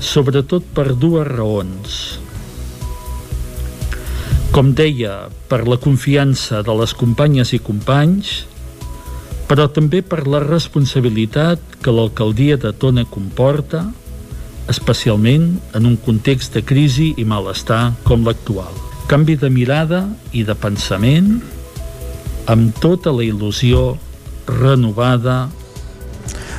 sobretot 0.04 0.68
per 0.76 0.90
dues 0.92 1.24
raons. 1.30 2.02
Com 4.52 4.76
deia, 4.76 5.30
per 5.48 5.64
la 5.64 5.80
confiança 5.80 6.60
de 6.68 6.76
les 6.84 6.92
companyes 7.00 7.56
i 7.56 7.62
companys, 7.64 8.42
però 9.50 9.68
també 9.70 10.02
per 10.02 10.26
la 10.28 10.42
responsabilitat 10.44 11.78
que 11.84 11.94
l'alcaldia 11.94 12.58
de 12.58 12.72
Tona 12.74 13.06
comporta, 13.10 13.84
especialment 14.72 15.52
en 15.78 15.86
un 15.86 15.98
context 16.02 16.56
de 16.58 16.64
crisi 16.66 17.12
i 17.22 17.26
malestar 17.30 17.94
com 18.08 18.26
l'actual. 18.26 18.74
Canvi 19.06 19.36
de 19.38 19.52
mirada 19.54 20.02
i 20.34 20.42
de 20.48 20.56
pensament 20.58 21.36
amb 22.50 22.74
tota 22.82 23.14
la 23.14 23.26
il·lusió 23.26 23.94
renovada 24.50 25.46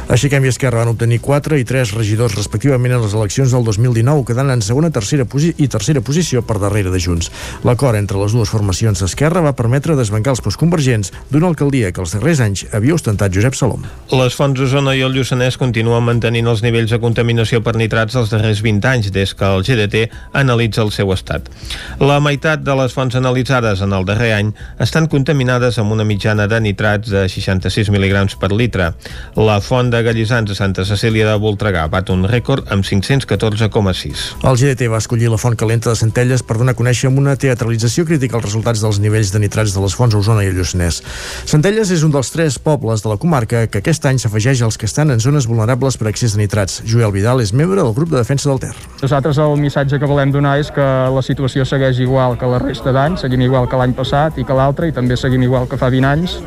així 0.08 0.28
que 0.30 0.38
i 0.38 0.46
Esquerra 0.46 0.84
van 0.84 0.92
obtenir 0.92 1.18
4 1.20 1.56
i 1.58 1.64
3 1.66 1.92
regidors 1.96 2.36
respectivament 2.36 2.92
en 2.94 3.02
les 3.02 3.14
eleccions 3.16 3.50
del 3.50 3.64
2019, 3.66 4.22
quedant 4.28 4.52
en 4.52 4.62
segona 4.62 4.90
tercera 4.94 5.26
i 5.58 5.66
tercera 5.68 6.00
posició 6.00 6.42
per 6.46 6.58
darrere 6.62 6.92
de 6.94 7.00
Junts. 7.02 7.30
L'acord 7.66 7.98
entre 7.98 8.20
les 8.20 8.32
dues 8.32 8.48
formacions 8.48 9.02
d'Esquerra 9.02 9.42
va 9.42 9.56
permetre 9.58 9.96
desbancar 9.98 10.36
els 10.36 10.42
postconvergents 10.44 11.12
d'una 11.30 11.48
alcaldia 11.50 11.90
que 11.92 12.00
els 12.00 12.14
darrers 12.14 12.40
anys 12.40 12.64
havia 12.72 12.94
ostentat 12.94 13.34
Josep 13.34 13.56
Salom. 13.58 13.82
Les 14.12 14.36
fonts 14.38 14.60
d'Osona 14.60 14.94
i 14.94 15.02
el 15.02 15.16
Lluçanès 15.16 15.58
continuen 15.58 16.06
mantenint 16.06 16.46
els 16.46 16.62
nivells 16.62 16.94
de 16.94 17.00
contaminació 17.02 17.62
per 17.66 17.74
nitrats 17.74 18.14
dels 18.14 18.30
darrers 18.30 18.62
20 18.62 18.88
anys, 18.92 19.10
des 19.10 19.34
que 19.34 19.50
el 19.50 19.66
GDT 19.66 20.06
analitza 20.32 20.84
el 20.86 20.94
seu 20.94 21.10
estat. 21.12 21.50
La 21.98 22.20
meitat 22.22 22.62
de 22.62 22.78
les 22.78 22.94
fonts 22.94 23.18
analitzades 23.18 23.82
en 23.82 23.92
el 23.96 24.06
darrer 24.06 24.32
any 24.38 24.54
estan 24.78 25.10
contaminades 25.10 25.80
amb 25.82 25.92
una 25.96 26.06
mitjana 26.06 26.46
de 26.46 26.62
nitrats 26.62 27.10
de 27.10 27.26
66 27.28 27.90
mil·lígrams 27.90 28.38
per 28.38 28.52
litre. 28.54 28.92
La 29.36 29.58
font 29.60 29.90
de 29.90 29.95
Gallissans 30.02 30.50
a 30.50 30.56
Santa 30.58 30.84
Cecília 30.84 31.26
de 31.28 31.36
Voltregà 31.40 31.84
bat 31.92 32.10
un 32.12 32.24
rècord 32.28 32.68
amb 32.72 32.84
514,6. 32.84 34.24
El 34.46 34.58
GDT 34.60 34.88
va 34.92 35.00
escollir 35.00 35.30
la 35.32 35.38
font 35.40 35.56
calenta 35.56 35.92
de 35.92 35.96
Centelles 36.00 36.42
per 36.46 36.58
donar 36.60 36.74
a 36.74 36.78
conèixer 36.78 37.10
amb 37.10 37.20
una 37.22 37.36
teatralització 37.40 38.04
crítica 38.08 38.36
els 38.38 38.46
resultats 38.46 38.82
dels 38.84 39.00
nivells 39.02 39.32
de 39.34 39.40
nitrats 39.42 39.74
de 39.74 39.82
les 39.84 39.96
fonts 39.96 40.16
a 40.16 40.20
Osona 40.20 40.44
i 40.44 40.50
el 40.50 40.58
Lluçanès. 40.58 41.02
Centelles 41.48 41.92
és 41.94 42.04
un 42.06 42.14
dels 42.14 42.32
tres 42.34 42.58
pobles 42.58 43.04
de 43.04 43.12
la 43.12 43.18
comarca 43.22 43.66
que 43.66 43.82
aquest 43.82 44.06
any 44.10 44.20
s'afegeix 44.22 44.62
als 44.66 44.76
que 44.76 44.88
estan 44.90 45.10
en 45.14 45.20
zones 45.20 45.46
vulnerables 45.46 45.96
per 45.96 46.10
excés 46.12 46.36
de 46.36 46.42
nitrats. 46.42 46.82
Joel 46.86 47.14
Vidal 47.14 47.40
és 47.44 47.52
membre 47.52 47.82
del 47.82 47.94
grup 47.94 48.10
de 48.12 48.20
defensa 48.20 48.50
del 48.50 48.60
Ter. 48.62 48.74
Nosaltres 49.02 49.38
el 49.38 49.56
missatge 49.60 50.00
que 50.02 50.10
volem 50.10 50.32
donar 50.34 50.56
és 50.60 50.72
que 50.74 50.86
la 51.12 51.22
situació 51.22 51.64
segueix 51.64 52.00
igual 52.04 52.38
que 52.40 52.48
la 52.50 52.60
resta 52.62 52.92
d'anys, 52.92 53.24
seguim 53.24 53.46
igual 53.46 53.68
que 53.68 53.78
l'any 53.80 53.94
passat 53.96 54.38
i 54.38 54.44
que 54.44 54.56
l'altre, 54.56 54.88
i 54.90 54.96
també 54.96 55.16
seguim 55.16 55.42
igual 55.46 55.68
que 55.70 55.78
fa 55.80 55.90
20 55.92 56.10
anys, 56.10 56.40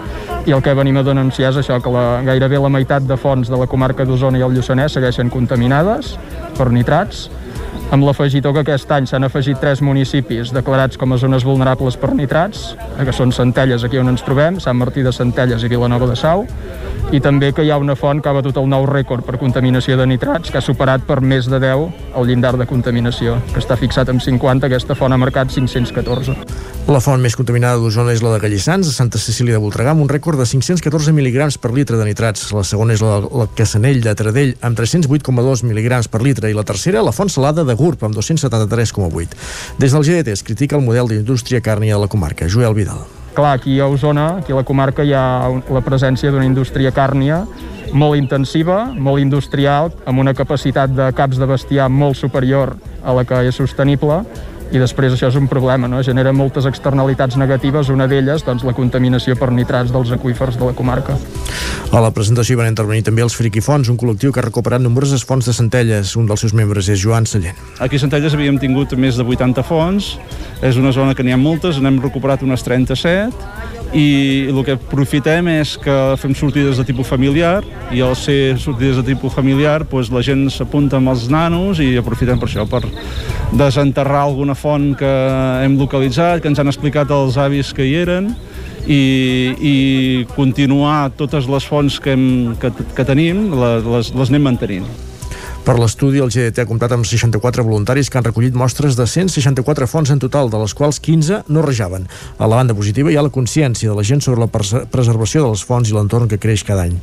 i 0.50 0.54
el 0.56 0.64
que 0.66 0.74
venim 0.74 0.98
a 0.98 1.04
denunciar 1.06 1.52
és 1.52 1.60
això, 1.62 1.76
que 1.84 1.92
la, 1.94 2.24
gairebé 2.26 2.58
la 2.58 2.72
meitat 2.74 3.06
de 3.06 3.18
fonts 3.22 3.52
de 3.52 3.58
la 3.60 3.68
comarca 3.70 4.06
d'Osona 4.08 4.40
i 4.40 4.46
el 4.46 4.56
Lluçanès 4.56 4.96
segueixen 4.98 5.30
contaminades 5.30 6.16
per 6.58 6.72
nitrats, 6.74 7.28
amb 7.90 8.06
l'afegitó 8.06 8.52
que 8.54 8.62
aquest 8.62 8.92
any 8.94 9.08
s'han 9.10 9.26
afegit 9.26 9.58
tres 9.62 9.82
municipis 9.82 10.52
declarats 10.54 10.98
com 11.00 11.14
a 11.14 11.18
zones 11.18 11.46
vulnerables 11.48 11.98
per 11.98 12.12
nitrats, 12.14 12.76
que 13.02 13.16
són 13.16 13.34
Centelles, 13.34 13.84
aquí 13.84 13.98
on 13.98 14.12
ens 14.12 14.22
trobem, 14.26 14.60
Sant 14.62 14.78
Martí 14.78 15.02
de 15.06 15.14
Centelles 15.16 15.66
i 15.66 15.72
Vilanova 15.72 16.10
de 16.12 16.18
Sau, 16.20 16.46
i 17.10 17.22
també 17.24 17.50
que 17.56 17.66
hi 17.66 17.72
ha 17.74 17.80
una 17.82 17.96
font 17.98 18.22
que 18.22 18.30
ha 18.30 18.36
batut 18.38 18.60
el 18.62 18.70
nou 18.70 18.86
rècord 18.86 19.26
per 19.26 19.40
contaminació 19.42 19.98
de 19.98 20.06
nitrats, 20.06 20.52
que 20.52 20.60
ha 20.60 20.66
superat 20.66 21.08
per 21.08 21.22
més 21.26 21.50
de 21.50 21.58
10 21.58 22.14
el 22.20 22.30
llindar 22.30 22.54
de 22.60 22.70
contaminació, 22.70 23.40
que 23.54 23.64
està 23.64 23.78
fixat 23.80 24.12
en 24.14 24.22
50, 24.22 24.70
aquesta 24.70 24.98
font 24.98 25.14
ha 25.14 25.18
marcat 25.18 25.50
514. 25.50 26.38
La 26.90 27.02
font 27.02 27.22
més 27.22 27.36
contaminada 27.38 27.78
d'Osona 27.78 28.14
és 28.16 28.22
la 28.26 28.32
de 28.34 28.40
Gallissans, 28.42 28.88
a 28.90 28.94
Santa 28.94 29.20
Cecília 29.22 29.58
de 29.58 29.62
Voltregà, 29.62 29.92
amb 29.94 30.02
un 30.02 30.10
rècord 30.10 30.40
de 30.42 30.46
514 30.50 31.14
mil·ligrams 31.14 31.60
per 31.62 31.70
litre 31.76 32.00
de 32.00 32.06
nitrats. 32.08 32.48
La 32.54 32.64
segona 32.66 32.96
és 32.96 33.04
la, 33.06 33.20
la 33.30 33.46
Cassanell 33.58 34.02
de 34.02 34.14
Tradell, 34.18 34.56
amb 34.66 34.78
308,2 34.78 35.62
mil·ligrams 35.70 36.10
per 36.10 36.24
litre, 36.26 36.50
i 36.50 36.58
la 36.58 36.66
tercera, 36.66 37.04
la 37.06 37.14
font 37.14 37.30
salada 37.30 37.66
de 37.66 37.78
Gurb, 37.80 38.04
amb 38.04 38.18
273,8. 38.18 39.40
Des 39.80 39.96
del 39.96 40.04
GDT 40.04 40.36
es 40.36 40.44
critica 40.44 40.76
el 40.76 40.84
model 40.84 41.08
d'indústria 41.08 41.64
càrnia 41.64 41.96
de 41.96 42.04
la 42.04 42.12
comarca. 42.12 42.50
Joel 42.52 42.76
Vidal. 42.76 43.08
Clar, 43.34 43.56
aquí 43.56 43.80
a 43.80 43.88
Osona, 43.88 44.42
aquí 44.42 44.52
a 44.52 44.60
la 44.60 44.68
comarca, 44.68 45.06
hi 45.06 45.14
ha 45.16 45.48
la 45.72 45.84
presència 45.86 46.32
d'una 46.34 46.48
indústria 46.50 46.92
càrnia 46.92 47.46
molt 47.94 48.18
intensiva, 48.20 48.84
molt 48.94 49.22
industrial, 49.22 49.94
amb 50.06 50.22
una 50.22 50.36
capacitat 50.38 50.92
de 50.94 51.10
caps 51.16 51.40
de 51.40 51.48
bestiar 51.50 51.90
molt 51.90 52.18
superior 52.20 52.76
a 53.02 53.16
la 53.16 53.24
que 53.26 53.42
és 53.48 53.58
sostenible, 53.58 54.22
i 54.70 54.82
després 54.82 55.14
això 55.16 55.30
és 55.32 55.38
un 55.40 55.48
problema, 55.50 55.88
no? 55.90 56.02
genera 56.06 56.34
moltes 56.36 56.68
externalitats 56.70 57.38
negatives, 57.42 57.90
una 57.90 58.06
d'elles 58.10 58.44
doncs, 58.46 58.66
la 58.68 58.76
contaminació 58.78 59.36
per 59.40 59.50
nitrats 59.56 59.94
dels 59.94 60.12
aqüífers 60.14 60.60
de 60.60 60.70
la 60.70 60.76
comarca. 60.78 61.18
A 61.90 62.02
la 62.04 62.12
presentació 62.14 62.54
hi 62.54 62.60
van 62.60 62.70
intervenir 62.70 63.08
també 63.08 63.24
els 63.26 63.34
Friquifons, 63.38 63.90
un 63.90 63.98
col·lectiu 63.98 64.34
que 64.34 64.44
ha 64.44 64.46
recuperat 64.46 64.84
nombroses 64.84 65.26
fonts 65.26 65.50
de 65.50 65.56
Centelles. 65.58 66.14
Un 66.20 66.30
dels 66.30 66.46
seus 66.46 66.54
membres 66.54 66.90
és 66.94 67.02
Joan 67.02 67.26
Sallent. 67.26 67.58
Aquí 67.82 67.98
a 67.98 68.04
Centelles 68.04 68.36
havíem 68.38 68.60
tingut 68.62 68.94
més 68.94 69.18
de 69.18 69.26
80 69.26 69.66
fonts, 69.66 70.14
és 70.62 70.78
una 70.78 70.94
zona 70.94 71.16
que 71.18 71.26
n'hi 71.26 71.34
ha 71.34 71.42
moltes, 71.42 71.82
n'hem 71.82 71.98
recuperat 72.04 72.46
unes 72.46 72.62
37, 72.66 73.79
i 73.94 74.46
el 74.52 74.60
que 74.66 74.76
aprofitem 74.78 75.48
és 75.56 75.74
que 75.82 75.96
fem 76.22 76.36
sortides 76.38 76.78
de 76.78 76.86
tipus 76.86 77.10
familiar 77.10 77.64
i 77.96 78.04
al 78.06 78.14
ser 78.20 78.60
sortides 78.62 79.00
de 79.00 79.06
tipus 79.08 79.34
familiar 79.34 79.82
doncs 79.82 80.12
la 80.14 80.22
gent 80.26 80.46
s'apunta 80.54 81.00
amb 81.00 81.10
els 81.10 81.26
nanos 81.32 81.82
i 81.82 81.96
aprofitem 81.98 82.38
per 82.40 82.50
això, 82.50 82.68
per 82.70 82.84
desenterrar 83.58 84.28
alguna 84.28 84.54
font 84.54 84.94
que 85.00 85.14
hem 85.64 85.80
localitzat, 85.80 86.42
que 86.42 86.52
ens 86.52 86.62
han 86.62 86.70
explicat 86.70 87.10
els 87.10 87.38
avis 87.42 87.74
que 87.74 87.88
hi 87.88 87.96
eren 88.04 88.34
i, 88.86 89.02
i 89.58 89.76
continuar 90.36 91.12
totes 91.18 91.50
les 91.50 91.66
fonts 91.66 92.00
que, 92.00 92.14
hem, 92.14 92.56
que, 92.62 92.72
que 92.96 93.06
tenim, 93.06 93.50
les, 93.58 94.14
les 94.14 94.30
anem 94.30 94.52
mantenint. 94.52 95.09
Per 95.70 95.76
l'estudi, 95.78 96.18
el 96.18 96.32
GDT 96.34 96.64
ha 96.64 96.66
comptat 96.66 96.96
amb 96.96 97.06
64 97.06 97.62
voluntaris 97.62 98.08
que 98.10 98.18
han 98.18 98.26
recollit 98.26 98.56
mostres 98.58 98.96
de 98.98 99.06
164 99.06 99.86
fonts 99.86 100.10
en 100.10 100.18
total, 100.18 100.48
de 100.50 100.58
les 100.58 100.74
quals 100.74 100.98
15 100.98 101.44
no 101.46 101.62
rejaven. 101.62 102.08
A 102.40 102.48
la 102.50 102.58
banda 102.58 102.74
positiva 102.74 103.12
hi 103.14 103.18
ha 103.20 103.22
la 103.22 103.30
consciència 103.30 103.92
de 103.92 103.94
la 103.94 104.02
gent 104.02 104.24
sobre 104.26 104.42
la 104.42 104.48
preservació 104.50 105.44
de 105.44 105.52
les 105.52 105.62
fonts 105.62 105.92
i 105.92 105.94
l'entorn 105.94 106.26
que 106.32 106.40
creix 106.42 106.64
cada 106.66 106.88
any. 106.90 106.96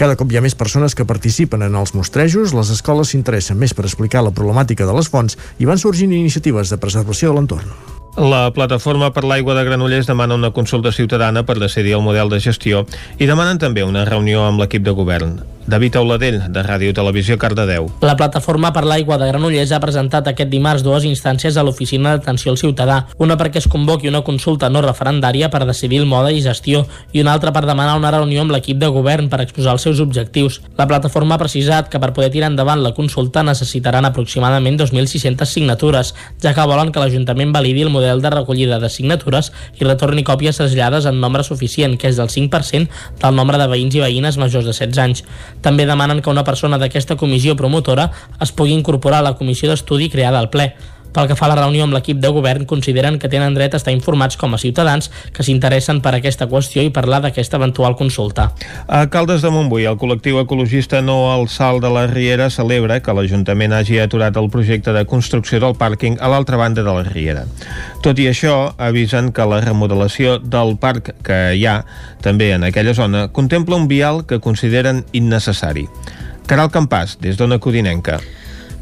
Cada 0.00 0.16
cop 0.16 0.32
hi 0.32 0.38
ha 0.40 0.42
més 0.46 0.56
persones 0.56 0.96
que 0.96 1.04
participen 1.04 1.66
en 1.66 1.76
els 1.76 1.92
mostrejos, 1.92 2.54
les 2.56 2.70
escoles 2.72 3.12
s'interessen 3.12 3.60
més 3.60 3.76
per 3.76 3.84
explicar 3.84 4.22
la 4.24 4.32
problemàtica 4.32 4.88
de 4.88 4.94
les 4.96 5.12
fonts 5.12 5.36
i 5.60 5.68
van 5.68 5.76
sorgint 5.76 6.14
iniciatives 6.16 6.72
de 6.72 6.78
preservació 6.80 7.34
de 7.34 7.36
l'entorn. 7.36 7.74
La 8.16 8.46
plataforma 8.56 9.10
per 9.12 9.26
l'aigua 9.28 9.58
de 9.58 9.66
Granollers 9.68 10.08
demana 10.08 10.40
una 10.40 10.54
consulta 10.56 10.88
ciutadana 10.88 11.44
per 11.44 11.58
decidir 11.60 11.98
el 11.98 12.06
model 12.08 12.32
de 12.32 12.40
gestió 12.40 12.86
i 13.20 13.28
demanen 13.28 13.60
també 13.60 13.84
una 13.84 14.06
reunió 14.08 14.46
amb 14.48 14.64
l'equip 14.64 14.88
de 14.88 14.96
govern. 14.96 15.36
David 15.66 15.96
Auladell, 15.98 16.36
de 16.54 16.62
Ràdio 16.62 16.92
Televisió 16.94 17.34
Cardedeu. 17.42 17.88
La 18.06 18.14
plataforma 18.14 18.70
per 18.70 18.84
l'aigua 18.86 19.16
de 19.18 19.26
Granollers 19.26 19.72
ha 19.74 19.80
presentat 19.82 20.28
aquest 20.30 20.46
dimarts 20.52 20.84
dues 20.86 21.02
instàncies 21.08 21.56
a 21.58 21.64
l'Oficina 21.66 22.12
d'Atenció 22.14 22.52
al 22.52 22.60
Ciutadà, 22.60 23.00
una 23.18 23.34
perquè 23.40 23.58
es 23.58 23.66
convoqui 23.66 24.06
una 24.06 24.22
consulta 24.22 24.70
no 24.70 24.82
referendària 24.84 25.48
per 25.50 25.64
decidir 25.66 25.98
el 26.04 26.06
mode 26.06 26.30
i 26.36 26.44
gestió 26.44 26.84
i 27.12 27.22
una 27.24 27.34
altra 27.34 27.50
per 27.50 27.64
demanar 27.66 27.96
una 27.98 28.12
reunió 28.14 28.44
amb 28.44 28.54
l'equip 28.54 28.78
de 28.78 28.92
govern 28.94 29.26
per 29.32 29.40
exposar 29.42 29.74
els 29.74 29.82
seus 29.88 29.98
objectius. 30.04 30.60
La 30.78 30.86
plataforma 30.86 31.34
ha 31.34 31.42
precisat 31.42 31.90
que 31.90 31.98
per 31.98 32.12
poder 32.14 32.30
tirar 32.30 32.52
endavant 32.52 32.84
la 32.84 32.94
consulta 32.94 33.42
necessitaran 33.42 34.06
aproximadament 34.06 34.78
2.600 34.78 35.50
signatures, 35.50 36.14
ja 36.42 36.54
que 36.54 36.68
volen 36.70 36.94
que 36.94 37.02
l'Ajuntament 37.02 37.50
validi 37.50 37.82
el 37.82 37.90
model 37.90 38.22
de 38.22 38.30
recollida 38.36 38.78
de 38.78 38.92
signatures 38.92 39.50
i 39.80 39.84
retorni 39.84 40.22
còpies 40.22 40.62
traslladades 40.62 41.10
en 41.10 41.18
nombre 41.18 41.42
suficient, 41.42 41.98
que 41.98 42.14
és 42.14 42.22
del 42.22 42.30
5% 42.30 42.86
del 43.18 43.34
nombre 43.34 43.58
de 43.58 43.66
veïns 43.66 43.98
i 43.98 44.06
veïnes 44.06 44.38
majors 44.38 44.70
de 44.70 44.70
16 44.70 45.02
anys. 45.02 45.26
També 45.66 45.82
demanen 45.82 46.20
que 46.22 46.30
una 46.30 46.44
persona 46.46 46.78
d'aquesta 46.78 47.16
comissió 47.18 47.56
promotora 47.58 48.04
es 48.44 48.52
pugui 48.54 48.76
incorporar 48.76 49.18
a 49.18 49.26
la 49.26 49.32
comissió 49.34 49.66
d'estudi 49.66 50.06
creada 50.12 50.38
al 50.38 50.46
ple. 50.52 50.68
Pel 51.16 51.30
que 51.30 51.36
fa 51.38 51.46
a 51.46 51.54
la 51.54 51.56
reunió 51.56 51.86
amb 51.86 51.96
l'equip 51.96 52.18
de 52.20 52.28
govern, 52.28 52.66
consideren 52.68 53.14
que 53.16 53.30
tenen 53.32 53.54
dret 53.56 53.72
a 53.72 53.78
estar 53.80 53.94
informats 53.94 54.36
com 54.36 54.52
a 54.52 54.58
ciutadans 54.60 55.08
que 55.32 55.46
s'interessen 55.46 56.02
per 56.04 56.12
aquesta 56.18 56.44
qüestió 56.50 56.84
i 56.84 56.92
parlar 56.92 57.22
d'aquesta 57.24 57.56
eventual 57.56 57.96
consulta. 57.96 58.50
A 58.84 59.06
Caldes 59.08 59.40
de 59.40 59.48
Montbui, 59.54 59.86
el 59.88 59.96
col·lectiu 59.96 60.42
ecologista 60.42 61.00
No 61.00 61.32
al 61.32 61.48
Salt 61.48 61.80
de 61.86 61.94
la 61.94 62.04
Riera 62.10 62.50
celebra 62.52 63.00
que 63.00 63.16
l'Ajuntament 63.16 63.72
hagi 63.72 63.96
aturat 64.04 64.36
el 64.36 64.50
projecte 64.52 64.92
de 64.92 65.06
construcció 65.08 65.62
del 65.64 65.78
pàrquing 65.80 66.20
a 66.20 66.28
l'altra 66.28 66.60
banda 66.60 66.84
de 66.84 66.92
la 66.92 67.08
Riera. 67.08 67.46
Tot 68.04 68.20
i 68.20 68.28
això, 68.28 68.74
avisen 68.76 69.32
que 69.32 69.48
la 69.48 69.64
remodelació 69.64 70.36
del 70.38 70.76
parc 70.76 71.14
que 71.24 71.40
hi 71.56 71.64
ha, 71.64 71.78
també 72.20 72.52
en 72.52 72.68
aquella 72.68 72.92
zona, 72.92 73.30
contempla 73.32 73.80
un 73.80 73.88
vial 73.88 74.26
que 74.28 74.44
consideren 74.44 75.06
innecessari. 75.16 75.88
Caral 76.46 76.68
Campàs, 76.68 77.16
des 77.24 77.40
d'Ona 77.40 77.56
Codinenca. 77.56 78.20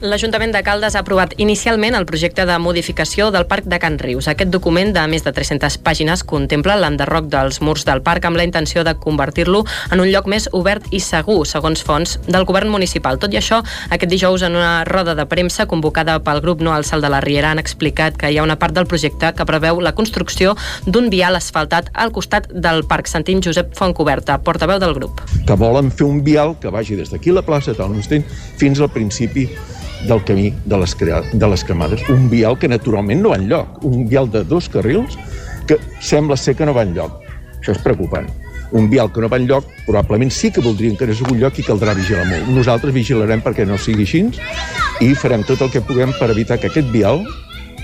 L'Ajuntament 0.05 0.51
de 0.53 0.61
Caldes 0.61 0.99
ha 0.99 1.01
aprovat 1.01 1.31
inicialment 1.41 1.95
el 1.97 2.05
projecte 2.05 2.45
de 2.45 2.59
modificació 2.61 3.31
del 3.33 3.47
Parc 3.49 3.65
de 3.73 3.79
Can 3.81 3.95
Rius. 3.97 4.27
Aquest 4.29 4.51
document 4.53 4.91
de 4.93 5.01
més 5.09 5.23
de 5.25 5.31
300 5.33 5.79
pàgines 5.81 6.21
contempla 6.29 6.75
l'enderroc 6.77 7.31
dels 7.33 7.63
murs 7.65 7.87
del 7.89 8.03
parc 8.05 8.27
amb 8.29 8.37
la 8.37 8.45
intenció 8.45 8.83
de 8.85 8.93
convertir-lo 9.01 9.63
en 9.97 10.03
un 10.05 10.11
lloc 10.13 10.27
més 10.29 10.51
obert 10.53 10.91
i 10.93 11.01
segur, 11.01 11.39
segons 11.49 11.81
fons 11.81 12.19
del 12.27 12.45
govern 12.45 12.69
municipal. 12.69 13.17
Tot 13.17 13.33
i 13.33 13.39
això, 13.41 13.63
aquest 13.89 14.13
dijous 14.13 14.45
en 14.45 14.59
una 14.59 14.85
roda 14.85 15.15
de 15.17 15.25
premsa 15.25 15.65
convocada 15.65 16.19
pel 16.21 16.43
grup 16.45 16.61
No 16.61 16.75
al 16.75 16.85
de 16.85 17.09
la 17.09 17.23
Riera 17.25 17.55
han 17.55 17.63
explicat 17.63 18.19
que 18.21 18.29
hi 18.29 18.37
ha 18.37 18.45
una 18.45 18.59
part 18.61 18.77
del 18.77 18.85
projecte 18.87 19.33
que 19.33 19.49
preveu 19.49 19.81
la 19.81 19.95
construcció 19.95 20.53
d'un 20.85 21.09
vial 21.09 21.41
asfaltat 21.41 21.89
al 21.95 22.13
costat 22.13 22.51
del 22.53 22.85
parc. 22.85 23.09
Sentim 23.09 23.41
Josep 23.41 23.73
Fontcoberta, 23.73 24.37
portaveu 24.45 24.79
del 24.79 24.93
grup. 25.01 25.25
Que 25.49 25.57
volen 25.57 25.89
fer 25.89 26.05
un 26.05 26.21
vial 26.23 26.59
que 26.61 26.69
vagi 26.69 27.01
des 27.01 27.09
d'aquí 27.09 27.33
la 27.33 27.47
plaça 27.47 27.73
Talmonstein 27.73 28.29
fins 28.61 28.85
al 28.85 28.93
principi 28.93 29.49
del 30.09 30.23
camí 30.25 30.53
de 30.65 30.79
les, 30.79 30.97
de 31.33 31.49
les 31.49 31.65
cremades. 31.65 32.03
Un 32.13 32.29
vial 32.31 32.59
que 32.59 32.69
naturalment 32.69 33.23
no 33.23 33.35
va 33.35 33.41
enlloc. 33.41 33.83
Un 33.85 34.09
vial 34.09 34.31
de 34.31 34.45
dos 34.45 34.69
carrils 34.69 35.19
que 35.67 35.79
sembla 36.01 36.37
ser 36.37 36.57
que 36.57 36.67
no 36.67 36.75
va 36.77 36.85
enlloc. 36.87 37.21
Això 37.61 37.73
és 37.73 37.83
preocupant. 37.85 38.29
Un 38.75 38.89
vial 38.91 39.11
que 39.13 39.23
no 39.23 39.29
va 39.31 39.39
enlloc, 39.39 39.67
probablement 39.87 40.33
sí 40.35 40.51
que 40.51 40.63
voldrien 40.65 40.97
que 40.97 41.07
anés 41.07 41.21
a 41.21 41.25
algun 41.25 41.41
lloc 41.41 41.59
i 41.61 41.65
caldrà 41.67 41.95
vigilar 41.95 42.25
molt. 42.27 42.49
Nosaltres 42.57 42.95
vigilarem 42.95 43.43
perquè 43.45 43.67
no 43.69 43.79
sigui 43.79 44.07
així 44.09 44.25
i 45.05 45.15
farem 45.15 45.45
tot 45.47 45.63
el 45.63 45.71
que 45.71 45.83
puguem 45.85 46.15
per 46.19 46.31
evitar 46.33 46.59
que 46.59 46.73
aquest 46.73 46.91
vial 46.93 47.23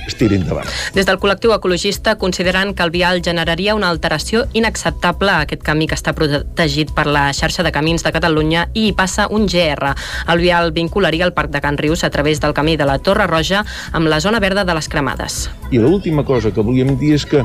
es 0.06 0.16
tiri 0.18 0.38
endavant. 0.38 0.68
Des 0.94 1.06
del 1.08 1.18
col·lectiu 1.20 1.52
ecologista 1.54 2.16
consideren 2.18 2.74
que 2.74 2.82
el 2.82 2.92
vial 2.94 3.22
generaria 3.24 3.74
una 3.74 3.90
alteració 3.90 4.46
inacceptable 4.52 5.30
a 5.30 5.44
aquest 5.46 5.62
camí 5.66 5.88
que 5.90 5.98
està 5.98 6.14
protegit 6.16 6.92
per 6.96 7.06
la 7.06 7.28
xarxa 7.36 7.64
de 7.66 7.72
camins 7.72 8.04
de 8.06 8.12
Catalunya 8.14 8.68
i 8.74 8.88
hi 8.88 8.94
passa 8.96 9.28
un 9.30 9.46
GR. 9.46 9.94
El 10.28 10.42
vial 10.42 10.72
vincularia 10.72 11.26
el 11.26 11.34
Parc 11.34 11.50
de 11.50 11.60
Can 11.60 11.78
Rius 11.78 12.04
a 12.04 12.10
través 12.10 12.40
del 12.40 12.54
camí 12.54 12.76
de 12.76 12.86
la 12.88 12.98
Torre 12.98 13.26
Roja 13.26 13.64
amb 13.92 14.08
la 14.08 14.20
zona 14.20 14.40
verda 14.40 14.64
de 14.64 14.74
les 14.74 14.88
Cremades. 14.88 15.48
I 15.70 15.78
l'última 15.78 16.24
cosa 16.24 16.50
que 16.50 16.64
volíem 16.64 16.96
dir 16.98 17.14
és 17.18 17.26
que 17.26 17.44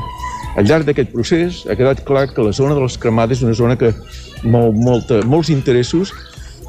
al 0.56 0.64
llarg 0.64 0.86
d'aquest 0.88 1.12
procés 1.12 1.64
ha 1.68 1.76
quedat 1.76 2.02
clar 2.04 2.28
que 2.32 2.44
la 2.44 2.54
zona 2.56 2.74
de 2.74 2.80
les 2.80 2.96
Cremades 2.98 3.42
és 3.42 3.44
una 3.44 3.54
zona 3.54 3.76
que 3.76 3.92
mou 4.42 4.72
molta, 4.72 5.20
molts 5.24 5.50
interessos 5.52 6.12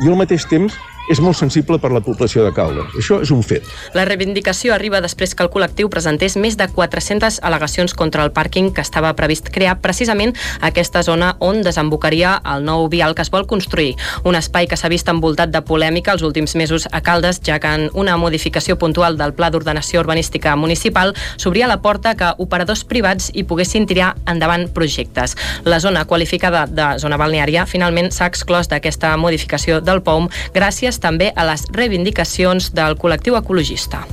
i 0.03 0.09
al 0.09 0.17
mateix 0.19 0.45
temps 0.49 0.75
és 1.07 1.21
molt 1.23 1.37
sensible 1.39 1.79
per 1.79 1.91
la 1.93 2.01
població 2.03 2.43
de 2.43 2.51
Caldes. 2.55 2.91
Això 2.99 3.21
és 3.23 3.31
un 3.31 3.43
fet. 3.45 3.65
La 3.95 4.05
reivindicació 4.07 4.73
arriba 4.75 4.99
després 5.03 5.33
que 5.35 5.45
el 5.45 5.51
col·lectiu 5.51 5.89
presentés 5.89 6.35
més 6.35 6.57
de 6.59 6.67
400 6.67 7.39
al·legacions 7.47 7.95
contra 7.95 8.25
el 8.25 8.33
pàrquing 8.35 8.73
que 8.75 8.83
estava 8.83 9.13
previst 9.15 9.49
crear 9.53 9.77
precisament 9.81 10.35
aquesta 10.61 11.03
zona 11.07 11.35
on 11.39 11.61
desembocaria 11.63 12.37
el 12.53 12.65
nou 12.67 12.87
vial 12.91 13.15
que 13.15 13.23
es 13.23 13.31
vol 13.31 13.47
construir. 13.47 13.95
Un 14.27 14.35
espai 14.35 14.67
que 14.67 14.77
s'ha 14.77 14.91
vist 14.91 15.07
envoltat 15.07 15.53
de 15.53 15.63
polèmica 15.63 16.11
els 16.11 16.25
últims 16.27 16.55
mesos 16.59 16.87
a 16.91 17.01
Caldes, 17.01 17.39
ja 17.43 17.59
que 17.63 17.71
en 17.71 17.87
una 17.93 18.17
modificació 18.17 18.77
puntual 18.77 19.17
del 19.17 19.33
Pla 19.33 19.49
d'Ordenació 19.51 20.03
Urbanística 20.03 20.55
Municipal 20.59 21.15
s'obria 21.37 21.71
la 21.71 21.79
porta 21.81 22.15
que 22.19 22.33
operadors 22.43 22.83
privats 22.83 23.31
hi 23.33 23.45
poguessin 23.47 23.87
tirar 23.87 24.15
endavant 24.27 24.67
projectes. 24.73 25.37
La 25.63 25.79
zona 25.79 26.05
qualificada 26.05 26.65
de 26.67 26.89
zona 26.99 27.17
balneària 27.17 27.65
finalment 27.65 28.11
s'ha 28.11 28.27
exclòs 28.27 28.67
d'aquesta 28.67 29.15
modificació 29.17 29.79
del 29.81 30.03
POUM 30.03 30.27
gràcies 30.53 30.96
també 31.03 31.31
a 31.35 31.45
les 31.49 31.65
reivindicacions 31.73 32.71
del 32.77 32.97
col·lectiu 33.01 33.37
ecologista. 33.39 34.05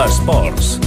Esports. 0.00 0.78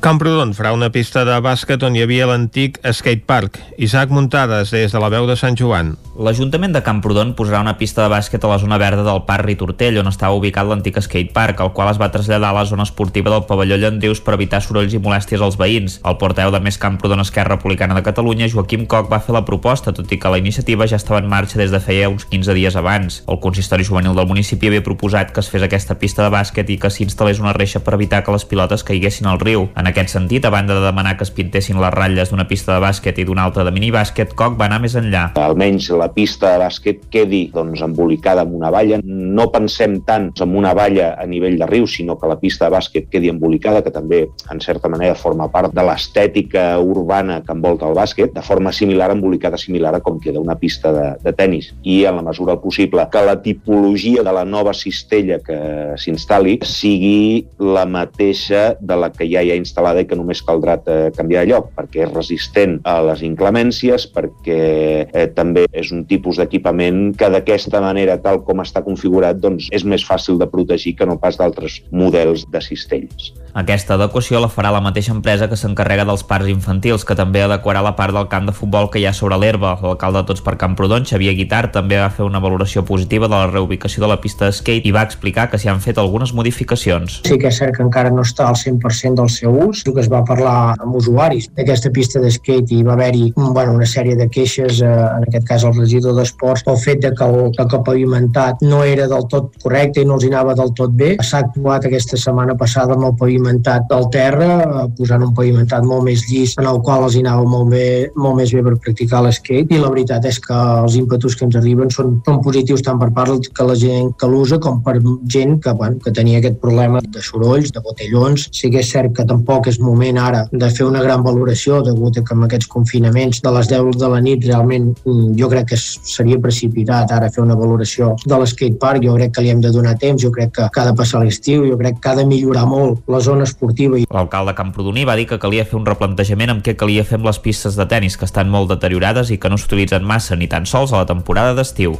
Camprodon 0.00 0.52
farà 0.52 0.74
una 0.76 0.90
pista 0.92 1.22
de 1.24 1.34
bàsquet 1.40 1.82
on 1.86 1.94
hi 1.96 2.02
havia 2.04 2.26
l'antic 2.28 2.76
skatepark. 2.84 3.56
Isaac 3.80 4.10
Muntades, 4.12 4.70
des 4.70 4.92
de 4.92 5.00
la 5.00 5.08
veu 5.08 5.24
de 5.26 5.36
Sant 5.40 5.56
Joan. 5.56 5.94
L'Ajuntament 6.16 6.72
de 6.72 6.80
Camprodon 6.84 7.34
posarà 7.36 7.58
una 7.60 7.74
pista 7.76 8.04
de 8.04 8.08
bàsquet 8.12 8.44
a 8.44 8.48
la 8.48 8.58
zona 8.60 8.78
verda 8.80 9.02
del 9.04 9.22
Parc 9.28 9.44
Ritortell, 9.44 9.98
on 10.00 10.08
estava 10.08 10.36
ubicat 10.36 10.68
l'antic 10.68 10.96
skatepark, 11.04 11.60
el 11.64 11.72
qual 11.76 11.90
es 11.90 12.00
va 12.00 12.10
traslladar 12.12 12.52
a 12.52 12.56
la 12.56 12.64
zona 12.68 12.86
esportiva 12.88 13.32
del 13.32 13.44
pavelló 13.48 13.76
Llandrius 13.80 14.22
per 14.24 14.36
evitar 14.36 14.62
sorolls 14.64 14.94
i 14.96 15.00
molèsties 15.00 15.44
als 15.44 15.58
veïns. 15.60 15.98
El 16.04 16.16
porteu 16.20 16.52
de 16.52 16.60
Més 16.64 16.78
Camprodon 16.80 17.20
Esquerra 17.24 17.56
Republicana 17.56 17.96
de 17.96 18.04
Catalunya, 18.04 18.48
Joaquim 18.52 18.86
Coc, 18.86 19.10
va 19.12 19.20
fer 19.20 19.36
la 19.36 19.44
proposta, 19.48 19.92
tot 19.96 20.12
i 20.12 20.20
que 20.20 20.32
la 20.32 20.40
iniciativa 20.40 20.88
ja 20.88 21.00
estava 21.00 21.20
en 21.20 21.28
marxa 21.28 21.60
des 21.60 21.72
de 21.72 21.80
feia 21.80 22.12
uns 22.12 22.28
15 22.28 22.56
dies 22.56 22.76
abans. 22.76 23.22
El 23.28 23.40
consistori 23.40 23.84
juvenil 23.84 24.16
del 24.16 24.28
municipi 24.28 24.70
havia 24.70 24.84
proposat 24.84 25.32
que 25.32 25.44
es 25.44 25.52
fes 25.52 25.64
aquesta 25.64 25.98
pista 26.00 26.24
de 26.24 26.32
bàsquet 26.32 26.72
i 26.72 26.78
que 26.80 26.92
s'instal·lés 26.92 27.42
una 27.44 27.56
reixa 27.56 27.84
per 27.84 27.96
evitar 27.96 28.22
que 28.24 28.32
les 28.32 28.48
pilotes 28.48 28.84
caiguessin 28.84 29.28
al 29.28 29.40
riu. 29.40 29.68
En 29.76 29.85
aquest 29.86 30.12
sentit, 30.12 30.44
a 30.44 30.50
banda 30.50 30.74
de 30.74 30.84
demanar 30.84 31.16
que 31.16 31.24
es 31.24 31.32
pintessin 31.34 31.80
les 31.80 31.92
ratlles 31.94 32.30
d'una 32.30 32.46
pista 32.48 32.74
de 32.74 32.82
bàsquet 32.82 33.18
i 33.18 33.26
d'una 33.28 33.44
altra 33.46 33.64
de 33.66 33.72
minibàsquet, 33.74 34.34
Coc 34.36 34.58
va 34.60 34.66
anar 34.66 34.80
més 34.82 34.96
enllà. 34.98 35.30
almenys 35.40 35.88
la 35.96 36.08
pista 36.12 36.52
de 36.52 36.64
bàsquet 36.64 37.06
quedi 37.10 37.46
doncs, 37.54 37.80
embolicada 37.82 38.42
amb 38.42 38.54
una 38.58 38.70
valla. 38.70 39.00
No 39.04 39.48
pensem 39.52 40.00
tant 40.06 40.30
en 40.40 40.56
una 40.56 40.74
valla 40.74 41.14
a 41.18 41.26
nivell 41.26 41.58
de 41.58 41.66
riu, 41.66 41.86
sinó 41.86 42.18
que 42.18 42.28
la 42.28 42.38
pista 42.40 42.66
de 42.66 42.76
bàsquet 42.76 43.08
quedi 43.10 43.30
embolicada, 43.32 43.82
que 43.82 43.90
també, 43.94 44.26
en 44.52 44.60
certa 44.60 44.88
manera, 44.88 45.14
forma 45.14 45.48
part 45.52 45.74
de 45.74 45.84
l'estètica 45.86 46.66
urbana 46.80 47.40
que 47.46 47.52
envolta 47.52 47.88
el 47.88 47.94
bàsquet, 47.94 48.34
de 48.34 48.42
forma 48.42 48.72
similar, 48.72 49.10
embolicada 49.14 49.56
similar 49.56 49.94
a 49.94 50.00
com 50.00 50.20
queda 50.20 50.40
una 50.40 50.58
pista 50.58 50.92
de, 50.92 51.06
de 51.22 51.32
tennis. 51.32 51.72
I, 51.82 52.04
en 52.04 52.16
la 52.16 52.22
mesura 52.22 52.58
possible, 52.60 53.06
que 53.12 53.24
la 53.24 53.40
tipologia 53.42 54.22
de 54.22 54.32
la 54.32 54.44
nova 54.44 54.74
cistella 54.74 55.38
que 55.44 55.58
s'instal·li 56.00 56.58
sigui 56.66 57.46
la 57.58 57.86
mateixa 57.86 58.74
de 58.80 58.96
la 58.96 59.10
que 59.12 59.28
ja 59.30 59.42
hi 59.42 59.52
ha 59.52 59.56
instal·lada 59.56 59.75
i 59.76 60.06
que 60.08 60.16
només 60.16 60.42
caldrà 60.42 60.78
eh, 60.86 61.10
canviar 61.16 61.44
de 61.44 61.52
lloc, 61.52 61.70
perquè 61.76 62.04
és 62.06 62.12
resistent 62.12 62.78
a 62.84 62.98
les 63.04 63.22
inclemències, 63.22 64.06
perquè 64.12 64.60
eh, 65.06 65.26
també 65.36 65.66
és 65.72 65.92
un 65.92 66.04
tipus 66.04 66.40
d'equipament 66.40 67.14
que 67.16 67.30
d'aquesta 67.30 67.80
manera, 67.80 68.18
tal 68.18 68.42
com 68.44 68.64
està 68.64 68.82
configurat, 68.82 69.38
doncs 69.38 69.68
és 69.72 69.84
més 69.84 70.04
fàcil 70.04 70.38
de 70.38 70.48
protegir 70.48 70.96
que 70.96 71.06
no 71.06 71.18
pas 71.20 71.36
d'altres 71.36 71.82
models 71.92 72.46
de 72.50 72.60
cistells. 72.60 73.32
Aquesta 73.56 73.94
adequació 73.94 74.36
la 74.42 74.50
farà 74.52 74.68
la 74.68 74.82
mateixa 74.84 75.14
empresa 75.14 75.46
que 75.48 75.56
s'encarrega 75.56 76.04
dels 76.04 76.22
parcs 76.28 76.50
infantils, 76.52 77.06
que 77.08 77.14
també 77.16 77.40
adequarà 77.40 77.80
la 77.80 77.94
part 77.96 78.12
del 78.12 78.26
camp 78.28 78.44
de 78.50 78.52
futbol 78.52 78.90
que 78.92 79.00
hi 79.00 79.06
ha 79.08 79.14
sobre 79.16 79.38
l'herba. 79.40 79.70
L'alcalde 79.80 80.20
de 80.20 80.28
Tots 80.28 80.42
per 80.44 80.58
Camprodon, 80.60 81.06
Xavier 81.08 81.32
Guitar, 81.38 81.70
també 81.72 81.96
va 81.96 82.10
fer 82.12 82.26
una 82.26 82.42
valoració 82.44 82.82
positiva 82.84 83.30
de 83.32 83.32
la 83.32 83.46
reubicació 83.48 84.02
de 84.04 84.10
la 84.10 84.18
pista 84.20 84.44
de 84.44 84.52
skate 84.58 84.84
i 84.84 84.92
va 84.92 85.06
explicar 85.08 85.46
que 85.48 85.56
s'hi 85.56 85.70
han 85.72 85.80
fet 85.80 85.96
algunes 85.96 86.34
modificacions. 86.36 87.22
Sí 87.24 87.38
que 87.40 87.48
és 87.48 87.60
cert 87.62 87.78
que 87.78 87.84
encara 87.86 88.12
no 88.12 88.26
està 88.28 88.50
al 88.50 88.58
100% 88.60 89.22
del 89.22 89.32
seu 89.32 89.56
ús, 89.70 89.80
que 89.88 90.04
es 90.04 90.12
va 90.12 90.20
parlar 90.28 90.74
amb 90.74 91.00
usuaris 91.00 91.48
d'aquesta 91.56 91.94
pista 91.96 92.20
de 92.20 92.34
skate 92.36 92.76
i 92.76 92.82
va 92.84 92.92
haver-hi 92.92 93.32
bueno, 93.38 93.72
una 93.78 93.88
sèrie 93.88 94.18
de 94.20 94.28
queixes, 94.28 94.82
eh, 94.84 94.92
en 95.16 95.24
aquest 95.30 95.48
cas 95.48 95.64
el 95.64 95.72
regidor 95.78 96.12
d'Esports, 96.20 96.66
pel 96.68 96.76
fet 96.84 97.00
de 97.06 97.14
que 97.16 97.24
el, 97.24 97.56
que 97.56 97.64
el 97.64 97.84
pavimentat 97.88 98.60
no 98.68 98.84
era 98.84 99.08
del 99.08 99.24
tot 99.32 99.56
correcte 99.64 100.04
i 100.04 100.12
no 100.12 100.20
els 100.20 100.28
anava 100.28 100.52
del 100.60 100.76
tot 100.76 100.92
bé. 100.92 101.14
S'ha 101.24 101.40
actuat 101.48 101.88
aquesta 101.88 102.20
setmana 102.20 102.52
passada 102.60 102.92
amb 103.00 103.08
el 103.08 103.16
pavimentat 103.46 103.86
del 103.88 104.08
terra, 104.10 104.88
posant 104.96 105.22
un 105.22 105.34
pavimentat 105.34 105.84
molt 105.86 106.04
més 106.04 106.24
llis 106.30 106.54
en 106.58 106.66
el 106.66 106.80
qual 106.82 107.04
els 107.06 107.16
hi 107.16 107.22
anava 107.22 107.44
molt, 107.46 107.70
bé, 107.70 108.10
molt 108.16 108.36
més 108.40 108.52
bé 108.52 108.62
per 108.62 108.74
practicar 108.82 109.22
l'skate 109.22 109.74
i 109.74 109.80
la 109.80 109.90
veritat 109.90 110.24
és 110.26 110.38
que 110.42 110.54
els 110.54 110.96
ímpetus 110.98 111.36
que 111.36 111.46
ens 111.46 111.56
arriben 111.56 111.90
són, 111.90 112.18
són 112.26 112.40
positius 112.42 112.82
tant 112.82 112.98
per 112.98 113.12
part 113.14 113.48
que 113.54 113.66
la 113.66 113.76
gent 113.78 114.12
que 114.18 114.28
l'usa 114.30 114.58
com 114.62 114.82
per 114.82 114.96
gent 115.30 115.60
que, 115.62 115.72
bueno, 115.72 115.98
que 116.02 116.12
tenia 116.12 116.40
aquest 116.40 116.58
problema 116.60 117.00
de 117.00 117.22
sorolls, 117.22 117.72
de 117.72 117.82
botellons. 117.82 118.48
Sí 118.54 118.70
que 118.72 118.82
és 118.82 118.90
cert 118.90 119.14
que 119.16 119.26
tampoc 119.28 119.68
és 119.70 119.78
moment 119.82 120.18
ara 120.18 120.44
de 120.50 120.70
fer 120.70 120.86
una 120.86 121.02
gran 121.04 121.22
valoració 121.24 121.82
degut 121.86 122.18
a 122.18 122.24
que 122.26 122.34
amb 122.34 122.46
aquests 122.46 122.70
confinaments 122.72 123.42
de 123.42 123.52
les 123.56 123.70
10 123.70 123.98
de 124.00 124.10
la 124.12 124.20
nit 124.22 124.44
realment 124.46 124.92
mm, 125.04 125.34
jo 125.38 125.50
crec 125.52 125.70
que 125.72 125.80
seria 125.80 126.40
precipitat 126.42 127.12
ara 127.12 127.30
fer 127.32 127.44
una 127.44 127.58
valoració 127.58 128.14
de 128.24 128.38
l'skatepark, 128.40 129.04
jo 129.06 129.16
crec 129.18 129.34
que 129.36 129.44
li 129.44 129.52
hem 129.52 129.62
de 129.64 129.72
donar 129.74 129.96
temps, 130.00 130.22
jo 130.22 130.32
crec 130.34 130.54
que, 130.56 130.68
ha 130.76 130.86
de 130.86 130.94
passar 130.96 131.22
l'estiu, 131.22 131.64
jo 131.66 131.76
crec 131.80 131.98
que 132.02 132.10
ha 132.10 132.16
de 132.18 132.26
millorar 132.28 132.66
molt 132.68 133.06
la 133.10 133.20
zona 133.20 133.35
esportiva. 133.44 133.98
L'alcalde 134.10 134.54
Camprodoní 134.56 135.04
va 135.04 135.16
dir 135.18 135.26
que 135.26 135.40
calia 135.42 135.66
fer 135.68 135.78
un 135.78 135.86
replantejament 135.86 136.54
amb 136.54 136.64
què 136.64 136.76
calia 136.78 137.04
fer 137.04 137.18
amb 137.20 137.28
les 137.28 137.40
pistes 137.42 137.76
de 137.76 137.86
tennis 137.90 138.16
que 138.16 138.24
estan 138.28 138.48
molt 138.52 138.70
deteriorades 138.72 139.30
i 139.30 139.38
que 139.38 139.50
no 139.52 139.58
s'utilitzen 139.60 140.04
massa 140.06 140.36
ni 140.36 140.48
tan 140.48 140.66
sols 140.66 140.92
a 140.92 141.02
la 141.02 141.10
temporada 141.10 141.54
d'estiu. 141.54 141.98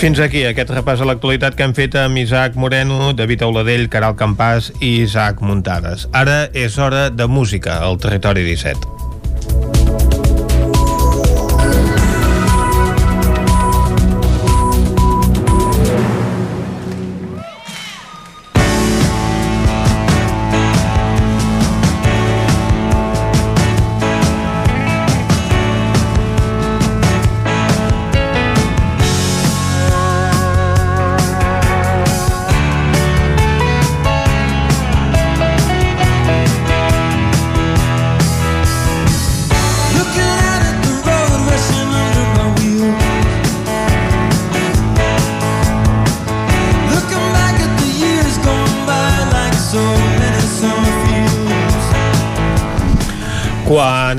Fins 0.00 0.16
aquí 0.24 0.46
aquest 0.48 0.70
repàs 0.72 1.02
a 1.04 1.08
l'actualitat 1.08 1.58
que 1.58 1.66
hem 1.66 1.74
fet 1.76 1.98
amb 2.00 2.16
Isaac 2.16 2.56
Moreno, 2.56 3.10
David 3.12 3.44
Auladell, 3.44 3.84
Caral 3.92 4.16
Campàs 4.16 4.70
i 4.80 4.94
Isaac 5.02 5.44
Muntades. 5.44 6.08
Ara 6.16 6.46
és 6.56 6.80
hora 6.80 7.10
de 7.12 7.28
música 7.28 7.82
al 7.84 8.00
Territori 8.00 8.46
17. 8.48 8.99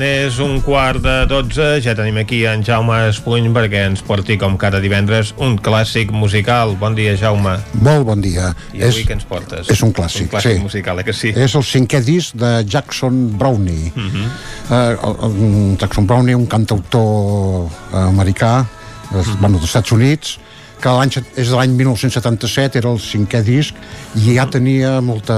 És 0.02 0.38
un 0.42 0.58
quart 0.64 0.98
de 1.02 1.12
12 1.30 1.78
ja 1.84 1.92
tenim 1.94 2.16
aquí 2.20 2.40
en 2.50 2.62
Jaume 2.66 2.96
Espuny 3.08 3.46
perquè 3.54 3.84
ens 3.86 4.02
porti 4.02 4.34
com 4.40 4.56
cada 4.58 4.80
divendres 4.82 5.30
un 5.42 5.54
clàssic 5.62 6.10
musical. 6.14 6.74
Bon 6.80 6.96
dia, 6.98 7.14
Jaume. 7.18 7.54
Molt 7.86 8.06
bon 8.08 8.22
dia. 8.24 8.50
I 8.74 8.82
avui 8.82 9.02
és, 9.02 9.06
què 9.06 9.14
ens 9.14 9.26
portes? 9.28 9.70
És 9.70 9.82
un 9.86 9.94
clàssic, 9.94 10.26
un 10.26 10.32
clàssic 10.34 10.58
sí. 10.58 10.64
musical, 10.64 10.98
eh 10.98 11.06
que 11.06 11.14
sí? 11.14 11.30
És 11.30 11.54
el 11.58 11.66
cinquè 11.66 12.02
disc 12.02 12.34
de 12.38 12.50
Jackson 12.66 13.20
Brownie. 13.38 13.92
Uh 13.94 14.02
-huh. 14.02 14.26
uh, 14.70 14.76
el, 15.08 15.16
el, 15.28 15.76
Jackson 15.78 16.06
Brownie, 16.06 16.34
un 16.34 16.46
cantautor 16.46 17.70
americà, 17.92 18.66
uh 19.12 19.16
-huh. 19.16 19.38
bueno, 19.38 19.58
dels 19.58 19.70
Estats 19.70 19.92
Units, 19.92 20.38
que 20.82 20.92
l'any 20.96 21.12
és 21.38 21.50
de 21.50 21.56
l'any 21.56 21.74
1977, 21.78 22.80
era 22.80 22.90
el 22.90 22.98
cinquè 23.02 23.42
disc, 23.46 23.76
i 24.18 24.34
ja 24.36 24.48
tenia 24.50 24.96
molta 25.04 25.36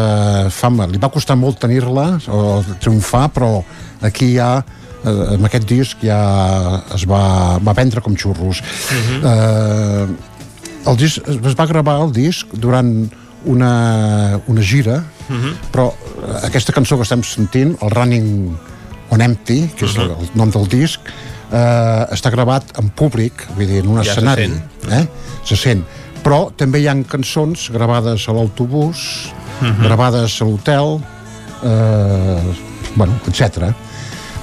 fama. 0.54 0.88
Li 0.90 1.00
va 1.00 1.12
costar 1.12 1.36
molt 1.36 1.60
tenir-la, 1.62 2.06
o 2.32 2.62
triomfar, 2.80 3.26
però 3.34 3.50
aquí 4.04 4.32
ja 4.38 4.50
eh, 5.04 5.34
amb 5.36 5.48
aquest 5.48 5.68
disc 5.68 6.04
ja 6.04 6.20
es 6.96 7.04
va, 7.10 7.24
va 7.64 7.76
vendre 7.76 8.02
com 8.04 8.16
xurros. 8.16 8.62
Uh 8.62 8.96
-huh. 8.96 9.20
eh, 9.32 10.06
el 10.90 10.96
disc, 10.96 11.20
es 11.28 11.56
va 11.58 11.66
gravar 11.66 12.00
el 12.04 12.12
disc 12.12 12.46
durant 12.52 13.10
una, 13.44 14.40
una 14.46 14.62
gira, 14.62 15.04
uh 15.28 15.34
-huh. 15.34 15.52
però 15.72 15.92
aquesta 16.42 16.72
cançó 16.72 16.96
que 16.96 17.02
estem 17.02 17.22
sentint, 17.22 17.76
el 17.82 17.90
Running 17.90 18.56
on 19.10 19.20
Empty, 19.20 19.70
que 19.76 19.84
és 19.84 19.96
uh 19.96 19.98
-huh. 19.98 20.04
el, 20.04 20.10
el 20.10 20.28
nom 20.34 20.50
del 20.50 20.68
disc, 20.68 21.00
eh, 21.54 22.14
està 22.16 22.30
gravat 22.34 22.74
en 22.82 22.90
públic, 22.90 23.46
vull 23.54 23.68
dir, 23.70 23.78
en 23.84 23.92
un 23.94 24.02
Ja 24.02 24.10
escenari. 24.12 24.48
se 24.48 24.54
sent. 24.54 24.92
Eh? 24.92 25.06
Se 25.46 25.56
sent. 25.56 25.84
Però 26.24 26.48
també 26.56 26.80
hi 26.80 26.88
han 26.88 27.04
cançons 27.04 27.68
gravades 27.70 28.28
a 28.28 28.32
l'autobús, 28.32 29.30
uh 29.30 29.64
Mhm. 29.64 29.70
-huh. 29.70 29.84
gravades 29.86 30.40
a 30.42 30.44
l'hotel, 30.44 31.00
eh, 31.62 32.42
bueno, 32.96 33.14
etc. 33.28 33.70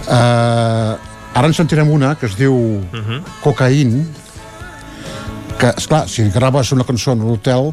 Eh, 0.08 0.96
ara 1.34 1.48
en 1.48 1.54
sentirem 1.54 1.90
una 1.90 2.16
que 2.16 2.26
es 2.28 2.36
diu 2.38 2.54
Mhm. 2.92 3.24
Cocaïn, 3.44 4.06
que, 5.60 5.68
esclar, 5.78 6.08
si 6.10 6.24
graves 6.30 6.72
una 6.72 6.84
cançó 6.84 7.12
en 7.14 7.22
un 7.22 7.34
hotel 7.34 7.72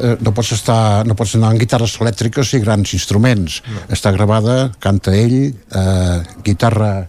eh, 0.00 0.16
no 0.20 0.32
pots 0.32 0.52
estar 0.52 1.04
no 1.06 1.14
pots 1.14 1.34
anar 1.36 1.50
amb 1.50 1.60
guitarres 1.60 1.98
elèctriques 2.00 2.54
i 2.54 2.60
grans 2.60 2.94
instruments 2.94 3.62
no. 3.68 3.80
està 3.94 4.10
gravada, 4.12 4.70
canta 4.80 5.12
ell 5.14 5.52
eh, 5.52 6.22
guitarra 6.42 7.06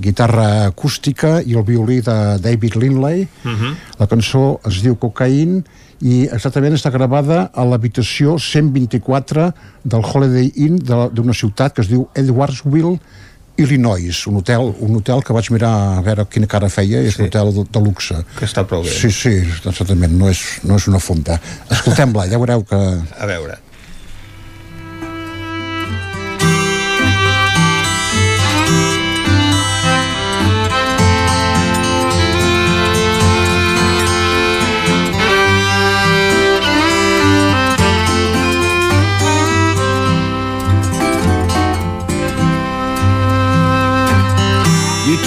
guitarra 0.00 0.66
acústica 0.66 1.40
i 1.42 1.54
el 1.54 1.62
violí 1.64 2.00
de 2.00 2.38
David 2.42 2.74
Lindley 2.80 3.28
Uh 3.44 3.50
-huh. 3.50 3.74
la 3.98 4.06
cançó 4.06 4.60
es 4.66 4.82
diu 4.82 4.96
Cocaine 4.96 5.62
i 6.02 6.24
exactament 6.32 6.74
està 6.74 6.90
gravada 6.90 7.50
a 7.54 7.64
l'habitació 7.64 8.38
124 8.38 9.52
del 9.84 10.00
Holiday 10.04 10.52
Inn 10.56 10.76
de- 10.78 11.08
d'una 11.12 11.32
ciutat 11.34 11.74
que 11.74 11.82
es 11.82 11.88
diu 11.88 12.08
Edwardsville 12.14 12.98
Illinois, 13.56 14.26
un 14.26 14.36
hotel, 14.36 14.74
un 14.80 14.96
hotel 14.96 15.22
que 15.22 15.34
vaig 15.34 15.50
mirar 15.52 15.98
a 15.98 16.00
veure 16.00 16.24
quina 16.32 16.46
cara 16.46 16.70
feia, 16.70 17.02
és 17.02 17.14
sí. 17.14 17.20
un 17.20 17.26
hotel 17.28 17.50
de, 17.52 17.64
de 17.70 17.80
luxe. 17.84 18.14
Que 18.38 18.46
està 18.46 18.64
prou 18.64 18.82
bé. 18.82 18.88
Sí, 18.88 19.10
sí, 19.10 19.28
exactament, 19.66 20.14
no 20.16 20.30
és, 20.30 20.40
no 20.64 20.76
és 20.76 20.86
una 20.88 20.98
fonda. 20.98 21.38
Escoltem-la, 21.68 22.24
ja 22.30 22.38
veureu 22.38 22.64
que... 22.64 22.76
A 23.20 23.26
veure. 23.26 23.58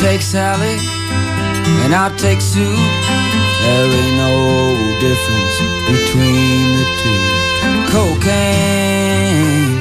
Take 0.03 0.21
Sally, 0.21 0.75
and 1.83 1.95
I'll 1.95 2.13
take 2.17 2.41
Sue. 2.41 2.59
There 2.59 3.87
ain't 3.99 4.17
no 4.17 4.35
difference 4.99 5.55
between 5.87 6.63
the 6.79 6.87
two. 6.99 7.23
Cocaine 7.93 9.79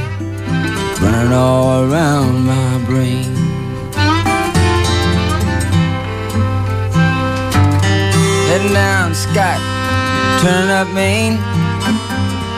running 1.02 1.32
all 1.32 1.90
around 1.90 2.46
my 2.46 2.78
brain. 2.86 3.34
Heading 8.46 8.72
down 8.72 9.16
Scott, 9.16 9.58
turning 10.40 10.70
up 10.70 10.86
Maine, 10.94 11.36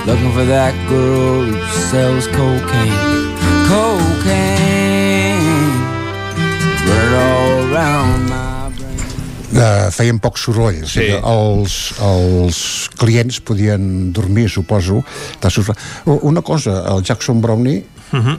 looking 0.04 0.32
for 0.36 0.44
that 0.44 0.74
girl 0.90 1.44
who 1.46 1.56
sells 1.88 2.26
cocaine. 2.26 2.92
Cocaine 3.72 4.84
running 6.86 7.14
all 7.14 7.53
eh, 9.54 9.90
feien 9.94 10.18
poc 10.22 10.38
soroll 10.40 10.82
o 10.84 10.88
sigui, 10.90 11.14
els, 11.20 11.76
els 12.02 12.58
clients 12.98 13.40
podien 13.46 14.12
dormir, 14.14 14.48
suposo 14.50 15.02
una 16.22 16.42
cosa, 16.42 16.84
el 16.94 17.02
Jackson 17.02 17.40
Brownie 17.40 17.84
Uh 18.14 18.20
-huh. 18.20 18.38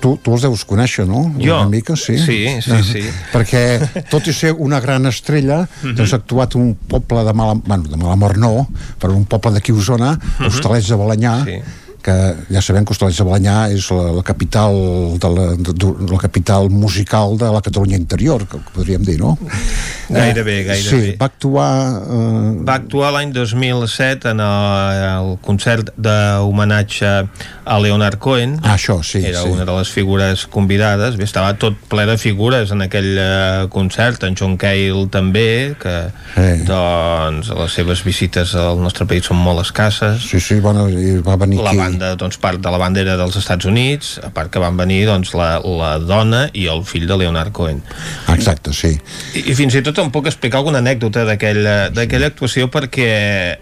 tu, 0.00 0.18
tu 0.22 0.32
els 0.34 0.42
deus 0.42 0.64
conèixer, 0.66 1.06
no? 1.06 1.32
Jo? 1.40 1.56
Una 1.60 1.68
mica, 1.68 1.96
sí. 1.96 2.18
Sí, 2.18 2.60
sí, 2.60 2.82
sí. 2.82 3.02
Perquè, 3.32 4.04
tot 4.10 4.26
i 4.26 4.32
ser 4.32 4.52
una 4.52 4.78
gran 4.80 5.06
estrella, 5.06 5.66
Mhm. 5.82 5.94
doncs 5.96 6.12
ha 6.12 6.16
actuat 6.16 6.54
un 6.54 6.74
poble 6.74 7.24
de 7.24 7.32
mala, 7.32 7.54
bueno, 7.64 7.84
de 7.88 7.96
mala 7.96 8.14
mort 8.16 8.36
no, 8.36 8.68
però 9.00 9.14
un 9.14 9.24
poble 9.24 9.52
d'aquí 9.52 9.72
a 9.72 9.74
Osona, 9.74 10.18
Mhm. 10.38 10.46
Hostalets 10.46 10.88
de 10.88 10.94
Balanyà, 10.96 11.44
Sí. 11.44 11.62
Que 12.06 12.14
ja 12.54 12.60
sabem 12.62 12.84
que 12.86 12.94
Hostalets 12.94 13.18
de 13.18 13.24
Balanyà 13.26 13.56
és 13.74 13.88
la, 13.90 14.04
la 14.14 14.22
capital 14.26 14.76
de 15.18 15.30
la, 15.34 15.46
de, 15.58 15.90
la 16.12 16.20
capital 16.22 16.70
musical 16.70 17.34
de 17.40 17.48
la 17.50 17.62
Catalunya 17.66 17.98
interior, 17.98 18.44
que 18.46 18.60
podríem 18.76 19.02
dir, 19.02 19.18
no? 19.18 19.34
Gairebé, 20.08 20.60
Eh, 20.60 20.64
gairebé. 20.68 21.00
Sí, 21.02 21.16
va 21.18 21.26
actuar... 21.26 21.70
Eh, 22.06 22.52
Va 22.66 22.76
actuar 22.78 23.10
l'any 23.16 23.32
2007 23.34 24.30
en 24.30 24.40
el, 24.44 25.00
el 25.08 25.32
concert 25.42 25.90
d'homenatge 25.98 27.10
a 27.66 27.78
Leonard 27.82 28.18
Cohen. 28.22 28.56
Ah, 28.62 28.76
això, 28.76 29.00
sí. 29.02 29.24
Era 29.26 29.42
sí. 29.42 29.50
una 29.50 29.64
de 29.66 29.74
les 29.74 29.90
figures 29.90 30.46
convidades. 30.46 31.16
Bé, 31.18 31.26
estava 31.26 31.54
tot 31.58 31.74
ple 31.90 32.06
de 32.06 32.16
figures 32.22 32.70
en 32.74 32.84
aquell 32.86 33.12
eh, 33.18 33.66
concert. 33.74 34.22
En 34.28 34.38
John 34.38 34.56
Cale 34.60 35.08
també, 35.10 35.74
que 35.82 35.96
Sí. 36.36 36.64
doncs 36.68 37.48
les 37.56 37.72
seves 37.72 38.02
visites 38.04 38.54
al 38.60 38.78
nostre 38.82 39.06
país 39.08 39.24
són 39.26 39.38
molt 39.42 39.62
escasses. 39.64 40.20
Sí, 40.22 40.38
sí, 40.40 40.60
bueno, 40.60 40.86
va 41.26 41.36
venir 41.40 41.62
La 41.64 41.70
aquí. 41.72 41.78
Banda, 41.96 42.16
doncs, 42.16 42.36
part 42.38 42.60
de 42.60 42.70
la 42.70 42.78
banda 42.78 43.00
era 43.00 43.16
dels 43.16 43.36
Estats 43.36 43.64
Units, 43.66 44.18
a 44.22 44.30
part 44.34 44.50
que 44.52 44.60
van 44.60 44.76
venir 44.76 45.06
doncs, 45.08 45.32
la, 45.34 45.58
la 45.64 45.96
dona 45.98 46.46
i 46.52 46.66
el 46.68 46.84
fill 46.84 47.06
de 47.08 47.16
Leonard 47.16 47.52
Cohen. 47.56 47.82
Exacte, 48.32 48.74
sí. 48.76 48.92
I, 49.34 49.46
i 49.52 49.56
fins 49.56 49.74
i 49.74 49.82
tot 49.86 49.98
em 50.02 50.12
puc 50.12 50.28
explicar 50.28 50.60
alguna 50.60 50.82
anècdota 50.84 51.24
d'aquella 51.28 51.88
d'aquella 51.94 52.30
actuació 52.32 52.68
perquè 52.72 53.10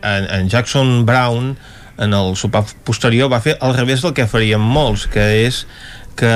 en, 0.01 0.29
en 0.39 0.51
Jackson 0.51 1.05
Brown 1.07 1.55
en 2.03 2.15
el 2.17 2.35
sopar 2.37 2.65
posterior 2.85 3.31
va 3.31 3.43
fer 3.43 3.55
al 3.63 3.77
revés 3.77 4.03
del 4.03 4.15
que 4.17 4.27
farien 4.27 4.61
molts 4.63 5.07
que 5.07 5.23
és 5.45 5.63
que 6.19 6.31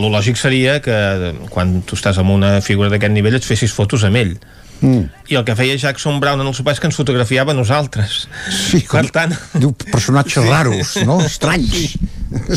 lo 0.00 0.08
lògic 0.12 0.40
seria 0.40 0.78
que 0.84 0.96
quan 1.52 1.80
tu 1.88 1.96
estàs 1.96 2.18
amb 2.20 2.32
una 2.32 2.60
figura 2.64 2.90
d'aquest 2.92 3.12
nivell 3.12 3.36
et 3.36 3.44
fessis 3.44 3.72
fotos 3.76 4.04
amb 4.08 4.20
ell 4.20 4.34
Mm. 4.82 5.04
i 5.30 5.36
el 5.38 5.44
que 5.46 5.54
feia 5.54 5.76
Jackson 5.78 6.18
Brown 6.20 6.40
en 6.42 6.48
el 6.50 6.54
sopar 6.58 6.74
és 6.74 6.80
que 6.82 6.88
ens 6.90 6.98
fotografiava 6.98 7.54
nosaltres. 7.54 8.24
Sí, 8.50 8.82
per 8.90 9.06
tant 9.14 9.34
Diu 9.54 9.70
personatges 9.86 10.48
raros, 10.48 10.96
no? 11.06 11.20
Estranys. 11.22 11.94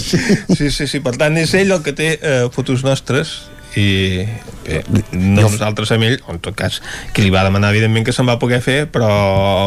sí, 0.01 0.71
sí, 0.71 0.87
sí, 0.87 1.03
per 1.05 1.15
tant 1.21 1.37
és 1.37 1.53
ell 1.53 1.75
el 1.75 1.83
que 1.85 1.93
té 1.93 2.15
eh, 2.17 2.39
fotos 2.55 2.83
nostres 2.87 3.37
i 3.75 4.23
bé, 4.63 4.81
no 5.11 5.43
nosaltres 5.43 5.91
amb 5.91 6.07
ell, 6.07 6.15
en 6.31 6.39
tot 6.43 6.55
cas 6.57 6.79
qui 7.13 7.25
li 7.25 7.31
va 7.33 7.43
demanar 7.45 7.73
evidentment 7.73 8.05
que 8.07 8.13
se'n 8.15 8.27
va 8.27 8.37
poder 8.39 8.61
fer 8.63 8.77
però, 8.91 9.09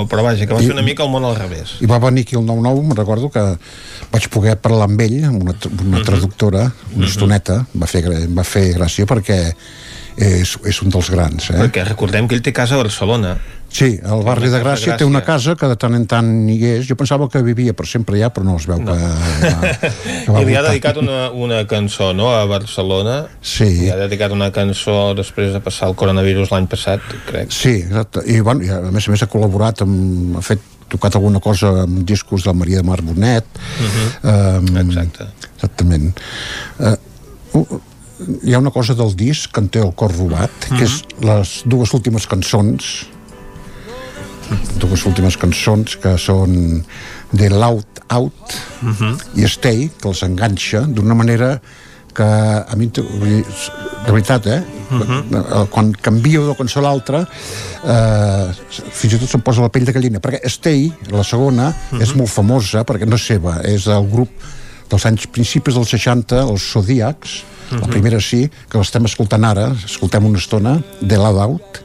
però 0.09 0.25
vaja, 0.25 0.47
que 0.49 0.57
va 0.57 0.63
ser 0.65 0.73
una 0.75 0.85
mica 0.87 1.05
el 1.05 1.13
món 1.13 1.27
al 1.29 1.37
revés. 1.37 1.77
I 1.85 1.91
va 1.91 2.01
venir 2.03 2.25
aquí 2.27 2.39
el 2.39 2.47
9-9, 2.49 2.87
me'n 2.89 2.99
recordo 2.99 3.31
que 3.35 3.45
vaig 4.09 4.29
poder 4.33 4.57
parlar 4.65 4.89
amb 4.89 5.05
ell, 5.05 5.19
amb 5.29 5.45
una, 5.45 5.55
una 5.85 6.03
traductora, 6.07 6.71
una 6.97 7.07
estoneta, 7.07 7.61
va 7.77 7.91
fer, 7.91 8.05
va 8.33 8.47
fer 8.49 8.65
gràcia 8.79 9.07
perquè 9.09 9.39
és, 10.19 10.57
és 10.67 10.83
un 10.83 10.91
dels 10.91 11.13
grans, 11.15 11.53
eh? 11.53 11.61
perquè 11.63 11.87
recordem 11.87 12.29
que 12.29 12.37
ell 12.37 12.43
té 12.45 12.53
casa 12.57 12.77
a 12.77 12.83
Barcelona 12.83 13.37
Sí, 13.69 13.99
al 14.01 14.23
barri 14.25 14.49
de 14.49 14.59
Gràcia 14.63 14.95
té 14.97 15.05
una 15.05 15.21
casa 15.21 15.53
que 15.59 15.69
de 15.69 15.77
tant 15.77 15.93
en 15.93 16.07
tant 16.09 16.29
hi 16.49 16.57
és. 16.65 16.87
Jo 16.89 16.97
pensava 16.97 17.27
que 17.29 17.43
vivia 17.45 17.75
per 17.77 17.85
sempre 17.87 18.17
allà, 18.17 18.31
però 18.33 18.47
no, 18.47 18.55
es 18.57 18.65
veu 18.69 18.81
no. 18.81 18.95
que, 18.97 19.91
que 20.25 20.33
va 20.33 20.41
i 20.43 20.49
li 20.49 20.57
ha 20.57 20.63
dedicat 20.65 20.97
una, 21.03 21.19
una 21.37 21.61
cançó 21.69 22.15
no, 22.17 22.31
a 22.33 22.47
Barcelona 22.49 23.19
Sí. 23.45 23.69
li 23.83 23.91
ha 23.93 23.99
dedicat 24.01 24.33
una 24.33 24.49
cançó 24.57 25.13
després 25.19 25.53
de 25.53 25.61
passar 25.65 25.91
el 25.93 25.99
coronavirus 26.01 26.55
l'any 26.55 26.69
passat 26.73 27.05
crec 27.29 27.53
Sí, 27.53 27.77
exacte. 27.83 28.25
I, 28.25 28.41
bueno, 28.41 28.65
i 28.65 28.73
a 28.73 28.81
més 28.89 29.09
a 29.09 29.13
més 29.13 29.27
ha 29.27 29.31
col·laborat 29.31 29.85
amb, 29.85 30.41
ha 30.41 30.45
fet 30.49 30.65
tocat 30.89 31.19
alguna 31.21 31.41
cosa 31.45 31.75
amb 31.85 32.01
discos 32.09 32.49
de 32.49 32.57
Maria 32.57 32.81
de 32.81 32.89
Mar 32.89 33.03
Bonet 33.05 33.61
um, 34.25 34.71
exacte 34.81 35.29
exactament 35.53 36.15
uh, 36.81 36.97
uh, 37.61 37.81
hi 38.43 38.55
ha 38.55 38.59
una 38.59 38.73
cosa 38.75 38.95
del 38.99 39.15
disc 39.17 39.53
que 39.53 39.63
en 39.63 39.69
té 39.71 39.83
el 39.85 39.95
cor 39.95 40.15
robat 40.17 40.69
que 40.73 40.83
és 40.87 41.01
les 41.23 41.55
dues 41.67 41.95
últimes 41.95 42.27
cançons 42.31 43.07
dues 44.81 45.05
últimes 45.07 45.37
cançons 45.37 45.99
que 46.03 46.17
són 46.21 46.83
The 47.35 47.51
Loud 47.53 48.03
Out 48.09 48.57
i 49.37 49.45
Stay, 49.51 49.91
que 50.01 50.09
els 50.09 50.25
enganxa 50.25 50.87
d'una 50.89 51.15
manera 51.19 51.59
que 52.19 52.25
a 52.25 52.75
mi 52.77 52.89
de 52.91 53.03
veritat 54.11 54.47
eh? 54.47 54.63
Uh 54.89 55.67
quan 55.71 55.93
canvio 55.93 56.47
de 56.49 56.55
cançó 56.57 56.81
a 56.81 56.83
l'altra 56.83 57.21
eh, 57.85 58.47
fins 58.73 59.13
i 59.13 59.19
tot 59.19 59.29
se'm 59.29 59.43
posa 59.45 59.61
la 59.61 59.69
pell 59.69 59.85
de 59.85 59.93
gallina 59.93 60.19
perquè 60.19 60.41
Stay, 60.49 60.89
la 61.13 61.23
segona 61.23 61.75
és 62.01 62.15
molt 62.17 62.33
famosa 62.33 62.85
perquè 62.89 63.07
no 63.07 63.21
és 63.21 63.27
seva 63.27 63.61
és 63.63 63.85
del 63.85 64.09
grup 64.09 64.31
dels 64.89 65.05
anys 65.07 65.27
principis 65.27 65.75
dels 65.75 65.89
60 65.91 66.43
els 66.49 66.73
Zodiacs 66.73 67.43
la 67.71 67.79
Mhm. 67.79 67.91
primera 67.91 68.21
sí, 68.21 68.49
que 68.71 68.79
l'estem 68.79 69.05
escoltant 69.05 69.45
ara 69.45 69.75
escoltem 69.85 70.25
una 70.25 70.39
estona, 70.39 70.83
Out 71.39 71.83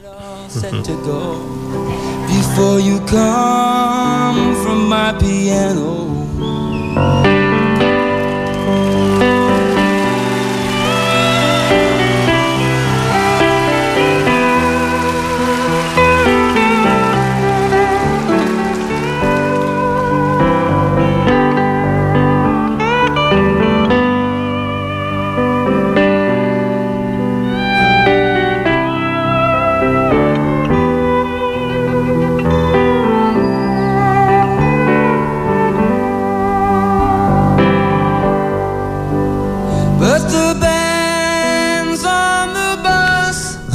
set 0.48 0.70
to 0.82 0.94
go 1.04 1.36
before 2.26 2.80
you 2.80 2.98
come 3.06 4.54
from 4.62 4.88
my 4.88 5.12
piano. 5.18 7.43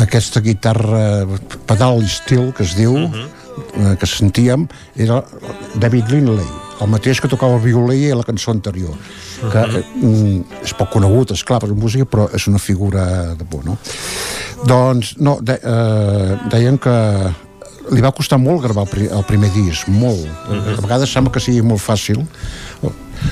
Aquesta 0.10 0.42
guitarra 0.42 1.26
pedal 1.70 2.02
estil 2.04 2.50
que 2.58 2.66
es 2.66 2.76
diu 2.78 2.98
eh, 2.98 3.96
que 4.00 4.10
sentíem 4.10 4.68
era 4.98 5.22
David 5.78 6.10
Lindley, 6.10 6.48
el 6.82 6.90
mateix 6.90 7.22
que 7.22 7.30
tocava 7.32 7.60
el 7.60 7.64
violí 7.64 8.10
a 8.10 8.18
la 8.18 8.26
cançó 8.28 8.52
anterior 8.52 8.98
que 9.40 9.58
uh 9.64 9.70
-huh. 9.72 10.44
és 10.64 10.74
poc 10.74 10.90
conegut, 10.90 11.32
és 11.32 11.44
clar, 11.44 11.60
per 11.60 11.70
música, 11.70 12.06
però 12.06 12.28
és 12.34 12.48
una 12.48 12.60
figura 12.60 13.36
de 13.36 13.46
por, 13.46 13.64
no? 13.64 13.78
Doncs, 14.66 15.16
no, 15.18 15.40
de, 15.42 15.54
eh, 15.54 16.38
deien 16.50 16.78
que 16.78 17.34
li 17.92 18.02
va 18.02 18.12
costar 18.12 18.38
molt 18.38 18.62
gravar 18.62 18.84
el, 18.84 18.90
pri 18.90 19.08
el 19.08 19.24
primer 19.24 19.52
disc, 19.54 19.88
molt. 19.88 20.28
Uh 20.50 20.56
-huh. 20.56 20.78
A 20.78 20.82
vegades 20.82 21.12
sembla 21.12 21.32
que 21.32 21.40
sigui 21.40 21.62
molt 21.62 21.82
fàcil, 21.82 22.28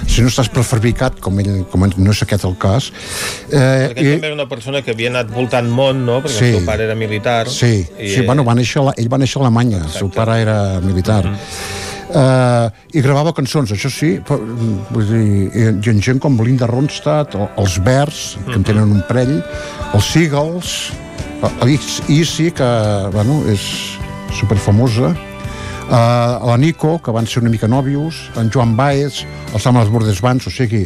si 0.06 0.26
no 0.26 0.32
estàs 0.32 0.52
prefabricat, 0.54 1.20
com, 1.24 1.40
ell, 1.44 1.64
com 1.72 1.88
no 1.88 2.14
és 2.14 2.24
aquest 2.26 2.48
el 2.48 2.56
cas. 2.62 2.92
Eh, 3.50 3.90
Perquè 3.92 4.06
i... 4.06 4.14
també 4.18 4.32
era 4.32 4.38
una 4.38 4.50
persona 4.52 4.84
que 4.86 4.96
havia 4.96 5.12
anat 5.14 5.34
voltant 5.34 5.70
món, 5.70 6.06
no? 6.08 6.22
Perquè 6.26 6.38
sí, 6.38 6.54
el 6.54 6.62
seu 6.62 6.70
pare 6.70 6.88
era 6.90 6.96
militar. 7.00 7.42
Sí, 7.52 7.74
i... 7.98 8.14
sí 8.16 8.26
bueno, 8.28 8.46
va 8.48 8.58
néixer, 8.58 8.86
ell 8.98 9.12
va 9.12 9.22
néixer 9.22 9.42
a 9.42 9.46
Alemanya, 9.46 9.84
Exacte. 9.84 9.94
el 9.94 10.00
seu 10.06 10.16
pare 10.16 10.42
era 10.46 10.58
militar. 10.86 11.24
Uh 11.26 11.36
-huh 11.36 11.86
eh, 12.14 12.70
i 12.98 13.04
gravava 13.04 13.34
cançons, 13.36 13.72
això 13.74 13.92
sí, 13.92 14.16
però, 14.26 14.40
vull 14.94 15.10
dir, 15.10 15.24
i, 15.52 15.68
i 15.76 15.96
gent 16.04 16.22
com 16.24 16.38
Linda 16.44 16.70
Ronstadt, 16.70 17.36
o, 17.38 17.50
els 17.62 17.78
Verds, 17.84 18.38
que 18.48 18.58
en 18.60 18.66
tenen 18.68 18.96
un 18.98 19.04
parell, 19.08 19.38
els 19.94 20.12
Seagulls, 20.14 20.76
l'Issy, 21.68 22.50
que 22.56 22.70
bueno, 23.14 23.42
és 23.52 23.64
superfamosa, 24.38 25.14
uh, 25.88 26.46
la 26.48 26.58
Nico, 26.58 26.98
que 27.04 27.14
van 27.16 27.28
ser 27.28 27.42
una 27.44 27.54
mica 27.54 27.68
nòvios, 27.68 28.28
en 28.38 28.52
Joan 28.54 28.76
Baez, 28.78 29.24
el 29.54 29.64
Sam 29.64 29.80
Les 29.82 29.90
Bordes 29.90 30.22
Bans, 30.22 30.48
o 30.48 30.54
sigui, 30.54 30.86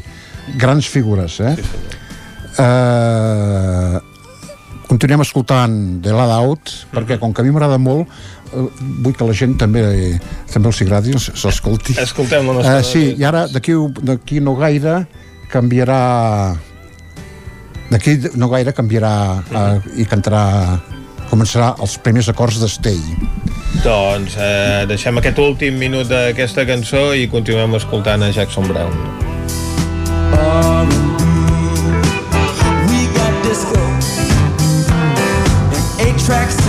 grans 0.62 0.88
figures, 0.90 1.40
eh? 1.42 1.56
Sí. 1.58 1.98
Uh, 2.62 4.00
continuem 4.90 5.24
escoltant 5.24 5.74
The 6.04 6.12
Loud 6.12 6.36
Out, 6.36 6.78
perquè 6.92 7.18
com 7.20 7.32
que 7.34 7.42
a 7.42 7.48
mi 7.48 7.54
m'agrada 7.56 7.80
molt, 7.80 8.12
Eh, 8.52 8.68
vull 9.04 9.16
que 9.16 9.28
la 9.28 9.36
gent 9.36 9.56
també 9.60 9.82
també 10.52 10.72
els 10.72 10.82
agradi, 10.84 11.16
s'escolti. 11.16 11.96
Escoltem 12.02 12.50
la 12.50 12.58
nostra... 12.58 12.80
Uh, 12.82 12.88
sí, 12.88 13.04
i 13.16 13.24
ara 13.28 13.46
d'aquí 13.48 14.42
no 14.44 14.58
gaire 14.60 14.98
canviarà 15.52 16.00
d'aquí 17.92 18.18
no 18.40 18.50
gaire 18.52 18.74
canviarà 18.76 19.14
uh, 19.40 19.80
i 20.00 20.08
cantarà 20.08 20.44
començarà 21.32 21.72
els 21.80 21.98
primers 22.03 22.30
acords 22.32 22.60
d'Estei. 22.61 23.00
Doncs 23.82 24.35
eh, 24.38 24.84
deixem 24.90 25.18
aquest 25.22 25.40
últim 25.42 25.80
minut 25.80 26.11
d'aquesta 26.11 26.68
cançó 26.69 27.11
i 27.16 27.30
continuem 27.32 27.77
escoltant 27.80 28.27
a 28.27 28.32
Jackson 28.35 28.68
Brown. 28.69 28.93
We 32.92 33.08
got 33.16 33.34
disco 33.48 33.80
and 35.72 36.01
eight 36.06 36.19
tracks 36.26 36.61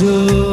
angel 0.00 0.47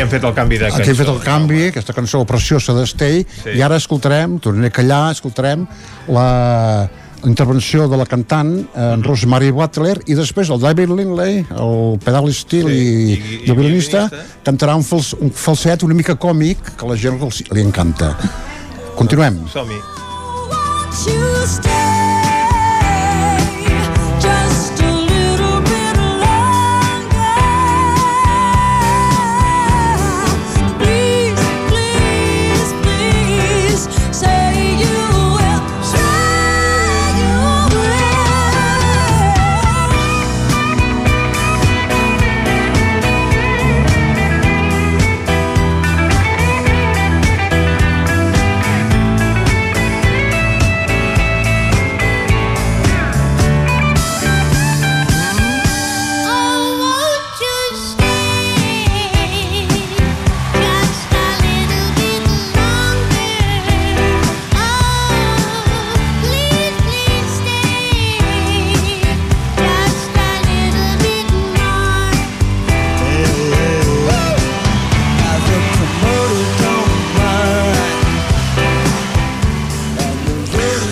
Aquí 0.00 0.06
hem 0.06 0.12
fet 0.16 0.24
el 0.24 0.32
canvi 0.32 0.56
de 0.56 0.64
cançó. 0.64 0.80
Aquí 0.80 0.90
hem 0.90 0.96
fet 0.96 1.08
el 1.12 1.18
canvi, 1.20 1.58
aquesta 1.68 1.92
cançó 1.92 2.22
preciosa 2.24 2.72
d'Estei, 2.72 3.20
sí. 3.28 3.52
i 3.52 3.60
ara 3.60 3.76
escoltarem, 3.76 4.38
tornaré 4.40 4.70
a 4.70 4.72
callar, 4.72 5.12
escoltarem 5.12 5.66
la 6.08 6.88
intervenció 7.28 7.84
de 7.84 7.98
la 8.00 8.06
cantant 8.08 8.54
eh, 8.62 8.94
en 8.94 9.04
Rosemary 9.04 9.50
Butler 9.52 9.98
i 10.08 10.16
després 10.16 10.48
el 10.48 10.62
David 10.62 10.88
Lindley 10.96 11.44
el 11.52 12.00
pedal 12.00 12.32
steel 12.32 12.72
sí, 12.72 12.78
i, 12.80 12.80
i, 12.80 13.12
i, 13.12 13.42
i 13.44 13.52
el 13.52 13.58
violinista 13.60 14.06
cantarà 14.46 14.72
un, 14.80 14.88
fals, 14.88 15.12
un 15.20 15.28
falset 15.36 15.84
una 15.84 15.98
mica 16.00 16.16
còmic 16.16 16.64
que 16.72 16.88
a 16.88 16.94
la 16.94 16.96
gent 16.96 17.20
li, 17.20 17.28
li 17.60 17.68
encanta. 17.68 18.14
Continuem. 18.96 19.44
Som-hi 19.52 19.76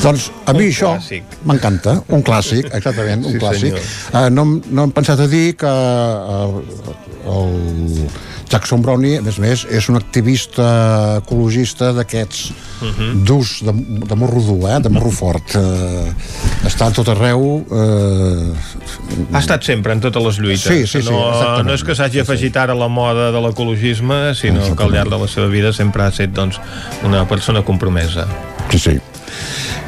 Doncs 0.03 0.31
a 0.47 0.53
mi 0.55 0.69
Un 0.69 0.71
això 0.73 0.93
m'encanta, 1.49 1.99
un 2.15 2.23
clàssic, 2.23 2.71
exactament, 2.75 3.25
un 3.27 3.33
Sí, 3.33 3.39
clàssic. 3.43 3.77
senyor. 3.77 3.81
Uh, 4.15 4.29
no, 4.31 4.45
no 4.71 4.85
hem 4.89 4.93
pensat 4.95 5.21
a 5.21 5.27
dir 5.31 5.57
que 5.59 5.67
uh, 5.67 6.63
el 7.29 8.09
Jackson 8.49 8.81
Brownie, 8.81 9.19
a 9.19 9.23
més 9.23 9.37
a 9.37 9.43
més, 9.45 9.67
és 9.77 9.89
un 9.91 9.97
activista 9.99 11.19
ecologista 11.19 11.91
d'aquests 11.93 12.53
Mhm. 12.81 13.25
durs 13.27 13.57
de, 13.67 13.73
de 14.07 14.15
morro 14.17 14.41
dur, 14.41 14.71
eh? 14.71 14.79
de 14.81 14.89
morro 14.89 15.11
fort. 15.11 15.51
Uh, 15.59 16.07
està 16.65 16.87
a 16.87 16.93
tot 16.95 17.09
arreu. 17.11 17.43
Uh, 17.69 18.55
Ha 19.35 19.41
estat 19.43 19.65
sempre 19.67 19.93
en 19.93 20.01
totes 20.01 20.23
les 20.23 20.39
lluites. 20.39 20.63
Sí, 20.63 20.87
sí, 20.87 21.03
sí, 21.03 21.11
no, 21.11 21.19
exactament. 21.33 21.67
no 21.67 21.75
és 21.75 21.83
que 21.85 21.95
s'hagi 21.99 22.21
afegit 22.23 22.57
ara 22.57 22.73
a 22.73 22.77
la 22.79 22.89
moda 22.89 23.33
de 23.35 23.41
l'ecologisme, 23.43 24.33
sinó 24.39 24.63
que 24.77 24.83
al 24.85 24.93
llarg 24.95 25.11
de 25.11 25.19
la 25.19 25.29
seva 25.29 25.49
vida 25.49 25.73
sempre 25.73 26.05
ha 26.05 26.09
estat 26.15 26.31
doncs, 26.33 26.61
una 27.05 27.27
persona 27.29 27.63
compromesa. 27.63 28.27
Sí, 28.71 28.79
sí. 28.79 28.97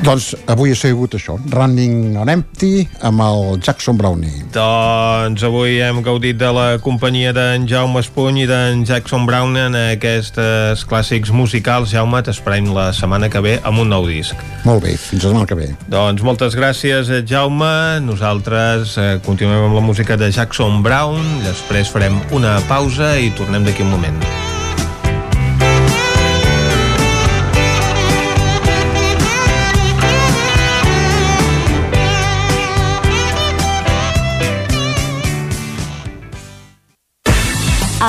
Doncs 0.00 0.30
avui 0.48 0.72
ha 0.72 0.76
sigut 0.78 1.12
això, 1.18 1.34
Running 1.52 2.14
on 2.16 2.30
Empty 2.32 2.86
amb 3.04 3.20
el 3.20 3.58
Jackson 3.60 3.98
Brownie. 4.00 4.46
Doncs 4.54 5.44
avui 5.44 5.76
hem 5.84 6.00
gaudit 6.04 6.38
de 6.40 6.48
la 6.56 6.66
companyia 6.80 7.34
d'en 7.36 7.66
Jaume 7.68 8.00
Espuny 8.00 8.46
i 8.46 8.48
d'en 8.48 8.80
Jackson 8.88 9.26
Brown 9.28 9.58
en 9.60 9.76
aquests 9.76 10.86
clàssics 10.88 11.34
musicals. 11.36 11.92
Jaume, 11.92 12.22
t'esperem 12.24 12.70
la 12.72 12.90
setmana 12.96 13.28
que 13.28 13.44
ve 13.44 13.58
amb 13.60 13.84
un 13.84 13.92
nou 13.92 14.08
disc. 14.08 14.40
Molt 14.64 14.86
bé, 14.86 14.96
fins 14.96 15.20
la 15.20 15.34
setmana 15.34 15.50
que 15.50 15.58
ve. 15.58 15.68
Doncs 15.92 16.24
moltes 16.24 16.56
gràcies, 16.56 17.12
eh, 17.12 17.20
Jaume. 17.28 18.00
Nosaltres 18.06 18.96
eh, 18.96 19.10
continuem 19.26 19.68
amb 19.68 19.76
la 19.76 19.84
música 19.84 20.16
de 20.16 20.32
Jackson 20.32 20.80
Brown, 20.86 21.20
després 21.44 21.92
farem 21.92 22.16
una 22.32 22.56
pausa 22.72 23.18
i 23.20 23.34
tornem 23.36 23.68
d'aquí 23.68 23.84
un 23.84 23.92
moment. 23.98 24.49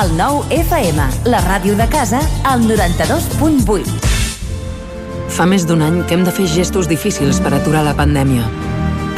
El 0.02 0.16
nou 0.18 0.40
FM, 0.50 0.98
la 1.30 1.38
ràdio 1.44 1.76
de 1.78 1.84
casa, 1.86 2.18
al 2.48 2.64
92.8. 2.66 3.86
Fa 5.30 5.44
més 5.46 5.62
d'un 5.68 5.84
any 5.86 6.00
que 6.08 6.16
hem 6.16 6.24
de 6.26 6.32
fer 6.34 6.48
gestos 6.50 6.88
difícils 6.90 7.38
per 7.44 7.52
aturar 7.54 7.84
la 7.86 7.92
pandèmia. 7.94 8.42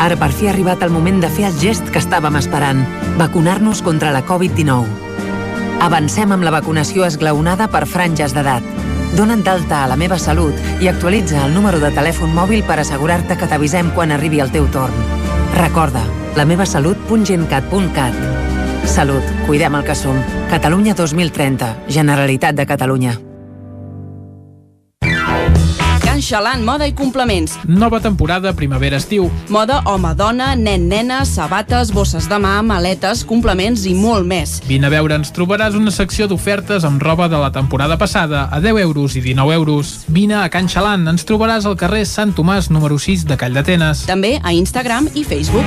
Ara 0.05 0.19
per 0.21 0.29
fi 0.37 0.45
ha 0.45 0.53
arribat 0.53 0.85
el 0.85 0.93
moment 0.93 1.23
de 1.23 1.31
fer 1.33 1.47
el 1.49 1.57
gest 1.63 1.89
que 1.89 2.03
estàvem 2.03 2.37
esperant, 2.37 2.85
vacunar-nos 3.17 3.81
contra 3.87 4.13
la 4.13 4.21
Covid-19. 4.29 4.85
Avancem 5.89 6.29
amb 6.37 6.45
la 6.45 6.53
vacunació 6.53 7.09
esglaonada 7.09 7.65
per 7.73 7.89
franges 7.89 8.37
d'edat. 8.37 8.61
Dona't 9.17 9.41
d'alta 9.47 9.87
a 9.87 9.89
la 9.89 9.97
meva 9.97 10.21
salut 10.21 10.53
i 10.85 10.93
actualitza 10.93 11.47
el 11.47 11.57
número 11.57 11.81
de 11.81 11.95
telèfon 11.97 12.37
mòbil 12.37 12.61
per 12.69 12.77
assegurar-te 12.83 13.41
que 13.41 13.49
t'avisem 13.49 13.89
quan 13.97 14.13
arribi 14.13 14.45
el 14.45 14.53
teu 14.53 14.69
torn. 14.75 14.93
Recorda, 15.57 16.05
lamevasalut.gencat.cat. 16.37 18.21
Salut, 18.87 19.23
cuidem 19.47 19.75
el 19.75 19.85
que 19.85 19.95
som. 19.95 20.17
Catalunya 20.51 20.95
2030, 20.95 21.77
Generalitat 21.89 22.55
de 22.55 22.67
Catalunya. 22.67 23.21
Can 26.05 26.23
Xalant, 26.23 26.63
moda 26.63 26.87
i 26.87 26.93
complements. 26.95 27.57
Nova 27.67 27.99
temporada 27.99 28.53
primavera-estiu. 28.55 29.31
Moda 29.49 29.81
home-dona, 29.91 30.53
nen-nena, 30.55 31.25
sabates, 31.27 31.91
bosses 31.91 32.29
de 32.31 32.39
mà, 32.39 32.61
maletes, 32.63 33.25
complements 33.27 33.83
i 33.91 33.97
molt 33.99 34.23
més. 34.29 34.61
Vine 34.69 34.87
a 34.87 34.93
veure, 34.95 35.17
ens 35.19 35.33
trobaràs 35.35 35.75
una 35.75 35.91
secció 35.91 36.29
d'ofertes 36.31 36.87
amb 36.87 37.03
roba 37.03 37.27
de 37.29 37.41
la 37.41 37.51
temporada 37.51 37.99
passada 37.99 38.47
a 38.53 38.61
10 38.61 38.79
euros 38.85 39.17
i 39.17 39.25
19 39.25 39.55
euros. 39.59 40.05
Vine 40.07 40.39
a 40.39 40.49
Can 40.49 40.71
Xalant, 40.71 41.09
ens 41.11 41.27
trobaràs 41.27 41.67
al 41.67 41.75
carrer 41.81 42.05
Sant 42.07 42.37
Tomàs 42.37 42.71
número 42.71 43.01
6 43.01 43.27
de 43.27 43.41
Call 43.41 43.59
d'Atenes. 43.59 44.07
També 44.07 44.39
a 44.39 44.55
Instagram 44.55 45.11
i 45.15 45.25
Facebook. 45.25 45.67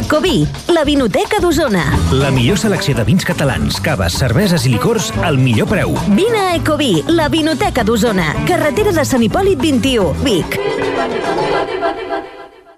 Ecoví, 0.00 0.46
la 0.72 0.80
vinoteca 0.88 1.42
d'Osona. 1.42 1.82
La 2.16 2.30
millor 2.32 2.56
selecció 2.56 2.94
de 2.96 3.04
vins 3.04 3.26
catalans, 3.28 3.76
caves, 3.84 4.16
cerveses 4.22 4.64
i 4.64 4.72
licors 4.72 5.10
al 5.26 5.36
millor 5.36 5.68
preu. 5.68 5.92
Vine 6.16 6.40
a 6.40 6.54
Ecoví, 6.56 7.02
la 7.12 7.28
vinoteca 7.28 7.84
d'Osona. 7.84 8.30
Carretera 8.48 8.96
de 8.96 9.04
Sant 9.04 9.26
Hipòlit 9.26 9.60
21, 9.60 10.14
Vic. 10.24 10.56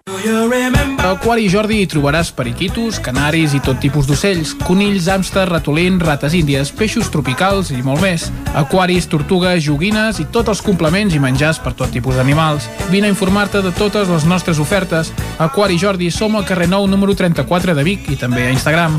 A 0.02 1.10
Aquari 1.12 1.44
Jordi 1.46 1.76
hi 1.78 1.86
trobaràs 1.86 2.32
periquitos, 2.34 2.96
canaris 2.98 3.52
i 3.54 3.60
tot 3.62 3.78
tipus 3.78 4.08
d'ocells, 4.08 4.50
conills, 4.66 5.06
hàmster, 5.06 5.44
ratolins, 5.46 6.02
rates 6.02 6.34
índies, 6.34 6.72
peixos 6.74 7.10
tropicals 7.12 7.70
i 7.70 7.78
molt 7.86 8.02
més. 8.02 8.24
Aquaris, 8.58 9.06
tortugues, 9.12 9.62
joguines 9.62 10.18
i 10.18 10.26
tots 10.34 10.50
els 10.50 10.64
complements 10.66 11.14
i 11.14 11.22
menjars 11.22 11.62
per 11.62 11.74
tot 11.78 11.94
tipus 11.94 12.18
d'animals. 12.18 12.66
Vine 12.90 13.06
a 13.06 13.14
informar-te 13.14 13.62
de 13.62 13.70
totes 13.78 14.10
les 14.10 14.26
nostres 14.26 14.58
ofertes. 14.58 15.12
Aquari 15.38 15.78
Jordi 15.78 16.10
som 16.10 16.34
al 16.34 16.48
carrer 16.50 16.66
9 16.72 16.90
número 16.90 17.14
34 17.14 17.78
de 17.78 17.86
Vic 17.86 18.10
i 18.10 18.18
també 18.18 18.48
a 18.48 18.56
Instagram. 18.56 18.98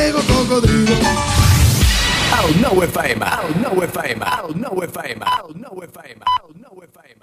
El 2.71 2.77
nou 2.77 2.85
FM, 2.87 3.25
el 3.27 3.55
nou 3.59 3.81
FM, 3.83 4.23
el 4.23 4.53
nou 4.55 4.77
FM, 4.85 5.25
el 5.27 5.49
nou 5.59 5.81
FM, 5.83 6.21
el 6.23 6.53
nou 6.55 6.79
FM. 6.85 7.19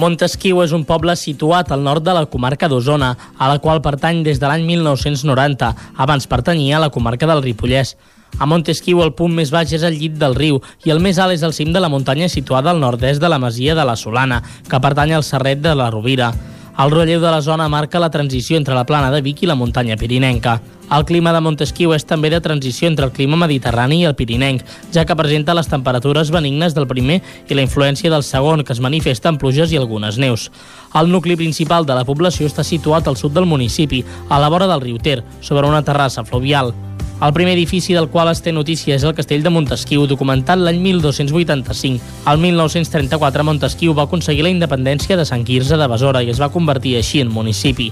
Montesquieu 0.00 0.62
és 0.64 0.72
un 0.72 0.88
poble 0.88 1.12
situat 1.20 1.68
al 1.68 1.84
nord 1.84 2.00
de 2.00 2.16
la 2.16 2.24
comarca 2.24 2.64
d'Osona, 2.72 3.12
a 3.36 3.52
la 3.52 3.60
qual 3.60 3.84
pertany 3.84 4.24
des 4.24 4.40
de 4.40 4.48
l'any 4.48 4.64
1990. 4.64 5.74
Abans 6.00 6.24
pertanyia 6.24 6.80
a 6.80 6.86
la 6.88 6.92
comarca 6.96 7.28
del 7.28 7.44
Ripollès. 7.44 7.92
A 8.38 8.44
Montesquieu 8.44 9.00
el 9.00 9.14
punt 9.16 9.32
més 9.32 9.48
baix 9.48 9.70
és 9.72 9.84
el 9.86 9.94
llit 9.96 10.18
del 10.20 10.34
riu 10.36 10.58
i 10.84 10.92
el 10.92 11.00
més 11.00 11.16
alt 11.16 11.32
és 11.32 11.44
el 11.46 11.54
cim 11.56 11.70
de 11.72 11.80
la 11.80 11.88
muntanya 11.88 12.28
situada 12.28 12.68
al 12.70 12.82
nord-est 12.82 13.22
de 13.22 13.30
la 13.32 13.38
masia 13.40 13.74
de 13.74 13.84
la 13.88 13.96
Solana, 13.96 14.42
que 14.68 14.80
pertany 14.80 15.14
al 15.16 15.24
Serret 15.24 15.62
de 15.64 15.72
la 15.74 15.88
Rovira. 15.90 16.34
El 16.76 16.90
relleu 16.92 17.22
de 17.22 17.30
la 17.32 17.40
zona 17.40 17.70
marca 17.72 18.00
la 18.02 18.10
transició 18.12 18.58
entre 18.58 18.74
la 18.76 18.84
plana 18.84 19.08
de 19.10 19.22
Vic 19.24 19.40
i 19.42 19.46
la 19.48 19.54
muntanya 19.56 19.96
pirinenca. 19.96 20.58
El 20.92 21.06
clima 21.08 21.32
de 21.32 21.40
Montesquieu 21.40 21.94
és 21.96 22.04
també 22.04 22.28
de 22.28 22.42
transició 22.44 22.90
entre 22.90 23.06
el 23.08 23.14
clima 23.16 23.38
mediterrani 23.40 24.02
i 24.02 24.04
el 24.04 24.14
pirinenc, 24.18 24.60
ja 24.92 25.06
que 25.08 25.16
presenta 25.16 25.56
les 25.56 25.72
temperatures 25.72 26.30
benignes 26.30 26.76
del 26.76 26.86
primer 26.86 27.22
i 27.48 27.56
la 27.56 27.64
influència 27.64 28.12
del 28.12 28.22
segon, 28.22 28.62
que 28.62 28.76
es 28.76 28.84
manifesta 28.84 29.32
en 29.32 29.40
pluges 29.40 29.72
i 29.72 29.80
algunes 29.80 30.20
neus. 30.20 30.50
El 30.92 31.08
nucli 31.08 31.38
principal 31.40 31.88
de 31.88 31.96
la 31.96 32.04
població 32.04 32.44
està 32.46 32.62
situat 32.62 33.08
al 33.08 33.16
sud 33.16 33.32
del 33.32 33.48
municipi, 33.48 34.04
a 34.28 34.38
la 34.38 34.52
vora 34.52 34.68
del 34.68 34.84
riu 34.84 35.00
Ter, 35.00 35.22
sobre 35.40 35.66
una 35.66 35.82
terrassa 35.82 36.28
fluvial. 36.28 36.74
El 37.18 37.32
primer 37.32 37.54
edifici 37.54 37.94
del 37.96 38.10
qual 38.12 38.28
es 38.28 38.42
té 38.44 38.52
notícia 38.52 38.92
és 38.92 39.04
el 39.08 39.14
castell 39.16 39.40
de 39.40 39.48
Montesquieu, 39.48 40.02
documentat 40.04 40.60
l'any 40.60 40.82
1285. 40.84 42.26
Al 42.28 42.36
1934 42.42 43.46
Montesquieu 43.48 43.94
va 43.96 44.04
aconseguir 44.04 44.44
la 44.44 44.52
independència 44.52 45.16
de 45.16 45.24
Sant 45.24 45.46
Quirze 45.48 45.78
de 45.80 45.86
Besora 45.88 46.20
i 46.20 46.28
es 46.34 46.42
va 46.42 46.50
convertir 46.52 46.92
així 46.98 47.24
en 47.24 47.32
municipi. 47.32 47.88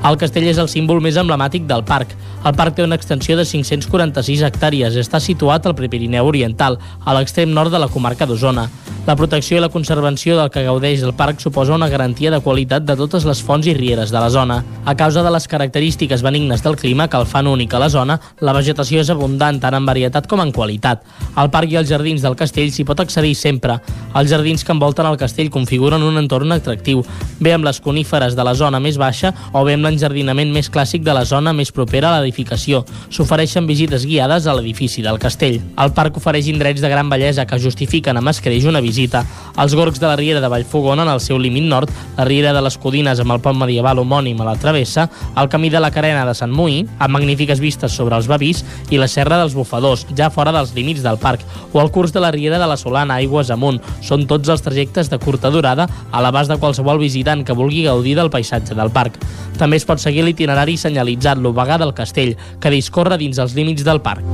El 0.00 0.16
castell 0.16 0.46
és 0.48 0.58
el 0.58 0.68
símbol 0.72 1.02
més 1.04 1.18
emblemàtic 1.20 1.66
del 1.68 1.84
parc. 1.84 2.14
El 2.40 2.54
parc 2.56 2.78
té 2.78 2.84
una 2.86 2.96
extensió 2.96 3.36
de 3.36 3.44
546 3.44 4.46
hectàrees 4.48 4.94
i 4.96 5.02
està 5.02 5.20
situat 5.20 5.66
al 5.66 5.76
Prepirineu 5.76 6.30
Oriental, 6.30 6.78
a 7.04 7.16
l'extrem 7.16 7.52
nord 7.52 7.74
de 7.74 7.82
la 7.82 7.90
comarca 7.92 8.24
d'Osona. 8.24 8.68
La 9.06 9.16
protecció 9.16 9.56
i 9.56 9.60
la 9.64 9.70
conservació 9.72 10.36
del 10.36 10.50
que 10.52 10.62
gaudeix 10.62 11.00
el 11.02 11.14
parc 11.16 11.40
suposa 11.40 11.72
una 11.72 11.88
garantia 11.88 12.30
de 12.30 12.40
qualitat 12.44 12.84
de 12.84 12.94
totes 12.96 13.24
les 13.24 13.40
fonts 13.42 13.66
i 13.66 13.72
rieres 13.74 14.12
de 14.12 14.20
la 14.20 14.28
zona. 14.30 14.58
A 14.84 14.94
causa 14.94 15.22
de 15.24 15.32
les 15.32 15.48
característiques 15.48 16.22
benignes 16.22 16.62
del 16.62 16.76
clima 16.76 17.08
que 17.08 17.16
el 17.16 17.24
fan 17.26 17.48
únic 17.48 17.72
a 17.74 17.80
la 17.80 17.88
zona, 17.88 18.18
la 18.40 18.52
vegetació 18.52 19.00
és 19.00 19.10
abundant, 19.10 19.58
tant 19.60 19.74
en 19.74 19.88
varietat 19.88 20.28
com 20.28 20.40
en 20.44 20.52
qualitat. 20.52 21.02
Al 21.34 21.48
parc 21.50 21.72
i 21.72 21.78
als 21.80 21.88
jardins 21.88 22.20
del 22.20 22.36
castell 22.36 22.70
s'hi 22.70 22.84
pot 22.84 23.00
accedir 23.00 23.34
sempre. 23.34 23.78
Els 24.14 24.30
jardins 24.30 24.64
que 24.64 24.72
envolten 24.76 25.08
el 25.08 25.16
castell 25.16 25.50
configuren 25.50 26.04
un 26.04 26.20
entorn 26.20 26.52
atractiu, 26.52 27.00
bé 27.40 27.56
amb 27.56 27.64
les 27.64 27.80
coníferes 27.80 28.36
de 28.36 28.44
la 28.44 28.54
zona 28.54 28.80
més 28.84 29.00
baixa 29.00 29.32
o 29.52 29.64
bé 29.64 29.78
amb 29.78 29.79
l'enjardinament 29.84 30.52
més 30.52 30.70
clàssic 30.72 31.02
de 31.06 31.14
la 31.16 31.24
zona 31.24 31.52
més 31.56 31.72
propera 31.72 32.10
a 32.10 32.20
l'edificació. 32.20 32.84
S'ofereixen 33.10 33.66
visites 33.68 34.06
guiades 34.06 34.46
a 34.46 34.54
l'edifici 34.56 35.02
del 35.02 35.18
castell. 35.22 35.60
El 35.80 35.94
parc 35.96 36.18
ofereix 36.20 36.48
indrets 36.52 36.80
de 36.80 36.90
gran 36.92 37.10
bellesa 37.10 37.46
que 37.46 37.60
justifiquen 37.60 38.20
amb 38.20 38.32
escreix 38.32 38.66
una 38.68 38.82
visita. 38.84 39.24
Els 39.60 39.74
gorgs 39.74 40.00
de 40.00 40.06
la 40.08 40.16
Riera 40.16 40.40
de 40.40 40.48
Vallfogona, 40.48 41.04
en 41.04 41.12
el 41.12 41.20
seu 41.20 41.38
límit 41.38 41.64
nord, 41.68 41.90
la 42.16 42.24
Riera 42.28 42.52
de 42.52 42.62
les 42.64 42.78
Codines 42.78 43.20
amb 43.20 43.34
el 43.36 43.42
pont 43.44 43.58
medieval 43.58 43.98
homònim 44.02 44.40
a 44.40 44.50
la 44.50 44.56
travessa, 44.60 45.08
el 45.36 45.48
camí 45.48 45.70
de 45.70 45.80
la 45.80 45.90
Carena 45.90 46.24
de 46.26 46.34
Sant 46.34 46.52
Moí, 46.52 46.84
amb 46.98 47.14
magnífiques 47.16 47.60
vistes 47.60 47.92
sobre 47.92 48.16
els 48.16 48.28
Babís, 48.30 48.64
i 48.90 48.98
la 48.98 49.08
Serra 49.08 49.38
dels 49.40 49.54
Bufadors, 49.54 50.06
ja 50.16 50.30
fora 50.30 50.52
dels 50.54 50.74
límits 50.76 51.04
del 51.04 51.18
parc, 51.18 51.44
o 51.72 51.80
el 51.82 51.90
curs 51.90 52.12
de 52.12 52.20
la 52.20 52.30
Riera 52.30 52.58
de 52.58 52.66
la 52.66 52.78
Solana 52.80 53.20
Aigües 53.20 53.50
amunt. 53.50 53.80
Són 54.02 54.26
tots 54.30 54.48
els 54.48 54.62
trajectes 54.64 55.10
de 55.10 55.18
curta 55.18 55.50
durada 55.50 55.88
a 56.10 56.22
l'abast 56.22 56.50
de 56.50 56.58
qualsevol 56.60 57.00
visitant 57.02 57.44
que 57.44 57.56
vulgui 57.56 57.84
gaudir 57.86 58.16
del 58.18 58.30
paisatge 58.30 58.74
del 58.78 58.92
parc. 58.94 59.18
També 59.60 59.76
es 59.76 59.84
pot 59.84 60.00
seguir 60.00 60.22
l'itinerari 60.24 60.78
senyalitzat 60.80 61.36
l'Obagà 61.36 61.76
del 61.80 61.92
Castell, 61.92 62.32
que 62.60 62.72
discorre 62.72 63.18
dins 63.20 63.36
els 63.42 63.52
límits 63.52 63.84
del 63.84 64.00
parc. 64.00 64.24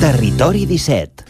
Territori 0.00 0.64
17. 0.66 1.28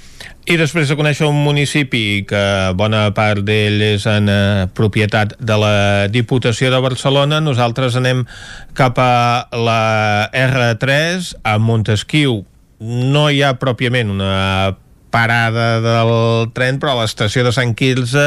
I 0.53 0.57
després 0.59 0.89
de 0.91 0.97
conèixer 0.99 1.27
un 1.27 1.37
municipi 1.43 2.23
que 2.27 2.45
bona 2.79 3.03
part 3.15 3.43
d'ell 3.47 3.83
és 3.83 4.07
en 4.11 4.31
eh, 4.31 4.69
propietat 4.75 5.35
de 5.39 5.59
la 5.59 5.75
Diputació 6.11 6.71
de 6.71 6.81
Barcelona, 6.83 7.43
nosaltres 7.43 7.99
anem 7.99 8.25
cap 8.79 8.99
a 8.99 9.51
la 9.55 10.31
R3 10.31 11.35
a 11.47 11.59
Montesquieu. 11.63 12.41
No 12.83 13.29
hi 13.31 13.43
ha 13.43 13.55
pròpiament 13.59 14.11
una 14.11 14.33
parada 15.13 15.67
del 15.85 16.13
tren, 16.57 16.81
però 16.83 16.97
l'estació 16.99 17.45
de 17.47 17.53
Sant 17.55 17.77
Quirze 17.79 18.27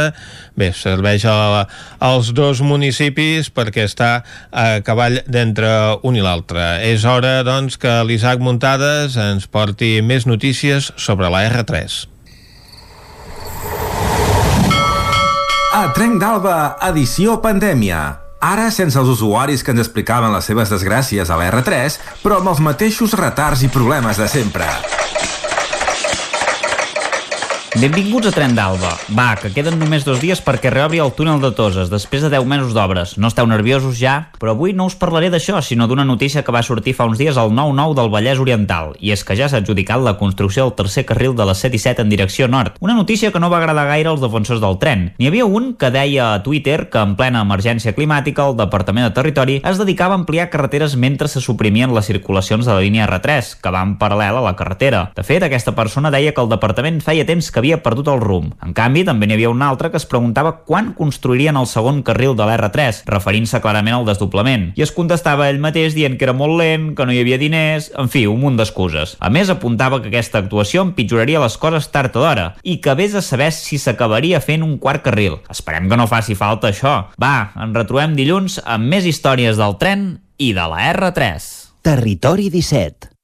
bé, 0.56 0.72
serveix 0.78 1.26
a, 1.28 1.66
als 2.00 2.32
dos 2.38 2.62
municipis 2.64 3.50
perquè 3.52 3.88
està 3.90 4.12
a 4.52 4.68
cavall 4.86 5.20
d'entre 5.28 5.70
un 6.06 6.16
i 6.16 6.24
l'altre. 6.24 6.64
És 6.86 7.06
hora, 7.10 7.40
doncs, 7.48 7.80
que 7.82 8.02
l'Isaac 8.08 8.44
Muntades 8.44 9.18
ens 9.20 9.50
porti 9.52 9.98
més 10.06 10.30
notícies 10.30 10.94
sobre 10.96 11.32
la 11.34 11.46
R3. 11.50 12.06
A 15.76 15.90
Trenc 15.92 16.22
d'Alba, 16.22 16.78
edició 16.88 17.42
pandèmia. 17.44 18.04
Ara 18.46 18.70
sense 18.72 19.00
els 19.02 19.10
usuaris 19.12 19.64
que 19.66 19.74
ens 19.74 19.82
explicaven 19.84 20.32
les 20.32 20.48
seves 20.48 20.72
desgràcies 20.72 21.28
a 21.28 21.40
la 21.40 21.50
R3, 21.50 22.00
però 22.24 22.40
amb 22.40 22.54
els 22.54 22.62
mateixos 22.64 23.18
retards 23.20 23.66
i 23.66 23.72
problemes 23.74 24.22
de 24.22 24.30
sempre. 24.32 24.70
Benvinguts 27.76 28.30
a 28.30 28.32
Tren 28.32 28.54
d'Alba. 28.56 28.94
Va, 29.12 29.34
que 29.36 29.50
queden 29.52 29.76
només 29.76 30.06
dos 30.08 30.22
dies 30.24 30.40
perquè 30.40 30.70
reobri 30.72 31.02
el 31.04 31.10
túnel 31.12 31.42
de 31.44 31.50
Toses, 31.52 31.90
després 31.92 32.22
de 32.24 32.30
10 32.32 32.46
mesos 32.48 32.72
d'obres. 32.72 33.18
No 33.20 33.28
esteu 33.28 33.50
nerviosos 33.52 33.98
ja? 34.00 34.30
Però 34.40 34.54
avui 34.54 34.72
no 34.72 34.86
us 34.88 34.94
parlaré 34.96 35.28
d'això, 35.28 35.60
sinó 35.60 35.84
d'una 35.92 36.06
notícia 36.08 36.46
que 36.48 36.54
va 36.56 36.62
sortir 36.64 36.94
fa 36.96 37.04
uns 37.04 37.20
dies 37.20 37.36
al 37.36 37.52
9-9 37.52 37.98
del 37.98 38.12
Vallès 38.14 38.40
Oriental, 38.40 38.94
i 39.04 39.12
és 39.12 39.26
que 39.28 39.36
ja 39.36 39.50
s'ha 39.52 39.60
adjudicat 39.60 40.00
la 40.00 40.14
construcció 40.16 40.64
del 40.64 40.76
tercer 40.78 41.04
carril 41.10 41.36
de 41.36 41.50
la 41.50 41.54
C-17 41.54 42.06
en 42.06 42.14
direcció 42.14 42.48
nord. 42.48 42.78
Una 42.80 42.96
notícia 42.96 43.34
que 43.34 43.42
no 43.44 43.50
va 43.52 43.60
agradar 43.60 43.90
gaire 43.92 44.14
als 44.14 44.24
defensors 44.24 44.64
del 44.64 44.80
tren. 44.80 45.10
N'hi 45.20 45.28
havia 45.28 45.44
un 45.44 45.74
que 45.76 45.92
deia 45.92 46.30
a 46.32 46.40
Twitter 46.48 46.88
que 46.88 47.04
en 47.04 47.18
plena 47.20 47.44
emergència 47.44 47.92
climàtica 48.00 48.48
el 48.48 48.56
Departament 48.56 49.10
de 49.10 49.16
Territori 49.20 49.60
es 49.60 49.84
dedicava 49.84 50.16
a 50.16 50.22
ampliar 50.24 50.48
carreteres 50.48 50.96
mentre 50.96 51.28
se 51.28 51.44
suprimien 51.44 51.92
les 51.92 52.08
circulacions 52.08 52.64
de 52.64 52.72
la 52.72 52.80
línia 52.80 53.12
R3, 53.12 53.60
que 53.60 53.76
va 53.76 53.84
en 53.84 53.98
paral·lel 54.00 54.40
a 54.40 54.48
la 54.48 54.56
carretera. 54.56 55.10
De 55.12 55.28
fet, 55.28 55.44
aquesta 55.44 55.76
persona 55.76 56.14
deia 56.16 56.32
que 56.32 56.40
el 56.40 56.56
departament 56.56 57.04
feia 57.04 57.28
temps 57.28 57.52
que 57.52 57.65
havia 57.66 57.82
perdut 57.82 58.08
el 58.14 58.22
rumb. 58.22 58.54
En 58.62 58.76
canvi, 58.78 59.04
també 59.08 59.26
n'hi 59.26 59.36
havia 59.40 59.50
un 59.50 59.64
altre 59.66 59.90
que 59.90 59.98
es 59.98 60.06
preguntava 60.06 60.54
quan 60.70 60.94
construirien 60.98 61.58
el 61.58 61.66
segon 61.70 62.04
carril 62.06 62.36
de 62.38 62.46
l'R3, 62.46 63.02
referint-se 63.10 63.62
clarament 63.64 63.98
al 63.98 64.06
desdoblament. 64.06 64.70
I 64.78 64.86
es 64.86 64.94
contestava 64.94 65.50
ell 65.50 65.62
mateix 65.64 65.98
dient 65.98 66.20
que 66.20 66.28
era 66.28 66.36
molt 66.38 66.60
lent, 66.60 66.92
que 66.96 67.08
no 67.08 67.16
hi 67.16 67.22
havia 67.24 67.42
diners, 67.42 67.90
en 67.98 68.12
fi, 68.14 68.26
un 68.30 68.40
munt 68.44 68.60
d'excuses. 68.60 69.16
A 69.20 69.32
més, 69.34 69.50
apuntava 69.50 70.02
que 70.04 70.12
aquesta 70.14 70.44
actuació 70.44 70.86
empitjoraria 70.86 71.42
les 71.42 71.58
coses 71.58 71.90
tard 71.90 72.14
o 72.16 72.22
d'hora 72.22 72.52
i 72.64 72.78
que 72.84 72.96
vés 72.98 73.18
a 73.18 73.24
saber 73.26 73.52
si 73.56 73.80
s'acabaria 73.82 74.44
fent 74.44 74.66
un 74.66 74.78
quart 74.82 75.04
carril. 75.06 75.40
Esperem 75.50 75.90
que 75.90 75.98
no 75.98 76.10
faci 76.12 76.38
falta 76.38 76.70
això. 76.70 76.96
Va, 77.22 77.52
ens 77.58 77.76
retrobem 77.76 78.16
dilluns 78.20 78.60
amb 78.64 78.94
més 78.94 79.10
històries 79.10 79.58
del 79.58 79.80
tren 79.82 80.08
i 80.38 80.54
de 80.54 80.70
la 80.70 80.86
R3. 80.94 81.52
Territori 81.86 82.50
17. 82.54 83.15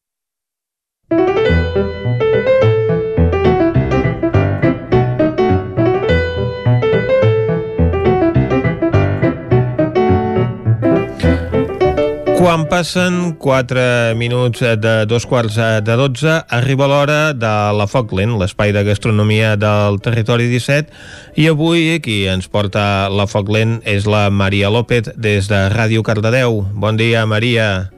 Quan 12.41 12.63
passen 12.65 13.35
4 13.37 14.15
minuts 14.17 14.63
de 14.81 14.93
dos 15.05 15.27
quarts 15.29 15.59
de 15.85 15.93
12, 15.99 16.39
arriba 16.49 16.87
l'hora 16.89 17.35
de 17.37 17.51
la 17.77 17.85
Foclent, 17.85 18.33
l'espai 18.41 18.73
de 18.73 18.81
gastronomia 18.81 19.51
del 19.61 20.01
territori 20.01 20.49
17, 20.49 20.89
i 21.37 21.45
avui 21.53 22.01
qui 22.01 22.25
ens 22.25 22.49
porta 22.49 23.13
la 23.13 23.29
Foclent 23.29 23.77
és 23.85 24.09
la 24.09 24.31
Maria 24.33 24.73
López 24.73 25.13
des 25.13 25.53
de 25.53 25.61
Ràdio 25.69 26.01
Cardedeu. 26.01 26.63
Bon 26.73 26.97
dia, 26.97 27.27
Maria. 27.29 27.91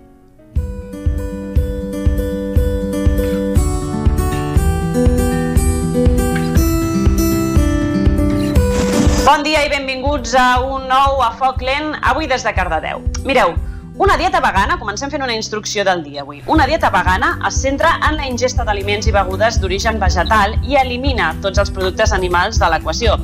Bon 9.24 9.40
dia 9.48 9.64
i 9.64 9.72
benvinguts 9.72 10.36
a 10.36 10.50
un 10.60 10.90
nou 10.92 11.24
a 11.24 11.32
Foc 11.40 11.64
Lent, 11.64 11.96
avui 12.04 12.28
des 12.28 12.44
de 12.44 12.52
Cardedeu. 12.52 13.08
Mireu, 13.24 13.56
una 13.96 14.18
dieta 14.18 14.40
vegana, 14.42 14.78
comencem 14.82 15.12
fent 15.14 15.24
una 15.24 15.36
instrucció 15.36 15.84
del 15.86 16.04
dia 16.04 16.22
avui. 16.24 16.42
Una 16.48 16.66
dieta 16.66 16.90
vegana 16.90 17.36
es 17.48 17.60
centra 17.62 17.92
en 18.10 18.18
la 18.18 18.26
ingesta 18.26 18.66
d'aliments 18.66 19.08
i 19.08 19.14
begudes 19.14 19.60
d'origen 19.62 20.00
vegetal 20.02 20.58
i 20.66 20.80
elimina 20.82 21.34
tots 21.44 21.62
els 21.62 21.72
productes 21.72 22.14
animals 22.18 22.58
de 22.62 22.72
l'equació. 22.74 23.20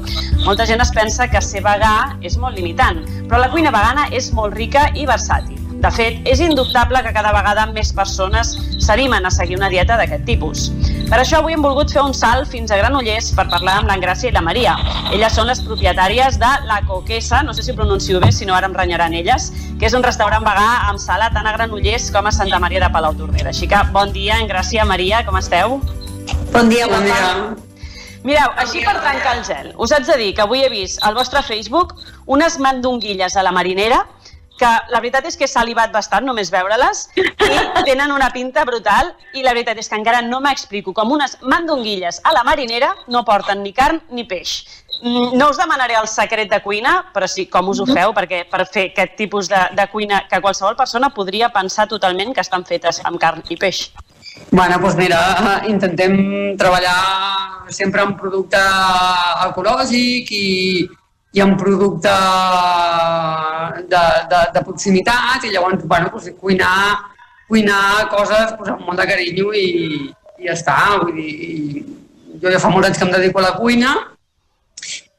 Molta 0.45 0.67
gent 0.69 0.85
es 0.85 0.93
pensa 0.95 1.29
que 1.31 1.41
ser 1.41 1.63
vegà 1.65 1.95
és 2.21 2.37
molt 2.37 2.57
limitant, 2.57 3.01
però 3.25 3.41
la 3.41 3.49
cuina 3.49 3.73
vegana 3.73 4.09
és 4.11 4.29
molt 4.33 4.53
rica 4.53 4.91
i 4.93 5.09
versàtil. 5.09 5.68
De 5.79 5.89
fet, 5.95 6.17
és 6.27 6.41
indubtable 6.43 6.99
que 7.05 7.13
cada 7.15 7.31
vegada 7.31 7.63
més 7.71 7.93
persones 7.95 8.51
s'animen 8.83 9.23
a 9.25 9.29
seguir 9.31 9.55
una 9.55 9.69
dieta 9.71 9.95
d'aquest 9.99 10.25
tipus. 10.27 10.65
Per 11.07 11.21
això 11.21 11.39
avui 11.39 11.55
hem 11.55 11.63
volgut 11.63 11.93
fer 11.93 12.03
un 12.03 12.11
salt 12.13 12.49
fins 12.51 12.71
a 12.71 12.79
Granollers 12.81 13.29
per 13.37 13.45
parlar 13.47 13.77
amb 13.79 13.87
l'Engràcia 13.87 14.27
i 14.27 14.35
la 14.35 14.43
Maria. 14.43 14.75
Elles 15.15 15.37
són 15.39 15.47
les 15.47 15.61
propietàries 15.63 16.35
de 16.41 16.49
La 16.67 16.81
Coquesa, 16.89 17.39
no 17.47 17.55
sé 17.55 17.63
si 17.63 17.71
ho 17.71 17.77
pronuncio 17.79 18.19
bé, 18.19 18.33
si 18.35 18.45
no 18.49 18.57
ara 18.57 18.67
em 18.67 18.75
renyaran 18.75 19.15
elles, 19.15 19.53
que 19.79 19.87
és 19.87 19.95
un 19.95 20.03
restaurant 20.03 20.43
vegà 20.43 20.67
amb 20.89 20.99
sala 20.99 21.31
tant 21.31 21.47
a 21.47 21.55
Granollers 21.55 22.11
com 22.11 22.27
a 22.27 22.35
Santa 22.35 22.59
Maria 22.59 22.83
de 22.83 22.91
Palau 22.91 23.15
Tordera. 23.15 23.55
Així 23.55 23.71
que 23.71 23.79
bon 23.95 24.11
dia, 24.11 24.41
Engràcia, 24.43 24.83
Maria, 24.83 25.23
com 25.23 25.39
esteu? 25.39 25.79
Bon 26.51 26.67
dia, 26.67 26.91
bon 26.91 27.07
dia. 27.07 27.33
Mireu, 28.27 28.51
així 28.59 28.83
per 28.83 28.97
trencar 28.99 29.37
el 29.37 29.45
gel, 29.47 29.73
us 29.79 29.93
haig 29.95 30.03
de 30.03 30.15
dir 30.19 30.31
que 30.35 30.43
avui 30.43 30.59
he 30.65 30.69
vist 30.69 30.99
al 31.07 31.15
vostre 31.15 31.39
Facebook 31.39 31.95
unes 32.27 32.59
mandonguilles 32.59 33.37
a 33.39 33.43
la 33.47 33.53
marinera 33.55 34.03
que 34.59 34.69
la 34.91 34.99
veritat 34.99 35.29
és 35.29 35.37
que 35.39 35.47
he 35.47 35.51
salivat 35.51 35.93
bastant 35.95 36.25
només 36.27 36.51
veure-les 36.51 37.05
i 37.15 37.25
tenen 37.89 38.11
una 38.11 38.29
pinta 38.35 38.65
brutal 38.67 39.13
i 39.33 39.45
la 39.45 39.55
veritat 39.55 39.79
és 39.79 39.89
que 39.89 39.97
encara 39.99 40.21
no 40.25 40.41
m'explico 40.43 40.93
com 40.93 41.15
unes 41.15 41.37
mandonguilles 41.41 42.21
a 42.23 42.35
la 42.35 42.43
marinera 42.47 42.91
no 43.07 43.23
porten 43.25 43.63
ni 43.63 43.73
carn 43.73 44.01
ni 44.11 44.27
peix. 44.27 44.59
Mm, 45.01 45.37
No 45.39 45.49
us 45.49 45.57
demanaré 45.57 45.95
el 45.95 46.07
secret 46.11 46.51
de 46.51 46.59
cuina, 46.61 46.97
però 47.13 47.27
sí 47.27 47.47
com 47.47 47.71
us 47.71 47.79
ho 47.79 47.87
feu, 47.87 48.11
perquè 48.13 48.43
per 48.51 48.65
fer 48.67 48.89
aquest 48.89 49.15
tipus 49.15 49.47
de, 49.49 49.61
de 49.75 49.87
cuina 49.87 50.25
que 50.27 50.41
qualsevol 50.43 50.75
persona 50.75 51.13
podria 51.15 51.49
pensar 51.55 51.87
totalment 51.87 52.33
que 52.35 52.43
estan 52.43 52.65
fetes 52.67 52.99
amb 53.05 53.19
carn 53.21 53.43
i 53.49 53.57
peix. 53.57 53.87
Bueno, 54.51 54.79
doncs 54.79 54.95
mira, 54.97 55.19
intentem 55.69 56.15
treballar 56.57 57.69
sempre 57.69 58.01
amb 58.01 58.17
producte 58.19 58.59
ecològic 59.45 60.31
i, 60.33 60.47
i 61.37 61.41
amb 61.43 61.59
producte 61.61 62.13
de, 63.91 64.03
de, 64.31 64.39
de 64.55 64.63
proximitat 64.65 65.45
i 65.45 65.53
llavors, 65.53 65.83
bueno, 65.85 66.09
doncs, 66.13 66.31
cuinar, 66.41 66.97
cuinar 67.49 68.07
coses 68.13 68.55
doncs, 68.55 68.71
amb 68.73 68.87
molt 68.87 69.01
de 69.01 69.07
carinyo 69.09 69.53
i, 69.53 69.67
i 70.39 70.47
ja 70.47 70.55
està. 70.57 70.77
Vull 71.03 71.13
dir, 71.19 71.29
i 71.29 72.39
jo 72.41 72.53
ja 72.53 72.61
fa 72.61 72.71
molts 72.73 72.89
anys 72.89 73.01
que 73.01 73.07
em 73.07 73.13
dedico 73.13 73.41
a 73.41 73.49
la 73.49 73.55
cuina 73.59 73.93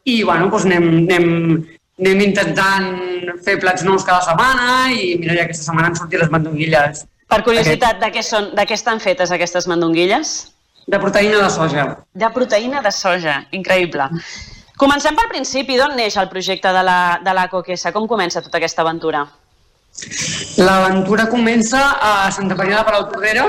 i 0.08 0.22
bueno, 0.24 0.48
doncs 0.50 0.66
anem, 0.66 0.86
anem, 1.04 1.26
anem 2.00 2.22
intentant 2.24 2.90
fer 3.44 3.58
plats 3.62 3.84
nous 3.86 4.06
cada 4.06 4.24
setmana 4.24 4.90
i 4.94 5.14
mira, 5.20 5.36
ja 5.36 5.46
aquesta 5.46 5.68
setmana 5.68 5.90
han 5.90 5.98
sortit 5.98 6.22
les 6.22 6.32
mandonguilles. 6.32 7.04
Per 7.30 7.42
curiositat, 7.46 8.00
de 8.02 8.08
què, 8.10 8.24
són, 8.26 8.50
de 8.58 8.64
què 8.66 8.74
estan 8.74 8.98
fetes 9.02 9.30
aquestes 9.30 9.68
mandonguilles? 9.70 10.32
De 10.90 10.98
proteïna 10.98 11.44
de 11.44 11.50
soja. 11.54 11.84
De 12.18 12.30
proteïna 12.34 12.80
de 12.82 12.90
soja, 12.90 13.36
increïble. 13.54 14.08
Comencem 14.80 15.12
pel 15.12 15.28
principi, 15.28 15.76
d'on 15.76 15.92
neix 15.92 16.14
el 16.16 16.30
projecte 16.32 16.70
de 16.72 16.82
la, 16.86 17.00
de 17.20 17.32
la 17.36 17.44
Coquesa? 17.52 17.90
Com 17.92 18.06
comença 18.08 18.40
tota 18.40 18.56
aquesta 18.56 18.80
aventura? 18.80 19.26
L'aventura 20.56 21.26
comença 21.28 21.80
a 22.00 22.30
Santa 22.32 22.56
Maria 22.56 22.78
de 22.78 22.86
Palau 22.86 23.04
Tordera, 23.10 23.44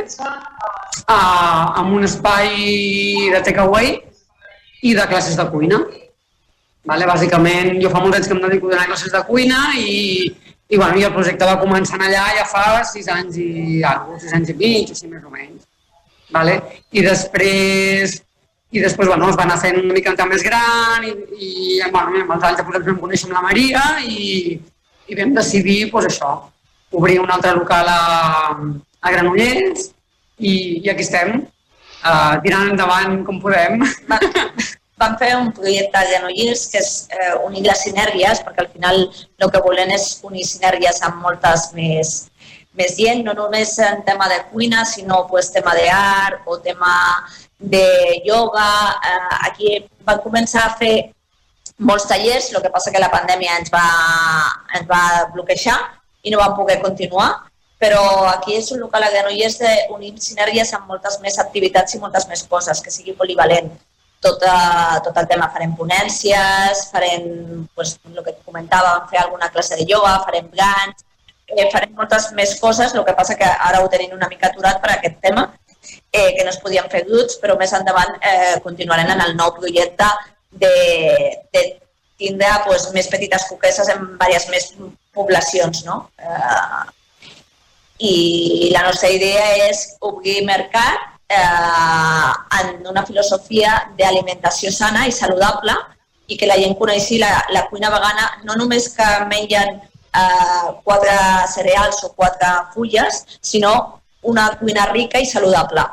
a, 1.08 1.19
amb 1.80 1.95
un 1.95 2.03
espai 2.03 2.50
de 3.32 3.40
takeaway 3.45 3.93
i 4.90 4.92
de 4.98 5.06
classes 5.08 5.38
de 5.40 5.45
cuina. 5.53 5.80
Vale? 6.92 7.08
Bàsicament, 7.08 7.77
jo 7.80 7.93
fa 7.93 8.01
molts 8.03 8.19
anys 8.19 8.27
que 8.27 8.35
em 8.35 8.42
dedico 8.43 8.68
a 8.68 8.74
donar 8.74 8.90
classes 8.90 9.14
de 9.16 9.22
cuina 9.30 9.61
i, 9.80 9.93
i, 10.27 10.76
bueno, 10.76 10.98
i 11.00 11.06
el 11.08 11.16
projecte 11.16 11.48
va 11.48 11.61
començar 11.61 12.01
allà 12.01 12.26
ja 12.42 12.43
fa 12.50 12.66
sis 12.92 13.08
anys 13.08 13.40
i 13.40 13.80
alguna 13.88 14.19
sis 14.19 14.35
anys 14.35 14.51
i 14.51 14.58
mig, 14.60 14.92
així 14.92 15.08
més 15.08 15.24
o 15.24 15.32
menys. 15.32 15.64
Vale? 16.35 16.58
I 16.92 17.08
després, 17.08 18.19
i 18.72 18.80
després 18.80 19.08
bueno, 19.08 19.30
es 19.30 19.38
va 19.38 19.43
anar 19.43 19.59
fent 19.59 19.80
una 19.82 19.95
mica 19.95 20.27
més 20.30 20.43
gran 20.48 21.03
i, 21.03 21.11
i 21.11 21.80
bueno, 21.91 22.22
amb 22.24 22.35
els 22.38 22.45
anys 22.50 22.61
després 22.61 22.85
vam 22.88 23.01
conèixer 23.03 23.27
amb 23.27 23.38
la 23.38 23.45
Maria 23.50 23.82
i, 24.08 24.59
i 25.11 25.17
vam 25.19 25.33
decidir 25.35 25.80
pues, 25.91 26.08
això, 26.08 26.38
obrir 26.91 27.19
un 27.19 27.32
altre 27.32 27.51
local 27.58 27.90
a, 27.91 28.00
a 29.01 29.11
Granollers 29.11 29.90
i, 30.40 30.53
i 30.82 30.90
aquí 30.90 31.03
estem, 31.03 31.41
uh, 32.03 32.35
tirant 32.45 32.72
endavant 32.72 33.22
com 33.27 33.41
podem. 33.43 33.83
vam 35.01 35.17
fer 35.22 35.33
un 35.35 35.51
projecte 35.58 36.00
de 36.00 36.16
Granollers 36.16 36.66
que 36.72 36.80
és 36.80 36.91
eh, 37.11 37.35
unir 37.43 37.66
les 37.67 37.83
sinergies, 37.85 38.43
perquè 38.45 38.66
al 38.66 38.72
final 38.72 39.03
el 39.03 39.51
que 39.53 39.64
volem 39.67 39.91
és 39.98 40.14
unir 40.27 40.48
sinergies 40.48 41.01
amb 41.08 41.19
moltes 41.25 41.69
més, 41.75 42.16
més 42.77 42.95
gent, 42.95 43.25
no 43.27 43.35
només 43.38 43.75
en 43.83 44.03
tema 44.08 44.30
de 44.32 44.40
cuina, 44.51 44.85
sinó 44.88 45.25
pues, 45.30 45.51
tema 45.51 45.75
d'art 45.77 46.48
o 46.48 46.59
tema 46.64 46.93
de 47.61 48.22
yoga. 48.25 48.67
Eh, 49.06 49.38
aquí 49.48 49.77
vam 50.06 50.19
començar 50.23 50.65
a 50.65 50.75
fer 50.77 51.11
molts 51.77 52.07
tallers, 52.09 52.51
el 52.53 52.61
que 52.61 52.73
passa 52.73 52.91
que 52.91 53.01
la 53.01 53.11
pandèmia 53.14 53.57
ens 53.59 53.72
va, 53.73 53.85
ens 54.77 54.90
va 54.90 55.30
bloquejar 55.33 55.77
i 56.23 56.33
no 56.33 56.41
vam 56.41 56.56
poder 56.57 56.80
continuar, 56.81 57.30
però 57.81 58.01
aquí 58.30 58.57
és 58.59 58.69
un 58.73 58.81
local 58.83 59.03
a 59.03 59.09
Granollers 59.14 59.57
d'unir 59.61 60.14
sinergies 60.22 60.73
amb 60.77 60.91
moltes 60.91 61.17
més 61.23 61.40
activitats 61.41 61.95
i 61.95 62.01
moltes 62.01 62.27
més 62.30 62.43
coses, 62.49 62.81
que 62.81 62.93
sigui 62.93 63.17
polivalent 63.17 63.72
tot, 64.22 64.43
a, 64.45 64.99
tot 65.01 65.17
el 65.17 65.27
tema, 65.31 65.49
farem 65.53 65.73
ponències, 65.77 66.83
farem, 66.93 67.65
pues, 67.73 67.95
el 68.06 68.22
que 68.22 68.35
comentava, 68.45 68.99
fer 69.09 69.23
alguna 69.23 69.49
classe 69.49 69.80
de 69.80 69.88
yoga, 69.90 70.19
farem 70.27 70.51
grans, 70.53 71.01
eh, 71.49 71.65
farem 71.73 71.95
moltes 71.98 72.30
més 72.38 72.53
coses, 72.61 72.93
el 72.93 73.06
que 73.07 73.17
passa 73.17 73.38
que 73.40 73.49
ara 73.49 73.81
ho 73.81 73.90
tenim 73.90 74.14
una 74.14 74.30
mica 74.30 74.51
aturat 74.51 74.77
per 74.83 74.93
aquest 74.93 75.17
tema, 75.25 75.49
eh, 76.11 76.35
que 76.35 76.43
no 76.43 76.51
es 76.51 76.59
podien 76.59 76.90
fer 76.91 77.06
duts, 77.07 77.38
però 77.41 77.57
més 77.59 77.73
endavant 77.73 78.17
eh, 78.19 78.57
continuarem 78.64 79.11
en 79.14 79.23
el 79.25 79.35
nou 79.38 79.53
projecte 79.56 80.07
de, 80.51 80.73
de 81.53 81.64
tindre 82.22 82.49
pues, 82.65 82.90
més 82.95 83.07
petites 83.11 83.48
coqueses 83.49 83.90
en 83.93 84.03
diverses 84.14 84.49
més 84.51 84.67
poblacions. 85.15 85.85
No? 85.88 86.03
Eh, 86.19 86.83
I 88.11 88.15
la 88.73 88.83
nostra 88.88 89.11
idea 89.14 89.45
és 89.69 89.85
obrir 90.01 90.41
mercat 90.48 91.07
eh, 91.30 92.31
en 92.59 92.88
una 92.90 93.06
filosofia 93.06 93.77
d'alimentació 93.98 94.72
sana 94.73 95.07
i 95.07 95.15
saludable 95.15 95.75
i 96.31 96.38
que 96.40 96.49
la 96.49 96.57
gent 96.59 96.77
coneixi 96.80 97.19
la, 97.22 97.31
la 97.51 97.65
cuina 97.69 97.91
vegana 97.93 98.27
no 98.48 98.56
només 98.59 98.90
que 98.95 99.07
mengen 99.31 99.80
eh, 99.80 100.67
quatre 100.83 101.15
cereals 101.53 102.03
o 102.03 102.14
quatre 102.15 102.51
fulles, 102.75 103.25
sinó 103.41 104.01
una 104.22 104.51
cuina 104.59 104.85
rica 104.91 105.19
i 105.19 105.25
saludable. 105.25 105.83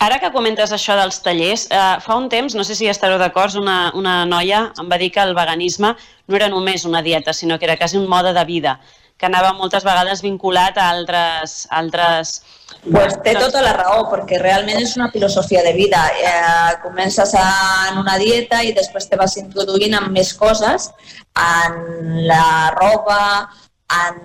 Ara 0.00 0.16
que 0.20 0.30
comentes 0.32 0.70
això 0.72 0.94
dels 0.96 1.18
tallers, 1.20 1.66
eh, 1.68 1.80
fa 2.00 2.16
un 2.16 2.30
temps, 2.32 2.54
no 2.56 2.64
sé 2.64 2.74
si 2.74 2.88
estareu 2.88 3.18
d'acord, 3.20 3.58
una, 3.60 3.90
una 3.94 4.24
noia 4.24 4.70
em 4.80 4.88
va 4.88 4.96
dir 5.00 5.10
que 5.12 5.20
el 5.20 5.34
veganisme 5.36 5.92
no 6.26 6.38
era 6.38 6.48
només 6.48 6.86
una 6.88 7.02
dieta, 7.04 7.34
sinó 7.36 7.58
que 7.58 7.68
era 7.68 7.76
quasi 7.76 7.98
un 7.98 8.08
mode 8.08 8.32
de 8.32 8.44
vida, 8.48 8.78
que 9.20 9.28
anava 9.28 9.52
moltes 9.52 9.84
vegades 9.84 10.22
vinculat 10.24 10.78
a 10.80 10.88
altres, 10.94 11.66
altres 11.70 12.40
Pues 12.80 13.18
té 13.20 13.34
tota 13.36 13.60
la 13.60 13.74
raó, 13.76 14.06
perquè 14.08 14.38
realment 14.40 14.78
és 14.80 14.94
una 14.96 15.10
filosofia 15.12 15.60
de 15.66 15.74
vida. 15.76 16.00
Eh, 16.16 16.76
comences 16.80 17.34
en 17.36 17.98
una 18.00 18.16
dieta 18.16 18.62
i 18.64 18.72
després 18.72 19.08
te 19.10 19.18
vas 19.20 19.36
introduint 19.36 19.98
en 19.98 20.06
més 20.14 20.32
coses, 20.32 20.88
en 21.36 22.24
la 22.30 22.70
roba, 22.78 23.50
en, 23.98 24.22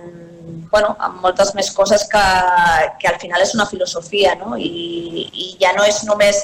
bueno, 0.70 0.96
en 1.04 1.18
moltes 1.22 1.54
més 1.54 1.70
coses 1.74 2.04
que, 2.10 2.22
que 3.00 3.08
al 3.08 3.18
final 3.22 3.42
és 3.42 3.54
una 3.54 3.66
filosofia, 3.66 4.34
no? 4.40 4.56
I, 4.58 5.26
i 5.32 5.48
ja 5.60 5.72
no 5.76 5.84
és 5.86 6.02
només 6.08 6.42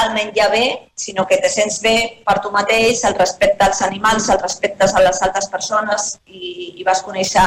el 0.00 0.14
menjar 0.14 0.50
bé, 0.50 0.64
sinó 0.96 1.26
que 1.28 1.36
te 1.36 1.50
sents 1.52 1.80
bé 1.84 1.96
per 2.24 2.38
tu 2.40 2.50
mateix, 2.54 3.02
el 3.04 3.16
respecte 3.18 3.66
als 3.66 3.82
animals, 3.84 4.30
el 4.32 4.40
respecte 4.40 4.88
a 4.88 5.04
les 5.04 5.20
altres 5.22 5.50
persones 5.52 6.14
i, 6.26 6.72
i 6.80 6.86
vas 6.86 7.04
conèixer 7.04 7.44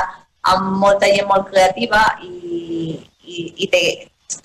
amb 0.53 0.75
molta 0.77 1.09
gent 1.09 1.25
molt 1.29 1.49
creativa 1.49 2.03
i, 2.21 2.99
i, 3.25 3.37
i 3.65 3.69
te, 3.71 3.81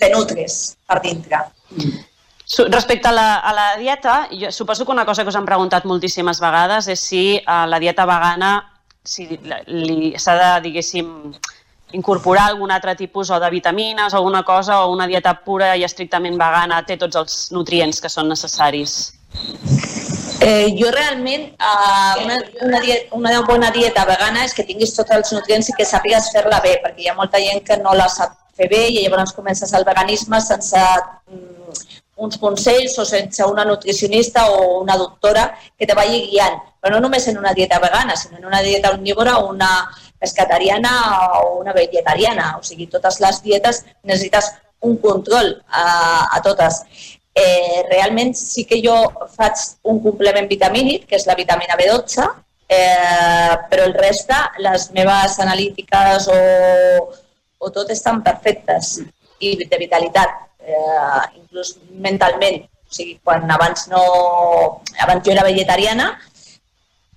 te 0.00 0.09
nutres 0.15 0.60
per 0.89 1.00
dintre. 1.05 1.42
Respecte 2.73 3.09
a 3.09 3.15
la, 3.15 3.28
a 3.36 3.52
la 3.55 3.67
dieta, 3.78 4.28
jo 4.33 4.50
suposo 4.50 4.84
que 4.84 4.92
una 4.97 5.05
cosa 5.07 5.23
que 5.23 5.31
us 5.31 5.36
han 5.39 5.47
preguntat 5.47 5.84
moltíssimes 5.86 6.41
vegades 6.42 6.89
és 6.91 7.05
si 7.05 7.25
uh, 7.39 7.67
la 7.68 7.78
dieta 7.78 8.09
vegana 8.09 8.55
si 9.11 9.27
s'ha 10.23 10.37
de, 10.39 10.51
diguéssim, 10.69 11.09
incorporar 11.99 12.47
algun 12.49 12.71
altre 12.71 12.95
tipus 12.95 13.31
o 13.35 13.39
de 13.43 13.51
vitamines 13.51 14.15
o 14.15 14.19
alguna 14.21 14.45
cosa 14.47 14.85
o 14.85 14.93
una 14.93 15.09
dieta 15.11 15.35
pura 15.45 15.73
i 15.77 15.83
estrictament 15.85 16.39
vegana 16.39 16.85
té 16.87 16.97
tots 17.01 17.19
els 17.19 17.39
nutrients 17.51 18.01
que 18.01 18.11
són 18.13 18.31
necessaris? 18.31 18.99
Eh, 20.41 20.71
jo 20.79 20.89
realment, 20.95 21.51
uh, 21.61 22.15
una, 22.23 22.39
una, 22.65 22.81
dieta, 22.81 23.17
una 23.17 23.41
bona 23.45 23.71
dieta 23.75 24.07
vegana 24.09 24.47
és 24.47 24.55
que 24.57 24.65
tinguis 24.65 24.95
tots 24.97 25.13
els 25.17 25.35
nutrients 25.37 25.69
i 25.69 25.75
que 25.77 25.85
sàpigues 25.85 26.31
fer-la 26.33 26.63
bé, 26.65 26.79
perquè 26.85 27.05
hi 27.05 27.11
ha 27.11 27.17
molta 27.19 27.43
gent 27.43 27.61
que 27.67 27.77
no 27.83 27.93
la 27.99 28.09
sap 28.09 28.39
fer 28.57 28.71
bé 28.71 28.87
i 28.89 29.03
llavors 29.03 29.35
comences 29.37 29.75
el 29.77 29.85
veganisme 29.89 30.41
sense 30.41 30.81
mm, 30.81 32.00
uns 32.20 32.39
consells 32.39 32.99
o 33.00 33.05
sense 33.08 33.44
una 33.44 33.65
nutricionista 33.65 34.50
o 34.52 34.81
una 34.81 34.97
doctora 34.97 35.47
que 35.76 35.86
te 35.86 35.97
vagi 35.97 36.26
guiant. 36.28 36.60
Però 36.81 36.94
no 36.94 37.00
només 37.05 37.26
en 37.28 37.39
una 37.40 37.52
dieta 37.57 37.81
vegana, 37.81 38.16
sinó 38.16 38.39
en 38.39 38.47
una 38.49 38.60
dieta 38.65 38.92
omnívora 38.92 39.39
o 39.39 39.50
una 39.50 39.70
pescatariana 40.18 40.92
o 41.42 41.58
una 41.58 41.73
vegetariana. 41.73 42.57
O 42.58 42.62
sigui, 42.62 42.86
totes 42.92 43.20
les 43.20 43.42
dietes 43.42 43.84
necessites 44.02 44.52
un 44.81 44.99
control 44.99 45.57
a, 45.68 46.28
a 46.36 46.42
totes. 46.44 46.84
Eh, 47.34 47.84
realment 47.89 48.34
sí 48.36 48.66
que 48.68 48.81
jo 48.84 48.97
faig 49.36 49.57
un 49.89 50.00
complement 50.05 50.49
vitamínic, 50.49 51.07
que 51.08 51.16
és 51.16 51.26
la 51.28 51.36
vitamina 51.39 51.78
B12, 51.78 52.26
eh, 52.68 53.57
però 53.70 53.86
el 53.89 53.94
reste, 53.94 54.36
les 54.58 54.90
meves 54.97 55.39
analítiques 55.40 56.28
o, 56.28 56.39
o 57.58 57.73
tot 57.73 57.90
estan 57.90 58.23
perfectes 58.26 58.99
i 59.40 59.57
de 59.65 59.78
vitalitat, 59.81 60.50
eh, 60.63 61.23
inclús 61.37 61.77
mentalment. 61.91 62.65
O 62.65 62.93
sigui, 62.95 63.19
quan 63.25 63.47
abans 63.51 63.87
no... 63.93 64.03
Abans 64.99 65.25
jo 65.27 65.33
era 65.33 65.47
vegetariana 65.47 66.13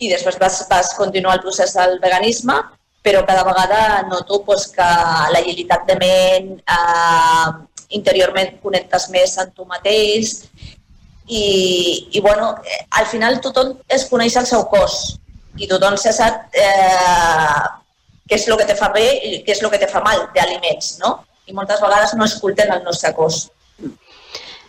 i 0.03 0.09
després 0.11 0.39
vas, 0.41 0.61
vas 0.69 0.93
continuar 0.97 1.37
el 1.37 1.43
procés 1.45 1.73
del 1.77 1.99
veganisme, 2.03 2.55
però 3.03 3.23
cada 3.27 3.43
vegada 3.47 4.03
noto 4.07 4.41
pues, 4.43 4.67
que 4.71 4.87
l'agilitat 5.35 5.85
de 5.87 5.95
ment, 5.99 6.49
eh, 6.59 7.49
interiorment 7.97 8.57
connectes 8.63 9.09
més 9.13 9.35
amb 9.41 9.53
tu 9.55 9.67
mateix 9.69 10.39
i, 11.27 11.43
i 12.11 12.21
bueno, 12.21 12.55
al 12.99 13.05
final 13.11 13.39
tothom 13.43 13.75
es 13.87 14.07
coneix 14.09 14.37
el 14.39 14.47
seu 14.49 14.65
cos 14.71 15.17
i 15.61 15.69
tothom 15.69 15.95
se 16.01 16.13
sap 16.15 16.55
eh, 16.57 17.61
què 18.27 18.39
és 18.39 18.47
el 18.47 18.57
que 18.59 18.67
te 18.71 18.75
fa 18.79 18.89
bé 18.95 19.05
i 19.13 19.35
què 19.45 19.53
és 19.53 19.61
el 19.61 19.71
que 19.71 19.81
te 19.83 19.91
fa 19.91 20.01
mal 20.03 20.25
d'aliments, 20.35 20.97
no? 21.03 21.19
I 21.47 21.53
moltes 21.55 21.81
vegades 21.83 22.15
no 22.17 22.25
escolten 22.25 22.71
el 22.71 22.83
nostre 22.87 23.13
cos. 23.17 23.45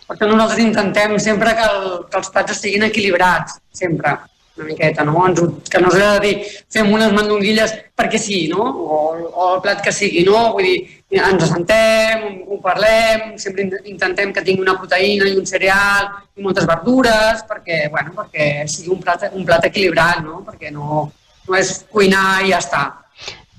Per 0.05 0.15
tant, 0.19 0.29
nosaltres 0.29 0.61
intentem 0.61 1.17
sempre 1.23 1.55
que, 1.57 1.65
el, 1.65 1.91
que 2.11 2.19
els 2.21 2.31
plats 2.33 2.53
estiguin 2.53 2.85
equilibrats, 2.85 3.57
sempre, 3.73 4.13
una 4.55 4.67
miqueta, 4.67 5.03
no? 5.03 5.23
Ens, 5.27 5.41
que 5.71 5.79
no 5.81 5.89
s'ha 5.91 6.11
de 6.15 6.19
dir 6.23 6.33
fem 6.71 6.91
unes 6.93 7.13
mandonguilles 7.15 7.73
perquè 7.97 8.19
sí, 8.21 8.45
no? 8.51 8.63
O, 8.63 8.99
o 9.27 9.47
el 9.55 9.63
plat 9.63 9.81
que 9.83 9.93
sigui, 9.95 10.23
no? 10.27 10.51
Vull 10.53 10.67
dir, 10.67 10.75
ens 11.15 11.47
assentem, 11.47 12.23
ho 12.47 12.59
parlem, 12.63 13.33
sempre 13.41 13.65
intentem 13.83 14.31
que 14.35 14.43
tingui 14.45 14.63
una 14.63 14.77
proteïna 14.79 15.27
i 15.31 15.35
un 15.39 15.47
cereal 15.49 16.11
i 16.35 16.45
moltes 16.45 16.67
verdures 16.69 17.43
perquè, 17.49 17.85
bueno, 17.91 18.13
perquè 18.19 18.67
sigui 18.71 18.93
un 18.95 19.01
plat, 19.03 19.27
un 19.33 19.47
plat 19.47 19.67
equilibrat, 19.71 20.21
no? 20.23 20.43
Perquè 20.47 20.71
no, 20.75 21.07
no 21.49 21.57
és 21.59 21.79
cuinar 21.91 22.45
i 22.45 22.53
ja 22.53 22.61
està. 22.63 22.85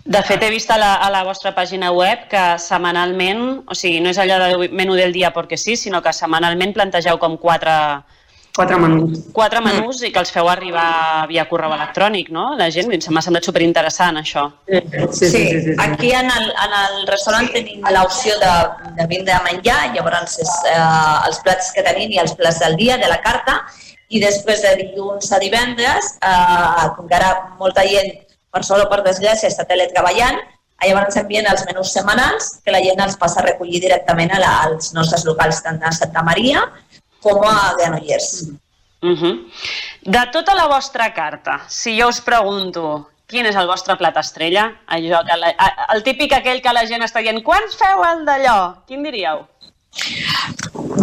De 0.06 0.22
fet, 0.22 0.42
he 0.46 0.50
vist 0.54 0.70
a 0.70 0.76
la, 0.78 0.92
a 1.02 1.10
la 1.10 1.24
vostra 1.26 1.50
pàgina 1.54 1.90
web 1.90 2.28
que 2.30 2.42
setmanalment, 2.62 3.40
o 3.66 3.74
sigui, 3.74 3.98
no 4.02 4.12
és 4.12 4.20
allò 4.22 4.38
de 4.38 4.68
menú 4.70 4.94
del 4.94 5.10
dia 5.12 5.32
perquè 5.34 5.58
sí, 5.58 5.74
sinó 5.74 5.98
que 6.02 6.12
setmanalment 6.14 6.76
plantegeu 6.76 7.18
com 7.18 7.34
quatre, 7.42 7.74
quatre 8.54 8.78
menús. 8.78 9.24
Quatre 9.34 9.60
menús 9.64 10.04
i 10.06 10.12
que 10.14 10.22
els 10.22 10.30
feu 10.30 10.46
arribar 10.48 11.26
via 11.30 11.44
correu 11.50 11.74
electrònic, 11.74 12.30
no? 12.30 12.52
La 12.58 12.68
gent, 12.70 12.92
m'ha 12.94 13.22
semblat 13.24 13.48
superinteressant, 13.48 14.20
això. 14.22 14.44
Sí, 14.70 14.82
sí, 15.10 15.30
sí, 15.32 15.40
sí, 15.42 15.62
sí. 15.66 15.74
aquí 15.82 16.12
en 16.14 16.30
el, 16.30 16.52
en 16.54 16.76
el 16.82 17.02
restaurant 17.10 17.50
tenim 17.56 17.82
l'opció 17.96 18.38
de, 18.42 18.52
de 19.00 19.08
vindre 19.10 19.34
a 19.34 19.42
menjar, 19.48 19.80
llavors 19.96 20.38
és 20.38 20.54
eh, 20.70 20.78
els 21.26 21.42
plats 21.42 21.72
que 21.74 21.84
tenim 21.86 22.14
i 22.14 22.22
els 22.22 22.36
plats 22.38 22.62
del 22.62 22.78
dia, 22.78 23.00
de 23.02 23.10
la 23.10 23.18
carta, 23.26 23.58
i 24.08 24.22
després 24.22 24.62
de 24.62 24.76
dilluns 24.84 25.34
a 25.34 25.42
divendres, 25.42 26.14
eh, 26.22 26.86
com 26.94 27.10
que 27.10 27.18
ara 27.18 27.34
molta 27.58 27.82
gent 27.90 28.14
per 28.56 28.64
sort 28.64 28.86
o 28.86 28.90
per 28.92 29.02
desgràcia, 29.04 29.52
està 29.52 29.68
teletreballant, 29.68 30.40
llavors 30.86 31.16
envien 31.20 31.46
els 31.50 31.64
menús 31.68 31.92
setmanals 31.94 32.56
que 32.64 32.72
la 32.74 32.82
gent 32.84 33.00
els 33.04 33.16
passa 33.20 33.40
a 33.42 33.46
recollir 33.46 33.80
directament 33.84 34.32
a 34.32 34.40
la, 34.42 34.52
als 34.68 34.92
nostres 34.96 35.24
locals, 35.28 35.62
tant 35.64 35.82
a 35.82 35.92
Santa 35.92 36.22
Maria 36.24 36.62
com 37.24 37.42
a 37.44 37.74
Granollers. 37.78 38.48
Uh 39.02 39.16
-huh. 39.16 39.34
De 40.02 40.22
tota 40.32 40.54
la 40.54 40.66
vostra 40.68 41.12
carta, 41.12 41.60
si 41.68 42.00
jo 42.00 42.08
us 42.08 42.20
pregunto 42.20 43.10
quin 43.26 43.46
és 43.46 43.56
el 43.56 43.66
vostre 43.66 43.96
plat 43.96 44.16
estrella, 44.16 44.64
allò 44.86 45.24
que 45.26 45.36
la, 45.36 45.52
el 45.94 46.02
típic 46.02 46.32
aquell 46.32 46.62
que 46.62 46.72
la 46.72 46.86
gent 46.86 47.02
està 47.02 47.22
dient 47.22 47.42
quants 47.42 47.74
feu 47.74 48.04
el 48.04 48.24
d'allò? 48.24 48.84
Quin 48.86 49.02
diríeu? 49.02 49.46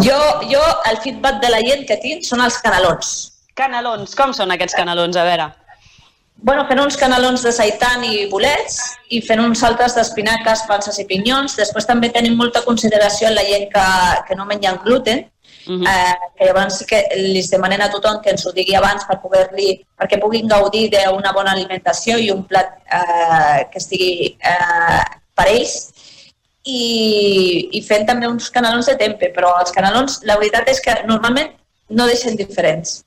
Jo, 0.05 0.21
jo, 0.51 0.63
el 0.89 0.97
feedback 1.03 1.41
de 1.41 1.49
la 1.49 1.59
gent 1.59 1.85
que 1.87 1.97
tinc 1.97 2.23
són 2.23 2.41
els 2.41 2.57
canelons. 2.63 3.33
Canelons, 3.53 4.15
com 4.15 4.33
són 4.33 4.51
aquests 4.51 4.75
canelons? 4.75 5.17
A 5.17 5.23
veure. 5.23 5.51
Bueno, 6.43 6.65
fent 6.67 6.81
uns 6.83 6.97
canelons 6.99 7.43
de 7.45 7.53
seitan 7.55 8.01
i 8.03 8.25
bolets 8.27 8.81
i 9.15 9.21
fent 9.23 9.39
uns 9.39 9.61
altres 9.63 9.93
d'espinaques, 9.95 10.65
panses 10.67 10.97
i 10.99 11.05
pinyons. 11.07 11.55
Després 11.55 11.87
també 11.87 12.09
tenim 12.11 12.35
molta 12.35 12.65
consideració 12.65 13.29
en 13.29 13.37
la 13.37 13.45
gent 13.47 13.69
que, 13.71 13.85
que 14.27 14.35
no 14.39 14.49
mengen 14.49 14.81
gluten, 14.83 15.29
Uh 15.65 15.79
-huh. 15.79 15.87
eh, 15.87 16.15
que 16.37 16.45
llavors 16.45 16.77
sí 16.77 16.85
que 16.85 16.97
li 17.15 17.41
demanem 17.47 17.79
a 17.81 17.89
tothom 17.89 18.21
que 18.21 18.31
ens 18.31 18.45
ho 18.45 18.51
digui 18.51 18.75
abans 18.75 19.05
per 19.05 19.21
poder-li, 19.21 19.79
perquè 19.97 20.19
puguin 20.19 20.45
gaudir 20.45 20.89
d'una 20.91 21.31
bona 21.31 21.51
alimentació 21.51 22.17
i 22.17 22.31
un 22.31 22.43
plat 22.43 22.67
eh, 22.91 23.69
que 23.71 23.77
estigui 23.77 24.37
eh, 24.43 25.03
per 25.33 25.47
ells 25.47 25.93
i, 26.65 27.69
i 27.71 27.81
fent 27.81 28.05
també 28.05 28.27
uns 28.27 28.49
canelons 28.49 28.85
de 28.85 28.95
tempe, 28.95 29.31
però 29.35 29.57
els 29.61 29.71
canelons 29.71 30.19
la 30.23 30.35
veritat 30.35 30.67
és 30.67 30.81
que 30.81 31.03
normalment 31.05 31.51
no 31.89 32.07
deixen 32.07 32.35
diferents. 32.35 33.05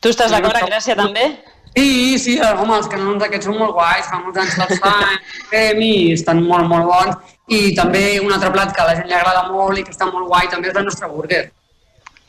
Tu 0.00 0.08
estàs 0.08 0.30
d'acord, 0.30 0.56
Gràcia, 0.56 0.96
també? 0.96 1.36
Sí, 1.76 2.18
sí, 2.18 2.34
home, 2.42 2.74
els 2.76 2.88
canelons 2.90 3.22
aquests 3.24 3.46
són 3.46 3.58
molt 3.60 3.76
guais, 3.76 4.08
fa 4.10 4.18
molts 4.18 4.40
anys 4.42 4.56
que 4.56 4.66
els 4.66 4.80
fan, 4.82 5.78
i 5.90 5.92
estan 6.16 6.42
molt, 6.42 6.66
molt 6.70 6.88
bons. 6.90 7.36
I 7.50 7.74
també 7.78 8.18
un 8.22 8.32
altre 8.34 8.50
plat 8.54 8.74
que 8.74 8.82
a 8.82 8.88
la 8.88 8.96
gent 8.98 9.08
li 9.10 9.16
agrada 9.16 9.46
molt 9.50 9.78
i 9.78 9.84
que 9.86 9.94
està 9.94 10.08
molt 10.10 10.28
guai 10.30 10.50
també 10.50 10.70
és 10.70 10.76
la 10.76 10.84
nostra 10.86 11.08
burger. 11.10 11.44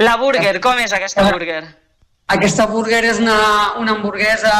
La 0.01 0.15
burger, 0.17 0.55
com 0.61 0.79
és 0.81 0.93
aquesta 0.97 1.25
burger? 1.29 1.63
Aquesta 2.31 2.65
burger 2.69 3.03
és 3.09 3.19
una, 3.21 3.37
una 3.81 3.97
hamburguesa 3.97 4.53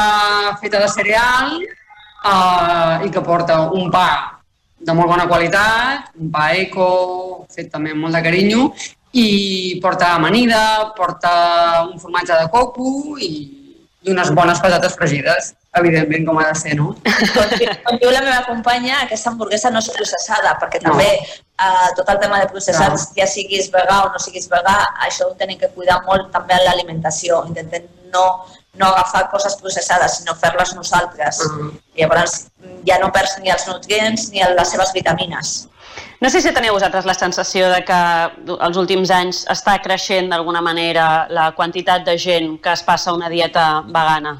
feta 0.60 0.82
de 0.82 0.90
cereal 0.92 1.56
uh, 1.56 3.02
i 3.06 3.10
que 3.10 3.22
porta 3.24 3.62
un 3.70 3.90
pa 3.90 4.42
de 4.82 4.94
molt 4.98 5.08
bona 5.08 5.28
qualitat, 5.30 6.10
un 6.18 6.30
pa 6.34 6.50
eco, 6.58 7.46
fet 7.54 7.70
també 7.70 7.94
amb 7.94 8.02
molt 8.02 8.18
de 8.18 8.22
carinyo, 8.22 8.68
i 9.14 9.78
porta 9.82 10.14
amanida, 10.16 10.92
porta 10.96 11.32
un 11.86 11.98
formatge 12.02 12.34
de 12.34 12.48
coco 12.50 13.16
i, 13.22 13.61
i 14.02 14.10
unes 14.10 14.30
bones 14.34 14.60
patates 14.62 14.96
fregides, 14.98 15.52
evidentment, 15.78 16.26
com 16.26 16.38
ha 16.40 16.48
de 16.50 16.58
ser, 16.58 16.74
no? 16.78 16.92
Com, 17.34 17.52
com 17.86 18.00
diu 18.02 18.10
la 18.12 18.22
meva 18.24 18.40
companya, 18.48 19.02
aquesta 19.04 19.30
hamburguesa 19.30 19.70
no 19.72 19.82
és 19.82 19.90
processada, 19.94 20.56
perquè 20.60 20.82
també 20.82 21.08
no. 21.20 21.38
eh, 21.66 21.90
tot 21.98 22.10
el 22.12 22.20
tema 22.22 22.40
de 22.42 22.50
processats, 22.50 23.08
no. 23.08 23.16
ja 23.20 23.28
siguis 23.30 23.70
vegà 23.74 24.02
o 24.06 24.10
no 24.12 24.22
siguis 24.22 24.50
vegà, 24.52 24.76
això 25.06 25.30
ho 25.30 25.36
tenim 25.38 25.60
que 25.60 25.70
cuidar 25.76 26.02
molt 26.08 26.32
també 26.34 26.58
en 26.58 26.66
l'alimentació. 26.66 27.44
Intentem 27.48 27.86
no, 28.12 28.26
no 28.80 28.90
agafar 28.90 29.28
coses 29.32 29.56
processades, 29.60 30.18
sinó 30.20 30.34
fer-les 30.40 30.74
nosaltres. 30.78 31.40
Uh 31.46 31.52
-huh. 31.52 31.72
Llavors 31.98 32.46
ja 32.88 32.98
no 32.98 33.12
perds 33.12 33.38
ni 33.38 33.50
els 33.50 33.66
nutrients 33.66 34.30
ni 34.30 34.42
les 34.42 34.68
seves 34.68 34.92
vitamines. 34.92 35.68
No 36.22 36.30
sé 36.30 36.38
si 36.38 36.52
teniu 36.54 36.76
vosaltres 36.76 37.06
la 37.08 37.16
sensació 37.18 37.66
de 37.72 37.80
que 37.82 37.96
els 38.54 38.76
últims 38.78 39.10
anys 39.10 39.40
està 39.50 39.72
creixent 39.82 40.28
d'alguna 40.30 40.60
manera 40.62 41.06
la 41.26 41.48
quantitat 41.56 42.04
de 42.06 42.14
gent 42.14 42.52
que 42.62 42.70
es 42.76 42.84
passa 42.86 43.14
una 43.16 43.30
dieta 43.32 43.64
vegana. 43.88 44.36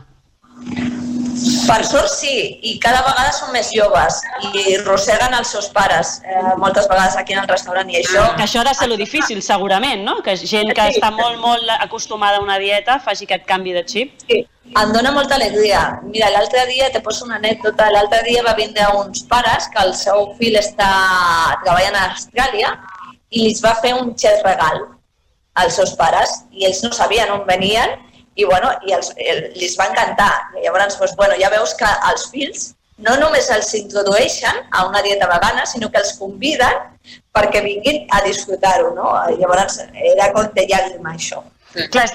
Per 1.66 1.80
sort 1.88 2.10
sí, 2.12 2.34
i 2.68 2.74
cada 2.82 3.00
vegada 3.06 3.32
són 3.32 3.52
més 3.54 3.70
joves 3.72 4.18
i 4.52 4.76
rosseguen 4.82 5.32
els 5.38 5.52
seus 5.54 5.70
pares 5.72 6.18
eh, 6.26 6.42
moltes 6.60 6.88
vegades 6.90 7.16
aquí 7.16 7.32
en 7.32 7.40
el 7.42 7.48
restaurant 7.48 7.88
i 7.88 8.00
això... 8.02 8.24
Que 8.36 8.44
això 8.44 8.60
ha 8.60 8.66
de 8.68 8.74
ser 8.76 8.88
lo 8.90 8.98
difícil, 9.00 9.40
segurament, 9.44 10.04
no? 10.04 10.18
Que 10.26 10.36
gent 10.36 10.74
que 10.76 10.88
està 10.92 11.12
molt, 11.14 11.40
molt 11.40 11.72
acostumada 11.78 12.40
a 12.40 12.44
una 12.44 12.58
dieta 12.60 12.98
faci 13.00 13.24
aquest 13.28 13.46
canvi 13.48 13.72
de 13.78 13.84
xip. 13.88 14.12
Sí, 14.26 14.42
em 14.76 14.92
dona 14.92 15.14
molta 15.16 15.38
alegria. 15.38 15.82
Mira, 16.04 16.28
l'altre 16.36 16.66
dia, 16.68 16.92
te 16.92 17.00
poso 17.00 17.24
una 17.24 17.40
anècdota, 17.40 17.88
l'altre 17.94 18.22
dia 18.28 18.44
va 18.44 18.56
vindre 18.58 18.86
uns 19.00 19.24
pares 19.28 19.70
que 19.72 19.82
el 19.86 19.96
seu 19.96 20.32
fill 20.38 20.60
està 20.60 20.92
treballant 21.64 21.96
a 21.96 22.08
Austràlia 22.10 22.76
i 23.32 23.48
els 23.48 23.64
va 23.64 23.78
fer 23.80 23.96
un 23.96 24.12
xet 24.20 24.44
regal 24.44 24.84
als 25.60 25.76
seus 25.80 25.92
pares 25.96 26.42
i 26.52 26.66
ells 26.68 26.80
no 26.84 26.92
sabien 26.96 27.32
on 27.32 27.46
venien 27.48 27.98
i, 28.34 28.44
bueno, 28.44 28.72
i 28.86 28.94
els, 28.96 29.12
el, 29.16 29.44
els 29.52 29.76
va 29.78 29.88
encantar. 29.90 30.32
I 30.58 30.66
llavors, 30.66 30.98
doncs, 30.98 31.16
bueno, 31.18 31.36
ja 31.40 31.50
veus 31.52 31.74
que 31.78 31.90
els 32.10 32.28
fills 32.32 32.72
no 33.02 33.16
només 33.18 33.48
els 33.50 33.70
introdueixen 33.74 34.62
a 34.70 34.86
una 34.86 35.02
dieta 35.02 35.28
vegana, 35.30 35.64
sinó 35.66 35.90
que 35.90 36.00
els 36.02 36.12
conviden 36.18 36.82
perquè 37.34 37.62
vinguin 37.64 38.04
a 38.14 38.22
disfrutar-ho, 38.26 38.92
no? 38.94 39.14
I 39.32 39.40
llavors 39.40 39.80
era 39.82 40.28
com 40.34 40.50
de 40.54 40.66
llàgrima, 40.68 41.16
això. 41.16 41.42
Clar, 41.94 42.06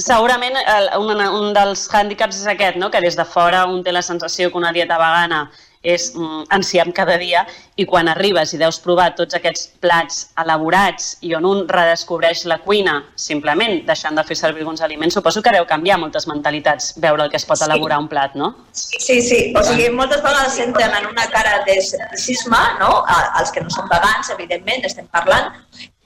segurament 0.00 0.56
el, 0.60 0.88
un, 1.02 1.24
un 1.40 1.50
dels 1.56 1.86
hàndicaps 1.92 2.42
és 2.42 2.52
aquest, 2.52 2.78
no? 2.80 2.90
que 2.90 3.02
des 3.04 3.18
de 3.18 3.26
fora 3.26 3.66
un 3.68 3.82
té 3.84 3.92
la 3.92 4.04
sensació 4.06 4.50
que 4.50 4.60
una 4.60 4.72
dieta 4.72 4.98
vegana 5.00 5.48
és 5.82 6.10
mm, 6.12 6.44
enciam 6.52 6.90
cada 6.92 7.16
dia 7.16 7.46
i 7.80 7.86
quan 7.88 8.08
arribes 8.12 8.52
i 8.52 8.58
deus 8.60 8.76
provar 8.84 9.14
tots 9.16 9.36
aquests 9.38 9.70
plats 9.80 10.26
elaborats 10.42 11.14
i 11.24 11.32
on 11.38 11.46
un 11.48 11.62
redescobreix 11.68 12.44
la 12.50 12.58
cuina 12.60 12.98
simplement 13.16 13.78
deixant 13.88 14.18
de 14.18 14.24
fer 14.28 14.36
servir 14.36 14.60
alguns 14.60 14.84
aliments, 14.84 15.16
suposo 15.16 15.40
que 15.40 15.54
deu 15.56 15.64
canviar 15.64 15.96
moltes 16.02 16.28
mentalitats 16.28 16.92
veure 17.00 17.24
el 17.24 17.32
que 17.32 17.40
es 17.40 17.48
pot 17.48 17.64
elaborar 17.64 18.02
un 18.04 18.10
plat, 18.12 18.36
no? 18.36 18.52
Sí, 18.76 19.22
sí. 19.24 19.40
O 19.56 19.64
sigui, 19.64 19.88
moltes 19.96 20.20
vegades 20.20 20.60
entren 20.60 20.92
en 21.00 21.08
una 21.08 21.26
cara 21.32 21.62
d'escepticisme, 21.64 22.60
no? 22.82 22.92
Els 23.40 23.52
que 23.54 23.64
no 23.64 23.72
són 23.72 23.88
vegans, 23.88 24.28
evidentment, 24.36 24.84
estem 24.84 25.08
parlant, 25.08 25.48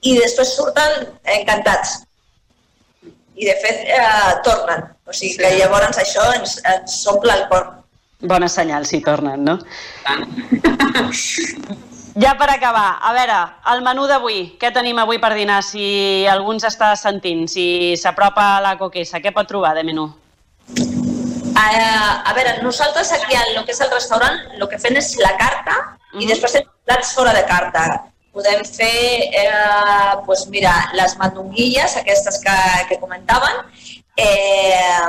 i 0.07 0.15
després 0.21 0.55
surten 0.55 1.09
encantats. 1.41 1.99
I, 3.35 3.49
de 3.49 3.55
fet, 3.59 3.81
eh, 3.91 4.35
tornen. 4.47 4.87
O 5.03 5.13
sigui, 5.13 5.35
que 5.41 5.57
llavors 5.59 5.99
això 5.99 6.23
ens, 6.37 6.61
ens 6.63 7.01
omple 7.11 7.35
el 7.35 7.49
cor. 7.51 7.73
Bona 8.21 8.47
senyal 8.47 8.85
si 8.85 9.01
tornen, 9.03 9.43
no? 9.43 9.59
Ja 12.15 12.37
per 12.39 12.47
acabar, 12.47 12.95
a 13.03 13.11
veure, 13.11 13.39
el 13.73 13.81
menú 13.83 14.05
d'avui, 14.07 14.55
què 14.59 14.69
tenim 14.71 15.01
avui 15.03 15.19
per 15.19 15.33
dinar? 15.35 15.59
Si 15.67 16.23
algú 16.31 16.53
ens 16.55 16.63
està 16.63 16.93
sentint, 16.95 17.43
si 17.51 17.95
s'apropa 17.99 18.53
a 18.55 18.61
la 18.63 18.77
coquessa, 18.79 19.19
què 19.19 19.33
pot 19.35 19.49
trobar 19.49 19.73
de 19.75 19.83
menú? 19.83 20.05
Uh, 21.55 22.13
a 22.23 22.31
veure, 22.35 22.61
nosaltres 22.63 23.11
aquí 23.15 23.35
al 23.35 23.61
que 23.65 23.71
és 23.71 23.79
el 23.83 23.91
restaurant 23.91 24.41
el 24.55 24.65
que 24.71 24.79
fem 24.79 24.95
és 24.99 25.13
la 25.19 25.31
carta 25.39 25.75
mm 25.75 26.17
-hmm. 26.17 26.23
i 26.23 26.27
després 26.27 26.51
fem 26.51 26.65
plats 26.85 27.13
fora 27.13 27.33
de 27.33 27.43
carta. 27.45 27.83
Podem 28.31 28.63
fer, 28.63 29.31
eh, 29.41 30.15
pues 30.25 30.47
mira, 30.47 30.73
les 30.93 31.17
mandonguilles, 31.17 31.95
aquestes 31.97 32.39
que, 32.43 32.57
que 32.89 32.99
comentaven, 32.99 33.55
eh, 34.17 35.07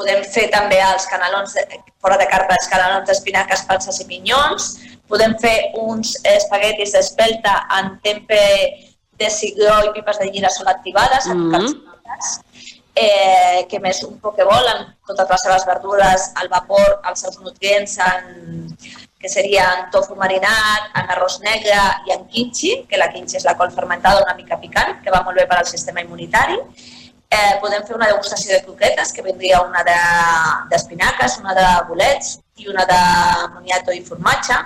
podem 0.00 0.22
fer 0.24 0.46
també 0.52 0.78
els 0.80 1.06
canelons 1.10 1.56
de, 1.56 1.64
fora 2.00 2.16
de 2.20 2.28
carta, 2.30 2.56
els 2.56 2.70
canelons 2.72 3.08
d'espinaques, 3.08 3.66
panses 3.68 4.00
i 4.00 4.06
pinyons, 4.08 4.70
podem 5.10 5.36
fer 5.42 5.56
uns 5.82 6.14
espaguetis 6.36 6.94
d'espelta 6.96 7.56
en 7.78 7.96
tempe 8.06 8.40
de 9.20 9.28
cigró 9.34 9.82
i 9.84 9.92
pipes 9.98 10.20
de 10.22 10.30
girasol 10.32 10.70
activades, 10.72 11.26
mm 11.28 11.52
-hmm. 11.52 11.74
eh, 12.94 13.66
que 13.68 13.78
més 13.80 14.02
un 14.02 14.18
pokeball 14.20 14.66
amb 14.68 14.96
totes 15.06 15.28
les 15.30 15.42
seves 15.42 15.66
verdures, 15.66 16.32
al 16.40 16.48
vapor, 16.48 17.00
els 17.08 17.20
seus 17.20 17.38
nutrients, 17.40 17.98
en, 17.98 18.76
que 19.20 19.28
serien 19.28 19.90
tofu 19.92 20.16
marinat, 20.16 20.88
en 20.96 21.10
arròs 21.14 21.40
negre 21.44 21.76
i 22.08 22.12
en 22.16 22.24
kimchi, 22.32 22.86
que 22.88 22.96
la 22.96 23.10
kimchi 23.12 23.36
és 23.36 23.44
la 23.44 23.56
col 23.58 23.70
fermentada 23.70 24.22
una 24.22 24.34
mica 24.34 24.56
picant, 24.56 25.02
que 25.04 25.10
va 25.10 25.22
molt 25.22 25.36
bé 25.36 25.46
per 25.46 25.58
al 25.58 25.66
sistema 25.66 26.00
immunitari. 26.00 26.56
Eh, 27.30 27.58
podem 27.62 27.84
fer 27.86 27.94
una 27.94 28.08
degustació 28.10 28.56
de 28.56 28.64
croquetes, 28.64 29.12
que 29.14 29.22
vindria 29.22 29.60
una 29.62 29.84
d'espinaques, 29.86 31.36
de, 31.36 31.42
una 31.44 31.54
de 31.54 31.66
bolets 31.86 32.40
i 32.58 32.66
una 32.72 32.82
de 32.88 33.00
moniato 33.54 33.94
i 33.94 34.02
formatge. 34.02 34.56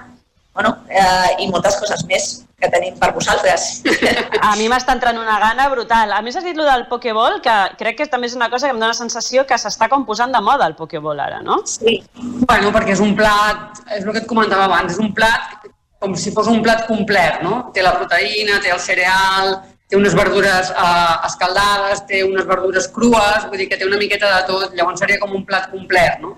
Bueno, 0.54 0.70
eh, 0.88 1.42
i 1.44 1.48
moltes 1.50 1.76
coses 1.76 2.04
més 2.08 2.28
que 2.56 2.70
tenim 2.72 2.96
per 2.96 3.10
vosaltres. 3.12 3.82
A 4.48 4.54
mi 4.56 4.70
m'està 4.72 4.94
entrant 4.96 5.18
una 5.20 5.36
gana 5.42 5.66
brutal. 5.68 6.14
A 6.14 6.22
més, 6.24 6.38
has 6.38 6.46
dit 6.46 6.56
lo 6.56 6.64
del 6.64 6.86
Pokéball, 6.88 7.40
que 7.44 7.56
crec 7.82 7.98
que 8.00 8.08
també 8.08 8.30
és 8.30 8.38
una 8.38 8.48
cosa 8.48 8.70
que 8.70 8.72
em 8.72 8.80
dóna 8.80 8.94
la 8.94 8.98
sensació 8.98 9.44
que 9.44 9.58
s'està 9.60 9.90
com 9.92 10.06
posant 10.08 10.32
de 10.32 10.40
moda 10.40 10.70
el 10.70 10.78
Pokéball 10.78 11.20
ara, 11.20 11.42
no? 11.44 11.60
Sí. 11.68 11.98
Bueno, 12.16 12.72
perquè 12.72 12.94
és 12.96 13.04
un 13.04 13.12
plat, 13.18 13.84
és 13.90 14.06
el 14.06 14.12
que 14.14 14.22
et 14.22 14.30
comentava 14.30 14.70
abans, 14.70 14.94
és 14.94 15.02
un 15.02 15.12
plat 15.12 15.68
com 16.00 16.16
si 16.16 16.32
fos 16.32 16.48
un 16.52 16.62
plat 16.64 16.86
complet, 16.88 17.42
no? 17.44 17.66
Té 17.76 17.84
la 17.84 17.94
proteïna, 17.98 18.60
té 18.64 18.72
el 18.72 18.80
cereal, 18.80 19.54
té 19.94 19.98
unes 20.00 20.14
verdures 20.18 20.72
eh, 20.74 21.26
escaldades, 21.28 22.00
té 22.08 22.24
unes 22.26 22.46
verdures 22.48 22.88
crues, 22.90 23.44
vull 23.46 23.60
dir 23.62 23.68
que 23.70 23.76
té 23.78 23.86
una 23.86 24.00
miqueta 24.00 24.26
de 24.32 24.40
tot, 24.48 24.72
llavors 24.74 24.98
seria 24.98 25.20
com 25.22 25.36
un 25.38 25.44
plat 25.46 25.68
complet, 25.70 26.18
no? 26.24 26.32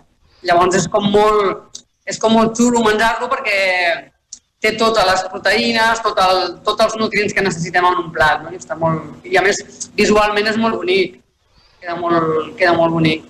Llavors 0.45 0.77
és 0.77 0.85
com 0.93 1.07
molt, 1.15 1.81
és 2.05 2.21
com 2.21 2.37
molt 2.37 2.53
xulo 2.59 2.83
menjar-lo 2.85 3.31
perquè 3.33 3.57
té 4.61 4.75
totes 4.77 5.09
les 5.09 5.25
proteïnes, 5.33 6.05
tot 6.05 6.21
el, 6.21 6.43
tots 6.69 6.85
els 6.85 6.99
nutrients 7.01 7.33
que 7.33 7.47
necessitem 7.47 7.89
en 7.89 8.05
un 8.05 8.13
plat, 8.13 8.45
no? 8.45 8.53
I, 8.53 8.61
està 8.61 8.77
molt, 8.77 9.25
I 9.25 9.41
a 9.41 9.47
més, 9.47 9.63
visualment 9.97 10.53
és 10.53 10.61
molt 10.61 10.77
bonic, 10.83 11.17
queda 11.81 11.97
molt, 12.03 12.53
queda 12.61 12.77
molt 12.77 12.93
bonic. 12.93 13.25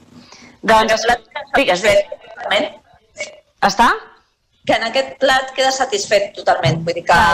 Doncs, 0.67 1.07
digues, 1.55 1.87
totalment. 1.87 2.71
Està? 3.71 3.93
Que 4.67 4.75
en 4.75 4.91
aquest 4.91 5.19
plat 5.23 5.55
queda 5.55 5.71
satisfet 5.71 6.33
totalment. 6.35 6.83
Vull 6.83 6.99
dir 6.99 7.07
que... 7.07 7.25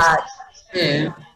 Mm. 0.76 1.30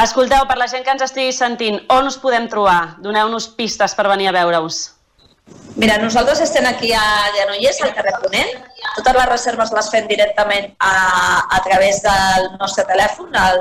Escolteu, 0.00 0.46
per 0.48 0.56
la 0.56 0.68
gent 0.70 0.84
que 0.86 0.92
ens 0.94 1.02
estigui 1.04 1.32
sentint, 1.34 1.80
on 1.92 2.08
us 2.08 2.16
podem 2.20 2.46
trobar? 2.48 2.96
Doneu-nos 3.04 3.50
pistes 3.58 3.96
per 3.98 4.06
venir 4.08 4.30
a 4.30 4.34
veure-us. 4.36 4.78
Mira, 5.76 5.96
nosaltres 5.98 6.40
estem 6.44 6.66
aquí 6.66 6.92
a 6.92 7.02
Llanollers, 7.34 7.80
al 7.82 7.94
carrer 7.94 8.14
Ponent. 8.22 8.52
Totes 8.96 9.16
les 9.16 9.28
reserves 9.30 9.72
les 9.74 9.90
fem 9.92 10.06
directament 10.10 10.70
a, 10.78 10.92
a 11.56 11.60
través 11.66 12.02
del 12.04 12.50
nostre 12.60 12.84
telèfon, 12.88 13.34
el, 13.34 13.60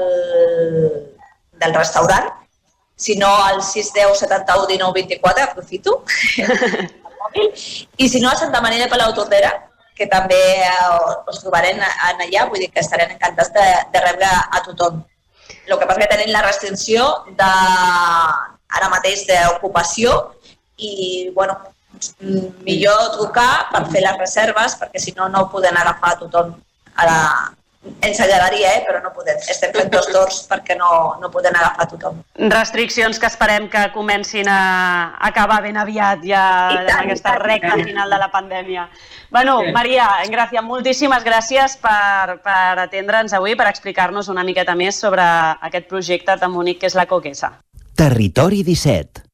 del 1.63 1.75
restaurant. 1.77 2.29
Si 2.99 3.15
no, 3.17 3.29
al 3.45 3.61
610 3.63 4.19
71 4.25 4.67
19 4.67 4.93
24, 5.01 5.43
aprofito. 5.43 6.03
I 7.97 8.09
si 8.09 8.19
no, 8.19 8.29
a 8.29 8.35
Santa 8.35 8.61
Maria 8.61 8.83
de 8.83 8.89
Palau 8.91 9.13
Tordera, 9.15 9.53
que 9.95 10.07
també 10.11 10.39
eh, 10.63 11.29
us 11.29 11.39
trobarem 11.43 11.79
allà, 11.83 12.47
vull 12.49 12.59
dir 12.63 12.71
que 12.73 12.83
estarem 12.83 13.15
encantats 13.15 13.53
de, 13.55 13.69
de 13.93 14.03
rebre 14.03 14.27
a 14.27 14.61
tothom. 14.65 15.03
El 15.65 15.77
que 15.77 15.85
passa 15.85 16.01
que 16.01 16.11
tenim 16.11 16.31
la 16.33 16.43
restricció 16.45 17.05
de, 17.39 17.49
ara 18.79 18.89
mateix 18.93 19.25
d'ocupació 19.29 20.15
i, 20.77 21.29
bueno, 21.35 21.57
millor 22.65 23.13
trucar 23.17 23.69
per 23.73 23.85
fer 23.91 24.03
les 24.05 24.19
reserves 24.21 24.77
perquè 24.79 25.01
si 25.01 25.13
no, 25.17 25.27
no 25.29 25.47
poden 25.53 25.77
agafar 25.77 26.15
a 26.15 26.19
tothom. 26.23 26.53
Ens 28.05 28.19
agradaria, 28.23 28.73
eh? 28.77 28.81
però 28.87 29.01
no 29.03 29.11
podem. 29.15 29.37
Estem 29.51 29.73
fent 29.75 29.91
dos 29.93 30.09
torns 30.13 30.41
perquè 30.49 30.77
no, 30.79 30.89
no 31.21 31.29
podem 31.33 31.55
agafar 31.55 31.85
a 31.85 31.89
tothom. 31.91 32.19
Restriccions 32.53 33.19
que 33.19 33.29
esperem 33.29 33.69
que 33.71 33.85
comencin 33.95 34.49
a 34.51 34.59
acabar 35.29 35.61
ben 35.65 35.77
aviat 35.77 36.25
ja 36.25 36.43
en 36.79 36.91
aquesta 36.97 37.37
recta 37.41 37.77
final 37.81 38.09
de 38.09 38.19
la 38.21 38.31
pandèmia. 38.33 38.89
Bueno, 39.29 39.59
Maria, 39.75 40.07
Gràcia, 40.29 40.63
moltíssimes 40.65 41.23
gràcies 41.25 41.77
per, 41.81 42.39
per 42.43 42.85
atendre'ns 42.87 43.37
avui, 43.37 43.55
per 43.59 43.69
explicar-nos 43.69 44.31
una 44.33 44.45
miqueta 44.47 44.75
més 44.75 44.97
sobre 44.97 45.23
aquest 45.69 45.89
projecte 45.89 46.37
tan 46.41 46.53
bonic 46.53 46.81
que 46.81 46.89
és 46.89 46.97
la 46.97 47.07
Coquesa. 47.09 47.53
Territori 47.99 48.63
17 48.63 49.28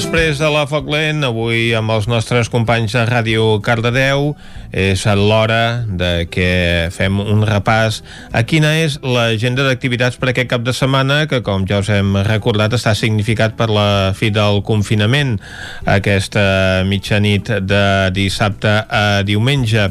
Després 0.00 0.38
de 0.40 0.48
la 0.48 0.62
Foc 0.64 0.86
Lent, 0.88 1.18
avui 1.28 1.74
amb 1.76 1.92
els 1.92 2.06
nostres 2.08 2.48
companys 2.48 2.94
de 2.96 3.02
Ràdio 3.04 3.58
Cardedeu, 3.60 4.30
és 4.72 5.02
l'hora 5.04 5.84
de 5.84 6.24
que 6.32 6.88
fem 6.94 7.18
un 7.20 7.44
repàs 7.44 7.98
a 8.32 8.40
quina 8.48 8.70
és 8.80 8.96
l'agenda 9.04 9.66
d'activitats 9.66 10.16
per 10.16 10.30
aquest 10.32 10.48
cap 10.54 10.64
de 10.64 10.72
setmana, 10.72 11.26
que 11.28 11.42
com 11.44 11.66
ja 11.68 11.82
us 11.84 11.90
hem 11.92 12.16
recordat 12.24 12.78
està 12.78 12.94
significat 12.96 13.58
per 13.58 13.68
la 13.68 14.14
fi 14.16 14.30
del 14.32 14.62
confinament 14.64 15.36
aquesta 15.84 16.80
mitjanit 16.88 17.52
de 17.60 17.84
dissabte 18.16 18.72
a 18.88 19.04
diumenge. 19.28 19.90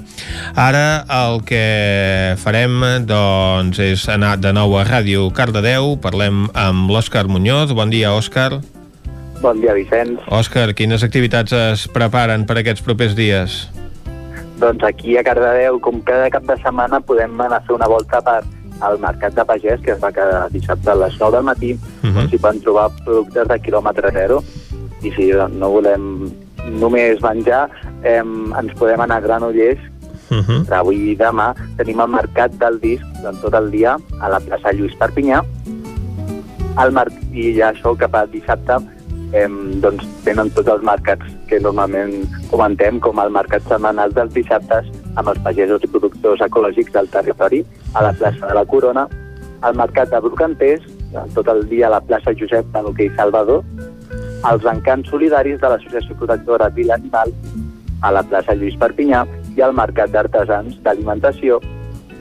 Ara 0.58 1.06
el 1.20 1.46
que 1.46 2.34
farem 2.42 3.06
doncs, 3.06 3.78
és 3.78 4.10
anar 4.10 4.40
de 4.42 4.58
nou 4.58 4.74
a 4.74 4.90
Ràdio 4.90 5.30
Cardedeu, 5.38 6.00
parlem 6.02 6.48
amb 6.58 6.90
l'Òscar 6.90 7.28
Muñoz. 7.30 7.78
Bon 7.78 7.94
dia, 7.94 8.18
Òscar. 8.18 8.79
Bon 9.40 9.56
dia, 9.62 9.72
Vicenç. 9.72 10.20
Òscar, 10.36 10.74
quines 10.76 11.04
activitats 11.06 11.54
es 11.56 11.86
preparen 11.96 12.44
per 12.48 12.58
aquests 12.60 12.84
propers 12.84 13.14
dies? 13.16 13.62
Doncs 14.60 14.84
aquí 14.84 15.16
a 15.16 15.24
Cardedeu, 15.24 15.78
com 15.80 16.02
cada 16.04 16.28
cap 16.34 16.44
de 16.50 16.58
setmana, 16.60 17.00
podem 17.00 17.40
anar 17.40 17.62
a 17.62 17.64
fer 17.64 17.78
una 17.78 17.88
volta 17.88 18.20
per 18.26 18.42
al 18.84 19.00
Mercat 19.00 19.38
de 19.38 19.46
Pagès, 19.48 19.80
que 19.86 19.94
es 19.96 20.02
fa 20.02 20.12
cada 20.12 20.50
dissabte 20.52 20.92
a 20.92 20.98
les 21.00 21.16
9 21.20 21.38
del 21.38 21.48
matí, 21.48 21.72
uh 21.72 22.10
-huh. 22.10 22.20
on 22.20 22.30
s'hi 22.30 22.38
poden 22.38 22.62
trobar 22.62 22.90
productes 23.06 23.48
de 23.48 23.60
quilòmetre 23.60 24.12
zero. 24.12 24.44
I 25.04 25.12
si 25.16 25.32
no 25.32 25.70
volem 25.70 26.32
només 26.68 27.22
menjar, 27.22 27.70
eh, 28.04 28.20
ens 28.60 28.74
podem 28.78 29.00
anar 29.00 29.18
a 29.18 29.22
Granollers, 29.22 29.80
uh 30.32 30.38
-huh. 30.38 30.72
avui 30.72 31.12
i 31.12 31.18
demà 31.18 31.56
tenim 31.78 32.00
el 32.00 32.08
Mercat 32.10 32.52
del 32.52 32.80
Disc 32.80 33.04
doncs, 33.24 33.42
tot 33.42 33.54
el 33.54 33.72
dia 33.72 33.98
a 34.20 34.30
la 34.30 34.40
plaça 34.40 34.74
Lluís 34.74 34.96
Perpinyà, 34.96 35.44
el 36.84 36.92
mar... 36.92 37.08
i 37.34 37.56
ja 37.56 37.72
això 37.72 37.96
cap 37.98 38.16
a 38.16 38.26
dissabte 38.26 38.99
eh, 39.34 39.48
doncs 39.84 40.06
tenen 40.26 40.50
tots 40.56 40.70
els 40.74 40.84
mercats 40.84 41.26
que 41.50 41.60
normalment 41.60 42.26
comentem, 42.50 43.00
com 43.00 43.20
el 43.22 43.32
mercat 43.34 43.66
setmanal 43.70 44.14
dels 44.14 44.34
dissabtes 44.34 44.90
amb 45.16 45.30
els 45.30 45.42
pagesos 45.46 45.84
i 45.84 45.92
productors 45.92 46.42
ecològics 46.46 46.94
del 46.94 47.10
territori 47.14 47.64
a 47.94 48.04
la 48.06 48.14
plaça 48.14 48.48
de 48.48 48.56
la 48.58 48.66
Corona, 48.66 49.08
el 49.68 49.76
mercat 49.76 50.12
de 50.14 50.22
Brocanters, 50.24 50.86
tot 51.34 51.48
el 51.48 51.66
dia 51.70 51.88
a 51.88 51.96
la 51.98 52.02
plaça 52.02 52.36
Josep 52.38 52.70
Manuquer 52.74 53.10
i 53.10 53.16
Salvador, 53.18 53.64
els 54.50 54.66
encants 54.72 55.10
solidaris 55.12 55.60
de 55.60 55.72
l'Associació 55.72 56.16
Protectora 56.22 56.70
Vila 56.70 56.96
Animal 56.96 57.34
a 58.02 58.14
la 58.16 58.24
plaça 58.24 58.56
Lluís 58.56 58.78
Perpinyà 58.80 59.26
i 59.58 59.64
el 59.66 59.76
mercat 59.76 60.14
d'artesans 60.14 60.78
d'alimentació 60.86 61.60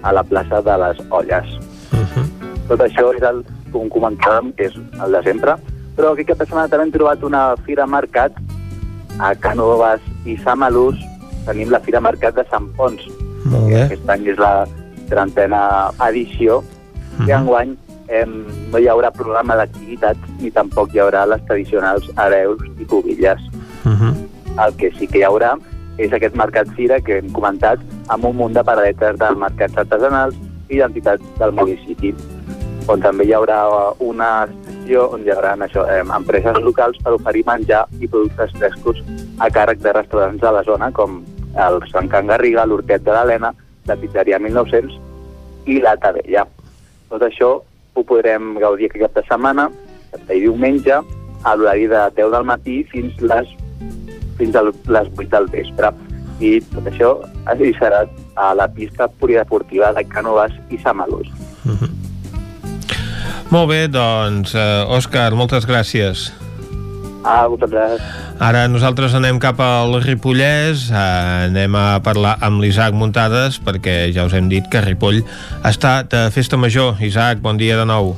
a 0.02 0.12
la 0.12 0.24
plaça 0.26 0.60
de 0.62 0.76
les 0.82 0.98
Olles. 1.10 1.46
Uh 1.92 2.02
-huh. 2.02 2.26
Tot 2.68 2.80
això 2.80 3.14
és 3.14 3.22
el, 3.22 3.44
com 3.72 3.88
comentàvem, 3.88 4.52
que 4.56 4.64
és 4.64 4.74
el 4.76 5.12
de 5.12 5.22
sempre, 5.22 5.54
però 5.98 6.12
aquest 6.14 6.28
cap 6.30 6.38
de 6.38 6.46
setmana 6.46 6.70
també 6.70 6.84
hem 6.86 6.92
trobat 6.94 7.24
una 7.26 7.42
fira 7.66 7.84
mercat 7.90 8.36
a 9.18 9.32
Canovas 9.42 10.00
i 10.30 10.36
Samalús 10.44 10.98
tenim 11.48 11.72
la 11.74 11.80
fira 11.82 11.98
mercat 12.00 12.36
de 12.38 12.44
Sant 12.52 12.68
Pons 12.78 13.02
Molt 13.50 13.66
bé. 13.72 13.82
aquest 13.88 14.08
any 14.14 14.28
és 14.30 14.38
la 14.38 14.52
trentena 15.10 15.90
edició 16.08 16.62
Mhm. 17.18 17.28
i 17.28 17.32
enguany 17.32 17.70
eh, 18.08 18.24
no 18.72 18.78
hi 18.78 18.86
haurà 18.88 19.10
programa 19.10 19.56
d'activitats 19.58 20.20
ni 20.40 20.50
tampoc 20.54 20.94
hi 20.94 21.00
haurà 21.02 21.26
les 21.26 21.42
tradicionals 21.48 22.06
hereus 22.16 22.60
i 22.80 22.84
cubilles 22.84 23.40
Uh 23.84 23.90
-huh. 23.94 24.14
el 24.66 24.74
que 24.76 24.90
sí 24.98 25.06
que 25.06 25.18
hi 25.18 25.22
haurà 25.24 25.56
és 25.98 26.12
aquest 26.12 26.34
mercat 26.36 26.68
fira 26.76 27.00
que 27.00 27.18
hem 27.18 27.30
comentat 27.32 27.78
amb 28.08 28.24
un 28.24 28.36
munt 28.36 28.54
de 28.54 28.62
paradetes 28.62 29.18
de 29.18 29.30
mercats 29.34 29.76
artesanals 29.76 30.34
i 30.68 30.76
d'entitats 30.78 31.22
del 31.38 31.52
municipi 31.52 32.14
on 32.86 33.00
també 33.00 33.24
hi 33.24 33.32
haurà 33.32 33.92
una 33.98 34.46
secció 34.88 35.10
on 35.12 35.22
hi 35.22 35.30
haurà 35.30 35.54
això, 35.54 35.84
eh, 35.86 36.00
empreses 36.00 36.56
locals 36.64 36.96
per 37.04 37.12
oferir 37.12 37.44
menjar 37.44 37.86
i 38.00 38.08
productes 38.08 38.50
frescos 38.56 38.96
a 39.38 39.48
càrrec 39.50 39.80
de 39.80 39.92
restaurants 39.92 40.40
de 40.40 40.50
la 40.50 40.62
zona 40.62 40.90
com 40.92 41.24
el 41.56 41.80
Sant 41.92 42.08
Can 42.08 42.26
Garriga, 42.26 42.64
l'Hortet 42.64 43.02
de 43.02 43.12
l'Helena, 43.12 43.52
la 43.86 43.96
Pizzeria 43.96 44.38
1900 44.38 44.98
i 45.66 45.80
la 45.80 45.94
Tavella. 45.96 46.46
Tot 47.10 47.22
això 47.22 47.60
ho 47.94 48.04
podrem 48.04 48.56
gaudir 48.58 48.88
aquest 48.88 49.04
cap 49.04 49.14
de 49.14 49.26
setmana, 49.28 49.68
i 50.30 50.40
diumenge, 50.40 51.02
a 51.44 51.54
l'horari 51.54 51.86
de 51.86 52.10
10 52.16 52.30
del 52.32 52.44
matí 52.44 52.82
fins 52.90 53.12
les 53.20 53.46
fins 54.38 54.56
a 54.56 54.62
les 54.62 55.08
8 55.18 55.28
del 55.28 55.48
vespre. 55.48 55.92
I 56.40 56.60
tot 56.72 56.86
això 56.86 57.12
hi 57.60 57.74
serà 57.78 58.06
a 58.36 58.54
la 58.54 58.68
pista 58.68 59.08
polideportiva 59.20 59.92
de 59.92 60.04
Cànovas 60.08 60.52
i 60.70 60.78
Samalús. 60.78 61.28
Molt 63.48 63.70
bé, 63.70 63.86
doncs, 63.88 64.52
eh, 64.52 64.84
Òscar, 64.92 65.32
moltes 65.32 65.64
gràcies. 65.64 66.28
A 67.24 67.46
vosaltres. 67.48 68.02
Ara 68.38 68.66
nosaltres 68.68 69.14
anem 69.16 69.38
cap 69.40 69.58
al 69.64 70.02
Ripollès, 70.04 70.90
eh, 70.92 71.48
anem 71.48 71.74
a 71.74 71.98
parlar 72.04 72.36
amb 72.44 72.60
l'Isaac 72.60 72.92
Muntades, 72.92 73.58
perquè 73.58 74.12
ja 74.12 74.26
us 74.28 74.34
hem 74.34 74.50
dit 74.52 74.68
que 74.68 74.82
Ripoll 74.84 75.24
està 75.64 76.02
de 76.04 76.30
festa 76.30 76.56
major. 76.56 77.00
Isaac, 77.00 77.40
bon 77.40 77.56
dia 77.56 77.76
de 77.76 77.86
nou. 77.86 78.16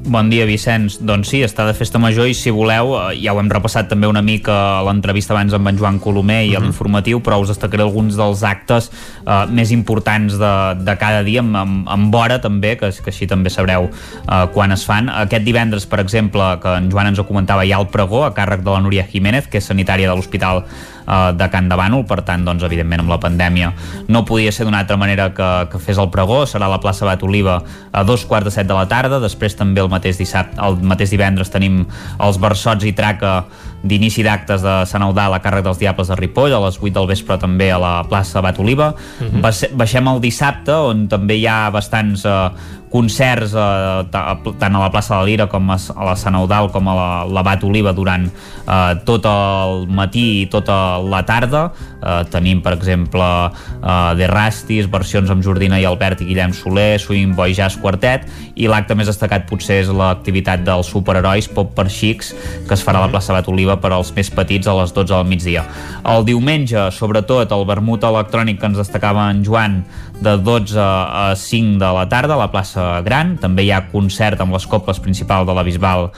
Bon 0.00 0.30
dia, 0.32 0.46
Vicenç. 0.48 0.94
Doncs 1.04 1.28
sí, 1.28 1.42
està 1.44 1.66
de 1.68 1.74
festa 1.76 2.00
major 2.00 2.24
i 2.24 2.32
si 2.32 2.48
voleu, 2.54 2.94
eh, 2.96 3.18
ja 3.20 3.34
ho 3.34 3.40
hem 3.40 3.50
repassat 3.52 3.90
també 3.90 4.08
una 4.08 4.22
mica 4.24 4.54
a 4.78 4.84
l'entrevista 4.86 5.34
abans 5.34 5.52
amb 5.52 5.68
en 5.68 5.76
Joan 5.76 5.98
Colomer 6.00 6.38
i 6.48 6.54
a 6.56 6.62
l'informatiu, 6.62 7.20
però 7.20 7.36
us 7.42 7.52
destacaré 7.52 7.84
alguns 7.84 8.16
dels 8.16 8.40
actes 8.42 8.88
eh, 8.88 9.44
més 9.52 9.70
importants 9.76 10.38
de, 10.40 10.52
de 10.80 10.94
cada 10.96 11.20
dia, 11.26 11.44
amb, 11.44 11.52
amb, 11.60 11.90
amb 11.92 12.16
hora 12.16 12.38
també, 12.40 12.78
que, 12.80 12.88
que 12.88 13.12
així 13.12 13.28
també 13.28 13.52
sabreu 13.52 13.90
eh, 13.90 14.46
quan 14.54 14.72
es 14.72 14.86
fan. 14.88 15.12
Aquest 15.12 15.44
divendres, 15.44 15.84
per 15.84 16.00
exemple, 16.00 16.48
que 16.64 16.78
en 16.80 16.88
Joan 16.88 17.12
ens 17.12 17.20
ho 17.20 17.26
comentava, 17.28 17.68
hi 17.68 17.76
ha 17.76 17.82
el 17.84 17.90
pregó 17.92 18.24
a 18.24 18.32
càrrec 18.32 18.64
de 18.64 18.72
la 18.72 18.80
Núria 18.80 19.04
Jiménez, 19.04 19.52
que 19.52 19.60
és 19.60 19.68
sanitària 19.68 20.08
de 20.08 20.16
l'Hospital 20.16 20.64
eh, 21.06 21.32
de 21.36 21.48
Can 21.50 21.68
de 21.70 21.78
Bànol, 21.78 22.04
per 22.08 22.20
tant, 22.26 22.44
doncs, 22.44 22.64
evidentment, 22.66 23.04
amb 23.04 23.14
la 23.14 23.20
pandèmia 23.22 23.72
no 24.08 24.24
podia 24.28 24.52
ser 24.52 24.66
d'una 24.66 24.82
altra 24.84 24.98
manera 25.00 25.30
que, 25.34 25.50
que 25.72 25.80
fes 25.82 25.98
el 25.98 26.10
pregó, 26.10 26.42
serà 26.46 26.68
a 26.68 26.74
la 26.74 26.80
plaça 26.82 27.08
Bat 27.08 27.24
Oliva 27.26 27.60
a 27.92 28.04
dos 28.04 28.24
quarts 28.26 28.50
de 28.50 28.54
set 28.54 28.68
de 28.68 28.76
la 28.76 28.86
tarda, 28.88 29.20
després 29.22 29.56
també 29.58 29.80
el 29.80 29.90
mateix 29.92 30.18
dissabte, 30.20 30.60
el 30.60 30.80
mateix 30.82 31.10
divendres 31.10 31.50
tenim 31.50 31.84
els 32.20 32.40
versots 32.40 32.84
i 32.84 32.94
traca 32.96 33.44
d'inici 33.82 34.22
d'actes 34.24 34.60
de 34.60 34.74
Sant 34.88 35.04
Eudal 35.06 35.32
a 35.32 35.40
càrrec 35.40 35.64
dels 35.64 35.78
Diables 35.80 36.10
de 36.10 36.16
Ripoll, 36.18 36.52
a 36.52 36.60
les 36.66 36.76
8 36.80 36.92
del 36.98 37.08
vespre 37.08 37.38
també 37.40 37.70
a 37.72 37.78
la 37.80 37.92
plaça 38.08 38.42
Bat 38.44 38.58
Oliva. 38.60 38.92
Uh 39.20 39.26
-huh. 39.40 39.70
Baixem 39.72 40.08
el 40.08 40.20
dissabte, 40.20 40.72
on 40.72 41.08
també 41.08 41.36
hi 41.36 41.46
ha 41.46 41.70
bastants 41.70 42.24
eh, 42.24 42.50
concerts 42.90 43.54
eh, 43.54 44.04
tant 44.10 44.74
a 44.74 44.82
la 44.82 44.90
plaça 44.90 45.20
de 45.20 45.28
Lira 45.30 45.46
com 45.50 45.70
a 45.70 45.78
la 45.78 46.16
Sant 46.18 46.36
Eudal 46.36 46.70
com 46.74 46.90
a 46.90 46.94
la, 46.98 47.10
la 47.30 47.58
Oliva 47.62 47.92
durant 47.94 48.26
eh, 48.26 48.94
tot 49.06 49.26
el 49.30 49.86
matí 49.86 50.42
i 50.42 50.46
tota 50.50 50.98
la 50.98 51.22
tarda. 51.26 51.70
Eh, 52.00 52.24
tenim, 52.32 52.62
per 52.64 52.74
exemple, 52.74 53.24
eh, 53.80 54.12
The 54.18 54.28
Rastis, 54.30 54.88
versions 54.90 55.30
amb 55.30 55.44
Jordina 55.44 55.78
i 55.80 55.86
Albert 55.86 56.22
i 56.24 56.30
Guillem 56.30 56.54
Soler, 56.56 56.98
Swing 56.98 57.34
Boy 57.36 57.54
Jazz 57.54 57.78
Quartet, 57.80 58.26
i 58.56 58.68
l'acte 58.70 58.96
més 58.98 59.08
destacat 59.10 59.46
potser 59.48 59.80
és 59.84 59.92
l'activitat 59.94 60.64
dels 60.66 60.90
superherois 60.90 61.48
Pop 61.52 61.74
per 61.76 61.88
Xics, 61.92 62.34
que 62.66 62.76
es 62.76 62.84
farà 62.84 63.02
a 63.02 63.06
la 63.06 63.12
plaça 63.12 63.36
Bat 63.36 63.48
Oliva 63.52 63.78
per 63.80 63.92
als 63.94 64.12
més 64.16 64.32
petits 64.34 64.66
a 64.66 64.76
les 64.80 64.94
12 64.96 65.12
del 65.14 65.28
migdia. 65.30 65.64
El 66.10 66.26
diumenge, 66.28 66.88
sobretot, 66.96 67.52
el 67.52 67.66
vermut 67.68 68.04
electrònic 68.06 68.60
que 68.60 68.70
ens 68.72 68.80
destacava 68.80 69.28
en 69.30 69.44
Joan 69.46 69.82
de 70.20 70.36
12 70.36 70.76
a 70.78 71.34
5 71.36 71.78
de 71.80 71.90
la 71.96 72.08
tarda 72.08 72.34
a 72.34 72.40
la 72.40 72.50
plaça 72.52 73.00
Gran. 73.02 73.36
També 73.40 73.64
hi 73.64 73.72
ha 73.72 73.86
concert 73.90 74.40
amb 74.40 74.52
les 74.54 74.66
coples 74.68 75.00
principals 75.00 75.48
de 75.48 75.56
la 75.56 75.64
Bisbal 75.64 76.10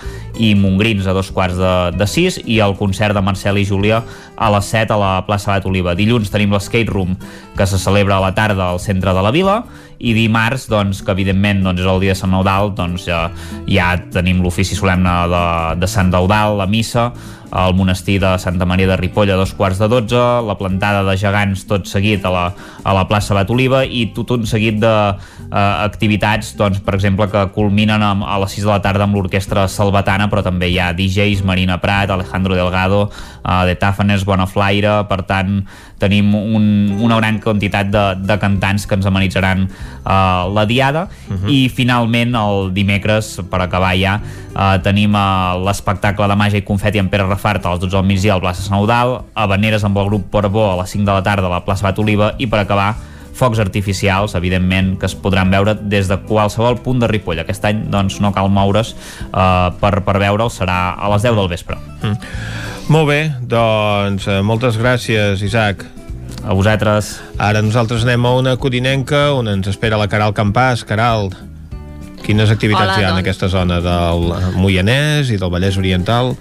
i 0.42 0.52
Mongrins 0.58 1.06
a 1.06 1.14
dos 1.14 1.30
quarts 1.30 1.56
de, 1.58 1.74
de 1.94 2.08
6 2.10 2.42
i 2.44 2.58
el 2.64 2.74
concert 2.78 3.14
de 3.14 3.22
Marcel 3.22 3.60
i 3.62 3.66
Júlia 3.68 4.02
a 4.36 4.50
les 4.56 4.72
7 4.74 4.94
a 4.94 4.98
la 4.98 5.12
plaça 5.28 5.52
Bat 5.54 5.68
Oliva. 5.70 5.94
Dilluns 5.94 6.32
tenim 6.34 6.52
l'Skate 6.52 6.90
Room 6.90 7.14
que 7.56 7.66
se 7.66 7.78
celebra 7.78 8.18
a 8.18 8.24
la 8.26 8.34
tarda 8.34 8.72
al 8.72 8.82
centre 8.82 9.14
de 9.14 9.22
la 9.22 9.32
vila 9.34 9.62
i 10.02 10.16
dimarts, 10.16 10.66
doncs, 10.66 11.04
que 11.06 11.14
evidentment 11.14 11.62
doncs, 11.62 11.84
és 11.84 11.86
el 11.86 12.02
dia 12.02 12.16
de 12.16 12.18
Sant 12.18 12.34
Eudal, 12.34 12.72
doncs 12.74 13.06
ja, 13.06 13.28
ja 13.70 13.92
tenim 14.10 14.42
l'ofici 14.42 14.74
solemne 14.74 15.14
de, 15.30 15.44
de 15.78 15.90
Sant 15.90 16.10
Eudal, 16.18 16.58
la 16.58 16.66
missa, 16.66 17.12
al 17.52 17.74
monestir 17.76 18.18
de 18.20 18.32
Santa 18.40 18.64
Maria 18.64 18.88
de 18.88 18.96
Ripoll 18.96 19.30
a 19.30 19.36
dos 19.36 19.52
quarts 19.52 19.78
de 19.78 19.88
dotze, 19.92 20.16
la 20.16 20.56
plantada 20.56 21.02
de 21.04 21.16
gegants 21.20 21.66
tot 21.68 21.84
seguit 21.86 22.24
a 22.24 22.32
la, 22.32 22.44
a 22.82 22.94
la 22.96 23.04
plaça 23.10 23.36
Bat 23.36 23.52
Oliva 23.52 23.82
i 23.84 24.06
tot 24.16 24.32
un 24.38 24.46
seguit 24.48 24.80
d'activitats, 24.80 26.54
eh, 26.54 26.58
doncs, 26.62 26.80
per 26.80 26.96
exemple, 26.96 27.28
que 27.28 27.44
culminen 27.52 28.00
a, 28.00 28.14
a 28.16 28.40
les 28.40 28.56
6 28.56 28.64
de 28.64 28.72
la 28.72 28.80
tarda 28.84 29.04
amb 29.04 29.20
l'orquestra 29.20 29.66
salvatana, 29.68 30.30
però 30.32 30.40
també 30.46 30.72
hi 30.72 30.80
ha 30.80 30.94
DJs, 30.96 31.44
Marina 31.44 31.76
Prat, 31.82 32.10
Alejandro 32.10 32.56
Delgado, 32.56 33.04
eh, 33.44 33.62
de 33.68 33.76
Tàfanes, 33.76 34.24
Bonaflaire, 34.24 35.02
per 35.12 35.20
tant, 35.28 35.60
tenim 36.02 36.32
un, 36.34 36.64
una 36.98 37.18
gran 37.20 37.38
quantitat 37.42 37.90
de, 37.92 38.04
de 38.26 38.36
cantants 38.42 38.88
que 38.88 38.98
ens 38.98 39.06
amenitzaran 39.06 39.68
uh, 39.68 40.50
la 40.50 40.64
diada 40.66 41.06
uh 41.06 41.36
-huh. 41.36 41.50
i 41.50 41.68
finalment 41.70 42.34
el 42.34 42.72
dimecres 42.74 43.38
per 43.50 43.60
acabar 43.62 43.94
ja 43.94 44.18
uh, 44.54 44.76
tenim 44.84 45.14
uh, 45.14 45.58
l'espectacle 45.66 46.28
de 46.28 46.36
màgia 46.38 46.62
i 46.62 46.66
confeti 46.66 47.02
en 47.02 47.08
Pere 47.12 47.28
Rafart 47.28 47.66
a 47.66 47.74
les 47.74 47.82
12 47.84 47.96
del 47.96 48.08
migdia 48.08 48.34
a 48.34 48.40
la 48.40 48.46
plaça 48.46 48.66
Sant 48.66 48.80
Eudal, 48.80 49.22
Habaneres 49.34 49.84
amb 49.84 49.98
el 49.98 50.10
grup 50.10 50.28
Portbó 50.32 50.70
a 50.70 50.76
les 50.82 50.92
5 50.94 51.08
de 51.08 51.12
la 51.12 51.24
tarda 51.26 51.48
a 51.50 51.56
la 51.56 51.64
plaça 51.66 51.88
Bat 51.88 52.02
Oliva 52.02 52.34
i 52.38 52.48
per 52.50 52.62
acabar 52.62 52.92
focs 53.32 53.58
artificials, 53.62 54.34
evidentment, 54.36 54.98
que 55.00 55.08
es 55.08 55.14
podran 55.16 55.50
veure 55.50 55.74
des 55.74 56.08
de 56.08 56.18
qualsevol 56.28 56.76
punt 56.84 57.00
de 57.00 57.08
Ripoll. 57.08 57.40
Aquest 57.40 57.64
any 57.64 57.86
doncs, 57.90 58.20
no 58.20 58.32
cal 58.36 58.50
moure's 58.52 58.92
uh, 59.32 59.72
per, 59.80 59.94
per 60.04 60.18
veure'l, 60.20 60.52
serà 60.52 60.92
a 60.94 61.08
les 61.14 61.24
10 61.24 61.38
del 61.40 61.48
vespre. 61.50 61.78
Mm. 62.02 62.18
Molt 62.92 63.08
bé, 63.08 63.20
doncs 63.48 64.26
eh, 64.28 64.40
moltes 64.44 64.76
gràcies, 64.76 65.40
Isaac. 65.46 65.84
A 66.42 66.56
vosaltres. 66.58 67.14
Ara 67.38 67.62
nosaltres 67.62 68.02
anem 68.02 68.26
a 68.26 68.32
una 68.34 68.56
codinenca 68.58 69.28
on 69.36 69.46
ens 69.48 69.70
espera 69.70 70.00
la 70.00 70.08
Caral 70.10 70.34
Campàs. 70.34 70.82
Caral, 70.84 71.30
quines 72.22 72.50
activitats 72.54 72.86
Hola, 72.86 73.00
hi 73.00 73.04
ha 73.04 73.10
doncs... 73.10 73.18
en 73.18 73.24
aquesta 73.24 73.48
zona 73.52 73.80
del 73.84 74.26
Moianès 74.56 75.32
i 75.34 75.38
del 75.40 75.52
Vallès 75.52 75.78
Oriental? 75.80 76.34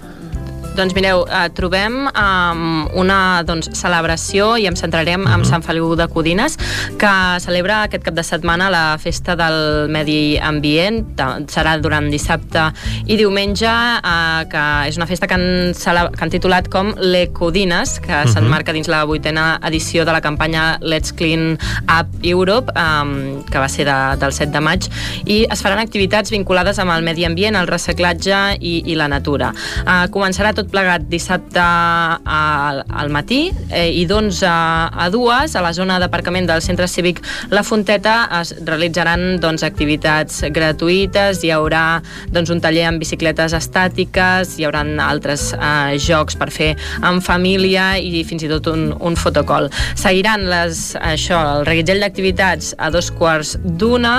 Doncs 0.72 0.94
mireu, 0.96 1.26
eh, 1.28 1.48
trobem 1.52 2.06
um, 2.08 2.88
una 2.96 3.42
doncs, 3.44 3.68
celebració 3.76 4.54
i 4.56 4.66
em 4.66 4.76
centrarem 4.76 5.20
uh 5.20 5.28
-huh. 5.28 5.34
en. 5.34 5.44
Sant 5.52 5.62
Feliu 5.62 5.94
de 5.96 6.06
Codines 6.08 6.56
que 6.96 7.40
celebra 7.40 7.82
aquest 7.82 8.04
cap 8.04 8.14
de 8.14 8.22
setmana 8.22 8.70
la 8.70 8.96
festa 8.98 9.34
del 9.36 9.88
medi 9.90 10.38
ambient 10.38 11.04
serà 11.50 11.80
durant 11.80 12.08
dissabte 12.10 12.72
i 13.06 13.16
diumenge 13.16 13.66
eh, 13.68 14.46
que 14.48 14.88
és 14.88 14.96
una 14.96 15.06
festa 15.06 15.26
que 15.26 15.34
han, 15.34 15.74
que 15.74 16.22
han 16.24 16.30
titulat 16.30 16.68
com 16.68 16.94
l'Ecodines 16.96 18.00
que 18.00 18.12
uh 18.12 18.24
-huh. 18.24 18.32
s'enmarca 18.32 18.72
dins 18.72 18.88
la 18.88 19.04
vuitena 19.04 19.58
edició 19.62 20.04
de 20.04 20.12
la 20.12 20.20
campanya 20.20 20.78
Let's 20.80 21.12
Clean 21.12 21.58
Up 22.00 22.08
Europe 22.22 22.72
um, 22.76 23.42
que 23.44 23.58
va 23.58 23.68
ser 23.68 23.84
de, 23.84 24.16
del 24.16 24.32
7 24.32 24.52
de 24.52 24.60
maig 24.60 24.88
i 25.26 25.46
es 25.50 25.62
faran 25.62 25.78
activitats 25.78 26.30
vinculades 26.30 26.78
amb 26.78 26.92
el 26.92 27.02
medi 27.02 27.24
ambient, 27.24 27.56
el 27.56 27.66
reciclatge 27.66 28.56
i, 28.60 28.82
i 28.86 28.94
la 28.94 29.08
natura. 29.08 29.52
Uh, 29.82 30.08
començarà 30.10 30.54
tot 30.54 30.61
tot 30.62 30.70
plegat 30.70 31.08
dissabte 31.10 31.62
al, 31.62 32.82
al 32.86 33.10
matí 33.12 33.48
eh, 33.70 33.90
i 33.90 34.04
d'11 34.06 34.46
a 34.46 35.08
2 35.10 35.56
a 35.58 35.62
la 35.64 35.72
zona 35.74 35.98
d'aparcament 35.98 36.46
del 36.46 36.62
centre 36.62 36.86
cívic 36.86 37.18
La 37.50 37.64
Fonteta 37.66 38.28
es 38.40 38.54
realitzaran 38.62 39.40
doncs, 39.42 39.64
activitats 39.66 40.42
gratuïtes, 40.54 41.42
hi 41.42 41.50
haurà 41.54 42.00
doncs, 42.30 42.52
un 42.54 42.62
taller 42.62 42.86
amb 42.88 43.02
bicicletes 43.02 43.54
estàtiques, 43.58 44.56
hi 44.58 44.66
haurà 44.68 44.84
altres 45.02 45.50
eh, 45.56 45.98
jocs 46.02 46.38
per 46.38 46.50
fer 46.54 46.72
en 47.02 47.20
família 47.24 47.92
i 47.98 48.22
fins 48.28 48.46
i 48.46 48.50
tot 48.50 48.70
un, 48.70 48.90
un 49.00 49.18
fotocol. 49.18 49.68
Seguiran 49.98 50.46
les, 50.50 50.92
això, 51.00 51.40
el 51.58 51.66
reguitzell 51.68 52.02
d'activitats 52.04 52.72
a 52.78 52.92
dos 52.94 53.10
quarts 53.18 53.56
d'una 53.64 54.14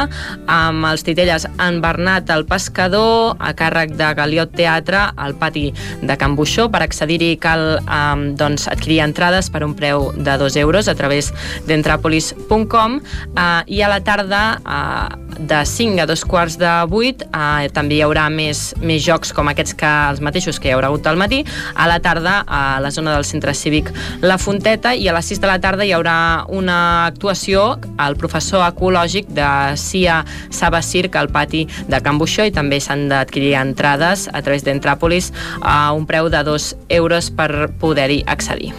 amb 0.51 0.91
els 0.91 1.05
titelles 1.07 1.47
en 1.55 1.79
Bernat 1.83 2.31
el 2.33 2.45
Pescador 2.49 3.37
a 3.39 3.53
càrrec 3.57 3.95
de 3.99 4.11
Galiot 4.17 4.53
Teatre 4.57 5.07
al 5.15 5.37
pati 5.39 5.69
de 6.03 6.17
Can 6.33 6.35
Buixó. 6.35 6.69
Per 6.73 6.81
accedir-hi 6.81 7.37
cal 7.41 7.79
um, 7.83 8.33
doncs, 8.37 8.65
adquirir 8.71 9.03
entrades 9.05 9.49
per 9.53 9.63
un 9.65 9.75
preu 9.77 10.11
de 10.17 10.37
2 10.41 10.57
euros 10.57 10.89
a 10.89 10.95
través 10.97 11.31
d'entrapolis.com 11.67 12.97
uh, 12.97 13.61
i 13.67 13.81
a 13.81 13.91
la 13.91 14.01
tarda 14.03 14.43
uh, 14.65 15.23
de 15.37 15.65
5 15.65 16.01
a 16.01 16.05
2 16.05 16.25
quarts 16.25 16.57
de 16.57 16.69
8 16.89 17.27
uh, 17.29 17.69
també 17.73 17.97
hi 17.97 18.03
haurà 18.05 18.27
més, 18.33 18.73
més 18.81 19.01
jocs 19.03 19.33
com 19.33 19.49
aquests 19.49 19.75
que 19.77 19.91
els 20.13 20.21
mateixos 20.23 20.59
que 20.61 20.69
hi 20.69 20.73
haurà 20.75 20.89
hagut 20.89 21.07
al 21.09 21.17
matí 21.17 21.43
a 21.73 21.87
la 21.89 21.99
tarda 22.03 22.41
a 22.47 22.79
la 22.83 22.91
zona 22.93 23.13
del 23.15 23.25
centre 23.25 23.53
cívic 23.53 23.91
La 24.21 24.37
Fonteta 24.37 24.93
i 24.95 25.07
a 25.07 25.15
les 25.15 25.31
6 25.33 25.41
de 25.43 25.49
la 25.49 25.59
tarda 25.61 25.85
hi 25.85 25.93
haurà 25.95 26.45
una 26.49 27.05
actuació 27.07 27.79
al 27.97 28.17
professor 28.17 28.65
ecològic 28.67 29.29
de 29.33 29.47
CIA 29.79 30.21
Saba 30.53 30.81
Circ 30.85 31.17
al 31.17 31.31
pati 31.33 31.65
de 31.87 32.01
Can 32.03 32.21
Buixó 32.21 32.45
i 32.45 32.53
també 32.53 32.79
s'han 32.83 33.07
d'adquirir 33.11 33.55
entrades 33.59 34.27
a 34.31 34.41
través 34.41 34.65
d'Entràpolis 34.65 35.31
a 35.61 35.91
un 35.93 36.05
preu 36.09 36.22
de 36.29 36.43
2 36.43 36.75
euros 36.89 37.31
per 37.31 37.71
poder-hi 37.79 38.23
accedir. 38.27 38.73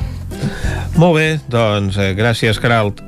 Molt 0.97 1.19
bé, 1.19 1.29
doncs 1.51 1.99
eh, 1.99 2.15
gràcies, 2.15 2.61
Caralt. 2.63 3.03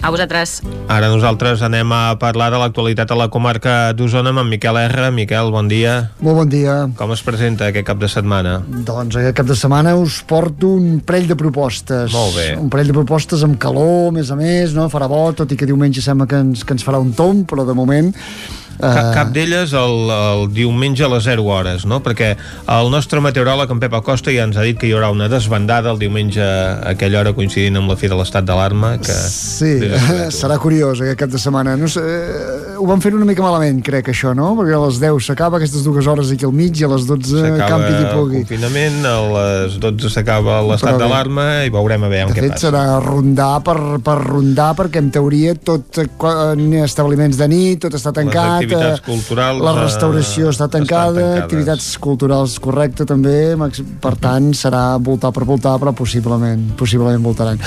A 0.00 0.08
vosaltres. 0.08 0.62
Ara 0.88 1.10
nosaltres 1.12 1.60
anem 1.60 1.90
a 1.92 2.14
parlar 2.16 2.48
de 2.52 2.58
l'actualitat 2.60 3.10
a 3.12 3.18
la 3.20 3.26
comarca 3.28 3.92
d'Osona 3.92 4.32
amb 4.32 4.40
en 4.40 4.48
Miquel 4.48 4.78
R. 4.80 5.10
Miquel, 5.12 5.50
bon 5.52 5.68
dia. 5.68 6.14
Molt 6.24 6.38
bon 6.38 6.48
dia. 6.48 6.76
Com 6.96 7.12
es 7.12 7.20
presenta 7.20 7.68
aquest 7.68 7.84
cap 7.90 8.00
de 8.00 8.08
setmana? 8.08 8.54
Doncs 8.64 9.18
aquest 9.20 9.36
cap 9.36 9.50
de 9.50 9.58
setmana 9.60 9.92
us 10.00 10.22
porto 10.24 10.72
un 10.78 11.02
parell 11.04 11.28
de 11.28 11.36
propostes. 11.36 12.14
Molt 12.16 12.38
bé. 12.38 12.48
Un 12.56 12.72
parell 12.72 12.88
de 12.88 12.96
propostes 12.96 13.44
amb 13.44 13.60
calor, 13.60 14.08
a 14.08 14.16
més 14.16 14.32
a 14.32 14.38
més, 14.40 14.72
no? 14.72 14.88
farà 14.88 15.10
bo, 15.10 15.20
tot 15.36 15.52
i 15.52 15.60
que 15.60 15.68
diumenge 15.68 16.00
sembla 16.00 16.28
que 16.30 16.40
ens, 16.46 16.64
que 16.64 16.76
ens 16.78 16.86
farà 16.86 17.02
un 17.02 17.12
tomb, 17.12 17.44
però 17.50 17.68
de 17.68 17.76
moment 17.76 18.08
cap, 18.80 19.10
cap 19.14 19.32
d'elles 19.34 19.74
el, 19.76 20.10
el 20.14 20.46
diumenge 20.54 21.04
a 21.06 21.10
les 21.12 21.26
0 21.28 21.46
hores, 21.46 21.86
no? 21.88 22.00
Perquè 22.04 22.32
el 22.70 22.90
nostre 22.92 23.22
meteoròleg, 23.24 23.70
en 23.70 23.82
Pep 23.82 23.96
Acosta, 24.00 24.32
ja 24.34 24.46
ens 24.48 24.58
ha 24.58 24.66
dit 24.66 24.78
que 24.80 24.88
hi 24.88 24.94
haurà 24.96 25.10
una 25.14 25.28
desbandada 25.30 25.92
el 25.94 26.00
diumenge 26.00 26.42
a 26.42 26.92
aquella 26.94 27.20
hora 27.22 27.34
coincidint 27.36 27.80
amb 27.80 27.92
la 27.92 27.98
fi 28.00 28.10
de 28.10 28.18
l'estat 28.18 28.46
d'alarma. 28.46 28.96
Que... 29.04 29.16
Sí, 29.30 29.76
serà 30.40 30.58
curiós 30.62 31.02
aquest 31.04 31.20
cap 31.24 31.32
de 31.32 31.40
setmana. 31.42 31.76
No 31.80 31.88
sé, 31.90 32.02
eh, 32.02 32.76
ho 32.80 32.88
van 32.88 33.02
fer 33.04 33.12
una 33.16 33.28
mica 33.28 33.44
malament, 33.44 33.82
crec, 33.86 34.12
això, 34.14 34.34
no? 34.36 34.52
Perquè 34.58 34.76
a 34.76 34.82
les 34.86 35.00
10 35.02 35.30
s'acaba 35.30 35.60
aquestes 35.60 35.84
dues 35.86 36.08
hores 36.10 36.32
aquí 36.32 36.48
al 36.48 36.54
mig 36.56 36.80
i 36.80 36.86
a 36.86 36.90
les 36.94 37.06
12 37.08 37.54
campi 37.60 37.92
qui 37.94 38.04
pugui. 38.14 38.42
el 38.42 38.48
confinament, 38.48 39.00
a 39.06 39.16
les 39.36 39.78
12 39.82 40.12
s'acaba 40.12 40.60
l'estat 40.66 40.98
d'alarma 41.00 41.46
i 41.66 41.72
veurem 41.72 42.06
a 42.06 42.10
veure 42.12 42.34
què 42.34 42.44
fet, 42.46 42.56
passa. 42.56 42.68
serà 42.68 42.84
rondar 43.04 43.52
per, 43.66 43.76
per 44.04 44.16
rondar 44.22 44.70
perquè 44.78 45.02
en 45.02 45.10
teoria 45.14 45.54
tot 45.54 46.00
eh, 46.00 46.08
establiments 46.84 47.38
de 47.40 47.48
nit, 47.50 47.80
tot 47.84 47.96
està 47.98 48.12
tancat, 48.16 48.66
activitats 48.70 49.04
culturals... 49.04 49.62
La 49.64 49.74
restauració 49.76 50.48
eh, 50.48 50.54
està 50.54 50.68
tancada, 50.72 51.26
activitats 51.42 51.86
culturals 52.02 52.56
correcte 52.62 53.06
també, 53.08 53.54
per 54.02 54.14
tant 54.20 54.50
serà 54.56 54.84
voltar 55.02 55.32
per 55.36 55.46
voltar, 55.48 55.76
però 55.82 55.92
possiblement, 55.96 56.70
possiblement 56.80 57.22
voltaran. 57.24 57.60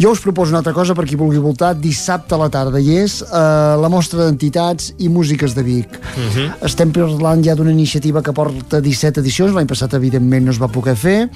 Jo 0.00 0.14
us 0.14 0.22
proposo 0.24 0.54
una 0.54 0.62
altra 0.62 0.74
cosa 0.76 0.96
per 0.96 1.06
qui 1.08 1.18
vulgui 1.20 1.42
voltar 1.42 1.74
dissabte 1.78 2.36
a 2.36 2.40
la 2.44 2.50
tarda, 2.52 2.82
i 2.82 2.98
és 3.04 3.20
eh, 3.24 3.44
la 3.80 3.90
mostra 3.92 4.24
d'entitats 4.24 4.94
i 4.98 5.10
músiques 5.12 5.54
de 5.54 5.62
Vic. 5.66 5.98
Uh 5.98 6.20
mhm. 6.20 6.30
-huh. 6.34 6.64
Estem 6.70 6.92
parlant 6.92 7.44
ja 7.44 7.54
d'una 7.54 7.70
iniciativa 7.70 8.22
que 8.22 8.32
porta 8.32 8.80
17 8.80 9.20
edicions, 9.20 9.52
l'any 9.54 9.66
passat 9.66 9.94
evidentment 9.94 10.44
no 10.44 10.50
es 10.50 10.60
va 10.60 10.68
poder 10.68 10.96
fer, 10.96 11.30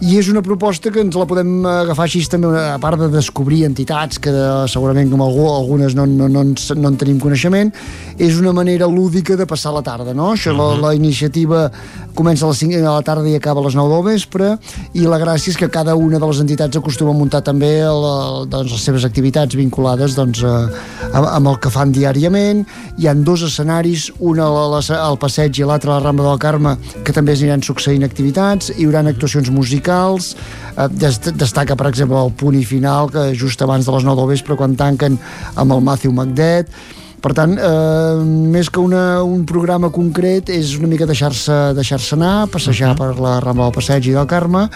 i 0.00 0.16
és 0.16 0.30
una 0.32 0.40
proposta 0.40 0.88
que 0.88 1.02
ens 1.04 1.16
la 1.18 1.26
podem 1.28 1.66
agafar 1.68 2.06
així 2.06 2.22
també, 2.32 2.48
a 2.56 2.78
part 2.80 2.96
de 3.02 3.10
descobrir 3.12 3.66
entitats 3.66 4.20
que 4.22 4.32
segurament 4.72 5.10
com 5.12 5.20
algú, 5.20 5.44
algunes 5.52 5.94
no, 5.96 6.06
no, 6.08 6.28
no, 6.28 6.44
en, 6.46 6.54
no 6.80 6.88
en 6.88 6.96
tenim 6.96 7.18
coneixement, 7.20 7.68
és 8.16 8.38
una 8.40 8.54
manera 8.56 8.88
lúdica 8.88 9.36
de 9.36 9.44
passar 9.48 9.74
la 9.76 9.84
tarda, 9.84 10.14
no? 10.16 10.32
Això, 10.32 10.54
uh 10.54 10.56
-huh. 10.56 10.58
la, 10.58 10.74
mhm. 10.74 10.82
la 10.86 10.94
iniciativa 10.94 11.70
comença 12.14 12.46
a 12.46 12.48
les 12.48 12.58
5 12.58 12.76
de 12.76 12.82
la 12.82 13.02
tarda 13.02 13.28
i 13.28 13.34
acaba 13.34 13.60
a 13.60 13.64
les 13.64 13.74
9 13.74 13.94
del 13.94 14.04
vespre 14.04 14.58
i 14.94 15.00
la 15.00 15.18
gràcia 15.18 15.50
és 15.50 15.56
que 15.56 15.68
cada 15.68 15.94
una 15.94 16.18
de 16.18 16.26
les 16.26 16.40
entitats 16.40 16.76
acostuma 16.76 17.10
a 17.10 17.14
muntar 17.14 17.42
també 17.42 17.80
el, 17.80 18.48
doncs, 18.48 18.72
les 18.72 18.82
seves 18.82 19.04
activitats 19.04 19.54
vinculades 19.54 20.14
doncs, 20.14 20.42
a, 20.42 20.68
a, 21.12 21.36
amb 21.36 21.46
el 21.46 21.58
que 21.58 21.70
fan 21.70 21.92
diàriament 21.92 22.66
hi 22.98 23.06
han 23.06 23.22
dos 23.24 23.42
escenaris 23.42 24.12
un 24.18 24.38
al, 24.38 24.74
al 24.74 25.18
passeig 25.18 25.58
i 25.58 25.64
l'altre 25.64 25.90
a 25.90 25.94
la 25.94 26.00
Rambla 26.00 26.30
del 26.30 26.38
Carme 26.38 26.76
que 27.04 27.12
també 27.12 27.32
es 27.32 27.40
aniran 27.40 27.62
succeint 27.62 28.02
activitats 28.02 28.72
hi 28.76 28.84
haurà 28.86 29.06
actuacions 29.06 29.50
musicals 29.50 29.89
eh, 29.90 30.88
destaca 31.34 31.76
per 31.76 31.90
exemple 31.90 32.18
el 32.20 32.32
punt 32.32 32.56
i 32.58 32.64
final 32.64 33.10
que 33.10 33.30
just 33.34 33.62
abans 33.62 33.86
de 33.86 33.92
les 33.92 34.06
9 34.06 34.22
del 34.22 34.32
vespre 34.32 34.56
quan 34.56 34.78
tanquen 34.78 35.18
amb 35.56 35.76
el 35.76 35.84
Matthew 35.84 36.12
McDead 36.12 36.72
per 37.20 37.34
tant, 37.36 37.52
eh, 37.60 38.24
més 38.24 38.70
que 38.72 38.80
una, 38.80 39.22
un 39.22 39.44
programa 39.44 39.90
concret 39.92 40.48
és 40.54 40.72
una 40.78 40.88
mica 40.88 41.08
deixar-se 41.08 41.74
deixar, 41.76 42.00
-se, 42.00 42.16
anar, 42.16 42.48
passejar 42.48 42.92
uh 42.92 42.94
-huh. 42.94 42.98
per 42.98 43.20
la 43.20 43.40
Rambla 43.40 43.64
del 43.64 43.74
Passeig 43.74 44.06
i 44.06 44.16
del 44.16 44.26
Carme 44.26 44.68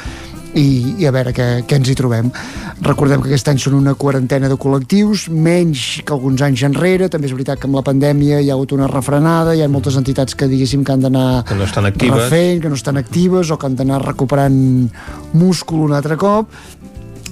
i, 0.55 0.95
i 1.03 1.07
a 1.07 1.13
veure 1.15 1.33
què, 1.35 1.49
què 1.69 1.79
ens 1.79 1.91
hi 1.91 1.97
trobem. 1.99 2.31
Recordem 2.85 3.23
que 3.23 3.31
aquest 3.31 3.51
any 3.51 3.61
són 3.63 3.77
una 3.79 3.95
quarantena 3.99 4.51
de 4.51 4.59
col·lectius, 4.61 5.27
menys 5.31 5.85
que 6.07 6.15
alguns 6.15 6.45
anys 6.47 6.65
enrere, 6.69 7.11
també 7.13 7.29
és 7.31 7.35
veritat 7.37 7.61
que 7.61 7.69
amb 7.71 7.79
la 7.79 7.85
pandèmia 7.87 8.41
hi 8.41 8.51
ha 8.51 8.57
hagut 8.57 8.75
una 8.77 8.89
refrenada, 8.91 9.55
hi 9.55 9.65
ha 9.65 9.71
moltes 9.71 9.99
entitats 10.01 10.39
que 10.39 10.49
diguéssim 10.51 10.85
que 10.85 10.95
han 10.95 11.05
d'anar 11.05 11.45
que 11.49 11.59
no 11.59 11.67
estan 11.67 11.91
actives. 11.91 12.25
refent, 12.25 12.63
que 12.63 12.73
no 12.73 12.81
estan 12.81 13.01
actives 13.01 13.51
o 13.51 13.59
que 13.59 13.71
han 13.71 13.77
d'anar 13.79 14.03
recuperant 14.05 14.59
múscul 15.35 15.87
un 15.89 15.99
altre 15.99 16.19
cop, 16.21 16.51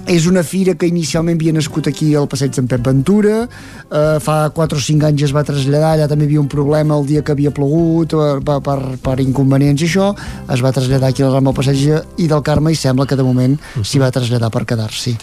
és 0.07 0.25
una 0.27 0.43
fira 0.43 0.73
que 0.75 0.87
inicialment 0.89 1.37
havia 1.37 1.53
nascut 1.55 1.87
aquí 1.87 2.09
al 2.15 2.27
passeig 2.27 2.51
d'en 2.55 2.67
Pep 2.67 2.83
Ventura. 2.83 3.43
Eh, 3.43 4.17
fa 4.23 4.49
4 4.53 4.77
o 4.77 4.81
5 4.81 5.07
anys 5.07 5.25
es 5.29 5.33
va 5.35 5.45
traslladar 5.47 5.93
allà 5.93 6.07
també 6.11 6.25
hi 6.25 6.31
havia 6.31 6.41
un 6.41 6.49
problema 6.51 6.97
el 6.99 7.07
dia 7.07 7.23
que 7.23 7.31
havia 7.31 7.53
plogut 7.55 8.15
per, 8.45 8.59
per, 8.65 8.77
per 9.03 9.15
inconvenients 9.23 9.81
i 9.81 9.87
això. 9.87 10.09
Es 10.51 10.63
va 10.63 10.73
traslladar 10.75 11.13
aquí 11.13 11.23
al 11.23 11.33
Rambla 11.33 11.55
passeig 11.55 11.85
i 12.17 12.27
del 12.27 12.43
Carme 12.43 12.73
i 12.73 12.79
sembla 12.79 13.07
que 13.07 13.19
de 13.19 13.25
moment 13.25 13.55
s'hi 13.81 14.01
va 14.01 14.11
traslladar 14.11 14.51
per 14.51 14.65
quedar-s'hi. 14.67 15.15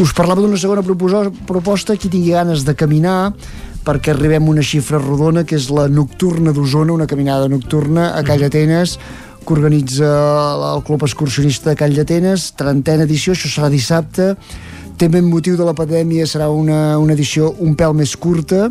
Us 0.00 0.14
parlava 0.16 0.40
d'una 0.40 0.60
segona 0.60 0.82
proposta 0.82 1.96
qui 1.96 2.08
tingui 2.08 2.32
ganes 2.32 2.64
de 2.64 2.74
caminar 2.74 3.34
perquè 3.82 4.12
arribem 4.12 4.46
a 4.46 4.52
una 4.52 4.62
xifra 4.62 5.00
rodona 5.02 5.42
que 5.44 5.58
és 5.58 5.68
la 5.74 5.88
nocturna 5.90 6.54
d'Osona, 6.54 6.94
una 6.94 7.08
caminada 7.10 7.48
nocturna 7.50 8.12
a 8.14 8.22
Call 8.22 8.46
Atenes 8.46 8.96
que 9.46 9.54
organitza 9.54 10.08
el 10.74 10.82
Club 10.86 11.04
Excursionista 11.06 11.70
de 11.70 11.76
Call 11.80 11.96
d'Atenes, 11.96 12.50
trentena 12.58 13.06
edició, 13.08 13.34
això 13.34 13.50
serà 13.50 13.70
dissabte, 13.72 14.32
també 15.02 15.18
amb 15.18 15.32
motiu 15.34 15.56
de 15.58 15.64
la 15.66 15.74
pandèmia 15.74 16.28
serà 16.30 16.46
una, 16.54 16.96
una 17.02 17.16
edició 17.16 17.48
un 17.64 17.74
pèl 17.78 17.94
més 17.98 18.14
curta. 18.14 18.68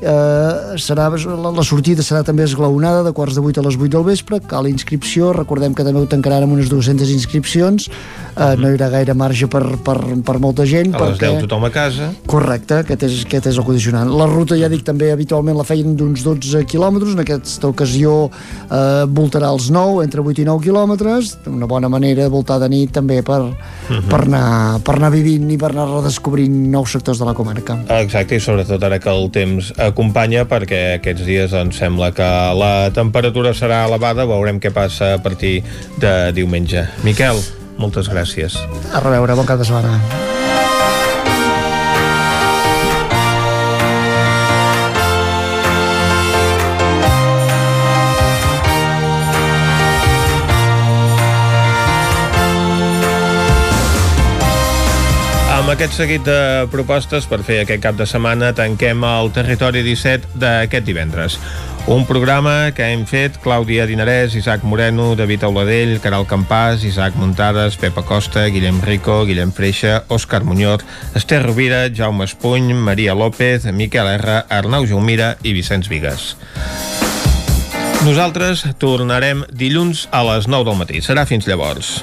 Eh, 0.00 0.76
serà, 0.80 1.10
la, 1.12 1.50
la 1.52 1.64
sortida 1.64 2.04
serà 2.04 2.22
també 2.24 2.44
esglaonada 2.44 3.02
de 3.04 3.12
quarts 3.16 3.36
de 3.36 3.44
8 3.44 3.60
a 3.60 3.64
les 3.66 3.76
8 3.76 3.90
del 3.92 4.06
vespre. 4.06 4.40
Cal 4.48 4.68
inscripció, 4.70 5.32
recordem 5.36 5.76
que 5.76 5.84
també 5.84 6.00
ho 6.00 6.08
tancaran 6.08 6.46
amb 6.46 6.56
unes 6.56 6.70
200 6.72 7.12
inscripcions. 7.12 7.90
Eh, 8.34 8.54
no 8.58 8.68
hi 8.68 8.74
haurà 8.74 8.88
gaire 8.94 9.14
marge 9.14 9.48
per, 9.50 9.62
per, 9.84 9.98
per 10.26 10.36
molta 10.42 10.64
gent 10.66 10.94
a 10.94 11.02
les 11.04 11.18
perquè... 11.18 11.34
10 11.36 11.44
tothom 11.44 11.68
a 11.68 11.72
casa. 11.74 12.08
Correcte, 12.30 12.80
aquest 12.82 13.04
és, 13.06 13.20
aquest 13.28 13.50
és 13.52 13.60
el 13.60 13.68
condicionant. 13.68 14.10
La 14.16 14.28
ruta 14.30 14.58
ja 14.58 14.70
dic 14.72 14.86
també 14.88 15.12
habitualment 15.12 15.60
la 15.60 15.68
feien 15.68 15.92
d'uns 15.98 16.24
12 16.24 16.64
quilòmetres, 16.70 17.12
en 17.14 17.24
aquesta 17.26 17.68
ocasió 17.70 18.16
eh, 18.24 19.04
voltarà 19.20 19.52
els 19.52 19.68
9 19.74 20.02
entre 20.06 20.24
8 20.24 20.42
i 20.42 20.48
9 20.48 20.64
quilòmetres, 20.64 21.36
una 21.52 21.68
bona 21.70 21.92
manera 21.92 22.24
de 22.24 22.32
voltar 22.32 22.58
de 22.62 22.72
nit 22.72 22.92
també 22.96 23.20
per, 23.22 23.42
uh 23.44 23.52
mhm. 23.52 24.00
-huh. 24.00 24.08
per, 24.10 24.20
anar, 24.24 24.80
per 24.80 24.96
anar 24.96 25.12
vivint 25.12 25.50
i 25.50 25.60
per 25.60 25.73
anar 25.74 25.88
redescobrint 25.90 26.54
nous 26.72 26.94
sectors 26.94 27.20
de 27.20 27.26
la 27.28 27.34
comarca. 27.36 27.76
Exacte, 27.98 28.38
i 28.38 28.42
sobretot 28.42 28.82
ara 28.86 29.00
que 29.02 29.10
el 29.10 29.28
temps 29.34 29.72
acompanya, 29.82 30.46
perquè 30.50 31.00
aquests 31.00 31.26
dies 31.26 31.56
ens 31.58 31.82
sembla 31.82 32.12
que 32.14 32.30
la 32.58 32.90
temperatura 32.94 33.54
serà 33.56 33.84
elevada, 33.88 34.28
veurem 34.30 34.62
què 34.62 34.72
passa 34.74 35.14
a 35.18 35.20
partir 35.22 35.58
de 36.00 36.14
diumenge. 36.36 36.86
Miquel, 37.06 37.42
moltes 37.80 38.08
gràcies. 38.12 38.60
A 38.94 39.02
reveure, 39.04 39.36
bon 39.36 39.50
cap 39.50 39.60
de 39.60 39.68
setmana. 39.68 40.43
Amb 55.64 55.72
aquest 55.72 55.94
seguit 55.96 56.20
de 56.20 56.66
propostes 56.68 57.24
per 57.24 57.38
fer 57.40 57.62
aquest 57.62 57.80
cap 57.80 57.96
de 57.96 58.04
setmana 58.04 58.50
tanquem 58.52 59.00
el 59.08 59.30
Territori 59.32 59.80
17 59.86 60.36
d'aquest 60.36 60.84
divendres. 60.84 61.38
Un 61.88 62.04
programa 62.04 62.68
que 62.76 62.84
hem 62.92 63.06
fet 63.08 63.38
Clàudia 63.40 63.86
Dinarès, 63.88 64.36
Isaac 64.36 64.60
Moreno, 64.68 65.14
David 65.16 65.46
Auladell, 65.48 65.94
Caral 66.04 66.28
Campàs, 66.28 66.84
Isaac 66.84 67.16
Muntades, 67.16 67.80
Pepa 67.80 68.04
Costa, 68.04 68.44
Guillem 68.52 68.82
Rico, 68.84 69.22
Guillem 69.24 69.56
Freixa, 69.56 70.02
Òscar 70.12 70.44
Muñoz, 70.44 70.84
Esther 71.16 71.40
Rovira, 71.46 71.86
Jaume 71.88 72.28
Espuny, 72.28 72.74
Maria 72.74 73.16
López, 73.16 73.64
Miquel 73.72 74.12
R, 74.18 74.42
Arnau 74.50 74.84
Jaumira 74.84 75.38
i 75.40 75.56
Vicenç 75.56 75.88
Vigues. 75.88 76.34
Nosaltres 78.04 78.68
tornarem 78.76 79.46
dilluns 79.48 80.10
a 80.12 80.26
les 80.28 80.44
9 80.44 80.68
del 80.68 80.82
matí. 80.84 81.00
Serà 81.00 81.24
fins 81.24 81.48
llavors. 81.48 82.02